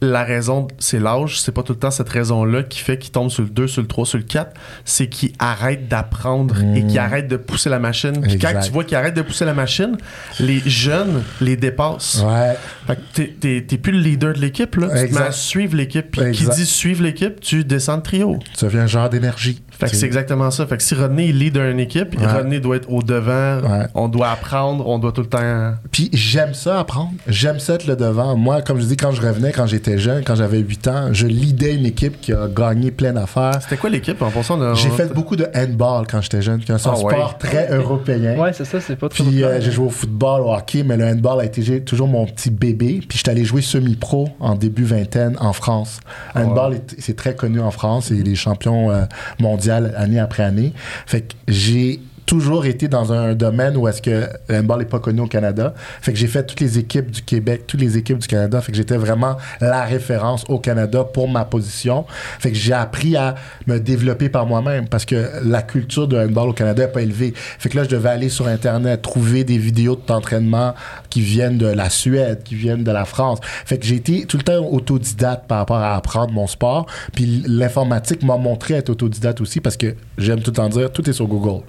la 0.00 0.22
raison, 0.24 0.68
c'est 0.78 1.00
l'âge, 1.00 1.40
c'est 1.40 1.50
pas 1.52 1.62
tout 1.62 1.72
le 1.72 1.78
temps 1.78 1.90
cette 1.90 2.08
raison-là 2.08 2.62
qui 2.62 2.78
fait 2.78 2.98
qu'ils 2.98 3.10
tombent 3.10 3.30
sur 3.30 3.42
le 3.42 3.48
2, 3.48 3.66
sur 3.66 3.82
le 3.82 3.88
3, 3.88 4.06
sur 4.06 4.18
le 4.18 4.24
4, 4.24 4.52
c'est 4.84 5.08
qu'ils 5.08 5.32
arrêtent 5.38 5.88
d'apprendre 5.88 6.54
et 6.76 6.86
qu'ils 6.86 6.98
arrêtent 6.98 7.28
de 7.28 7.36
pousser 7.36 7.68
la 7.68 7.78
machine. 7.78 8.20
Puis 8.20 8.38
quand 8.38 8.58
tu 8.64 8.70
vois 8.70 8.84
qu'ils 8.84 8.96
arrêtent 8.96 9.16
de 9.16 9.22
pousser 9.22 9.44
la 9.44 9.54
machine, 9.54 9.96
les 10.38 10.60
jeunes 10.60 11.22
les 11.40 11.56
dépassent. 11.56 12.22
Ouais, 12.24 12.56
Fait 12.86 12.96
que 12.96 13.00
t'es- 13.12 13.34
t'es 13.40 13.64
t'es 13.66 13.78
plus 13.78 13.92
le 13.92 13.98
leader 14.00 14.34
de 14.34 14.38
l'équipe, 14.40 14.76
là. 14.76 14.86
Tu 14.88 14.94
te 14.94 14.98
Exact. 15.00 15.20
mets 15.20 15.26
à 15.26 15.32
suivre 15.32 15.76
l'équipe. 15.76 16.10
Puis 16.10 16.32
qui 16.32 16.46
dit 16.48 16.66
suivre 16.66 17.02
l'équipe, 17.02 17.40
tu 17.40 17.64
descends 17.64 17.96
de 17.98 18.02
trio. 18.02 18.38
ça 18.54 18.66
devient 18.66 18.78
un 18.78 18.86
genre 18.86 19.08
d'énergie. 19.10 19.62
Fait 19.78 19.88
que 19.88 19.96
c'est 19.96 20.06
exactement 20.06 20.50
ça. 20.50 20.66
Fait 20.66 20.76
que 20.76 20.82
si 20.82 20.94
Rodney 20.94 21.28
il 21.28 21.38
lead 21.38 21.56
une 21.56 21.78
équipe, 21.80 22.18
Ouais. 22.18 22.26
Rodney 22.26 22.58
doit 22.60 22.76
être 22.76 22.90
au 22.90 23.02
devant. 23.02 23.60
Ouais. 23.60 23.86
On 23.94 24.08
doit 24.08 24.30
apprendre, 24.30 24.86
on 24.88 24.98
doit 24.98 25.12
tout 25.12 25.20
le 25.20 25.28
temps. 25.28 25.74
Puis 25.92 26.10
j'aime 26.12 26.52
ça 26.54 26.80
apprendre. 26.80 27.12
J'aime 27.28 27.60
ça 27.60 27.74
être 27.74 27.86
le 27.86 27.94
devant. 27.96 28.36
Moi, 28.36 28.62
comme 28.62 28.80
je 28.80 28.84
dis, 28.86 28.96
quand 28.96 29.12
je 29.12 29.22
revenais, 29.22 29.52
quand 29.52 29.66
j'étais 29.66 29.98
jeune, 29.98 30.24
quand 30.24 30.34
j'avais 30.34 30.58
8 30.58 30.88
ans, 30.88 31.08
je 31.12 31.26
leadais 31.26 31.74
une 31.76 31.86
équipe 31.86 32.20
qui 32.20 32.32
a 32.32 32.48
gagné 32.48 32.90
plein 32.90 33.12
d'affaires. 33.12 33.58
C'était 33.62 33.76
quoi 33.76 33.88
l'équipe 33.90 34.20
en 34.20 34.30
passant? 34.30 34.58
on 34.58 34.62
a- 34.62 34.74
J'ai 34.74 34.90
fait 34.90 35.12
beaucoup 35.14 35.36
de 35.36 35.46
handball 35.54 36.06
quand 36.10 36.20
j'étais 36.22 36.42
jeune, 36.42 36.58
qui 36.58 36.72
est 36.72 36.74
un 36.74 36.78
Ah 36.84 36.90
ouais. 36.90 37.12
sport 37.14 37.38
très 37.38 37.72
européen. 37.72 38.36
Ouais, 38.36 38.52
c'est 38.52 38.64
ça, 38.64 38.80
c'est 38.80 38.96
pas 38.96 39.08
trop. 39.08 39.22
Puis 39.24 39.44
euh, 39.44 39.60
j'ai 39.60 39.70
joué 39.70 39.86
au 39.86 39.90
football, 39.90 40.40
au 40.42 40.52
hockey, 40.54 40.82
mais 40.82 40.96
le 40.96 41.04
handball 41.04 41.40
a 41.40 41.44
été 41.44 41.80
toujours 41.84 42.08
mon 42.08 42.26
petit 42.26 42.50
bébé. 42.50 43.00
Puis 43.08 43.18
j'étais 43.18 43.30
allé 43.30 43.44
jouer 43.44 43.62
semi-pro 43.62 44.28
en 44.40 44.56
début 44.56 44.84
vingtaine 44.84 45.36
en 45.38 45.52
France. 45.52 46.00
Handball, 46.34 46.74
est- 46.74 46.96
c'est 46.98 47.14
très 47.16 47.36
connu 47.36 47.60
en 47.60 47.70
France 47.70 48.10
et 48.10 48.14
les 48.24 48.34
champions 48.34 48.90
euh, 48.90 49.04
mondiaux 49.38 49.67
année 49.70 50.18
après 50.18 50.42
année. 50.42 50.72
Fait 51.06 51.22
que 51.22 51.34
j'ai 51.46 52.00
toujours 52.28 52.66
été 52.66 52.88
dans 52.88 53.10
un 53.10 53.34
domaine 53.34 53.74
où 53.78 53.88
est-ce 53.88 54.02
que 54.02 54.28
le 54.48 54.58
handball 54.58 54.80
n'est 54.80 54.84
pas 54.84 54.98
connu 54.98 55.22
au 55.22 55.26
Canada. 55.26 55.72
Fait 56.02 56.12
que 56.12 56.18
j'ai 56.18 56.26
fait 56.26 56.44
toutes 56.44 56.60
les 56.60 56.78
équipes 56.78 57.10
du 57.10 57.22
Québec, 57.22 57.62
toutes 57.66 57.80
les 57.80 57.96
équipes 57.96 58.18
du 58.18 58.28
Canada. 58.28 58.60
Fait 58.60 58.70
que 58.70 58.76
j'étais 58.76 58.98
vraiment 58.98 59.38
la 59.62 59.84
référence 59.84 60.44
au 60.48 60.58
Canada 60.58 61.04
pour 61.04 61.26
ma 61.26 61.46
position. 61.46 62.04
Fait 62.38 62.50
que 62.50 62.56
j'ai 62.56 62.74
appris 62.74 63.16
à 63.16 63.34
me 63.66 63.78
développer 63.80 64.28
par 64.28 64.44
moi-même 64.44 64.88
parce 64.88 65.06
que 65.06 65.30
la 65.42 65.62
culture 65.62 66.06
de 66.06 66.18
handball 66.18 66.50
au 66.50 66.52
Canada 66.52 66.84
n'est 66.84 66.92
pas 66.92 67.00
élevée. 67.00 67.32
Fait 67.34 67.70
que 67.70 67.78
là, 67.78 67.84
je 67.84 67.88
devais 67.88 68.10
aller 68.10 68.28
sur 68.28 68.46
Internet, 68.46 69.00
trouver 69.00 69.44
des 69.44 69.56
vidéos 69.56 69.96
d'entraînement 69.96 70.74
qui 71.08 71.22
viennent 71.22 71.56
de 71.56 71.66
la 71.66 71.88
Suède, 71.88 72.42
qui 72.44 72.56
viennent 72.56 72.84
de 72.84 72.92
la 72.92 73.06
France. 73.06 73.38
Fait 73.64 73.78
que 73.78 73.86
j'ai 73.86 73.96
été 73.96 74.26
tout 74.26 74.36
le 74.36 74.42
temps 74.42 74.66
autodidacte 74.70 75.46
par 75.48 75.58
rapport 75.60 75.78
à 75.78 75.96
apprendre 75.96 76.34
mon 76.34 76.46
sport. 76.46 76.84
Puis 77.14 77.42
l'informatique 77.46 78.22
m'a 78.22 78.36
montré 78.36 78.74
être 78.74 78.90
autodidacte 78.90 79.40
aussi 79.40 79.60
parce 79.60 79.78
que 79.78 79.94
j'aime 80.18 80.40
tout 80.40 80.50
le 80.50 80.56
temps 80.56 80.68
dire, 80.68 80.92
tout 80.92 81.08
est 81.08 81.14
sur 81.14 81.26
Google. 81.26 81.62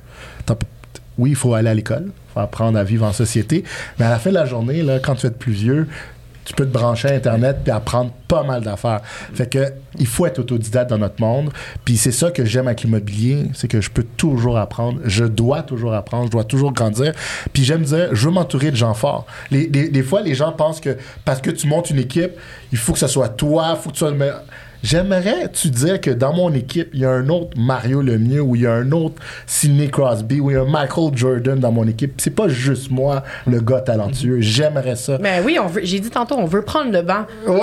Oui, 1.18 1.32
il 1.32 1.36
faut 1.36 1.54
aller 1.54 1.70
à 1.70 1.74
l'école, 1.74 2.06
il 2.08 2.34
faut 2.34 2.40
apprendre 2.40 2.78
à 2.80 2.84
vivre 2.84 3.06
en 3.06 3.12
société, 3.14 3.64
mais 4.00 4.06
à 4.06 4.10
la 4.10 4.20
fin 4.20 4.30
de 4.30 4.36
la 4.36 4.46
journée, 4.46 4.82
là, 4.84 5.00
quand 5.00 5.16
tu 5.16 5.28
es 5.28 5.32
plus 5.32 5.52
vieux, 5.52 5.88
tu 6.46 6.54
peux 6.56 6.66
te 6.66 6.72
brancher 6.72 7.10
à 7.10 7.14
Internet 7.14 7.58
puis 7.64 7.72
apprendre 7.72 8.12
pas 8.28 8.42
mal 8.42 8.64
d'affaires. 8.64 9.02
Fait 9.04 9.48
que 9.48 9.72
il 10.00 10.08
faut 10.08 10.26
être 10.26 10.40
autodidacte 10.40 10.90
dans 10.90 10.98
notre 10.98 11.22
monde. 11.22 11.52
Puis 11.86 11.96
c'est 11.98 12.12
ça 12.14 12.32
que 12.32 12.44
j'aime 12.44 12.66
avec 12.68 12.82
l'immobilier, 12.82 13.46
c'est 13.54 13.68
que 13.68 13.82
je 13.82 13.92
peux 13.92 14.02
toujours 14.18 14.58
apprendre. 14.58 15.00
Je 15.06 15.26
dois 15.26 15.62
toujours 15.62 15.94
apprendre, 15.94 16.26
je 16.26 16.32
dois 16.32 16.46
toujours 16.46 16.72
grandir. 16.72 17.14
Puis 17.54 17.64
j'aime 17.66 17.84
dire, 17.84 18.08
je 18.16 18.26
veux 18.26 18.34
m'entourer 18.34 18.72
de 18.72 18.76
gens 18.78 18.96
forts. 18.96 19.28
Les, 19.52 19.68
les- 19.68 19.90
des 19.90 20.02
fois, 20.02 20.22
les 20.22 20.34
gens 20.34 20.52
pensent 20.54 20.80
que 20.80 20.98
parce 21.24 21.40
que 21.42 21.52
tu 21.52 21.68
montes 21.68 21.92
une 21.92 22.00
équipe, 22.00 22.32
il 22.72 22.78
faut 22.80 22.94
que 22.94 23.00
ce 23.00 23.08
soit 23.08 23.30
toi, 23.30 23.76
il 23.78 23.82
faut 23.84 23.90
que 23.90 23.94
tu 23.96 24.00
sois 24.00 24.10
le 24.12 24.18
meilleur. 24.18 24.42
J'aimerais 24.84 25.49
tu 25.51 25.69
dire 25.69 25.99
que 25.99 26.10
dans 26.11 26.34
mon 26.34 26.53
équipe, 26.53 26.89
il 26.93 27.01
y 27.01 27.06
a 27.06 27.11
un 27.11 27.27
autre 27.30 27.49
Mario 27.57 28.01
Lemieux 28.01 28.41
ou 28.41 28.56
il 28.56 28.61
y 28.61 28.68
a 28.68 28.73
un 28.73 28.91
autre 28.91 29.15
Sidney 29.45 29.89
Crosby 29.89 30.39
ou 30.39 30.51
il 30.51 30.53
y 30.53 30.57
a 30.57 30.61
un 30.61 30.65
Michael 30.65 31.11
Jordan 31.15 31.60
dans 31.60 31.72
mon 31.72 31.88
équipe. 31.88 32.14
C'est 32.18 32.30
pas 32.35 32.47
juste 32.47 32.89
moi, 32.89 33.23
le 33.45 33.60
gars 33.60 33.81
talentueux. 33.81 34.38
J'aimerais 34.39 34.95
ça. 34.95 35.18
Ben 35.18 35.43
oui, 35.45 35.57
on 35.61 35.68
veut, 35.68 35.81
j'ai 35.84 35.99
dit 35.99 36.10
tantôt, 36.10 36.35
on 36.38 36.45
veut 36.45 36.61
prendre 36.61 36.91
le 36.91 37.01
banc. 37.01 37.26
Ouais, 37.45 37.60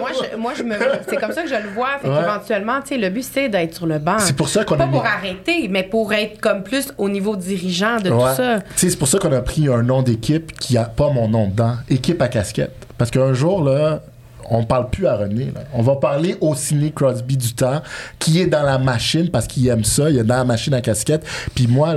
moi, 0.00 0.10
je, 0.32 0.36
moi 0.36 0.52
je 0.56 0.62
me, 0.62 0.74
c'est 1.08 1.16
comme 1.16 1.32
ça 1.32 1.42
que 1.42 1.48
je 1.48 1.54
le 1.54 1.68
vois. 1.74 1.98
Fait 2.00 2.08
Ouais. 2.08 2.14
qu'éventuellement, 2.20 2.80
tu 2.80 2.88
sais, 2.88 2.98
le 2.98 3.10
but, 3.10 3.22
c'est 3.24 3.48
d'être 3.48 3.74
sur 3.74 3.86
le 3.86 3.98
banc. 3.98 4.18
C'est 4.18 4.36
pour 4.36 4.48
ça 4.48 4.64
qu'on 4.64 4.76
Pas 4.76 4.84
a 4.84 4.88
pour 4.88 5.02
mis- 5.02 5.08
arrêter, 5.08 5.68
mais 5.68 5.82
pour 5.82 6.12
être 6.12 6.40
comme 6.40 6.62
plus 6.62 6.92
au 6.98 7.08
niveau 7.08 7.36
dirigeant 7.36 7.98
de 8.00 8.10
Ouais. 8.10 8.18
tout 8.30 8.36
ça. 8.36 8.58
C'est 8.76 8.98
pour 8.98 9.08
ça 9.08 9.18
qu'on 9.18 9.32
a 9.32 9.40
pris 9.42 9.68
un 9.68 9.82
nom 9.82 10.02
d'équipe 10.02 10.58
qui 10.58 10.78
a 10.78 10.84
pas 10.84 11.10
mon 11.10 11.28
nom 11.28 11.48
dedans. 11.48 11.74
Équipe 11.90 12.22
à 12.22 12.28
casquette. 12.28 12.72
Parce 12.98 13.10
qu'un 13.10 13.34
jour, 13.34 13.62
là, 13.62 14.02
on 14.50 14.64
parle 14.64 14.90
plus 14.90 15.06
à 15.06 15.16
René. 15.16 15.52
On 15.72 15.82
va 15.82 15.96
parler 15.96 16.36
au 16.40 16.54
Ciné 16.54 16.90
Crosby 16.92 17.36
du 17.36 17.54
temps, 17.54 17.82
qui 18.18 18.40
est 18.40 18.46
dans 18.46 18.62
la 18.62 18.78
machine 18.78 19.30
parce 19.30 19.46
qu'il 19.46 19.66
aime 19.68 19.84
ça. 19.84 20.10
Il 20.10 20.18
est 20.18 20.24
dans 20.24 20.36
la 20.36 20.44
machine 20.44 20.74
à 20.74 20.80
casquette. 20.80 21.26
Puis 21.54 21.66
moi, 21.66 21.94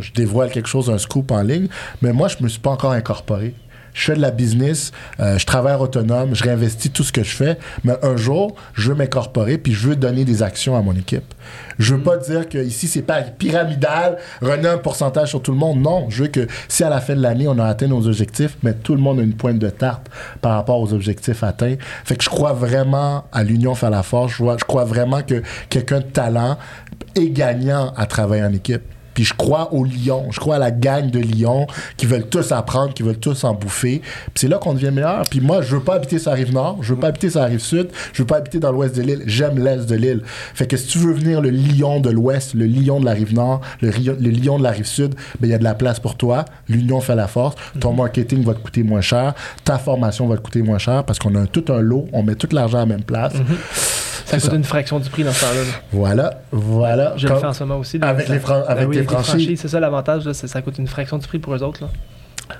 je 0.00 0.12
dévoile 0.12 0.50
quelque 0.50 0.68
chose, 0.68 0.90
un 0.90 0.98
scoop 0.98 1.30
en 1.30 1.42
ligne, 1.42 1.68
mais 2.02 2.12
moi, 2.12 2.28
je 2.28 2.36
me 2.42 2.48
suis 2.48 2.60
pas 2.60 2.70
encore 2.70 2.92
incorporé 2.92 3.54
je 3.96 4.04
fais 4.04 4.14
de 4.14 4.20
la 4.20 4.30
business, 4.30 4.92
euh, 5.20 5.38
je 5.38 5.46
travaille 5.46 5.74
autonome, 5.74 6.34
je 6.34 6.44
réinvestis 6.44 6.90
tout 6.90 7.02
ce 7.02 7.12
que 7.12 7.24
je 7.24 7.34
fais, 7.34 7.58
mais 7.82 7.94
un 8.02 8.16
jour, 8.16 8.54
je 8.74 8.90
veux 8.90 8.94
m'incorporer 8.94 9.56
puis 9.56 9.72
je 9.72 9.88
veux 9.88 9.96
donner 9.96 10.24
des 10.24 10.42
actions 10.42 10.76
à 10.76 10.82
mon 10.82 10.92
équipe. 10.92 11.34
Je 11.78 11.94
veux 11.94 12.02
pas 12.02 12.18
dire 12.18 12.48
que 12.48 12.58
ici 12.58 12.88
c'est 12.88 13.02
pas 13.02 13.22
pyramidal, 13.22 14.18
René 14.42 14.68
un 14.68 14.78
pourcentage 14.78 15.30
sur 15.30 15.42
tout 15.42 15.52
le 15.52 15.56
monde. 15.56 15.80
Non, 15.80 16.06
je 16.10 16.24
veux 16.24 16.28
que 16.28 16.46
si 16.68 16.84
à 16.84 16.90
la 16.90 17.00
fin 17.00 17.14
de 17.16 17.22
l'année 17.22 17.48
on 17.48 17.58
a 17.58 17.64
atteint 17.64 17.86
nos 17.86 18.06
objectifs, 18.06 18.58
mais 18.62 18.74
tout 18.74 18.94
le 18.94 19.00
monde 19.00 19.18
a 19.18 19.22
une 19.22 19.34
pointe 19.34 19.58
de 19.58 19.70
tarte 19.70 20.08
par 20.42 20.52
rapport 20.52 20.78
aux 20.78 20.92
objectifs 20.92 21.42
atteints. 21.42 21.76
Fait 22.04 22.16
que 22.16 22.24
je 22.24 22.28
crois 22.28 22.52
vraiment 22.52 23.24
à 23.32 23.44
l'union 23.44 23.74
faire 23.74 23.90
la 23.90 24.02
force. 24.02 24.34
Je, 24.34 24.64
crois 24.64 24.84
vraiment 24.84 25.22
que 25.22 25.42
quelqu'un 25.70 26.00
de 26.00 26.04
talent 26.04 26.58
est 27.14 27.30
gagnant 27.30 27.94
à 27.96 28.04
travailler 28.04 28.44
en 28.44 28.52
équipe. 28.52 28.82
Puis 29.16 29.24
je 29.24 29.32
crois 29.34 29.72
aux 29.72 29.82
lions, 29.82 30.26
je 30.30 30.38
crois 30.38 30.56
à 30.56 30.58
la 30.58 30.70
gang 30.70 31.10
de 31.10 31.18
lions 31.18 31.66
qui 31.96 32.04
veulent 32.04 32.26
tous 32.28 32.52
apprendre, 32.52 32.92
qui 32.92 33.02
veulent 33.02 33.16
tous 33.18 33.42
en 33.44 33.54
bouffer. 33.54 34.00
Puis 34.00 34.32
c'est 34.34 34.48
là 34.48 34.58
qu'on 34.58 34.74
devient 34.74 34.90
meilleur. 34.92 35.22
Puis 35.30 35.40
moi, 35.40 35.62
je 35.62 35.74
veux 35.76 35.82
pas 35.82 35.94
habiter 35.94 36.18
sur 36.18 36.30
la 36.32 36.36
rive 36.36 36.52
nord, 36.52 36.76
je 36.82 36.92
veux 36.92 37.00
pas 37.00 37.06
habiter 37.08 37.30
sur 37.30 37.40
la 37.40 37.46
rive 37.46 37.60
sud, 37.60 37.88
je 38.12 38.20
veux 38.22 38.26
pas 38.26 38.36
habiter 38.36 38.58
dans 38.58 38.70
l'ouest 38.72 38.94
de 38.94 39.00
l'île. 39.00 39.22
J'aime 39.26 39.58
l'est 39.58 39.86
de 39.86 39.94
l'île. 39.94 40.20
Fait 40.54 40.66
que 40.66 40.76
si 40.76 40.86
tu 40.86 40.98
veux 40.98 41.14
venir 41.14 41.40
le 41.40 41.48
lion 41.48 41.98
de 42.00 42.10
l'ouest, 42.10 42.52
le 42.52 42.66
lion 42.66 43.00
de 43.00 43.06
la 43.06 43.12
rive 43.12 43.32
nord, 43.32 43.62
le, 43.80 43.88
rio- 43.88 44.16
le 44.20 44.28
lion 44.30 44.58
de 44.58 44.62
la 44.64 44.70
rive 44.72 44.84
sud, 44.86 45.14
ben 45.40 45.48
il 45.48 45.50
y 45.50 45.54
a 45.54 45.58
de 45.58 45.64
la 45.64 45.74
place 45.74 45.98
pour 45.98 46.16
toi. 46.16 46.44
L'union 46.68 47.00
fait 47.00 47.16
la 47.16 47.26
force. 47.26 47.56
Ton 47.80 47.94
marketing 47.94 48.44
va 48.44 48.52
te 48.52 48.60
coûter 48.60 48.82
moins 48.82 49.00
cher, 49.00 49.32
ta 49.64 49.78
formation 49.78 50.28
va 50.28 50.36
te 50.36 50.42
coûter 50.42 50.60
moins 50.60 50.76
cher 50.78 51.04
parce 51.04 51.18
qu'on 51.18 51.34
a 51.36 51.40
un- 51.40 51.46
tout 51.46 51.64
un 51.72 51.80
lot, 51.80 52.06
on 52.12 52.22
met 52.22 52.34
tout 52.34 52.48
l'argent 52.52 52.76
à 52.76 52.80
la 52.80 52.86
même 52.86 53.02
place. 53.04 53.32
Ça 54.26 54.38
coûte 54.38 54.50
ça. 54.50 54.56
une 54.56 54.64
fraction 54.64 54.98
du 55.00 55.08
prix 55.08 55.24
dans 55.24 55.32
ce 55.32 55.40
temps-là. 55.40 55.60
là. 55.62 55.70
Voilà, 55.92 56.40
voilà. 56.52 57.12
Je 57.16 57.26
le 57.28 57.36
fais 57.36 57.46
en 57.46 57.52
ce 57.52 57.64
moment 57.64 57.80
aussi. 57.80 57.98
là. 57.98 58.08
Avec 58.08 58.26
Ça- 58.26 58.34
les 58.34 58.40
fran- 58.40 58.62
avec 58.66 58.84
Ben 58.84 58.90
oui, 58.90 58.96
les 58.96 59.02
franchises. 59.04 59.60
C'est 59.60 59.68
ça 59.68 59.80
l'avantage, 59.80 60.24
là, 60.24 60.34
c'est- 60.34 60.48
ça 60.48 60.60
coûte 60.62 60.78
une 60.78 60.88
fraction 60.88 61.16
du 61.18 61.26
prix 61.26 61.38
pour 61.38 61.54
eux 61.54 61.62
autres. 61.62 61.82
Là. 61.82 61.88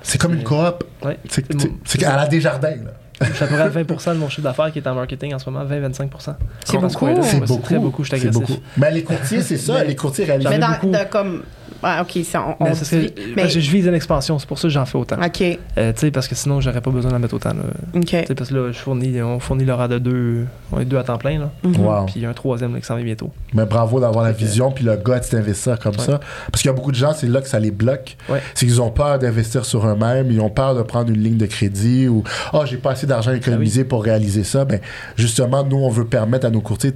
C'est 0.02 0.18
comme 0.20 0.34
une 0.34 0.42
coop. 0.44 0.84
Ouais. 1.04 1.18
C'est 1.28 1.44
C'est 1.46 1.60
c'est- 1.60 1.68
mon- 1.68 1.74
c'est 1.84 2.04
à 2.04 2.16
la 2.16 2.26
Desjardins, 2.26 2.70
là. 2.70 2.92
Près 3.18 3.60
à 3.60 3.68
20% 3.68 4.12
de 4.12 4.18
mon 4.18 4.28
chiffre 4.28 4.42
d'affaires 4.42 4.70
qui 4.70 4.78
est 4.78 4.86
en 4.86 4.94
marketing 4.94 5.32
en 5.34 5.38
ce 5.38 5.48
moment, 5.48 5.64
20-25%. 5.64 6.36
C'est 6.64 6.74
Dans 6.74 6.88
ce 6.88 6.94
beaucoup. 6.94 6.98
coin-là, 7.06 7.22
C'est 7.22 7.40
ouais, 7.40 7.46
beaucoup. 7.46 7.62
très 7.62 7.78
beaucoup, 7.78 8.04
je 8.04 8.08
suis 8.08 8.16
agressif. 8.16 8.40
beaucoup. 8.46 8.60
Mais 8.76 8.90
les 8.90 9.02
courtiers, 9.04 9.40
c'est 9.40 9.56
ça. 9.56 9.82
les 9.84 9.96
courtiers 9.96 10.24
réalisent. 10.26 10.48
Mais 10.50 10.56
ai 10.56 10.58
dans, 10.58 10.68
beaucoup. 10.72 10.90
de 10.90 10.98
comme. 11.10 11.42
Ouais, 11.86 12.00
ok, 12.00 12.24
ça, 12.24 12.42
on, 12.42 12.64
Mais 12.64 12.70
on 12.70 12.72
que- 12.72 12.78
parce 12.78 12.92
mais- 12.92 13.42
que 13.44 13.60
je 13.60 13.70
vise 13.70 13.86
une 13.86 13.94
expansion, 13.94 14.38
c'est 14.38 14.48
pour 14.48 14.58
ça 14.58 14.62
que 14.68 14.74
j'en 14.74 14.84
fais 14.86 14.98
autant. 14.98 15.16
Ok, 15.24 15.40
Euh, 15.78 15.92
tu 15.92 16.00
sais, 16.00 16.10
parce 16.10 16.26
que 16.26 16.34
sinon, 16.34 16.60
j'aurais 16.60 16.80
pas 16.80 16.90
besoin 16.90 17.12
d'en 17.12 17.18
mettre 17.18 17.34
autant. 17.34 17.50
là. 17.50 17.62
ok. 17.94 18.04
Tu 18.04 18.08
sais, 18.26 18.34
parce 18.34 18.50
que 18.50 18.54
là, 18.54 18.72
je 18.72 18.78
fournis, 18.78 19.22
on 19.22 19.38
fournit 19.38 19.64
l'horaire 19.64 19.88
de 19.88 19.98
deux, 19.98 20.46
on 20.72 20.80
est 20.80 20.84
deux 20.84 20.96
à 20.98 21.04
temps 21.04 21.18
plein, 21.18 21.38
là. 21.38 21.50
Mhm. 21.62 21.76
Wow. 21.80 22.04
Puis 22.06 22.14
il 22.16 22.22
y 22.22 22.26
a 22.26 22.30
un 22.30 22.34
troisième 22.34 22.74
là, 22.74 22.80
qui 22.80 22.86
s'en 22.86 22.96
vient 22.96 23.04
bientôt. 23.04 23.30
Mais 23.54 23.64
bravo 23.66 24.00
d'avoir 24.00 24.24
la 24.24 24.32
vision, 24.32 24.70
puis 24.72 24.84
le 24.84 24.96
gars 24.96 25.20
d'investir 25.20 25.78
comme 25.78 25.92
Ouais. 25.96 26.04
ça. 26.04 26.20
Parce 26.50 26.62
qu'il 26.62 26.68
y 26.70 26.72
a 26.72 26.76
beaucoup 26.76 26.90
de 26.92 26.96
gens, 26.96 27.12
c'est 27.14 27.28
là 27.28 27.40
que 27.40 27.48
ça 27.48 27.60
les 27.60 27.70
bloque. 27.70 28.16
Ouais. 28.28 28.40
C'est 28.54 28.66
qu'ils 28.66 28.82
ont 28.82 28.90
peur 28.90 29.18
d'investir 29.18 29.64
sur 29.64 29.86
eux-mêmes, 29.86 30.30
ils 30.30 30.40
ont 30.40 30.50
peur 30.50 30.74
de 30.74 30.82
prendre 30.82 31.10
une 31.10 31.22
ligne 31.22 31.36
de 31.36 31.46
crédit 31.46 32.08
ou 32.08 32.24
«Oh, 32.52 32.62
j'ai 32.66 32.76
pas 32.78 32.90
assez 32.92 33.06
d'argent 33.06 33.32
économisé 33.32 33.84
pour 33.84 34.02
réaliser 34.02 34.42
ça. 34.44 34.64
Ben, 34.64 34.80
justement, 35.16 35.62
nous, 35.64 35.76
on 35.76 35.90
veut 35.90 36.04
permettre 36.06 36.46
à 36.46 36.50
nos 36.50 36.60
courtiers... 36.60 36.92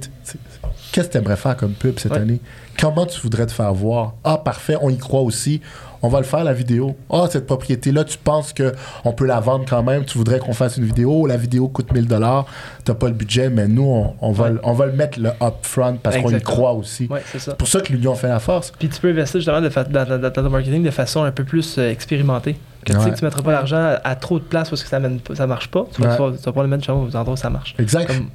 Qu'est-ce 0.91 1.07
que 1.07 1.11
tu 1.13 1.17
aimerais 1.19 1.37
faire 1.37 1.55
comme 1.55 1.71
pub 1.73 1.97
cette 1.99 2.11
Ouais. 2.11 2.17
année? 2.19 2.39
Comment 2.79 3.05
tu 3.05 3.19
voudrais 3.21 3.45
te 3.45 3.51
faire 3.51 3.73
voir? 3.73 4.13
Ah, 4.23 4.37
parfait, 4.37 4.75
on 4.81 4.89
y 4.89 4.97
croit 4.97 5.21
aussi. 5.21 5.61
On 6.03 6.09
va 6.09 6.17
le 6.17 6.25
faire, 6.25 6.43
la 6.43 6.53
vidéo. 6.53 6.95
Ah, 7.11 7.25
cette 7.29 7.45
propriété-là, 7.45 8.03
tu 8.03 8.17
penses 8.17 8.53
que 8.53 8.73
on 9.05 9.13
peut 9.13 9.25
la 9.27 9.39
vendre 9.39 9.65
quand 9.69 9.83
même? 9.83 10.03
Tu 10.03 10.17
voudrais 10.17 10.39
qu'on 10.39 10.53
fasse 10.53 10.77
une 10.77 10.85
vidéo? 10.85 11.27
La 11.27 11.37
vidéo 11.37 11.67
coûte 11.67 11.93
1000 11.93 12.07
dollars. 12.07 12.45
T'as 12.83 12.95
pas 12.95 13.07
le 13.07 13.13
budget, 13.13 13.49
mais 13.51 13.67
nous, 13.67 13.83
on, 13.83 14.15
on 14.19 14.31
va, 14.31 14.45
Ouais. 14.51 14.59
on 14.63 14.73
va 14.73 14.87
le 14.87 14.93
mettre 14.93 15.19
le 15.19 15.29
upfront 15.41 15.97
parce 16.01 16.17
qu'on 16.17 16.31
y 16.31 16.41
croit 16.41 16.73
aussi. 16.73 17.05
Ouais, 17.07 17.21
c'est 17.31 17.37
ça. 17.39 17.51
C'est 17.51 17.57
pour 17.57 17.67
ça 17.67 17.81
que 17.81 17.93
l'union 17.93 18.15
fait 18.15 18.29
la 18.29 18.39
force. 18.39 18.71
Puis 18.79 18.89
tu 18.89 18.99
peux 18.99 19.09
investir 19.11 19.39
justement 19.39 19.61
de 19.61 19.69
fa- 19.69 19.83
dans, 19.83 20.03
dans- 20.07 20.17
dans 20.19 20.31
ton 20.31 20.49
marketing 20.49 20.81
de 20.83 20.89
façon 20.91 21.23
un 21.23 21.31
peu 21.31 21.43
plus 21.43 21.77
euh, 21.77 21.91
expérimentée. 21.91 22.57
Que 22.83 22.93
tu 22.93 22.99
sais 22.99 23.11
que 23.11 23.19
tu 23.19 23.23
mettras 23.25 23.43
pas 23.43 23.51
l'argent 23.51 23.77
à, 23.77 24.01
à 24.03 24.15
trop 24.15 24.39
de 24.39 24.43
places 24.43 24.71
parce 24.71 24.81
que 24.81 24.89
ça, 24.89 24.99
ça 25.35 25.45
marche 25.45 25.67
pas. 25.67 25.85
Tu 25.93 26.01
vas, 26.01 26.15
tu 26.15 26.21
vas- 26.23 26.31
tu 26.35 26.43
vas 26.43 26.51
pas 26.51 26.61
le 26.63 26.67
mettre 26.67 26.81
justement 26.81 27.03
aux 27.03 27.15
endroits 27.15 27.35
où 27.35 27.37
ça 27.37 27.51
marche. 27.51 27.75
Exact. 27.77 28.07
Comme, 28.07 28.25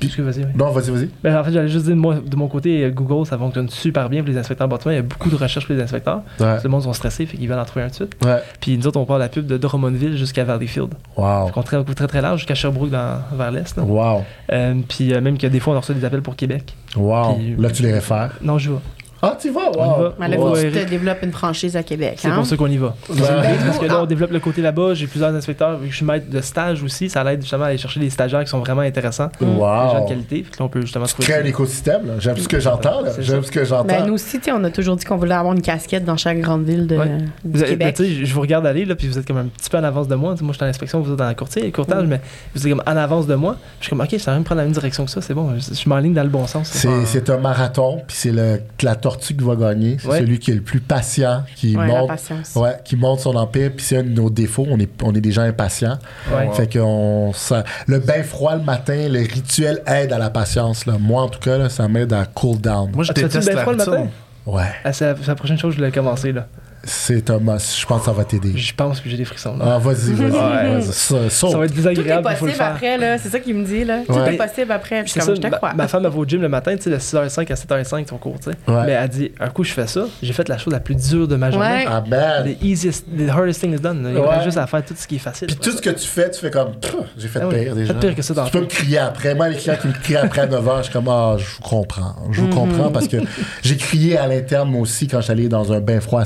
Puis- 0.00 0.08
vas-y, 0.18 0.44
oui. 0.44 0.50
Non, 0.56 0.70
vas-y, 0.70 0.90
vas-y. 0.90 1.08
Ben, 1.22 1.36
en 1.36 1.44
fait, 1.44 1.52
j'allais 1.52 1.68
juste 1.68 1.86
dire, 1.86 1.96
moi, 1.96 2.16
de 2.24 2.36
mon 2.36 2.48
côté, 2.48 2.84
euh, 2.84 2.90
Google, 2.90 3.26
ça 3.26 3.36
fonctionne 3.38 3.68
super 3.68 4.08
bien 4.08 4.22
pour 4.22 4.30
les 4.32 4.38
inspecteurs 4.38 4.68
bâtiments. 4.68 4.92
Il 4.92 4.96
y 4.96 5.00
a 5.00 5.02
beaucoup 5.02 5.28
de 5.30 5.36
recherches 5.36 5.66
pour 5.66 5.74
les 5.74 5.82
inspecteurs. 5.82 6.22
Ouais. 6.40 6.56
Tout 6.56 6.64
le 6.64 6.68
monde 6.70 6.82
sont 6.82 6.92
stressés, 6.92 7.26
fait 7.26 7.36
qu'ils 7.36 7.48
veulent 7.48 7.58
en 7.58 7.64
trouver 7.64 7.84
un 7.84 7.88
de 7.88 7.94
suite. 7.94 8.16
Ouais. 8.24 8.38
Puis 8.60 8.76
nous 8.78 8.86
autres, 8.86 8.98
on 9.00 9.04
part 9.04 9.18
la 9.18 9.28
pub 9.28 9.46
de 9.46 9.56
Drummondville 9.56 10.16
jusqu'à 10.16 10.44
Valleyfield. 10.44 10.94
Wow. 11.16 11.46
Fait 11.46 11.52
qu'on 11.52 11.62
très, 11.62 11.84
très 11.84 12.06
très 12.06 12.20
large 12.22 12.38
jusqu'à 12.40 12.54
Sherbrooke 12.54 12.90
dans, 12.90 13.18
vers 13.36 13.50
l'est. 13.50 13.76
Wow. 13.78 14.22
Euh, 14.52 14.74
puis 14.88 15.12
euh, 15.12 15.20
même 15.20 15.36
que 15.38 15.46
des 15.46 15.60
fois, 15.60 15.74
on 15.74 15.80
reçoit 15.80 15.94
des 15.94 16.04
appels 16.04 16.22
pour 16.22 16.36
Québec. 16.36 16.74
Wow. 16.96 17.34
Puis- 17.34 17.56
Là, 17.58 17.70
tu 17.70 17.82
les 17.82 17.92
réfères. 17.92 18.32
Non, 18.42 18.58
je 18.58 18.70
vais. 18.70 18.78
Ah, 19.24 19.38
tu 19.40 19.50
vas, 19.50 19.70
wow. 19.70 20.02
va. 20.02 20.14
Mais 20.18 20.28
là, 20.28 20.36
que 20.36 20.60
tu 20.60 20.72
te 20.84 20.90
développes 20.90 21.22
une 21.22 21.30
franchise 21.30 21.76
à 21.76 21.82
Québec. 21.84 22.14
C'est 22.16 22.26
hein? 22.28 22.34
pour 22.34 22.44
ça 22.44 22.56
qu'on 22.56 22.66
y 22.66 22.76
va. 22.76 22.94
Ouais. 23.08 23.16
Parce 23.64 23.78
que 23.78 23.86
là, 23.86 23.94
Ah. 23.98 24.02
on 24.02 24.06
développe 24.06 24.32
le 24.32 24.40
côté 24.40 24.60
là-bas. 24.62 24.94
J'ai 24.94 25.06
plusieurs 25.06 25.32
inspecteurs. 25.32 25.78
Vu 25.78 25.86
que 25.86 25.92
je 25.92 25.96
suis 25.98 26.04
maître 26.04 26.28
de 26.28 26.40
stage 26.40 26.82
aussi, 26.82 27.08
ça 27.08 27.22
l'aide 27.22 27.40
justement 27.40 27.64
à 27.64 27.68
aller 27.68 27.78
chercher 27.78 28.00
des 28.00 28.10
stagiaires 28.10 28.42
qui 28.42 28.50
sont 28.50 28.58
vraiment 28.58 28.80
intéressants. 28.80 29.30
Des 29.40 29.46
gens 29.46 29.52
de 29.52 29.58
Wow. 30.00 30.08
qualité. 30.08 30.44
Là, 30.58 30.64
on 30.64 30.68
peut 30.68 30.80
justement 30.80 31.04
Tu 31.06 31.12
trouver. 31.12 31.28
crées 31.28 31.40
un 31.42 31.44
écosystème. 31.44 32.02
J'aime 32.18 32.36
ce 32.36 32.48
que 32.48 32.58
j'entends, 32.58 33.02
J'aime 33.20 33.44
ce 33.44 33.50
que 33.52 33.64
j'entends. 33.64 33.84
Ben, 33.84 34.06
nous 34.06 34.14
aussi, 34.14 34.40
on 34.52 34.64
a 34.64 34.70
toujours 34.70 34.96
dit 34.96 35.04
qu'on 35.04 35.16
voulait 35.16 35.34
avoir 35.34 35.54
une 35.54 35.62
casquette 35.62 36.04
dans 36.04 36.16
chaque 36.16 36.40
grande 36.40 36.64
ville 36.64 36.86
de, 36.88 36.96
Ouais. 36.96 37.06
du 37.18 37.24
Vous 37.44 37.62
avez- 37.62 37.70
Québec. 37.78 37.96
ben, 37.98 38.24
je 38.24 38.34
vous 38.34 38.40
regarde 38.40 38.66
aller, 38.66 38.84
là, 38.84 38.96
puis 38.96 39.06
vous 39.06 39.18
êtes 39.18 39.26
comme 39.26 39.36
un 39.38 39.44
petit 39.46 39.70
peu 39.70 39.78
en 39.78 39.84
avance 39.84 40.08
de 40.08 40.16
moi. 40.16 40.34
Moi, 40.40 40.50
je 40.52 40.56
suis 40.56 40.64
en 40.64 40.68
inspection, 40.68 41.00
vous 41.00 41.12
êtes 41.12 41.18
dans 41.18 41.26
la 41.26 41.34
courtier, 41.34 41.70
courtage, 41.70 42.04
Mm. 42.04 42.08
mais 42.08 42.20
vous 42.56 42.66
êtes 42.66 42.72
comme 42.72 42.82
en 42.86 42.96
avance 42.96 43.28
de 43.28 43.36
moi. 43.36 43.56
Je 43.78 43.84
suis 43.86 43.90
comme, 43.90 44.00
OK, 44.00 44.14
ça 44.18 44.32
va 44.32 44.38
me 44.38 44.42
prendre 44.44 44.58
la 44.60 44.64
même 44.64 44.72
direction 44.72 45.04
que 45.04 45.10
ça, 45.12 45.20
c'est 45.20 45.34
bon. 45.34 45.50
Je, 45.58 45.74
je 45.74 45.88
m'enligne 45.88 46.12
dans 46.14 46.22
le 46.24 46.28
bon 46.28 46.46
sens. 46.48 46.68
C'est, 46.72 47.30
un 47.30 47.38
marathon, 47.38 48.02
puis 48.06 48.16
c'est 48.18 48.32
le, 48.32 48.60
la 48.82 48.96
tortue 49.12 49.36
qui 49.36 49.44
va 49.44 49.56
gagner. 49.56 49.96
C'est 50.00 50.08
Ouais. 50.08 50.18
celui 50.20 50.38
qui 50.38 50.50
est 50.50 50.54
le 50.54 50.60
plus 50.62 50.80
patient, 50.80 51.44
qui 51.56 51.76
Ouais, 51.76 52.76
qui 52.84 52.96
monte 52.96 53.20
son 53.20 53.34
empire. 53.36 53.70
Puis 53.76 53.84
c'est 53.84 53.98
un 53.98 54.02
de 54.02 54.08
nos 54.10 54.30
défauts. 54.30 54.66
On 54.70 54.78
est, 54.78 54.90
on 55.02 55.14
est 55.14 55.20
des 55.20 55.32
gens 55.32 55.42
impatients. 55.42 55.98
Ouais. 56.34 56.50
Fait 56.54 56.66
que 56.66 56.78
le 56.78 57.98
bain 57.98 58.22
froid 58.22 58.56
le 58.56 58.62
matin, 58.62 59.08
le 59.08 59.20
rituel 59.20 59.82
aide 59.86 60.12
à 60.12 60.18
la 60.18 60.30
patience. 60.30 60.86
Là. 60.86 60.94
Moi, 60.98 61.22
en 61.22 61.28
tout 61.28 61.40
cas, 61.40 61.58
là, 61.58 61.68
ça 61.68 61.88
m'aide 61.88 62.12
à 62.12 62.24
cool 62.26 62.58
down. 62.58 62.90
Moi, 62.92 63.04
je 63.04 63.10
Ah, 63.10 63.14
déteste 63.14 63.48
le 63.48 63.54
bain 63.54 63.60
froid 63.62 63.72
le 63.72 63.78
matin? 63.78 64.06
Ouais, 64.46 64.62
Ah, 64.84 64.92
c'est 64.92 65.04
la, 65.06 65.14
c'est 65.16 65.28
la 65.28 65.34
prochaine 65.36 65.56
chose 65.58 65.70
que 65.70 65.76
je 65.76 65.84
voulais 65.84 65.92
commencer, 65.92 66.32
là. 66.32 66.46
C'est 66.84 67.30
un 67.30 67.38
must. 67.38 67.78
Je 67.80 67.86
pense 67.86 68.00
que 68.00 68.06
ça 68.06 68.12
va 68.12 68.24
t'aider. 68.24 68.52
Je 68.56 68.74
pense 68.74 69.00
que 69.00 69.08
j'ai 69.08 69.16
des 69.16 69.24
frissons, 69.24 69.56
là. 69.56 69.64
Ah, 69.74 69.78
vas-y, 69.78 70.12
vas-y. 70.14 70.30
Ouais. 70.30 70.72
vas-y. 70.80 70.82
Ça, 70.92 71.30
saute. 71.30 71.50
Ça 71.52 71.58
va 71.58 71.64
être 71.64 71.72
Tout 71.72 71.78
est 71.78 71.82
désagréable, 71.82 72.28
il 72.30 72.36
faut 72.36 72.46
le 72.46 72.50
possible 72.52 72.64
faire. 72.64 72.74
après, 72.74 72.98
là. 72.98 73.18
C'est 73.18 73.28
ça 73.28 73.38
qu'il 73.40 73.54
me 73.54 73.64
dit, 73.64 73.84
là. 73.84 74.00
Tout 74.06 74.12
Ouais. 74.14 74.34
est 74.34 74.36
possible 74.36 74.72
après. 74.72 75.02
Puis 75.02 75.12
C'est 75.12 75.20
comme, 75.20 75.28
ça, 75.28 75.34
je 75.34 75.40
te 75.40 75.46
ma, 75.46 75.56
crois. 75.56 75.72
ma 75.74 75.88
femme, 75.88 76.04
elle 76.04 76.10
va 76.12 76.18
au 76.18 76.24
gym 76.24 76.40
le 76.42 76.48
matin, 76.48 76.76
tu 76.76 76.82
sais, 76.82 76.90
de 76.90 76.98
6h05 76.98 77.50
à 77.50 77.54
7h05, 77.56 78.08
son 78.08 78.18
cours, 78.18 78.38
tu 78.40 78.50
sais. 78.50 78.56
Ouais. 78.72 78.82
Mais 78.86 78.92
elle 78.92 79.08
dit, 79.08 79.32
un 79.40 79.48
coup, 79.48 79.64
je 79.64 79.72
fais 79.72 79.86
ça, 79.86 80.06
j'ai 80.22 80.32
fait 80.32 80.48
la 80.48 80.58
chose 80.58 80.72
la 80.72 80.80
plus 80.80 80.94
dure 80.96 81.28
de 81.28 81.36
ma 81.36 81.50
journée. 81.50 81.66
Ouais. 81.66 81.84
Ah, 81.88 82.02
man. 82.08 82.44
The 82.52 82.62
easiest, 82.62 83.04
the 83.16 83.28
hardest 83.30 83.60
thing 83.60 83.74
is 83.74 83.80
done. 83.80 84.04
Il 84.08 84.14
y 84.14 84.18
a 84.18 84.20
Ouais. 84.38 84.44
juste 84.44 84.56
à 84.58 84.66
faire 84.66 84.84
tout 84.84 84.94
ce 84.96 85.06
qui 85.06 85.16
est 85.16 85.18
facile. 85.20 85.46
Puis 85.48 85.56
tout 85.56 85.70
ce 85.70 85.80
que 85.82 85.90
tu 85.90 86.06
fais, 86.06 86.30
tu 86.30 86.40
fais 86.40 86.50
comme, 86.50 86.72
j'ai 87.16 87.28
fait 87.28 87.40
Ah 87.42 87.48
oui, 87.48 87.62
pire 87.64 87.74
déjà. 87.74 87.94
pire 87.94 88.14
que 88.14 88.22
ça 88.22 88.34
dans 88.34 88.44
Tu 88.44 88.50
peux 88.52 88.60
me 88.60 88.66
crier 88.66 88.98
après. 88.98 89.34
Moi, 89.34 89.48
les 89.50 89.56
clients 89.56 89.76
qui 89.80 89.88
me 89.88 89.92
crient 89.92 90.16
après 90.16 90.42
à 90.42 90.46
9h, 90.46 90.78
je 90.78 90.82
suis 90.84 90.92
comme, 90.92 91.08
ah, 91.08 91.36
je 91.38 91.44
vous 91.44 91.62
comprends. 91.62 92.16
Je 92.30 92.40
vous 92.40 92.48
comprends 92.48 92.90
parce 92.90 93.08
que 93.08 93.18
j'ai 93.62 93.76
crié 93.76 94.18
à 94.18 94.26
l'interne, 94.26 94.68
moi 94.70 94.80
aussi, 94.82 95.06
quand 95.06 95.20
j'allais 95.20 95.48
dans 95.48 95.72
un 95.72 95.80
bain 95.80 96.00
froid 96.00 96.20
à 96.20 96.24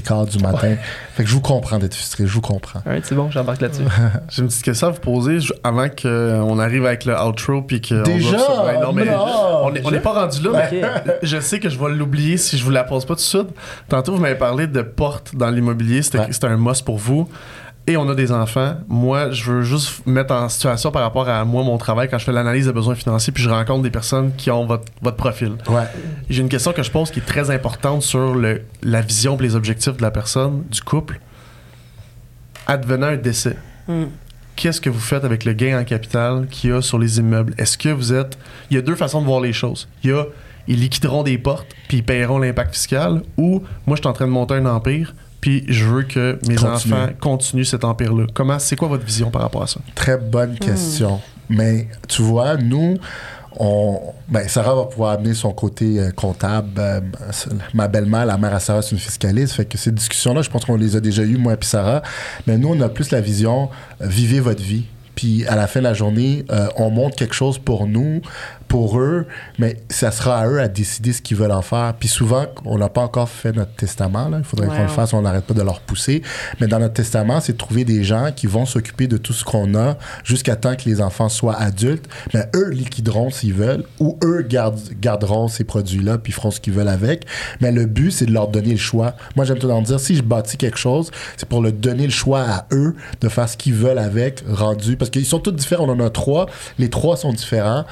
5h15 0.00 0.28
du 0.36 0.42
matin. 0.42 0.76
Fait 1.14 1.22
que 1.24 1.28
je 1.28 1.34
vous 1.34 1.40
comprends 1.40 1.78
d'être 1.78 1.94
frustré, 1.94 2.26
je 2.26 2.32
vous 2.32 2.40
comprends. 2.40 2.80
Alright, 2.86 3.04
c'est 3.06 3.14
bon, 3.14 3.30
j'embarque 3.30 3.60
là-dessus. 3.60 3.82
J'ai 4.28 4.42
une 4.42 4.48
petite 4.48 4.62
question 4.62 4.88
à 4.88 4.90
vous 4.90 5.00
poser 5.00 5.38
avant 5.64 5.88
qu'on 5.88 6.58
arrive 6.58 6.84
avec 6.86 7.04
le 7.04 7.14
outro 7.20 7.62
puis 7.62 7.80
que 7.80 8.02
Déjà? 8.04 8.36
non 8.82 8.92
mais 8.92 9.04
Non, 9.06 9.24
on 9.64 9.74
est- 9.74 9.82
on 9.86 9.90
n'est 9.90 10.00
pas 10.00 10.12
rendu 10.12 10.42
là. 10.42 10.68
mais 10.70 10.82
je 11.22 11.40
sais 11.40 11.60
que 11.60 11.68
je 11.68 11.78
vais 11.78 11.90
l'oublier 11.90 12.36
si 12.36 12.58
je 12.58 12.64
vous 12.64 12.70
la 12.70 12.84
pose 12.84 13.04
pas 13.04 13.14
tout 13.14 13.20
de 13.20 13.20
suite. 13.20 13.48
Tantôt 13.88 14.14
vous 14.14 14.20
m'avez 14.20 14.34
parlé 14.34 14.66
de 14.66 14.82
porte 14.82 15.34
dans 15.34 15.50
l'immobilier, 15.50 16.02
c'était 16.02 16.18
Ouais. 16.18 16.26
c'était 16.30 16.46
un 16.46 16.56
must 16.56 16.84
pour 16.84 16.96
vous. 16.98 17.28
Et 17.88 17.96
on 17.96 18.08
a 18.08 18.14
des 18.16 18.32
enfants. 18.32 18.74
Moi, 18.88 19.30
je 19.30 19.50
veux 19.50 19.62
juste 19.62 20.04
mettre 20.06 20.34
en 20.34 20.48
situation 20.48 20.90
par 20.90 21.02
rapport 21.02 21.28
à 21.28 21.44
moi, 21.44 21.62
mon 21.62 21.78
travail, 21.78 22.08
quand 22.08 22.18
je 22.18 22.24
fais 22.24 22.32
l'analyse 22.32 22.66
de 22.66 22.72
besoins 22.72 22.96
financiers, 22.96 23.32
puis 23.32 23.44
je 23.44 23.48
rencontre 23.48 23.82
des 23.82 23.90
personnes 23.90 24.32
qui 24.36 24.50
ont 24.50 24.66
votre, 24.66 24.84
votre 25.02 25.16
profil. 25.16 25.52
Ouais. 25.68 25.84
J'ai 26.28 26.42
une 26.42 26.48
question 26.48 26.72
que 26.72 26.82
je 26.82 26.90
pose 26.90 27.12
qui 27.12 27.20
est 27.20 27.26
très 27.26 27.50
importante 27.50 28.02
sur 28.02 28.34
le, 28.34 28.62
la 28.82 29.02
vision 29.02 29.38
et 29.38 29.42
les 29.42 29.54
objectifs 29.54 29.96
de 29.96 30.02
la 30.02 30.10
personne, 30.10 30.64
du 30.68 30.80
couple. 30.80 31.20
Advenant 32.66 33.06
un 33.08 33.16
décès, 33.16 33.56
Mm. 33.88 34.06
qu'est-ce 34.56 34.80
que 34.80 34.90
vous 34.90 34.98
faites 34.98 35.24
avec 35.24 35.44
le 35.44 35.52
gain 35.52 35.78
en 35.80 35.84
capital 35.84 36.48
qu'il 36.50 36.70
y 36.70 36.72
a 36.72 36.82
sur 36.82 36.98
les 36.98 37.20
immeubles? 37.20 37.54
Est-ce 37.56 37.78
que 37.78 37.88
vous 37.90 38.12
êtes... 38.12 38.36
Il 38.68 38.74
y 38.74 38.78
a 38.78 38.82
deux 38.82 38.96
façons 38.96 39.20
de 39.20 39.26
voir 39.26 39.40
les 39.40 39.52
choses. 39.52 39.86
Il 40.02 40.10
y 40.10 40.12
a, 40.12 40.24
ils 40.66 40.80
liquideront 40.80 41.22
des 41.22 41.38
portes, 41.38 41.68
puis 41.86 41.98
ils 41.98 42.02
paieront 42.02 42.38
l'impact 42.40 42.74
fiscal, 42.74 43.22
ou 43.36 43.62
moi, 43.86 43.94
je 43.94 44.00
suis 44.02 44.08
en 44.08 44.12
train 44.12 44.26
de 44.26 44.32
monter 44.32 44.54
un 44.54 44.66
empire, 44.66 45.14
puis 45.46 45.62
je 45.68 45.84
veux 45.84 46.02
que 46.02 46.40
mes 46.48 46.56
Continue. 46.56 46.94
enfants 46.94 47.08
continuent 47.20 47.62
cet 47.62 47.84
empire-là. 47.84 48.26
Comment, 48.34 48.58
c'est 48.58 48.74
quoi 48.74 48.88
votre 48.88 49.04
vision 49.04 49.30
par 49.30 49.42
rapport 49.42 49.62
à 49.62 49.68
ça? 49.68 49.78
Très 49.94 50.16
bonne 50.16 50.58
question. 50.58 51.20
Mais 51.48 51.86
tu 52.08 52.22
vois, 52.22 52.56
nous, 52.56 52.96
on, 53.56 54.00
ben, 54.28 54.48
Sarah 54.48 54.74
va 54.74 54.86
pouvoir 54.86 55.12
amener 55.12 55.34
son 55.34 55.52
côté 55.52 56.00
euh, 56.00 56.10
comptable. 56.10 56.72
Euh, 56.78 57.00
ma 57.74 57.86
belle-mère, 57.86 58.26
la 58.26 58.36
mère 58.38 58.54
à 58.54 58.58
Sarah, 58.58 58.82
c'est 58.82 58.90
une 58.90 58.98
fiscaliste. 58.98 59.52
Fait 59.52 59.64
que 59.66 59.78
ces 59.78 59.92
discussions-là, 59.92 60.42
je 60.42 60.50
pense 60.50 60.64
qu'on 60.64 60.74
les 60.74 60.96
a 60.96 61.00
déjà 61.00 61.22
eues, 61.22 61.36
moi 61.36 61.52
et 61.52 61.56
puis 61.56 61.68
Sarah. 61.68 62.02
Mais 62.48 62.58
nous, 62.58 62.70
on 62.70 62.80
a 62.80 62.88
plus 62.88 63.12
la 63.12 63.20
vision, 63.20 63.70
euh, 64.00 64.06
vivez 64.08 64.40
votre 64.40 64.64
vie. 64.64 64.86
puis 65.14 65.46
à 65.46 65.54
la 65.54 65.68
fin 65.68 65.78
de 65.78 65.84
la 65.84 65.94
journée, 65.94 66.44
euh, 66.50 66.66
on 66.76 66.90
montre 66.90 67.14
quelque 67.14 67.34
chose 67.34 67.58
pour 67.58 67.86
nous, 67.86 68.20
pour 68.76 69.00
eux, 69.00 69.24
mais 69.58 69.78
ça 69.88 70.10
sera 70.10 70.36
à 70.40 70.46
eux 70.46 70.60
à 70.60 70.68
décider 70.68 71.14
ce 71.14 71.22
qu'ils 71.22 71.38
veulent 71.38 71.50
en 71.50 71.62
faire. 71.62 71.94
Puis 71.98 72.10
souvent, 72.10 72.44
on 72.66 72.76
n'a 72.76 72.90
pas 72.90 73.00
encore 73.00 73.30
fait 73.30 73.52
notre 73.52 73.72
testament, 73.72 74.28
là. 74.28 74.36
il 74.36 74.44
faudrait 74.44 74.66
qu'on 74.66 74.82
le 74.82 74.88
fasse, 74.88 75.14
on 75.14 75.22
n'arrête 75.22 75.46
pas 75.46 75.54
de 75.54 75.62
leur 75.62 75.80
pousser. 75.80 76.20
Mais 76.60 76.66
dans 76.66 76.78
notre 76.78 76.92
testament, 76.92 77.40
c'est 77.40 77.54
de 77.54 77.56
trouver 77.56 77.86
des 77.86 78.04
gens 78.04 78.32
qui 78.36 78.46
vont 78.46 78.66
s'occuper 78.66 79.06
de 79.06 79.16
tout 79.16 79.32
ce 79.32 79.44
qu'on 79.44 79.74
a 79.74 79.96
jusqu'à 80.24 80.56
temps 80.56 80.76
que 80.76 80.82
les 80.84 81.00
enfants 81.00 81.30
soient 81.30 81.54
adultes. 81.58 82.04
Mais 82.34 82.50
eux 82.54 82.68
liquideront 82.68 83.30
s'ils 83.30 83.54
veulent, 83.54 83.82
ou 83.98 84.18
eux 84.22 84.42
gardent- 84.42 84.92
garderont 85.00 85.48
ces 85.48 85.64
produits-là, 85.64 86.18
puis 86.18 86.34
feront 86.34 86.50
ce 86.50 86.60
qu'ils 86.60 86.74
veulent 86.74 86.86
avec. 86.88 87.24
Mais 87.62 87.72
le 87.72 87.86
but, 87.86 88.10
c'est 88.10 88.26
de 88.26 88.32
leur 88.32 88.48
donner 88.48 88.72
le 88.72 88.76
choix. 88.76 89.14
Moi, 89.36 89.46
j'aime 89.46 89.58
tout 89.58 89.70
en 89.70 89.80
dire, 89.80 89.98
si 90.00 90.16
je 90.16 90.22
bâtis 90.22 90.58
quelque 90.58 90.76
chose, 90.78 91.10
c'est 91.38 91.48
pour 91.48 91.62
leur 91.62 91.72
donner 91.72 92.04
le 92.04 92.12
choix 92.12 92.42
à 92.42 92.66
eux 92.72 92.94
de 93.22 93.28
faire 93.30 93.48
ce 93.48 93.56
qu'ils 93.56 93.72
veulent 93.72 93.96
avec, 93.98 94.44
rendu. 94.46 94.98
Parce 94.98 95.10
qu'ils 95.10 95.24
sont 95.24 95.38
tous 95.38 95.52
différents, 95.52 95.86
on 95.88 95.92
en 95.98 96.00
a 96.04 96.10
trois. 96.10 96.44
Les 96.78 96.90
trois 96.90 97.16
sont 97.16 97.32
différents. 97.32 97.86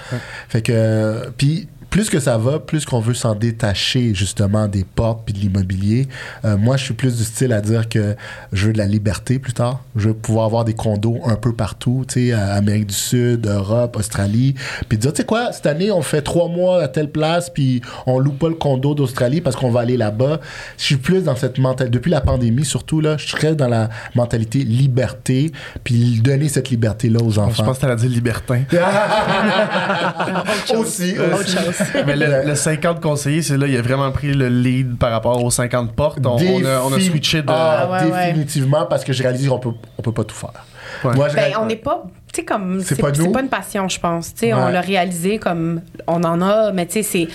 Fait 0.51 0.61
que, 0.61 0.73
euh, 0.74 1.30
puis 1.36 1.68
plus 1.94 2.10
que 2.10 2.18
ça 2.18 2.38
va, 2.38 2.58
plus 2.58 2.84
qu'on 2.84 2.98
veut 2.98 3.14
s'en 3.14 3.36
détacher 3.36 4.16
justement 4.16 4.66
des 4.66 4.82
portes 4.82 5.20
puis 5.24 5.32
de 5.32 5.38
l'immobilier. 5.38 6.08
Euh, 6.44 6.56
moi, 6.56 6.76
je 6.76 6.82
suis 6.86 6.94
plus 6.94 7.16
du 7.16 7.22
style 7.22 7.52
à 7.52 7.60
dire 7.60 7.88
que 7.88 8.16
je 8.52 8.66
veux 8.66 8.72
de 8.72 8.78
la 8.78 8.86
liberté 8.86 9.38
plus 9.38 9.52
tard. 9.52 9.80
Je 9.94 10.08
veux 10.08 10.14
pouvoir 10.14 10.46
avoir 10.46 10.64
des 10.64 10.74
condos 10.74 11.20
un 11.24 11.36
peu 11.36 11.52
partout, 11.52 12.04
tu 12.08 12.30
sais, 12.30 12.32
Amérique 12.32 12.88
du 12.88 12.94
Sud, 12.94 13.46
Europe, 13.46 13.96
Australie, 13.96 14.56
puis 14.88 14.98
dire, 14.98 15.12
tu 15.12 15.18
sais 15.18 15.24
quoi, 15.24 15.52
cette 15.52 15.66
année, 15.66 15.92
on 15.92 16.02
fait 16.02 16.20
trois 16.20 16.48
mois 16.48 16.82
à 16.82 16.88
telle 16.88 17.12
place, 17.12 17.48
puis 17.48 17.80
on 18.06 18.18
loue 18.18 18.32
pas 18.32 18.48
le 18.48 18.56
condo 18.56 18.96
d'Australie 18.96 19.40
parce 19.40 19.54
qu'on 19.54 19.70
va 19.70 19.82
aller 19.82 19.96
là-bas. 19.96 20.40
Je 20.78 20.82
suis 20.82 20.96
plus 20.96 21.22
dans 21.22 21.36
cette 21.36 21.58
mentalité. 21.58 21.96
Depuis 21.96 22.10
la 22.10 22.22
pandémie, 22.22 22.64
surtout 22.64 23.00
là, 23.00 23.16
je 23.18 23.28
serais 23.28 23.54
dans 23.54 23.68
la 23.68 23.88
mentalité 24.16 24.64
liberté, 24.64 25.52
puis 25.84 26.18
donner 26.20 26.48
cette 26.48 26.70
liberté-là 26.70 27.20
aux 27.22 27.30
Je 27.30 27.38
enfants. 27.38 27.62
pense 27.62 27.76
que 27.76 27.82
t'allais 27.82 27.94
dire 27.94 28.10
libertin. 28.10 28.62
aussi, 30.76 31.12
Autre 31.16 31.38
aussi. 31.40 31.56
chose. 31.56 31.84
Mais 32.06 32.16
le, 32.16 32.47
le 32.47 32.55
50 32.55 33.01
conseillers, 33.01 33.43
c'est 33.43 33.56
là, 33.56 33.66
il 33.66 33.77
a 33.77 33.82
vraiment 33.82 34.11
pris 34.12 34.32
le 34.32 34.48
lead 34.48 34.97
par 34.98 35.11
rapport 35.11 35.43
aux 35.43 35.51
50 35.51 35.93
portes. 35.94 36.19
On, 36.24 36.36
on 36.36 36.65
a, 36.65 36.81
on 36.82 36.93
a 36.93 37.01
switché 37.01 37.43
de. 37.43 37.47
Ah, 37.51 37.89
ouais. 38.02 38.27
définitivement, 38.28 38.86
parce 38.86 39.05
que 39.05 39.12
j'ai 39.12 39.23
réalisé 39.24 39.48
qu'on 39.48 39.59
peut, 39.59 39.73
on 39.98 40.02
peut 40.02 40.12
pas 40.12 40.24
tout 40.24 40.35
faire. 40.35 40.51
Ouais. 41.05 41.15
Moi, 41.15 41.28
je 41.28 41.35
Ben, 41.35 41.43
réalise- 41.43 41.59
on 41.61 41.66
n'est 41.66 41.77
pas. 41.77 42.02
Tu 42.32 42.40
sais, 42.40 42.44
comme. 42.44 42.81
C'est 42.81 42.94
C'est 42.94 43.01
pas 43.02 43.12
c'est 43.15 43.23
nous. 43.23 43.32
pas 43.32 43.40
une 43.43 43.48
passion, 43.48 43.89
je 43.89 43.98
pense. 44.01 44.35
Tu 44.35 44.52
on 44.52 44.69
l'a 44.69 44.81
réalisé 44.81 45.39
comme. 45.39 45.81
On 46.06 46.23
en 46.24 46.40
a, 46.43 46.73
mais 46.73 46.86
tu 46.86 47.02
sais, 47.02 47.02
c'est. 47.02 47.28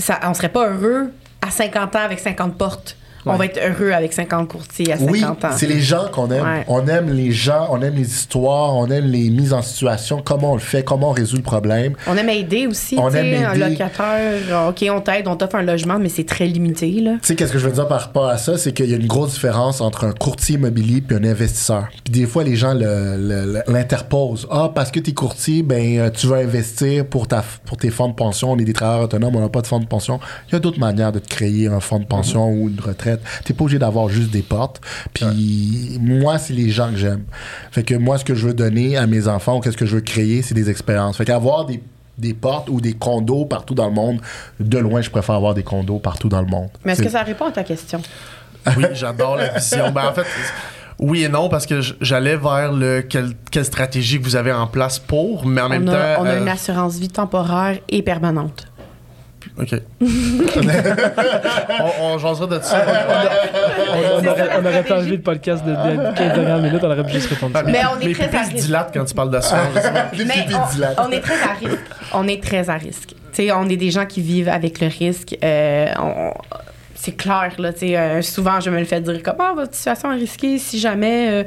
Ça, 0.00 0.18
on 0.24 0.32
serait 0.34 0.48
pas 0.48 0.68
heureux 0.70 1.10
à 1.46 1.50
50 1.50 1.96
ans 1.96 2.00
avec 2.04 2.18
50 2.20 2.56
portes. 2.56 2.96
On 3.24 3.36
va 3.36 3.44
être 3.46 3.58
heureux 3.58 3.92
avec 3.92 4.12
50 4.12 4.48
courtiers 4.48 4.92
à 4.92 4.98
50 4.98 5.10
Oui, 5.10 5.24
ans. 5.24 5.36
c'est 5.56 5.66
les 5.66 5.80
gens 5.80 6.06
qu'on 6.12 6.30
aime. 6.30 6.42
Ouais. 6.44 6.64
On 6.68 6.86
aime 6.88 7.10
les 7.12 7.30
gens, 7.32 7.68
on 7.70 7.80
aime 7.82 7.94
les 7.94 8.10
histoires, 8.10 8.74
on 8.76 8.86
aime 8.88 9.06
les 9.06 9.30
mises 9.30 9.52
en 9.52 9.62
situation, 9.62 10.20
comment 10.24 10.52
on 10.52 10.54
le 10.54 10.60
fait, 10.60 10.82
comment 10.82 11.10
on 11.10 11.12
résout 11.12 11.36
le 11.36 11.42
problème. 11.42 11.94
On 12.06 12.16
aime 12.16 12.28
aider 12.28 12.66
aussi. 12.66 12.96
On 12.98 13.10
tu 13.10 13.16
aime 13.16 13.44
un 13.44 13.52
aider. 13.54 13.70
locataire, 13.70 14.38
genre, 14.48 14.68
OK, 14.70 14.84
on 14.90 15.00
t'aide, 15.00 15.28
on 15.28 15.36
t'offre 15.36 15.56
un 15.56 15.62
logement, 15.62 15.98
mais 15.98 16.08
c'est 16.08 16.24
très 16.26 16.46
limité. 16.46 16.72
Tu 16.82 17.18
sais, 17.22 17.36
qu'est-ce 17.36 17.52
que 17.52 17.58
je 17.58 17.66
veux 17.66 17.72
dire 17.74 17.86
par 17.86 18.00
rapport 18.00 18.26
à 18.28 18.38
ça? 18.38 18.58
C'est 18.58 18.72
qu'il 18.72 18.90
y 18.90 18.94
a 18.94 18.96
une 18.96 19.06
grosse 19.06 19.34
différence 19.34 19.80
entre 19.80 20.04
un 20.04 20.12
courtier 20.12 20.56
immobilier 20.56 21.00
puis 21.00 21.16
un 21.16 21.24
investisseur. 21.24 21.88
Puis 22.04 22.12
des 22.12 22.26
fois, 22.26 22.44
les 22.44 22.56
gens 22.56 22.74
l'interposent. 22.74 24.46
Ah, 24.50 24.70
parce 24.74 24.90
que 24.90 25.00
t'es 25.00 25.12
courtier, 25.12 25.62
ben, 25.62 25.98
euh, 25.98 26.10
tu 26.10 26.26
veux 26.26 26.36
investir 26.36 27.06
pour, 27.06 27.28
ta, 27.28 27.44
pour 27.66 27.76
tes 27.76 27.90
fonds 27.90 28.08
de 28.08 28.14
pension. 28.14 28.52
On 28.52 28.58
est 28.58 28.64
des 28.64 28.72
travailleurs 28.72 29.04
autonomes, 29.04 29.36
on 29.36 29.40
n'a 29.40 29.48
pas 29.48 29.60
de 29.62 29.66
fonds 29.66 29.80
de 29.80 29.86
pension. 29.86 30.20
Il 30.48 30.52
y 30.52 30.56
a 30.56 30.58
d'autres 30.60 30.80
manières 30.80 31.12
de 31.12 31.18
te 31.18 31.28
créer 31.28 31.66
un 31.68 31.80
fonds 31.80 31.98
de 32.00 32.04
pension 32.06 32.48
ou 32.50 32.68
une 32.68 32.80
retraite. 32.80 33.11
T'es 33.44 33.54
pas 33.54 33.64
obligé 33.64 33.78
d'avoir 33.78 34.08
juste 34.08 34.30
des 34.30 34.42
portes. 34.42 34.80
Puis 35.12 35.98
moi, 36.00 36.38
c'est 36.38 36.54
les 36.54 36.70
gens 36.70 36.90
que 36.90 36.96
j'aime. 36.96 37.24
Fait 37.70 37.82
que 37.82 37.94
moi, 37.94 38.18
ce 38.18 38.24
que 38.24 38.34
je 38.34 38.46
veux 38.46 38.54
donner 38.54 38.96
à 38.96 39.06
mes 39.06 39.28
enfants 39.28 39.58
ou 39.58 39.60
qu'est-ce 39.60 39.76
que 39.76 39.86
je 39.86 39.96
veux 39.96 40.02
créer, 40.02 40.42
c'est 40.42 40.54
des 40.54 40.70
expériences. 40.70 41.16
Fait 41.16 41.24
qu'avoir 41.24 41.66
des 41.66 41.82
des 42.18 42.34
portes 42.34 42.68
ou 42.68 42.80
des 42.80 42.92
condos 42.92 43.46
partout 43.46 43.74
dans 43.74 43.88
le 43.88 43.94
monde. 43.94 44.20
De 44.60 44.78
loin, 44.78 45.00
je 45.00 45.10
préfère 45.10 45.34
avoir 45.34 45.54
des 45.54 45.62
condos 45.62 45.98
partout 45.98 46.28
dans 46.28 46.40
le 46.40 46.46
monde. 46.46 46.68
Mais 46.84 46.92
est-ce 46.92 47.02
que 47.02 47.08
ça 47.08 47.22
répond 47.22 47.46
à 47.46 47.52
ta 47.52 47.64
question? 47.64 48.00
Oui, 48.76 48.84
j'adore 48.92 49.34
la 49.34 49.48
vision. 49.48 49.90
Ben, 49.90 50.06
en 50.06 50.12
fait, 50.12 50.24
oui 51.00 51.24
et 51.24 51.28
non, 51.28 51.48
parce 51.48 51.66
que 51.66 51.80
j'allais 52.00 52.36
vers 52.36 52.72
le 52.72 53.02
quelle, 53.02 53.32
quelle 53.50 53.64
stratégie 53.64 54.20
que 54.20 54.24
vous 54.24 54.36
avez 54.36 54.52
en 54.52 54.68
place 54.68 55.00
pour, 55.00 55.46
mais 55.46 55.60
en 55.60 55.68
même 55.68 55.88
on, 55.88 55.92
a, 55.92 56.14
temps. 56.14 56.22
on 56.22 56.26
a 56.26 56.34
euh, 56.34 56.40
une 56.40 56.48
assurance 56.48 56.96
vie 56.96 57.08
temporaire 57.08 57.78
et 57.88 58.02
permanente. 58.02 58.68
OK. 59.60 59.74
on, 61.80 61.90
on 62.14 62.18
jasera 62.18 62.46
de 62.46 62.60
ça. 62.62 62.84
On, 63.88 64.20
on 64.24 64.26
aurait, 64.28 64.48
on 64.58 64.64
aurait 64.64 64.92
enlever 64.92 65.16
le 65.16 65.20
podcast 65.22 65.64
de, 65.64 65.70
de 65.72 66.16
15 66.16 66.34
dernières 66.34 66.58
minutes, 66.58 66.80
on 66.82 66.86
aurait 66.90 67.04
pu 67.04 67.12
juste 67.12 67.28
répondre 67.28 67.56
ça. 67.56 67.62
Mais 67.64 67.80
on 67.94 68.00
est 68.00 68.06
Mes 68.06 68.12
très 68.14 68.24
à 68.34 68.44
se 68.44 68.50
risque. 68.52 68.66
dilatent 68.66 68.90
quand 68.94 69.04
tu 69.04 69.14
parles 69.14 69.30
d'assurance. 69.30 69.62
pas. 69.74 70.04
Les 70.16 70.24
Mais 70.24 70.46
dilatent. 70.72 70.98
on, 70.98 71.04
on 71.04 71.10
est 71.10 71.20
très 71.20 71.42
à 71.42 71.52
risque. 71.54 71.80
On 72.14 72.28
est 72.28 72.42
très 72.42 72.70
à 72.70 72.74
risque. 72.74 73.08
Tu 73.10 73.16
sais, 73.46 73.52
on 73.52 73.68
est 73.68 73.76
des 73.76 73.90
gens 73.90 74.06
qui 74.06 74.20
vivent 74.20 74.48
avec 74.48 74.80
le 74.80 74.86
risque. 74.88 75.36
Euh, 75.42 75.86
on- 76.00 76.32
c'est 76.94 77.16
clair, 77.16 77.52
là. 77.58 77.72
tu 77.72 77.80
sais, 77.80 77.96
euh, 77.96 78.22
souvent, 78.22 78.60
je 78.60 78.70
me 78.70 78.78
le 78.78 78.84
fais 78.84 79.00
dire 79.00 79.20
comme 79.24 79.34
Ah, 79.40 79.52
votre 79.56 79.74
situation 79.74 80.12
est 80.12 80.16
risquée 80.16 80.58
si 80.58 80.78
jamais. 80.78 81.28
euh, 81.30 81.44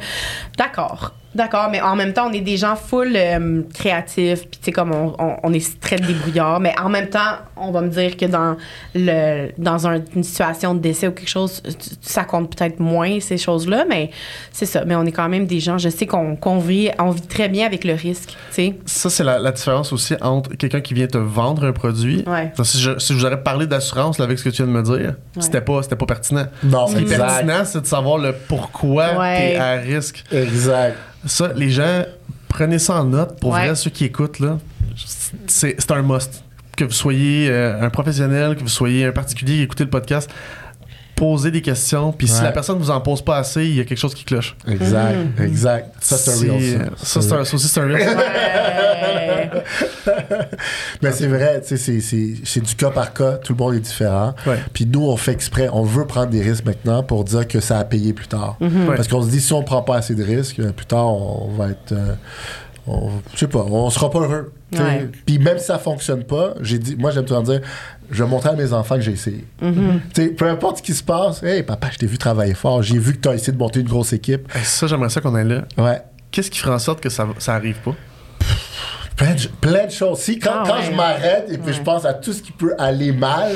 D'accord. 0.58 1.14
D'accord, 1.36 1.68
mais 1.70 1.82
en 1.82 1.96
même 1.98 2.14
temps, 2.14 2.30
on 2.30 2.34
est 2.34 2.40
des 2.42 2.56
gens 2.58 2.76
full 2.78 3.12
euh, 3.16 3.62
créatifs, 3.74 4.42
puis 4.50 4.58
tu 4.58 4.66
sais, 4.66 4.72
comme 4.72 4.92
on, 4.94 5.14
on, 5.20 5.36
on 5.44 5.54
est 5.54 5.80
très 5.82 5.98
débrouillards, 5.98 6.62
mais 6.62 6.74
en 6.82 6.88
même 6.88 7.10
temps, 7.10 7.20
on 7.58 7.72
va 7.72 7.82
me 7.82 7.90
dire 7.90 8.16
que 8.16 8.26
dans, 8.26 8.56
le, 8.96 9.50
dans 9.58 9.86
un- 9.88 10.02
une 10.16 10.24
situation 10.24 10.74
de 10.74 10.80
décès 10.80 11.08
ou 11.08 11.12
quelque 11.12 11.28
chose, 11.30 11.62
ça 12.02 12.24
compte 12.24 12.56
peut-être 12.56 12.80
moins, 12.80 13.20
ces 13.20 13.38
choses-là, 13.38 13.86
mais 13.90 14.12
c'est 14.54 14.66
ça. 14.66 14.86
Mais 14.86 14.96
on 14.96 15.04
est 15.06 15.12
quand 15.12 15.28
même 15.28 15.46
des 15.46 15.60
gens, 15.60 15.78
je 15.78 15.90
sais 15.90 16.06
qu'on 16.08 16.36
qu'on 16.38 16.58
vit, 16.60 16.90
on 17.00 17.12
vit 17.12 17.22
très 17.22 17.50
bien 17.50 17.66
avec 17.66 17.84
le 17.84 17.94
risque, 17.94 18.30
tu 18.30 18.36
sais. 18.52 18.76
Ça, 18.86 19.10
c'est 19.10 19.24
la, 19.26 19.38
la 19.38 19.52
différence 19.52 19.92
aussi 19.92 20.16
entre 20.22 20.56
quelqu'un 20.56 20.80
qui 20.82 20.94
vient 20.94 21.08
te 21.08 21.18
vendre 21.18 21.66
un 21.66 21.74
produit. 21.74 22.24
Ouais. 22.28 22.54
Si 22.64 22.80
je, 22.80 22.98
si 22.98 23.14
je 23.14 23.18
vous 23.20 23.26
aurais 23.26 23.44
parlé 23.44 23.68
d'assurance 23.68 24.20
avec 24.22 24.40
ce 24.40 24.46
que 24.46 24.50
tu 24.50 24.64
viens 24.64 24.72
de 24.72 24.78
me 24.78 24.84
dire, 24.84 25.16
c'était 25.40 25.60
pas, 25.62 25.84
c'était 25.84 25.98
pas 25.98 26.06
pertinent. 26.06 26.46
Non, 26.64 26.88
Ce 26.88 26.94
qui 26.94 27.00
est 27.00 27.02
exact. 27.02 27.18
pertinent, 27.26 27.66
c'est 27.66 27.82
de 27.82 27.86
savoir 27.88 28.18
le 28.20 28.34
pourquoi 28.48 29.18
Ouais. 29.20 29.36
tu 29.38 29.44
es 29.54 29.56
à 29.58 29.72
risque. 29.74 30.24
Exact. 30.32 30.96
Ça, 31.26 31.52
les 31.56 31.70
gens, 31.70 32.04
prenez 32.48 32.80
ça 32.80 33.02
en 33.02 33.06
note. 33.06 33.40
Pour 33.40 33.52
Ouais. 33.54 33.66
vrai, 33.68 33.76
ceux 33.76 33.90
qui 33.90 34.06
écoutent, 34.06 34.40
là, 34.40 34.58
c'est 35.48 35.76
c'est 35.80 35.92
un 35.92 36.02
must. 36.02 36.44
Que 36.78 36.84
vous 36.84 36.92
soyez 36.92 37.50
euh, 37.50 37.82
un 37.82 37.90
professionnel, 37.90 38.56
que 38.56 38.62
vous 38.62 38.68
soyez 38.68 39.06
un 39.06 39.12
particulier 39.14 39.56
qui 39.58 39.62
écoutez 39.64 39.86
le 39.86 39.90
podcast, 39.90 40.30
posez 41.16 41.50
des 41.52 41.62
questions. 41.62 42.12
Puis 42.12 42.28
si 42.28 42.38
Ouais. 42.40 42.44
la 42.44 42.52
personne 42.52 42.78
vous 42.78 42.92
en 42.92 43.00
pose 43.02 43.22
pas 43.22 43.38
assez, 43.38 43.64
il 43.66 43.76
y 43.76 43.80
a 43.80 43.84
quelque 43.86 43.98
chose 43.98 44.14
qui 44.14 44.24
cloche. 44.26 44.56
Exact. 44.68 45.16
Exact. 45.42 45.94
Ça, 46.02 46.18
c'est 46.18 46.50
un 46.50 46.54
real. 46.54 46.92
Ça, 46.98 47.22
c'est 47.22 47.32
un- 47.34 47.46
ça 47.46 47.56
aussi, 47.56 47.68
c'est 47.68 47.80
un 47.80 47.88
real. 47.88 48.18
Mais 51.02 51.12
c'est 51.12 51.28
vrai, 51.28 51.62
tu 51.62 51.70
sais, 51.70 51.78
c'est- 51.78 52.02
c'est 52.02 52.34
c'est 52.44 52.62
du 52.62 52.76
cas 52.76 52.90
par 52.92 53.14
cas. 53.14 53.34
Tout 53.34 53.54
le 53.54 53.60
monde 53.64 53.74
est 53.76 53.80
différent. 53.80 54.34
Ouais. 54.46 54.60
Puis 54.74 54.86
nous, 54.86 55.04
on 55.08 55.18
fait 55.18 55.32
exprès. 55.32 55.70
On 55.72 55.84
veut 55.84 56.06
prendre 56.06 56.30
des 56.30 56.42
risques 56.42 56.66
maintenant 56.66 57.04
pour 57.04 57.24
dire 57.24 57.48
que 57.48 57.60
ça 57.60 57.80
a 57.80 57.84
payé 57.84 58.14
plus 58.14 58.28
tard. 58.28 58.58
Ouais. 58.62 58.70
Parce 58.96 59.08
qu'on 59.08 59.22
se 59.22 59.30
dit, 59.30 59.42
si 59.42 59.54
on 59.54 59.64
prend 59.64 59.82
pas 59.82 59.98
assez 59.98 60.16
de 60.16 60.24
risques, 60.24 60.60
euh, 60.60 60.72
plus 60.72 60.86
tard, 60.86 61.08
on 61.08 61.50
va 61.58 61.70
être. 61.70 61.92
euh, 61.92 62.14
on- 62.88 63.10
je 63.34 63.40
sais 63.40 63.48
pas, 63.48 63.60
on 63.64 63.90
sera 63.90 64.10
pas 64.12 64.20
heureux. 64.20 64.52
Puis 65.26 65.40
même 65.40 65.58
si 65.58 65.66
ça 65.66 65.80
fonctionne 65.80 66.24
pas, 66.24 66.54
j'ai 66.62 66.78
dit, 66.78 66.96
moi 66.98 67.10
j'aime 67.12 67.24
toujours 67.26 67.44
dire, 67.44 67.62
je 68.12 68.24
vais 68.24 68.30
montrer 68.30 68.50
à 68.50 68.54
mes 68.54 68.74
enfants 68.74 68.96
que 68.96 69.02
j'ai 69.02 69.12
essayé. 69.12 69.46
Tu 69.60 69.74
sais, 70.16 70.28
peu 70.30 70.48
importe 70.48 70.78
ce 70.78 70.84
qui 70.84 70.94
se 70.94 71.04
passe, 71.04 71.44
hey 71.44 71.64
papa, 71.64 71.90
je 71.92 71.98
t'ai 71.98 72.08
vu 72.08 72.18
travailler 72.18 72.54
fort, 72.54 72.82
j'ai 72.82 72.98
vu 72.98 73.14
que 73.14 73.20
tu 73.20 73.30
as 73.30 73.36
essayé 73.36 73.54
de 73.54 73.58
monter 73.58 73.80
une 73.82 73.88
grosse 73.88 74.14
équipe. 74.14 74.52
Ça, 74.64 74.88
j'aimerais 74.88 75.10
ça 75.10 75.22
qu'on 75.22 75.36
ait 75.36 75.44
là. 75.44 75.66
Ouais. 75.78 76.02
Qu'est-ce 76.32 76.52
qui 76.52 76.60
ferait 76.60 76.74
en 76.74 76.80
sorte 76.80 77.02
que 77.02 77.10
ça, 77.10 77.28
ça 77.38 77.56
arrive 77.56 77.78
pas? 77.78 77.96
Plein 79.16 79.34
de, 79.34 79.48
plein 79.62 79.86
de 79.86 79.92
choses. 79.92 80.20
Si, 80.20 80.40
quand, 80.40 80.52
Ah 80.54 80.64
quand 80.68 80.76
ouais. 80.76 80.86
je 80.88 80.92
m'arrête 80.92 81.48
et 81.50 81.58
puis 81.58 81.74
je 81.74 81.82
pense 81.82 82.04
à 82.06 82.14
tout 82.14 82.34
ce 82.34 82.42
qui 82.42 82.52
peut 82.52 82.74
aller 82.78 83.14
mal, 83.14 83.54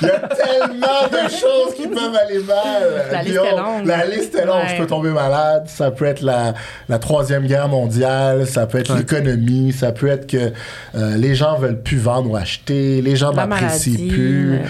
il 0.00 0.06
y 0.06 0.10
a 0.10 0.18
tellement 0.20 1.08
de 1.10 1.28
choses 1.28 1.74
qui 1.76 1.88
peuvent 1.88 2.14
aller 2.14 2.38
mal. 2.38 3.06
La 3.10 3.22
liste 3.22 3.36
est 3.44 3.56
longue. 3.56 3.86
La 3.86 4.06
liste 4.06 4.34
est 4.36 4.44
longue. 4.46 4.62
Ouais. 4.62 4.74
Je 4.76 4.80
peux 4.80 4.86
tomber 4.86 5.10
malade. 5.10 5.64
Ça 5.66 5.90
peut 5.90 6.04
être 6.04 6.22
la, 6.22 6.54
la 6.88 6.98
troisième 7.00 7.46
guerre 7.46 7.66
mondiale. 7.68 8.46
Ça 8.46 8.66
peut 8.66 8.78
être 8.78 8.96
l'économie. 8.96 9.72
Ça 9.72 9.90
peut 9.90 10.06
être 10.06 10.28
que 10.28 10.52
euh, 10.94 11.16
les 11.16 11.34
gens 11.34 11.58
veulent 11.58 11.82
plus 11.82 11.98
vendre 11.98 12.30
ou 12.30 12.36
acheter. 12.36 13.02
Les 13.02 13.16
gens 13.16 13.32
m'apprécient 13.32 14.08
plus. 14.08 14.60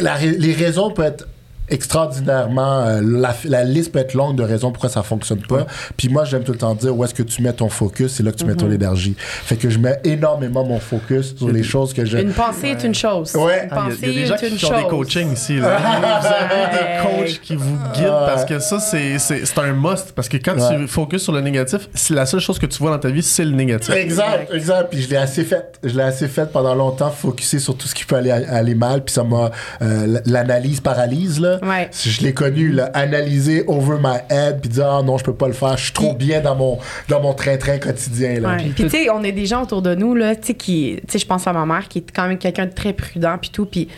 la 0.00 0.18
les 0.18 0.52
raisons 0.52 0.90
peuvent 0.90 1.06
être 1.06 1.26
extraordinairement 1.74 2.80
euh, 2.80 3.00
la, 3.02 3.34
la 3.44 3.64
liste 3.64 3.92
peut 3.92 3.98
être 3.98 4.14
longue 4.14 4.36
de 4.36 4.42
raisons 4.42 4.70
pourquoi 4.72 4.88
ça 4.90 5.02
fonctionne 5.02 5.40
pas 5.40 5.66
puis 5.96 6.08
moi 6.08 6.24
j'aime 6.24 6.42
tout 6.44 6.52
le 6.52 6.58
temps 6.58 6.74
dire 6.74 6.96
où 6.96 7.04
est-ce 7.04 7.14
que 7.14 7.22
tu 7.22 7.42
mets 7.42 7.52
ton 7.52 7.68
focus 7.68 8.12
c'est 8.14 8.22
là 8.22 8.30
que 8.32 8.36
tu 8.36 8.44
mets 8.46 8.54
ton 8.54 8.66
Mhm. 8.66 8.72
énergie 8.74 9.14
fait 9.18 9.56
que 9.56 9.68
je 9.68 9.78
mets 9.78 9.98
énormément 10.04 10.64
mon 10.64 10.78
focus 10.80 11.34
sur 11.36 11.48
les 11.50 11.62
choses 11.62 11.92
que 11.92 12.04
je 12.04 12.18
Une 12.18 12.32
pensée 12.32 12.68
est 12.68 12.84
une 12.84 12.94
chose. 12.94 13.34
Ouais. 13.34 13.64
Une 13.64 13.68
Ah, 13.70 13.86
Il 13.88 13.90
y 13.90 13.94
a- 13.94 13.94
pensée 13.94 14.06
y, 14.06 14.10
a 14.10 14.12
des 14.12 14.26
gens 14.26 14.34
est 14.36 14.48
une 14.48 14.54
qui 14.56 14.66
chose. 14.66 14.76
des 14.76 14.88
coachings 14.88 15.32
ici. 15.32 15.56
Là. 15.56 15.78
vous 16.20 16.26
avez 16.26 16.78
des 16.78 16.84
Ouais. 16.84 17.26
coachs 17.26 17.40
qui 17.40 17.56
vous 17.56 17.76
guident 17.94 18.24
parce 18.26 18.44
que 18.44 18.58
ça, 18.58 18.78
c'est 18.80 19.18
c'est- 19.18 19.44
c'est 19.44 19.58
un 19.58 19.72
must. 19.72 20.12
Parce 20.12 20.28
que 20.28 20.36
quand 20.38 20.56
Ouais. 20.58 20.76
tu 20.78 20.88
focuses 20.88 21.22
sur 21.22 21.32
le 21.32 21.40
négatif, 21.40 21.88
c'est 21.94 22.14
la 22.14 22.24
seule 22.26 22.40
chose 22.40 22.58
que 22.58 22.66
tu 22.66 22.78
vois 22.78 22.90
dans 22.90 22.98
ta 22.98 23.10
vie, 23.10 23.22
c'est 23.22 23.44
le 23.44 23.50
négatif. 23.52 23.94
Exact, 23.94 24.52
exact. 24.52 24.88
Puis 24.90 25.02
je 25.02 25.10
l'ai 25.10 25.16
assez 25.16 25.44
fait. 25.44 25.78
Je 25.82 25.94
l'ai 25.96 26.02
assez 26.04 26.28
fait 26.28 26.50
pendant 26.50 26.74
longtemps, 26.74 27.10
focuser 27.10 27.58
sur 27.58 27.76
tout 27.76 27.86
ce 27.88 27.94
qui 27.94 28.04
peut 28.04 28.16
aller, 28.16 28.30
aller 28.30 28.74
mal. 28.74 29.02
Puis 29.04 29.12
ça 29.14 29.24
m'a. 29.24 29.50
euh, 29.82 30.20
l'analyse 30.26 30.80
paralyse, 30.80 31.40
là. 31.40 31.58
Ouais. 31.64 31.88
Si 31.90 32.10
Je 32.10 32.22
l'ai 32.22 32.34
connu, 32.34 32.70
là, 32.70 32.90
analyser 32.94 33.64
over 33.66 33.96
my 34.00 34.18
head, 34.30 34.60
puis 34.60 34.68
dire, 34.70 34.86
ah 34.88 35.02
non, 35.02 35.18
je 35.18 35.24
peux 35.24 35.34
pas 35.34 35.46
le 35.48 35.52
faire, 35.54 35.76
je 35.76 35.84
suis 35.84 35.92
trop 35.92 36.14
bien 36.14 36.40
dans 36.40 36.54
mon, 36.54 36.78
dans 37.08 37.20
mon 37.20 37.32
train-train 37.34 37.78
quotidien. 37.78 38.40
Là. 38.40 38.50
Ouais. 38.50 38.56
Puis 38.74 38.84
tu 38.84 38.88
sais, 38.90 39.10
on 39.10 39.22
est 39.24 39.32
des 39.32 39.46
gens 39.46 39.62
autour 39.62 39.82
de 39.82 39.94
nous 39.94 40.14
là, 40.14 40.36
tu 40.36 40.48
sais 40.48 40.54
qui, 40.54 41.00
tu 41.06 41.12
sais, 41.12 41.18
je 41.18 41.26
pense 41.26 41.46
à 41.46 41.52
ma 41.52 41.64
mère 41.66 41.88
qui 41.88 41.98
est 41.98 42.06
quand 42.14 42.28
même 42.28 42.38
quelqu'un 42.38 42.66
de 42.66 42.72
très 42.74 42.92
prudent 42.92 43.36
puis 43.40 43.50
tout, 43.50 43.66
puis 43.66 43.88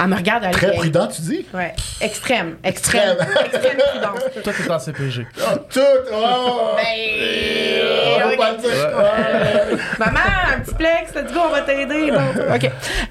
elle 0.00 0.06
me 0.08 0.16
regarde 0.16 0.42
elle 0.46 0.52
Très 0.52 0.68
elle- 0.68 0.76
prudent, 0.78 1.06
tu 1.06 1.20
dis? 1.22 1.46
Ouais, 1.54 1.74
extrême, 2.00 2.56
extrême, 2.64 3.16
extrême 3.44 3.76
prudence. 3.92 4.20
Toi, 4.42 4.52
t'es 4.64 4.70
en 4.70 4.78
CPG. 4.78 5.26
Ah, 5.46 5.54
tout! 5.70 5.80
Oh! 6.12 6.70
Ben, 6.76 8.16
On 8.16 8.18
va 8.18 8.32
ok. 8.32 8.36
pas 8.38 8.52
le 8.52 8.58
dire. 8.58 8.98
Ouais. 8.98 9.78
Maman, 9.98 10.18
un 10.56 10.60
petit 10.60 10.74
plex, 10.74 11.14
let's 11.14 11.32
go, 11.32 11.40
on 11.46 11.50
va 11.50 11.60
t'aider. 11.60 12.10
OK. 12.54 12.64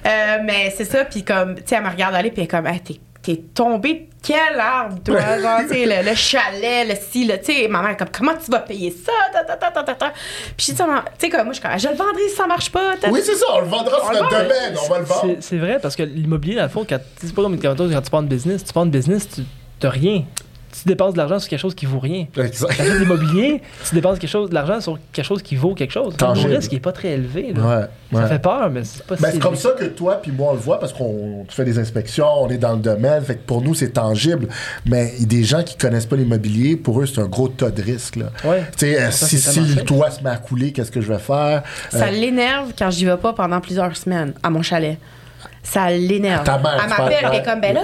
Euh, 0.06 0.38
mais 0.44 0.74
c'est 0.76 0.84
ça, 0.84 1.04
puis 1.04 1.22
comme, 1.22 1.54
tu 1.54 1.62
sais, 1.66 1.76
elle 1.76 1.84
me 1.84 1.88
regarde 1.90 2.14
aller, 2.14 2.30
puis 2.30 2.40
elle 2.40 2.44
est 2.44 2.48
comme, 2.48 2.66
Hey, 2.66 2.80
t'es, 2.80 2.94
t'es 3.22 3.36
tombé 3.54 3.94
de 3.94 4.00
quel 4.22 4.58
arbre, 4.60 4.98
toi? 5.04 5.20
Genre, 5.38 5.60
tu 5.62 5.68
sais, 5.68 5.84
le, 5.86 6.08
le 6.08 6.14
chalet, 6.14 6.88
le 6.88 6.94
ci, 6.94 7.24
le, 7.26 7.38
tu 7.38 7.52
sais, 7.52 7.68
maman 7.68 7.88
est 7.88 7.96
comme, 7.96 8.08
comment 8.16 8.34
tu 8.34 8.50
vas 8.50 8.60
payer 8.60 8.90
ça? 8.90 9.12
Ta, 9.32 9.42
ta, 9.44 9.56
ta, 9.56 9.70
ta, 9.70 9.82
ta, 9.82 9.94
ta. 9.94 10.12
Puis 10.56 10.66
je 10.68 10.72
dis, 10.72 10.82
maman, 10.82 11.00
tu 11.02 11.10
sais, 11.26 11.28
comme, 11.30 11.44
moi, 11.44 11.52
je 11.54 11.60
comme, 11.60 11.70
je 11.78 11.88
le 11.88 11.94
vendrai 11.94 12.28
si 12.28 12.34
ça 12.36 12.46
marche 12.46 12.70
pas. 12.70 12.92
ta, 12.96 13.06
ta. 13.08 13.10
Oui, 13.10 13.20
c'est 13.24 13.34
ça, 13.34 13.46
on 13.52 13.60
le 13.60 13.66
vendra 13.66 13.96
sur 14.00 14.12
notre 14.12 14.28
domaine, 14.30 14.74
on 14.84 14.88
va 14.88 14.98
le 14.98 15.04
vendre. 15.04 15.34
C'est- 15.40 15.58
vrai, 15.58 15.78
parce 15.80 15.96
que 15.96 16.02
l'immobilier, 16.02 16.56
dans 16.56 16.62
le 16.62 16.68
fond, 16.68 16.84
quand, 16.88 16.98
c'est 17.16 17.34
pas 17.34 17.42
comme 17.42 17.58
quand, 17.60 17.76
quand 17.76 18.02
tu 18.02 18.10
pars 18.10 18.22
de 18.22 18.28
business, 18.28 18.64
tu 18.64 18.72
pars 18.72 18.84
de 18.86 18.90
business, 18.90 19.28
tu 19.28 19.42
n'as 19.82 19.90
rien. 19.90 20.24
Tu 20.72 20.88
dépenses 20.88 21.12
de 21.12 21.18
l'argent 21.18 21.38
sur 21.38 21.48
quelque 21.50 21.60
chose 21.60 21.74
qui 21.74 21.84
vaut 21.86 21.98
rien. 21.98 22.26
Exact. 22.36 22.66
Quand 22.68 22.74
tu 22.74 22.80
achètes 22.80 22.94
de 22.94 22.98
l'immobilier, 23.00 23.60
tu 23.88 23.94
dépenses 23.94 24.18
quelque 24.18 24.30
chose, 24.30 24.48
de 24.48 24.54
l'argent 24.54 24.80
sur 24.80 24.98
quelque 25.12 25.24
chose 25.24 25.42
qui 25.42 25.54
vaut 25.54 25.74
quelque 25.74 25.90
chose. 25.92 26.14
Le 26.20 26.54
risque 26.56 26.72
n'est 26.72 26.80
pas 26.80 26.92
très 26.92 27.10
élevé. 27.10 27.52
là. 27.54 27.62
Ouais, 27.62 27.84
Ça 28.12 28.18
ouais. 28.22 28.28
fait 28.28 28.38
peur, 28.38 28.70
mais 28.70 28.82
c'est 28.84 29.04
pas 29.04 29.16
Ben, 29.16 29.26
si 29.28 29.32
c'est 29.34 29.38
comme 29.42 29.56
ça 29.56 29.70
que 29.78 29.84
toi 29.84 30.20
puis 30.22 30.32
moi 30.32 30.50
on 30.50 30.54
le 30.54 30.60
voit 30.60 30.80
parce 30.80 30.92
qu'on 30.92 31.44
tu 31.48 31.54
fais 31.54 31.64
des 31.64 31.78
inspections, 31.78 32.26
on 32.40 32.48
est 32.48 32.58
dans 32.58 32.72
le 32.72 32.78
domaine, 32.80 33.22
fait 33.22 33.36
que 33.36 33.46
pour 33.46 33.60
nous 33.62 33.74
c'est 33.74 33.90
tangible. 33.90 34.48
Mais 34.86 35.12
il 35.16 35.20
y 35.22 35.24
a 35.24 35.26
des 35.28 35.44
gens 35.44 35.62
qui 35.62 35.76
connaissent 35.76 36.06
pas 36.06 36.16
l'immobilier, 36.16 36.76
pour 36.76 37.00
eux 37.00 37.06
c'est 37.06 37.20
un 37.20 37.26
gros 37.26 37.48
tas 37.48 37.70
de 37.70 37.82
risques 37.82 38.16
là. 38.16 38.26
Ouais. 38.44 38.62
Tu 38.78 38.86
sais, 38.86 39.00
euh, 39.02 39.10
Ça, 39.10 39.26
si, 39.26 39.38
si 39.38 39.60
le 39.60 39.66
fait. 39.66 39.84
toit 39.84 40.10
se 40.10 40.22
met 40.22 40.30
à 40.30 40.36
couler, 40.36 40.72
qu'est-ce 40.72 40.90
que 40.90 41.00
je 41.00 41.12
vais 41.12 41.18
faire? 41.18 41.62
Ça 41.90 42.06
Euh, 42.06 42.10
l'énerve 42.10 42.72
quand 42.78 42.90
j'y 42.90 43.04
vais 43.04 43.16
pas 43.18 43.32
pendant 43.34 43.60
plusieurs 43.60 43.94
semaines 43.96 44.32
à 44.42 44.48
mon 44.50 44.62
chalet. 44.62 44.96
Ça 45.62 45.90
l'énerve. 45.90 46.44
Ta 46.44 46.58
mère, 46.58 46.80
Elle 46.82 46.88
m'appelle, 46.88 47.40
est 47.40 47.44
comme, 47.44 47.60
ben 47.60 47.74
là, 47.74 47.82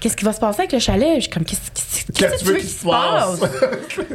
qu'est-ce 0.00 0.16
qui 0.16 0.24
va 0.24 0.32
se 0.32 0.40
passer 0.40 0.60
avec 0.60 0.72
le 0.72 0.78
chalet? 0.78 1.16
Je 1.16 1.20
suis 1.22 1.30
comme, 1.30 1.44
qu'est-ce 1.44 1.60
qu'est-ce- 1.72 2.12
qu'est-ce 2.12 2.32
que 2.34 2.38
tu 2.38 2.44
veux 2.46 2.56
qu'il 2.56 2.68
se 2.68 2.84
passe? 2.84 3.40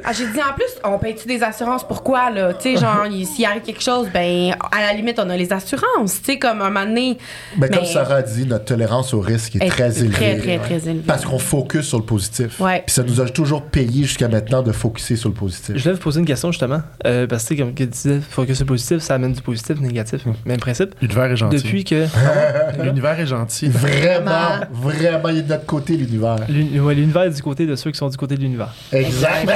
Ah, 0.06 0.12
J'ai 0.12 0.26
dit, 0.28 0.40
en 0.40 0.54
plus, 0.54 0.66
on 0.84 0.98
paye-tu 1.00 1.28
des 1.28 1.42
assurances? 1.44 1.86
Pourquoi, 1.88 2.30
là? 2.30 2.54
Tu 2.54 2.74
sais, 2.76 2.78
genre, 2.82 3.06
il- 3.10 3.26
s'il 3.26 3.46
arrive 3.46 3.62
quelque 3.62 3.82
chose, 3.82 4.08
ben, 4.14 4.54
à 4.72 4.82
la 4.82 4.94
limite, 4.94 5.18
on 5.20 5.30
a 5.30 5.38
les 5.38 5.52
assurances. 5.54 6.22
Tu 6.22 6.34
sais, 6.34 6.40
comme 6.40 6.62
un 6.62 6.70
moment 6.70 6.86
donné. 6.86 7.18
Mais 7.58 7.70
comme 7.70 7.82
mais- 7.82 7.86
Sarah 7.86 8.16
a 8.16 8.22
dit, 8.22 8.46
notre 8.46 8.66
tolérance 8.66 9.14
au 9.14 9.20
risque 9.22 9.56
est 9.56 9.64
est 9.66 9.70
très 9.70 10.00
élevée. 10.00 10.14
Très, 10.14 10.38
très, 10.38 10.58
très 10.60 10.90
élevée. 10.90 11.04
Parce 11.08 11.24
qu'on 11.26 11.40
focus 11.40 11.88
sur 11.88 12.00
le 12.00 12.04
positif. 12.06 12.60
Ouais. 12.60 12.84
Puis 12.86 12.94
ça 12.94 13.04
nous 13.04 13.22
a 13.22 13.30
toujours 13.30 13.62
payé 13.64 14.04
jusqu'à 14.04 14.28
maintenant 14.28 14.62
de 14.62 14.72
focuser 14.72 15.16
sur 15.16 15.30
le 15.30 15.36
positif. 15.36 15.76
Je 15.78 15.82
voulais 15.84 15.96
vous 15.96 16.02
poser 16.02 16.20
une 16.20 16.26
question 16.26 16.52
justement. 16.52 16.82
Euh, 17.06 17.28
parce 17.28 17.46
que, 17.46 17.54
comme 17.56 17.74
tu 17.74 17.86
disais, 17.88 18.20
faut 18.30 18.46
que 18.46 18.54
c'est 18.54 18.66
positif, 18.66 19.00
ça 19.00 19.16
amène 19.16 19.34
du 19.34 19.42
positif, 19.42 19.78
du 19.78 19.84
négatif. 19.86 20.22
Même 20.46 20.60
principe. 20.60 20.96
L'univers 21.02 21.32
est 21.32 21.38
gentil. 21.38 21.58
Depuis 21.58 21.84
que. 21.84 22.06
L'univers 22.84 23.20
est 23.20 23.26
gentil. 23.28 23.68
Vraiment, 23.70 24.60
vraiment, 24.72 25.30
il 25.30 25.38
est 25.40 25.42
de 25.44 25.50
notre 25.50 25.66
côté 25.76 25.98
l'univers. 25.98 26.36
l'uni- 26.50 26.80
ouais, 26.80 26.96
L'univers 26.96 27.24
est 27.24 27.30
du 27.32 27.42
côté 27.42 27.66
de 27.66 27.76
ceux 27.76 27.92
qui 27.92 27.98
sont 27.98 28.10
du 28.10 28.18
côté 28.18 28.36
de 28.36 28.42
l'univers. 28.42 28.74
Exact. 28.92 29.50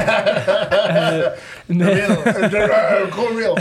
Euh, 0.89 1.29
mais, 1.69 1.85
Un 1.85 3.07
gros 3.11 3.27
real. 3.35 3.53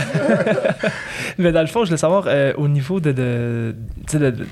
mais 1.37 1.51
dans 1.51 1.61
le 1.61 1.67
fond, 1.67 1.81
je 1.83 1.89
voulais 1.89 1.97
savoir 1.97 2.23
euh, 2.27 2.53
au 2.57 2.67
niveau 2.67 2.99
de. 2.99 3.11
de 3.11 3.75
tu 4.07 4.13
sais, 4.13 4.19
de, 4.19 4.31
de- 4.31 4.45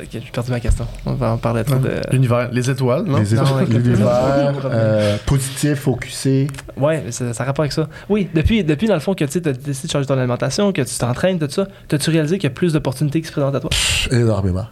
Ok, 0.00 0.06
j'ai 0.12 0.20
perdu 0.32 0.52
ma 0.52 0.60
question. 0.60 0.86
On 1.04 1.14
va 1.14 1.32
en 1.32 1.36
parler 1.36 1.64
trop 1.64 1.74
de. 1.76 1.90
L'univers, 2.12 2.48
les 2.52 2.70
étoiles, 2.70 3.02
non? 3.04 3.18
Les 3.18 3.34
Non, 3.36 3.42
étoiles, 3.42 3.66
l'univers, 3.68 4.52
euh, 4.66 5.16
positif, 5.26 5.74
focusé. 5.80 6.46
Ouais, 6.76 7.06
ça, 7.10 7.34
ça 7.34 7.42
a 7.42 7.46
rapport 7.46 7.64
avec 7.64 7.72
ça. 7.72 7.88
Oui, 8.08 8.28
depuis, 8.32 8.62
depuis 8.62 8.86
dans 8.86 8.94
le 8.94 9.00
fond 9.00 9.14
que 9.14 9.24
tu 9.24 9.38
as 9.38 9.52
décidé 9.52 9.88
de 9.88 9.92
changer 9.92 10.06
ton 10.06 10.16
alimentation, 10.16 10.72
que 10.72 10.82
tu 10.82 10.94
t'entraînes, 10.96 11.40
tout 11.40 11.50
ça, 11.50 11.66
t'as-tu 11.88 12.10
réalisé 12.10 12.38
qu'il 12.38 12.48
y 12.48 12.52
a 12.52 12.54
plus 12.54 12.72
d'opportunités 12.72 13.20
qui 13.20 13.26
se 13.26 13.32
présentent 13.32 13.56
à 13.56 13.60
toi? 13.60 13.70
Énormément. 14.12 14.66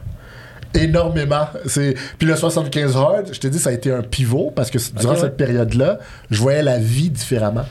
Énormément. 0.75 1.49
C'est... 1.67 1.95
Puis 2.19 2.27
le 2.29 2.37
75 2.37 2.97
Hard, 2.97 3.31
je 3.33 3.41
te 3.41 3.47
dis, 3.47 3.59
ça 3.59 3.71
a 3.71 3.73
été 3.73 3.91
un 3.91 4.03
pivot 4.03 4.53
parce 4.55 4.71
que 4.71 4.79
durant 4.99 5.17
cette 5.17 5.37
période-là, 5.37 5.99
je 6.31 6.41
voyais 6.41 6.63
la 6.63 6.79
vie 6.79 7.11
différemment. 7.11 7.67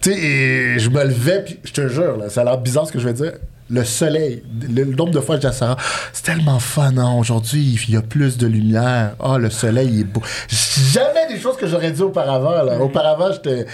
Tu 0.00 0.12
sais, 0.12 0.18
et 0.18 0.78
je 0.78 0.90
me 0.90 1.02
levais, 1.04 1.42
puis 1.44 1.58
je 1.64 1.72
te 1.72 1.88
jure, 1.88 2.16
là, 2.16 2.28
ça 2.28 2.42
a 2.42 2.44
l'air 2.44 2.58
bizarre 2.58 2.86
ce 2.86 2.92
que 2.92 2.98
je 2.98 3.06
vais 3.06 3.14
dire. 3.14 3.32
Le 3.68 3.82
soleil, 3.82 4.44
le, 4.68 4.84
le 4.84 4.94
nombre 4.94 5.10
de 5.10 5.18
fois 5.18 5.36
que 5.36 5.42
je 5.42 5.48
dis 5.48 5.52
à 5.52 5.52
Sarah, 5.52 5.76
c'est 6.12 6.22
tellement 6.22 6.60
fun, 6.60 6.96
hein, 6.98 7.14
aujourd'hui, 7.18 7.80
il 7.88 7.94
y 7.94 7.96
a 7.96 8.02
plus 8.02 8.38
de 8.38 8.46
lumière. 8.46 9.16
Ah, 9.18 9.38
le 9.38 9.50
soleil, 9.50 9.88
il 9.92 10.00
est 10.00 10.04
beau. 10.04 10.22
Jamais 10.48 11.26
des 11.28 11.40
choses 11.40 11.56
que 11.56 11.66
j'aurais 11.66 11.90
dit 11.90 12.02
auparavant. 12.02 12.62
Là. 12.62 12.78
Auparavant, 12.78 13.32
j'étais 13.32 13.66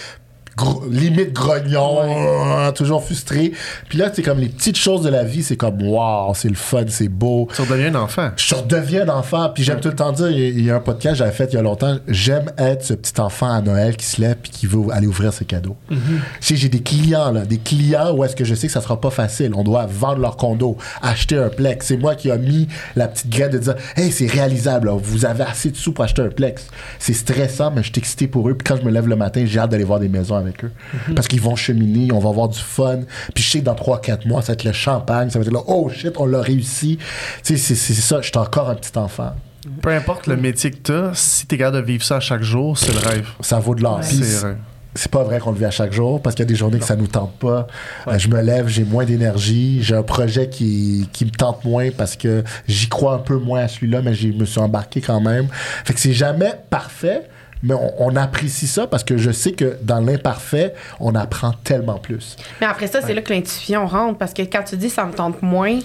limite 0.90 1.32
grognon, 1.32 1.98
euh, 2.02 2.72
toujours 2.72 3.02
frustré. 3.04 3.52
Puis 3.88 3.98
là, 3.98 4.10
c'est 4.12 4.22
comme 4.22 4.38
les 4.38 4.48
petites 4.48 4.76
choses 4.76 5.02
de 5.02 5.08
la 5.08 5.24
vie, 5.24 5.42
c'est 5.42 5.56
comme, 5.56 5.82
waouh, 5.82 6.34
c'est 6.34 6.48
le 6.48 6.54
fun, 6.54 6.84
c'est 6.88 7.08
beau 7.08 7.48
Tu 7.54 7.62
redeviens 7.62 7.94
un 7.94 8.02
enfant. 8.02 8.30
je 8.36 8.54
redeviens 8.54 9.08
un 9.08 9.18
enfant. 9.18 9.50
Puis 9.54 9.64
j'aime 9.64 9.80
tout 9.80 9.88
le 9.88 9.94
temps 9.96 10.12
dire, 10.12 10.30
il 10.30 10.64
y 10.64 10.70
a- 10.70 10.76
un 10.76 10.80
podcast 10.80 11.14
que 11.14 11.18
j'avais 11.18 11.32
fait 11.32 11.48
il 11.52 11.54
y 11.54 11.58
a 11.58 11.62
longtemps, 11.62 11.96
j'aime 12.08 12.50
être 12.58 12.84
ce 12.84 12.94
petit 12.94 13.20
enfant 13.20 13.50
à 13.52 13.60
Noël 13.60 13.96
qui 13.96 14.06
se 14.06 14.20
lève 14.20 14.36
puis 14.42 14.50
qui 14.50 14.66
veut 14.66 14.82
aller 14.92 15.06
ouvrir 15.06 15.32
ses 15.32 15.44
cadeaux. 15.44 15.76
Sais, 16.40 16.56
j'ai 16.56 16.68
des 16.68 16.80
clients, 16.82 17.30
là, 17.30 17.42
des 17.44 17.58
clients 17.58 18.12
où 18.14 18.24
est-ce 18.24 18.34
que 18.36 18.44
je 18.44 18.54
sais 18.54 18.66
que 18.66 18.72
ça 18.72 18.80
sera 18.80 19.00
pas 19.00 19.10
facile. 19.10 19.52
On 19.54 19.62
doit 19.64 19.86
vendre 19.86 20.18
leur 20.20 20.36
condo, 20.36 20.76
acheter 21.02 21.36
un 21.38 21.48
plex. 21.48 21.86
C'est 21.86 21.96
moi 21.96 22.14
qui 22.14 22.30
a 22.30 22.36
mis 22.38 22.68
la 22.96 23.08
petite 23.08 23.28
graine 23.30 23.50
de 23.50 23.58
dire, 23.58 23.74
hey, 23.96 24.10
c'est 24.12 24.26
réalisable, 24.26 24.88
là. 24.88 24.96
vous 25.00 25.24
avez 25.24 25.44
assez 25.44 25.70
de 25.70 25.76
sous 25.76 25.92
pour 25.92 26.04
acheter 26.04 26.22
un 26.22 26.28
plex. 26.28 26.66
C'est 26.98 27.12
stressant, 27.12 27.70
mais 27.70 27.82
je 27.82 27.88
suis 27.92 27.98
excité 27.98 28.26
pour 28.26 28.48
eux. 28.48 28.54
Puis 28.54 28.64
quand 28.66 28.76
je 28.80 28.82
me 28.86 28.90
lève 28.90 29.08
le 29.08 29.16
matin, 29.16 29.44
j'ai 29.46 29.58
hâte 29.58 29.70
d'aller 29.70 29.84
voir 29.84 30.00
des 30.00 30.08
maisons 30.08 30.41
avec 30.42 30.64
eux. 30.64 30.70
Parce 31.14 31.28
qu'ils 31.28 31.40
vont 31.40 31.56
cheminer, 31.56 32.12
on 32.12 32.18
va 32.18 32.28
avoir 32.30 32.48
du 32.48 32.58
fun. 32.58 33.00
Puis 33.34 33.42
je 33.42 33.50
sais 33.50 33.60
que 33.60 33.64
dans 33.64 33.74
3-4 33.74 34.26
mois, 34.28 34.42
ça 34.42 34.48
va 34.48 34.52
être 34.54 34.64
le 34.64 34.72
champagne, 34.72 35.30
ça 35.30 35.38
va 35.38 35.44
être 35.44 35.52
là, 35.52 35.60
oh 35.66 35.88
shit, 35.88 36.12
on 36.18 36.26
l'a 36.26 36.40
réussi. 36.42 36.98
Tu 37.44 37.56
sais, 37.56 37.74
c'est- 37.74 37.92
ça, 37.94 38.20
je 38.20 38.28
suis 38.28 38.38
encore 38.38 38.68
un 38.70 38.74
petit 38.74 38.96
enfant. 38.98 39.32
Peu 39.80 39.90
importe 39.90 40.26
le 40.26 40.36
métier 40.36 40.70
que 40.72 40.76
tu 40.82 40.92
as, 40.92 41.12
si 41.14 41.46
tu 41.46 41.54
es 41.54 41.58
capable 41.58 41.76
de 41.78 41.82
vivre 41.82 42.02
ça 42.04 42.16
à 42.16 42.20
chaque 42.20 42.42
jour, 42.42 42.76
c'est 42.76 42.92
le 42.92 42.98
rêve. 42.98 43.28
Ça 43.40 43.58
vaut 43.60 43.74
de 43.76 43.82
l'or. 43.82 44.00
Puis 44.00 44.18
C'est 44.94 45.10
pas 45.10 45.22
vrai 45.22 45.38
qu'on 45.38 45.52
le 45.52 45.58
vit 45.58 45.64
à 45.64 45.70
chaque 45.70 45.92
jour 45.92 46.20
parce 46.20 46.34
qu'il 46.36 46.42
y 46.44 46.46
a 46.46 46.50
des 46.50 46.54
journées 46.54 46.78
que 46.78 46.84
ça 46.84 46.96
nous 46.96 47.06
tente 47.06 47.32
pas. 47.38 47.66
Je 48.18 48.28
me 48.28 48.42
lève, 48.42 48.68
j'ai 48.68 48.84
moins 48.84 49.06
d'énergie, 49.06 49.82
j'ai 49.82 49.94
un 49.94 50.02
projet 50.02 50.50
qui, 50.50 51.08
qui 51.14 51.24
me 51.24 51.30
tente 51.30 51.64
moins 51.64 51.90
parce 51.96 52.14
que 52.16 52.44
j'y 52.68 52.88
crois 52.90 53.14
un 53.14 53.18
peu 53.18 53.38
moins 53.38 53.60
à 53.60 53.68
celui-là, 53.68 54.02
mais 54.02 54.12
je 54.12 54.28
me 54.28 54.44
suis 54.44 54.60
embarqué 54.60 55.00
quand 55.00 55.20
même. 55.20 55.46
Fait 55.86 55.94
que 55.94 56.00
c'est 56.00 56.12
jamais 56.12 56.52
parfait, 56.68 57.22
mais 57.62 57.74
on, 57.74 57.92
on 58.06 58.16
apprécie 58.16 58.66
ça 58.66 58.86
parce 58.86 59.04
que 59.04 59.16
je 59.16 59.30
sais 59.30 59.52
que 59.52 59.76
dans 59.82 60.00
l'imparfait, 60.00 60.74
on 61.00 61.14
apprend 61.14 61.52
tellement 61.64 61.98
plus. 61.98 62.36
Mais 62.60 62.66
après 62.66 62.86
ça, 62.86 63.00
c'est 63.00 63.14
là 63.14 63.22
que 63.22 63.32
l'intuition 63.32 63.86
rentre 63.86 64.18
parce 64.18 64.32
que 64.34 64.42
quand 64.42 64.62
tu 64.64 64.76
dis 64.76 64.90
ça 64.90 65.04
me 65.04 65.12
tente 65.12 65.42
moins, 65.42 65.78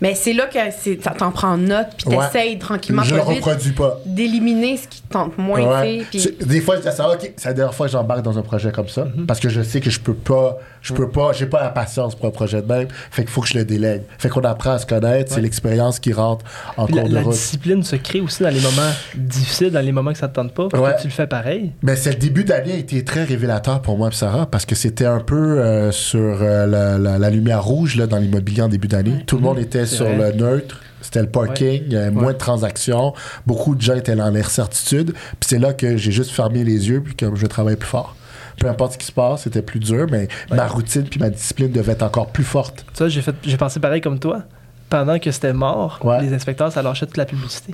mais 0.00 0.14
c'est 0.14 0.32
là 0.32 0.46
que 0.46 0.58
ça 1.02 1.10
t'en 1.10 1.30
prend 1.30 1.56
note 1.56 1.88
puis 1.96 2.08
Ouais. 2.16 2.26
t'essayes 2.26 2.58
tranquillement 2.58 3.02
je 3.04 3.14
le 3.14 3.20
pas 3.22 3.28
vite 3.30 3.44
reproduis 3.44 3.72
pas. 3.72 3.98
d'éliminer 4.04 4.76
ce 4.76 4.88
qui 4.88 5.02
te 5.02 5.12
tente 5.12 5.38
moins, 5.38 5.60
Ouais. 5.80 6.04
Des 6.40 6.60
fois, 6.60 6.76
je 6.76 6.88
dis 6.88 6.96
ça, 6.96 7.08
ok, 7.08 7.32
c'est 7.36 7.48
la 7.48 7.54
dernière 7.54 7.74
fois 7.74 7.86
que 7.86 7.92
j'embarque 7.92 8.22
dans 8.22 8.38
un 8.38 8.42
projet 8.42 8.72
comme 8.72 8.88
ça, 8.88 9.04
Mhm. 9.04 9.26
parce 9.26 9.40
que 9.40 9.48
je 9.48 9.62
sais 9.62 9.80
que 9.80 9.90
je 9.90 10.00
peux 10.00 10.14
pas, 10.14 10.58
je 10.82 10.92
peux 10.92 11.08
pas, 11.08 11.32
j'ai 11.32 11.46
pas 11.46 11.62
la 11.62 11.68
patience 11.70 12.14
pour 12.14 12.26
un 12.26 12.30
projet 12.30 12.60
de 12.60 12.66
même, 12.66 12.88
fait 13.10 13.22
qu'il 13.22 13.30
faut 13.30 13.40
que 13.40 13.48
je 13.48 13.56
le 13.58 13.64
délègue. 13.64 14.02
Fait 14.18 14.28
qu'on 14.28 14.40
apprend 14.42 14.72
à 14.72 14.78
se 14.78 14.86
connaître, 14.86 15.32
c'est 15.32 15.40
l'expérience 15.40 15.98
qui 16.00 16.12
rentre 16.12 16.44
en 16.76 16.86
Puis 16.86 16.94
la, 16.96 17.02
cours 17.02 17.10
de 17.10 17.14
la 17.14 17.22
route. 17.22 17.32
discipline 17.32 17.82
se 17.82 17.96
crée 17.96 18.20
aussi 18.20 18.42
dans 18.42 18.48
les 18.50 18.60
moments 18.60 18.90
difficiles, 19.14 19.70
dans 19.70 19.80
les 19.80 19.92
moments 19.92 20.12
que 20.12 20.18
ça 20.18 20.28
te 20.28 20.34
tente 20.34 20.52
pas, 20.52 20.68
puis 20.68 20.80
Ouais. 20.80 20.94
que 20.96 21.02
tu 21.02 21.08
le 21.08 21.12
fais 21.12 21.26
pareil. 21.26 21.72
Mais 21.82 21.96
c'est 21.96 22.10
le 22.10 22.16
début 22.18 22.44
d'année 22.44 22.72
a 22.72 22.76
été 22.76 23.04
très 23.04 23.24
révélateur 23.24 23.80
pour 23.82 23.96
moi 23.96 24.08
et 24.10 24.14
Sarah 24.14 24.46
parce 24.46 24.66
que 24.66 24.74
c'était 24.74 25.06
un 25.06 25.20
peu 25.20 25.60
euh, 25.60 25.92
sur 25.92 26.18
euh, 26.42 26.66
la, 26.66 26.98
la- 26.98 27.18
la 27.18 27.30
lumière 27.30 27.62
rouge 27.64 27.96
là, 27.96 28.06
dans 28.06 28.18
l'immobilier 28.18 28.62
en 28.62 28.68
début 28.68 28.88
d'année. 28.88 29.22
Tout 29.26 29.36
le 29.36 29.42
monde 29.42 29.58
était 29.58 29.86
C'est 29.86 29.96
sur 29.96 30.06
vrai. 30.06 30.32
le 30.32 30.38
neutre. 30.38 30.80
C'était 31.00 31.20
le 31.22 31.28
parking, 31.28 31.82
il 31.86 31.92
y 31.92 31.96
avait 31.96 32.12
moins 32.12 32.32
de 32.32 32.38
transactions, 32.38 33.12
beaucoup 33.44 33.74
de 33.74 33.80
gens 33.82 33.96
étaient 33.96 34.14
dans 34.14 34.30
l'incertitude. 34.30 35.12
Puis 35.12 35.48
c'est 35.48 35.58
là 35.58 35.72
que 35.72 35.96
j'ai 35.96 36.12
juste 36.12 36.30
fermé 36.30 36.62
les 36.62 36.88
yeux 36.88 37.00
puis 37.04 37.14
que 37.16 37.26
je 37.34 37.46
travaille 37.46 37.74
plus 37.76 37.88
fort. 37.88 38.14
Peu 38.62 38.68
importe 38.68 38.92
ce 38.92 38.98
qui 38.98 39.06
se 39.06 39.12
passe, 39.12 39.42
c'était 39.42 39.60
plus 39.62 39.80
dur, 39.80 40.06
mais 40.10 40.28
ma 40.50 40.66
routine 40.68 41.02
puis 41.02 41.18
ma 41.18 41.30
discipline 41.30 41.72
devait 41.72 41.92
être 41.92 42.02
encore 42.04 42.28
plus 42.28 42.44
forte. 42.44 42.84
Tu 42.94 42.98
vois, 42.98 43.08
j'ai 43.08 43.20
fait, 43.22 43.34
j'ai 43.42 43.56
pensé 43.56 43.80
pareil 43.80 44.00
comme 44.00 44.18
toi. 44.20 44.42
Pendant 44.88 45.18
que 45.18 45.30
c'était 45.30 45.54
mort, 45.54 45.98
Ouais. 46.04 46.20
les 46.20 46.34
inspecteurs, 46.34 46.70
ça 46.70 46.82
lâchait 46.82 47.06
toute 47.06 47.16
la 47.16 47.24
publicité. 47.24 47.72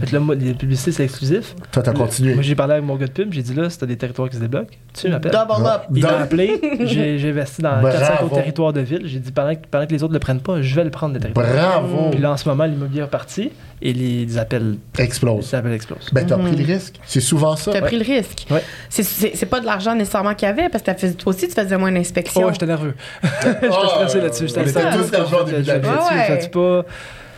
Fait 0.00 0.06
que 0.06 0.12
là, 0.12 0.18
moi, 0.18 0.34
les 0.34 0.54
publicités, 0.54 0.90
c'est 0.90 1.04
exclusif. 1.04 1.54
Toi, 1.70 1.84
t'as 1.84 1.92
continué. 1.92 2.34
Moi, 2.34 2.42
j'ai 2.42 2.56
parlé 2.56 2.72
avec 2.72 2.84
mon 2.84 2.96
gars 2.96 3.06
de 3.06 3.12
pub, 3.12 3.32
j'ai 3.32 3.42
dit 3.42 3.54
là, 3.54 3.70
si 3.70 3.78
t'as 3.78 3.86
des 3.86 3.96
territoires 3.96 4.28
qui 4.28 4.34
se 4.36 4.40
débloquent, 4.40 4.66
tu 4.92 5.08
m'appelles. 5.08 5.30
Double 5.30 5.66
up. 5.66 5.82
Il 5.94 6.02
m'a 6.02 6.18
appelé, 6.18 6.60
j'ai 6.84 7.16
j'ai 7.20 7.30
investi 7.30 7.62
dans 7.62 7.80
Bravo. 7.80 7.96
4-5 7.96 8.24
autres 8.24 8.34
territoires 8.34 8.72
de 8.72 8.80
ville. 8.80 9.02
J'ai 9.04 9.20
dit 9.20 9.30
pendant 9.30 9.54
que, 9.54 9.60
pendant 9.70 9.86
que 9.86 9.92
les 9.92 10.02
autres 10.02 10.12
ne 10.12 10.16
le 10.16 10.20
prennent 10.20 10.40
pas, 10.40 10.60
je 10.60 10.74
vais 10.74 10.82
le 10.84 10.90
prendre 10.90 11.14
des 11.14 11.20
territoires. 11.20 11.46
Bravo! 11.46 12.10
Puis 12.10 12.20
là, 12.20 12.32
en 12.32 12.36
ce 12.36 12.48
moment, 12.48 12.64
l'immobilier 12.64 13.00
est 13.00 13.04
reparti 13.04 13.52
et 13.82 13.92
les, 13.92 14.24
les 14.26 14.38
appels, 14.38 14.76
Explose. 14.98 15.52
les 15.52 15.58
appels 15.58 15.72
explosent. 15.72 16.08
Ben, 16.12 16.26
t'as 16.26 16.36
pris 16.38 16.56
le 16.56 16.64
risque. 16.64 16.96
C'est 17.06 17.20
souvent 17.20 17.56
ça. 17.56 17.72
T'as 17.72 17.80
pris 17.82 17.98
le 17.98 18.04
risque. 18.04 18.46
Ouais. 18.50 18.62
C'est- 18.88 19.46
pas 19.46 19.60
de 19.60 19.66
l'argent 19.66 19.94
nécessairement 19.94 20.34
qu'il 20.34 20.46
y 20.46 20.50
avait 20.50 20.68
parce 20.68 20.82
que 20.82 20.86
t'as 20.86 20.94
fait- 20.94 21.12
toi 21.12 21.32
aussi, 21.32 21.48
tu 21.48 21.54
faisais 21.54 21.76
moins 21.78 21.92
d'inspections. 21.92 22.40
Oh, 22.42 22.46
ouais, 22.46 22.52
j'étais 22.52 22.66
nerveux. 22.66 22.94
J'étais 23.22 23.68
Ah, 23.70 23.88
stressé 23.88 24.20
là-dessus. 24.20 24.48
J'étais 24.48 24.68
stressé. 24.68 25.16
Ouais. 25.16 26.24
fais-tu 26.26 26.50
pas? 26.50 26.84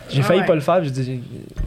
J'ai 0.09 0.17
Ouais, 0.17 0.23
failli 0.23 0.39
ouais. 0.41 0.45
pas 0.47 0.55
le 0.55 0.61
faire, 0.61 0.83
j'ai 0.83 0.91
dit, 0.91 1.21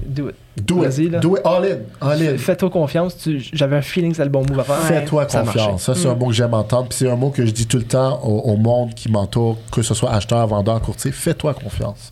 do 0.06 0.28
it. 0.28 0.34
Do 0.62 0.80
Vas-y, 0.82 1.04
it. 1.06 1.12
là. 1.12 1.18
Do 1.20 1.36
it. 1.36 1.42
All 1.44 1.64
in. 1.64 1.78
All 2.00 2.22
in. 2.22 2.38
Fais-toi 2.38 2.70
confiance. 2.70 3.16
tu- 3.16 3.40
J'avais 3.52 3.76
un 3.76 3.82
feeling 3.82 4.10
que 4.10 4.16
c'était 4.16 4.24
le 4.26 4.30
bon 4.30 4.44
move 4.48 4.60
à 4.60 4.64
faire. 4.64 4.76
Ouais. 4.76 5.00
Fais-toi 5.00 5.26
Ça 5.28 5.40
confiance. 5.40 5.82
Ça, 5.82 5.94
c'est 5.94 6.06
un 6.08 6.14
mot 6.14 6.26
que 6.28 6.32
j'aime 6.32 6.54
entendre. 6.54 6.88
Puis 6.88 6.98
c'est 6.98 7.10
un 7.10 7.16
mot 7.16 7.30
que 7.30 7.44
je 7.44 7.50
dis 7.50 7.66
tout 7.66 7.76
le 7.78 7.82
temps 7.84 8.20
au, 8.22 8.52
au 8.52 8.56
monde 8.56 8.94
qui 8.94 9.10
m'entoure, 9.10 9.56
que 9.72 9.82
ce 9.82 9.94
soit 9.94 10.12
acheteur, 10.12 10.46
vendeur, 10.46 10.80
courtier. 10.80 11.10
Fais-toi 11.12 11.54
confiance. 11.54 12.10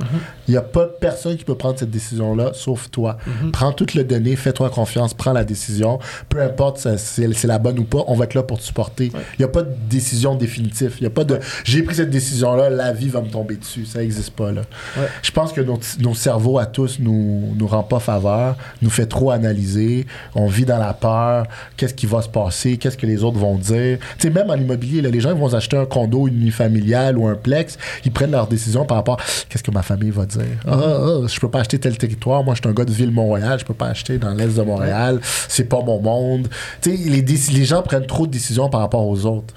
Il 0.48 0.52
n'y 0.52 0.56
a 0.56 0.62
pas 0.62 0.86
personne 0.86 1.36
qui 1.36 1.44
peut 1.44 1.54
prendre 1.54 1.78
cette 1.78 1.90
décision-là, 1.90 2.50
sauf 2.54 2.90
toi. 2.90 3.16
Prends 3.52 3.72
toutes 3.72 3.94
les 3.94 4.04
données, 4.04 4.34
fais-toi 4.36 4.70
confiance, 4.70 5.14
prends 5.14 5.32
la 5.32 5.44
décision. 5.44 5.98
Peu 6.28 6.42
importe 6.42 6.78
si 6.98 7.32
c'est 7.34 7.46
la 7.48 7.58
bonne 7.58 7.78
ou 7.78 7.84
pas, 7.84 8.02
on 8.08 8.14
va 8.14 8.24
être 8.24 8.34
là 8.34 8.42
pour 8.42 8.58
te 8.58 8.64
supporter. 8.64 9.12
Il 9.14 9.38
n'y 9.40 9.44
a 9.44 9.48
pas 9.48 9.62
de 9.62 9.70
décision 9.88 10.34
définitive. 10.34 10.96
Il 11.00 11.04
y 11.04 11.06
a 11.06 11.10
pas 11.10 11.24
de 11.24 11.38
j'ai 11.64 11.82
pris 11.82 11.94
cette 11.94 12.10
décision-là, 12.10 12.70
la 12.70 12.92
vie 12.92 13.08
va 13.08 13.20
me 13.20 13.28
tomber 13.28 13.56
dessus. 13.56 13.86
Ça 13.86 14.00
n'existe 14.00 14.30
pas. 14.30 14.50
Là. 14.52 14.62
Ouais. 14.96 15.06
Je 15.22 15.30
pense 15.30 15.52
que 15.52 15.60
nos, 15.60 15.78
nos 16.00 16.14
cerveaux 16.14 16.58
à 16.58 16.66
tous 16.66 16.98
nous, 16.98 17.54
nous 17.56 17.66
rend 17.66 17.82
pas 17.82 18.00
faveur, 18.00 18.31
nous 18.80 18.90
fait 18.90 19.06
trop 19.06 19.30
analyser. 19.30 20.06
On 20.34 20.46
vit 20.46 20.64
dans 20.64 20.78
la 20.78 20.92
peur. 20.92 21.46
Qu'est-ce 21.76 21.94
qui 21.94 22.06
va 22.06 22.22
se 22.22 22.28
passer? 22.28 22.76
Qu'est-ce 22.76 22.96
que 22.96 23.06
les 23.06 23.24
autres 23.24 23.38
vont 23.38 23.56
dire? 23.56 23.98
Tu 24.18 24.28
sais, 24.28 24.30
même 24.30 24.50
en 24.50 24.56
immobilier, 24.56 25.02
là, 25.02 25.10
les 25.10 25.20
gens 25.20 25.34
vont 25.34 25.52
acheter 25.54 25.76
un 25.76 25.86
condo 25.86 26.26
unifamilial 26.26 27.18
ou 27.18 27.26
un 27.26 27.34
plex. 27.34 27.78
Ils 28.04 28.12
prennent 28.12 28.32
leurs 28.32 28.46
décisions 28.46 28.84
par 28.84 28.98
rapport 28.98 29.20
qu'est-ce 29.48 29.62
que 29.62 29.70
ma 29.70 29.82
famille 29.82 30.10
va 30.10 30.26
dire? 30.26 30.42
Ah, 30.66 30.76
ah, 30.76 31.26
je 31.26 31.40
peux 31.40 31.48
pas 31.48 31.60
acheter 31.60 31.78
tel 31.78 31.96
territoire. 31.96 32.42
Moi, 32.44 32.54
je 32.54 32.60
suis 32.60 32.68
un 32.68 32.72
gars 32.72 32.84
de 32.84 32.92
Ville-Mont-Royal. 32.92 33.58
Je 33.58 33.64
peux 33.64 33.74
pas 33.74 33.88
acheter 33.88 34.18
dans 34.18 34.34
l'est 34.34 34.56
de 34.56 34.62
Montréal. 34.62 35.20
C'est 35.48 35.68
pas 35.68 35.80
mon 35.82 36.00
monde. 36.00 36.48
Tu 36.80 36.96
sais, 36.96 37.08
les, 37.08 37.22
les 37.22 37.64
gens 37.64 37.82
prennent 37.82 38.06
trop 38.06 38.26
de 38.26 38.32
décisions 38.32 38.68
par 38.68 38.80
rapport 38.80 39.06
aux 39.06 39.26
autres. 39.26 39.54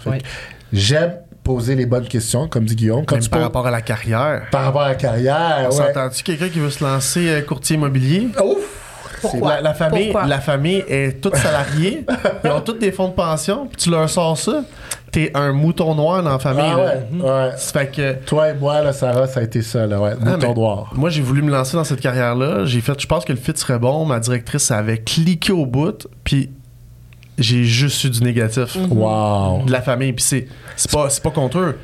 J'aime 0.74 1.14
poser 1.46 1.76
les 1.76 1.86
bonnes 1.86 2.08
questions, 2.08 2.48
comme 2.50 2.66
dit 2.66 2.76
Guillaume. 2.76 3.06
Quand 3.06 3.16
Même 3.16 3.24
tu 3.24 3.30
par 3.30 3.40
poses- 3.40 3.46
rapport 3.46 3.68
à 3.68 3.72
la 3.72 3.82
carrière. 3.82 4.42
par 4.52 4.64
rapport 4.66 4.82
à 4.82 4.90
la 4.90 4.96
carrière, 4.96 5.60
On 5.62 5.66
ouais. 5.68 5.72
s'entend-tu 5.72 6.24
quelqu'un 6.24 6.50
qui 6.50 6.60
veut 6.60 6.70
se 6.72 6.84
lancer 6.84 7.30
euh, 7.30 7.42
courtier 7.42 7.76
immobilier? 7.78 8.28
Ouf! 8.44 8.82
La, 9.42 9.60
la 9.62 9.74
famille, 9.74 10.12
Pourquoi? 10.12 10.28
la 10.28 10.40
famille 10.40 10.84
est 10.88 11.20
toute 11.22 11.36
salariée. 11.36 12.06
ils 12.44 12.52
ont 12.52 12.62
tous 12.62 12.74
des 12.74 12.92
fonds 12.92 13.08
de 13.08 13.14
pension. 13.14 13.66
Puis 13.66 13.78
tu 13.78 13.90
leur 13.90 14.08
sors 14.08 14.38
ça. 14.38 14.62
T'es 15.12 15.32
un 15.34 15.52
mouton 15.52 15.96
noir 15.96 16.22
dans 16.22 16.32
la 16.34 16.38
famille. 16.40 16.62
Ah 16.64 16.78
là. 16.78 16.84
ouais, 16.86 17.22
ouais. 17.22 17.52
Ça 17.58 17.72
fait 17.80 17.88
que 17.88 18.14
Toi 18.26 18.50
et 18.50 18.54
moi, 18.54 18.82
là, 18.84 18.94
Sarah, 18.94 19.26
ça 19.28 19.40
a 19.40 19.44
été 19.44 19.64
ça, 19.64 19.88
là, 19.88 20.00
ouais. 20.00 20.14
Mouton 20.20 20.48
mais- 20.50 20.54
noir. 20.54 20.92
moi, 20.96 21.10
j'ai 21.10 21.22
voulu 21.24 21.42
me 21.42 21.50
lancer 21.50 21.76
dans 21.76 21.84
cette 21.86 22.02
carrière-là. 22.02 22.66
J'ai 22.66 22.82
fait, 22.82 23.00
je 23.02 23.08
pense 23.08 23.26
que 23.26 23.32
le 23.34 23.40
fit 23.40 23.54
serait 23.56 23.80
bon. 23.80 24.06
Ma 24.06 24.20
directrice 24.20 24.70
avait 24.70 25.00
cliqué 25.00 25.52
au 25.54 25.66
bout. 25.66 26.08
Puis 26.24 26.52
j'ai 27.38 27.64
juste 27.66 28.04
eu 28.04 28.10
du 28.10 28.22
négatif 28.22 28.78
Wow. 28.90 29.64
de 29.66 29.72
la 29.72 29.82
famille. 29.82 30.14
Puis 30.14 30.24
c'est, 30.24 30.48
c'est 30.76 30.92
pas, 30.92 31.10
c'est 31.10 31.22
pas 31.24 31.32
contre 31.32 31.60
eux. 31.60 31.78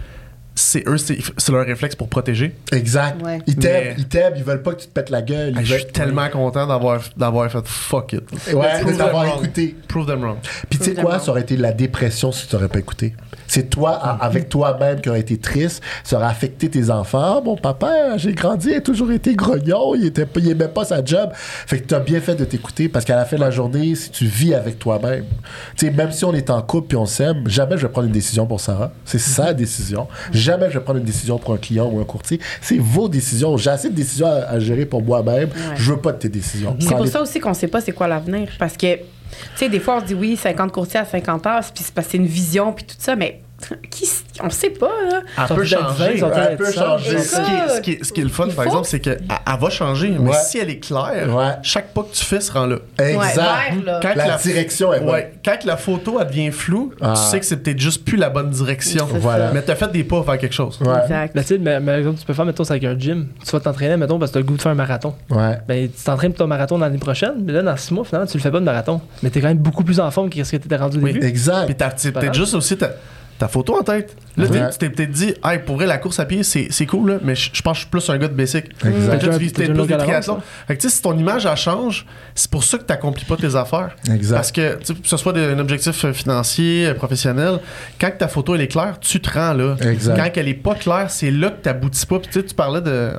C'est 0.53 0.87
eux, 0.87 0.97
c'est, 0.97 1.17
c'est 1.37 1.51
leur 1.51 1.65
réflexe 1.65 1.95
pour 1.95 2.09
protéger. 2.09 2.53
Exact. 2.73 3.21
Ouais. 3.23 3.39
Ils 3.47 3.55
t'aiment, 3.55 3.83
Mais- 3.85 3.95
ils 3.97 4.07
t'aiment, 4.07 4.33
ils 4.35 4.43
veulent 4.43 4.61
pas 4.61 4.73
que 4.73 4.81
tu 4.81 4.87
te 4.87 4.91
pètes 4.91 5.09
la 5.09 5.21
gueule. 5.21 5.53
Ah, 5.55 5.61
Ils 5.61 5.65
je 5.65 5.75
suis 5.75 5.85
tellement 5.85 6.27
content 6.29 6.67
d'avoir, 6.67 6.99
d'avoir 7.15 7.49
fait 7.49 7.65
fuck 7.65 8.13
it. 8.13 8.21
Ouais, 8.53 8.81
wrong. 8.83 9.27
écouté. 9.37 9.75
Prove 9.87 10.05
them 10.07 10.21
wrong. 10.23 10.37
Puis 10.69 10.77
tu 10.79 10.85
sais 10.85 10.93
quoi, 10.93 11.19
ça 11.19 11.31
aurait 11.31 11.41
été 11.41 11.55
la 11.55 11.71
dépression 11.71 12.31
si 12.31 12.47
tu 12.47 12.55
n'aurais 12.55 12.67
pas 12.67 12.79
écouté. 12.79 13.15
C'est 13.47 13.69
toi, 13.69 13.91
avec 13.91 14.49
toi-même, 14.49 15.01
qui 15.01 15.09
aurait 15.09 15.19
été 15.21 15.37
triste. 15.37 15.81
Ça 16.03 16.17
aurait 16.17 16.27
affecté 16.27 16.69
tes 16.69 16.89
enfants. 16.89 17.37
Ah, 17.37 17.41
mon 17.43 17.55
papa, 17.55 18.17
j'ai 18.17 18.33
grandi, 18.33 18.69
il 18.71 18.75
a 18.75 18.81
toujours 18.81 19.11
été 19.11 19.35
grognon, 19.35 19.95
il, 19.95 20.05
était, 20.05 20.27
il 20.37 20.49
aimait 20.49 20.67
pas 20.67 20.85
sa 20.85 21.03
job. 21.03 21.29
Fait 21.33 21.79
que 21.79 21.87
tu 21.87 21.93
as 21.95 21.99
bien 21.99 22.19
fait 22.21 22.35
de 22.35 22.45
t'écouter 22.45 22.87
parce 22.89 23.05
qu'à 23.05 23.15
la 23.15 23.25
fin 23.25 23.35
de 23.37 23.41
la 23.41 23.51
journée, 23.51 23.95
si 23.95 24.09
tu 24.09 24.25
vis 24.25 24.53
avec 24.53 24.79
toi-même, 24.79 25.25
tu 25.77 25.85
sais, 25.85 25.91
même 25.91 26.11
si 26.11 26.23
on 26.25 26.33
est 26.33 26.49
en 26.49 26.61
couple 26.61 26.89
puis 26.89 26.97
on 26.97 27.05
s'aime, 27.05 27.47
jamais 27.47 27.77
je 27.77 27.83
vais 27.85 27.91
prendre 27.91 28.07
une 28.07 28.13
décision 28.13 28.45
pour 28.45 28.59
Sarah. 28.59 28.91
C'est 29.05 29.19
sa 29.19 29.53
décision. 29.53 30.07
Jamais 30.41 30.69
je 30.69 30.77
vais 30.77 30.83
prendre 30.83 30.99
une 30.99 31.05
décision 31.05 31.37
pour 31.37 31.53
un 31.53 31.57
client 31.57 31.89
ou 31.91 31.99
un 31.99 32.03
courtier. 32.03 32.39
C'est 32.61 32.77
vos 32.77 33.07
décisions. 33.07 33.55
J'ai 33.57 33.69
assez 33.69 33.89
de 33.89 33.95
décisions 33.95 34.27
à, 34.27 34.45
à 34.49 34.59
gérer 34.59 34.85
pour 34.85 35.01
moi-même. 35.03 35.49
Je 35.75 35.91
veux 35.93 35.99
pas 35.99 36.11
de 36.11 36.17
tes 36.17 36.29
décisions. 36.29 36.75
C'est 36.79 36.89
pour 36.89 37.05
les- 37.05 37.11
ça 37.11 37.21
aussi 37.21 37.39
qu'on 37.39 37.53
sait 37.53 37.67
pas 37.67 37.81
c'est 37.81 37.91
quoi 37.91 38.07
l'avenir. 38.07 38.49
Parce 38.59 38.75
que, 38.77 38.95
tu 38.95 39.01
sais, 39.55 39.69
des 39.69 39.79
fois, 39.79 39.97
on 39.97 40.01
se 40.01 40.05
dit 40.05 40.13
oui, 40.15 40.35
50 40.35 40.71
courtiers 40.71 40.99
à 41.01 41.05
50 41.05 41.45
heures, 41.47 41.61
puis 41.73 41.83
c'est 41.83 41.93
parce 41.93 42.07
que 42.07 42.11
c'est 42.11 42.17
une 42.17 42.25
vision, 42.25 42.73
puis 42.73 42.85
tout 42.85 42.95
ça, 42.97 43.15
mais 43.15 43.41
qui, 43.89 44.09
on 44.43 44.49
sait 44.49 44.69
pas, 44.69 44.87
là. 45.09 45.21
Elle 45.49 45.55
peut 45.55 45.63
changer. 45.65 46.21
Elle 46.21 46.57
peut. 46.57 46.65
Ce 46.65 46.71
qui, 46.71 47.51
est, 47.53 47.67
ce, 47.75 47.81
qui 47.81 47.91
est- 47.91 48.03
ce 48.03 48.11
qui 48.13 48.21
est 48.21 48.23
le 48.23 48.29
fun, 48.29 48.45
Il 48.47 48.53
par 48.55 48.65
exemple, 48.65 48.87
c'est 48.87 48.99
qu'elle 48.99 49.21
elle 49.29 49.59
va 49.59 49.69
changer, 49.69 50.09
mais 50.09 50.29
Ouais. 50.31 50.35
si 50.43 50.57
elle 50.59 50.69
est 50.69 50.79
claire, 50.79 51.27
Ouais. 51.35 51.51
chaque 51.63 51.93
pas 51.93 52.03
que 52.03 52.13
tu 52.13 52.23
fais 52.23 52.39
se 52.41 52.51
rend 52.51 52.65
là. 52.65 52.77
Exact. 52.99 53.85
là. 53.85 53.99
Quand 54.01 54.15
La 54.15 54.37
direction 54.37 54.93
est 54.93 54.99
bonne. 54.99 55.09
ouais, 55.09 55.33
quand 55.43 55.63
la 55.65 55.77
photo 55.77 56.17
elle 56.19 56.27
devient 56.27 56.51
floue, 56.51 56.93
Ah. 57.01 57.13
tu 57.15 57.21
sais 57.29 57.39
que 57.39 57.45
c'est 57.45 57.57
peut-être 57.57 57.79
juste 57.79 58.03
plus 58.05 58.17
la 58.17 58.29
bonne 58.29 58.49
direction. 58.49 59.07
Voilà. 59.11 59.51
Mais 59.53 59.61
t'as 59.61 59.75
fait 59.75 59.91
des 59.91 60.03
pas 60.03 60.21
vers 60.21 60.37
quelque 60.37 60.53
chose. 60.55 60.79
Ouais. 60.81 61.01
Exact. 61.03 61.35
Ben, 61.35 61.41
tu 61.41 61.47
sais, 61.47 61.57
mais, 61.57 61.79
mais 61.79 61.99
exemple, 61.99 62.19
tu 62.19 62.25
peux 62.25 62.33
faire, 62.33 62.45
mettons, 62.45 62.63
avec 62.63 62.83
un 62.83 62.97
gym. 62.97 63.27
Tu 63.45 63.51
vas 63.51 63.59
t'entraîner, 63.59 63.97
mettons, 63.97 64.17
parce 64.19 64.31
que 64.31 64.33
tu 64.33 64.37
as 64.39 64.41
le 64.41 64.47
goût 64.47 64.57
de 64.57 64.61
faire 64.61 64.71
un 64.71 64.75
marathon. 64.75 65.13
Ouais. 65.29 65.57
Ben, 65.67 65.87
tu 65.89 66.03
t'entraînes 66.03 66.31
pour 66.31 66.39
ton 66.39 66.47
marathon 66.47 66.77
l'année 66.77 66.97
prochaine, 66.97 67.33
mais 67.43 67.53
là, 67.53 67.61
dans 67.61 67.77
six 67.77 67.93
mois, 67.93 68.05
finalement, 68.05 68.27
tu 68.27 68.37
le 68.37 68.41
fais 68.43 68.51
pas 68.51 68.59
de 68.59 68.65
marathon. 68.65 69.01
Mais 69.23 69.29
t'es 69.29 69.41
quand 69.41 69.47
même 69.47 69.57
beaucoup 69.57 69.83
plus 69.83 69.99
en 69.99 70.09
forme 70.11 70.29
que 70.29 70.43
ce 70.43 70.51
que 70.51 70.57
t'étais 70.57 70.75
rendu 70.75 70.97
au 70.97 71.01
Oui. 71.01 71.13
début. 71.13 71.25
Exact. 71.25 71.65
Puis 71.65 72.11
peut-être 72.11 72.33
juste 72.33 72.53
aussi 72.53 72.77
ta, 73.41 73.47
photo 73.47 73.77
en 73.79 73.83
tête. 73.83 74.15
Là, 74.37 74.45
Ouais. 74.45 74.69
tu 74.71 74.77
t'es 74.77 74.89
peut-être 74.89 75.11
dit, 75.11 75.33
hey, 75.43 75.59
pour 75.59 75.75
vrai, 75.75 75.85
la 75.85 75.97
course 75.97 76.19
à 76.19 76.25
pied, 76.25 76.43
c'est 76.43 76.67
c'est 76.69 76.85
cool, 76.85 77.11
là, 77.11 77.17
mais 77.23 77.35
je 77.35 77.61
pense 77.61 77.73
que 77.73 77.75
je 77.75 77.79
suis 77.81 77.89
plus 77.89 78.09
un 78.09 78.17
gars 78.17 78.27
de 78.27 78.33
basic. 78.33 78.65
Exact. 78.85 79.11
Fait 79.11 79.17
que 79.19 79.25
là, 79.25 79.33
tu 79.33 79.39
vises 79.39 79.53
déjà 79.53 79.67
peut-être 79.73 79.85
plus 79.87 79.87
des 79.97 80.03
triathlons. 80.03 80.39
Fait 80.67 80.75
que 80.77 80.81
tu 80.81 80.89
sais, 80.89 80.95
si 80.95 81.01
ton 81.01 81.17
image, 81.17 81.45
elle 81.45 81.57
change, 81.57 82.05
c'est 82.35 82.49
pour 82.49 82.63
ça 82.63 82.77
que 82.77 82.83
t'accomplis 82.83 83.25
pas 83.25 83.35
tes 83.37 83.55
affaires. 83.55 83.95
Exact. 84.13 84.35
Parce 84.35 84.51
que, 84.51 84.75
tu 84.79 84.85
sais, 84.85 84.93
que 84.95 85.07
ce 85.07 85.17
soit 85.17 85.35
un 85.37 85.59
objectif 85.59 86.05
euh, 86.05 86.13
financier, 86.13 86.87
euh, 86.87 86.93
professionnel, 86.93 87.59
quand 87.99 88.11
ta 88.17 88.27
photo 88.27 88.55
elle 88.55 88.61
est 88.61 88.67
claire, 88.67 88.99
tu 88.99 89.19
te 89.19 89.29
rends 89.31 89.53
là. 89.53 89.75
Exact. 89.81 90.15
Quand 90.17 90.29
elle 90.39 90.47
est 90.47 90.53
pas 90.53 90.75
claire, 90.75 91.09
c'est 91.09 91.31
là 91.31 91.49
que 91.49 91.61
t'aboutis 91.61 92.05
pas. 92.05 92.19
Puis 92.19 92.29
tu 92.31 92.43
tu 92.45 92.55
parlais 92.55 92.81
de 92.81 93.11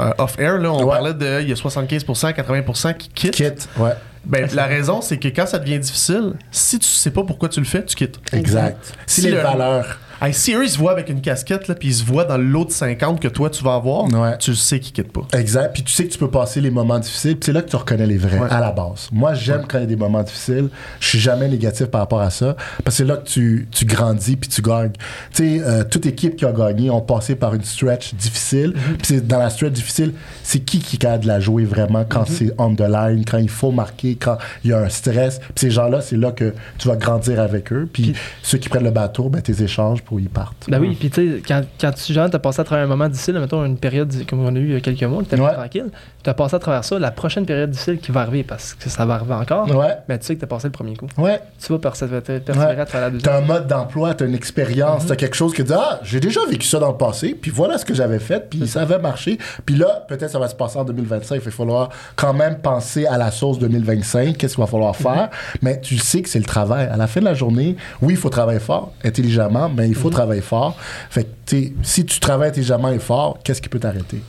euh, 0.00 0.12
off-air, 0.18 0.58
là, 0.58 0.72
on 0.72 0.84
Ouais. 0.84 0.92
parlait 0.94 1.14
de 1.14 1.42
il 1.42 1.48
y 1.48 1.52
a 1.52 1.56
75%, 1.56 2.32
80% 2.32 2.94
qui 2.96 3.08
quittent. 3.08 3.34
Quitte. 3.34 3.68
Ouais. 3.76 3.90
Ben, 4.28 4.46
la 4.54 4.66
raison, 4.66 5.00
c'est 5.00 5.16
que 5.18 5.28
quand 5.28 5.46
ça 5.46 5.58
devient 5.58 5.78
difficile, 5.78 6.34
si 6.50 6.78
tu 6.78 6.86
sais 6.86 7.10
pas 7.10 7.22
pourquoi 7.24 7.48
tu 7.48 7.60
le 7.60 7.66
fais, 7.66 7.84
tu 7.84 7.96
quittes. 7.96 8.18
Exact. 8.32 8.94
Si, 9.06 9.22
Si 9.22 9.26
les 9.28 9.32
le- 9.36 9.40
valeurs. 9.40 9.98
Hey, 10.20 10.34
si 10.34 10.52
eux, 10.52 10.64
ils 10.64 10.68
se 10.70 10.78
voient 10.78 10.90
avec 10.90 11.08
une 11.10 11.20
casquette, 11.20 11.68
là, 11.68 11.76
puis 11.76 11.88
ils 11.88 11.94
se 11.94 12.04
voient 12.04 12.24
dans 12.24 12.36
de 12.38 12.70
50 12.72 13.20
que 13.20 13.28
toi, 13.28 13.50
tu 13.50 13.62
vas 13.62 13.74
avoir, 13.74 14.04
Ouais. 14.12 14.36
tu 14.38 14.54
sais 14.56 14.80
qu'ils 14.80 14.92
quittent 14.92 15.12
pas. 15.12 15.26
Exact. 15.38 15.72
Puis 15.72 15.84
tu 15.84 15.92
sais 15.92 16.06
que 16.06 16.12
tu 16.12 16.18
peux 16.18 16.30
passer 16.30 16.60
les 16.60 16.70
moments 16.70 16.98
difficiles. 16.98 17.36
Puis 17.36 17.46
c'est 17.46 17.52
là 17.52 17.62
que 17.62 17.70
tu 17.70 17.76
reconnais 17.76 18.06
les 18.06 18.16
vrais, 18.18 18.38
Ouais. 18.38 18.48
à 18.50 18.58
la 18.58 18.72
base. 18.72 19.08
Moi, 19.12 19.34
j'aime 19.34 19.62
quand 19.68 19.78
il 19.78 19.82
y 19.82 19.84
a 19.84 19.86
des 19.86 19.94
moments 19.96 20.22
difficiles. 20.24 20.70
Je 20.98 21.06
suis 21.08 21.18
jamais 21.20 21.46
négatif 21.48 21.86
par 21.86 22.00
rapport 22.00 22.20
à 22.20 22.30
ça. 22.30 22.56
Parce 22.84 22.96
que 22.96 23.04
c'est 23.04 23.04
là 23.04 23.16
que 23.18 23.28
tu, 23.28 23.68
tu 23.70 23.84
grandis 23.84 24.34
puis 24.36 24.48
tu 24.50 24.60
gagnes. 24.60 24.90
Tu 25.32 25.58
sais, 25.58 25.62
euh, 25.64 25.84
toute 25.84 26.04
équipe 26.06 26.34
qui 26.34 26.44
a 26.44 26.52
gagné 26.52 26.90
ont 26.90 27.00
passé 27.00 27.36
par 27.36 27.54
une 27.54 27.62
stretch 27.64 28.14
difficile. 28.14 28.72
Puis 28.74 28.96
c'est 29.04 29.26
dans 29.26 29.38
la 29.38 29.50
stretch 29.50 29.72
difficile, 29.74 30.14
c'est 30.42 30.60
qui 30.60 30.80
qui 30.80 30.98
capable 30.98 31.22
de 31.24 31.28
la 31.28 31.38
jouer 31.38 31.64
vraiment 31.64 32.04
quand 32.08 32.24
c'est 32.26 32.52
on 32.58 32.74
the 32.74 32.80
line, 32.80 33.24
quand 33.24 33.38
il 33.38 33.48
faut 33.48 33.70
marquer, 33.70 34.16
quand 34.16 34.38
il 34.64 34.70
y 34.70 34.72
a 34.72 34.80
un 34.80 34.88
stress. 34.88 35.38
Puis 35.38 35.52
ces 35.56 35.70
gens-là, 35.70 36.00
c'est 36.00 36.16
là 36.16 36.32
que 36.32 36.54
tu 36.78 36.88
vas 36.88 36.96
grandir 36.96 37.40
avec 37.40 37.72
eux. 37.72 37.88
Puis, 37.92 38.12
Puis- 38.12 38.14
ceux 38.42 38.58
qui 38.58 38.68
prennent 38.68 38.82
le 38.84 38.90
bateau, 38.90 39.28
ben, 39.28 39.40
tes 39.42 39.62
échanges 39.62 40.02
pour 40.08 40.18
partent. 40.32 40.68
Ben 40.68 40.80
oui, 40.80 40.96
puis 40.98 41.10
tu 41.10 41.34
sais, 41.36 41.42
quand, 41.46 41.60
quand 41.80 41.92
tu 41.92 42.12
genre, 42.12 42.28
as 42.32 42.38
passé 42.38 42.60
à 42.60 42.64
travers 42.64 42.84
un 42.84 42.88
moment 42.88 43.08
difficile, 43.08 43.38
mettons 43.38 43.64
une 43.64 43.76
période 43.76 44.12
comme 44.28 44.40
on 44.44 44.54
a 44.54 44.58
eu 44.58 44.64
il 44.68 44.72
y 44.72 44.76
a 44.76 44.80
quelques 44.80 45.02
mois, 45.04 45.20
qui 45.20 45.26
était 45.28 45.36
plus 45.36 45.44
Ouais. 45.44 45.52
tranquille, 45.52 45.86
tu 46.24 46.30
as 46.30 46.34
passé 46.34 46.56
à 46.56 46.58
travers 46.58 46.82
ça, 46.84 46.98
la 46.98 47.10
prochaine 47.10 47.44
période 47.44 47.70
difficile 47.70 47.98
qui 47.98 48.10
va 48.10 48.22
arriver, 48.22 48.42
parce 48.42 48.74
que 48.74 48.88
ça 48.88 49.04
va 49.04 49.14
arriver 49.14 49.34
encore, 49.34 49.68
Ouais. 49.76 49.96
mais 50.08 50.18
tu 50.18 50.26
sais 50.26 50.34
que 50.34 50.40
tu 50.40 50.44
as 50.44 50.48
passé 50.48 50.68
le 50.68 50.72
premier 50.72 50.96
coup. 50.96 51.06
Ouais. 51.18 51.40
Tu 51.60 51.70
vas 51.72 51.78
persévérer, 51.78 52.20
persévérer 52.40 52.74
Ouais. 52.74 52.80
à 52.80 52.86
travers 52.86 53.08
la 53.08 53.12
deuxième. 53.12 53.32
T'as 53.32 53.38
un 53.38 53.46
mode 53.46 53.66
d'emploi, 53.66 54.14
t'as 54.14 54.24
une 54.26 54.34
expérience, 54.34 55.06
t'as 55.06 55.16
quelque 55.16 55.36
chose 55.36 55.52
que 55.52 55.62
tu 55.62 55.68
dis 55.68 55.74
Ah, 55.78 56.00
j'ai 56.02 56.20
déjà 56.20 56.40
vécu 56.48 56.66
ça 56.66 56.78
dans 56.78 56.90
le 56.90 56.96
passé, 56.96 57.36
puis 57.40 57.50
voilà 57.50 57.76
ce 57.78 57.84
que 57.84 57.94
j'avais 57.94 58.18
fait, 58.18 58.48
puis 58.48 58.66
ça 58.66 58.80
avait 58.82 58.98
marché. 58.98 59.38
Puis 59.66 59.76
là, 59.76 60.04
peut-être 60.08 60.30
ça 60.30 60.38
va 60.38 60.48
se 60.48 60.54
passer 60.54 60.78
en 60.78 60.84
2025. 60.84 61.36
Il 61.36 61.40
va 61.42 61.50
falloir 61.50 61.90
quand 62.16 62.32
même 62.32 62.58
penser 62.58 63.06
à 63.06 63.18
la 63.18 63.30
sauce 63.30 63.58
2025, 63.58 64.36
qu'est-ce 64.36 64.54
qu'il 64.54 64.64
va 64.64 64.70
falloir 64.70 64.96
faire. 64.96 65.28
Mais 65.62 65.80
tu 65.80 65.98
sais 65.98 66.22
que 66.22 66.28
c'est 66.28 66.38
le 66.38 66.44
travail. 66.46 66.86
À 66.90 66.96
la 66.96 67.06
fin 67.06 67.20
de 67.20 67.26
la 67.26 67.34
journée, 67.34 67.76
oui, 68.02 68.14
il 68.14 68.16
faut 68.16 68.30
travailler 68.30 68.60
fort, 68.60 68.92
intelligemment, 69.04 69.68
mais 69.68 69.88
il 69.88 69.94
faut 69.98 70.10
travailler 70.10 70.42
fort. 70.42 70.76
Fait 71.10 71.26
que, 71.46 71.56
si 71.82 72.04
tu 72.04 72.20
travailles 72.20 72.50
intelligemment 72.50 72.90
et 72.90 72.98
fort, 72.98 73.38
qu'est-ce 73.42 73.60
qui 73.60 73.68
peut 73.68 73.80
t'arrêter? 73.80 74.22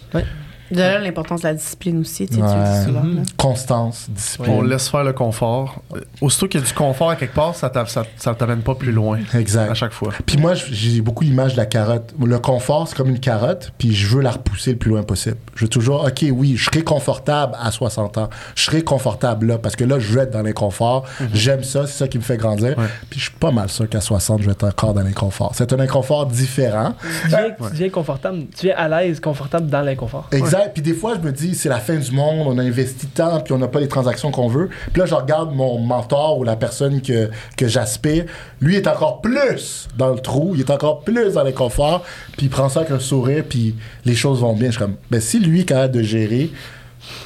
De 0.72 0.78
là, 0.80 1.00
l'importance 1.00 1.41
de 1.41 1.48
la 1.48 1.54
discipline 1.54 2.00
aussi, 2.00 2.28
tu 2.28 2.36
sais, 2.36 2.41
Ouais. 2.41 2.48
dis 2.80 2.86
souvent. 2.86 3.04
là. 3.04 3.22
Constance, 3.38 4.06
discipline. 4.10 4.54
On 4.54 4.62
laisse 4.62 4.90
faire 4.90 5.04
le 5.04 5.14
confort. 5.14 5.82
Euh, 5.96 6.02
Aussitôt 6.22 6.48
qu'il 6.48 6.60
y 6.60 6.64
a 6.64 6.68
du 6.68 6.74
confort 6.74 7.10
à 7.10 7.16
quelque 7.16 7.34
part, 7.34 7.56
ça 7.56 7.72
ça 8.18 8.36
t'amène 8.36 8.62
pas 8.62 8.76
plus 8.76 8.91
loin. 8.91 9.20
Exact. 9.34 9.72
À 9.72 9.74
chaque 9.74 9.94
fois. 9.94 10.12
Puis 10.26 10.38
moi, 10.38 10.54
j'ai 10.56 11.02
beaucoup 11.02 11.24
l'image 11.24 11.54
de 11.54 11.58
la 11.58 11.66
carotte. 11.66 12.14
Le 12.24 12.40
confort, 12.40 12.88
c'est 12.88 12.96
comme 12.96 13.10
une 13.10 13.20
carotte, 13.20 13.72
puis 13.78 13.94
je 13.96 14.08
veux 14.16 14.22
la 14.22 14.32
repousser 14.32 14.72
le 14.72 14.78
plus 14.78 14.91
loin 14.91 15.04
possible. 15.04 15.38
Je 15.56 15.66
veux 15.66 15.70
toujours, 15.70 16.04
OK, 16.06 16.26
oui, 16.32 16.56
je 16.58 16.66
serai 16.66 16.84
confortable 16.84 17.56
à 17.60 17.72
60 17.72 18.18
ans. 18.18 18.30
Je 18.56 18.64
serai 18.64 18.82
confortable 18.84 19.48
là, 19.48 19.58
parce 19.58 19.76
que 19.76 19.84
là, 19.86 19.98
je 20.00 20.08
veux 20.14 20.20
être 20.22 20.32
dans 20.32 20.41
l'inconfort. 20.41 21.06
J'aime 21.34 21.64
ça, 21.64 21.88
c'est 21.88 21.98
ça 21.98 22.08
qui 22.08 22.18
me 22.18 22.24
fait 22.24 22.38
grandir. 22.38 22.78
Ouais. 22.78 22.86
Puis 23.10 23.20
je 23.20 23.26
suis 23.26 23.34
pas 23.40 23.52
mal 23.52 23.70
sûr 23.70 23.88
qu'à 23.90 24.02
60, 24.02 24.41
je 24.41 24.46
vais 24.46 24.52
être 24.52 24.64
encore 24.68 24.94
dans 24.94 25.02
l'inconfort. 25.04 25.52
C'est 25.56 25.72
un 25.74 25.80
inconfort 25.80 26.26
différent. 26.26 26.94
Tu 27.24 27.28
deviens, 27.30 27.50
tu 27.58 27.72
deviens 27.72 27.90
confortable, 27.90 28.46
tu 28.56 28.68
viens 28.68 28.76
à 28.78 28.88
l'aise, 28.88 29.20
confortable 29.20 29.68
dans 29.68 29.82
l'inconfort. 29.82 30.28
Exact. 30.32 30.59
Puis 30.73 30.81
des 30.81 30.94
fois, 30.94 31.15
je 31.15 31.19
me 31.19 31.31
dis, 31.31 31.56
c'est 31.56 31.69
la 31.69 31.80
fin 31.80 31.95
du 31.95 32.11
monde, 32.11 32.48
on 32.48 32.57
a 32.57 32.64
investi 32.64 33.07
tant, 33.07 33.40
puis 33.40 33.53
on 33.53 33.57
n'a 33.57 33.68
pas 33.68 33.80
les 33.80 33.88
transactions 33.88 34.31
qu'on 34.31 34.48
veut. 34.48 34.69
Puis 34.91 34.99
là, 34.99 35.06
je 35.06 35.15
regarde 35.15 35.53
mon 35.53 35.80
mentor 35.80 36.38
ou 36.38 36.44
la 36.44 36.56
personne 36.56 37.02
que, 37.02 37.30
que 37.57 37.68
j'aspire. 37.68 38.26
Lui 38.61 38.76
est 38.76 38.88
encore 38.88 39.22
plus 39.22 39.88
dans 39.98 40.10
le 40.10 40.19
trou, 40.19 40.52
il 40.56 40.61
est 40.61 40.72
encore 40.72 41.02
plus 41.02 41.34
dans 41.34 41.44
l'inconfort, 41.44 42.03
puis 42.38 42.48
il 42.48 42.49
prend 42.49 42.69
ça 42.69 42.81
avec 42.81 42.91
un 42.91 42.99
sourire, 42.99 43.44
puis 43.48 43.76
les 44.06 44.15
choses 44.15 44.41
vont 44.41 44.53
bien. 44.53 44.68
Je 44.68 44.72
suis 44.73 44.80
comme, 44.80 44.95
ben 45.10 45.22
si 45.22 45.40
lui 45.40 45.61
est 45.61 45.90
de 45.90 46.02
gérer 46.02 46.49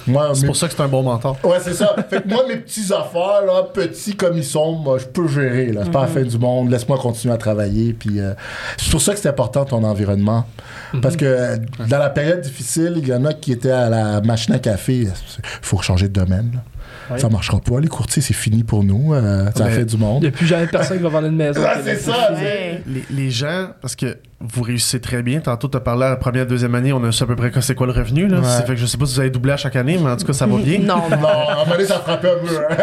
C'est 0.05 0.41
mes- 0.41 0.47
pour 0.47 0.55
ça 0.55 0.67
que 0.67 0.73
c'est 0.75 0.81
un 0.81 0.87
bon 0.87 1.03
mentor. 1.03 1.37
Ouais, 1.43 1.57
c'est 1.61 1.73
ça. 1.73 1.95
Fait 2.09 2.21
que 2.23 2.27
moi, 2.27 2.43
mes 2.47 2.57
petits 2.57 2.91
affaires, 2.93 3.45
là, 3.45 3.63
petits 3.73 4.15
comme 4.15 4.37
ils 4.37 4.43
sont, 4.43 4.73
moi, 4.73 4.97
je 4.99 5.05
peux 5.05 5.27
gérer. 5.27 5.71
Là. 5.71 5.81
C'est 5.85 5.91
pas 5.91 6.01
la 6.01 6.07
fin 6.07 6.21
du 6.23 6.37
monde. 6.37 6.69
Laisse-moi 6.69 6.97
continuer 6.97 7.33
à 7.33 7.37
travailler. 7.37 7.93
Puis, 7.93 8.19
euh, 8.19 8.33
c'est 8.77 8.91
pour 8.91 9.01
ça 9.01 9.13
que 9.13 9.19
c'est 9.19 9.29
important 9.29 9.65
ton 9.65 9.83
environnement. 9.83 10.45
Parce 11.01 11.15
que 11.15 11.25
euh, 11.25 11.57
dans 11.89 11.97
la 11.99 12.09
période 12.09 12.41
difficile, 12.41 12.95
il 12.97 13.07
y 13.07 13.13
en 13.13 13.25
a 13.25 13.33
qui 13.33 13.51
étaient 13.51 13.71
à 13.71 13.89
la 13.89 14.21
machine 14.21 14.53
à 14.53 14.59
café. 14.59 14.93
Il 15.03 15.11
faut 15.61 15.81
changer 15.81 16.07
de 16.09 16.13
domaine. 16.13 16.51
là. 16.53 16.59
Ouais. 17.11 17.17
Ça 17.19 17.29
marchera 17.29 17.59
pas. 17.59 17.79
Les 17.79 17.87
courtiers, 17.87 18.21
c'est 18.21 18.33
fini 18.33 18.63
pour 18.63 18.83
nous. 18.83 19.13
Euh, 19.13 19.49
ça 19.55 19.65
fait 19.67 19.85
du 19.85 19.97
monde. 19.97 20.23
Il 20.23 20.27
n'y 20.29 20.33
a 20.33 20.37
plus 20.37 20.47
jamais 20.47 20.67
personne 20.67 20.97
qui 20.97 21.03
va 21.03 21.09
vendre 21.09 21.27
une 21.27 21.35
maison. 21.35 21.61
Ouais, 21.61 21.67
c'est 21.83 21.97
ça. 21.97 22.13
tu 22.29 22.35
sais. 22.37 22.41
Ouais. 22.43 22.83
Les, 22.87 23.03
les 23.09 23.29
gens, 23.31 23.67
parce 23.81 23.95
que 23.95 24.17
vous 24.39 24.61
réussissez 24.63 24.99
très 24.99 25.21
bien. 25.23 25.39
Tantôt, 25.39 25.67
tu 25.67 25.77
as 25.77 25.79
parlé 25.81 26.05
à 26.05 26.09
la 26.09 26.15
première, 26.15 26.45
deuxième 26.45 26.75
année, 26.75 26.93
on 26.93 27.03
a 27.03 27.11
su 27.11 27.23
à 27.23 27.25
peu 27.25 27.35
près 27.35 27.51
c'est 27.61 27.75
quoi 27.75 27.87
le 27.87 27.93
revenu. 27.93 28.27
Là. 28.27 28.39
Ouais. 28.39 28.45
Ça 28.45 28.61
fait 28.63 28.73
que 28.73 28.79
je 28.79 28.85
sais 28.85 28.97
pas 28.97 29.05
si 29.05 29.13
vous 29.15 29.19
avez 29.19 29.29
doublé 29.29 29.51
à 29.53 29.57
chaque 29.57 29.75
année, 29.75 29.97
mais 30.01 30.09
en 30.11 30.17
tout 30.17 30.25
cas, 30.25 30.33
ça 30.33 30.45
va 30.45 30.57
bien. 30.63 30.79
Non, 30.79 30.95
non. 31.09 31.17
Non, 31.17 31.17
moment 31.17 31.65
donné, 31.71 31.85
ça 31.85 31.99
frappait 31.99 32.29
un 32.31 32.45
peu. 32.45 32.57
hein. 32.57 32.75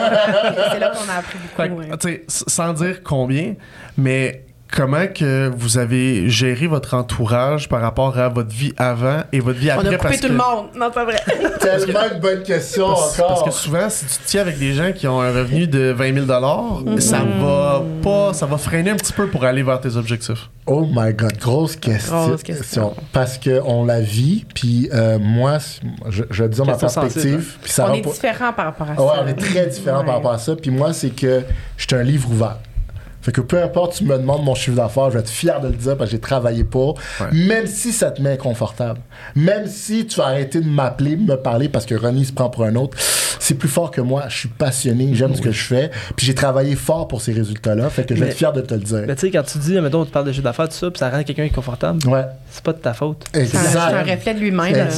c'est 0.72 0.78
là 0.80 0.90
qu'on 0.90 1.10
a 1.10 1.16
appris 1.18 1.38
beaucoup. 1.56 2.06
ouais. 2.08 2.24
sans 2.28 2.72
dire 2.74 3.02
combien, 3.02 3.54
mais 3.96 4.44
comment 4.72 5.06
que 5.06 5.50
vous 5.56 5.78
avez 5.78 6.28
géré 6.28 6.66
votre 6.66 6.94
entourage 6.94 7.68
par 7.68 7.80
rapport 7.80 8.18
à 8.18 8.28
votre 8.28 8.50
vie 8.50 8.72
avant 8.76 9.22
et 9.32 9.40
votre 9.40 9.58
vie 9.58 9.68
On 9.70 9.78
après? 9.80 9.88
a 9.88 9.92
coupé 9.96 10.02
parce 10.08 10.20
tout 10.20 10.26
que- 10.28 10.32
le 10.32 10.38
monde. 10.38 10.66
Non, 10.76 10.90
pas 10.90 11.04
vrai. 11.04 11.20
Tellement 11.60 12.00
une 12.14 12.20
bonne 12.20 12.42
question 12.42 12.88
Parce, 12.88 13.18
encore. 13.18 13.28
parce 13.28 13.42
que 13.44 13.50
souvent, 13.50 13.88
si 13.90 14.06
tu 14.06 14.12
te 14.18 14.26
tiens 14.26 14.40
avec 14.42 14.58
des 14.58 14.72
gens 14.72 14.92
qui 14.92 15.06
ont 15.08 15.20
un 15.20 15.32
revenu 15.32 15.66
de 15.66 15.90
20 15.90 16.14
000 16.14 16.26
Mm-hmm. 16.30 17.00
ça 17.00 17.18
va 17.40 17.82
pas, 18.02 18.32
ça 18.32 18.46
va 18.46 18.56
freiner 18.58 18.90
un 18.90 18.96
petit 18.96 19.12
peu 19.12 19.26
pour 19.26 19.44
aller 19.44 19.62
vers 19.62 19.80
tes 19.80 19.96
objectifs. 19.96 20.48
Oh 20.66 20.86
my 20.90 21.12
god, 21.14 21.36
grosse 21.38 21.76
question. 21.76 22.28
Grosse 22.28 22.42
question. 22.42 22.94
Parce 23.12 23.38
qu'on 23.38 23.84
la 23.84 24.00
vit, 24.00 24.44
puis 24.54 24.88
euh, 24.92 25.18
moi, 25.20 25.58
je, 26.08 26.22
je 26.30 26.44
dis 26.44 26.60
ma 26.62 26.76
perspective, 26.76 27.56
puis 27.62 27.70
ça 27.72 27.88
on 27.90 27.94
est 27.94 28.02
pas- 28.02 28.10
différents 28.10 28.52
par 28.52 28.66
rapport 28.66 28.88
à 28.88 28.94
Ah 28.96 29.02
ouais, 29.02 29.08
ça. 29.16 29.22
on 29.24 29.26
est 29.26 29.34
très 29.34 29.66
différents 29.66 30.04
par 30.04 30.14
rapport 30.16 30.32
à 30.32 30.38
ça. 30.38 30.54
Puis 30.56 30.70
moi, 30.70 30.92
c'est 30.92 31.10
que 31.10 31.42
je 31.76 31.86
suis 31.86 31.96
un 31.96 32.02
livre 32.02 32.30
ouvert. 32.30 32.58
Fait 33.22 33.32
que 33.32 33.40
peu 33.40 33.62
importe, 33.62 33.94
tu 33.96 34.04
me 34.04 34.16
demandes 34.16 34.44
mon 34.44 34.54
chiffre 34.54 34.76
d'affaires, 34.76 35.10
je 35.10 35.14
vais 35.14 35.20
être 35.20 35.28
fier 35.30 35.60
de 35.60 35.68
le 35.68 35.74
dire 35.74 35.96
parce 35.96 36.10
que 36.10 36.16
j'ai 36.16 36.20
travaillé 36.20 36.64
pour. 36.64 36.98
Même 37.32 37.66
si 37.66 37.92
ça 37.92 38.10
te 38.10 38.22
met 38.22 38.32
inconfortable. 38.32 39.00
Même 39.36 39.66
si 39.66 40.06
tu 40.06 40.16
vas 40.18 40.26
arrêter 40.28 40.60
de 40.60 40.68
m'appeler, 40.68 41.16
de 41.16 41.22
me 41.22 41.36
parler 41.36 41.68
parce 41.68 41.84
que 41.86 41.94
Ronnie 41.94 42.24
se 42.24 42.32
prend 42.32 42.48
pour 42.50 42.64
un 42.64 42.74
autre. 42.76 42.96
C'est 43.42 43.54
plus 43.54 43.68
fort 43.68 43.90
que 43.90 44.00
moi. 44.00 44.24
Je 44.28 44.36
suis 44.38 44.48
passionné, 44.48 45.10
j'aime 45.14 45.34
ce 45.34 45.40
que 45.40 45.50
je 45.50 45.64
fais. 45.64 45.90
Puis 46.16 46.26
j'ai 46.26 46.34
travaillé 46.34 46.76
fort 46.76 47.08
pour 47.08 47.20
ces 47.20 47.32
résultats-là. 47.32 47.88
Fait 47.90 48.04
que 48.04 48.14
je 48.14 48.20
vais 48.22 48.30
être 48.30 48.36
fier 48.36 48.52
de 48.52 48.60
te 48.60 48.74
le 48.74 48.80
dire. 48.80 49.04
Mais 49.06 49.14
tu 49.14 49.22
sais, 49.22 49.30
quand 49.30 49.42
tu 49.42 49.58
dis, 49.58 49.78
mettons, 49.80 50.04
tu 50.04 50.10
parles 50.10 50.26
de 50.26 50.32
chiffre 50.32 50.44
d'affaires, 50.44 50.68
tout 50.68 50.74
ça, 50.74 50.90
puis 50.90 50.98
ça 50.98 51.10
rend 51.10 51.22
quelqu'un 51.22 51.44
inconfortable, 51.44 52.06
Ouais. 52.08 52.24
c'est 52.50 52.62
pas 52.62 52.72
de 52.72 52.78
ta 52.78 52.94
faute. 52.94 53.24
C'est 53.34 53.56
un- 53.76 54.02
reflet 54.02 54.34
de 54.34 54.40
lui-même. 54.40 54.90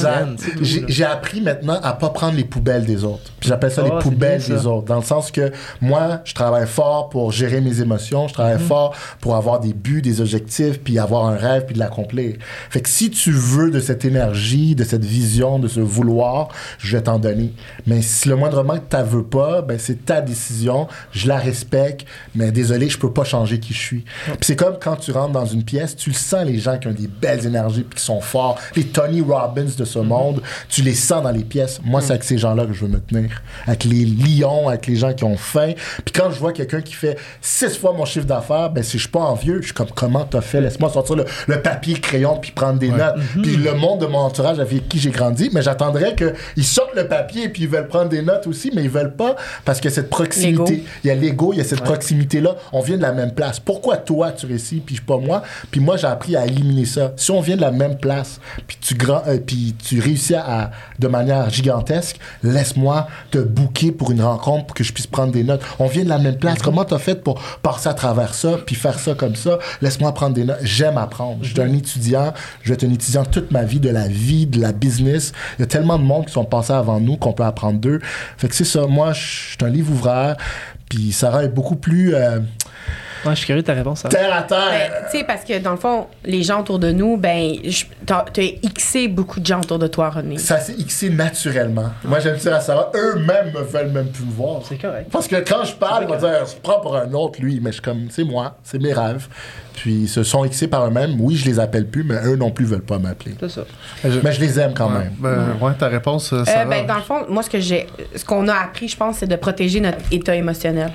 J'ai 0.87 1.05
appris 1.05 1.41
maintenant 1.41 1.79
à 1.81 1.93
pas 1.93 2.09
prendre 2.09 2.35
les 2.35 2.43
poubelles 2.43 2.85
des 2.85 3.03
autres. 3.03 3.31
Puis 3.39 3.49
j'appelle 3.49 3.71
ça 3.71 3.81
Ah, 3.85 3.89
les 3.89 4.01
c'est 4.01 4.09
poubelles 4.09 4.37
bien, 4.39 4.47
ça. 4.47 4.53
des 4.61 4.67
autres. 4.67 4.85
Dans 4.85 4.97
le 4.97 5.03
sens 5.03 5.31
que 5.31 5.51
moi, 5.81 6.21
je 6.25 6.33
travaille 6.33 6.67
fort 6.67 7.09
pour 7.09 7.31
gérer 7.31 7.61
mes 7.61 7.81
émotions. 7.81 8.12
Je 8.27 8.33
travaille 8.33 8.59
fort 8.59 8.95
pour 9.19 9.35
avoir 9.35 9.59
des 9.59 9.73
buts, 9.73 10.01
des 10.01 10.21
objectifs, 10.21 10.79
puis 10.79 10.99
avoir 10.99 11.25
un 11.25 11.35
rêve, 11.35 11.65
puis 11.65 11.73
de 11.73 11.79
l'accomplir. 11.79 12.35
Fait 12.69 12.81
que 12.81 12.89
si 12.89 13.09
tu 13.09 13.31
veux 13.31 13.71
de 13.71 13.79
cette 13.79 14.05
énergie, 14.05 14.75
de 14.75 14.83
cette 14.83 15.05
vision, 15.05 15.59
de 15.59 15.67
ce 15.67 15.79
vouloir, 15.79 16.49
je 16.77 16.97
vais 16.97 17.03
t'en 17.03 17.19
donner. 17.19 17.53
Mais 17.87 18.01
si 18.01 18.29
le 18.29 18.35
moindrement 18.35 18.77
que 18.77 18.95
tu 18.95 19.03
veux 19.03 19.23
pas, 19.23 19.61
ben 19.61 19.77
c'est 19.79 20.05
ta 20.05 20.21
décision. 20.21 20.87
Je 21.11 21.27
la 21.27 21.37
respecte, 21.37 22.05
mais 22.35 22.51
désolé, 22.51 22.89
je 22.89 22.97
peux 22.97 23.11
pas 23.11 23.23
changer 23.23 23.59
qui 23.59 23.73
je 23.73 23.79
suis. 23.79 24.05
Puis 24.25 24.37
c'est 24.41 24.55
comme 24.55 24.77
quand 24.79 24.95
tu 24.95 25.11
rentres 25.11 25.33
dans 25.33 25.45
une 25.45 25.63
pièce, 25.63 25.95
tu 25.95 26.09
le 26.09 26.15
sens 26.15 26.45
les 26.45 26.59
gens 26.59 26.77
qui 26.77 26.87
ont 26.87 26.93
des 26.93 27.07
belles 27.07 27.45
énergies 27.45 27.83
puis 27.83 27.99
qui 27.99 28.05
sont 28.05 28.21
forts, 28.21 28.59
les 28.75 28.85
Tony 28.85 29.21
Robbins 29.21 29.63
de 29.77 29.85
ce 29.85 29.99
monde, 29.99 30.41
tu 30.69 30.81
les 30.81 30.93
sens 30.93 31.23
dans 31.23 31.31
les 31.31 31.43
pièces. 31.43 31.79
Moi, 31.83 32.01
c'est 32.01 32.11
avec 32.11 32.23
ces 32.23 32.37
gens-là 32.37 32.65
que 32.65 32.73
je 32.73 32.85
veux 32.85 32.91
me 32.91 32.99
tenir, 32.99 33.41
avec 33.65 33.83
les 33.83 34.05
lions, 34.05 34.67
avec 34.69 34.87
les 34.87 34.95
gens 34.95 35.13
qui 35.13 35.23
ont 35.23 35.37
faim. 35.37 35.73
Puis 36.05 36.13
quand 36.13 36.31
je 36.31 36.39
vois 36.39 36.53
quelqu'un 36.53 36.81
qui 36.81 36.93
fait 36.93 37.17
six 37.41 37.77
fois 37.77 37.93
mon 37.93 38.02
chiffre 38.05 38.25
d'affaires, 38.25 38.69
ben 38.69 38.83
si 38.83 38.97
je 38.97 39.03
suis 39.03 39.11
pas 39.11 39.19
envieux, 39.19 39.59
je 39.61 39.67
suis 39.67 39.73
comme 39.73 39.91
comment 39.93 40.25
t'as 40.25 40.41
fait, 40.41 40.61
laisse-moi 40.61 40.89
sortir 40.89 41.15
le, 41.15 41.25
le 41.47 41.61
papier, 41.61 41.95
le 41.95 41.99
crayon 41.99 42.37
puis 42.37 42.51
prendre 42.51 42.79
des 42.79 42.89
notes. 42.89 43.15
Puis 43.41 43.57
le 43.57 43.73
monde 43.73 44.01
de 44.01 44.05
mon 44.05 44.19
entourage 44.19 44.59
avec 44.59 44.87
qui 44.89 44.99
j'ai 44.99 45.11
grandi, 45.11 45.49
mais 45.53 45.61
j'attendrais 45.61 46.15
qu'ils 46.15 46.65
sortent 46.65 46.95
le 46.95 47.07
papier 47.07 47.49
puis 47.49 47.63
ils 47.63 47.69
veulent 47.69 47.87
prendre 47.87 48.09
des 48.09 48.21
notes 48.21 48.47
aussi, 48.47 48.71
mais 48.73 48.83
ils 48.83 48.89
veulent 48.89 49.15
pas 49.15 49.35
parce 49.65 49.79
que 49.79 49.89
cette 49.89 50.09
proximité, 50.09 50.83
il 51.03 51.07
y 51.07 51.11
a 51.11 51.15
l'ego, 51.15 51.53
il 51.53 51.57
y 51.57 51.61
a 51.61 51.63
cette 51.63 51.81
proximité-là. 51.81 52.55
On 52.71 52.81
vient 52.81 52.97
de 52.97 53.01
la 53.01 53.11
même 53.11 53.33
place. 53.33 53.59
Pourquoi 53.59 53.97
toi, 53.97 54.31
tu 54.31 54.45
réussis, 54.45 54.81
puis 54.85 54.99
pas 54.99 55.17
moi? 55.17 55.43
Puis 55.71 55.79
moi, 55.79 55.97
j'ai 55.97 56.07
appris 56.07 56.35
à 56.35 56.45
éliminer 56.45 56.85
ça. 56.85 57.13
Si 57.15 57.31
on 57.31 57.41
vient 57.41 57.55
de 57.55 57.61
la 57.61 57.71
même 57.71 57.97
place, 57.97 58.39
puis 58.67 58.77
tu, 58.79 58.95
grand, 58.95 59.21
euh, 59.27 59.37
puis 59.45 59.75
tu 59.83 59.99
réussis 59.99 60.35
à, 60.35 60.71
de 60.99 61.07
manière 61.07 61.49
gigantesque, 61.49 62.19
laisse-moi 62.43 63.07
te 63.31 63.37
booker 63.37 63.91
pour 63.91 64.11
une 64.11 64.21
rencontre 64.21 64.67
pour 64.67 64.75
que 64.75 64.83
je 64.83 64.93
puisse 64.93 65.07
prendre 65.07 65.31
des 65.31 65.43
notes. 65.43 65.61
On 65.79 65.87
vient 65.87 66.03
de 66.03 66.09
la 66.09 66.19
même 66.19 66.37
place. 66.37 66.59
Comment 66.61 66.85
tu 66.85 66.93
as 66.93 66.99
fait 66.99 67.21
pour 67.21 67.41
passer 67.61 67.89
à 67.89 67.92
travers 67.93 68.33
ça, 68.33 68.57
puis 68.65 68.75
faire 68.75 68.99
ça 68.99 69.13
comme 69.15 69.35
ça? 69.35 69.59
Laisse-moi 69.81 70.13
prendre 70.13 70.35
des 70.35 70.43
notes. 70.43 70.59
J'aime 70.63 70.97
apprendre. 70.97 71.39
Je 71.43 71.53
suis 71.53 71.61
un 71.61 71.73
étudiant. 71.73 72.33
Je 72.61 72.69
vais 72.69 72.75
être 72.75 72.83
un 72.83 72.93
étudiant 72.93 73.25
toute 73.25 73.51
ma 73.51 73.63
vie, 73.63 73.79
de 73.79 73.89
la 73.89 74.07
vie, 74.07 74.45
de 74.45 74.59
la 74.59 74.71
business. 74.71 75.31
Il 75.57 75.61
y 75.61 75.63
a 75.63 75.67
tellement 75.67 75.97
de 75.97 76.03
monde 76.03 76.25
qui 76.25 76.33
sont 76.33 76.45
passés 76.45 76.73
avant 76.73 76.99
nous 76.99 77.17
qu'on 77.17 77.33
peut 77.33 77.43
apprendre 77.43 77.79
d'eux. 77.79 77.99
Fait 78.37 78.47
que 78.47 78.55
c'est 78.55 78.63
ça. 78.63 78.87
Moi, 78.87 79.13
je 79.13 79.55
suis 79.55 79.57
un 79.61 79.69
livre 79.69 79.91
ouvert. 79.91 80.37
Puis 80.89 81.11
Sarah 81.11 81.43
est 81.43 81.49
beaucoup 81.49 81.75
plus 81.75 82.13
euh, 82.13 82.39
Ouais, 83.25 83.31
je 83.31 83.35
suis 83.37 83.45
curieux 83.45 83.61
de 83.61 83.67
ta 83.67 83.73
réponse. 83.73 84.03
hein. 84.05 84.09
terre 84.09 84.33
à 84.33 84.41
Ben, 84.41 84.47
terre. 84.47 84.91
tu 85.11 85.17
sais, 85.17 85.23
parce 85.23 85.43
que 85.43 85.57
dans 85.59 85.71
le 85.71 85.77
fond, 85.77 86.07
les 86.25 86.43
gens 86.43 86.59
autour 86.61 86.79
de 86.79 86.91
nous, 86.91 87.17
ben, 87.17 87.53
t'as 88.05 88.25
t'as 88.31 88.41
xé 88.77 89.07
beaucoup 89.07 89.39
de 89.39 89.45
gens 89.45 89.59
autour 89.61 89.79
de 89.79 89.87
toi, 89.87 90.09
René. 90.09 90.37
Ça 90.37 90.59
s'est 90.59 90.73
xé 90.75 91.09
naturellement. 91.09 91.91
Moi, 92.03 92.19
j'aime 92.19 92.35
dire 92.37 92.53
à 92.53 92.59
Sarah, 92.59 92.91
eux-mêmes 92.95 93.51
me 93.53 93.61
veulent 93.61 93.91
même 93.91 94.07
plus 94.09 94.25
me 94.25 94.31
voir. 94.31 94.61
C'est 94.67 94.77
correct. 94.77 95.07
Parce 95.11 95.27
que 95.27 95.37
quand 95.37 95.63
je 95.63 95.73
parle, 95.73 96.03
ils 96.03 96.09
vont 96.09 96.17
dire, 96.19 96.45
je 96.45 96.55
prends 96.61 96.79
pour 96.79 96.95
un 96.97 97.11
autre, 97.13 97.39
lui. 97.41 97.59
Mais 97.61 97.69
je 97.71 97.73
suis 97.75 97.81
comme, 97.81 98.07
c'est 98.09 98.23
moi, 98.23 98.57
c'est 98.63 98.79
mes 98.81 98.93
rêves. 98.93 99.27
Puis 99.75 100.01
ils 100.03 100.07
se 100.09 100.21
sont 100.23 100.45
xés 100.45 100.67
par 100.67 100.85
eux-mêmes. 100.85 101.15
Oui, 101.19 101.35
je 101.35 101.45
les 101.45 101.59
appelle 101.59 101.87
plus, 101.87 102.03
mais 102.03 102.15
eux 102.25 102.35
non 102.35 102.51
plus 102.51 102.65
veulent 102.65 102.81
pas 102.83 102.99
m'appeler. 102.99 103.35
C'est 103.39 103.49
ça. 103.49 103.61
Mais 104.03 104.31
je 104.31 104.39
les 104.39 104.59
aime 104.59 104.73
quand 104.75 104.89
même. 104.89 105.13
Ben, 105.17 105.57
ouais, 105.61 105.73
ta 105.79 105.87
réponse, 105.87 106.31
euh, 106.33 106.41
Euh, 106.41 106.45
Sarah. 106.45 106.65
ben, 106.65 106.85
dans 106.85 106.95
le 106.95 107.01
fond, 107.01 107.25
moi, 107.29 107.41
ce 107.41 107.49
que 107.49 107.59
j'ai, 107.59 107.87
ce 108.15 108.23
qu'on 108.23 108.47
a 108.47 108.53
appris, 108.53 108.87
je 108.87 108.95
pense, 108.97 109.17
c'est 109.17 109.27
de 109.27 109.35
protéger 109.35 109.79
notre 109.79 109.97
état 110.11 110.35
émotionnel. 110.35 110.91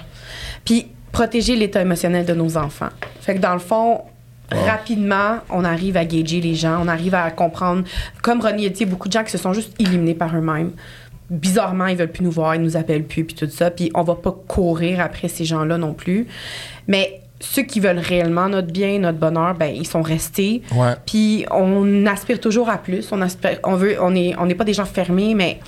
Puis, 0.64 0.88
protéger 1.12 1.56
l'état 1.56 1.80
émotionnel 1.80 2.24
de 2.24 2.34
nos 2.34 2.56
enfants. 2.56 2.90
Fait 3.20 3.34
que 3.34 3.40
dans 3.40 3.52
le 3.52 3.58
fond, 3.58 4.02
rapidement, 4.50 5.38
on 5.50 5.64
arrive 5.64 5.96
à 5.96 6.04
gager 6.04 6.40
les 6.40 6.54
gens, 6.54 6.78
on 6.82 6.88
arrive 6.88 7.14
à 7.14 7.30
comprendre. 7.30 7.84
Comme 8.22 8.40
Ronnie 8.40 8.66
a 8.66 8.68
dit, 8.68 8.80
il 8.80 8.86
y 8.86 8.88
a 8.88 8.90
beaucoup 8.90 9.08
de 9.08 9.12
gens 9.12 9.24
qui 9.24 9.30
se 9.30 9.38
sont 9.38 9.52
juste 9.52 9.74
éliminés 9.80 10.14
par 10.14 10.34
eux-mêmes. 10.36 10.72
Bizarrement, 11.30 11.86
ils 11.86 11.96
veulent 11.96 12.10
plus 12.10 12.24
nous 12.24 12.30
voir, 12.30 12.54
ils 12.54 12.62
nous 12.62 12.76
appellent 12.76 13.04
plus, 13.04 13.24
puis 13.24 13.34
tout 13.34 13.48
ça. 13.50 13.70
Puis 13.70 13.90
on 13.94 14.02
va 14.02 14.14
pas 14.14 14.34
courir 14.46 15.00
après 15.00 15.28
ces 15.28 15.44
gens-là 15.44 15.76
non 15.76 15.92
plus. 15.92 16.26
Mais 16.86 17.20
ceux 17.40 17.62
qui 17.62 17.80
veulent 17.80 17.98
réellement 17.98 18.48
notre 18.48 18.72
bien, 18.72 18.98
notre 18.98 19.18
bonheur, 19.18 19.54
ben 19.54 19.72
ils 19.74 19.86
sont 19.86 20.02
restés. 20.02 20.62
Puis 21.06 21.44
on 21.50 22.06
aspire 22.06 22.40
toujours 22.40 22.70
à 22.70 22.78
plus. 22.78 23.12
On 23.12 23.20
aspire, 23.20 23.58
on 23.64 23.74
veut, 23.74 23.96
on 24.00 24.14
est, 24.14 24.34
on 24.38 24.46
n'est 24.46 24.54
pas 24.54 24.64
des 24.64 24.72
gens 24.72 24.86
fermés, 24.86 25.34
mais 25.34 25.60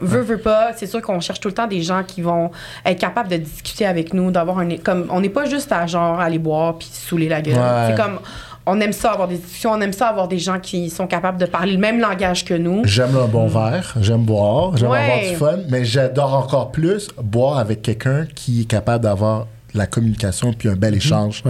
veut 0.00 0.22
veut 0.22 0.38
pas. 0.38 0.70
C'est 0.76 0.86
sûr 0.86 1.00
qu'on 1.02 1.20
cherche 1.20 1.40
tout 1.40 1.48
le 1.48 1.54
temps 1.54 1.66
des 1.66 1.82
gens 1.82 2.02
qui 2.02 2.22
vont 2.22 2.50
être 2.84 2.98
capables 2.98 3.28
de 3.28 3.36
discuter 3.36 3.86
avec 3.86 4.12
nous, 4.14 4.30
d'avoir 4.30 4.58
un, 4.58 4.76
comme, 4.76 5.06
on 5.10 5.20
n'est 5.20 5.28
pas 5.28 5.44
juste 5.46 5.72
à 5.72 5.86
genre 5.86 6.20
aller 6.20 6.38
boire 6.38 6.78
puis 6.78 6.88
saouler 6.92 7.28
la 7.28 7.40
gueule. 7.42 7.54
Ouais. 7.56 7.88
C'est 7.88 7.96
comme, 8.02 8.18
on 8.66 8.80
aime 8.80 8.92
ça 8.92 9.12
avoir 9.12 9.28
des 9.28 9.36
discussions, 9.36 9.72
on 9.72 9.80
aime 9.80 9.92
ça 9.92 10.08
avoir 10.08 10.26
des 10.26 10.38
gens 10.38 10.58
qui 10.58 10.88
sont 10.88 11.06
capables 11.06 11.38
de 11.38 11.46
parler 11.46 11.72
le 11.72 11.78
même 11.78 12.00
langage 12.00 12.44
que 12.44 12.54
nous. 12.54 12.82
J'aime 12.84 13.14
un 13.16 13.26
bon 13.26 13.46
verre, 13.46 13.94
j'aime 14.00 14.22
boire, 14.22 14.76
j'aime 14.76 14.88
Ouais. 14.90 15.00
avoir 15.00 15.18
du 15.30 15.36
fun, 15.36 15.58
mais 15.68 15.84
j'adore 15.84 16.34
encore 16.34 16.72
plus 16.72 17.08
boire 17.22 17.58
avec 17.58 17.82
quelqu'un 17.82 18.26
qui 18.34 18.62
est 18.62 18.64
capable 18.64 19.04
d'avoir 19.04 19.46
la 19.74 19.86
communication 19.86 20.52
puis 20.52 20.68
un 20.68 20.76
bel 20.76 20.94
échange. 20.94 21.42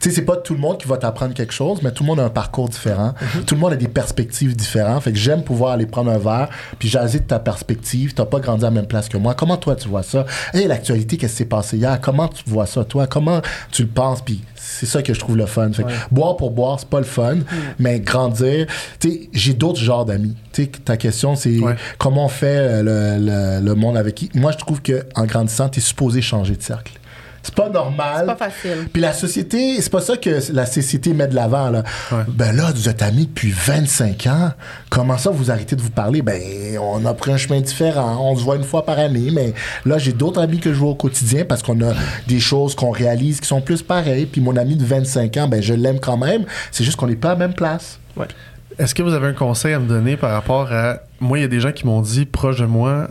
Tu 0.00 0.08
sais, 0.10 0.14
c'est 0.14 0.22
pas 0.22 0.36
tout 0.36 0.54
le 0.54 0.60
monde 0.60 0.78
qui 0.78 0.86
va 0.86 0.96
t'apprendre 0.98 1.34
quelque 1.34 1.52
chose, 1.52 1.80
mais 1.82 1.90
tout 1.92 2.02
le 2.02 2.08
monde 2.08 2.20
a 2.20 2.24
un 2.24 2.28
parcours 2.30 2.68
différent. 2.68 3.14
Tout 3.46 3.54
le 3.54 3.60
monde 3.60 3.72
a 3.72 3.76
des 3.76 3.88
perspectives 3.88 4.54
différentes. 4.54 5.02
Fait 5.02 5.12
que 5.12 5.18
j'aime 5.18 5.42
pouvoir 5.42 5.72
aller 5.72 5.86
prendre 5.86 6.10
un 6.10 6.18
verre 6.18 6.48
puis 6.78 6.88
jaser 6.88 7.20
de 7.20 7.24
ta 7.24 7.38
perspective. 7.38 8.14
T'as 8.14 8.26
pas 8.26 8.38
grandi 8.40 8.64
à 8.64 8.68
la 8.68 8.70
même 8.72 8.86
place 8.86 9.08
que 9.08 9.16
moi. 9.16 9.34
Comment 9.34 9.56
toi 9.56 9.76
tu 9.76 9.88
vois 9.88 10.02
ça? 10.02 10.26
Hey, 10.52 10.66
l'actualité, 10.66 11.16
qu'est-ce 11.16 11.32
qui 11.32 11.38
s'est 11.38 11.44
passé 11.46 11.76
hier? 11.78 11.98
Comment 12.00 12.28
tu 12.28 12.42
vois 12.46 12.66
ça, 12.66 12.84
toi? 12.84 13.06
Comment 13.06 13.40
tu 13.72 13.82
le 13.82 13.88
penses? 13.88 14.20
Puis 14.22 14.42
c'est 14.56 14.86
ça 14.86 15.02
que 15.02 15.14
je 15.14 15.18
trouve 15.18 15.36
le 15.36 15.46
fun. 15.46 15.72
Fait 15.72 15.84
que 15.84 15.88
boire 16.10 16.36
pour 16.36 16.50
boire, 16.50 16.78
c'est 16.78 16.88
pas 16.88 16.98
le 17.00 17.06
fun, 17.06 17.38
mais 17.78 18.00
grandir. 18.00 18.66
Tu 18.98 19.10
sais, 19.10 19.20
j'ai 19.32 19.54
d'autres 19.54 19.80
genres 19.80 20.04
d'amis. 20.04 20.36
Tu 20.52 20.64
sais, 20.64 20.70
ta 20.84 20.96
question, 20.96 21.34
c'est 21.36 21.58
Ouais. 21.60 21.76
comment 21.98 22.26
on 22.26 22.28
fait 22.28 22.46
euh, 22.58 22.82
le, 22.82 23.24
le- 23.60 23.64
le 23.64 23.74
monde 23.74 23.96
avec 23.96 24.14
qui? 24.14 24.30
Moi, 24.34 24.52
je 24.52 24.58
trouve 24.58 24.82
que 24.82 25.04
en 25.14 25.24
grandissant, 25.24 25.68
t'es 25.68 25.80
supposé 25.80 26.20
changer 26.22 26.56
de 26.56 26.62
cercle. 26.62 26.92
C'est 27.42 27.54
pas 27.54 27.68
normal. 27.68 28.16
C'est 28.20 28.26
pas 28.26 28.50
facile. 28.50 28.88
Puis 28.92 29.00
la 29.00 29.12
société, 29.12 29.80
c'est 29.80 29.90
pas 29.90 30.00
ça 30.00 30.16
que 30.16 30.40
la 30.52 30.66
société 30.66 31.12
met 31.12 31.26
de 31.26 31.34
l'avant. 31.34 31.70
Là. 31.70 31.82
Ouais. 32.12 32.22
Ben 32.28 32.54
là, 32.54 32.70
vous 32.74 32.88
êtes 32.88 33.02
amis 33.02 33.26
depuis 33.26 33.50
25 33.50 34.26
ans. 34.26 34.50
Comment 34.90 35.16
ça, 35.16 35.30
vous 35.30 35.50
arrêtez 35.50 35.74
de 35.76 35.80
vous 35.80 35.90
parler? 35.90 36.22
Ben, 36.22 36.40
on 36.78 37.04
a 37.06 37.14
pris 37.14 37.32
un 37.32 37.36
chemin 37.36 37.60
différent. 37.60 38.18
On 38.20 38.36
se 38.36 38.44
voit 38.44 38.56
une 38.56 38.64
fois 38.64 38.84
par 38.84 38.98
année. 38.98 39.30
Mais 39.32 39.54
là, 39.86 39.98
j'ai 39.98 40.12
d'autres 40.12 40.40
amis 40.40 40.58
que 40.58 40.72
je 40.72 40.78
vois 40.78 40.90
au 40.90 40.94
quotidien 40.94 41.44
parce 41.44 41.62
qu'on 41.62 41.80
a 41.80 41.94
des 42.26 42.40
choses 42.40 42.74
qu'on 42.74 42.90
réalise 42.90 43.40
qui 43.40 43.48
sont 43.48 43.60
plus 43.62 43.82
pareilles. 43.82 44.26
Puis 44.26 44.40
mon 44.40 44.56
ami 44.56 44.76
de 44.76 44.84
25 44.84 45.36
ans, 45.38 45.48
ben, 45.48 45.62
je 45.62 45.72
l'aime 45.72 46.00
quand 46.00 46.18
même. 46.18 46.44
C'est 46.70 46.84
juste 46.84 46.96
qu'on 46.96 47.06
n'est 47.06 47.16
pas 47.16 47.30
à 47.30 47.32
la 47.32 47.38
même 47.38 47.54
place. 47.54 47.98
Ouais. 48.16 48.28
Est-ce 48.78 48.94
que 48.94 49.02
vous 49.02 49.14
avez 49.14 49.28
un 49.28 49.34
conseil 49.34 49.74
à 49.74 49.78
me 49.78 49.86
donner 49.86 50.16
par 50.16 50.32
rapport 50.32 50.72
à. 50.72 51.00
Moi, 51.20 51.38
il 51.38 51.42
y 51.42 51.44
a 51.44 51.48
des 51.48 51.60
gens 51.60 51.72
qui 51.72 51.86
m'ont 51.86 52.00
dit, 52.00 52.24
proche 52.24 52.58
de 52.58 52.66
moi, 52.66 53.08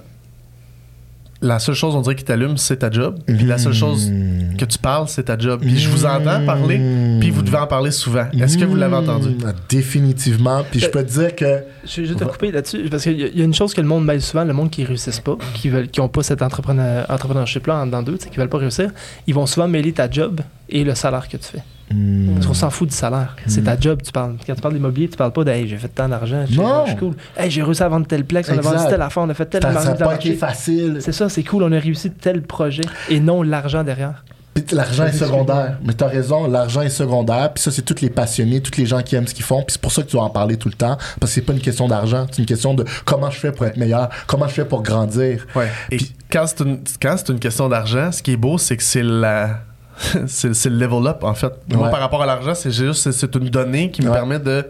la 1.41 1.57
seule 1.59 1.75
chose, 1.75 1.95
on 1.95 2.01
dirait, 2.01 2.15
qui 2.15 2.23
t'allume, 2.25 2.57
c'est 2.57 2.77
ta 2.77 2.91
job. 2.91 3.17
Puis 3.25 3.45
la 3.45 3.57
seule 3.57 3.73
chose 3.73 4.09
Mmh. 4.09 4.57
que 4.57 4.65
tu 4.65 4.77
parles, 4.77 5.07
c'est 5.07 5.23
ta 5.23 5.37
job. 5.37 5.61
Puis 5.61 5.77
je 5.79 5.89
vous 5.89 6.05
entends 6.05 6.45
parler, 6.45 6.79
puis 7.19 7.29
vous 7.31 7.41
devez 7.41 7.57
en 7.57 7.67
parler 7.67 7.91
souvent. 7.91 8.25
Est-ce 8.37 8.57
que 8.57 8.65
vous 8.65 8.75
l'avez 8.75 8.95
entendu? 8.95 9.29
Mmh, 9.29 9.53
définitivement. 9.69 10.63
Puis 10.69 10.79
je 10.81 10.87
peux 10.89 11.03
te 11.03 11.11
dire 11.11 11.35
que 11.35 11.63
Je 11.85 12.01
vais 12.01 12.07
juste 12.07 12.19
te 12.19 12.25
couper 12.25 12.51
là-dessus, 12.51 12.87
parce 12.91 13.03
qu'il 13.03 13.19
y, 13.19 13.23
a- 13.23 13.27
il 13.27 13.37
y 13.37 13.41
a 13.41 13.45
une 13.45 13.53
chose 13.53 13.73
que 13.73 13.81
le 13.81 13.87
monde 13.87 14.05
mêle 14.05 14.21
souvent, 14.21 14.43
le 14.43 14.53
monde 14.53 14.69
qui 14.69 14.83
réussissent 14.83 15.19
pas, 15.21 15.37
qui 15.53 15.69
veulent, 15.69 15.87
qui 15.87 16.01
ont 16.01 16.09
pas 16.09 16.23
cet 16.23 16.41
entrepreneur, 16.41 17.05
entrepreneurship-là 17.09 17.77
en 17.77 17.85
dedans 17.85 18.03
d'eux, 18.03 18.17
qui 18.17 18.37
veulent 18.37 18.49
pas 18.49 18.57
réussir, 18.57 18.91
ils 19.27 19.33
vont 19.33 19.45
souvent 19.45 19.67
mêler 19.67 19.93
ta 19.93 20.09
job 20.09 20.41
et 20.69 20.83
le 20.83 20.93
salaire 20.95 21.27
que 21.29 21.37
tu 21.37 21.45
fais. 21.45 21.63
Mmh, 21.91 22.33
Parce 22.33 22.47
qu'on 22.47 22.53
s'en 22.53 22.69
fout 22.69 22.89
du 22.89 22.95
salaire. 22.95 23.35
C'est 23.47 23.63
ta 23.63 23.79
job, 23.79 24.01
tu 24.03 24.11
parles. 24.11 24.35
Quand 24.45 24.55
tu 24.55 24.61
parles 24.61 24.73
d'immobilier, 24.73 25.09
tu 25.09 25.17
parles 25.17 25.33
pas 25.33 25.43
de 25.43 25.51
hey, 25.51 25.67
j'ai 25.67 25.77
fait 25.77 25.87
tant 25.87 26.07
d'argent, 26.07 26.45
je 26.47 26.53
suis 26.53 26.95
cool. 26.97 27.13
Hey, 27.37 27.49
j'ai 27.51 27.63
réussi 27.63 27.83
à 27.83 27.89
vendre 27.89 28.07
tel 28.07 28.25
plex, 28.25 28.49
on 28.49 28.57
a 28.57 28.61
vendu 28.61 28.83
telle 28.89 29.01
affaire, 29.01 29.23
on 29.23 29.29
a 29.29 29.33
fait 29.33 29.45
tel 29.45 29.61
ça 29.61 29.95
marché 29.99 30.33
facile. 30.33 30.97
C'est 31.01 31.11
ça, 31.11 31.29
c'est 31.29 31.43
cool, 31.43 31.63
on 31.63 31.71
a 31.71 31.79
réussi 31.79 32.11
tel 32.11 32.41
projet 32.41 32.83
et 33.09 33.19
non 33.19 33.43
l'argent 33.43 33.83
derrière. 33.83 34.23
Puis 34.53 34.75
l'argent 34.75 35.05
est 35.05 35.13
secondaire. 35.13 35.77
Mais 35.83 35.93
t'as 35.93 36.07
raison, 36.07 36.47
l'argent 36.47 36.81
est 36.81 36.89
secondaire. 36.89 37.53
Puis 37.53 37.63
ça, 37.63 37.71
c'est 37.71 37.81
tous 37.81 38.01
les 38.01 38.09
passionnés, 38.09 38.61
tous 38.61 38.77
les 38.77 38.85
gens 38.85 39.01
qui 39.01 39.15
aiment 39.15 39.27
ce 39.27 39.33
qu'ils 39.33 39.45
font. 39.45 39.59
Puis 39.59 39.73
c'est 39.73 39.81
pour 39.81 39.91
ça 39.91 40.01
que 40.01 40.07
tu 40.07 40.15
dois 40.15 40.25
en 40.25 40.29
parler 40.29 40.57
tout 40.57 40.69
le 40.69 40.73
temps. 40.73 40.97
Parce 41.19 41.31
que 41.31 41.35
c'est 41.35 41.41
pas 41.41 41.53
une 41.53 41.61
question 41.61 41.87
d'argent. 41.87 42.25
C'est 42.31 42.39
une 42.39 42.45
question 42.45 42.73
de 42.73 42.85
comment 43.05 43.29
je 43.29 43.39
fais 43.39 43.51
pour 43.51 43.65
être 43.65 43.77
meilleur, 43.77 44.09
comment 44.27 44.47
je 44.47 44.53
fais 44.53 44.65
pour 44.65 44.81
grandir. 44.83 45.45
Ouais. 45.55 45.69
Et 45.91 45.97
quand 46.31 46.45
c'est 46.47 46.61
une, 46.61 46.79
quand 47.01 47.15
c'est 47.17 47.29
une 47.29 47.39
question 47.39 47.69
d'argent, 47.69 48.11
ce 48.11 48.21
qui 48.21 48.31
est 48.31 48.37
beau, 48.37 48.57
c'est 48.57 48.77
que 48.77 48.83
c'est 48.83 49.03
la. 49.03 49.61
c'est 50.27 50.53
c'est 50.55 50.69
le 50.69 50.77
level 50.77 51.07
up, 51.07 51.23
en 51.23 51.33
fait. 51.33 51.51
Moi, 51.73 51.85
Ouais. 51.85 51.91
par 51.91 51.99
rapport 51.99 52.21
à 52.21 52.25
l'argent, 52.25 52.53
c'est 52.55 52.71
juste 52.71 53.01
c'est- 53.03 53.11
c'est 53.11 53.35
une 53.35 53.49
donnée 53.49 53.91
qui 53.91 54.01
me 54.01 54.07
Ouais. 54.07 54.13
permet 54.13 54.39
de. 54.39 54.65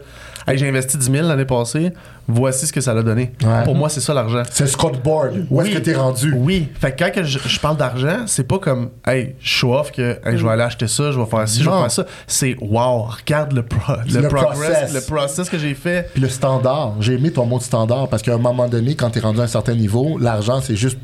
Hey, 0.48 0.56
j'ai 0.56 0.66
investi 0.68 0.96
10 0.96 1.10
000 1.12 1.28
l'année 1.28 1.44
passée, 1.44 1.92
voici 2.26 2.66
ce 2.66 2.72
que 2.72 2.80
ça 2.80 2.94
l'a 2.94 3.02
donné. 3.02 3.30
Ouais. 3.44 3.62
Pour 3.64 3.74
moi, 3.74 3.90
c'est 3.90 4.00
ça 4.00 4.14
l'argent. 4.14 4.42
C'est 4.50 4.66
scoreboard. 4.66 5.44
Où 5.50 5.60
est-ce 5.60 5.70
que 5.74 5.78
t'es 5.78 5.94
rendu? 5.94 6.32
Oui. 6.34 6.68
Fait 6.80 6.92
que 6.96 7.04
quand 7.04 7.22
je, 7.22 7.38
je 7.38 7.60
parle 7.60 7.76
d'argent, 7.76 8.22
c'est 8.26 8.44
pas 8.48 8.58
comme, 8.58 8.88
hey, 9.06 9.36
je 9.38 9.48
show 9.48 9.74
off 9.74 9.92
que 9.92 10.18
hey, 10.24 10.38
je 10.38 10.42
vais 10.44 10.50
aller 10.50 10.62
acheter 10.62 10.88
ça, 10.88 11.12
je 11.12 11.20
vais 11.20 11.26
faire 11.26 11.46
ci, 11.46 11.62
je 11.62 11.68
vais 11.68 11.76
faire 11.78 11.90
ça. 11.90 12.06
C'est, 12.26 12.56
wow, 12.60 13.02
regarde 13.02 13.52
le, 13.52 13.62
pro- 13.62 13.92
le, 14.12 14.22
Le 14.22 14.28
progress, 14.28 14.70
process. 14.70 14.94
le 14.94 15.00
process 15.02 15.50
que 15.50 15.58
j'ai 15.58 15.74
fait. 15.74 16.08
Puis 16.14 16.22
le 16.22 16.28
standard. 16.30 16.94
J'ai 17.00 17.14
aimé 17.14 17.30
ton 17.30 17.44
mot 17.44 17.58
de 17.58 17.62
standard 17.62 18.08
parce 18.08 18.22
qu'à 18.22 18.34
un 18.34 18.38
moment 18.38 18.66
donné, 18.66 18.94
quand 18.96 19.10
t'es 19.10 19.20
rendu 19.20 19.40
à 19.40 19.44
un 19.44 19.46
certain 19.46 19.74
niveau, 19.74 20.16
l'argent, 20.18 20.60
c'est 20.62 20.74
juste. 20.74 20.98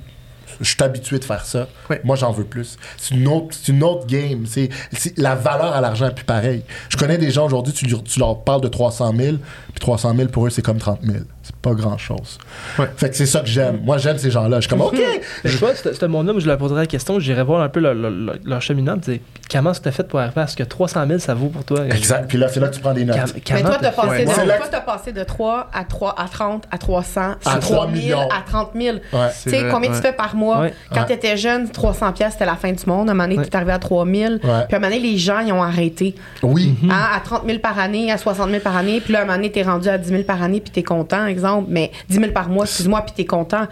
Je 0.61 0.69
suis 0.70 0.83
habitué 0.83 1.19
de 1.19 1.24
faire 1.24 1.45
ça. 1.45 1.69
Ouais. 1.91 2.01
Moi, 2.05 2.16
j'en 2.16 2.33
veux 2.33 2.45
plus. 2.45 2.77
C'est 2.97 3.15
une 3.15 3.28
autre, 3.28 3.49
c'est 3.51 3.73
une 3.73 3.83
autre 3.83 4.07
game. 4.07 4.47
C'est, 4.47 4.69
c'est- 4.93 5.16
la 5.19 5.35
valeur 5.35 5.74
à 5.74 5.81
l'argent 5.81 6.07
est 6.09 6.15
plus 6.15 6.24
pareille. 6.24 6.62
Je 6.89 6.97
connais 6.97 7.19
des 7.19 7.31
gens 7.31 7.47
aujourd'hui, 7.47 7.73
tu, 7.73 7.87
leur- 7.87 8.03
tu 8.03 8.19
leur 8.19 8.43
parles 8.43 8.61
de 8.61 8.69
300 8.69 9.12
000, 9.16 9.37
puis 9.77 9.81
300 9.81 10.15
000 10.16 10.28
pour 10.31 10.47
eux, 10.47 10.51
c'est 10.51 10.62
comme 10.62 10.78
30 10.78 11.01
000. 11.03 11.19
C'est 11.43 11.55
pas 11.57 11.73
grand 11.73 11.98
chose. 11.98 12.39
Ouais. 12.78 12.86
Fait 12.97 13.11
que 13.11 13.15
c'est 13.16 13.27
ça 13.27 13.40
que 13.40 13.47
j'aime. 13.47 13.81
Moi, 13.85 13.98
j'aime 13.98 14.16
ces 14.16 14.31
gens-là. 14.31 14.57
Je 14.57 14.62
suis 14.62 14.70
comme, 14.70 14.81
OK. 14.81 14.94
Mais 15.44 15.51
tu 15.51 15.57
vois, 15.59 15.74
ce 15.74 15.93
ce 15.93 16.07
monde-là, 16.07 16.32
moi, 16.32 16.40
je 16.40 16.47
leur 16.47 16.57
poserais 16.57 16.81
la 16.81 16.86
question, 16.86 17.20
j'irais 17.20 17.44
voir 17.44 17.61
un 17.61 17.69
peu 17.69 17.81
leur, 17.81 17.93
leur, 17.94 18.11
leur- 18.43 18.62
cheminement, 18.62 18.97
tu 18.98 19.12
sais, 19.12 19.20
comment 19.53 19.73
tu 19.73 19.81
t'as 19.81 19.90
fait 19.90 20.09
pour 20.09 20.19
arriver 20.19 20.40
à 20.40 20.47
ce 20.47 20.57
que 20.57 20.62
300 20.62 21.07
000, 21.07 21.19
ça 21.19 21.35
vaut 21.35 21.48
pour 21.48 21.62
toi? 21.65 21.85
Exact. 21.89 22.27
Puis 22.27 22.39
là, 22.39 22.48
c'est 22.48 22.59
là 22.59 22.69
que 22.69 22.74
tu 22.74 22.81
prends 22.81 22.94
des 22.94 23.05
notes. 23.05 23.19
Mais 23.35 23.43
comment 23.47 23.61
toi, 23.69 23.78
t'as 23.81 23.90
passé, 23.93 24.24
de, 24.24 24.31
Ouais. 24.31 24.61
T'as 24.70 24.81
passé 24.81 25.12
de 25.12 25.23
3 25.23 25.69
à 25.74 25.85
3 25.85 26.15
à 26.19 26.24
30 26.28 26.65
à 26.70 26.78
300 26.78 27.20
À 27.20 27.53
à 27.53 27.59
3 27.59 27.61
3 27.61 27.86
000 27.86 27.90
millions. 27.97 28.28
à 28.31 28.40
30 28.51 28.70
000. 28.74 28.97
Ouais. 29.12 29.28
Tu 29.44 29.51
sais, 29.51 29.65
combien 29.70 29.90
ouais. 29.90 29.97
tu 29.97 30.03
fais 30.03 30.12
par 30.15 30.35
mois? 30.35 30.61
Ouais. 30.62 30.74
Quand 30.93 31.01
Ouais. 31.03 31.07
t'étais 31.07 31.36
jeune, 31.36 31.69
300 31.70 32.12
pièces 32.12 32.32
c'était 32.32 32.47
la 32.47 32.57
fin 32.57 32.73
du 32.73 32.82
monde. 32.86 33.09
À 33.09 33.12
un 33.12 33.15
moment 33.15 33.28
donné, 33.28 33.39
Ouais. 33.39 33.44
t'es 33.47 33.55
arrivé 33.57 33.73
à 33.73 33.78
3 33.78 34.05
000. 34.07 34.39
Puis 34.39 34.48
à 34.51 34.55
un 34.55 34.78
moment 34.78 34.89
donné, 34.89 34.98
les 35.01 35.19
gens, 35.19 35.40
ils 35.40 35.53
ont 35.53 35.62
arrêté. 35.62 36.15
Oui. 36.43 36.74
Hein, 36.90 37.09
à 37.15 37.20
30 37.20 37.43
000 37.47 37.59
par 37.59 37.78
année, 37.78 38.11
à 38.11 38.16
60 38.19 38.48
000 38.51 38.62
par 38.62 38.77
année. 38.77 39.01
Puis 39.01 39.12
là, 39.12 39.20
à 39.20 39.23
un 39.23 39.24
moment 39.27 39.36
donné, 39.36 39.53
t'es 39.53 39.62
rendu 39.67 39.89
à 39.89 39.99
10 39.99 40.09
000 40.09 40.23
par 40.23 40.43
année, 40.43 40.61
puis 40.61 40.71
t'es 40.71 40.83
content, 40.83 41.27
exemple. 41.27 41.67
Mais 41.71 41.91
10 42.09 42.17
000 42.19 42.33
par 42.33 42.49
mois, 42.49 42.65
excuse-moi, 42.65 43.03
puis 43.03 43.13
t'es 43.17 43.25
content. 43.27 43.67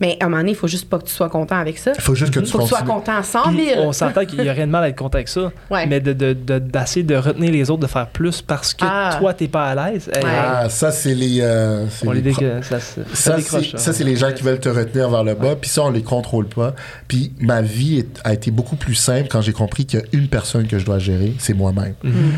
Mais 0.00 0.16
à 0.20 0.26
un 0.26 0.28
moment 0.28 0.42
donné, 0.42 0.52
il 0.52 0.56
faut 0.56 0.68
juste 0.68 0.88
pas 0.88 0.96
que 1.00 1.06
tu 1.06 1.12
sois 1.12 1.28
content 1.28 1.56
avec 1.56 1.76
ça. 1.76 1.90
Il 1.96 2.00
faut 2.00 2.14
juste 2.14 2.32
que 2.32 2.38
tu 2.38 2.46
faut 2.46 2.58
que 2.58 2.62
tu 2.62 2.68
sois 2.68 2.82
content 2.82 3.16
à 3.16 3.24
100 3.24 3.48
Puis, 3.48 3.70
000. 3.70 3.80
on 3.82 3.92
s'entend 3.92 4.24
qu'il 4.24 4.40
y 4.44 4.48
a 4.48 4.52
rien 4.52 4.68
de 4.68 4.70
mal 4.70 4.84
à 4.84 4.88
être 4.90 4.96
content 4.96 5.16
avec 5.16 5.26
ça, 5.26 5.50
Ouais. 5.72 5.88
mais 5.88 5.98
de, 5.98 6.12
de, 6.12 6.34
de- 6.34 6.60
d'essayer 6.60 7.02
de 7.02 7.16
retenir 7.16 7.50
les 7.50 7.68
autres, 7.68 7.82
de 7.82 7.88
faire 7.88 8.06
plus 8.06 8.40
parce 8.40 8.74
que 8.74 8.84
Ah. 8.88 9.16
toi, 9.18 9.34
t'es 9.34 9.48
pas 9.48 9.64
à 9.70 9.90
l'aise. 9.90 10.08
Ouais. 10.14 10.20
Ah, 10.24 10.68
ça, 10.68 10.92
c'est 10.92 11.16
les. 11.16 11.40
euh, 11.40 11.84
on 12.06 12.12
les 12.12 12.32
ça, 12.32 12.78
c'est, 13.92 14.04
les 14.04 14.14
gens 14.14 14.30
qui 14.30 14.44
veulent 14.44 14.60
te 14.60 14.68
retenir 14.68 15.10
vers 15.10 15.24
le 15.24 15.34
bas, 15.34 15.56
puis 15.60 15.68
ça, 15.68 15.82
on 15.82 15.90
les 15.90 16.02
contrôle 16.04 16.46
pas. 16.46 16.74
Puis 17.08 17.32
ma 17.40 17.60
vie 17.60 17.98
est- 17.98 18.20
a 18.22 18.32
été 18.34 18.52
beaucoup 18.52 18.76
plus 18.76 18.94
simple 18.94 19.26
quand 19.28 19.40
j'ai 19.40 19.52
compris 19.52 19.84
qu'il 19.84 19.98
y 19.98 20.02
a 20.02 20.06
une 20.12 20.28
personne 20.28 20.68
que 20.68 20.78
je 20.78 20.84
dois 20.84 21.00
gérer, 21.00 21.32
c'est 21.40 21.54
moi-même. 21.54 21.94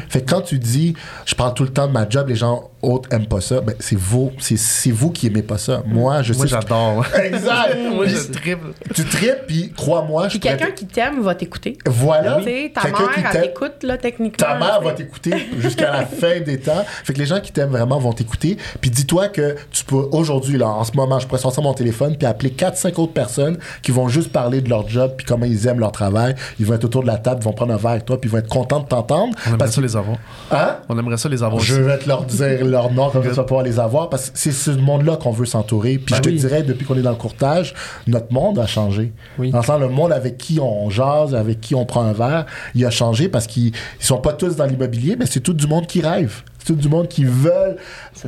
Fait 0.09 0.23
que 0.23 0.31
quand 0.31 0.41
tu 0.41 0.59
dis, 0.59 0.95
je 1.27 1.35
parle 1.35 1.53
tout 1.53 1.65
le 1.65 1.69
temps 1.71 1.87
de 1.89 1.93
ma 1.93 2.09
job, 2.09 2.27
les 2.31 2.37
gens 2.37 2.69
autres 2.82 3.09
aiment 3.12 3.27
pas 3.27 3.40
ça, 3.40 3.61
ben 3.61 3.74
c'est 3.78 3.97
vous, 3.98 4.32
c'est, 4.39 4.57
c'est 4.57 4.90
vous 4.90 5.11
qui 5.11 5.27
aimez 5.27 5.43
pas 5.43 5.59
ça. 5.59 5.82
Moi, 5.86 6.23
je 6.23 6.32
Moi, 6.35 6.47
sais. 6.47 6.51
j'adore. 6.52 7.05
Exact. 7.23 7.77
Moi, 7.94 8.05
Puis 8.07 8.15
je 8.15 8.32
triple. 8.32 8.66
tu 8.94 9.05
tripes, 9.05 9.47
puis 9.47 9.73
crois-moi, 9.77 10.24
je 10.24 10.31
Puis 10.31 10.40
quelqu'un 10.40 10.70
qui 10.70 10.86
t'aime 10.86 11.20
va 11.23 11.35
t'écouter. 11.35 11.77
Voilà. 11.86 12.36
Tu 12.39 12.44
sais, 12.44 12.73
ta 12.74 12.82
Quelqu'un 12.82 12.98
mère, 13.01 13.12
qui 13.15 13.20
elle 13.24 13.31
t'aime. 13.32 13.43
t'écoute, 13.43 13.82
là, 13.82 13.97
techniquement. 13.97 14.47
Ta 14.47 14.59
mère 14.59 14.81
va 14.81 14.93
t'écouter 14.93 15.32
jusqu'à 15.59 15.90
la 15.93 16.07
fin 16.07 16.40
des 16.40 16.59
temps. 16.61 16.85
Fait 17.05 17.12
que 17.12 17.19
les 17.19 17.27
gens 17.27 17.40
qui 17.40 17.52
t'aiment 17.52 17.70
vraiment 17.70 17.98
vont 17.98 18.12
t'écouter. 18.12 18.57
Puis 18.81 18.90
dis-toi 18.90 19.28
que 19.28 19.57
tu 19.70 19.85
peux 19.85 20.09
aujourd'hui, 20.12 20.57
là, 20.59 20.69
en 20.69 20.85
ce 20.85 20.93
moment, 20.93 21.19
je 21.19 21.27
pourrais 21.27 21.40
sortir 21.40 21.62
mon 21.62 21.74
téléphone 21.74 22.16
puis 22.16 22.27
appeler 22.27 22.51
4-5 22.51 22.94
autres 23.01 23.12
personnes 23.12 23.59
qui 23.82 23.90
vont 23.93 24.09
juste 24.09 24.32
parler 24.32 24.61
de 24.61 24.69
leur 24.69 24.89
job 24.89 25.12
puis 25.16 25.27
comment 25.27 25.47
ils 25.47 25.66
aiment 25.66 25.81
leur 25.81 25.93
travail. 25.93 26.35
Ils 26.59 26.66
vont 26.66 26.74
être 26.74 26.85
autour 26.85 27.02
de 27.02 27.07
la 27.09 27.19
table, 27.19 27.40
ils 27.43 27.44
vont 27.44 27.52
prendre 27.52 27.73
un 27.74 27.77
verre 27.77 27.90
avec 27.93 28.05
toi 28.05 28.20
puis 28.20 28.28
ils 28.28 28.32
vont 28.32 28.39
être 28.39 28.48
contents 28.48 28.81
de 28.81 28.86
t'entendre. 28.89 29.35
On 29.44 29.48
aimerait 29.48 29.59
Parce 29.59 29.73
ça 29.74 29.81
les 29.81 29.97
avoir. 29.97 30.16
hein? 30.51 30.77
On 30.89 30.98
aimerait 30.98 31.16
ça 31.16 31.28
les 31.28 31.43
avoir 31.43 31.61
Je 31.62 31.74
aussi. 31.74 31.82
vais 31.82 31.98
te 31.98 32.09
leur 32.09 32.24
dire 32.24 32.65
leur 32.70 32.92
nom 32.92 33.10
comme 33.10 33.22
ça 33.34 33.42
pouvoir 33.44 33.64
les 33.64 33.78
avoir 33.78 34.09
parce 34.09 34.30
que 34.30 34.38
c'est 34.38 34.52
ce 34.52 34.70
monde-là 34.70 35.16
qu'on 35.16 35.32
veut 35.32 35.47
s'entourer. 35.47 35.98
Puis 35.98 36.12
Ben 36.12 36.16
je 36.16 36.22
te 36.22 36.28
oui. 36.28 36.36
dirais, 36.36 36.62
depuis 36.62 36.86
qu'on 36.86 36.97
est 36.97 37.02
dans 37.02 37.10
le 37.10 37.16
courtage, 37.16 37.74
notre 38.06 38.32
monde 38.32 38.59
a 38.59 38.66
changé. 38.66 39.12
Oui. 39.38 39.51
Dans 39.51 39.59
le 39.59 39.64
sens, 39.64 39.80
le 39.80 39.88
monde 39.88 40.12
avec 40.12 40.38
qui 40.38 40.59
on 40.60 40.88
jase, 40.90 41.34
avec 41.34 41.60
qui 41.60 41.74
on 41.74 41.84
prend 41.84 42.02
un 42.02 42.12
verre, 42.12 42.47
il 42.74 42.84
a 42.86 42.90
changé 42.90 43.28
parce 43.28 43.47
qu'ils 43.47 43.72
ils 44.01 44.06
sont 44.06 44.18
pas 44.18 44.32
tous 44.32 44.56
dans 44.56 44.66
l'immobilier, 44.66 45.16
mais 45.18 45.26
c'est 45.26 45.40
tout 45.40 45.55
du 45.55 45.66
monde 45.66 45.86
qui 45.86 46.01
rêve. 46.01 46.42
C'est 46.61 46.66
tout 46.66 46.74
du 46.74 46.89
monde 46.89 47.09
qui 47.09 47.24
veulent 47.24 47.77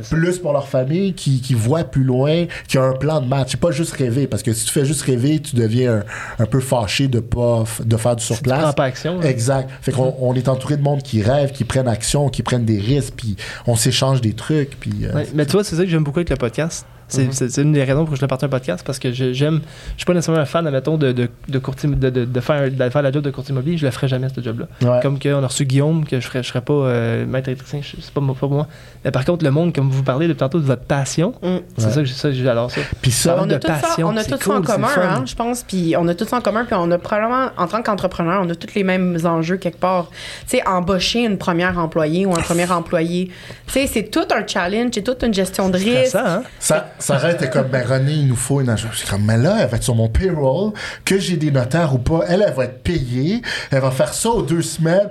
plus 0.09 0.39
pour 0.39 0.53
leur 0.53 0.67
famille, 0.67 1.13
qui, 1.13 1.39
qui 1.39 1.53
voit 1.53 1.83
plus 1.83 2.03
loin, 2.03 2.45
qui 2.67 2.77
a 2.77 2.83
un 2.83 2.93
plan 2.93 3.21
de 3.21 3.27
match. 3.27 3.49
C'est 3.51 3.59
pas 3.59 3.71
juste 3.71 3.93
rêver, 3.93 4.27
parce 4.27 4.43
que 4.43 4.51
si 4.53 4.65
tu 4.65 4.71
fais 4.71 4.85
juste 4.85 5.03
rêver, 5.03 5.39
tu 5.39 5.55
deviens 5.55 5.97
un, 6.39 6.43
un 6.43 6.45
peu 6.45 6.59
fâché 6.59 7.07
de 7.07 7.19
pas 7.19 7.63
de 7.83 7.97
faire 7.97 8.15
du 8.15 8.23
surplace. 8.23 8.73
pas 8.75 8.85
action. 8.85 9.19
là. 9.19 9.29
Exact. 9.29 9.69
Fait 9.81 9.91
qu'on 9.91 10.15
on 10.19 10.33
est 10.33 10.47
entouré 10.47 10.77
de 10.77 10.81
monde 10.81 11.01
qui 11.03 11.21
rêve, 11.21 11.51
qui 11.51 11.63
prennent 11.63 11.87
action, 11.87 12.29
qui 12.29 12.43
prennent 12.43 12.65
des 12.65 12.79
risques, 12.79 13.13
puis 13.15 13.35
on 13.67 13.75
s'échange 13.75 14.19
des 14.21 14.33
trucs, 14.33 14.79
puis 14.79 14.91
euh, 15.03 15.13
Ouais, 15.13 15.27
mais 15.33 15.45
tu 15.45 15.53
vois, 15.53 15.63
c'est 15.63 15.75
ça 15.75 15.83
que 15.83 15.89
j'aime 15.89 16.03
beaucoup 16.03 16.19
avec 16.19 16.29
le 16.29 16.35
podcast. 16.37 16.85
C'est 17.07 17.33
c'est- 17.33 17.61
une 17.61 17.73
des 17.73 17.83
raisons 17.83 18.05
pour 18.05 18.11
que 18.13 18.15
je 18.17 18.21
l'ai 18.21 18.27
parti 18.27 18.45
un 18.45 18.49
podcast 18.49 18.83
parce 18.85 18.99
que 18.99 19.11
je- 19.11 19.33
j'aime. 19.33 19.61
Je 19.93 19.97
suis 19.99 20.05
pas 20.05 20.13
nécessairement 20.13 20.41
un 20.41 20.45
fan, 20.45 20.65
admettons, 20.65 20.97
de, 20.97 21.11
de, 21.11 21.29
de, 21.47 21.59
courtier, 21.59 21.89
de, 21.89 22.09
de, 22.09 22.25
de 22.25 22.39
faire, 22.39 22.69
de 22.71 22.89
faire 22.89 23.01
la 23.01 23.11
job 23.11 23.23
de 23.23 23.29
courtier 23.31 23.51
immobilier. 23.53 23.77
Je 23.77 23.85
le 23.85 23.91
ferai 23.91 24.07
jamais, 24.07 24.27
ce 24.35 24.41
job-là. 24.41 24.65
ouais. 24.81 24.99
Comme 25.01 25.19
qu'on 25.19 25.43
a 25.43 25.47
reçu 25.47 25.65
Guillaume, 25.65 26.05
que 26.05 26.19
je 26.19 26.27
ferais, 26.27 26.41
je 26.43 26.47
serais 26.49 26.61
pas 26.61 26.73
euh, 26.73 27.25
maître 27.25 27.49
électricien, 27.49 27.81
c'est 27.83 28.11
pas, 28.13 28.21
pas 28.21 28.33
pour 28.33 28.49
moi. 28.51 28.67
Mais 29.05 29.11
par 29.11 29.25
contre, 29.25 29.43
le 29.43 29.51
monde, 29.51 29.73
comme 29.73 29.89
vous 29.89 30.03
parlez 30.03 30.27
depuis 30.27 30.39
tantôt 30.39 30.59
de 30.59 30.65
votre 30.65 30.83
passion, 30.83 31.33
Mm. 31.41 31.57
c'est 31.77 31.85
Ouais. 31.85 31.91
ça 31.91 31.99
que 32.01 32.05
j'ai- 32.05 32.13
ça 32.13 32.31
j'adore 32.31 32.71
ça. 32.71 32.81
Puis 33.01 33.11
ça, 33.11 33.37
on 33.41 33.45
de 33.45 33.55
a 33.55 33.59
tout 33.59 33.67
ça, 33.67 33.73
passion, 33.73 34.07
on 34.07 34.17
a 34.17 34.23
tout 34.23 34.37
ça 34.39 34.53
en 34.55 34.61
commun, 34.61 34.87
hein, 34.97 35.23
je 35.25 35.35
pense. 35.35 35.63
Puis 35.63 35.95
on 35.97 36.07
a 36.07 36.15
tout 36.15 36.25
ça 36.25 36.37
en 36.37 36.41
commun. 36.41 36.65
Puis 36.65 36.75
on 36.77 36.89
a 36.91 36.97
probablement, 36.97 37.49
en 37.57 37.67
tant 37.67 37.81
qu'entrepreneur, 37.83 38.41
on 38.45 38.49
a 38.49 38.55
tous 38.55 38.73
les 38.75 38.83
mêmes 38.83 39.17
enjeux 39.25 39.57
quelque 39.57 39.79
part. 39.79 40.09
Tu 40.47 40.57
sais, 40.57 40.67
embaucher 40.67 41.23
une 41.25 41.37
première 41.37 41.77
employée 41.77 42.25
ou 42.25 42.31
un 42.31 42.41
premier 42.41 42.63
employé. 42.71 43.29
Tu 43.67 43.73
sais, 43.73 43.87
c'est 43.87 44.03
tout 44.09 44.25
un 44.35 44.45
challenge, 44.47 44.91
c'est 44.93 45.01
toute 45.03 45.21
une 45.23 45.33
gestion 45.33 45.69
de 45.69 45.77
risque. 45.77 46.07
Ça, 46.11 46.35
hein? 46.37 46.43
Ça, 46.59 46.89
ça 46.99 47.17
reste 47.17 47.49
comme, 47.49 47.67
ben 47.67 47.85
René, 47.85 48.13
il 48.13 48.27
nous 48.27 48.35
faut 48.35 48.61
une 48.61 48.69
agence. 48.69 48.91
Je 48.93 48.97
suis 48.99 49.07
comme, 49.07 49.25
mais 49.25 49.37
là, 49.37 49.57
elle 49.61 49.67
va 49.69 49.77
être 49.77 49.83
sur 49.83 49.95
mon 49.95 50.07
payroll, 50.09 50.71
que 51.05 51.17
j'ai 51.19 51.35
des 51.37 51.51
notaires 51.51 51.93
ou 51.93 51.97
pas. 51.97 52.21
Elle, 52.27 52.43
elle 52.47 52.53
va 52.53 52.65
être 52.65 52.81
payée. 52.83 53.41
Elle 53.71 53.81
va 53.81 53.91
faire 53.91 54.13
ça 54.13 54.29
aux 54.29 54.41
deux 54.41 54.61
semaines. 54.61 55.09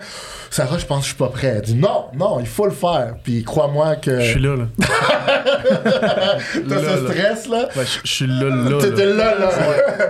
Sarah, 0.50 0.76
je 0.78 0.84
pense 0.86 0.98
que 0.98 1.02
je 1.04 1.09
suis 1.09 1.16
pas 1.18 1.28
prêt. 1.28 1.54
Elle 1.56 1.62
dit, 1.62 1.74
non, 1.74 2.06
non, 2.14 2.38
il 2.40 2.46
faut 2.46 2.66
le 2.66 2.72
faire. 2.72 3.14
Puis 3.22 3.42
crois-moi 3.42 3.96
que 3.96 4.20
Je 4.20 4.30
suis 4.32 4.40
là, 4.40 4.56
là. 4.56 4.64
t'as 6.68 6.78
ce 6.78 7.06
stress, 7.06 7.48
là? 7.48 7.68
Ouais, 7.76 7.84
je, 8.04 8.10
suis 8.10 8.26
là, 8.26 8.44
là. 8.48 8.78
T'étais 8.80 9.06
là. 9.06 9.38
là. 9.38 9.50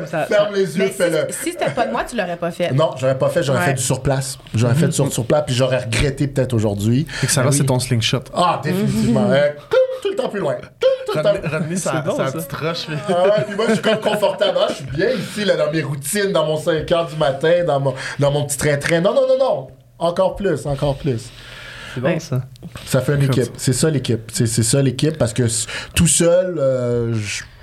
Ça- 0.06 0.24
Ferme 0.26 0.54
les 0.54 0.76
yeux, 0.76 0.86
si, 0.88 0.92
fais-le. 0.92 1.26
si 1.30 1.50
c'était 1.52 1.70
pas 1.70 1.86
de 1.86 1.92
moi, 1.92 2.02
tu 2.08 2.16
l'aurais 2.16 2.36
pas 2.36 2.50
fait. 2.50 2.72
Non, 2.72 2.90
j'aurais 2.98 3.18
pas 3.18 3.28
fait, 3.28 3.42
j'aurais 3.42 3.58
Ouais. 3.60 3.66
fait 3.66 3.74
du 3.74 3.82
surplace. 3.82 4.38
J'aurais 4.54 4.74
fait 4.74 4.86
du 4.86 4.92
sur, 4.92 5.12
surplace, 5.12 5.44
puis 5.46 5.54
j'aurais 5.54 5.78
regretté 5.78 6.26
peut-être 6.26 6.52
aujourd'hui. 6.54 7.06
Fait 7.08 7.26
que 7.26 7.32
Sarah, 7.32 7.48
Ben 7.48 7.52
oui. 7.52 7.58
c'est 7.58 7.66
ton 7.66 7.78
slingshot. 7.78 8.24
Ah, 8.34 8.60
définitivement. 8.64 9.28
tout 10.02 10.10
le 10.10 10.16
temps 10.16 10.28
plus 10.28 10.40
loin. 10.40 10.56
Tout, 10.56 10.86
tout 11.06 11.16
le 11.16 11.22
temps 11.22 11.28
Ramener, 11.32 11.46
ramener 11.48 11.76
sa, 11.76 11.92
C'est 12.02 12.08
bon, 12.10 12.16
sa 12.16 12.26
ça. 12.26 12.32
petite 12.32 12.52
roche. 12.52 12.86
Ah 13.08 13.24
ouais, 13.24 13.44
puis 13.46 13.56
moi, 13.56 13.66
je 13.68 13.72
suis 13.74 13.82
comme 13.82 14.00
confortable. 14.00 14.58
Ah, 14.60 14.66
je 14.70 14.74
suis 14.74 14.84
bien 14.84 15.10
ici, 15.10 15.44
là, 15.44 15.56
dans 15.56 15.70
mes 15.72 15.82
routines, 15.82 16.32
dans 16.32 16.44
mon 16.46 16.56
5 16.56 16.90
heures 16.92 17.06
du 17.06 17.16
matin, 17.16 17.64
dans 17.66 17.80
mon, 17.80 17.94
dans 18.18 18.30
mon 18.30 18.44
petit 18.44 18.58
train-train. 18.58 19.00
Non, 19.00 19.14
non, 19.14 19.26
non, 19.28 19.38
non. 19.38 19.68
Encore 19.98 20.36
plus, 20.36 20.66
encore 20.66 20.96
plus. 20.98 21.30
C'est 21.94 22.00
bon, 22.00 22.08
Ouais. 22.08 22.20
ça. 22.20 22.42
Ça 22.86 23.00
fait 23.00 23.14
une 23.14 23.22
équipe. 23.24 23.52
C'est 23.56 23.72
ça 23.72 23.90
l'équipe. 23.90 24.30
C'est 24.32 24.46
c'est 24.46 24.62
ça 24.62 24.80
l'équipe 24.82 25.16
parce 25.18 25.32
que 25.32 25.44
tout 25.94 26.06
seul, 26.08 26.56
euh, 26.58 27.14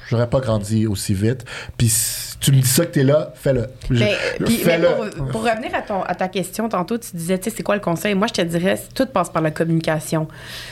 j'aurais 0.07 0.29
pas 0.29 0.39
grandi 0.39 0.85
aussi 0.87 1.13
vite. 1.13 1.45
Puis 1.77 1.91
tu 2.39 2.51
me 2.53 2.61
dis 2.61 2.67
ça 2.67 2.85
que 2.85 2.91
t'es 2.91 3.03
là, 3.03 3.33
fais-le. 3.35 3.67
Mais 3.89 4.15
fais-le. 4.63 4.87
pour, 5.17 5.27
pour 5.27 5.41
revenir 5.43 5.73
à, 5.75 5.81
ton, 5.81 6.01
à 6.03 6.15
ta 6.15 6.27
question, 6.29 6.69
tantôt, 6.69 6.97
tu 6.97 7.09
disais, 7.13 7.37
tu 7.37 7.49
sais, 7.49 7.55
c'est 7.57 7.63
quoi 7.63 7.75
le 7.75 7.81
conseil? 7.81 8.15
Moi, 8.15 8.27
je 8.27 8.33
te 8.33 8.41
dirais, 8.41 8.79
tout 8.95 9.05
passe 9.07 9.29
par 9.29 9.41
la 9.41 9.51
communication. 9.51 10.27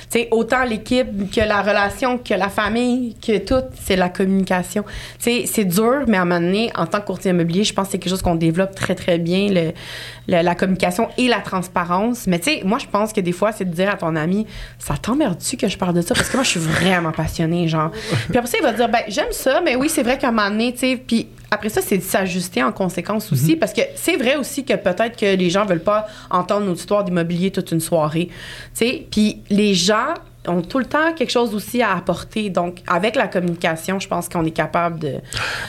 Tu 0.09 0.19
sais, 0.19 0.27
autant 0.31 0.63
l'équipe 0.63 1.29
que 1.29 1.41
la 1.41 1.61
relation, 1.61 2.17
que 2.19 2.33
la 2.33 2.47
famille, 2.49 3.15
que 3.15 3.37
tout, 3.39 3.65
c'est 3.83 3.97
la 3.97 4.07
communication. 4.09 4.83
Tu 5.19 5.23
sais, 5.23 5.43
c'est 5.45 5.65
dur, 5.65 6.05
mais 6.07 6.17
à 6.17 6.21
un 6.21 6.25
moment 6.25 6.39
donné, 6.39 6.71
en 6.75 6.85
tant 6.85 7.01
que 7.01 7.05
courtier 7.07 7.31
immobilier, 7.31 7.63
je 7.65 7.73
pense 7.73 7.87
que 7.87 7.91
c'est 7.93 7.99
quelque 7.99 8.11
chose 8.11 8.21
qu'on 8.21 8.35
développe 8.35 8.73
très, 8.73 8.95
très 8.95 9.17
bien, 9.17 9.49
le, 9.49 9.71
le- 10.29 10.41
la 10.43 10.55
communication 10.55 11.09
et 11.17 11.27
la 11.27 11.39
transparence. 11.41 12.27
Mais 12.27 12.39
tu 12.39 12.51
sais, 12.51 12.61
moi, 12.63 12.77
je 12.79 12.85
pense 12.87 13.11
que 13.11 13.19
des 13.19 13.33
fois, 13.33 13.51
c'est 13.51 13.65
de 13.65 13.73
dire 13.73 13.89
à 13.89 13.97
ton 13.97 14.15
ami, 14.15 14.47
ça 14.79 14.95
t'emmerde-tu 14.95 15.57
que 15.57 15.67
je 15.67 15.77
parle 15.77 15.93
de 15.95 16.01
ça? 16.01 16.15
Parce 16.15 16.29
que 16.29 16.37
moi, 16.37 16.43
je 16.45 16.49
suis 16.51 16.59
vraiment 16.61 17.11
passionnée, 17.11 17.67
genre. 17.67 17.91
Puis 18.29 18.37
après 18.37 18.47
ça, 18.51 18.57
il 18.59 18.63
va 18.63 18.71
dire, 18.73 18.87
ben, 18.87 19.01
j'aime 19.09 19.31
ça, 19.31 19.61
mais 19.65 19.75
oui, 19.75 19.89
c'est 19.89 20.03
vrai 20.03 20.17
qu'à 20.17 20.29
un 20.29 20.31
moment 20.31 20.49
donné, 20.49 20.71
tu 20.71 20.79
sais, 20.79 20.97
puis 21.05 21.27
après 21.51 21.69
ça, 21.69 21.81
c'est 21.81 21.97
de 21.97 22.03
s'ajuster 22.03 22.61
en 22.63 22.71
conséquence 22.71 23.31
aussi, 23.31 23.55
parce 23.55 23.73
que 23.73 23.81
c'est 23.95 24.17
vrai 24.17 24.35
aussi 24.35 24.65
que 24.65 24.73
peut-être 24.73 25.15
que 25.17 25.35
les 25.35 25.49
gens 25.49 25.65
veulent 25.65 25.79
pas 25.79 26.07
entendre 26.29 26.65
notre 26.65 26.79
histoire 26.79 27.03
d'immobilier 27.03 27.51
toute 27.51 27.71
une 27.71 27.79
soirée. 27.79 28.29
Puis 28.75 29.41
les 29.49 29.73
gens 29.73 30.13
ont 30.49 30.61
tout 30.61 30.79
le 30.79 30.85
temps 30.85 31.11
quelque 31.13 31.29
chose 31.31 31.53
aussi 31.53 31.81
à 31.81 31.93
apporter. 31.95 32.49
Donc, 32.49 32.77
avec 32.87 33.17
la 33.17 33.27
communication, 33.27 33.99
je 33.99 34.07
pense 34.07 34.29
qu'on 34.29 34.45
est 34.45 34.51
capable 34.51 34.99
de 34.99 35.15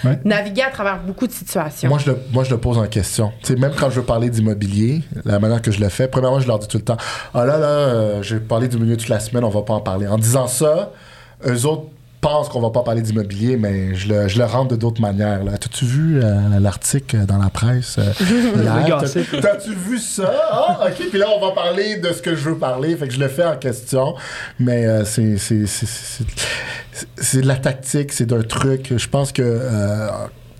Ouais. 0.05 0.19
naviguer 0.25 0.63
à 0.63 0.71
travers 0.71 0.99
beaucoup 1.03 1.27
de 1.27 1.33
situations. 1.33 1.89
Moi 1.89 1.99
je, 1.99 2.11
le, 2.13 2.19
moi, 2.33 2.45
je 2.45 2.51
le 2.51 2.59
pose 2.59 2.79
en 2.79 2.87
question. 2.87 3.33
Même 3.57 3.73
quand 3.77 3.91
je 3.91 3.99
veux 3.99 4.07
parler 4.07 4.31
d'immobilier, 4.31 5.03
la 5.25 5.41
manière 5.41 5.63
que 5.63 5.73
je 5.73 5.81
le 5.81 5.89
fais, 5.89 6.07
premièrement, 6.07 6.39
je 6.39 6.47
leur 6.47 6.61
dis 6.61 6.69
tout 6.69 6.79
le 6.79 6.85
temps 6.85 6.97
Ah 7.35 7.45
là, 7.45 7.59
là, 7.59 7.67
euh, 7.67 8.23
j'ai 8.23 8.39
parlé 8.39 8.69
d'immobilier 8.69 8.97
toute 8.97 9.09
la 9.09 9.19
semaine, 9.19 9.43
on 9.43 9.49
va 9.49 9.63
pas 9.63 9.75
en 9.75 9.81
parler. 9.81 10.07
En 10.07 10.17
disant 10.19 10.47
ça, 10.47 10.93
eux 11.45 11.67
autres 11.67 11.87
pensent 12.21 12.49
qu'on 12.49 12.61
va 12.61 12.71
pas 12.71 12.83
parler 12.83 13.03
d'immobilier, 13.03 13.57
mais 13.57 13.95
je 13.95 14.09
le, 14.09 14.29
je 14.29 14.39
le 14.39 14.45
rentre 14.45 14.69
de 14.73 14.77
d'autres 14.77 15.01
manières. 15.01 15.41
T'as-tu 15.61 15.85
vu 15.85 16.21
euh, 16.23 16.59
l'article 16.61 17.27
dans 17.27 17.39
la 17.39 17.51
presse 17.51 17.97
euh. 17.99 18.13
T'as-tu 19.41 19.75
vu 19.75 19.99
ça? 19.99 20.33
Ah, 20.51 20.87
ok. 20.89 21.09
Puis 21.11 21.19
là, 21.19 21.27
on 21.37 21.41
va 21.47 21.53
parler 21.53 21.97
de 21.97 22.13
ce 22.13 22.23
que 22.23 22.35
je 22.35 22.51
veux 22.51 22.59
parler. 22.59 22.97
Fait 22.97 23.09
que 23.09 23.15
je 23.15 23.21
le 23.21 23.29
fais 23.29 23.45
en 23.45 23.57
question. 23.57 24.15
Mais 24.59 24.87
euh, 24.87 25.05
c'est- 25.05 25.37
c'est 25.39 27.41
de 27.41 27.47
la 27.47 27.57
tactique, 27.57 28.13
c'est 28.13 28.27
d'un 28.27 28.43
truc. 28.43 28.93
Je 28.97 29.09
pense 29.09 29.33
que 29.33 29.43
euh, 29.45 30.09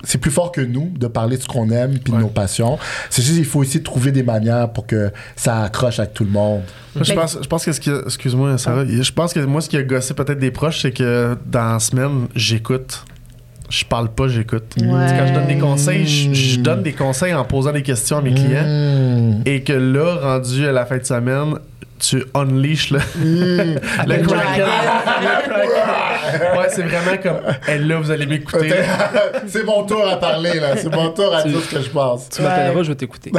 c'est 0.05 0.19
plus 0.19 0.31
fort 0.31 0.53
que 0.53 0.61
nous 0.61 0.93
de 0.97 1.07
parler 1.07 1.37
de 1.37 1.43
ce 1.43 1.47
qu'on 1.49 1.71
aime 1.71 1.99
puis 1.99 2.13
de 2.13 2.17
Ouais. 2.17 2.23
nos 2.23 2.29
passions. 2.29 2.79
C'est 3.11 3.23
juste 3.23 3.35
qu'il 3.37 3.45
faut 3.45 3.63
essayer 3.63 3.81
de 3.81 3.85
trouver 3.85 4.13
des 4.13 4.23
manières 4.23 4.71
pour 4.71 4.87
que 4.87 5.11
ça 5.37 5.63
accroche 5.63 5.99
avec 5.99 6.15
tout 6.15 6.25
le 6.25 6.31
monde. 6.31 6.63
Moi, 6.95 7.05
Je 7.05 7.13
pense, 7.15 7.39
je 7.43 7.47
pense 7.47 7.65
que 7.65 7.73
ce 7.73 7.81
qui 7.81 7.91
excuse-moi 7.91 8.57
Sarah, 8.59 8.85
je 8.87 9.13
pense 9.13 9.33
que 9.33 9.41
moi 9.41 9.61
ce 9.61 9.69
qui 9.69 9.77
a 9.77 9.83
gossé 9.83 10.15
peut-être 10.15 10.39
des 10.39 10.51
proches 10.51 10.83
c'est 10.83 10.93
que 10.93 11.37
dans 11.47 11.73
la 11.75 11.79
semaine 11.81 12.29
j'écoute. 12.35 13.05
Je 13.71 13.85
parle 13.85 14.09
pas, 14.09 14.29
j'écoute. 14.29 14.65
Quand 14.79 15.27
je 15.29 15.35
donne 15.35 15.47
des 15.47 15.59
conseils, 15.59 16.07
je, 16.07 16.33
je 16.33 16.59
donne 16.59 16.83
des 16.83 16.95
conseils 16.95 17.35
en 17.35 17.45
posant 17.45 17.71
des 17.73 17.83
questions 17.83 18.17
à 18.17 18.23
mes 18.23 18.33
clients 18.33 18.65
Mmh. 18.65 19.43
et 19.45 19.63
que 19.63 19.75
là 19.75 20.17
rendu 20.23 20.67
à 20.67 20.73
la 20.73 20.87
fin 20.87 20.97
de 20.97 21.05
semaine, 21.05 21.55
tu 21.99 22.25
unleash 22.35 22.91
le, 22.93 22.99
le 23.23 23.75
Le. 24.07 24.23
C'est 26.71 26.83
vraiment 26.83 27.17
comme 27.23 27.39
hey, 27.67 27.79
là 27.85 27.99
vous 27.99 28.11
allez 28.11 28.27
m'écouter. 28.27 28.71
c'est 29.47 29.65
mon 29.65 29.85
tour 29.85 30.07
à 30.07 30.17
parler, 30.17 30.59
là. 30.61 30.77
C'est 30.77 30.93
mon 30.95 31.11
tour 31.11 31.35
à 31.35 31.43
dire 31.43 31.61
ce 31.61 31.75
que 31.77 31.83
je 31.83 31.91
pense. 31.91 32.29
Tu 32.29 32.43
m'appelleras, 32.43 32.83
je 32.83 32.89
vais 32.89 32.95
t'écouter. 32.95 33.33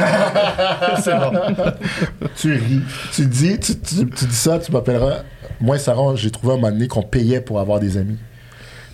c'est 1.02 1.14
bon. 1.14 1.32
Tu 2.36 2.52
ris. 2.54 2.80
Tu 3.14 3.26
dis, 3.26 3.58
tu, 3.58 3.78
tu- 3.78 4.06
tu 4.08 4.24
dis 4.24 4.34
ça, 4.34 4.58
tu 4.58 4.72
m'appelleras. 4.72 5.18
Moi, 5.60 5.78
Sarah, 5.78 6.14
j'ai 6.16 6.30
trouvé 6.30 6.54
un 6.54 6.56
moment 6.56 6.70
donné 6.72 6.88
qu'on 6.88 7.02
payait 7.02 7.40
pour 7.40 7.60
avoir 7.60 7.80
des 7.80 7.96
amis. 7.96 8.18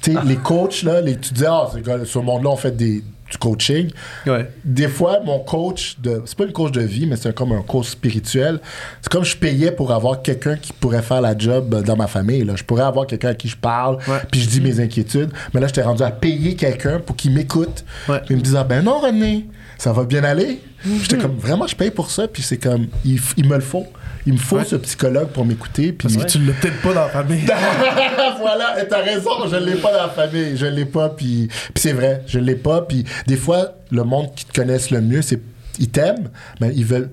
Tu 0.02 0.12
sais, 0.12 0.18
les 0.24 0.36
coachs, 0.36 0.82
là, 0.82 1.00
les, 1.00 1.16
tu 1.16 1.32
dis, 1.32 1.46
ah, 1.46 1.68
c'est 1.72 1.82
quoi, 1.84 1.98
ce 2.04 2.18
monde-là, 2.18 2.50
on 2.50 2.56
fait 2.56 2.76
des, 2.76 3.02
du 3.30 3.38
coaching. 3.38 3.90
Ouais. 4.26 4.48
Des 4.64 4.88
fois, 4.88 5.20
mon 5.24 5.40
coach, 5.40 5.96
de, 5.98 6.22
c'est 6.24 6.36
pas 6.36 6.44
une 6.44 6.52
coach 6.52 6.72
de 6.72 6.82
vie, 6.82 7.06
mais 7.06 7.16
c'est 7.16 7.34
comme 7.34 7.52
un 7.52 7.62
coach 7.62 7.88
spirituel. 7.88 8.60
C'est 9.00 9.10
comme 9.10 9.24
je 9.24 9.36
payais 9.36 9.72
pour 9.72 9.92
avoir 9.92 10.22
quelqu'un 10.22 10.56
qui 10.56 10.72
pourrait 10.72 11.02
faire 11.02 11.20
la 11.20 11.36
job 11.36 11.82
dans 11.82 11.96
ma 11.96 12.06
famille. 12.06 12.44
Là. 12.44 12.54
Je 12.56 12.64
pourrais 12.64 12.84
avoir 12.84 13.06
quelqu'un 13.06 13.30
à 13.30 13.34
qui 13.34 13.48
je 13.48 13.56
parle, 13.56 13.98
puis 14.30 14.40
je 14.40 14.48
dis 14.48 14.60
mes 14.60 14.80
inquiétudes. 14.80 15.30
Mais 15.52 15.60
là, 15.60 15.66
j'étais 15.66 15.82
rendu 15.82 16.02
à 16.02 16.10
payer 16.10 16.54
quelqu'un 16.56 17.00
pour 17.00 17.16
qu'il 17.16 17.32
m'écoute. 17.32 17.84
Ouais. 18.08 18.20
Puis 18.20 18.34
il 18.34 18.36
me 18.36 18.42
disait, 18.42 18.64
ben 18.64 18.82
non, 18.82 19.00
René, 19.00 19.46
ça 19.78 19.92
va 19.92 20.04
bien 20.04 20.24
aller. 20.24 20.60
J'étais 21.02 21.18
comme, 21.18 21.36
vraiment, 21.36 21.66
je 21.66 21.74
paye 21.74 21.90
pour 21.90 22.10
ça. 22.10 22.28
Puis 22.28 22.42
c'est 22.42 22.58
comme, 22.58 22.86
il 23.04 23.20
me 23.46 23.56
le 23.56 23.60
faut. 23.60 23.86
Il 24.26 24.32
me 24.34 24.38
faut 24.38 24.56
Ouais. 24.56 24.64
ce 24.64 24.76
psychologue 24.76 25.28
pour 25.28 25.44
m'écouter. 25.44 25.92
Puis 25.92 26.08
Parce 26.08 26.16
que 26.16 26.30
tu 26.30 26.38
l'as 26.44 26.52
peut-être 26.54 26.82
pas 26.82 26.92
dans 26.94 27.02
la 27.02 27.08
famille. 27.08 27.44
voilà, 28.40 28.82
et 28.82 28.88
t'as 28.88 29.02
raison, 29.02 29.30
je 29.50 29.56
l'ai 29.56 29.76
pas 29.76 29.92
dans 29.92 30.02
la 30.06 30.08
famille, 30.08 30.56
je 30.56 30.66
l'ai 30.66 30.84
pas, 30.84 31.10
puis, 31.10 31.48
puis 31.48 31.82
c'est 31.82 31.92
vrai, 31.92 32.22
je 32.26 32.38
l'ai 32.38 32.56
pas, 32.56 32.82
puis 32.82 33.04
des 33.26 33.36
fois, 33.36 33.74
le 33.90 34.02
monde 34.04 34.34
qui 34.34 34.44
te 34.44 34.52
connaissent 34.52 34.90
le 34.90 35.00
mieux, 35.00 35.22
c'est 35.22 35.40
ils 35.78 35.88
t'aiment, 35.90 36.28
mais 36.60 36.72
ils 36.74 36.84
veulent 36.84 37.10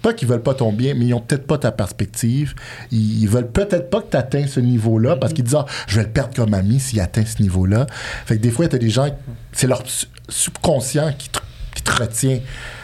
pas 0.00 0.12
qu'ils 0.14 0.28
veulent 0.28 0.42
pas 0.42 0.54
ton 0.54 0.72
bien, 0.72 0.94
mais 0.94 1.06
ils 1.06 1.14
ont 1.14 1.20
peut-être 1.20 1.46
pas 1.46 1.58
ta 1.58 1.72
perspective. 1.72 2.54
Ils, 2.92 3.22
ils 3.22 3.28
veulent 3.28 3.50
peut-être 3.50 3.90
pas 3.90 4.00
que 4.00 4.10
tu 4.12 4.16
atteins 4.16 4.46
ce 4.46 4.60
niveau-là 4.60 5.16
parce 5.16 5.32
qu'ils 5.32 5.42
disent 5.42 5.56
ah, 5.56 5.66
je 5.88 5.96
vais 5.96 6.04
le 6.04 6.10
perdre 6.10 6.32
comme 6.36 6.54
ami 6.54 6.78
s'il 6.78 7.00
atteint 7.00 7.24
ce 7.26 7.42
niveau-là. 7.42 7.86
Fait 8.24 8.36
que 8.36 8.40
des 8.40 8.50
fois, 8.52 8.68
tu 8.68 8.76
as 8.76 8.78
des 8.78 8.90
gens, 8.90 9.08
c'est 9.52 9.66
leur 9.66 9.82
su- 9.84 10.06
subconscient 10.28 11.12
qui 11.18 11.28
te, 11.30 11.40
te 11.82 11.92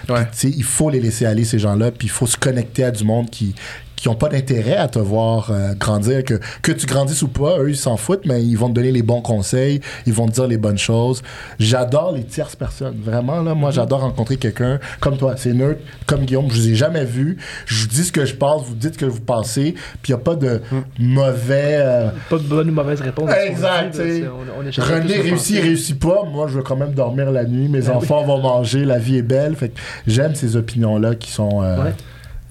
Ouais. 0.09 0.27
il 0.43 0.65
faut 0.65 0.91
les 0.91 1.01
laisser 1.01 1.27
aller, 1.27 1.45
ces 1.45 1.59
gens-là, 1.59 1.91
puis 1.91 2.07
il 2.09 2.11
faut 2.11 2.27
se 2.27 2.37
connecter 2.37 2.85
à 2.85 2.91
du 2.91 3.05
monde 3.05 3.31
qui 3.31 3.55
qui 3.97 4.09
n'ont 4.09 4.15
pas 4.17 4.29
d'intérêt 4.29 4.77
à 4.77 4.89
te 4.89 4.99
voir 4.99 5.51
euh, 5.51 5.75
grandir, 5.75 6.25
que, 6.25 6.35
que 6.63 6.73
tu 6.73 6.87
grandisses 6.87 7.23
ou 7.23 7.29
pas, 7.29 7.59
eux, 7.59 7.71
ils 7.71 7.77
s'en 7.77 7.97
foutent, 7.97 8.27
mais 8.27 8.43
ils 8.45 8.57
vont 8.57 8.69
te 8.69 8.75
donner 8.75 8.93
les 8.93 9.03
bons 9.03 9.21
conseils, 9.23 9.81
ils 10.07 10.13
vont 10.13 10.27
te 10.27 10.33
dire 10.33 10.47
les 10.47 10.57
bonnes 10.59 10.79
choses. 10.79 11.23
J'adore 11.59 12.13
les 12.13 12.25
tierces 12.25 12.57
personnes, 12.57 12.97
vraiment, 13.03 13.41
là, 13.43 13.55
moi, 13.55 13.71
j'adore 13.71 14.01
rencontrer 14.01 14.37
quelqu'un 14.37 14.79
comme 15.01 15.17
toi, 15.17 15.35
c'est 15.37 15.53
neutre, 15.53 15.81
comme 16.07 16.25
Guillaume, 16.25 16.47
je 16.51 16.55
vous 16.61 16.69
ai 16.71 16.75
jamais 16.75 17.05
vu, 17.05 17.39
je 17.67 17.83
vous 17.83 17.89
dis 17.89 18.05
ce 18.05 18.13
que 18.13 18.25
je 18.25 18.35
pense, 18.35 18.65
vous 18.67 18.75
dites 18.75 18.95
ce 18.95 18.99
que 18.99 19.05
vous 19.07 19.21
pensez, 19.21 19.75
puis 20.03 20.13
il 20.13 20.17
n'y 20.17 20.21
a 20.21 20.25
pas 20.25 20.35
de 20.37 20.61
mauvais... 20.99 21.77
euh, 21.81 22.09
Pas 22.31 22.39
de 22.39 22.43
bonne 22.43 22.71
ou 22.71 22.73
mauvaise 22.73 23.01
réponse. 23.01 23.31
Exact, 23.47 23.95
dit, 24.01 24.23
on- 24.27 24.61
on 24.63 24.67
est 24.67 24.79
René 24.81 25.15
réussit, 25.21 25.61
réussit 25.63 25.99
pas. 25.99 26.23
Moi, 26.31 26.47
je 26.49 26.57
veux 26.57 26.63
quand 26.63 26.77
même 26.77 26.93
dormir 26.93 27.31
la 27.31 27.45
nuit. 27.45 27.69
Mes 27.69 27.89
enfants 27.89 28.23
vont 28.25 28.41
manger. 28.41 28.85
La 28.85 28.99
vie 28.99 29.19
est 29.19 29.23
belle. 29.23 29.55
Fait 29.57 29.73
j'aime 30.07 30.35
ces 30.35 30.57
opinions-là 30.57 31.15
qui 31.15 31.31
sont. 31.31 31.63
euh, 31.63 31.77
Ouais. 31.85 31.95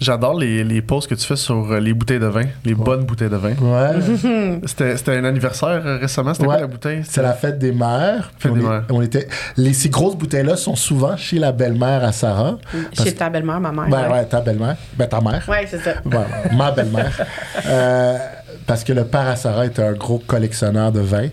J'adore 0.04 0.38
les, 0.38 0.64
les 0.64 0.82
posts 0.82 1.10
que 1.10 1.16
tu 1.16 1.26
fais 1.26 1.36
sur 1.36 1.72
euh, 1.72 1.80
les 1.80 1.94
bouteilles 1.94 2.20
de 2.20 2.26
vin, 2.28 2.44
les 2.66 2.76
bonnes 2.76 3.04
bouteilles 3.06 3.30
de 3.30 3.38
vin. 3.38 3.54
Ouais. 3.62 4.60
C'était 4.66 4.98
c'était 4.98 5.16
un 5.18 5.24
anniversaire 5.24 5.82
euh, 5.86 5.98
récemment, 5.98 6.34
c'était 6.34 6.46
Ouais. 6.48 6.56
quoi 6.56 6.62
la 6.62 6.68
bouteille? 6.68 7.02
C'est 7.08 7.22
la 7.22 7.34
fête 7.34 7.58
des 7.58 7.72
mères. 7.72 8.32
Fête 8.38 8.52
on, 8.52 8.56
des 8.56 8.62
est- 8.62 8.68
mères. 8.70 8.84
on 8.90 9.02
était. 9.02 9.28
Les, 9.58 9.74
ces 9.74 9.90
grosses 9.90 10.16
bouteilles-là 10.18 10.58
sont 10.58 10.76
souvent 10.76 11.16
chez 11.16 11.40
la 11.40 11.52
belle-mère 11.52 12.04
à 12.04 12.12
Sarah. 12.12 12.58
Parce- 12.96 13.08
Chez 13.08 13.16
ta 13.16 13.30
belle-mère, 13.30 13.60
ma 13.62 13.72
mère. 13.72 13.88
Ben 13.90 14.10
ouais. 14.12 14.18
ouais, 14.20 14.26
ta 14.26 14.42
belle-mère. 14.42 14.76
Ben 14.98 15.08
ta 15.08 15.22
mère. 15.22 15.44
Ouais, 15.48 15.66
c'est 15.70 15.80
ça. 15.80 15.92
Ma 16.52 16.72
belle-mère. 16.72 17.18
Euh, 17.66 18.18
parce 18.66 18.84
que 18.84 18.94
le 18.94 19.06
père 19.06 19.28
à 19.28 19.36
Sarah 19.36 19.66
était 19.66 19.82
un 19.84 19.94
gros 19.94 20.20
collectionneur 20.20 20.92
de 20.92 21.00
vin. 21.02 21.28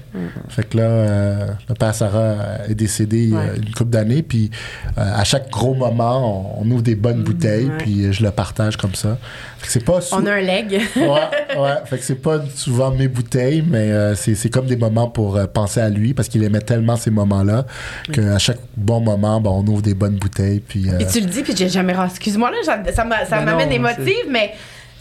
Fait 0.48 0.64
que 0.68 0.76
là, 0.78 0.82
euh, 0.84 1.46
le 1.68 1.74
père 1.74 1.88
à 1.88 1.92
Sarah 1.92 2.34
est 2.68 2.74
décédé 2.74 3.18
il 3.24 3.30
y 3.30 3.34
a 3.36 3.38
Ouais. 3.38 3.56
une 3.56 3.72
couple 3.74 3.90
d'années. 3.90 4.22
Puis 4.22 4.50
euh, 4.98 5.02
à 5.14 5.24
chaque 5.24 5.50
gros 5.50 5.74
moment, 5.74 6.56
on, 6.60 6.64
on 6.66 6.70
ouvre 6.70 6.82
des 6.82 6.94
bonnes 6.94 7.22
bouteilles. 7.22 7.66
ouais. 7.66 7.78
Puis 7.78 8.12
je 8.12 8.22
le 8.22 8.30
partage 8.30 8.76
comme 8.76 8.94
ça. 8.94 9.18
Fait 9.58 9.66
que 9.66 9.72
c'est 9.72 9.84
pas 9.84 10.00
sou- 10.00 10.16
On 10.18 10.26
a 10.26 10.32
un 10.32 10.40
leg. 10.40 10.72
ouais, 10.96 11.02
ouais. 11.06 11.74
Fait 11.84 11.98
que 11.98 12.04
c'est 12.04 12.14
pas 12.22 12.40
souvent 12.54 12.90
mes 12.90 13.08
bouteilles, 13.08 13.62
mais 13.66 13.90
euh, 13.92 14.14
c'est, 14.14 14.34
c'est 14.34 14.48
comme 14.50 14.66
des 14.66 14.76
moments 14.76 15.08
pour 15.08 15.36
euh, 15.36 15.46
penser 15.46 15.80
à 15.80 15.88
lui 15.90 16.14
parce 16.14 16.28
qu'il 16.28 16.42
aimait 16.44 16.60
tellement 16.60 16.96
ces 16.96 17.10
moments-là 17.10 17.66
qu'à 18.12 18.38
chaque 18.38 18.58
bon 18.76 19.00
moment, 19.00 19.40
ben, 19.40 19.50
on 19.50 19.66
ouvre 19.66 19.82
des 19.82 19.94
bonnes 19.94 20.16
bouteilles. 20.16 20.60
Puis, 20.60 20.88
euh, 20.90 20.98
Et 20.98 21.06
tu 21.06 21.20
le 21.20 21.26
dis, 21.26 21.42
puis 21.42 21.54
j'ai 21.56 21.68
jamais. 21.68 21.94
Excuse-moi, 22.06 22.50
là, 22.50 22.56
ça- 22.64 22.92
ça 22.92 23.04
m'a- 23.04 23.24
ça 23.26 23.38
Ben 23.38 23.44
m'amène 23.46 23.68
non, 23.68 23.74
émotive, 23.74 24.26
mais. 24.30 24.52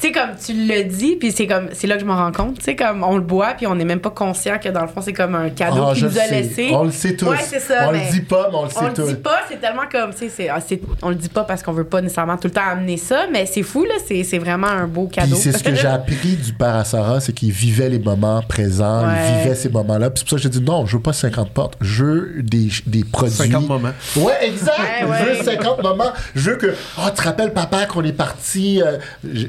Tu 0.02 0.08
sais, 0.08 0.14
comme 0.14 0.30
tu 0.44 0.54
le 0.54 0.84
dis, 0.86 1.18
puis 1.18 1.34
c'est 1.34 1.46
comme, 1.46 1.68
c'est 1.74 1.86
là 1.86 1.96
que 1.96 2.02
je 2.02 2.06
m'en 2.06 2.16
rends 2.16 2.32
compte. 2.32 2.60
Tu 2.60 2.64
sais, 2.64 2.76
comme 2.78 3.04
on 3.04 3.16
le 3.18 3.22
boit, 3.22 3.54
puis 3.58 3.68
on 3.68 3.76
n'est 3.76 3.84
même 3.84 4.00
pas 4.00 4.12
conscient 4.12 4.58
que 4.58 4.70
dans 4.70 4.82
le 4.84 4.88
fond, 4.88 5.02
c'est 5.02 5.12
comme 5.12 5.36
un 5.36 5.50
cadeau 5.50 5.84
ah, 5.90 5.94
qu'il 5.94 6.06
nous 6.06 6.12
le 6.14 6.20
a 6.20 6.24
sais. 6.24 6.32
laissé. 6.42 6.70
On 6.72 6.84
le 6.86 6.92
sait 6.92 7.16
tous. 7.18 7.26
Ouais, 7.28 7.36
c'est 7.46 7.60
ça, 7.60 7.90
on 7.90 7.92
mais 7.92 8.06
le 8.06 8.12
dit 8.14 8.22
pas, 8.22 8.48
mais 8.50 8.58
on 8.58 8.64
le 8.64 8.70
sait 8.70 8.76
On 8.82 8.88
le 8.88 8.94
tous. 8.94 9.08
dit 9.08 9.16
pas, 9.16 9.40
c'est 9.50 9.60
tellement 9.60 9.82
comme, 9.92 10.12
tu 10.14 10.20
sais, 10.20 10.30
c'est, 10.30 10.48
ah, 10.48 10.60
on 11.02 11.10
le 11.10 11.16
dit 11.16 11.28
pas 11.28 11.44
parce 11.44 11.64
qu'on 11.64 11.74
veut 11.74 11.84
pas 11.84 12.00
nécessairement 12.02 12.38
tout 12.38 12.48
le 12.48 12.54
temps 12.54 12.62
amener 12.72 12.96
ça, 12.96 13.26
mais 13.30 13.46
c'est 13.46 13.62
fou, 13.64 13.84
là, 13.84 13.96
c'est, 14.08 14.24
c'est 14.24 14.38
vraiment 14.38 14.68
un 14.68 14.88
beau 14.88 15.08
Puis 15.08 15.18
cadeau. 15.20 15.36
c'est 15.36 15.52
ce 15.52 15.62
que 15.64 15.76
j'ai 15.76 15.88
appris 15.88 16.38
du 16.38 16.54
père 16.54 16.76
à 16.78 16.86
Sarah, 16.86 17.20
c'est 17.20 17.34
qu'il 17.34 17.52
vivait 17.52 17.90
les 17.90 18.00
moments 18.00 18.42
présents, 18.42 19.04
il 19.06 19.42
vivait 19.44 19.56
ces 19.56 19.68
moments-là. 19.70 20.12
Puis 20.12 20.20
c'est 20.20 20.24
pour 20.30 20.30
ça 20.30 20.36
que 20.38 20.54
j'ai 20.54 20.60
dit 20.60 20.66
non, 20.66 20.86
je 20.86 20.96
veux 20.96 21.04
pas 21.04 21.12
50 21.14 21.52
portes, 21.52 21.74
je 21.82 22.04
veux 22.06 22.36
des, 22.42 22.70
des 22.88 23.04
produits. 23.04 23.36
50 23.36 23.68
moments. 23.68 23.90
Ouais, 24.16 24.34
exact. 24.48 24.78
Ouais, 25.06 25.18
Je 25.34 25.40
veux 25.40 25.44
50 25.44 25.84
moments. 25.84 26.12
Je 26.36 26.52
veux 26.52 26.56
que, 26.56 26.74
oh, 27.00 27.02
tu 27.10 27.16
te 27.16 27.22
rappelles, 27.24 27.52
papa, 27.52 27.86
qu'on 27.86 28.06
est 28.06 28.14
parti. 28.14 28.82
euh, 28.82 28.98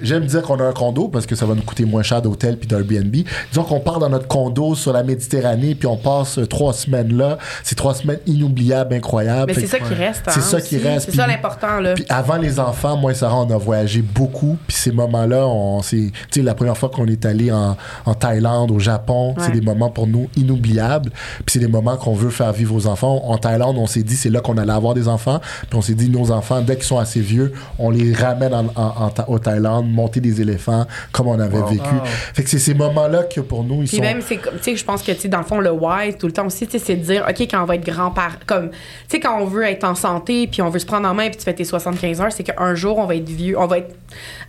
J'aime 0.02 0.24
dire 0.26 0.39
dire 0.40 0.46
qu'on 0.48 0.58
a 0.60 0.64
un 0.64 0.72
condo 0.72 1.08
parce 1.08 1.26
que 1.26 1.34
ça 1.36 1.46
va 1.46 1.54
nous 1.54 1.62
coûter 1.62 1.84
moins 1.84 2.02
cher 2.02 2.22
d'hôtel 2.22 2.56
puis 2.56 2.66
d'Airbnb. 2.68 3.14
Disons 3.50 3.64
qu'on 3.64 3.80
part 3.80 3.98
dans 3.98 4.08
notre 4.08 4.26
condo 4.28 4.74
sur 4.74 4.92
la 4.92 5.02
Méditerranée 5.02 5.74
puis 5.74 5.86
on 5.86 5.96
passe 5.96 6.38
trois 6.48 6.72
semaines 6.72 7.16
là. 7.16 7.38
C'est 7.62 7.74
trois 7.76 7.94
semaines 7.94 8.18
inoubliables, 8.26 8.94
incroyables. 8.94 9.52
Mais 9.54 9.60
c'est 9.60 9.66
ça 9.66 9.78
qui 9.78 9.94
reste. 9.94 10.22
C'est 10.28 10.38
hein, 10.40 10.42
ça 10.42 10.60
qui 10.60 10.76
aussi. 10.76 10.86
reste, 10.88 11.10
C'est 11.10 11.16
ça 11.16 11.26
l'important, 11.26 11.80
là. 11.80 11.94
Puis 11.94 12.04
avant 12.08 12.36
les 12.36 12.58
enfants, 12.60 12.96
moi 12.96 13.12
et 13.12 13.14
Sarah, 13.14 13.36
on 13.40 13.50
a 13.50 13.56
voyagé 13.58 14.02
beaucoup. 14.02 14.56
Puis 14.66 14.76
ces 14.76 14.92
moments-là, 14.92 15.46
on 15.46 15.82
c'est, 15.82 15.96
tu 16.30 16.40
sais, 16.40 16.42
la 16.42 16.54
première 16.54 16.76
fois 16.76 16.88
qu'on 16.88 17.06
est 17.06 17.24
allé 17.24 17.50
en, 17.52 17.76
en 18.06 18.14
Thaïlande, 18.14 18.70
au 18.70 18.78
Japon, 18.78 19.34
c'est 19.38 19.46
Ouais. 19.46 19.52
des 19.52 19.60
moments 19.60 19.90
pour 19.90 20.06
nous 20.06 20.28
inoubliables. 20.36 21.10
Puis 21.10 21.44
c'est 21.54 21.58
des 21.58 21.66
moments 21.68 21.96
qu'on 21.96 22.14
veut 22.14 22.30
faire 22.30 22.52
vivre 22.52 22.74
aux 22.74 22.86
enfants. 22.86 23.22
En 23.24 23.38
Thaïlande, 23.38 23.76
on 23.78 23.86
s'est 23.86 24.02
dit 24.02 24.16
c'est 24.16 24.30
là 24.30 24.40
qu'on 24.40 24.56
allait 24.58 24.72
avoir 24.72 24.94
des 24.94 25.08
enfants. 25.08 25.40
Puis 25.68 25.78
on 25.78 25.82
s'est 25.82 25.94
dit 25.94 26.08
nos 26.08 26.30
enfants, 26.30 26.60
dès 26.60 26.76
qu'ils 26.76 26.84
sont 26.84 26.98
assez 26.98 27.20
vieux, 27.20 27.52
on 27.78 27.90
les 27.90 28.12
ramène 28.12 28.54
en, 28.54 28.66
en- 28.76 29.06
en 29.06 29.10
au 29.28 29.38
Thaïlande, 29.38 29.90
monter 29.90 30.20
des 30.20 30.29
éléphants 30.38 30.86
comme 31.12 31.28
on 31.28 31.38
avait 31.38 31.62
vécu. 31.62 31.94
Wow. 31.94 32.04
Fait 32.34 32.42
que 32.42 32.50
c'est 32.50 32.58
ces 32.58 32.74
moments-là 32.74 33.24
que 33.24 33.40
pour 33.40 33.64
nous 33.64 33.82
ils 33.82 33.88
Puis 33.88 33.96
sont. 33.96 34.02
même, 34.02 34.22
tu 34.22 34.38
sais, 34.60 34.76
je 34.76 34.84
pense 34.84 35.02
que, 35.02 35.12
tu 35.12 35.20
sais, 35.20 35.28
dans 35.28 35.38
le 35.38 35.44
fond, 35.44 35.60
le 35.60 35.70
why, 35.70 36.14
tout 36.18 36.26
le 36.26 36.32
temps 36.32 36.46
aussi, 36.46 36.66
tu 36.66 36.78
sais, 36.78 36.84
c'est 36.84 36.96
de 36.96 37.02
dire, 37.02 37.26
OK, 37.28 37.40
quand 37.40 37.62
on 37.62 37.66
va 37.66 37.76
être 37.76 37.86
grand-père, 37.86 38.38
comme, 38.46 38.70
tu 38.70 38.76
sais, 39.08 39.20
quand 39.20 39.40
on 39.40 39.46
veut 39.46 39.64
être 39.64 39.84
en 39.84 39.94
santé, 39.94 40.46
puis 40.46 40.62
on 40.62 40.68
veut 40.68 40.78
se 40.78 40.86
prendre 40.86 41.08
en 41.08 41.14
main, 41.14 41.28
puis 41.28 41.38
tu 41.38 41.44
fais 41.44 41.54
tes 41.54 41.64
75 41.64 42.20
heures, 42.20 42.32
c'est 42.32 42.44
qu'un 42.44 42.74
jour, 42.74 42.98
on 42.98 43.06
va 43.06 43.16
être 43.16 43.28
vieux, 43.28 43.58
on 43.58 43.66
va 43.66 43.78
être 43.78 43.94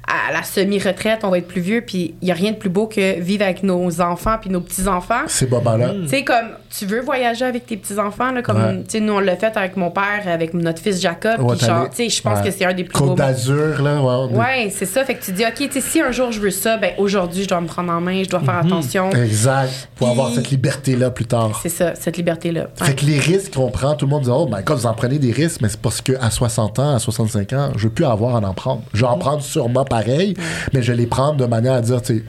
à 0.07 0.33
la 0.33 0.43
semi-retraite, 0.43 1.19
on 1.23 1.29
va 1.29 1.37
être 1.37 1.47
plus 1.47 1.61
vieux, 1.61 1.81
puis 1.85 2.15
il 2.21 2.25
n'y 2.25 2.31
a 2.31 2.35
rien 2.35 2.51
de 2.51 2.57
plus 2.57 2.69
beau 2.69 2.87
que 2.87 3.19
vivre 3.19 3.43
avec 3.43 3.63
nos 3.63 4.01
enfants, 4.01 4.35
puis 4.41 4.49
nos 4.49 4.59
petits-enfants. 4.61 5.21
Ces 5.27 5.47
moments-là. 5.47 5.91
Tu 6.03 6.07
sais, 6.09 6.23
comme, 6.23 6.49
tu 6.75 6.85
veux 6.85 7.01
voyager 7.01 7.45
avec 7.45 7.65
tes 7.65 7.77
petits-enfants, 7.77 8.31
là, 8.31 8.41
comme, 8.41 8.57
Ouais. 8.61 8.77
tu 8.83 8.89
sais, 8.89 8.99
nous, 8.99 9.13
on 9.13 9.19
l'a 9.19 9.35
fait 9.37 9.55
avec 9.55 9.77
mon 9.77 9.89
père, 9.91 10.23
avec 10.27 10.53
notre 10.53 10.81
fils 10.81 10.99
Jacob, 10.99 11.39
Ouais, 11.41 11.55
puis 11.55 11.65
genre, 11.65 11.77
t'allais- 11.83 11.89
tu 11.89 11.95
sais, 11.95 12.09
je 12.09 12.21
pense 12.21 12.39
ouais. 12.39 12.45
que 12.45 12.51
c'est 12.51 12.65
un 12.65 12.73
des 12.73 12.83
plus 12.83 12.97
beaux 12.99 13.09
Côte 13.09 13.17
d'Azur, 13.19 13.81
là. 13.81 14.01
Ouais, 14.31 14.69
c'est 14.75 14.85
ça. 14.85 15.05
Fait 15.05 15.15
que 15.15 15.23
tu 15.23 15.31
dis, 15.31 15.43
OK, 15.45 15.55
tu 15.55 15.71
sais, 15.71 15.81
si 15.81 16.01
un 16.01 16.11
jour 16.11 16.31
je 16.31 16.39
veux 16.39 16.49
ça, 16.51 16.77
ben 16.77 16.91
aujourd'hui, 16.97 17.43
je 17.43 17.47
dois 17.49 17.61
me 17.61 17.67
prendre 17.67 17.91
en 17.93 18.01
main, 18.01 18.23
je 18.23 18.29
dois 18.29 18.39
faire 18.41 18.57
attention. 18.57 19.11
Exact. 19.11 19.89
Pour 19.95 20.07
Puis- 20.07 20.11
avoir 20.19 20.33
cette 20.33 20.49
liberté-là 20.49 21.11
plus 21.11 21.25
tard. 21.25 21.59
C'est 21.61 21.69
ça, 21.69 21.93
cette 21.95 22.17
liberté-là. 22.17 22.67
Ouais. 22.81 22.87
Fait 22.87 22.95
que 22.95 23.05
les 23.05 23.19
risques 23.19 23.53
qu'on 23.53 23.69
prend, 23.69 23.95
tout 23.95 24.05
le 24.05 24.09
monde 24.09 24.23
dit 24.23 24.29
Oh 24.31 24.47
my 24.51 24.63
god, 24.63 24.77
vous 24.79 24.85
en 24.87 24.93
prenez 24.93 25.19
des 25.19 25.31
risques, 25.31 25.61
mais 25.61 25.69
c'est 25.69 25.79
parce 25.79 26.01
qu'à 26.01 26.29
60 26.29 26.79
ans, 26.79 26.95
à 26.95 26.99
65 26.99 27.53
ans, 27.53 27.69
je 27.77 27.83
veux 27.83 27.93
plus 27.93 28.05
avoir 28.05 28.35
à 28.35 28.39
en 28.39 28.53
prendre. 28.53 28.81
Je 28.93 29.01
vais 29.01 29.07
en 29.07 29.17
prendre 29.17 29.41
sûrement 29.41 29.85
pareil, 29.91 30.35
mais 30.73 30.81
je 30.81 30.93
vais 30.93 30.97
les 30.97 31.05
prendre 31.05 31.35
de 31.35 31.45
manière 31.45 31.73
à 31.73 31.81
dire, 31.81 32.01
tu 32.01 32.19
sais, 32.19 32.23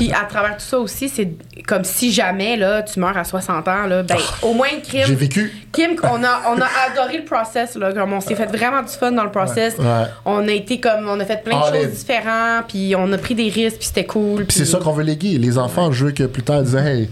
Puis 0.00 0.12
à 0.12 0.24
travers 0.24 0.56
tout 0.56 0.64
ça 0.64 0.78
aussi, 0.78 1.08
c'est 1.08 1.28
comme 1.66 1.84
si 1.84 2.10
jamais 2.10 2.56
là, 2.56 2.82
tu 2.82 2.98
meurs 3.00 3.16
à 3.16 3.24
60 3.24 3.68
ans, 3.68 3.86
là, 3.86 4.02
ben, 4.02 4.16
au 4.42 4.54
moins, 4.54 4.68
Kim, 4.82 5.02
j'ai 5.06 5.14
vécu. 5.14 5.52
Kim, 5.72 5.90
on 6.04 6.24
a, 6.24 6.42
on 6.48 6.58
a 6.60 6.68
adoré 6.90 7.18
le 7.18 7.24
process, 7.24 7.74
là, 7.76 7.92
comme 7.92 8.12
on 8.14 8.20
s'est 8.20 8.34
fait 8.34 8.46
vraiment 8.46 8.82
du 8.82 8.88
fun 8.92 9.12
dans 9.12 9.24
le 9.24 9.30
process. 9.30 9.76
Ouais. 9.78 10.04
On 10.24 10.48
a 10.48 10.52
été 10.52 10.80
comme, 10.80 11.06
on 11.08 11.20
a 11.20 11.24
fait 11.24 11.44
plein 11.44 11.58
de 11.58 11.64
All 11.64 11.76
in. 11.76 11.82
choses 11.82 11.90
différentes, 11.98 12.64
puis 12.68 12.94
on 12.96 13.12
a 13.12 13.18
pris 13.18 13.34
des 13.34 13.50
risques, 13.50 13.76
puis 13.78 13.86
c'était 13.88 14.06
cool. 14.06 14.46
Puis 14.46 14.56
c'est 14.56 14.64
ça 14.64 14.78
qu'on 14.78 14.92
veut 14.92 15.04
léguer. 15.04 15.36
Les 15.38 15.58
enfants, 15.58 15.92
je 15.92 16.06
veux 16.06 16.12
que 16.12 16.24
plus 16.24 16.42
tard, 16.42 16.60
ils 16.60 16.64
disent 16.64 16.76
Hey, 16.76 17.10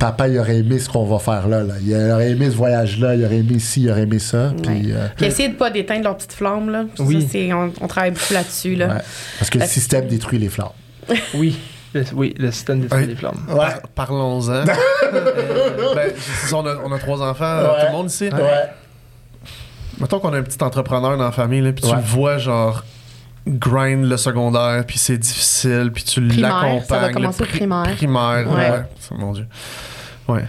papa, 0.00 0.26
il 0.28 0.38
aurait 0.38 0.56
aimé 0.58 0.78
ce 0.80 0.88
qu'on 0.88 1.04
va 1.04 1.18
faire 1.20 1.46
là, 1.48 1.62
là. 1.62 1.74
Il 1.82 1.94
aurait 1.94 2.30
aimé 2.30 2.50
ce 2.50 2.56
voyage-là, 2.56 3.14
il 3.14 3.24
aurait 3.24 3.36
aimé 3.38 3.58
ci, 3.60 3.82
il 3.82 3.90
aurait 3.90 4.02
aimé 4.02 4.18
ça. 4.18 4.52
Puis, 4.60 4.92
euh, 4.92 5.06
essayer 5.24 5.50
de 5.50 5.54
pas 5.54 5.70
d'éteindre 5.70 6.04
leur 6.04 6.16
petite 6.16 6.32
flamme, 6.32 6.70
là. 6.70 6.84
Oui. 6.98 7.26
on, 7.52 7.70
on 7.80 7.86
travaille 7.86 8.10
beaucoup 8.10 8.34
là-dessus, 8.34 8.74
là. 8.74 8.88
ouais. 8.88 9.00
Parce 9.38 9.50
que 9.50 9.58
le 9.58 9.66
système 9.66 10.08
détruit 10.08 10.38
les 10.38 10.48
flammes. 10.48 10.68
Oui. 11.34 11.56
Le, 11.94 12.04
oui, 12.14 12.34
le 12.38 12.50
système 12.50 12.86
Ouais. 12.90 13.06
les 13.06 13.14
flammes. 13.16 13.38
Par- 13.48 13.80
Parlons-en. 13.94 14.64
Euh, 15.14 15.94
ben, 15.94 16.12
on, 16.52 16.66
a, 16.66 16.74
on 16.84 16.90
a 16.92 16.98
trois 16.98 17.22
enfants, 17.22 17.44
euh, 17.44 17.68
Ouais. 17.72 17.80
tout 17.80 17.86
le 17.86 17.92
monde 17.92 18.06
ici. 18.10 18.24
Ouais. 18.24 18.40
Mettons 20.00 20.18
qu'on 20.18 20.32
a 20.32 20.38
un 20.38 20.42
petit 20.42 20.60
entrepreneur 20.62 21.16
dans 21.16 21.24
la 21.24 21.30
famille, 21.32 21.60
là, 21.60 21.72
puis 21.72 21.84
tu 21.84 21.90
Ouais. 21.90 21.96
le 21.96 22.02
vois, 22.02 22.38
genre, 22.38 22.82
grind 23.46 24.04
le 24.06 24.16
secondaire, 24.16 24.84
puis 24.86 24.98
c'est 24.98 25.18
difficile, 25.18 25.90
puis 25.94 26.02
tu 26.02 26.20
Primaire, 26.26 26.48
l'accompagnes. 26.62 26.82
ça 26.88 26.98
va 26.98 27.12
commencer 27.12 27.42
au 27.42 27.46
pri- 27.46 27.58
primaire. 27.58 27.94
Primaire, 27.96 28.50
Ouais. 28.50 28.70
ouais. 28.70 28.82
Ça, 28.98 29.14
mon 29.16 29.32
Dieu. 29.32 29.46
Ouais. 30.26 30.44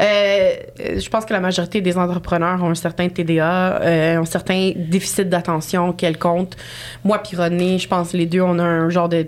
Euh, 0.00 0.50
je 0.98 1.08
pense 1.08 1.24
que 1.24 1.32
la 1.32 1.40
majorité 1.40 1.80
des 1.80 1.96
entrepreneurs 1.98 2.62
ont 2.62 2.70
un 2.70 2.74
certain 2.74 3.08
TDA, 3.08 3.80
euh, 3.80 4.18
un 4.20 4.24
certain 4.24 4.72
déficit 4.76 5.28
d'attention 5.28 5.92
quelconque. 5.92 6.52
Moi 7.04 7.18
puis 7.18 7.36
René, 7.36 7.78
je 7.78 7.88
pense 7.88 8.10
que 8.12 8.16
les 8.16 8.26
deux, 8.26 8.40
on 8.42 8.58
a 8.58 8.64
un 8.64 8.90
genre 8.90 9.08
de 9.08 9.26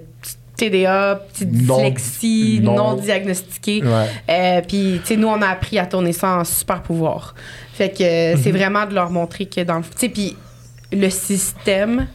TDA, 0.61 1.21
petite 1.33 1.53
Non- 1.53 1.77
dyslexie 1.77 2.61
non- 2.63 2.77
non, 2.77 2.95
diagnostiquée. 2.95 3.83
Ouais. 3.83 4.07
Euh, 4.29 4.61
puis, 4.67 5.01
tu 5.03 5.07
sais, 5.09 5.17
nous, 5.17 5.29
on 5.29 5.41
a 5.43 5.49
appris 5.49 5.79
à 5.79 5.87
tourner 5.87 6.13
ça 6.13 6.29
en 6.39 6.45
super 6.45 6.83
pouvoir. 6.83 7.35
Fait 7.75 7.89
que 7.91 8.03
euh, 8.03 8.37
Mhm. 8.37 8.41
c'est 8.43 8.51
vraiment 8.53 8.87
de 8.87 8.95
leur 8.95 9.11
montrer 9.11 9.47
que 9.47 9.63
dans 9.63 9.79
le. 9.79 9.83
Tu 9.85 9.89
sais, 9.97 10.09
puis 10.09 10.37
le 10.93 11.09
système 11.11 12.07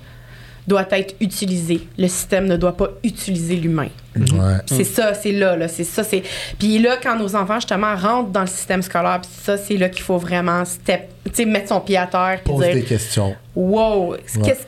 doit 0.67 0.85
être 0.91 1.13
utilisé. 1.19 1.87
Le 1.97 2.07
système 2.07 2.45
ne 2.47 2.57
doit 2.57 2.75
pas 2.75 2.89
utiliser 3.03 3.55
l'humain. 3.55 3.89
Ouais. 4.15 4.55
C'est 4.65 4.83
ça, 4.83 5.13
c'est 5.13 5.31
là, 5.31 5.55
là, 5.55 5.67
c'est 5.67 5.83
ça, 5.83 6.03
c'est. 6.03 6.23
Puis 6.57 6.79
là, 6.79 6.97
quand 7.01 7.17
nos 7.19 7.35
enfants 7.35 7.55
justement 7.59 7.95
rentrent 7.95 8.29
dans 8.31 8.41
le 8.41 8.47
système 8.47 8.81
scolaire, 8.81 9.19
puis 9.21 9.29
ça, 9.43 9.57
c'est 9.57 9.77
là 9.77 9.89
qu'il 9.89 10.01
faut 10.01 10.17
vraiment 10.17 10.65
step, 10.65 11.09
tu 11.25 11.31
sais, 11.33 11.45
mettre 11.45 11.69
son 11.69 11.81
pied 11.81 11.97
à 11.97 12.07
terre, 12.07 12.39
puis 12.43 12.53
Pose 12.53 12.65
des 12.65 12.73
dire, 12.75 12.85
questions. 12.87 13.35
wow, 13.55 14.15
qu'est-ce 14.43 14.65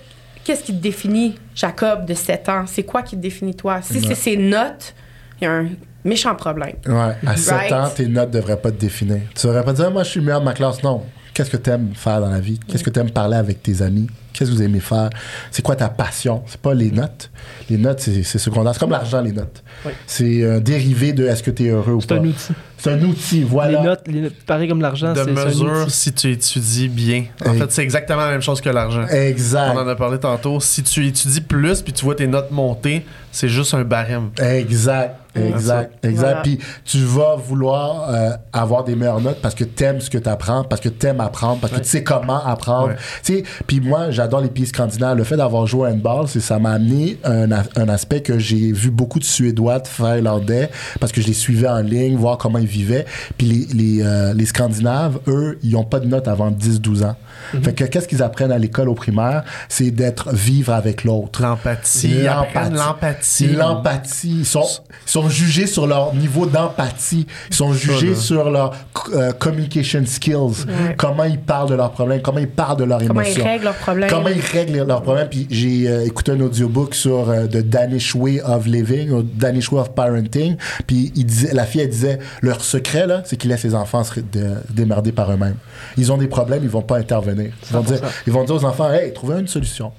qu'est-ce 0.48 0.64
qui 0.64 0.74
te 0.74 0.82
définit, 0.82 1.36
Jacob, 1.54 2.06
de 2.06 2.14
7 2.14 2.48
ans? 2.50 2.64
C'est 2.66 2.84
quoi 2.84 3.02
qui 3.04 3.18
te 3.18 3.22
définit 3.22 3.54
toi? 3.54 3.82
Si 3.82 3.96
Ouais. 3.96 4.00
c'est 4.08 4.16
ses 4.16 4.38
notes, 4.38 4.96
il 5.42 5.44
y 5.44 5.48
a 5.48 5.52
un 5.52 5.68
méchant 6.06 6.34
problème. 6.36 6.76
Ouais. 6.88 7.16
À 7.28 7.36
7 7.36 7.54
Right. 7.54 7.74
ans, 7.74 7.90
tes 7.94 8.08
notes 8.08 8.32
devraient 8.32 8.56
pas 8.62 8.72
te 8.72 8.80
définir. 8.80 9.20
Tu 9.36 9.46
devrais 9.46 9.64
pas 9.66 9.74
dire, 9.74 9.92
moi, 9.92 10.04
je 10.04 10.10
suis 10.12 10.20
le 10.22 10.26
meilleur 10.26 10.40
de 10.40 10.46
ma 10.46 10.54
classe. 10.54 10.82
Non. 10.84 11.04
Qu'est-ce 11.34 11.50
que 11.52 11.58
tu 11.58 11.70
aimes 11.70 11.92
faire 11.94 12.22
dans 12.22 12.30
la 12.30 12.40
vie? 12.40 12.60
Qu'est-ce 12.66 12.84
que 12.84 12.90
tu 12.90 13.00
aimes 13.00 13.12
parler 13.12 13.36
avec 13.36 13.62
tes 13.62 13.82
amis? 13.82 14.08
Qu'est-ce 14.38 14.52
que 14.52 14.56
vous 14.56 14.62
aimez 14.64 14.80
faire? 14.80 15.10
C'est 15.52 15.62
quoi 15.62 15.76
ta 15.76 15.90
passion? 15.90 16.44
C'est 16.48 16.62
pas 16.62 16.74
les 16.74 16.92
notes. 16.92 17.30
Les 17.70 17.78
notes, 17.78 18.00
c'est 18.00 18.24
c'est 18.24 18.38
secondaire. 18.40 18.74
C'est 18.74 18.80
comme 18.80 18.92
l'argent, 18.92 19.22
les 19.22 19.32
notes. 19.32 19.64
Oui. 19.86 19.92
C'est 20.06 20.46
un 20.50 20.60
dérivé 20.60 21.14
de 21.14 21.26
est-ce 21.26 21.42
que 21.44 21.52
tu 21.52 21.66
es 21.66 21.70
heureux 21.70 21.94
ou 21.94 22.02
C'est 22.02 22.08
pas. 22.08 22.16
un 22.16 22.26
outil. 22.26 22.54
C'est 22.80 22.92
un 22.92 23.02
outil, 23.02 23.42
voilà. 23.42 23.80
Les 23.80 23.86
notes, 23.88 24.02
les 24.08 24.22
notes, 24.22 24.36
pareil 24.46 24.70
comme 24.70 24.82
l'argent, 24.82 25.12
De 25.12 25.18
c'est 25.18 25.34
c'est 25.34 25.42
un 25.42 25.46
mesure 25.46 25.82
outil. 25.82 25.92
si 25.92 26.14
tu 26.14 26.32
étudies 26.32 26.90
bien. 26.90 27.24
En 27.44 27.54
Hey. 27.54 27.60
fait, 27.60 27.72
c'est 27.72 27.82
exactement 27.82 28.22
la 28.22 28.30
même 28.32 28.42
chose 28.44 28.62
que 28.62 28.70
l'argent. 28.70 29.08
Exact. 29.08 29.72
On 29.76 29.80
en 29.80 29.88
a 29.88 29.96
parlé 29.96 30.20
tantôt. 30.20 30.60
Si 30.60 30.84
tu 30.84 31.08
étudies 31.08 31.42
plus 31.42 31.82
puis 31.82 31.92
tu 31.94 32.06
vois 32.06 32.14
tes 32.14 32.28
notes 32.28 32.52
monter, 32.52 33.04
c'est 33.32 33.50
juste 33.50 33.74
un 33.74 33.84
barème. 33.84 34.30
Exact, 34.40 35.16
exact, 35.36 36.06
exact. 36.06 36.16
Voilà. 36.28 36.42
Puis 36.42 36.60
tu 36.86 37.00
vas 37.00 37.36
vouloir 37.36 38.10
euh, 38.14 38.30
avoir 38.54 38.84
des 38.84 38.96
meilleures 38.96 39.22
notes 39.22 39.40
parce 39.42 39.56
que 39.56 39.64
t'aimes 39.64 40.00
ce 40.00 40.10
que 40.12 40.18
tu 40.20 40.30
apprends, 40.30 40.64
parce 40.64 40.82
que 40.82 40.90
t'aimes 40.90 41.20
apprendre, 41.22 41.60
parce 41.60 41.74
que 41.74 41.80
tu 41.80 41.86
sais 41.90 42.04
comment 42.04 42.46
apprendre. 42.46 42.90
Ouais. 42.90 42.96
Tu 43.24 43.38
sais, 43.38 43.44
puis 43.66 43.80
moi, 43.80 44.12
j'adore 44.12 44.27
les 44.42 44.50
pays 44.50 44.68
scandinaves. 44.68 45.18
Le 45.18 45.24
fait 45.24 45.38
d'avoir 45.38 45.66
joué 45.66 45.88
au 45.88 45.92
handball, 45.92 46.28
c'est 46.28 46.40
ça 46.40 46.60
m'a 46.60 46.72
amené 46.72 47.18
un, 47.24 47.52
un 47.52 47.90
aspect 47.90 48.22
que 48.22 48.38
j'ai 48.38 48.72
vu 48.72 48.92
beaucoup 48.92 49.20
de 49.20 49.24
Suédois, 49.24 49.80
de 49.80 49.88
Finlandais, 49.88 50.70
parce 51.00 51.12
que 51.12 51.22
je 51.22 51.28
les 51.28 51.34
suivais 51.34 51.68
en 51.68 51.80
ligne, 51.80 52.16
voir 52.16 52.38
comment 52.38 52.60
ils 52.60 52.68
vivaient. 52.68 53.06
Puis 53.38 53.48
les, 53.48 53.66
les, 53.74 54.04
euh, 54.04 54.34
les 54.34 54.46
Scandinaves, 54.46 55.20
eux, 55.28 55.58
ils 55.64 55.76
ont 55.76 55.84
pas 55.84 56.00
de 56.00 56.08
notes 56.08 56.28
avant 56.28 56.52
10-12 56.52 57.06
ans. 57.06 57.16
Fait 57.64 57.74
que 57.74 57.84
qu'est-ce 57.86 58.08
qu'ils 58.08 58.24
apprennent 58.24 58.52
à 58.52 58.58
l'école 58.58 58.90
au 58.90 58.94
primaire? 58.96 59.44
C'est 59.70 59.92
d'être 59.92 60.34
vivre 60.34 60.74
avec 60.74 61.04
l'autre. 61.04 61.42
L'empathie. 61.42 62.10
Ils 62.22 62.28
apprennent 62.28 62.76
L'empathie. 62.76 63.48
L'empathie. 63.48 64.38
Ils 64.40 64.46
sont, 64.46 64.66
ils 65.06 65.10
sont 65.12 65.30
jugés 65.30 65.68
sur 65.68 65.88
leur 65.88 66.14
niveau 66.14 66.46
d'empathie. 66.46 67.28
Ils 67.50 67.56
sont 67.56 67.74
jugés 67.74 68.16
sur 68.16 68.50
leur 68.50 68.74
euh, 69.14 69.32
communication 69.34 70.04
skills. 70.06 70.36
Ouais. 70.68 70.96
Comment 70.98 71.24
ils 71.24 71.40
parlent 71.40 71.70
de 71.70 71.76
leurs 71.76 71.92
problèmes, 71.92 72.22
comment 72.22 72.40
ils 72.40 72.48
parlent 72.50 72.78
de 72.78 72.84
leurs 72.84 73.00
Comment 73.06 73.22
ils 73.22 73.28
émotions. 73.28 73.44
règlent 73.46 73.64
leurs 73.66 73.76
problèmes. 73.76 74.10
Comment 74.10 74.30
ils 74.30 74.42
règlent 74.42 74.84
leurs 74.86 75.02
problèmes. 75.02 75.28
Puis 75.30 75.48
j'ai 75.50 75.88
euh, 75.88 76.06
écouté 76.06 76.32
un 76.32 76.42
audiobook 76.42 76.94
sur 76.96 77.30
euh, 77.30 77.46
The 77.48 77.58
Danish 77.58 78.16
Way 78.16 78.42
of 78.42 78.66
Living, 78.66 79.12
ou 79.12 79.22
Danish 79.24 79.72
Way 79.72 79.80
of 79.82 79.92
Parenting. 79.94 80.58
Puis 80.86 81.12
il 81.16 81.26
disait, 81.26 81.54
la 81.54 81.66
fille, 81.66 81.82
elle 81.82 81.90
disait, 81.90 82.20
leur 82.42 82.62
secret, 82.64 83.08
là, 83.08 83.22
c'est 83.26 83.38
qu'ils 83.38 83.50
laissent 83.50 83.64
les 83.64 83.76
enfants 83.76 84.04
se 84.04 84.20
de- 84.20 84.56
démerder 84.70 85.12
par 85.12 85.32
eux-mêmes. 85.32 85.56
Ils 85.98 86.12
ont 86.12 86.18
des 86.18 86.28
problèmes, 86.28 86.64
ils 86.64 86.70
vont 86.70 86.82
pas 86.82 86.98
intervenir. 86.98 87.27
Ils 87.36 87.74
vont, 87.74 87.82
dire, 87.82 87.98
100%. 87.98 88.02
ils 88.28 88.34
vont 88.34 88.44
dire 88.44 88.56
aux 88.56 88.66
enfants, 88.66 88.92
hey, 88.92 89.14
trouvez 89.14 89.40
une 89.40 89.48
solution. 89.48 89.92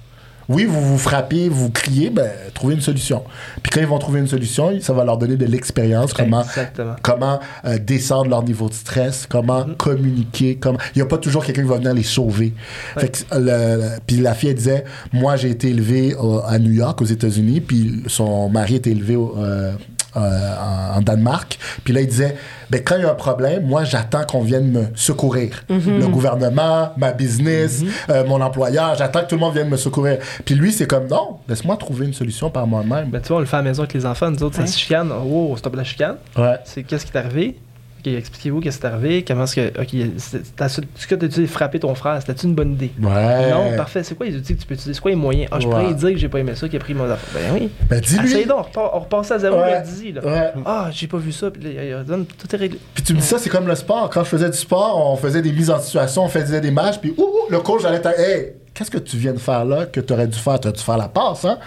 Oui, 0.51 0.65
vous 0.65 0.81
vous 0.81 0.97
frappez, 0.97 1.47
vous 1.47 1.69
criez, 1.69 2.09
ben, 2.09 2.27
trouvez 2.55 2.73
une 2.73 2.81
solution. 2.81 3.23
Puis 3.61 3.71
quand 3.71 3.81
ils 3.81 3.85
vont 3.85 3.99
trouver 3.99 4.19
une 4.19 4.27
solution, 4.27 4.71
ça 4.81 4.93
va 4.93 5.03
leur 5.05 5.19
donner 5.19 5.35
de 5.37 5.45
l'expérience, 5.45 6.11
comment, 6.11 6.41
Exactement. 6.41 6.95
comment 7.03 7.39
euh, 7.65 7.77
descendre 7.77 8.31
leur 8.31 8.41
niveau 8.43 8.67
de 8.67 8.73
stress, 8.73 9.27
comment 9.29 9.61
Mm-hmm. 9.65 9.77
communiquer, 9.77 10.55
comment... 10.59 10.79
Il 10.95 10.97
n'y 10.97 11.01
a 11.03 11.05
pas 11.05 11.19
toujours 11.19 11.45
quelqu'un 11.45 11.61
qui 11.61 11.67
va 11.67 11.75
venir 11.77 11.93
les 11.93 12.01
sauver. 12.01 12.53
Fait 12.97 13.09
que, 13.09 13.35
euh, 13.35 13.75
le- 13.95 13.99
puis 14.07 14.17
la 14.17 14.33
fille, 14.33 14.49
elle 14.49 14.55
disait, 14.55 14.85
moi, 15.13 15.35
j'ai 15.35 15.51
été 15.51 15.69
élevée 15.69 16.15
euh, 16.19 16.39
à 16.47 16.57
New 16.57 16.71
York, 16.71 16.99
aux 16.99 17.05
États-Unis, 17.05 17.61
puis 17.61 18.01
son 18.07 18.49
mari 18.49 18.73
était 18.73 18.89
élevé 18.89 19.15
au- 19.17 19.35
euh, 19.37 19.73
euh, 20.15 20.95
en, 20.95 21.01
Danemark. 21.01 21.59
Puis 21.83 21.93
là, 21.93 22.01
il 22.01 22.07
disait, 22.07 22.35
ben, 22.69 22.81
quand 22.83 22.95
il 22.97 23.03
y 23.03 23.05
a 23.05 23.11
un 23.11 23.15
problème, 23.15 23.65
moi, 23.65 23.83
j'attends 23.83 24.23
qu'on 24.23 24.41
vienne 24.41 24.71
me 24.71 24.85
secourir. 24.95 25.63
Le 25.69 26.07
gouvernement, 26.07 26.93
ma 26.97 27.11
business, 27.11 27.83
euh, 28.09 28.25
mon 28.25 28.41
employeur, 28.41 28.95
j'attends 28.95 29.21
que 29.21 29.27
tout 29.27 29.35
le 29.35 29.41
monde 29.41 29.53
vienne 29.53 29.69
me 29.69 29.77
secourir. 29.77 30.17
Puis 30.45 30.55
lui, 30.55 30.71
c'est 30.71 30.87
comme, 30.87 31.07
non, 31.07 31.37
laisse-moi 31.47 31.77
trouver 31.77 32.05
une 32.07 32.13
solution 32.13 32.49
par 32.49 32.67
moi-même. 32.67 33.09
Ben, 33.09 33.21
tu 33.21 33.29
vois, 33.29 33.37
on 33.37 33.41
le 33.41 33.45
fait 33.45 33.57
à 33.57 33.59
la 33.59 33.69
maison 33.69 33.83
avec 33.83 33.93
les 33.93 34.05
enfants. 34.05 34.31
Nous 34.31 34.43
autres, 34.43 34.55
ça 34.55 34.65
se 34.65 34.77
chicane. 34.77 35.11
Oh, 35.11 35.55
stop 35.57 35.75
la 35.75 35.83
chicane. 35.83 36.15
Ouais. 36.37 36.57
C'est 36.65 36.83
qu'est-ce 36.83 37.05
qui 37.05 37.11
est 37.13 37.19
arrivé? 37.19 37.57
OK, 37.99 38.07
expliquez-vous 38.07 38.61
qu'est-ce 38.61 38.79
qui 38.79 38.85
est 38.85 38.89
arrivé, 38.89 39.25
comment 39.27 39.43
est-ce 39.43 39.55
que. 39.55 39.81
OK, 39.81 39.89
ce 40.17 41.07
que 41.07 41.15
tu 41.15 41.25
as 41.25 41.27
utilisé 41.27 41.47
frapper 41.47 41.79
ton 41.79 41.93
frère, 41.95 42.21
c'était 42.25 42.41
une 42.43 42.55
bonne 42.55 42.73
idée? 42.73 42.91
Ouais. 43.01 43.51
Non, 43.51 43.75
parfait. 43.75 44.03
C'est 44.03 44.15
quoi 44.15 44.25
les 44.25 44.35
outils 44.37 44.55
que 44.55 44.61
tu 44.61 44.65
peux 44.67 44.73
utiliser? 44.75 44.93
C'est 44.93 45.01
quoi 45.01 45.11
les 45.11 45.17
moyens? 45.17 45.49
Ah, 45.51 45.59
je 45.59 45.67
Ouais. 45.67 45.73
pourrais 45.73 45.93
dire 45.93 46.09
que 46.11 46.17
j'ai 46.17 46.29
pas 46.29 46.39
aimé 46.39 46.53
ça, 46.55 46.67
qu'il 46.69 46.77
a 46.77 46.79
pris 46.79 46.93
mon 46.93 47.09
affaire. 47.09 47.41
Ben 47.41 47.53
oui. 47.59 47.69
Ben, 47.89 47.99
dis-lui. 47.99 48.29
Essaye 48.31 48.45
donc, 48.45 48.67
on 48.77 48.99
repasse 48.99 49.31
à 49.31 49.39
zéro, 49.39 49.57
Ouais. 49.57 49.71
là. 50.13 50.21
Ouais. 50.23 50.51
Ah, 50.65 50.89
j'ai 50.91 51.07
pas 51.07 51.17
vu 51.17 51.31
ça, 51.31 51.51
puis 51.51 51.61
tout 51.61 52.55
est 52.55 52.57
réglé. 52.57 52.79
Puis 52.93 53.03
tu 53.03 53.13
me 53.13 53.19
dis 53.19 53.25
ça, 53.25 53.37
c'est 53.37 53.49
comme 53.49 53.67
le 53.67 53.75
sport. 53.75 54.09
Quand 54.09 54.23
je 54.23 54.29
faisais 54.29 54.49
du 54.49 54.57
sport, 54.57 55.11
on 55.11 55.15
faisait 55.17 55.41
des 55.41 55.51
mises 55.51 55.69
en 55.69 55.79
situation, 55.79 56.23
on 56.23 56.29
faisait 56.29 56.61
des 56.61 56.71
matchs, 56.71 56.99
puis 56.99 57.13
ouh, 57.17 57.25
le 57.49 57.59
coach 57.59 57.83
allait 57.85 58.01
te 58.01 58.07
Hey, 58.09 58.53
qu'est-ce 58.79 58.91
que 58.91 58.97
tu 58.97 59.17
viens 59.17 59.33
de 59.33 59.39
faire 59.39 59.65
là 59.65 59.85
que 59.85 59.99
tu 59.99 60.13
aurais 60.13 60.27
dû 60.27 60.39
faire? 60.39 60.57
Tu 60.57 60.69
aurais 60.69 60.77
dû 60.77 60.83
faire 60.83 60.97
la 60.97 61.09
passe, 61.09 61.43
hein? 61.43 61.57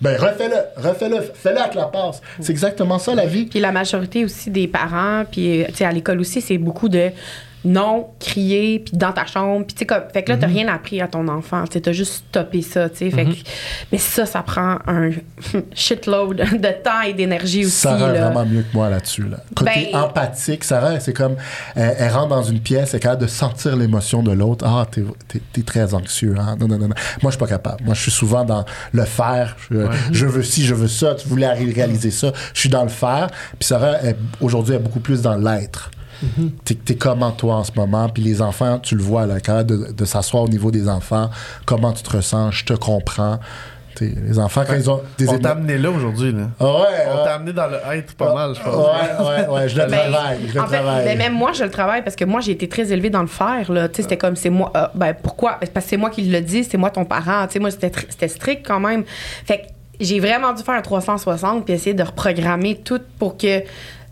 Ben 0.00 0.16
refais-le, 0.16 0.88
refais-le, 0.88 1.20
fais-le 1.34 1.58
avec 1.58 1.74
la 1.74 1.86
passe. 1.86 2.22
C'est 2.40 2.52
exactement 2.52 3.00
ça 3.00 3.12
la 3.12 3.26
vie. 3.26 3.46
Puis 3.46 3.58
la 3.58 3.72
majorité 3.72 4.24
aussi 4.24 4.48
des 4.48 4.68
parents, 4.68 5.24
puis 5.30 5.64
sais, 5.74 5.84
à 5.84 5.90
l'école 5.90 6.20
aussi, 6.20 6.40
c'est 6.40 6.58
beaucoup 6.58 6.88
de 6.88 7.10
non, 7.64 8.08
crier, 8.20 8.78
puis 8.78 8.96
dans 8.96 9.12
ta 9.12 9.26
chambre, 9.26 9.66
puis 9.66 9.74
tu 9.74 9.80
sais, 9.80 9.86
comme. 9.86 10.02
Fait 10.12 10.22
que 10.22 10.30
là, 10.32 10.38
t'as 10.38 10.46
Mhm. 10.46 10.54
rien 10.54 10.68
appris 10.68 11.00
à 11.00 11.08
ton 11.08 11.26
enfant, 11.28 11.64
tu 11.64 11.72
sais, 11.74 11.80
t'as 11.80 11.92
juste 11.92 12.24
stoppé 12.28 12.62
ça, 12.62 12.88
tu 12.88 12.98
sais. 12.98 13.10
Fait 13.10 13.24
que. 13.24 13.30
Mais 13.92 13.98
ça, 13.98 14.26
ça 14.26 14.42
prend 14.42 14.78
un 14.86 15.10
shitload 15.74 16.36
de 16.36 16.82
temps 16.82 17.02
et 17.06 17.12
d'énergie 17.14 17.64
aussi, 17.64 17.70
Sarah 17.76 18.14
est 18.14 18.20
vraiment 18.20 18.44
mieux 18.46 18.62
que 18.62 18.74
moi 18.74 18.88
là-dessus. 18.90 19.24
Là. 19.28 19.38
Côté 19.54 19.90
Ben- 19.92 20.00
empathique, 20.02 20.64
Sarah, 20.64 21.00
c'est 21.00 21.12
comme 21.12 21.36
elle, 21.74 21.94
elle 21.98 22.12
rentre 22.12 22.28
dans 22.28 22.42
une 22.42 22.60
pièce, 22.60 22.90
elle 22.94 22.98
est 22.98 23.00
capable 23.00 23.22
de 23.22 23.26
sentir 23.28 23.76
l'émotion 23.76 24.22
de 24.22 24.32
l'autre. 24.32 24.64
Ah, 24.68 24.86
t'es, 24.90 25.02
t'es- 25.26 25.42
t'es 25.52 25.62
très 25.62 25.94
anxieux. 25.94 26.34
Hein? 26.38 26.56
Non, 26.60 26.68
non, 26.68 26.78
non, 26.78 26.88
non. 26.88 26.94
Moi, 27.22 27.30
je 27.30 27.30
suis 27.30 27.38
pas 27.38 27.46
capable. 27.46 27.84
Moi, 27.84 27.94
je 27.94 28.02
suis 28.02 28.10
souvent 28.12 28.44
dans 28.44 28.64
le 28.92 29.04
faire. 29.04 29.56
Je, 29.70 29.78
je 30.12 30.26
veux 30.26 30.42
ci, 30.42 30.64
je 30.64 30.74
veux 30.74 30.88
ça. 30.88 31.14
Tu 31.16 31.26
voulais 31.28 31.48
ré- 31.48 31.72
réaliser 31.72 32.10
ça. 32.10 32.32
Je 32.54 32.60
suis 32.60 32.68
dans 32.68 32.82
le 32.84 32.88
faire. 32.88 33.28
Puis 33.58 33.66
Sarah, 33.66 33.96
aujourd'hui, 34.40 34.74
elle 34.74 34.80
est 34.80 34.84
beaucoup 34.84 35.00
plus 35.00 35.22
dans 35.22 35.36
l'être. 35.36 35.90
T'es, 36.64 36.74
t'es 36.74 36.96
comment 36.96 37.30
toi 37.32 37.56
en 37.56 37.64
ce 37.64 37.72
moment? 37.76 38.08
Puis 38.08 38.22
les 38.22 38.42
enfants, 38.42 38.78
tu 38.78 38.94
le 38.96 39.02
vois, 39.02 39.26
là, 39.26 39.40
capable 39.40 39.70
de, 39.70 39.92
de 39.92 40.04
s'asseoir 40.04 40.44
au 40.44 40.48
niveau 40.48 40.70
des 40.70 40.88
enfants. 40.88 41.30
Comment 41.66 41.92
tu 41.92 42.02
te 42.02 42.16
ressens? 42.16 42.50
Je 42.52 42.64
te 42.64 42.72
comprends. 42.74 43.38
Les 44.00 44.38
enfants, 44.38 44.62
quand 44.64 44.74
ils 44.76 44.88
ont 44.88 45.00
des 45.18 45.28
On 45.28 45.32
émo- 45.34 45.40
t'a 45.42 45.50
amené 45.50 45.76
là 45.76 45.90
aujourd'hui, 45.90 46.30
là. 46.30 46.50
Ah 46.60 46.64
ouais, 46.66 46.70
On 46.72 47.16
ouais. 47.18 47.24
t'a 47.24 47.34
amené 47.34 47.52
dans 47.52 47.66
le 47.66 47.78
être 47.96 48.14
pas 48.14 48.32
mal, 48.32 48.54
je 48.54 48.60
pense. 48.62 48.76
Ouais, 48.76 49.26
ouais, 49.26 49.48
ouais, 49.48 49.68
je 49.68 49.76
le 49.76 49.86
travaille, 49.90 50.38
je 50.48 50.54
le 50.54 50.60
en 50.60 50.66
fait, 50.68 50.78
ben, 51.04 51.18
même 51.18 51.32
moi, 51.32 51.50
je 51.52 51.64
le 51.64 51.70
travaille 51.70 52.02
parce 52.04 52.14
que 52.14 52.24
moi, 52.24 52.40
j'ai 52.40 52.52
été 52.52 52.68
très 52.68 52.92
élevée 52.92 53.10
dans 53.10 53.22
le 53.22 53.26
faire. 53.26 53.72
Là. 53.72 53.88
Tu 53.88 53.96
sais, 53.96 54.02
C'était 54.02 54.16
comme, 54.16 54.36
c'est 54.36 54.50
moi. 54.50 54.70
euh, 54.76 54.86
ben, 54.94 55.14
pourquoi? 55.20 55.54
Parce 55.58 55.72
que 55.72 55.80
c'est 55.80 55.96
moi 55.96 56.10
qui 56.10 56.22
le 56.22 56.40
dis, 56.40 56.62
c'est 56.62 56.76
moi 56.76 56.90
ton 56.90 57.04
parent. 57.04 57.44
Tu 57.48 57.54
sais, 57.54 57.58
moi, 57.58 57.72
c'était 57.72 57.90
c'était 58.08 58.28
strict 58.28 58.64
quand 58.64 58.78
même. 58.78 59.02
Fait 59.44 59.58
que 59.58 59.62
j'ai 59.98 60.20
vraiment 60.20 60.52
dû 60.52 60.62
faire 60.62 60.74
un 60.76 60.82
360 60.82 61.64
puis 61.64 61.74
essayer 61.74 61.94
de 61.94 62.04
reprogrammer 62.04 62.76
tout 62.76 63.00
pour 63.18 63.36
que. 63.36 63.62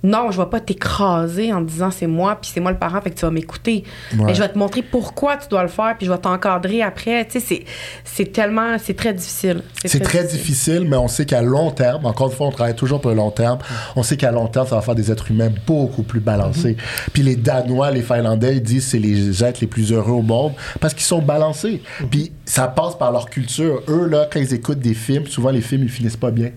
Non, 0.03 0.31
je 0.31 0.39
vais 0.41 0.47
pas 0.47 0.61
t'écraser 0.61 1.53
en 1.53 1.65
te 1.65 1.71
disant 1.71 1.91
c'est 1.91 2.07
moi, 2.07 2.39
puis 2.41 2.51
c'est 2.53 2.61
moi 2.61 2.71
le 2.71 2.79
parent, 2.79 3.01
fait 3.01 3.11
que 3.11 3.19
tu 3.19 3.25
vas 3.25 3.31
m'écouter. 3.31 3.83
Ouais. 4.17 4.25
Mais 4.27 4.35
je 4.35 4.43
vais 4.43 4.49
te 4.49 4.57
montrer 4.59 4.83
pourquoi 4.83 5.37
tu 5.37 5.49
dois 5.49 5.63
le 5.63 5.69
faire, 5.69 5.95
puis 5.99 6.07
je 6.07 6.13
vais 6.13 6.19
t'encadrer 6.19 6.83
après. 6.83 7.25
Tu 7.25 7.33
sais, 7.33 7.41
c'est- 7.41 7.65
c'est 8.05 8.33
tellement. 8.33 8.77
C'est 8.79 8.95
très 8.95 9.13
difficile. 9.15 9.63
C'est 9.85 10.01
très 10.01 10.25
difficile, 10.25 10.87
mais 10.89 10.97
on 10.97 11.09
sait 11.09 11.25
qu'à 11.25 11.43
long 11.43 11.71
terme, 11.71 12.07
encore 12.07 12.29
une 12.31 12.37
fois, 12.37 12.47
on 12.47 12.51
travaille 12.53 12.77
toujours 12.77 13.01
pour 13.01 13.11
le 13.11 13.17
long 13.17 13.31
terme. 13.31 13.59
On 13.97 14.03
sait 14.03 14.17
qu'à 14.17 14.31
long 14.31 14.47
terme, 14.49 14.67
ça 14.67 14.77
va 14.77 14.83
faire 14.83 14.95
des 14.95 15.11
êtres 15.11 15.31
humains 15.31 15.51
beaucoup 15.67 16.03
plus 16.03 16.21
balancés. 16.21 16.77
Puis 17.13 17.23
les 17.23 17.37
Danois, 17.37 17.91
les 17.91 18.03
Finlandais, 18.03 18.57
ils 18.57 18.63
disent 18.63 18.85
que 18.85 18.91
c'est 18.93 18.99
les 18.99 19.43
êtres 19.43 19.59
les 19.61 19.67
plus 19.67 19.93
heureux 19.93 20.13
au 20.13 20.23
monde 20.23 20.53
parce 20.81 20.95
qu'ils 20.95 21.03
sont 21.05 21.23
balancés. 21.23 21.83
Puis 22.11 22.33
ça 22.45 22.69
passe 22.69 22.95
par 22.97 23.11
leur 23.13 23.29
culture. 23.31 23.83
Eux, 23.89 24.07
là, 24.07 24.29
quand 24.33 24.39
ils 24.41 24.55
écoutent 24.55 24.79
des 24.81 24.95
films, 24.95 25.27
souvent 25.27 25.51
les 25.51 25.61
films, 25.63 25.83
ils 25.83 25.89
finissent 25.91 26.17
pas 26.17 26.31
bien. 26.31 26.51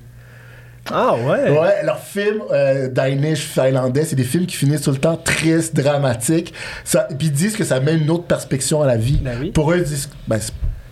Ah 0.91 1.15
ouais? 1.15 1.49
Ouais, 1.51 1.83
leurs 1.83 1.99
films 1.99 2.41
euh, 2.51 2.87
Danish, 2.89 3.39
finlandais, 3.41 4.05
c'est 4.05 4.15
des 4.15 4.23
films 4.23 4.45
qui 4.45 4.55
finissent 4.55 4.81
tout 4.81 4.91
le 4.91 4.97
temps 4.97 5.17
tristes, 5.17 5.75
dramatiques. 5.75 6.53
Ça, 6.83 7.07
puis 7.17 7.27
ils 7.27 7.31
disent 7.33 7.55
que 7.55 7.63
ça 7.63 7.79
met 7.79 7.95
une 7.95 8.09
autre 8.09 8.23
perspective 8.25 8.77
à 8.81 8.85
la 8.87 8.97
vie. 8.97 9.19
Ben 9.23 9.37
oui. 9.39 9.51
Pour 9.51 9.71
eux, 9.71 9.77
ils 9.77 9.83
disent, 9.83 10.09
ben, 10.27 10.39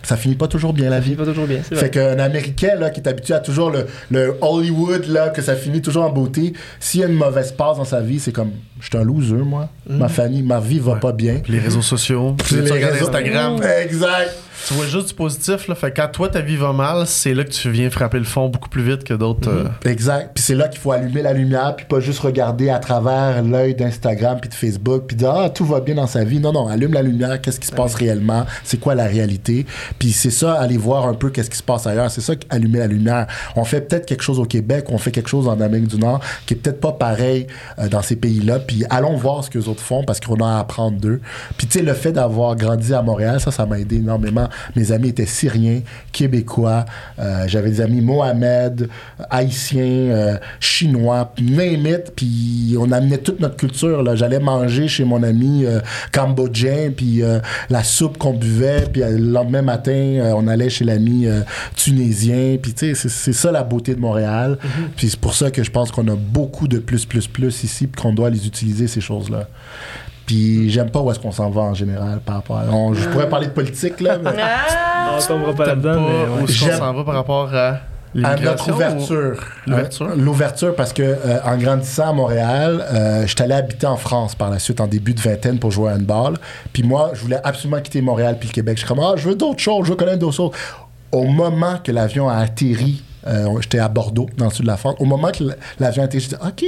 ça 0.02 0.16
finit 0.16 0.36
pas 0.36 0.46
toujours 0.46 0.72
bien 0.72 0.88
la 0.88 0.96
Ça 0.96 1.00
vie. 1.00 1.04
finit 1.06 1.16
pas 1.16 1.24
toujours 1.26 1.46
bien, 1.46 1.58
c'est 1.68 1.74
vrai. 1.74 1.84
Fait 1.84 1.90
qu'un 1.90 2.18
Américain 2.18 2.76
là, 2.78 2.88
qui 2.90 3.00
est 3.00 3.08
habitué 3.08 3.34
à 3.34 3.40
toujours 3.40 3.70
le, 3.70 3.86
le 4.10 4.36
Hollywood, 4.40 5.06
là, 5.06 5.28
que 5.30 5.42
ça 5.42 5.54
finit 5.56 5.82
toujours 5.82 6.04
en 6.04 6.10
beauté, 6.10 6.52
s'il 6.80 7.00
y 7.00 7.04
a 7.04 7.06
une 7.08 7.14
mauvaise 7.14 7.52
passe 7.52 7.76
dans 7.76 7.84
sa 7.84 8.00
vie, 8.00 8.20
c'est 8.20 8.32
comme 8.32 8.52
je 8.80 8.86
suis 8.86 8.96
un 8.96 9.02
loser, 9.04 9.34
moi. 9.34 9.68
Ma 9.88 10.08
famille, 10.08 10.42
ma 10.42 10.60
vie 10.60 10.78
va 10.78 10.94
pas 10.96 11.12
bien. 11.12 11.42
Les 11.48 11.58
réseaux 11.58 11.82
sociaux. 11.82 12.34
Puis 12.38 12.54
tu 12.56 12.62
les 12.62 12.70
regardes 12.70 12.92
réseaux- 12.94 13.08
Instagram? 13.08 13.60
Exact. 13.82 14.30
Tu 14.66 14.74
vois 14.74 14.86
juste 14.86 15.08
du 15.08 15.14
positif, 15.14 15.68
là. 15.68 15.74
Fait 15.74 15.90
que 15.92 16.00
quand 16.00 16.08
toi, 16.08 16.28
ta 16.28 16.40
vie 16.40 16.56
va 16.56 16.72
mal, 16.72 17.06
c'est 17.06 17.32
là 17.32 17.44
que 17.44 17.50
tu 17.50 17.70
viens 17.70 17.88
frapper 17.90 18.18
le 18.18 18.24
fond 18.24 18.48
beaucoup 18.48 18.68
plus 18.68 18.82
vite 18.82 19.04
que 19.04 19.14
d'autres. 19.14 19.48
euh, 19.48 19.68
Exact. 19.88 20.32
Puis 20.34 20.42
c'est 20.42 20.54
là 20.54 20.68
qu'il 20.68 20.80
faut 20.80 20.90
allumer 20.92 21.22
la 21.22 21.32
lumière, 21.32 21.76
puis 21.76 21.86
pas 21.86 22.00
juste 22.00 22.18
regarder 22.20 22.68
à 22.70 22.78
travers 22.78 23.42
l'œil 23.42 23.74
d'Instagram 23.74 24.38
puis 24.40 24.48
de 24.50 24.54
Facebook, 24.54 25.04
puis 25.06 25.16
dire 25.16 25.30
ah 25.30 25.50
tout 25.50 25.64
va 25.64 25.80
bien 25.80 25.94
dans 25.94 26.06
sa 26.06 26.24
vie. 26.24 26.40
Non 26.40 26.52
non, 26.52 26.66
allume 26.68 26.92
la 26.92 27.02
lumière. 27.02 27.40
Qu'est-ce 27.40 27.60
qui 27.60 27.66
se 27.68 27.72
passe 27.72 27.94
réellement? 27.94 28.44
C'est 28.64 28.78
quoi 28.78 28.94
la 28.94 29.04
réalité? 29.06 29.64
Puis 29.98 30.12
c'est 30.12 30.30
ça, 30.30 30.54
aller 30.54 30.76
voir 30.76 31.06
un 31.06 31.14
peu 31.14 31.30
qu'est-ce 31.30 31.50
qui 31.50 31.56
se 31.58 31.62
passe 31.62 31.86
ailleurs. 31.86 32.10
C'est 32.10 32.20
ça, 32.20 32.34
allumer 32.50 32.80
la 32.80 32.86
lumière. 32.88 33.26
On 33.56 33.64
fait 33.64 33.82
peut-être 33.82 34.06
quelque 34.06 34.22
chose 34.22 34.38
au 34.38 34.44
Québec, 34.44 34.86
on 34.88 34.98
fait 34.98 35.10
quelque 35.12 35.28
chose 35.30 35.46
en 35.48 35.60
Amérique 35.60 35.88
du 35.88 35.98
Nord 35.98 36.20
qui 36.46 36.54
est 36.54 36.56
peut-être 36.56 36.80
pas 36.80 36.92
pareil 36.92 37.46
euh, 37.78 37.88
dans 37.88 38.02
ces 38.02 38.16
pays-là. 38.16 38.58
Puis 38.58 38.84
allons 38.90 39.16
voir 39.16 39.44
ce 39.44 39.50
que 39.50 39.58
les 39.58 39.68
autres 39.68 39.82
font 39.82 40.02
parce 40.04 40.20
qu'on 40.20 40.36
a 40.44 40.56
à 40.56 40.58
apprendre 40.58 40.98
d'eux. 40.98 41.20
Puis 41.56 41.66
tu 41.66 41.78
sais 41.78 41.84
le 41.84 41.94
fait 41.94 42.12
d'avoir 42.12 42.56
grandi 42.56 42.92
à 42.92 43.02
Montréal, 43.02 43.40
ça 43.40 43.50
ça 43.50 43.64
m'a 43.66 43.78
aidé 43.78 43.96
énormément. 43.96 44.47
Mes 44.76 44.92
amis 44.92 45.08
étaient 45.08 45.26
syriens, 45.26 45.80
québécois. 46.12 46.84
euh, 47.18 47.44
J'avais 47.46 47.70
des 47.70 47.80
amis 47.80 48.00
Mohamed, 48.00 48.88
haïtiens, 49.30 49.82
euh, 49.82 50.36
chinois, 50.60 51.32
name 51.40 51.86
it, 51.86 52.12
puis 52.14 52.76
on 52.78 52.90
amenait 52.92 53.18
toute 53.18 53.40
notre 53.40 53.56
culture. 53.56 54.04
J'allais 54.16 54.40
manger 54.40 54.88
chez 54.88 55.04
mon 55.04 55.22
ami 55.22 55.64
euh, 55.64 55.80
cambodgien, 56.12 56.90
puis 56.96 57.22
la 57.70 57.82
soupe 57.82 58.18
qu'on 58.18 58.34
buvait, 58.34 58.86
puis 58.92 59.02
le 59.02 59.16
lendemain 59.16 59.62
matin, 59.62 60.32
on 60.36 60.46
allait 60.48 60.70
chez 60.70 60.84
l'ami 60.84 61.26
tunisien, 61.76 62.56
puis 62.60 62.72
tu 62.74 62.86
sais, 62.88 62.94
c'est- 62.94 63.08
c'est 63.08 63.32
ça 63.32 63.52
la 63.52 63.62
beauté 63.62 63.94
de 63.94 64.00
Montréal. 64.00 64.58
Puis 64.96 65.10
c'est 65.10 65.20
pour 65.20 65.34
ça 65.34 65.50
que 65.50 65.62
je 65.62 65.70
pense 65.70 65.90
qu'on 65.90 66.06
a 66.08 66.14
beaucoup 66.16 66.68
de 66.68 66.78
plus, 66.78 67.04
plus, 67.06 67.26
plus 67.26 67.64
ici, 67.64 67.86
puis 67.86 68.00
qu'on 68.00 68.12
doit 68.12 68.30
les 68.30 68.46
utiliser, 68.46 68.86
ces 68.88 69.00
choses-là. 69.00 69.48
Puis 70.28 70.68
j'aime 70.70 70.90
pas 70.90 71.00
où 71.00 71.10
est-ce 71.10 71.18
qu'on 71.18 71.32
s'en 71.32 71.48
va 71.48 71.62
en 71.62 71.74
général 71.74 72.20
par 72.20 72.36
rapport 72.36 72.58
à... 72.58 72.64
on- 72.70 72.92
je 72.92 73.08
pourrais 73.08 73.28
parler 73.30 73.46
de 73.46 73.52
politique, 73.52 73.98
là, 74.00 74.18
mais... 74.22 74.30
Ah! 74.38 75.16
On 75.18 75.26
tombera 75.26 75.54
pas 75.54 75.66
là-dedans, 75.68 76.00
mais 76.02 76.42
où 76.42 76.44
est-ce 76.44 76.60
qu'on 76.70 76.76
s'en 76.76 76.92
va 76.94 77.02
par 77.04 77.14
rapport 77.14 77.54
à 77.54 77.78
à 78.24 78.36
notre 78.36 78.72
ouverture. 78.72 79.36
ou- 79.66 79.70
L'ouverture? 79.70 80.06
Euh, 80.10 80.16
L'ouverture, 80.16 80.74
parce 80.74 80.92
que 80.92 81.02
euh, 81.02 81.38
en 81.44 81.56
grandissant 81.58 82.08
à 82.10 82.12
Montréal, 82.12 82.84
euh, 82.92 83.22
je 83.22 83.26
suis 83.28 83.42
allé 83.42 83.52
habiter 83.54 83.86
en 83.86 83.96
France 83.96 84.34
par 84.34 84.50
la 84.50 84.58
suite, 84.58 84.80
en 84.80 84.86
début 84.86 85.12
de 85.14 85.20
vingtaine, 85.20 85.58
pour 85.58 85.70
jouer 85.70 85.90
à 85.92 85.94
handball. 85.94 86.34
Puis 86.72 86.82
moi, 86.82 87.10
je 87.14 87.20
voulais 87.20 87.38
absolument 87.44 87.80
quitter 87.80 88.00
Montréal 88.02 88.36
puis 88.38 88.48
le 88.48 88.54
Québec. 88.54 88.76
Je 88.78 88.86
suis 88.86 88.88
comme, 88.88 89.00
ah, 89.04 89.12
je 89.16 89.28
veux 89.28 89.34
d'autres 89.34 89.60
choses, 89.60 89.84
je 89.86 89.90
veux 89.90 89.96
connaître 89.96 90.18
d'autres 90.20 90.36
choses. 90.36 90.52
Au 91.12 91.24
moment 91.24 91.78
que 91.84 91.90
l'avion 91.92 92.28
a 92.28 92.36
atterri, 92.36 93.02
euh, 93.26 93.46
j'étais 93.60 93.78
à 93.78 93.88
Bordeaux, 93.88 94.26
dans 94.36 94.46
le 94.46 94.50
sud 94.52 94.62
de 94.64 94.70
la 94.70 94.76
France. 94.78 94.96
Au 94.98 95.04
moment 95.06 95.30
que 95.30 95.44
l'avion 95.78 96.02
a 96.02 96.06
atterri, 96.06 96.22
je 96.24 96.28
dis, 96.30 96.34
OK, 96.36 96.64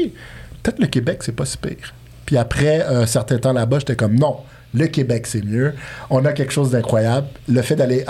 peut-être 0.63 0.79
le 0.79 0.87
Québec, 0.89 1.23
c'est 1.23 1.33
pas 1.37 1.45
si 1.47 1.57
pire. 1.57 1.95
Puis 2.31 2.39
après 2.39 2.81
un 2.87 3.07
certain 3.07 3.39
temps 3.39 3.53
là-bas, 3.53 3.81
j'étais 3.81 3.97
comme, 3.97 4.15
non, 4.15 4.37
le 4.73 4.87
Québec, 4.87 5.27
c'est 5.27 5.45
mieux. 5.45 5.75
On 6.11 6.25
a 6.25 6.33
quelque 6.33 6.53
chose 6.53 6.71
d'incroyable. 6.71 7.27
Le 7.49 7.61
fait 7.61 7.75
d'aller 7.75 8.05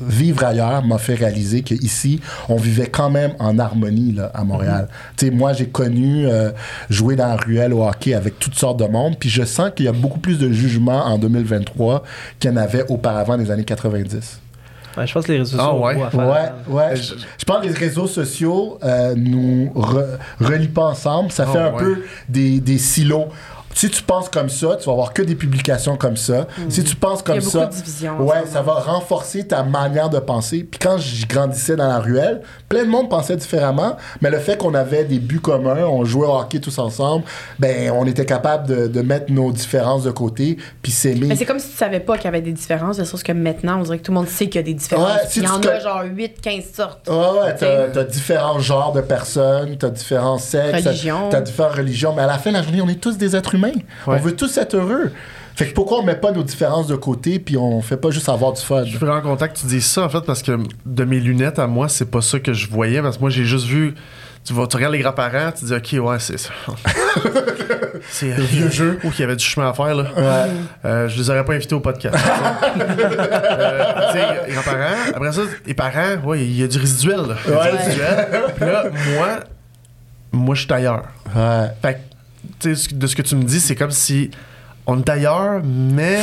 vivre 0.00 0.44
ailleurs 0.44 0.82
m'a 0.82 0.96
fait 0.96 1.12
réaliser 1.14 1.60
qu'ici, 1.60 2.20
on 2.48 2.56
vivait 2.56 2.86
quand 2.86 3.10
même 3.10 3.32
en 3.38 3.58
harmonie 3.58 4.12
là, 4.12 4.30
à 4.32 4.44
Montréal. 4.44 4.88
Tu 5.18 5.26
sais, 5.26 5.30
moi, 5.30 5.52
j'ai 5.52 5.66
connu 5.66 6.26
euh, 6.26 6.52
jouer 6.88 7.16
dans 7.16 7.26
la 7.28 7.36
ruelle 7.36 7.74
au 7.74 7.86
hockey 7.86 8.14
avec 8.14 8.38
toutes 8.38 8.54
sortes 8.54 8.78
de 8.78 8.86
monde, 8.86 9.16
puis 9.20 9.28
je 9.28 9.42
sens 9.44 9.72
qu'il 9.76 9.84
y 9.84 9.88
a 9.88 9.92
beaucoup 9.92 10.18
plus 10.20 10.38
de 10.38 10.50
jugement 10.50 11.04
en 11.04 11.18
2023 11.18 12.02
qu'il 12.40 12.50
y 12.50 12.54
en 12.54 12.56
avait 12.56 12.86
auparavant 12.90 13.36
des 13.36 13.50
années 13.50 13.64
90. 13.64 14.40
Ouais, 14.96 15.06
je 15.06 15.12
pense 15.12 15.26
que 15.26 15.32
les 15.32 15.38
réseaux 15.40 15.58
Ah, 15.60 15.64
sociaux 15.64 15.76
ont 15.78 15.84
ouais? 15.84 15.94
beaucoup 15.94 16.06
à 16.06 16.10
faire 16.10 16.54
Ouais, 16.70 16.74
ouais. 16.74 16.96
Je- 16.96 17.44
pense 17.44 17.58
que 17.60 17.66
les 17.68 17.74
réseaux 17.74 18.06
sociaux 18.06 18.78
euh, 18.82 19.14
nous 19.14 19.70
re- 19.76 20.16
relient 20.40 20.68
pas 20.68 20.84
ensemble. 20.86 21.30
Ça 21.30 21.44
Ah, 21.46 21.52
fait 21.52 21.58
un 21.58 21.72
ouais. 21.72 21.78
peu 21.78 22.02
des, 22.30 22.60
des 22.60 22.78
silos. 22.78 23.26
Si 23.76 23.90
tu 23.90 24.02
penses 24.02 24.30
comme 24.30 24.48
ça, 24.48 24.76
tu 24.76 24.86
vas 24.86 24.92
avoir 24.92 25.12
que 25.12 25.20
des 25.20 25.34
publications 25.34 25.96
comme 25.98 26.16
ça. 26.16 26.46
Si 26.70 26.82
tu 26.82 26.96
penses 26.96 27.22
comme 27.22 27.36
Il 27.36 27.42
y 27.42 27.42
a 27.42 27.44
beaucoup 27.44 27.58
ça, 27.58 27.66
de 27.66 27.74
divisions 27.74 28.18
en 28.18 28.22
ouais, 28.24 28.46
ça 28.50 28.62
va 28.62 28.72
renforcer 28.72 29.46
ta 29.46 29.62
manière 29.64 30.08
de 30.08 30.18
penser. 30.18 30.66
Puis 30.68 30.78
quand 30.80 30.96
je 30.96 31.26
grandissais 31.26 31.76
dans 31.76 31.86
la 31.86 31.98
ruelle, 31.98 32.40
plein 32.70 32.84
de 32.84 32.88
monde 32.88 33.10
pensait 33.10 33.36
différemment, 33.36 33.96
mais 34.22 34.30
le 34.30 34.38
fait 34.38 34.56
qu'on 34.56 34.72
avait 34.72 35.04
des 35.04 35.18
buts 35.18 35.40
communs, 35.40 35.84
on 35.84 36.06
jouait 36.06 36.26
au 36.26 36.38
hockey 36.38 36.58
tous 36.58 36.78
ensemble, 36.78 37.24
ben 37.58 37.90
on 37.90 38.06
était 38.06 38.24
capable 38.24 38.66
de, 38.66 38.86
de 38.86 39.02
mettre 39.02 39.30
nos 39.30 39.52
différences 39.52 40.04
de 40.04 40.10
côté, 40.10 40.56
puis 40.80 40.90
s'aimer. 40.90 41.26
Mais 41.26 41.36
c'est 41.36 41.44
comme 41.44 41.58
si 41.58 41.68
tu 41.68 41.76
savais 41.76 42.00
pas 42.00 42.16
qu'il 42.16 42.24
y 42.24 42.28
avait 42.28 42.40
des 42.40 42.52
différences, 42.52 42.96
de 42.96 43.04
sorte 43.04 43.24
que 43.24 43.32
maintenant, 43.32 43.80
on 43.80 43.82
dirait 43.82 43.98
que 43.98 44.04
tout 44.04 44.12
le 44.12 44.16
monde 44.16 44.28
sait 44.28 44.46
qu'il 44.46 44.56
y 44.56 44.58
a 44.58 44.62
des 44.62 44.72
différences. 44.72 45.06
Ouais, 45.12 45.20
si 45.28 45.40
Il 45.40 45.44
y 45.44 45.48
en 45.48 45.60
a 45.60 45.80
genre 45.80 46.02
8, 46.02 46.40
15 46.40 46.64
sortes. 46.74 47.08
Ouais, 47.08 47.14
ouais, 47.14 47.54
t'as, 47.54 47.88
t'as 47.88 48.04
différents 48.04 48.58
genres 48.58 48.92
de 48.92 49.02
personnes, 49.02 49.76
t'as 49.76 49.90
différents 49.90 50.38
sexes, 50.38 50.86
Religions. 50.86 51.28
t'as 51.30 51.42
différentes 51.42 51.74
religions, 51.74 52.14
mais 52.16 52.22
à 52.22 52.26
la 52.26 52.38
fin 52.38 52.50
de 52.50 52.56
la 52.56 52.62
journée, 52.62 52.80
on 52.80 52.88
est 52.88 53.00
tous 53.00 53.18
des 53.18 53.36
êtres 53.36 53.54
humains. 53.54 53.65
On 54.06 54.12
Ouais. 54.12 54.18
veut 54.18 54.34
tous 54.36 54.56
être 54.58 54.74
heureux. 54.74 55.12
Fait 55.54 55.68
que 55.68 55.72
pourquoi 55.74 56.00
on 56.00 56.02
met 56.02 56.16
pas 56.16 56.32
nos 56.32 56.42
différences 56.42 56.86
de 56.86 56.96
côté 56.96 57.38
puis 57.38 57.56
on 57.56 57.80
fait 57.80 57.96
pas 57.96 58.10
juste 58.10 58.28
avoir 58.28 58.52
du 58.52 58.60
fun? 58.60 58.84
Je 58.84 58.90
suis 58.90 58.98
vraiment 58.98 59.22
content 59.22 59.48
que 59.48 59.54
tu 59.56 59.64
dises 59.66 59.86
ça, 59.86 60.02
en 60.02 60.08
fait, 60.10 60.20
parce 60.20 60.42
que 60.42 60.58
de 60.84 61.04
mes 61.04 61.18
lunettes 61.18 61.58
à 61.58 61.66
moi, 61.66 61.88
c'est 61.88 62.10
pas 62.10 62.20
ça 62.20 62.38
que 62.38 62.52
je 62.52 62.68
voyais. 62.68 63.00
Parce 63.00 63.16
que 63.16 63.22
moi, 63.22 63.30
j'ai 63.30 63.44
juste 63.44 63.66
vu. 63.66 63.94
Tu, 64.44 64.52
vas, 64.52 64.66
tu 64.68 64.76
regardes 64.76 64.92
les 64.92 65.00
grands-parents, 65.00 65.50
tu 65.58 65.64
dis, 65.64 65.72
OK, 65.74 66.06
ouais, 66.06 66.18
c'est 66.20 66.38
ça. 66.38 66.50
c'est 68.10 68.36
Le 68.36 68.42
vieux 68.44 68.70
jeu. 68.70 68.98
Ou 69.02 69.10
qu'il 69.10 69.20
y 69.20 69.24
avait 69.24 69.34
du 69.34 69.44
chemin 69.44 69.70
à 69.70 69.72
faire, 69.72 69.94
là. 69.94 70.04
Ouais. 70.16 70.50
Euh, 70.84 71.08
je 71.08 71.16
les 71.18 71.30
aurais 71.30 71.44
pas 71.44 71.54
invités 71.54 71.74
au 71.74 71.80
podcast. 71.80 72.14
euh, 72.16 74.10
tu 74.12 74.18
sais, 74.18 74.26
les 74.46 74.52
grands-parents. 74.52 75.12
Après 75.14 75.32
ça, 75.32 75.40
les 75.66 75.74
parents, 75.74 76.16
ouais, 76.24 76.44
il 76.44 76.60
y 76.60 76.62
a 76.62 76.68
du 76.68 76.78
résiduel, 76.78 77.20
là. 77.28 77.34
Du 77.44 77.52
résiduel. 77.76 78.26
Puis 78.56 78.64
là, 78.66 78.84
moi, 79.16 79.28
moi, 80.32 80.54
je 80.54 80.62
suis 80.62 80.72
ailleurs. 80.72 81.04
Ouais. 81.34 81.68
Fait 81.82 81.94
que, 81.94 81.98
de 82.62 82.74
ce 82.74 83.16
que 83.16 83.22
tu 83.22 83.36
me 83.36 83.44
dis, 83.44 83.60
c'est 83.60 83.76
comme 83.76 83.90
si 83.90 84.30
on 84.86 84.98
est 84.98 85.08
ailleurs, 85.08 85.62
mais 85.64 86.20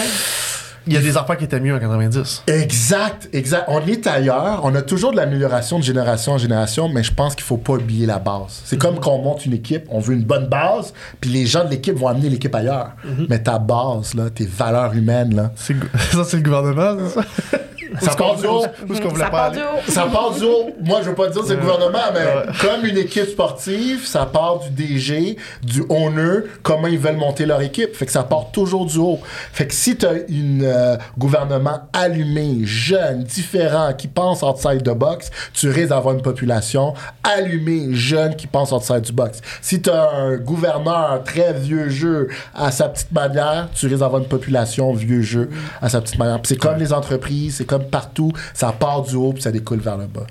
il 0.86 0.94
y 0.94 0.98
a 0.98 1.02
des 1.02 1.16
affaires 1.16 1.38
qui 1.38 1.46
étaient 1.46 1.60
mieux 1.60 1.74
en 1.74 1.80
90. 1.80 2.44
Exact, 2.48 3.30
exact. 3.32 3.66
On 3.68 3.80
est 3.86 4.06
ailleurs. 4.06 4.62
On 4.64 4.76
a 4.76 4.82
toujours 4.82 5.12
de 5.12 5.18
l'amélioration 5.18 5.80
de 5.80 5.84
génération 5.84 6.34
en 6.34 6.38
génération, 6.38 6.90
mais 6.90 7.04
je 7.04 7.14
pense 7.14 7.36
qu'il 7.36 7.44
faut 7.44 7.58
pas 7.58 7.74
oublier 7.74 8.06
la 8.06 8.20
base. 8.20 8.62
C'est 8.66 8.78
comme 8.78 9.00
quand 9.00 9.12
on 9.12 9.22
monte 9.22 9.46
une 9.46 9.54
équipe, 9.54 9.86
on 9.90 10.00
veut 10.00 10.14
une 10.14 10.24
bonne 10.24 10.48
base, 10.48 10.94
puis 11.22 11.30
les 11.30 11.46
gens 11.46 11.64
de 11.64 11.70
l'équipe 11.70 11.96
vont 11.96 12.08
amener 12.08 12.30
l'équipe 12.30 12.54
ailleurs. 12.54 12.92
Mais 13.30 13.42
ta 13.42 13.60
base, 13.60 14.14
là, 14.14 14.30
tes 14.30 14.46
valeurs 14.46 14.94
humaines, 14.94 15.36
là, 15.36 15.52
ça, 15.56 16.24
c'est 16.26 16.38
le 16.38 16.44
gouvernement, 16.44 16.98
c'est 17.08 17.22
ça? 17.22 17.58
ça 18.02 18.16
part 18.16 18.36
du 18.36 18.46
haut. 18.48 18.66
Où 18.88 18.94
est-ce 18.94 19.02
qu'on 19.02 19.10
voulait 19.10 19.24
Ça 19.24 19.30
pas 19.30 19.38
part 19.38 19.44
aller? 19.46 19.58
du 19.58 19.64
haut. 19.64 19.92
Ça 19.92 20.06
part 20.06 20.32
du 20.32 20.44
haut. 20.44 20.70
Moi, 20.82 21.00
je 21.04 21.10
veux 21.10 21.16
pas 21.16 21.30
dire 21.30 21.42
c'est 21.46 21.56
le 21.56 21.62
gouvernement, 21.62 22.00
mais 22.14 22.52
comme 22.62 22.86
une 22.86 22.98
équipe 22.98 23.28
sportive, 23.30 24.06
ça 24.06 24.26
part 24.26 24.60
du 24.60 24.70
DG, 24.70 25.38
du 25.64 25.84
owner, 25.90 26.40
comment 26.62 26.88
ils 26.88 27.00
veulent 27.00 27.18
monter 27.18 27.46
leur 27.46 27.62
équipe. 27.62 27.96
Fait 27.96 28.06
que 28.06 28.12
ça 28.12 28.24
part 28.24 28.52
toujours 28.52 28.86
du 28.86 28.98
haut. 28.98 29.20
Fait 29.52 29.68
que 29.68 29.74
si 29.74 29.96
tu 29.98 30.06
as 30.06 30.12
un 30.12 30.98
gouvernement 31.18 31.82
allumé, 31.94 32.60
jeune, 32.64 33.24
différent, 33.24 33.94
qui 33.94 34.08
pense 34.08 34.42
outside 34.44 34.84
the 34.84 34.96
box, 34.96 35.30
tu 35.54 35.70
risques 35.70 35.90
d'avoir 35.90 36.14
une 36.16 36.22
population 36.22 36.94
allumée, 37.24 37.94
jeune, 37.94 38.36
qui 38.36 38.48
pense 38.48 38.72
outside 38.72 39.02
du 39.02 39.12
box. 39.12 39.42
Si 39.62 39.82
tu 39.82 39.90
as 39.90 40.10
un 40.12 40.38
gouverneur 40.38 41.24
très 41.24 41.54
vieux 41.54 41.90
jeu 41.90 42.30
à 42.54 42.72
sa 42.72 42.90
petite 42.90 43.12
manière, 43.12 43.70
tu 43.74 43.88
risques 43.88 44.00
d'avoir 44.00 44.22
une 44.22 44.28
population 44.28 44.94
vieux 44.94 45.22
jeu 45.22 45.50
à 45.82 45.90
sa 45.90 46.02
petite 46.02 46.18
manière. 46.20 46.40
C'est 46.44 46.58
comme 46.58 46.78
les 46.78 46.94
entreprises, 46.94 47.56
c'est 47.58 47.66
comme 47.66 47.83
partout, 47.90 48.32
ça 48.54 48.72
part 48.72 49.02
du 49.04 49.16
haut 49.16 49.34
puis 49.34 49.42
ça 49.42 49.52
découle 49.52 49.80
vers 49.80 49.98
le 49.98 50.06
bas. 50.08 50.26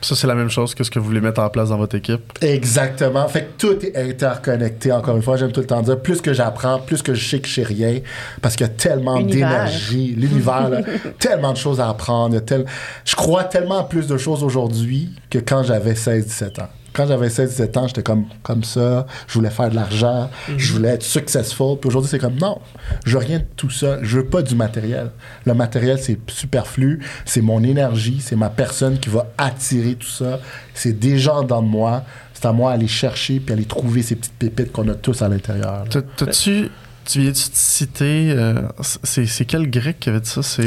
Ça, 0.00 0.14
c'est 0.14 0.26
la 0.26 0.34
même 0.34 0.50
chose 0.50 0.74
que 0.74 0.84
ce 0.84 0.90
que 0.90 0.98
vous 0.98 1.06
voulez 1.06 1.22
mettre 1.22 1.40
en 1.40 1.48
place 1.48 1.70
dans 1.70 1.78
votre 1.78 1.96
équipe? 1.96 2.20
Exactement. 2.42 3.26
Fait 3.26 3.44
que 3.44 3.52
tout 3.66 3.82
est 3.86 3.96
interconnecté. 3.96 4.92
Encore 4.92 5.16
une 5.16 5.22
fois, 5.22 5.38
j'aime 5.38 5.50
tout 5.50 5.60
le 5.60 5.66
temps 5.66 5.80
dire, 5.80 5.98
plus 5.98 6.20
que 6.20 6.34
j'apprends, 6.34 6.78
plus 6.78 7.00
que 7.00 7.14
je 7.14 7.26
sais 7.26 7.38
que 7.40 7.48
je 7.48 7.54
sais 7.54 7.62
rien, 7.62 8.00
parce 8.42 8.54
qu'il 8.54 8.66
y 8.66 8.68
a 8.68 8.72
tellement 8.74 9.16
L'univers. 9.16 9.48
d'énergie, 9.48 10.14
l'univers, 10.14 10.68
là, 10.68 10.80
tellement 11.18 11.52
de 11.52 11.56
choses 11.56 11.80
à 11.80 11.88
apprendre. 11.88 12.38
tel- 12.40 12.66
Je 13.06 13.16
crois 13.16 13.44
tellement 13.44 13.78
à 13.78 13.84
plus 13.84 14.06
de 14.06 14.18
choses 14.18 14.42
aujourd'hui 14.42 15.08
que 15.30 15.38
quand 15.38 15.62
j'avais 15.62 15.94
16-17 15.94 16.60
ans. 16.60 16.68
Quand 16.94 17.06
j'avais 17.06 17.28
16-17 17.28 17.78
ans, 17.78 17.86
j'étais 17.88 18.02
comme, 18.02 18.26
comme 18.42 18.64
ça, 18.64 19.06
je 19.26 19.34
voulais 19.34 19.50
faire 19.50 19.68
de 19.68 19.74
l'argent, 19.74 20.30
je 20.56 20.72
voulais 20.72 20.90
être 20.90 21.02
successful. 21.02 21.76
Puis 21.80 21.88
aujourd'hui, 21.88 22.10
c'est 22.10 22.18
comme, 22.18 22.36
non, 22.36 22.60
je 23.04 23.18
veux 23.18 23.24
rien 23.24 23.38
de 23.40 23.44
tout 23.56 23.70
ça. 23.70 23.98
Je 24.02 24.18
veux 24.18 24.26
pas 24.26 24.42
du 24.42 24.54
matériel. 24.54 25.10
Le 25.44 25.54
matériel, 25.54 25.98
c'est 25.98 26.18
superflu. 26.30 27.04
C'est 27.24 27.40
mon 27.40 27.62
énergie, 27.62 28.18
c'est 28.20 28.36
ma 28.36 28.48
personne 28.48 28.98
qui 28.98 29.10
va 29.10 29.26
attirer 29.38 29.96
tout 29.96 30.06
ça. 30.06 30.40
C'est 30.72 30.98
des 30.98 31.18
gens 31.18 31.42
dans 31.42 31.62
moi. 31.62 32.04
C'est 32.32 32.46
à 32.46 32.52
moi 32.52 32.72
d'aller 32.72 32.88
chercher 32.88 33.40
puis 33.40 33.52
aller 33.52 33.64
trouver 33.64 34.02
ces 34.02 34.16
petites 34.16 34.34
pépites 34.34 34.72
qu'on 34.72 34.88
a 34.88 34.94
tous 34.94 35.20
à 35.22 35.28
l'intérieur. 35.28 35.84
T'as-tu. 36.16 36.70
Tu 37.04 37.20
viens-tu 37.20 37.50
de 37.50 37.54
citer. 37.54 38.30
euh, 38.30 38.54
c'est 39.02 39.26
c'est 39.26 39.44
quel 39.44 39.68
grec 39.70 40.00
qui 40.00 40.08
avait 40.08 40.20
dit 40.20 40.30
ça? 40.30 40.42
C'est. 40.42 40.64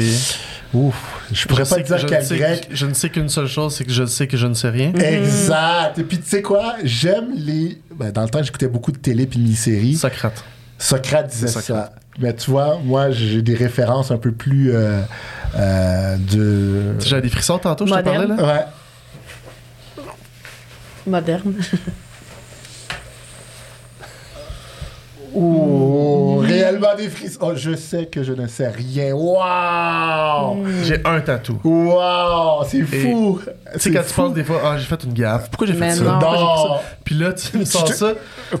Ouf, 0.72 0.94
je 1.32 1.46
pourrais 1.48 1.64
Je 1.64 1.70
pas 1.70 1.76
que- 1.80 1.86
dire 1.86 1.98
je 1.98 2.06
quel 2.06 2.20
ne 2.20 2.24
sais 2.24 2.34
que- 2.36 2.40
grec. 2.42 2.68
Je 2.70 2.86
ne 2.86 2.94
sais 2.94 3.10
qu'une 3.10 3.28
seule 3.28 3.48
chose, 3.48 3.74
c'est 3.74 3.84
que 3.84 3.90
je 3.92 4.06
sais 4.06 4.26
que 4.28 4.36
je 4.36 4.46
ne 4.46 4.54
sais 4.54 4.70
rien. 4.70 4.92
Exact. 4.94 5.98
Et 5.98 6.04
puis, 6.04 6.18
tu 6.18 6.28
sais 6.28 6.42
quoi? 6.42 6.74
J'aime 6.84 7.30
les. 7.34 7.80
ben, 7.94 8.12
dans 8.12 8.22
le 8.22 8.28
temps, 8.28 8.42
j'écoutais 8.42 8.68
beaucoup 8.68 8.92
de 8.92 8.98
télé 8.98 9.26
puis 9.26 9.38
de 9.38 9.44
mini-séries. 9.44 9.96
Socrate. 9.96 10.44
Socrate 10.78 11.28
disait 11.28 11.48
Socrate. 11.48 11.92
ça. 11.92 11.92
Mais 12.20 12.34
tu 12.34 12.50
vois, 12.50 12.78
moi, 12.84 13.10
j'ai 13.10 13.42
des 13.42 13.54
références 13.54 14.10
un 14.10 14.18
peu 14.18 14.30
plus 14.32 14.72
euh, 14.74 15.00
euh, 15.56 16.16
de. 16.16 16.94
J'avais 17.04 17.22
des 17.22 17.28
frissons 17.30 17.58
tantôt, 17.58 17.86
je 17.86 17.94
te 17.94 18.00
parlais, 18.00 18.26
là. 18.28 18.34
Ouais. 18.36 18.64
Moderne. 21.06 21.54
Oh, 25.34 26.38
réellement 26.44 26.94
des 26.96 27.08
frissons. 27.08 27.38
Oh, 27.42 27.52
je 27.54 27.74
sais 27.74 28.06
que 28.06 28.22
je 28.22 28.32
ne 28.32 28.46
sais 28.46 28.68
rien. 28.68 29.14
Waouh! 29.14 30.64
J'ai 30.84 31.00
un 31.04 31.20
tatou. 31.20 31.58
Waouh! 31.64 32.64
C'est 32.68 32.82
fou! 32.82 33.40
Tu 33.74 33.78
sais, 33.80 33.90
quand 33.90 34.02
tu 34.06 34.14
penses 34.14 34.34
des 34.34 34.44
fois, 34.44 34.60
ah, 34.64 34.76
j'ai 34.78 34.84
fait 34.86 35.02
une 35.04 35.12
gaffe. 35.12 35.50
Pourquoi 35.50 35.66
j'ai 35.66 35.74
fait 35.74 35.90
ça? 35.92 36.04
non. 36.04 36.20
Ça? 36.20 36.82
Puis 37.04 37.14
là, 37.14 37.32
tu 37.32 37.56
me 37.58 37.64
Je- 37.64 37.68
ça. 37.70 38.12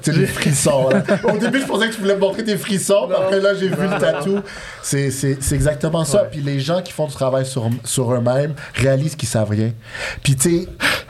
C'est 0.02 0.14
des 0.14 0.26
frissons, 0.26 0.88
là. 0.90 1.02
Au 1.32 1.38
début, 1.38 1.60
je 1.60 1.66
pensais 1.66 1.88
que 1.88 1.94
tu 1.94 2.00
voulais 2.00 2.14
me 2.14 2.20
montrer 2.20 2.44
tes 2.44 2.56
frissons, 2.56 3.08
après, 3.16 3.40
là, 3.40 3.54
j'ai 3.54 3.68
vu 3.68 3.82
le 3.88 3.98
tatou. 3.98 4.40
C'est, 4.82 5.10
c'est, 5.10 5.38
c'est 5.42 5.54
exactement 5.54 6.04
ça. 6.04 6.24
Puis 6.30 6.40
les 6.40 6.60
gens 6.60 6.82
qui 6.82 6.92
font 6.92 7.06
du 7.06 7.14
travail 7.14 7.46
sur, 7.46 7.68
sur 7.84 8.12
eux-mêmes 8.12 8.54
réalisent 8.74 9.16
qu'ils 9.16 9.28
savent 9.28 9.50
rien. 9.50 9.72
Puis, 10.22 10.36
tu 10.36 10.62
sais, 10.62 10.68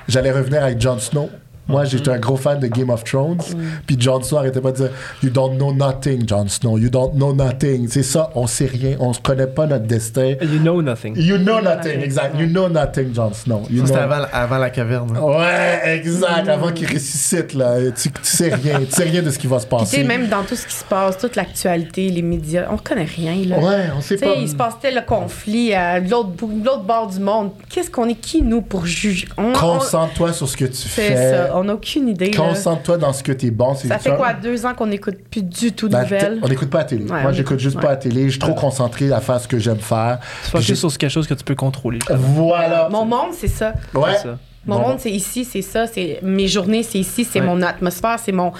j'allais 0.08 0.32
revenir 0.32 0.62
avec 0.62 0.80
Jon 0.80 0.98
Snow. 0.98 1.30
Moi, 1.68 1.84
j'étais 1.84 2.10
un 2.10 2.18
gros 2.18 2.36
fan 2.36 2.58
de 2.58 2.66
Game 2.66 2.90
of 2.90 3.04
Thrones. 3.04 3.38
Puis 3.86 3.96
Jon 4.00 4.22
Snow 4.22 4.38
arrêtait 4.38 4.60
pas 4.60 4.72
de 4.72 4.76
dire 4.76 4.90
You 5.22 5.30
don't 5.30 5.56
know 5.56 5.72
nothing, 5.72 6.26
Jon 6.26 6.48
Snow. 6.48 6.78
You 6.78 6.88
don't 6.88 7.12
know 7.14 7.34
nothing. 7.34 7.88
C'est 7.88 8.02
ça, 8.02 8.30
on 8.34 8.46
sait 8.46 8.66
rien. 8.66 8.96
On 9.00 9.12
se 9.12 9.20
connaît 9.20 9.46
pas 9.46 9.66
notre 9.66 9.84
destin. 9.86 10.34
You 10.40 10.58
know 10.60 10.80
nothing. 10.82 11.14
You 11.16 11.36
know 11.38 11.60
nothing, 11.60 12.00
exact. 12.02 12.34
You 12.38 12.46
know 12.46 12.68
nothing, 12.68 13.14
Jon 13.14 13.32
Snow. 13.34 13.62
You 13.70 13.86
C'était 13.86 13.98
avant, 13.98 14.26
avant 14.32 14.58
la 14.58 14.70
caverne. 14.70 15.16
hein. 15.16 15.20
Ouais, 15.22 15.96
exact. 15.96 16.48
Avant 16.48 16.72
qu'il 16.72 16.86
ressuscite, 16.86 17.54
là. 17.54 17.76
Tu, 17.90 18.10
tu 18.10 18.12
sais 18.22 18.54
rien. 18.54 18.80
Tu 18.80 18.92
sais 18.92 19.04
rien 19.04 19.22
de 19.22 19.30
ce 19.30 19.38
qui 19.38 19.46
va 19.46 19.58
se 19.58 19.64
tu 19.66 19.70
passer. 19.70 19.96
sais, 19.96 20.04
même 20.04 20.28
dans 20.28 20.42
tout 20.44 20.56
ce 20.56 20.66
qui 20.66 20.74
se 20.74 20.84
passe, 20.84 21.18
toute 21.18 21.36
l'actualité, 21.36 22.08
les 22.08 22.22
médias, 22.22 22.66
on 22.70 22.76
connaît 22.78 23.04
rien, 23.04 23.34
là. 23.46 23.58
Ouais, 23.58 23.84
on 23.96 24.00
sait 24.00 24.16
Tu 24.16 24.24
pas. 24.24 24.34
sais, 24.34 24.40
il 24.42 24.48
se 24.48 24.54
passe 24.56 24.74
tel 24.80 25.04
conflit 25.06 25.74
à 25.74 26.00
l'autre 26.00 26.30
bout- 26.30 26.62
l'autre 26.64 26.84
bord 26.84 27.08
du 27.08 27.20
monde. 27.20 27.50
Qu'est-ce 27.68 27.90
qu'on 27.90 28.08
est 28.08 28.14
qui, 28.14 28.42
nous, 28.42 28.62
pour 28.62 28.86
juger? 28.86 29.28
On, 29.36 29.50
on- 29.50 29.52
Concentre-toi 29.52 30.32
sur 30.32 30.48
ce 30.48 30.56
que 30.56 30.64
tu 30.64 30.72
C'est 30.76 30.88
fais. 31.08 31.32
ça. 31.36 31.57
On 31.58 31.64
n'a 31.64 31.74
aucune 31.74 32.08
idée. 32.08 32.30
Concentre-toi 32.30 32.96
dans 32.98 33.12
ce 33.12 33.22
que 33.22 33.32
t'es 33.32 33.50
bon. 33.50 33.74
c'est 33.74 33.88
Ça 33.88 33.98
fait 33.98 34.14
quoi, 34.16 34.32
deux 34.34 34.64
ans 34.66 34.74
qu'on 34.74 34.86
n'écoute 34.86 35.16
plus 35.30 35.42
du 35.42 35.72
tout 35.72 35.88
de 35.88 35.96
nouvelles? 35.96 36.38
on 36.42 36.48
n'écoute 36.48 36.70
pas 36.70 36.78
la 36.78 36.84
télé. 36.84 37.04
Ouais, 37.04 37.22
Moi, 37.22 37.32
j'écoute 37.32 37.58
juste 37.58 37.80
pas 37.80 37.90
la 37.90 37.96
télé. 37.96 38.24
Je 38.24 38.30
suis 38.30 38.38
trop 38.38 38.54
concentré 38.54 39.12
à 39.12 39.20
faire 39.20 39.40
ce 39.40 39.48
que 39.48 39.58
j'aime 39.58 39.78
faire. 39.78 40.18
Tu 40.54 40.62
J'ai- 40.62 40.74
sur 40.74 40.96
quelque 40.96 41.10
chose 41.10 41.26
que 41.26 41.34
tu 41.34 41.44
peux 41.44 41.54
contrôler. 41.54 41.98
Voilà. 42.10 42.88
Mon 42.90 43.04
monde, 43.04 43.32
c'est 43.32 43.48
ça. 43.48 43.74
Ouais. 43.94 44.12
C'est 44.16 44.22
ça. 44.28 44.38
Mon 44.66 44.80
Bon. 44.80 44.88
monde, 44.88 44.96
c'est 45.00 45.10
ici, 45.10 45.44
c'est 45.44 45.62
ça. 45.62 45.86
C'est 45.86 46.18
mes 46.22 46.46
journées, 46.48 46.82
c'est 46.82 46.98
ici, 46.98 47.24
c'est 47.24 47.40
Ouais. 47.40 47.46
mon 47.46 47.62
atmosphère, 47.62 48.18
c'est 48.22 48.32
mon. 48.32 48.52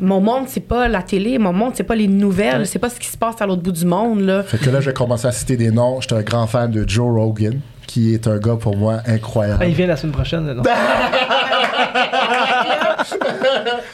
Mon 0.00 0.20
monde, 0.20 0.44
c'est 0.48 0.60
pas 0.60 0.88
la 0.88 1.02
télé. 1.02 1.38
Mon 1.38 1.52
monde, 1.52 1.72
c'est 1.74 1.84
pas 1.84 1.94
les 1.94 2.08
nouvelles. 2.08 2.60
Ouais. 2.60 2.64
C'est 2.64 2.78
pas 2.78 2.90
ce 2.90 2.98
qui 2.98 3.06
se 3.08 3.16
passe 3.16 3.40
à 3.40 3.46
l'autre 3.46 3.62
bout 3.62 3.70
du 3.72 3.84
monde, 3.84 4.20
là. 4.20 4.42
Fait 4.42 4.58
que 4.58 4.68
là, 4.70 4.80
je 4.80 4.86
vais 4.90 4.94
commencer 4.94 5.26
à 5.26 5.32
citer 5.32 5.56
des 5.56 5.70
noms. 5.70 6.00
J'étais 6.00 6.14
un 6.16 6.22
grand 6.22 6.46
fan 6.46 6.70
de 6.70 6.88
Joe 6.88 7.12
Rogan, 7.14 7.60
qui 7.86 8.14
est 8.14 8.26
un 8.26 8.38
gars 8.38 8.56
pour 8.56 8.76
moi 8.76 9.00
incroyable. 9.06 9.60
Ah, 9.62 9.66
il 9.66 9.74
vient 9.74 9.86
la 9.86 9.96
semaine 9.96 10.12
prochaine. 10.12 10.52
Non. 10.52 10.62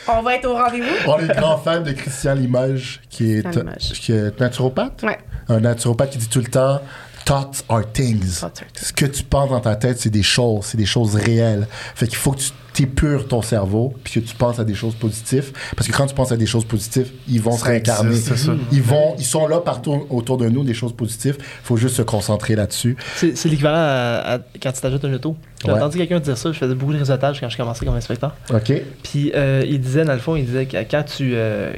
On 0.09 0.23
va 0.23 0.35
être 0.37 0.47
au 0.47 0.55
rendez-vous. 0.55 0.87
On 1.07 1.19
est 1.19 1.37
grand 1.37 1.59
fan 1.59 1.83
de 1.83 1.93
Christian 1.93 2.35
Limoges, 2.35 3.01
qui 3.09 3.33
est, 3.33 3.43
Christian 3.43 3.63
Limoges. 3.65 4.01
qui 4.01 4.13
est 4.13 4.41
naturopathe. 4.41 5.03
Ouais. 5.03 5.19
Un 5.49 5.61
naturopathe 5.61 6.11
qui 6.11 6.19
dit 6.19 6.29
tout 6.29 6.41
le 6.41 6.47
temps 6.47 6.81
Thoughts 7.25 7.65
are 7.69 7.83
things. 7.93 8.41
Thoughts 8.41 8.45
are 8.63 8.73
things. 8.73 8.87
Ce 8.89 8.93
que 8.93 9.07
tu 9.07 9.23
penses 9.23 9.51
dans 9.51 9.61
ta 9.61 9.77
tête, 9.77 9.99
c'est 10.01 10.11
des 10.11 10.23
choses, 10.23 10.65
c'est 10.67 10.79
des 10.79 10.87
choses 10.87 11.15
réelles. 11.15 11.67
Fait 11.95 12.07
qu'il 12.07 12.17
faut 12.17 12.33
que 12.33 12.41
tu 12.73 12.83
épures 12.83 13.29
ton 13.29 13.43
cerveau 13.43 13.95
puis 14.03 14.15
que 14.15 14.21
tu 14.21 14.35
penses 14.35 14.59
à 14.59 14.65
des 14.65 14.75
choses 14.75 14.95
positives. 14.95 15.53
Parce 15.77 15.87
que 15.89 15.93
quand 15.97 16.07
tu 16.07 16.15
penses 16.15 16.33
à 16.33 16.37
des 16.37 16.47
choses 16.47 16.65
positives, 16.65 17.11
ils 17.29 17.41
vont 17.41 17.57
se 17.57 17.65
réincarner. 17.65 18.11
existe, 18.11 18.29
c'est 18.29 18.47
ça. 18.47 18.53
Ils, 18.73 18.83
vont, 18.83 19.15
ils 19.19 19.25
sont 19.25 19.47
là 19.49 19.61
partout 19.61 20.07
autour 20.09 20.39
de 20.39 20.49
nous, 20.49 20.65
des 20.65 20.73
choses 20.75 20.93
positives. 20.95 21.37
Il 21.39 21.45
faut 21.65 21.77
juste 21.77 21.97
se 21.97 22.03
concentrer 22.03 22.57
là-dessus. 22.57 22.97
C'est 23.17 23.37
c'est 23.37 23.49
l'équivalent 23.49 23.77
à, 23.77 24.35
à 24.35 24.39
quand 24.63 24.73
tu 24.73 24.81
t'ajoutes 24.81 25.05
un 25.05 25.13
auto. 25.13 25.37
J'ai 25.65 25.71
Ouais. 25.71 25.77
entendu 25.77 25.99
quelqu'un 25.99 26.21
dire 26.21 26.39
ça. 26.39 26.51
Je 26.53 26.59
faisais 26.59 26.75
beaucoup 26.75 26.93
de 26.95 26.99
réseautage 26.99 27.39
quand 27.41 27.49
je 27.51 27.57
commençais 27.57 27.85
comme 27.85 27.95
inspecteur. 27.97 28.35
OK? 28.53 28.73
Puis 29.03 29.31
euh, 29.35 29.63
il 29.69 29.81
disait, 29.81 30.05
dans 30.05 30.15
le 30.15 30.21
fond, 30.21 30.37
il 30.37 30.47
disait 30.47 30.67
que 30.67 30.77
quand 30.91 31.03
tu. 31.05 31.33
euh, 31.35 31.73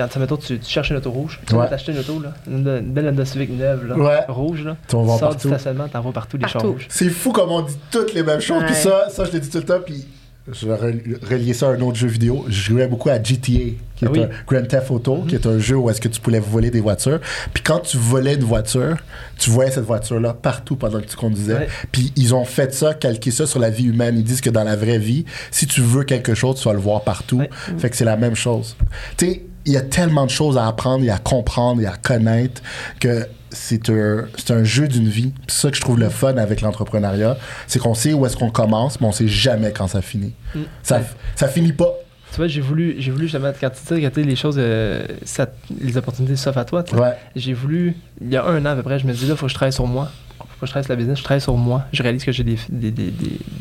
quand 0.00 0.08
tu, 0.08 0.18
mettons, 0.18 0.36
tu, 0.36 0.58
tu 0.58 0.70
cherches 0.70 0.90
une 0.90 0.96
auto 0.96 1.10
rouge, 1.10 1.40
tu 1.46 1.52
Ouais. 1.54 1.60
vas 1.60 1.66
t'acheter 1.66 1.92
une 1.92 1.98
auto, 1.98 2.20
là, 2.20 2.32
une, 2.46 2.66
une 2.66 2.92
belle 2.92 3.08
Honda 3.08 3.24
Civic 3.24 3.50
neuve, 3.50 3.86
là, 3.86 3.96
Ouais. 3.96 4.20
rouge, 4.28 4.64
là. 4.64 4.76
Tu 4.88 4.96
vas 4.96 5.02
voir 5.02 5.18
sors 5.18 5.28
du 5.30 5.34
partout. 5.36 5.48
stationnement, 5.48 5.88
t'en 5.88 6.00
vois 6.00 6.12
partout 6.12 6.36
les 6.36 6.44
chars 6.44 6.52
Partout. 6.54 6.72
rouges. 6.72 6.86
C'est 6.88 7.10
fou 7.10 7.32
comme 7.32 7.50
on 7.50 7.62
dit 7.62 7.76
toutes 7.90 8.14
les 8.14 8.22
mêmes 8.22 8.40
choses. 8.40 8.62
Puis 8.66 8.74
ça, 8.74 9.08
ça, 9.10 9.24
je 9.24 9.32
l'ai 9.32 9.40
dit 9.40 9.50
tout 9.50 9.58
le 9.58 9.64
temps. 9.64 9.80
Puis 9.84 10.06
je 10.52 10.66
vais 10.66 10.74
rel- 10.74 11.18
relier 11.30 11.52
ça 11.52 11.68
à 11.68 11.72
un 11.72 11.80
autre 11.80 11.96
jeu 11.98 12.08
vidéo. 12.08 12.44
Je 12.48 12.60
jouais 12.72 12.86
beaucoup 12.88 13.08
à 13.10 13.22
GTA, 13.22 13.38
qui 13.40 13.76
est 14.02 14.06
Ah 14.06 14.10
oui. 14.10 14.22
un 14.22 14.28
Grand 14.48 14.66
Theft 14.66 14.90
Auto, 14.90 15.18
qui 15.28 15.34
est 15.34 15.46
un 15.46 15.58
jeu 15.58 15.76
où 15.76 15.88
est-ce 15.90 16.00
que 16.00 16.08
tu 16.08 16.18
pouvais 16.20 16.40
voler 16.40 16.70
des 16.70 16.80
voitures. 16.80 17.20
Puis 17.52 17.62
quand 17.62 17.78
tu 17.80 17.98
volais 17.98 18.34
une 18.34 18.44
voiture, 18.44 18.96
tu 19.38 19.50
voyais 19.50 19.70
cette 19.70 19.84
voiture-là 19.84 20.32
partout 20.34 20.74
pendant 20.76 20.98
que 21.00 21.06
tu 21.06 21.16
conduisais. 21.16 21.54
Ouais. 21.54 21.68
Puis 21.92 22.12
ils 22.16 22.34
ont 22.34 22.44
fait 22.46 22.72
ça, 22.74 22.94
calqué 22.94 23.30
ça 23.30 23.46
sur 23.46 23.60
la 23.60 23.70
vie 23.70 23.84
humaine. 23.84 24.16
Ils 24.16 24.24
disent 24.24 24.40
que 24.40 24.50
dans 24.50 24.64
la 24.64 24.74
vraie 24.76 24.98
vie, 24.98 25.24
si 25.50 25.66
tu 25.66 25.82
veux 25.82 26.04
quelque 26.04 26.34
chose, 26.34 26.58
tu 26.58 26.64
vas 26.66 26.72
le 26.74 26.80
voir 26.80 27.02
partout. 27.02 27.38
Ouais. 27.40 27.50
Fait 27.78 27.90
que 27.90 27.96
c'est 27.96 28.06
la 28.06 28.16
même 28.16 28.34
chose. 28.34 28.76
Tu 29.18 29.26
sais, 29.26 29.42
il 29.66 29.72
y 29.72 29.76
a 29.76 29.80
tellement 29.82 30.24
de 30.26 30.30
choses 30.30 30.56
à 30.58 30.66
apprendre 30.66 31.04
et 31.04 31.10
à 31.10 31.18
comprendre 31.18 31.80
et 31.82 31.86
à 31.86 31.96
connaître 31.96 32.62
que 33.00 33.26
c'est 33.50 33.90
un, 33.90 34.24
c'est 34.36 34.52
un 34.52 34.62
jeu 34.64 34.86
d'une 34.88 35.08
vie. 35.08 35.32
C'est 35.48 35.62
ça 35.62 35.70
que 35.70 35.76
je 35.76 35.80
trouve 35.80 35.98
le 35.98 36.08
fun 36.08 36.36
avec 36.36 36.60
l'entrepreneuriat. 36.60 37.36
C'est 37.66 37.78
qu'on 37.80 37.94
sait 37.94 38.12
où 38.12 38.24
est-ce 38.24 38.36
qu'on 38.36 38.50
commence, 38.50 39.00
mais 39.00 39.06
on 39.08 39.12
sait 39.12 39.26
jamais 39.28 39.72
quand 39.72 39.88
ça 39.88 40.02
finit. 40.02 40.32
Mm. 40.54 40.60
Ça, 40.82 40.98
Ouais. 40.98 41.04
ça 41.34 41.48
finit 41.48 41.72
pas. 41.72 41.92
Tu 42.30 42.36
vois, 42.36 42.46
j'ai 42.46 42.60
voulu, 42.60 42.94
j'ai 43.00 43.10
voulu 43.10 43.24
justement, 43.24 43.50
quand 43.60 43.70
tu 43.70 43.94
dis 44.00 44.08
que 44.08 44.20
les 44.20 44.36
choses, 44.36 44.54
euh, 44.58 45.04
ça- 45.24 45.48
les 45.80 45.96
opportunités 45.96 46.36
s'offrent 46.36 46.58
à 46.58 46.64
toi. 46.64 46.84
Ouais. 46.92 47.14
j'ai 47.34 47.52
voulu, 47.54 47.96
il 48.20 48.30
y 48.30 48.36
a 48.36 48.44
un 48.44 48.60
an 48.64 48.70
à 48.70 48.76
peu 48.76 48.84
près, 48.84 49.00
je 49.00 49.06
me 49.06 49.12
dis 49.12 49.26
là, 49.26 49.32
il 49.34 49.36
faut 49.36 49.46
que 49.46 49.50
je 49.50 49.56
travaille 49.56 49.72
sur 49.72 49.86
moi. 49.88 50.10
Faut 50.38 50.46
que 50.60 50.66
je 50.66 50.70
travaille 50.70 50.84
sur 50.84 50.92
la 50.92 50.96
business, 50.96 51.18
je 51.18 51.24
travaille 51.24 51.40
sur 51.40 51.56
moi. 51.56 51.82
Je 51.92 52.02
réalise 52.04 52.22
que 52.22 52.30
j'ai 52.32 52.44
des, 52.44 52.56
des, 52.68 52.90
des, 52.92 53.10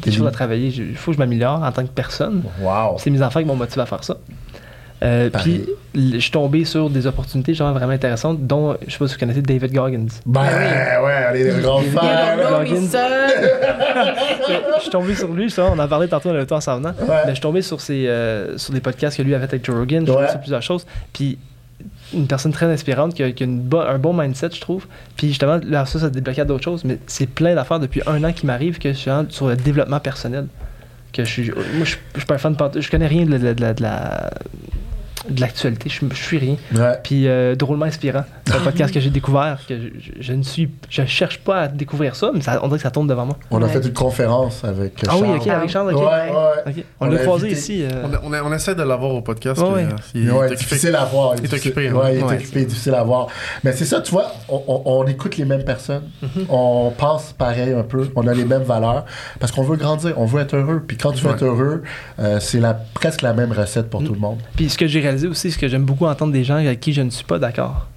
des- 0.04 0.12
choses 0.12 0.28
à 0.28 0.32
travailler. 0.32 0.68
Il 0.68 0.96
faut 0.96 1.12
que 1.12 1.16
je 1.16 1.20
m'améliore 1.20 1.64
en 1.64 1.72
tant 1.72 1.82
que 1.84 1.90
personne. 1.90 2.44
Wow. 2.62 2.98
C'est 3.00 3.10
mes 3.10 3.22
enfants 3.24 3.40
qui 3.40 3.46
m'ont 3.46 3.56
motivé 3.56 3.82
à 3.82 3.86
faire 3.88 4.04
ça. 4.04 4.18
Euh, 5.02 5.30
puis, 5.30 5.66
je 5.96 6.20
suis 6.20 6.32
tombé 6.32 6.66
sur 6.66 6.90
des 6.90 7.08
opportunités 7.08 7.54
genre 7.54 7.74
vraiment 7.74 7.94
intéressantes, 7.94 8.46
dont, 8.46 8.76
je 8.86 8.92
sais 8.92 8.98
pas 8.98 9.08
si 9.08 9.14
vous 9.14 9.20
connaissez 9.20 9.42
David 9.42 9.72
Goggins. 9.74 10.08
Ben 10.26 10.42
ouais, 10.42 11.28
on 11.32 11.36
est 11.36 11.62
grands 11.62 11.82
fans. 11.82 12.02
je 14.78 14.82
suis 14.82 14.90
tombé 14.92 15.16
sur 15.16 15.32
lui, 15.34 15.50
ça, 15.50 15.66
on 15.72 15.80
en 15.80 15.88
parlait 15.88 16.08
tantôt 16.08 16.30
dans 16.30 16.36
le 16.36 16.46
temps 16.46 16.58
en 16.58 16.62
s'en 16.62 16.78
venant. 16.78 16.90
Ouais. 17.00 17.08
Mais 17.24 17.30
je 17.30 17.36
suis 17.36 17.42
tombé 17.42 17.62
sur, 17.62 17.82
ses, 17.82 18.08
euh, 18.08 18.58
sur 18.58 18.74
des 18.74 18.82
podcasts 18.82 19.18
que 19.18 19.24
lui 19.24 19.34
avait 19.36 19.46
fait 19.48 19.56
avec 19.56 19.66
Joe 19.66 19.78
Rogan, 19.78 20.02
je 20.02 20.06
suis 20.06 20.14
tombé 20.14 20.26
Ouais. 20.26 20.32
sur 20.32 20.40
plusieurs 20.40 20.62
choses. 20.62 20.86
Puis 21.14 21.38
une 22.14 22.28
personne 22.28 22.52
très 22.52 22.66
inspirante 22.66 23.14
qui 23.14 23.24
a, 23.24 23.32
qui 23.32 23.44
a 23.44 23.46
une 23.46 23.62
bo- 23.62 23.80
un 23.80 23.98
bon 23.98 24.14
mindset, 24.14 24.50
je 24.54 24.60
trouve. 24.62 24.86
Puis 25.16 25.30
justement, 25.30 25.60
là, 25.66 25.86
ça, 25.86 26.00
ça 26.00 26.10
débloqué 26.10 26.42
à 26.42 26.46
d'autres 26.46 26.64
choses. 26.64 26.84
Mais 26.84 26.98
c'est 27.08 27.28
plein 27.30 27.56
d'affaires 27.56 27.80
depuis 27.80 28.02
un 28.06 28.22
an 28.24 28.34
qui 28.34 28.46
m'arrivent 28.46 28.80
que 28.80 28.90
je 28.90 28.98
suis 28.98 29.10
vraiment 29.10 29.30
sur 29.30 29.48
le 29.48 29.56
développement 29.56 30.00
personnel. 30.02 30.48
Que 31.14 31.24
je 31.24 31.30
suis, 31.30 31.50
moi, 31.52 31.64
je, 31.84 31.92
suis- 31.92 32.00
je 32.16 32.20
suis 32.20 32.28
pas 32.28 32.36
un 32.36 32.38
fan 32.38 32.54
de. 32.56 32.82
Je 32.82 32.92
connais 32.92 33.08
rien 33.08 33.26
de, 33.26 33.32
la- 33.38 33.54
de 33.54 33.62
la- 33.62 33.74
de 33.74 33.82
la- 33.82 34.30
de 35.30 35.42
l'actualité. 35.42 35.90
Je, 35.90 36.06
je 36.12 36.22
suis 36.24 36.38
rien. 36.38 36.56
Ouais. 36.76 36.98
Puis 37.04 37.28
euh, 37.28 37.56
drôlement 37.56 37.86
inspirant. 37.86 38.24
C'est 38.46 38.56
un 38.56 38.60
podcast 38.60 38.94
que 38.94 39.00
j'ai 39.00 39.10
découvert. 39.10 39.60
Que 39.68 39.76
je, 39.78 39.88
je- 40.00 40.12
je 40.22 40.34
ne 40.34 40.44
suis, 40.44 40.70
je 40.90 41.06
cherche 41.06 41.40
pas 41.40 41.62
à 41.62 41.68
découvrir 41.68 42.16
ça, 42.16 42.32
mais 42.34 42.42
ça, 42.42 42.60
on 42.64 42.68
dirait 42.68 42.78
que 42.78 42.84
ça 42.84 42.92
tourne 42.92 43.08
devant 43.08 43.26
moi. 43.26 43.38
On 43.52 43.62
a 43.62 43.66
Ouais. 43.66 43.70
fait 43.72 43.86
une 43.86 43.94
conférence 43.94 44.64
avec 44.64 44.94
Ah 45.08 45.14
oui, 45.16 45.22
Charles. 45.28 45.38
ok, 45.38 45.48
avec 45.48 45.70
Charles, 45.70 45.94
ok. 45.94 46.02
Ouais. 46.02 46.32
On, 47.00 47.06
On 47.06 47.10
l'a 47.10 47.18
croisé 47.20 47.46
invité. 47.48 47.60
ici. 47.62 47.84
euh, 47.84 48.06
On, 48.24 48.34
on, 48.34 48.48
on 48.48 48.54
essaie 48.54 48.76
de 48.76 48.84
l'avoir 48.84 49.12
au 49.14 49.22
podcast. 49.22 49.62
Ouais, 49.62 49.86
puis, 50.12 50.30
ouais. 50.30 50.30
euh, 50.32 50.36
il 50.46 50.48
Mais 50.50 50.54
est 50.54 50.56
difficile 50.58 50.96
à 50.96 51.06
voir. 51.06 51.34
Il 51.36 51.40
est 51.40 51.42
difficile- 51.48 51.72
occupé, 51.72 51.88
hein. 51.90 51.94
Ouais, 51.94 52.16
il 52.16 52.20
est 52.20 52.24
Ouais. 52.24 52.36
occupé, 52.36 52.66
difficile 52.66 52.96
à 52.96 53.04
voir. 53.04 53.28
Mais 53.64 53.72
c'est 53.74 53.86
ça, 53.86 54.02
tu 54.02 54.12
vois, 54.12 54.32
on, 54.50 54.62
on- 54.68 54.82
on 54.86 55.08
écoute 55.08 55.38
les 55.38 55.46
mêmes 55.46 55.64
personnes. 55.64 56.04
On 56.50 56.92
pense 56.98 57.34
pareil 57.34 57.74
un 57.74 57.84
peu. 57.84 58.10
On 58.16 58.28
a 58.28 58.34
les 58.34 58.46
mêmes 58.46 58.64
valeurs. 58.64 59.06
Parce 59.40 59.52
qu'on 59.52 59.64
veut 59.64 59.78
grandir, 59.78 60.14
on 60.18 60.26
veut 60.26 60.42
être 60.42 60.56
heureux. 60.56 60.84
Puis 60.86 60.98
quand 60.98 61.12
tu 61.12 61.22
veux 61.24 61.30
Ouais. 61.30 61.36
être 61.36 61.44
heureux, 61.46 61.84
euh, 62.20 62.40
c'est 62.40 62.60
la, 62.60 62.74
presque 62.74 63.22
la 63.22 63.34
même 63.34 63.52
recette 63.52 63.90
pour 63.90 64.02
Mm. 64.02 64.06
tout 64.06 64.14
le 64.14 64.20
monde. 64.20 64.40
Puis 64.56 64.70
ce 64.70 64.78
que 64.78 64.88
j'ai 64.88 65.00
réalisé 65.00 65.19
aussi, 65.28 65.52
c'est 65.52 65.60
que 65.60 65.68
j'aime 65.68 65.84
beaucoup 65.86 66.06
entendre 66.06 66.32
des 66.34 66.44
gens 66.44 66.56
avec 66.56 66.80
qui 66.80 66.94
je 66.94 67.02
ne 67.02 67.10
suis 67.10 67.26
pas 67.26 67.40
d'accord. 67.40 67.88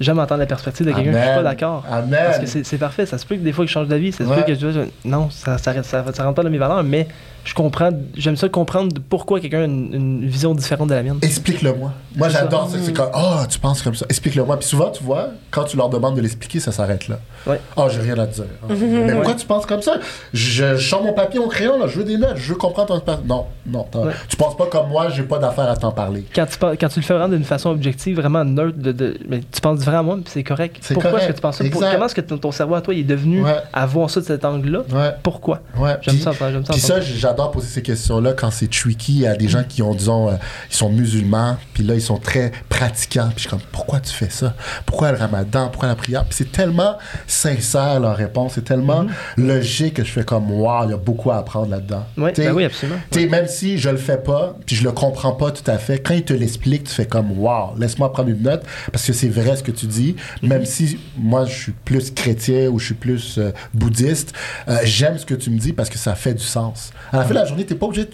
J'aime 0.00 0.18
entendre 0.18 0.40
la 0.40 0.46
perspective 0.46 0.84
de 0.86 0.90
quelqu'un 0.92 1.12
que 1.12 1.18
je 1.18 1.22
suis 1.22 1.34
pas 1.34 1.42
d'accord. 1.42 1.84
Parce 2.10 2.38
que 2.38 2.46
c'est 2.46 2.64
c'est 2.64 2.78
parfait. 2.78 3.06
Ça 3.06 3.18
se 3.18 3.26
peut 3.26 3.36
que 3.36 3.40
des 3.42 3.52
fois 3.52 3.64
que 3.64 3.68
je 3.68 3.72
change 3.74 3.86
d'avis. 3.88 4.10
Ça 4.10 4.24
se 4.24 4.28
Ouais. 4.30 4.36
peut 4.36 4.42
que 4.42 4.54
je 4.54 4.66
dise 4.66 4.80
non, 5.04 5.30
ça, 5.30 5.58
ça, 5.58 5.80
ça, 5.82 6.04
ça 6.12 6.24
rentre 6.24 6.34
pas 6.34 6.42
dans 6.42 6.50
mes 6.50 6.58
valeurs, 6.58 6.82
mais 6.82 7.06
je 7.44 7.54
comprends. 7.54 7.90
J'aime 8.16 8.36
ça 8.36 8.48
comprendre 8.48 8.94
pourquoi 9.08 9.40
quelqu'un 9.40 9.62
a 9.62 9.64
une, 9.64 9.92
une 9.94 10.26
vision 10.28 10.54
différente 10.54 10.88
de 10.88 10.94
la 10.94 11.02
mienne. 11.02 11.18
Explique-le-moi. 11.22 11.92
Moi, 12.16 12.28
j'adore 12.28 12.68
ça. 12.70 12.76
C'est 12.82 12.92
comme, 12.92 13.10
oh, 13.14 13.36
tu 13.48 13.58
penses 13.58 13.82
comme 13.82 13.94
ça. 13.94 14.06
Explique-le-moi. 14.08 14.58
Puis 14.58 14.68
souvent, 14.68 14.90
tu 14.90 15.02
vois, 15.02 15.28
quand 15.50 15.64
tu 15.64 15.76
leur 15.76 15.88
demandes 15.88 16.14
de 16.16 16.20
l'expliquer, 16.20 16.60
ça 16.60 16.72
s'arrête 16.72 17.08
là. 17.08 17.18
Ouais. 17.46 17.60
Oh, 17.76 17.86
j'ai 17.90 18.00
rien 18.00 18.18
à 18.18 18.26
te 18.26 18.34
dire. 18.34 18.44
Mais 18.68 19.12
pourquoi 19.14 19.34
tu 19.34 19.46
penses 19.46 19.66
comme 19.66 19.82
ça? 19.82 19.94
Je, 20.32 20.76
je 20.76 20.88
sors 20.88 21.02
mon 21.02 21.12
papier 21.12 21.40
au 21.40 21.48
crayon, 21.48 21.78
là. 21.78 21.86
Je 21.88 21.98
veux 21.98 22.04
des 22.04 22.16
notes. 22.16 22.36
Je 22.36 22.52
veux 22.52 22.58
comprendre 22.58 22.88
ton 22.88 22.96
espace. 22.98 23.18
Non, 23.26 23.46
non. 23.66 23.86
Ouais. 23.94 24.12
Tu 24.28 24.36
penses 24.36 24.56
pas 24.56 24.66
comme 24.66 24.88
moi, 24.88 25.08
j'ai 25.10 25.22
pas 25.24 25.38
d'affaire 25.38 25.68
à 25.68 25.76
t'en 25.76 25.90
parler. 25.92 26.24
Quand 26.34 26.46
tu, 26.46 26.58
par- 26.58 26.72
quand 26.72 26.88
tu 26.88 27.00
le 27.00 27.04
fais 27.04 27.14
vraiment 27.14 27.28
d'une 27.34 27.44
façon 27.44 27.70
objective, 27.70 28.16
vraiment 28.16 28.44
neutre, 28.44 28.78
de, 28.78 28.92
de- 28.92 29.18
mais 29.28 29.40
tu 29.50 29.60
penses 29.60 29.78
différemment 29.78 30.12
à 30.12 30.14
moi, 30.14 30.22
puis 30.24 30.32
c'est 30.32 30.42
correct. 30.44 30.76
C'est 30.80 30.94
Pourquoi 30.94 31.18
est-ce 31.18 31.28
que 31.28 31.32
tu 31.32 31.40
penses 31.40 31.56
ça? 31.56 31.64
Pour- 31.70 31.80
comment 31.80 32.06
est-ce 32.06 32.14
que 32.14 32.20
ton, 32.20 32.38
ton 32.38 32.52
cerveau 32.52 32.74
à 32.76 32.80
toi 32.80 32.94
il 32.94 33.00
est 33.00 33.04
devenu 33.04 33.42
Ouais. 33.42 33.56
à 33.72 33.86
voir 33.86 34.10
ça 34.10 34.20
de 34.20 34.26
cet 34.26 34.44
angle-là? 34.44 34.80
Ouais. 34.92 35.10
Pourquoi? 35.22 35.60
Ouais. 35.76 35.96
J'aime 36.02 36.18
ça, 36.18 36.32
j'aime 36.38 36.64
ça. 36.64 37.00
J'adore 37.32 37.50
poser 37.50 37.68
ces 37.68 37.80
questions-là 37.80 38.34
quand 38.34 38.50
c'est 38.50 38.70
tricky. 38.70 39.14
Il 39.14 39.20
y 39.20 39.26
a 39.26 39.34
des 39.34 39.48
gens 39.48 39.64
qui 39.64 39.80
ont, 39.80 39.94
disons, 39.94 40.28
euh, 40.28 40.34
ils 40.70 40.76
sont 40.76 40.90
musulmans, 40.90 41.56
puis 41.72 41.82
là, 41.82 41.94
ils 41.94 42.02
sont 42.02 42.18
très 42.18 42.52
pratiquants. 42.68 43.28
Puis 43.28 43.36
je 43.36 43.40
suis 43.40 43.48
comme, 43.48 43.62
pourquoi 43.72 44.00
tu 44.00 44.12
fais 44.12 44.28
ça? 44.28 44.54
Pourquoi 44.84 45.12
le 45.12 45.16
ramadan? 45.16 45.70
Pourquoi 45.70 45.88
la 45.88 45.94
prière? 45.94 46.26
Puis 46.26 46.34
c'est 46.34 46.52
tellement 46.52 46.98
sincère, 47.26 48.00
leur 48.00 48.16
réponse. 48.16 48.52
C'est 48.56 48.64
tellement 48.64 49.06
logique 49.38 49.94
que 49.94 50.04
je 50.04 50.10
fais 50.10 50.24
comme, 50.24 50.50
wow, 50.50 50.84
il 50.84 50.90
y 50.90 50.92
a 50.92 50.98
beaucoup 50.98 51.30
à 51.30 51.38
apprendre 51.38 51.70
là-dedans. 51.70 52.04
Ouais, 52.18 52.34
ben 52.36 52.52
oui, 52.52 52.64
absolument. 52.64 52.98
Tu 53.10 53.20
sais, 53.20 53.26
même 53.28 53.46
si 53.46 53.78
je 53.78 53.88
le 53.88 53.96
fais 53.96 54.18
pas, 54.18 54.54
puis 54.66 54.76
je 54.76 54.84
le 54.84 54.92
comprends 54.92 55.32
pas 55.32 55.52
tout 55.52 55.70
à 55.70 55.78
fait, 55.78 56.00
quand 56.00 56.12
il 56.12 56.24
te 56.24 56.34
l'explique, 56.34 56.84
tu 56.84 56.92
fais 56.92 57.06
comme 57.06 57.32
wow, 57.38 57.74
laisse-moi 57.78 58.12
prendre 58.12 58.28
une 58.28 58.42
note 58.42 58.62
parce 58.92 59.06
que 59.06 59.14
c'est 59.14 59.30
vrai 59.30 59.56
ce 59.56 59.62
que 59.62 59.72
tu 59.72 59.86
dis. 59.86 60.16
Même 60.42 60.66
si 60.66 60.98
moi 61.16 61.46
je 61.46 61.54
suis 61.54 61.72
plus 61.72 62.10
chrétien 62.10 62.68
ou 62.68 62.78
je 62.78 62.84
suis 62.84 62.94
plus 62.94 63.38
euh, 63.38 63.52
bouddhiste, 63.72 64.34
euh, 64.68 64.80
j'aime 64.84 65.16
ce 65.16 65.24
que 65.24 65.34
tu 65.34 65.48
me 65.48 65.58
dis 65.58 65.72
parce 65.72 65.88
que 65.88 65.96
ça 65.96 66.14
fait 66.14 66.34
du 66.34 66.44
sens. 66.44 66.92
À 67.10 67.21
la 67.22 67.28
fin 67.28 67.34
de 67.34 67.38
la 67.40 67.44
journée, 67.46 67.64
t'es 67.64 67.74
pas 67.74 67.86
obligé 67.86 68.08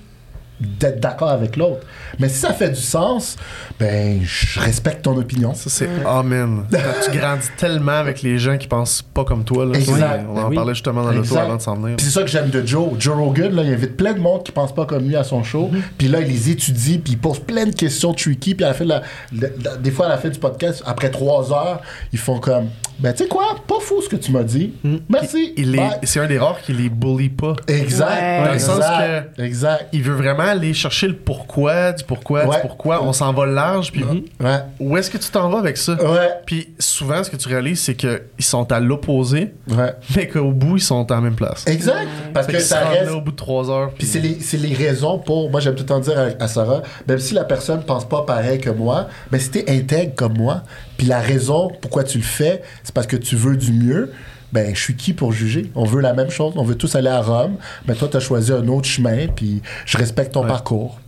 d'être 0.60 0.98
d'accord 0.98 1.28
avec 1.30 1.56
l'autre. 1.56 1.86
Mais 2.18 2.28
si 2.28 2.38
ça 2.40 2.52
fait 2.52 2.70
du 2.70 2.80
sens, 2.80 3.36
ben 3.78 4.18
je 4.24 4.58
respecte 4.58 5.02
ton 5.02 5.16
opinion. 5.16 5.54
Ça, 5.54 5.70
c'est 5.70 5.88
amen. 6.04 6.64
Tu 7.04 7.16
grandis 7.16 7.46
tellement 7.56 7.92
avec 7.92 8.22
les 8.22 8.38
gens 8.38 8.56
qui 8.58 8.66
pensent 8.66 9.02
pas 9.02 9.24
comme 9.24 9.44
toi. 9.44 9.66
Là, 9.66 9.78
Exact. 9.78 10.24
On 10.28 10.32
en 10.32 10.34
Ben 10.34 10.46
oui. 10.48 10.56
parlait 10.56 10.74
justement 10.74 11.04
dans 11.04 11.12
l'auto 11.12 11.36
avant 11.36 11.54
de 11.54 11.62
s'en 11.62 11.76
venir. 11.76 11.94
Puis 11.96 12.06
c'est 12.06 12.10
ça 12.12 12.22
que 12.22 12.28
j'aime 12.28 12.50
de 12.50 12.66
Joe. 12.66 12.88
Joe 12.98 13.16
Rogan, 13.16 13.54
là, 13.54 13.62
il 13.62 13.72
invite 13.72 13.96
plein 13.96 14.14
de 14.14 14.18
monde 14.18 14.42
qui 14.42 14.50
pense 14.50 14.74
pas 14.74 14.84
comme 14.84 15.06
lui 15.06 15.14
à 15.14 15.22
son 15.22 15.44
show. 15.44 15.70
Puis 15.96 16.08
là, 16.08 16.20
il 16.22 16.26
les 16.26 16.50
étudie, 16.50 16.98
puis 16.98 17.12
il 17.12 17.18
pose 17.18 17.38
plein 17.38 17.66
de 17.66 17.74
questions 17.74 18.12
tricky. 18.12 18.56
Puis 18.56 18.64
à 18.64 18.68
la 18.68 18.74
fin 18.74 18.82
de 18.84 18.88
la, 18.88 19.02
la- 19.40 19.48
la- 19.62 19.76
des 19.76 19.92
fois, 19.92 20.06
à 20.06 20.08
la 20.08 20.18
fin 20.18 20.28
du 20.28 20.40
podcast, 20.40 20.82
après 20.86 21.10
trois 21.10 21.52
heures, 21.52 21.82
ils 22.12 22.18
font 22.18 22.40
comme, 22.40 22.66
ben 22.98 23.12
tu 23.12 23.22
sais 23.24 23.28
quoi, 23.28 23.44
pas 23.66 23.78
fou 23.80 24.02
ce 24.02 24.08
que 24.08 24.16
tu 24.16 24.32
m'as 24.32 24.42
dit. 24.42 24.72
Merci. 25.08 25.52
Il 25.56 25.74
est-. 25.76 26.00
C'est 26.02 26.20
un 26.20 26.26
des 26.26 26.38
rares 26.38 26.60
qui 26.62 26.72
les 26.72 26.88
bully 26.88 27.28
pas. 27.28 27.54
Exact. 27.68 28.08
Ouais. 28.10 28.44
Dans 28.46 28.52
le 28.52 28.58
sens 28.58 28.76
exact. 28.78 29.38
Exact. 29.38 29.86
Il 29.92 30.02
veut 30.02 30.14
vraiment 30.14 30.42
aller 30.44 30.74
chercher 30.74 31.08
le 31.08 31.14
pourquoi, 31.16 31.92
du 31.92 32.04
pourquoi, 32.04 32.46
Ouais. 32.46 32.56
du 32.56 32.62
pourquoi. 32.62 33.02
On 33.04 33.12
s'en 33.12 33.32
va 33.32 33.46
large, 33.46 33.92
puis 33.92 34.04
Ouais. 34.04 34.58
où 34.80 34.96
est-ce 34.96 35.10
que 35.10 35.18
tu 35.18 35.30
t'en 35.30 35.48
vas 35.48 35.58
avec 35.58 35.76
ça? 35.76 35.92
Ouais. 35.94 36.28
Puis 36.46 36.68
souvent, 36.78 37.22
ce 37.22 37.30
que 37.30 37.36
tu 37.36 37.48
réalises, 37.48 37.80
c'est 37.80 37.94
qu'ils 37.94 38.20
sont 38.40 38.70
à 38.72 38.80
l'opposé, 38.80 39.52
Ouais. 39.70 39.92
mais 40.16 40.26
qu'au 40.28 40.50
bout, 40.52 40.76
ils 40.78 40.82
sont 40.82 41.10
à 41.10 41.14
la 41.14 41.20
même 41.20 41.34
place. 41.36 41.64
Exact. 41.66 42.08
Parce 42.34 42.46
Fait 42.46 42.52
que 42.54 42.58
se 42.60 42.66
ça 42.68 42.80
reste. 42.88 43.06
là 43.06 43.14
au 43.14 43.20
bout 43.20 43.30
de 43.32 43.36
trois 43.36 43.70
heures. 43.70 43.90
Puis 43.96 44.06
c'est 44.06 44.20
les, 44.20 44.38
c'est 44.40 44.56
les 44.58 44.74
raisons 44.74 45.18
pour. 45.18 45.50
Moi, 45.50 45.60
j'aime 45.60 45.74
tout 45.74 45.82
le 45.82 45.88
temps 45.88 46.00
dire 46.00 46.18
à, 46.18 46.42
à 46.42 46.48
Sarah, 46.48 46.82
même 47.06 47.18
si 47.18 47.34
la 47.34 47.44
personne 47.44 47.82
pense 47.82 48.06
pas 48.08 48.22
pareil 48.22 48.58
que 48.60 48.70
moi, 48.70 49.08
mais 49.30 49.38
si 49.38 49.50
t'es 49.50 49.64
intègre 49.70 50.14
comme 50.14 50.36
moi, 50.36 50.62
puis 50.98 51.06
la 51.06 51.20
raison 51.20 51.70
pourquoi 51.80 52.04
tu 52.04 52.18
le 52.18 52.24
fais, 52.24 52.60
c'est 52.84 52.94
parce 52.94 53.06
que 53.06 53.16
tu 53.16 53.34
veux 53.36 53.56
du 53.56 53.72
mieux. 53.72 54.12
Ben, 54.52 54.74
je 54.74 54.80
suis 54.80 54.96
qui 54.96 55.12
pour 55.12 55.32
juger? 55.32 55.70
On 55.74 55.84
veut 55.84 56.00
la 56.00 56.12
même 56.14 56.30
chose, 56.30 56.54
on 56.56 56.62
veut 56.64 56.74
tous 56.74 56.94
aller 56.94 57.08
à 57.10 57.20
Rome, 57.20 57.56
mais 57.86 57.94
toi, 57.94 58.08
t'as 58.10 58.20
choisi 58.20 58.50
un 58.52 58.66
autre 58.68 58.86
chemin, 58.88 59.26
puis 59.28 59.62
je 59.86 59.96
respecte 59.98 60.32
ton 60.32 60.42
Ouais. 60.42 60.48
parcours. 60.48 60.98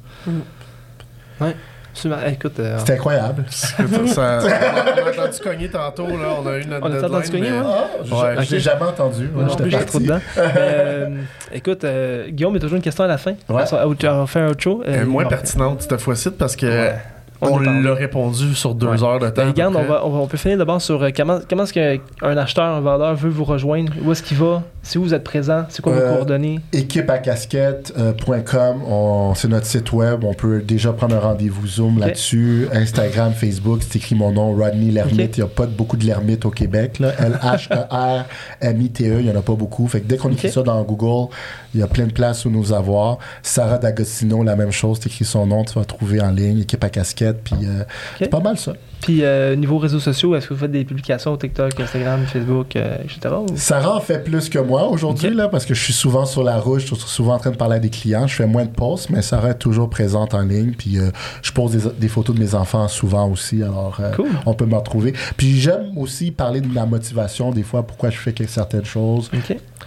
Ouais. 1.40 1.56
Absolument. 1.92 2.20
Hey, 2.20 2.34
Écoute, 2.34 2.60
euh, 2.60 2.78
C'est 2.84 2.92
incroyable. 2.94 3.44
Ça- 3.50 3.74
on 3.80 4.20
a 4.20 5.10
entendu 5.10 5.38
cogner 5.42 5.68
tantôt, 5.70 6.06
là, 6.06 6.36
on 6.40 6.46
a 6.46 6.58
eu 6.58 6.64
notre 6.66 6.82
On 6.82 6.86
a 6.86 6.90
deadline, 6.90 7.10
entendu 7.14 7.30
cogner, 7.30 7.50
mais- 7.50 7.58
ouais? 7.58 7.64
Je 8.04 8.14
Ouais. 8.14 8.44
je 8.44 8.50
l'ai 8.54 8.60
jamais 8.60 8.82
entendu. 8.84 9.28
Moi, 9.32 9.42
Ouais, 9.44 9.48
non 9.50 9.56
plus, 9.56 9.70
trop 9.86 9.98
dedans. 9.98 10.20
Mais, 10.36 10.42
euh, 10.56 11.08
écoute, 11.52 11.82
euh, 11.84 12.28
Guillaume, 12.28 12.52
il 12.52 12.56
y 12.56 12.58
a 12.58 12.60
toujours 12.60 12.76
une 12.76 12.82
question 12.82 13.04
à 13.04 13.08
la 13.08 13.18
fin. 13.18 13.32
Ouais. 13.32 13.36
On 13.48 13.54
va- 13.54 13.86
on 13.88 14.18
va 14.20 14.26
faire 14.26 14.50
autre 14.50 14.62
chose. 14.62 14.84
Elle 14.86 14.94
est 14.94 14.98
Euh, 14.98 15.06
moins 15.06 15.24
bon, 15.24 15.30
pertinente 15.30 15.82
cette 15.82 16.00
fois-ci 16.00 16.30
parce 16.30 16.54
que 16.54 16.66
Ouais. 16.66 16.94
On, 17.42 17.58
l'a 17.58 17.94
répondu 17.94 18.54
sur 18.54 18.74
deux 18.74 18.86
Ouais. 18.88 19.02
heures 19.02 19.18
de 19.18 19.28
temps. 19.28 19.42
Ben, 19.42 19.48
regarde, 19.48 19.76
on, 19.76 19.82
va, 19.82 20.04
on, 20.06 20.10
va- 20.10 20.18
on 20.18 20.26
peut 20.26 20.36
finir 20.36 20.58
d'abord 20.58 20.80
sur 20.82 21.02
euh, 21.02 21.08
comment, 21.16 21.38
comment 21.48 21.62
est-ce 21.64 21.72
qu'un 21.72 22.36
acheteur, 22.36 22.76
un 22.76 22.80
vendeur 22.80 23.14
veut 23.14 23.30
vous 23.30 23.44
rejoindre, 23.44 23.92
où 24.04 24.12
est-ce 24.12 24.22
qu'il 24.22 24.36
va, 24.36 24.62
si 24.82 24.98
vous 24.98 25.14
êtes 25.14 25.24
présent, 25.24 25.64
c'est 25.68 25.82
quoi 25.82 25.92
vos 25.92 26.00
Euh, 26.00 26.14
coordonnées? 26.16 26.60
équipe 26.72 27.08
à 27.10 27.18
casquette.com, 27.18 28.82
on- 28.86 29.34
c'est 29.34 29.48
notre 29.48 29.66
site 29.66 29.92
web. 29.92 30.24
On 30.24 30.34
peut 30.34 30.60
déjà 30.60 30.92
prendre 30.92 31.16
un 31.16 31.20
rendez-vous 31.20 31.66
Zoom 31.66 31.98
là-dessus. 31.98 32.68
Instagram, 32.72 33.32
Facebook, 33.32 33.80
c'est 33.82 33.96
écrit 33.96 34.14
mon 34.14 34.32
nom, 34.32 34.54
Rodney 34.54 34.90
Lermite. 34.90 35.36
Il 35.36 35.40
n'y 35.40 35.46
a 35.46 35.48
pas 35.48 35.66
de- 35.66 35.72
beaucoup 35.72 35.96
de 35.96 36.04
Lermite 36.06 36.44
au 36.44 36.50
Québec. 36.50 37.00
L-H-E-R-M-I-T-E, 37.00 39.16
il 39.20 39.24
n'y 39.26 39.30
en 39.30 39.38
a 39.38 39.42
pas 39.42 39.54
beaucoup. 39.54 39.86
Fait 39.88 40.00
que 40.00 40.06
dès 40.06 40.16
qu'on 40.16 40.30
écrit 40.30 40.50
ça 40.50 40.62
dans 40.62 40.82
Google, 40.82 41.30
il 41.74 41.80
y 41.80 41.82
a 41.82 41.86
plein 41.86 42.06
de 42.06 42.12
places 42.12 42.44
où 42.44 42.50
nous 42.50 42.72
avoir. 42.72 43.18
Sarah 43.42 43.78
D'Agostino, 43.78 44.42
la 44.42 44.56
même 44.56 44.72
chose. 44.72 45.00
Tu 45.00 45.08
écris 45.08 45.24
son 45.24 45.46
nom, 45.46 45.64
tu 45.64 45.74
vas 45.78 45.84
trouver 45.84 46.20
en 46.20 46.30
ligne, 46.30 46.60
équipe 46.60 46.82
à 46.84 46.88
casquette. 46.88 47.29
Puis 47.44 47.54
euh, 47.64 47.84
c'est 48.18 48.28
pas 48.28 48.40
mal 48.40 48.58
ça. 48.58 48.72
Puis, 49.00 49.24
euh, 49.24 49.56
niveau 49.56 49.78
réseaux 49.78 49.98
sociaux, 49.98 50.34
est-ce 50.36 50.46
que 50.46 50.52
vous 50.52 50.60
faites 50.60 50.72
des 50.72 50.84
publications 50.84 51.34
TikTok, 51.34 51.80
Instagram, 51.80 52.20
Facebook, 52.26 52.76
euh, 52.76 52.96
etc. 53.02 53.34
ou- 53.34 53.56
Sarah 53.56 53.96
en 53.96 54.00
fait 54.00 54.22
plus 54.22 54.50
que 54.50 54.58
moi 54.58 54.88
aujourd'hui, 54.88 55.30
là, 55.34 55.48
parce 55.48 55.64
que 55.64 55.72
je 55.72 55.82
suis 55.82 55.94
souvent 55.94 56.26
sur 56.26 56.42
la 56.44 56.58
route, 56.58 56.80
je 56.80 56.86
suis 56.94 56.96
souvent 56.96 57.34
en 57.36 57.38
train 57.38 57.50
de 57.50 57.56
parler 57.56 57.76
à 57.76 57.78
des 57.78 57.88
clients. 57.88 58.26
Je 58.26 58.34
fais 58.34 58.46
moins 58.46 58.66
de 58.66 58.70
posts, 58.70 59.08
mais 59.08 59.22
Sarah 59.22 59.50
est 59.52 59.54
toujours 59.58 59.88
présente 59.88 60.34
en 60.34 60.42
ligne. 60.42 60.72
Puis 60.76 60.98
je 61.42 61.52
pose 61.52 61.72
des, 61.72 61.90
des 61.98 62.08
photos 62.08 62.36
de 62.36 62.40
mes 62.42 62.54
enfants 62.54 62.88
souvent 62.88 63.26
aussi. 63.30 63.62
Alors, 63.62 63.98
Cool. 64.16 64.28
on 64.44 64.52
peut 64.52 64.66
me 64.66 64.76
retrouver. 64.76 65.14
Puis 65.38 65.58
j'aime 65.58 65.96
aussi 65.96 66.30
parler 66.30 66.60
de 66.60 66.68
ma 66.68 66.84
motivation, 66.84 67.52
des 67.52 67.62
fois, 67.62 67.82
pourquoi 67.86 68.10
je 68.10 68.18
fais 68.18 68.34
certaines 68.46 68.84
choses. 68.84 69.30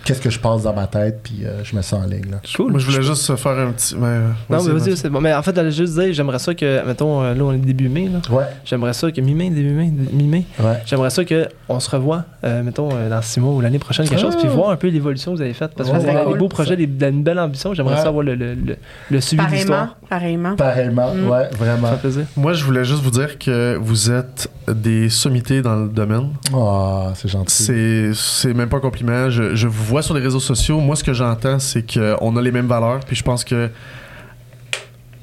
Qu'est-ce 0.03 0.21
que 0.21 0.29
je 0.29 0.39
passe 0.39 0.63
dans 0.63 0.73
ma 0.73 0.87
tête, 0.87 1.19
puis 1.23 1.41
euh, 1.45 1.63
je 1.63 1.75
me 1.75 1.81
sens 1.81 2.03
en 2.03 2.07
ligne. 2.07 2.29
Là. 2.31 2.37
Cool. 2.55 2.71
Moi, 2.71 2.79
je 2.79 2.85
voulais 2.85 3.01
juste 3.03 3.35
faire 3.35 3.57
un 3.57 3.71
petit. 3.71 3.95
mais, 3.95 4.05
euh, 4.07 4.27
Non, 4.49 4.63
mais 4.63 4.71
vas-y, 4.79 4.97
c'est 4.97 5.09
bon. 5.09 5.21
Mais 5.21 5.33
en 5.33 5.41
fait, 5.41 5.55
j'allais 5.55 5.71
juste 5.71 5.93
dire, 5.97 6.13
j'aimerais 6.13 6.39
ça 6.39 6.53
que, 6.53 6.85
mettons, 6.85 7.21
euh, 7.23 7.33
là, 7.33 7.43
on 7.43 7.53
est 7.53 7.57
début 7.57 7.89
mai, 7.89 8.09
là. 8.09 8.19
Ouais, 8.35 8.43
J'aimerais 8.65 8.93
ça 8.93 9.11
que 9.11 9.21
mi-mai, 9.21 9.49
début 9.49 9.71
mai, 9.73 9.91
mi-mai, 10.11 10.45
ouais. 10.59 10.81
j'aimerais 10.85 11.09
ça 11.09 11.23
qu'on 11.23 11.79
se 11.79 11.89
revoie, 11.89 12.23
euh, 12.43 12.63
mettons, 12.63 12.89
dans 13.09 13.21
six 13.21 13.39
mois 13.39 13.53
ou 13.53 13.61
l'année 13.61 13.79
prochaine, 13.79 14.07
quelque 14.07 14.19
Ah. 14.19 14.23
chose, 14.23 14.35
puis 14.37 14.47
voir 14.47 14.69
un 14.71 14.75
peu 14.75 14.87
l'évolution 14.87 15.31
que 15.31 15.37
vous 15.37 15.41
avez 15.43 15.53
faite. 15.53 15.71
Parce 15.75 15.89
que 15.89 15.95
Ouais, 15.95 16.01
vous 16.01 16.09
avez 16.09 16.25
ouais, 16.25 16.33
des 16.33 16.39
beaux 16.39 16.47
projets, 16.49 16.75
des, 16.75 16.87
de- 16.87 17.09
une 17.09 17.23
belle 17.23 17.39
ambition. 17.39 17.73
J'aimerais 17.73 17.95
Ouais. 17.95 18.01
ça 18.01 18.07
avoir 18.09 18.23
le, 18.23 18.35
le, 18.35 18.53
le, 18.55 18.75
le 19.11 19.21
suivi 19.21 19.41
de 19.41 19.47
Pareillement, 19.47 19.75
l'histoire. 19.81 19.97
pareillement. 20.09 20.55
Pareillement, 20.55 21.13
Mm. 21.13 21.29
ouais, 21.29 21.47
Ça 21.51 21.57
vraiment. 21.57 21.87
fait 21.91 21.97
plaisir. 21.97 22.25
Moi, 22.37 22.53
je 22.53 22.63
voulais 22.63 22.83
juste 22.85 23.01
vous 23.03 23.11
dire 23.11 23.37
que 23.39 23.77
vous 23.81 24.11
êtes 24.11 24.49
des 24.67 25.09
sommités 25.09 25.61
dans 25.61 25.75
le 25.75 25.87
domaine. 25.89 26.29
Oh, 26.53 27.03
c'est 27.15 27.27
gentil. 27.29 27.63
C'est, 27.63 28.11
c'est 28.13 28.53
même 28.53 28.69
pas 28.69 28.77
un 28.77 28.81
compliment. 28.81 29.29
Je, 29.29 29.55
je 29.55 29.67
vous 29.67 29.92
sur 30.01 30.13
les 30.13 30.21
réseaux 30.21 30.39
sociaux. 30.39 30.79
Moi, 30.79 30.95
ce 30.95 31.03
que 31.03 31.13
j'entends, 31.13 31.59
c'est 31.59 31.83
qu'on 31.83 32.35
a 32.35 32.41
les 32.41 32.51
mêmes 32.51 32.67
valeurs. 32.67 33.01
Puis 33.01 33.15
je 33.15 33.23
pense 33.23 33.43
que. 33.43 33.69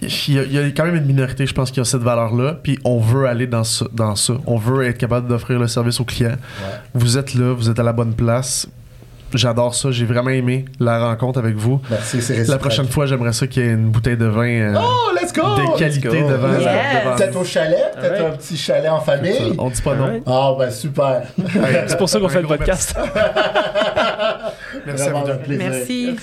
Il 0.02 0.34
y, 0.34 0.38
a, 0.38 0.44
il 0.44 0.52
y 0.52 0.58
a 0.58 0.64
quand 0.70 0.86
même 0.86 0.96
une 0.96 1.04
minorité, 1.04 1.44
je 1.44 1.52
pense, 1.52 1.70
qui 1.70 1.78
a 1.78 1.84
cette 1.84 2.00
valeur-là. 2.00 2.54
Puis 2.62 2.78
on 2.84 3.00
veut 3.00 3.26
aller 3.26 3.46
dans 3.46 3.64
ça, 3.64 3.84
dans 3.92 4.16
ça. 4.16 4.32
On 4.46 4.56
veut 4.56 4.86
être 4.86 4.96
capable 4.96 5.28
d'offrir 5.28 5.58
le 5.58 5.68
service 5.68 6.00
aux 6.00 6.06
clients. 6.06 6.36
Vous 6.94 7.18
êtes 7.18 7.34
là, 7.34 7.52
vous 7.52 7.68
êtes 7.68 7.78
à 7.78 7.82
la 7.82 7.92
bonne 7.92 8.14
place. 8.14 8.66
J'adore 9.34 9.74
ça. 9.74 9.90
J'ai 9.90 10.04
vraiment 10.04 10.30
aimé 10.30 10.64
la 10.78 11.06
rencontre 11.06 11.38
avec 11.38 11.56
vous. 11.56 11.80
Merci, 11.90 12.20
c'est 12.22 12.48
La 12.48 12.58
prochaine 12.58 12.86
fois, 12.88 13.06
j'aimerais 13.06 13.32
ça 13.32 13.46
qu'il 13.46 13.64
y 13.64 13.68
ait 13.68 13.72
une 13.72 13.90
bouteille 13.90 14.16
de 14.16 14.26
vin 14.26 14.48
euh, 14.48 14.74
Oh, 14.78 15.10
let's 15.20 15.32
go! 15.32 15.42
de 15.56 15.78
qualité 15.78 16.08
go. 16.08 16.28
devant, 16.28 16.52
Yes. 16.58 17.04
devant 17.04 17.16
Peut-être 17.16 17.36
au 17.40 17.44
chalet, 17.44 17.92
peut-être 17.94 18.24
un 18.26 18.30
petit 18.30 18.56
chalet 18.56 18.90
en 18.90 19.00
famille. 19.00 19.54
On 19.58 19.70
dit 19.70 19.82
pas 19.82 19.94
non. 19.94 20.22
Ah, 20.26 20.54
ben 20.58 20.70
super. 20.70 21.22
C'est 21.86 21.96
pour 21.98 22.08
ça 22.08 22.18
qu'on 22.20 22.28
fait 22.28 22.42
le 22.42 22.48
podcast. 22.48 22.96
Merci 24.86 25.02
à 25.08 25.12
vous 25.12 25.26
deux. 25.26 25.32
un 25.32 25.36
plaisir. 25.36 25.70
Merci. 25.70 26.16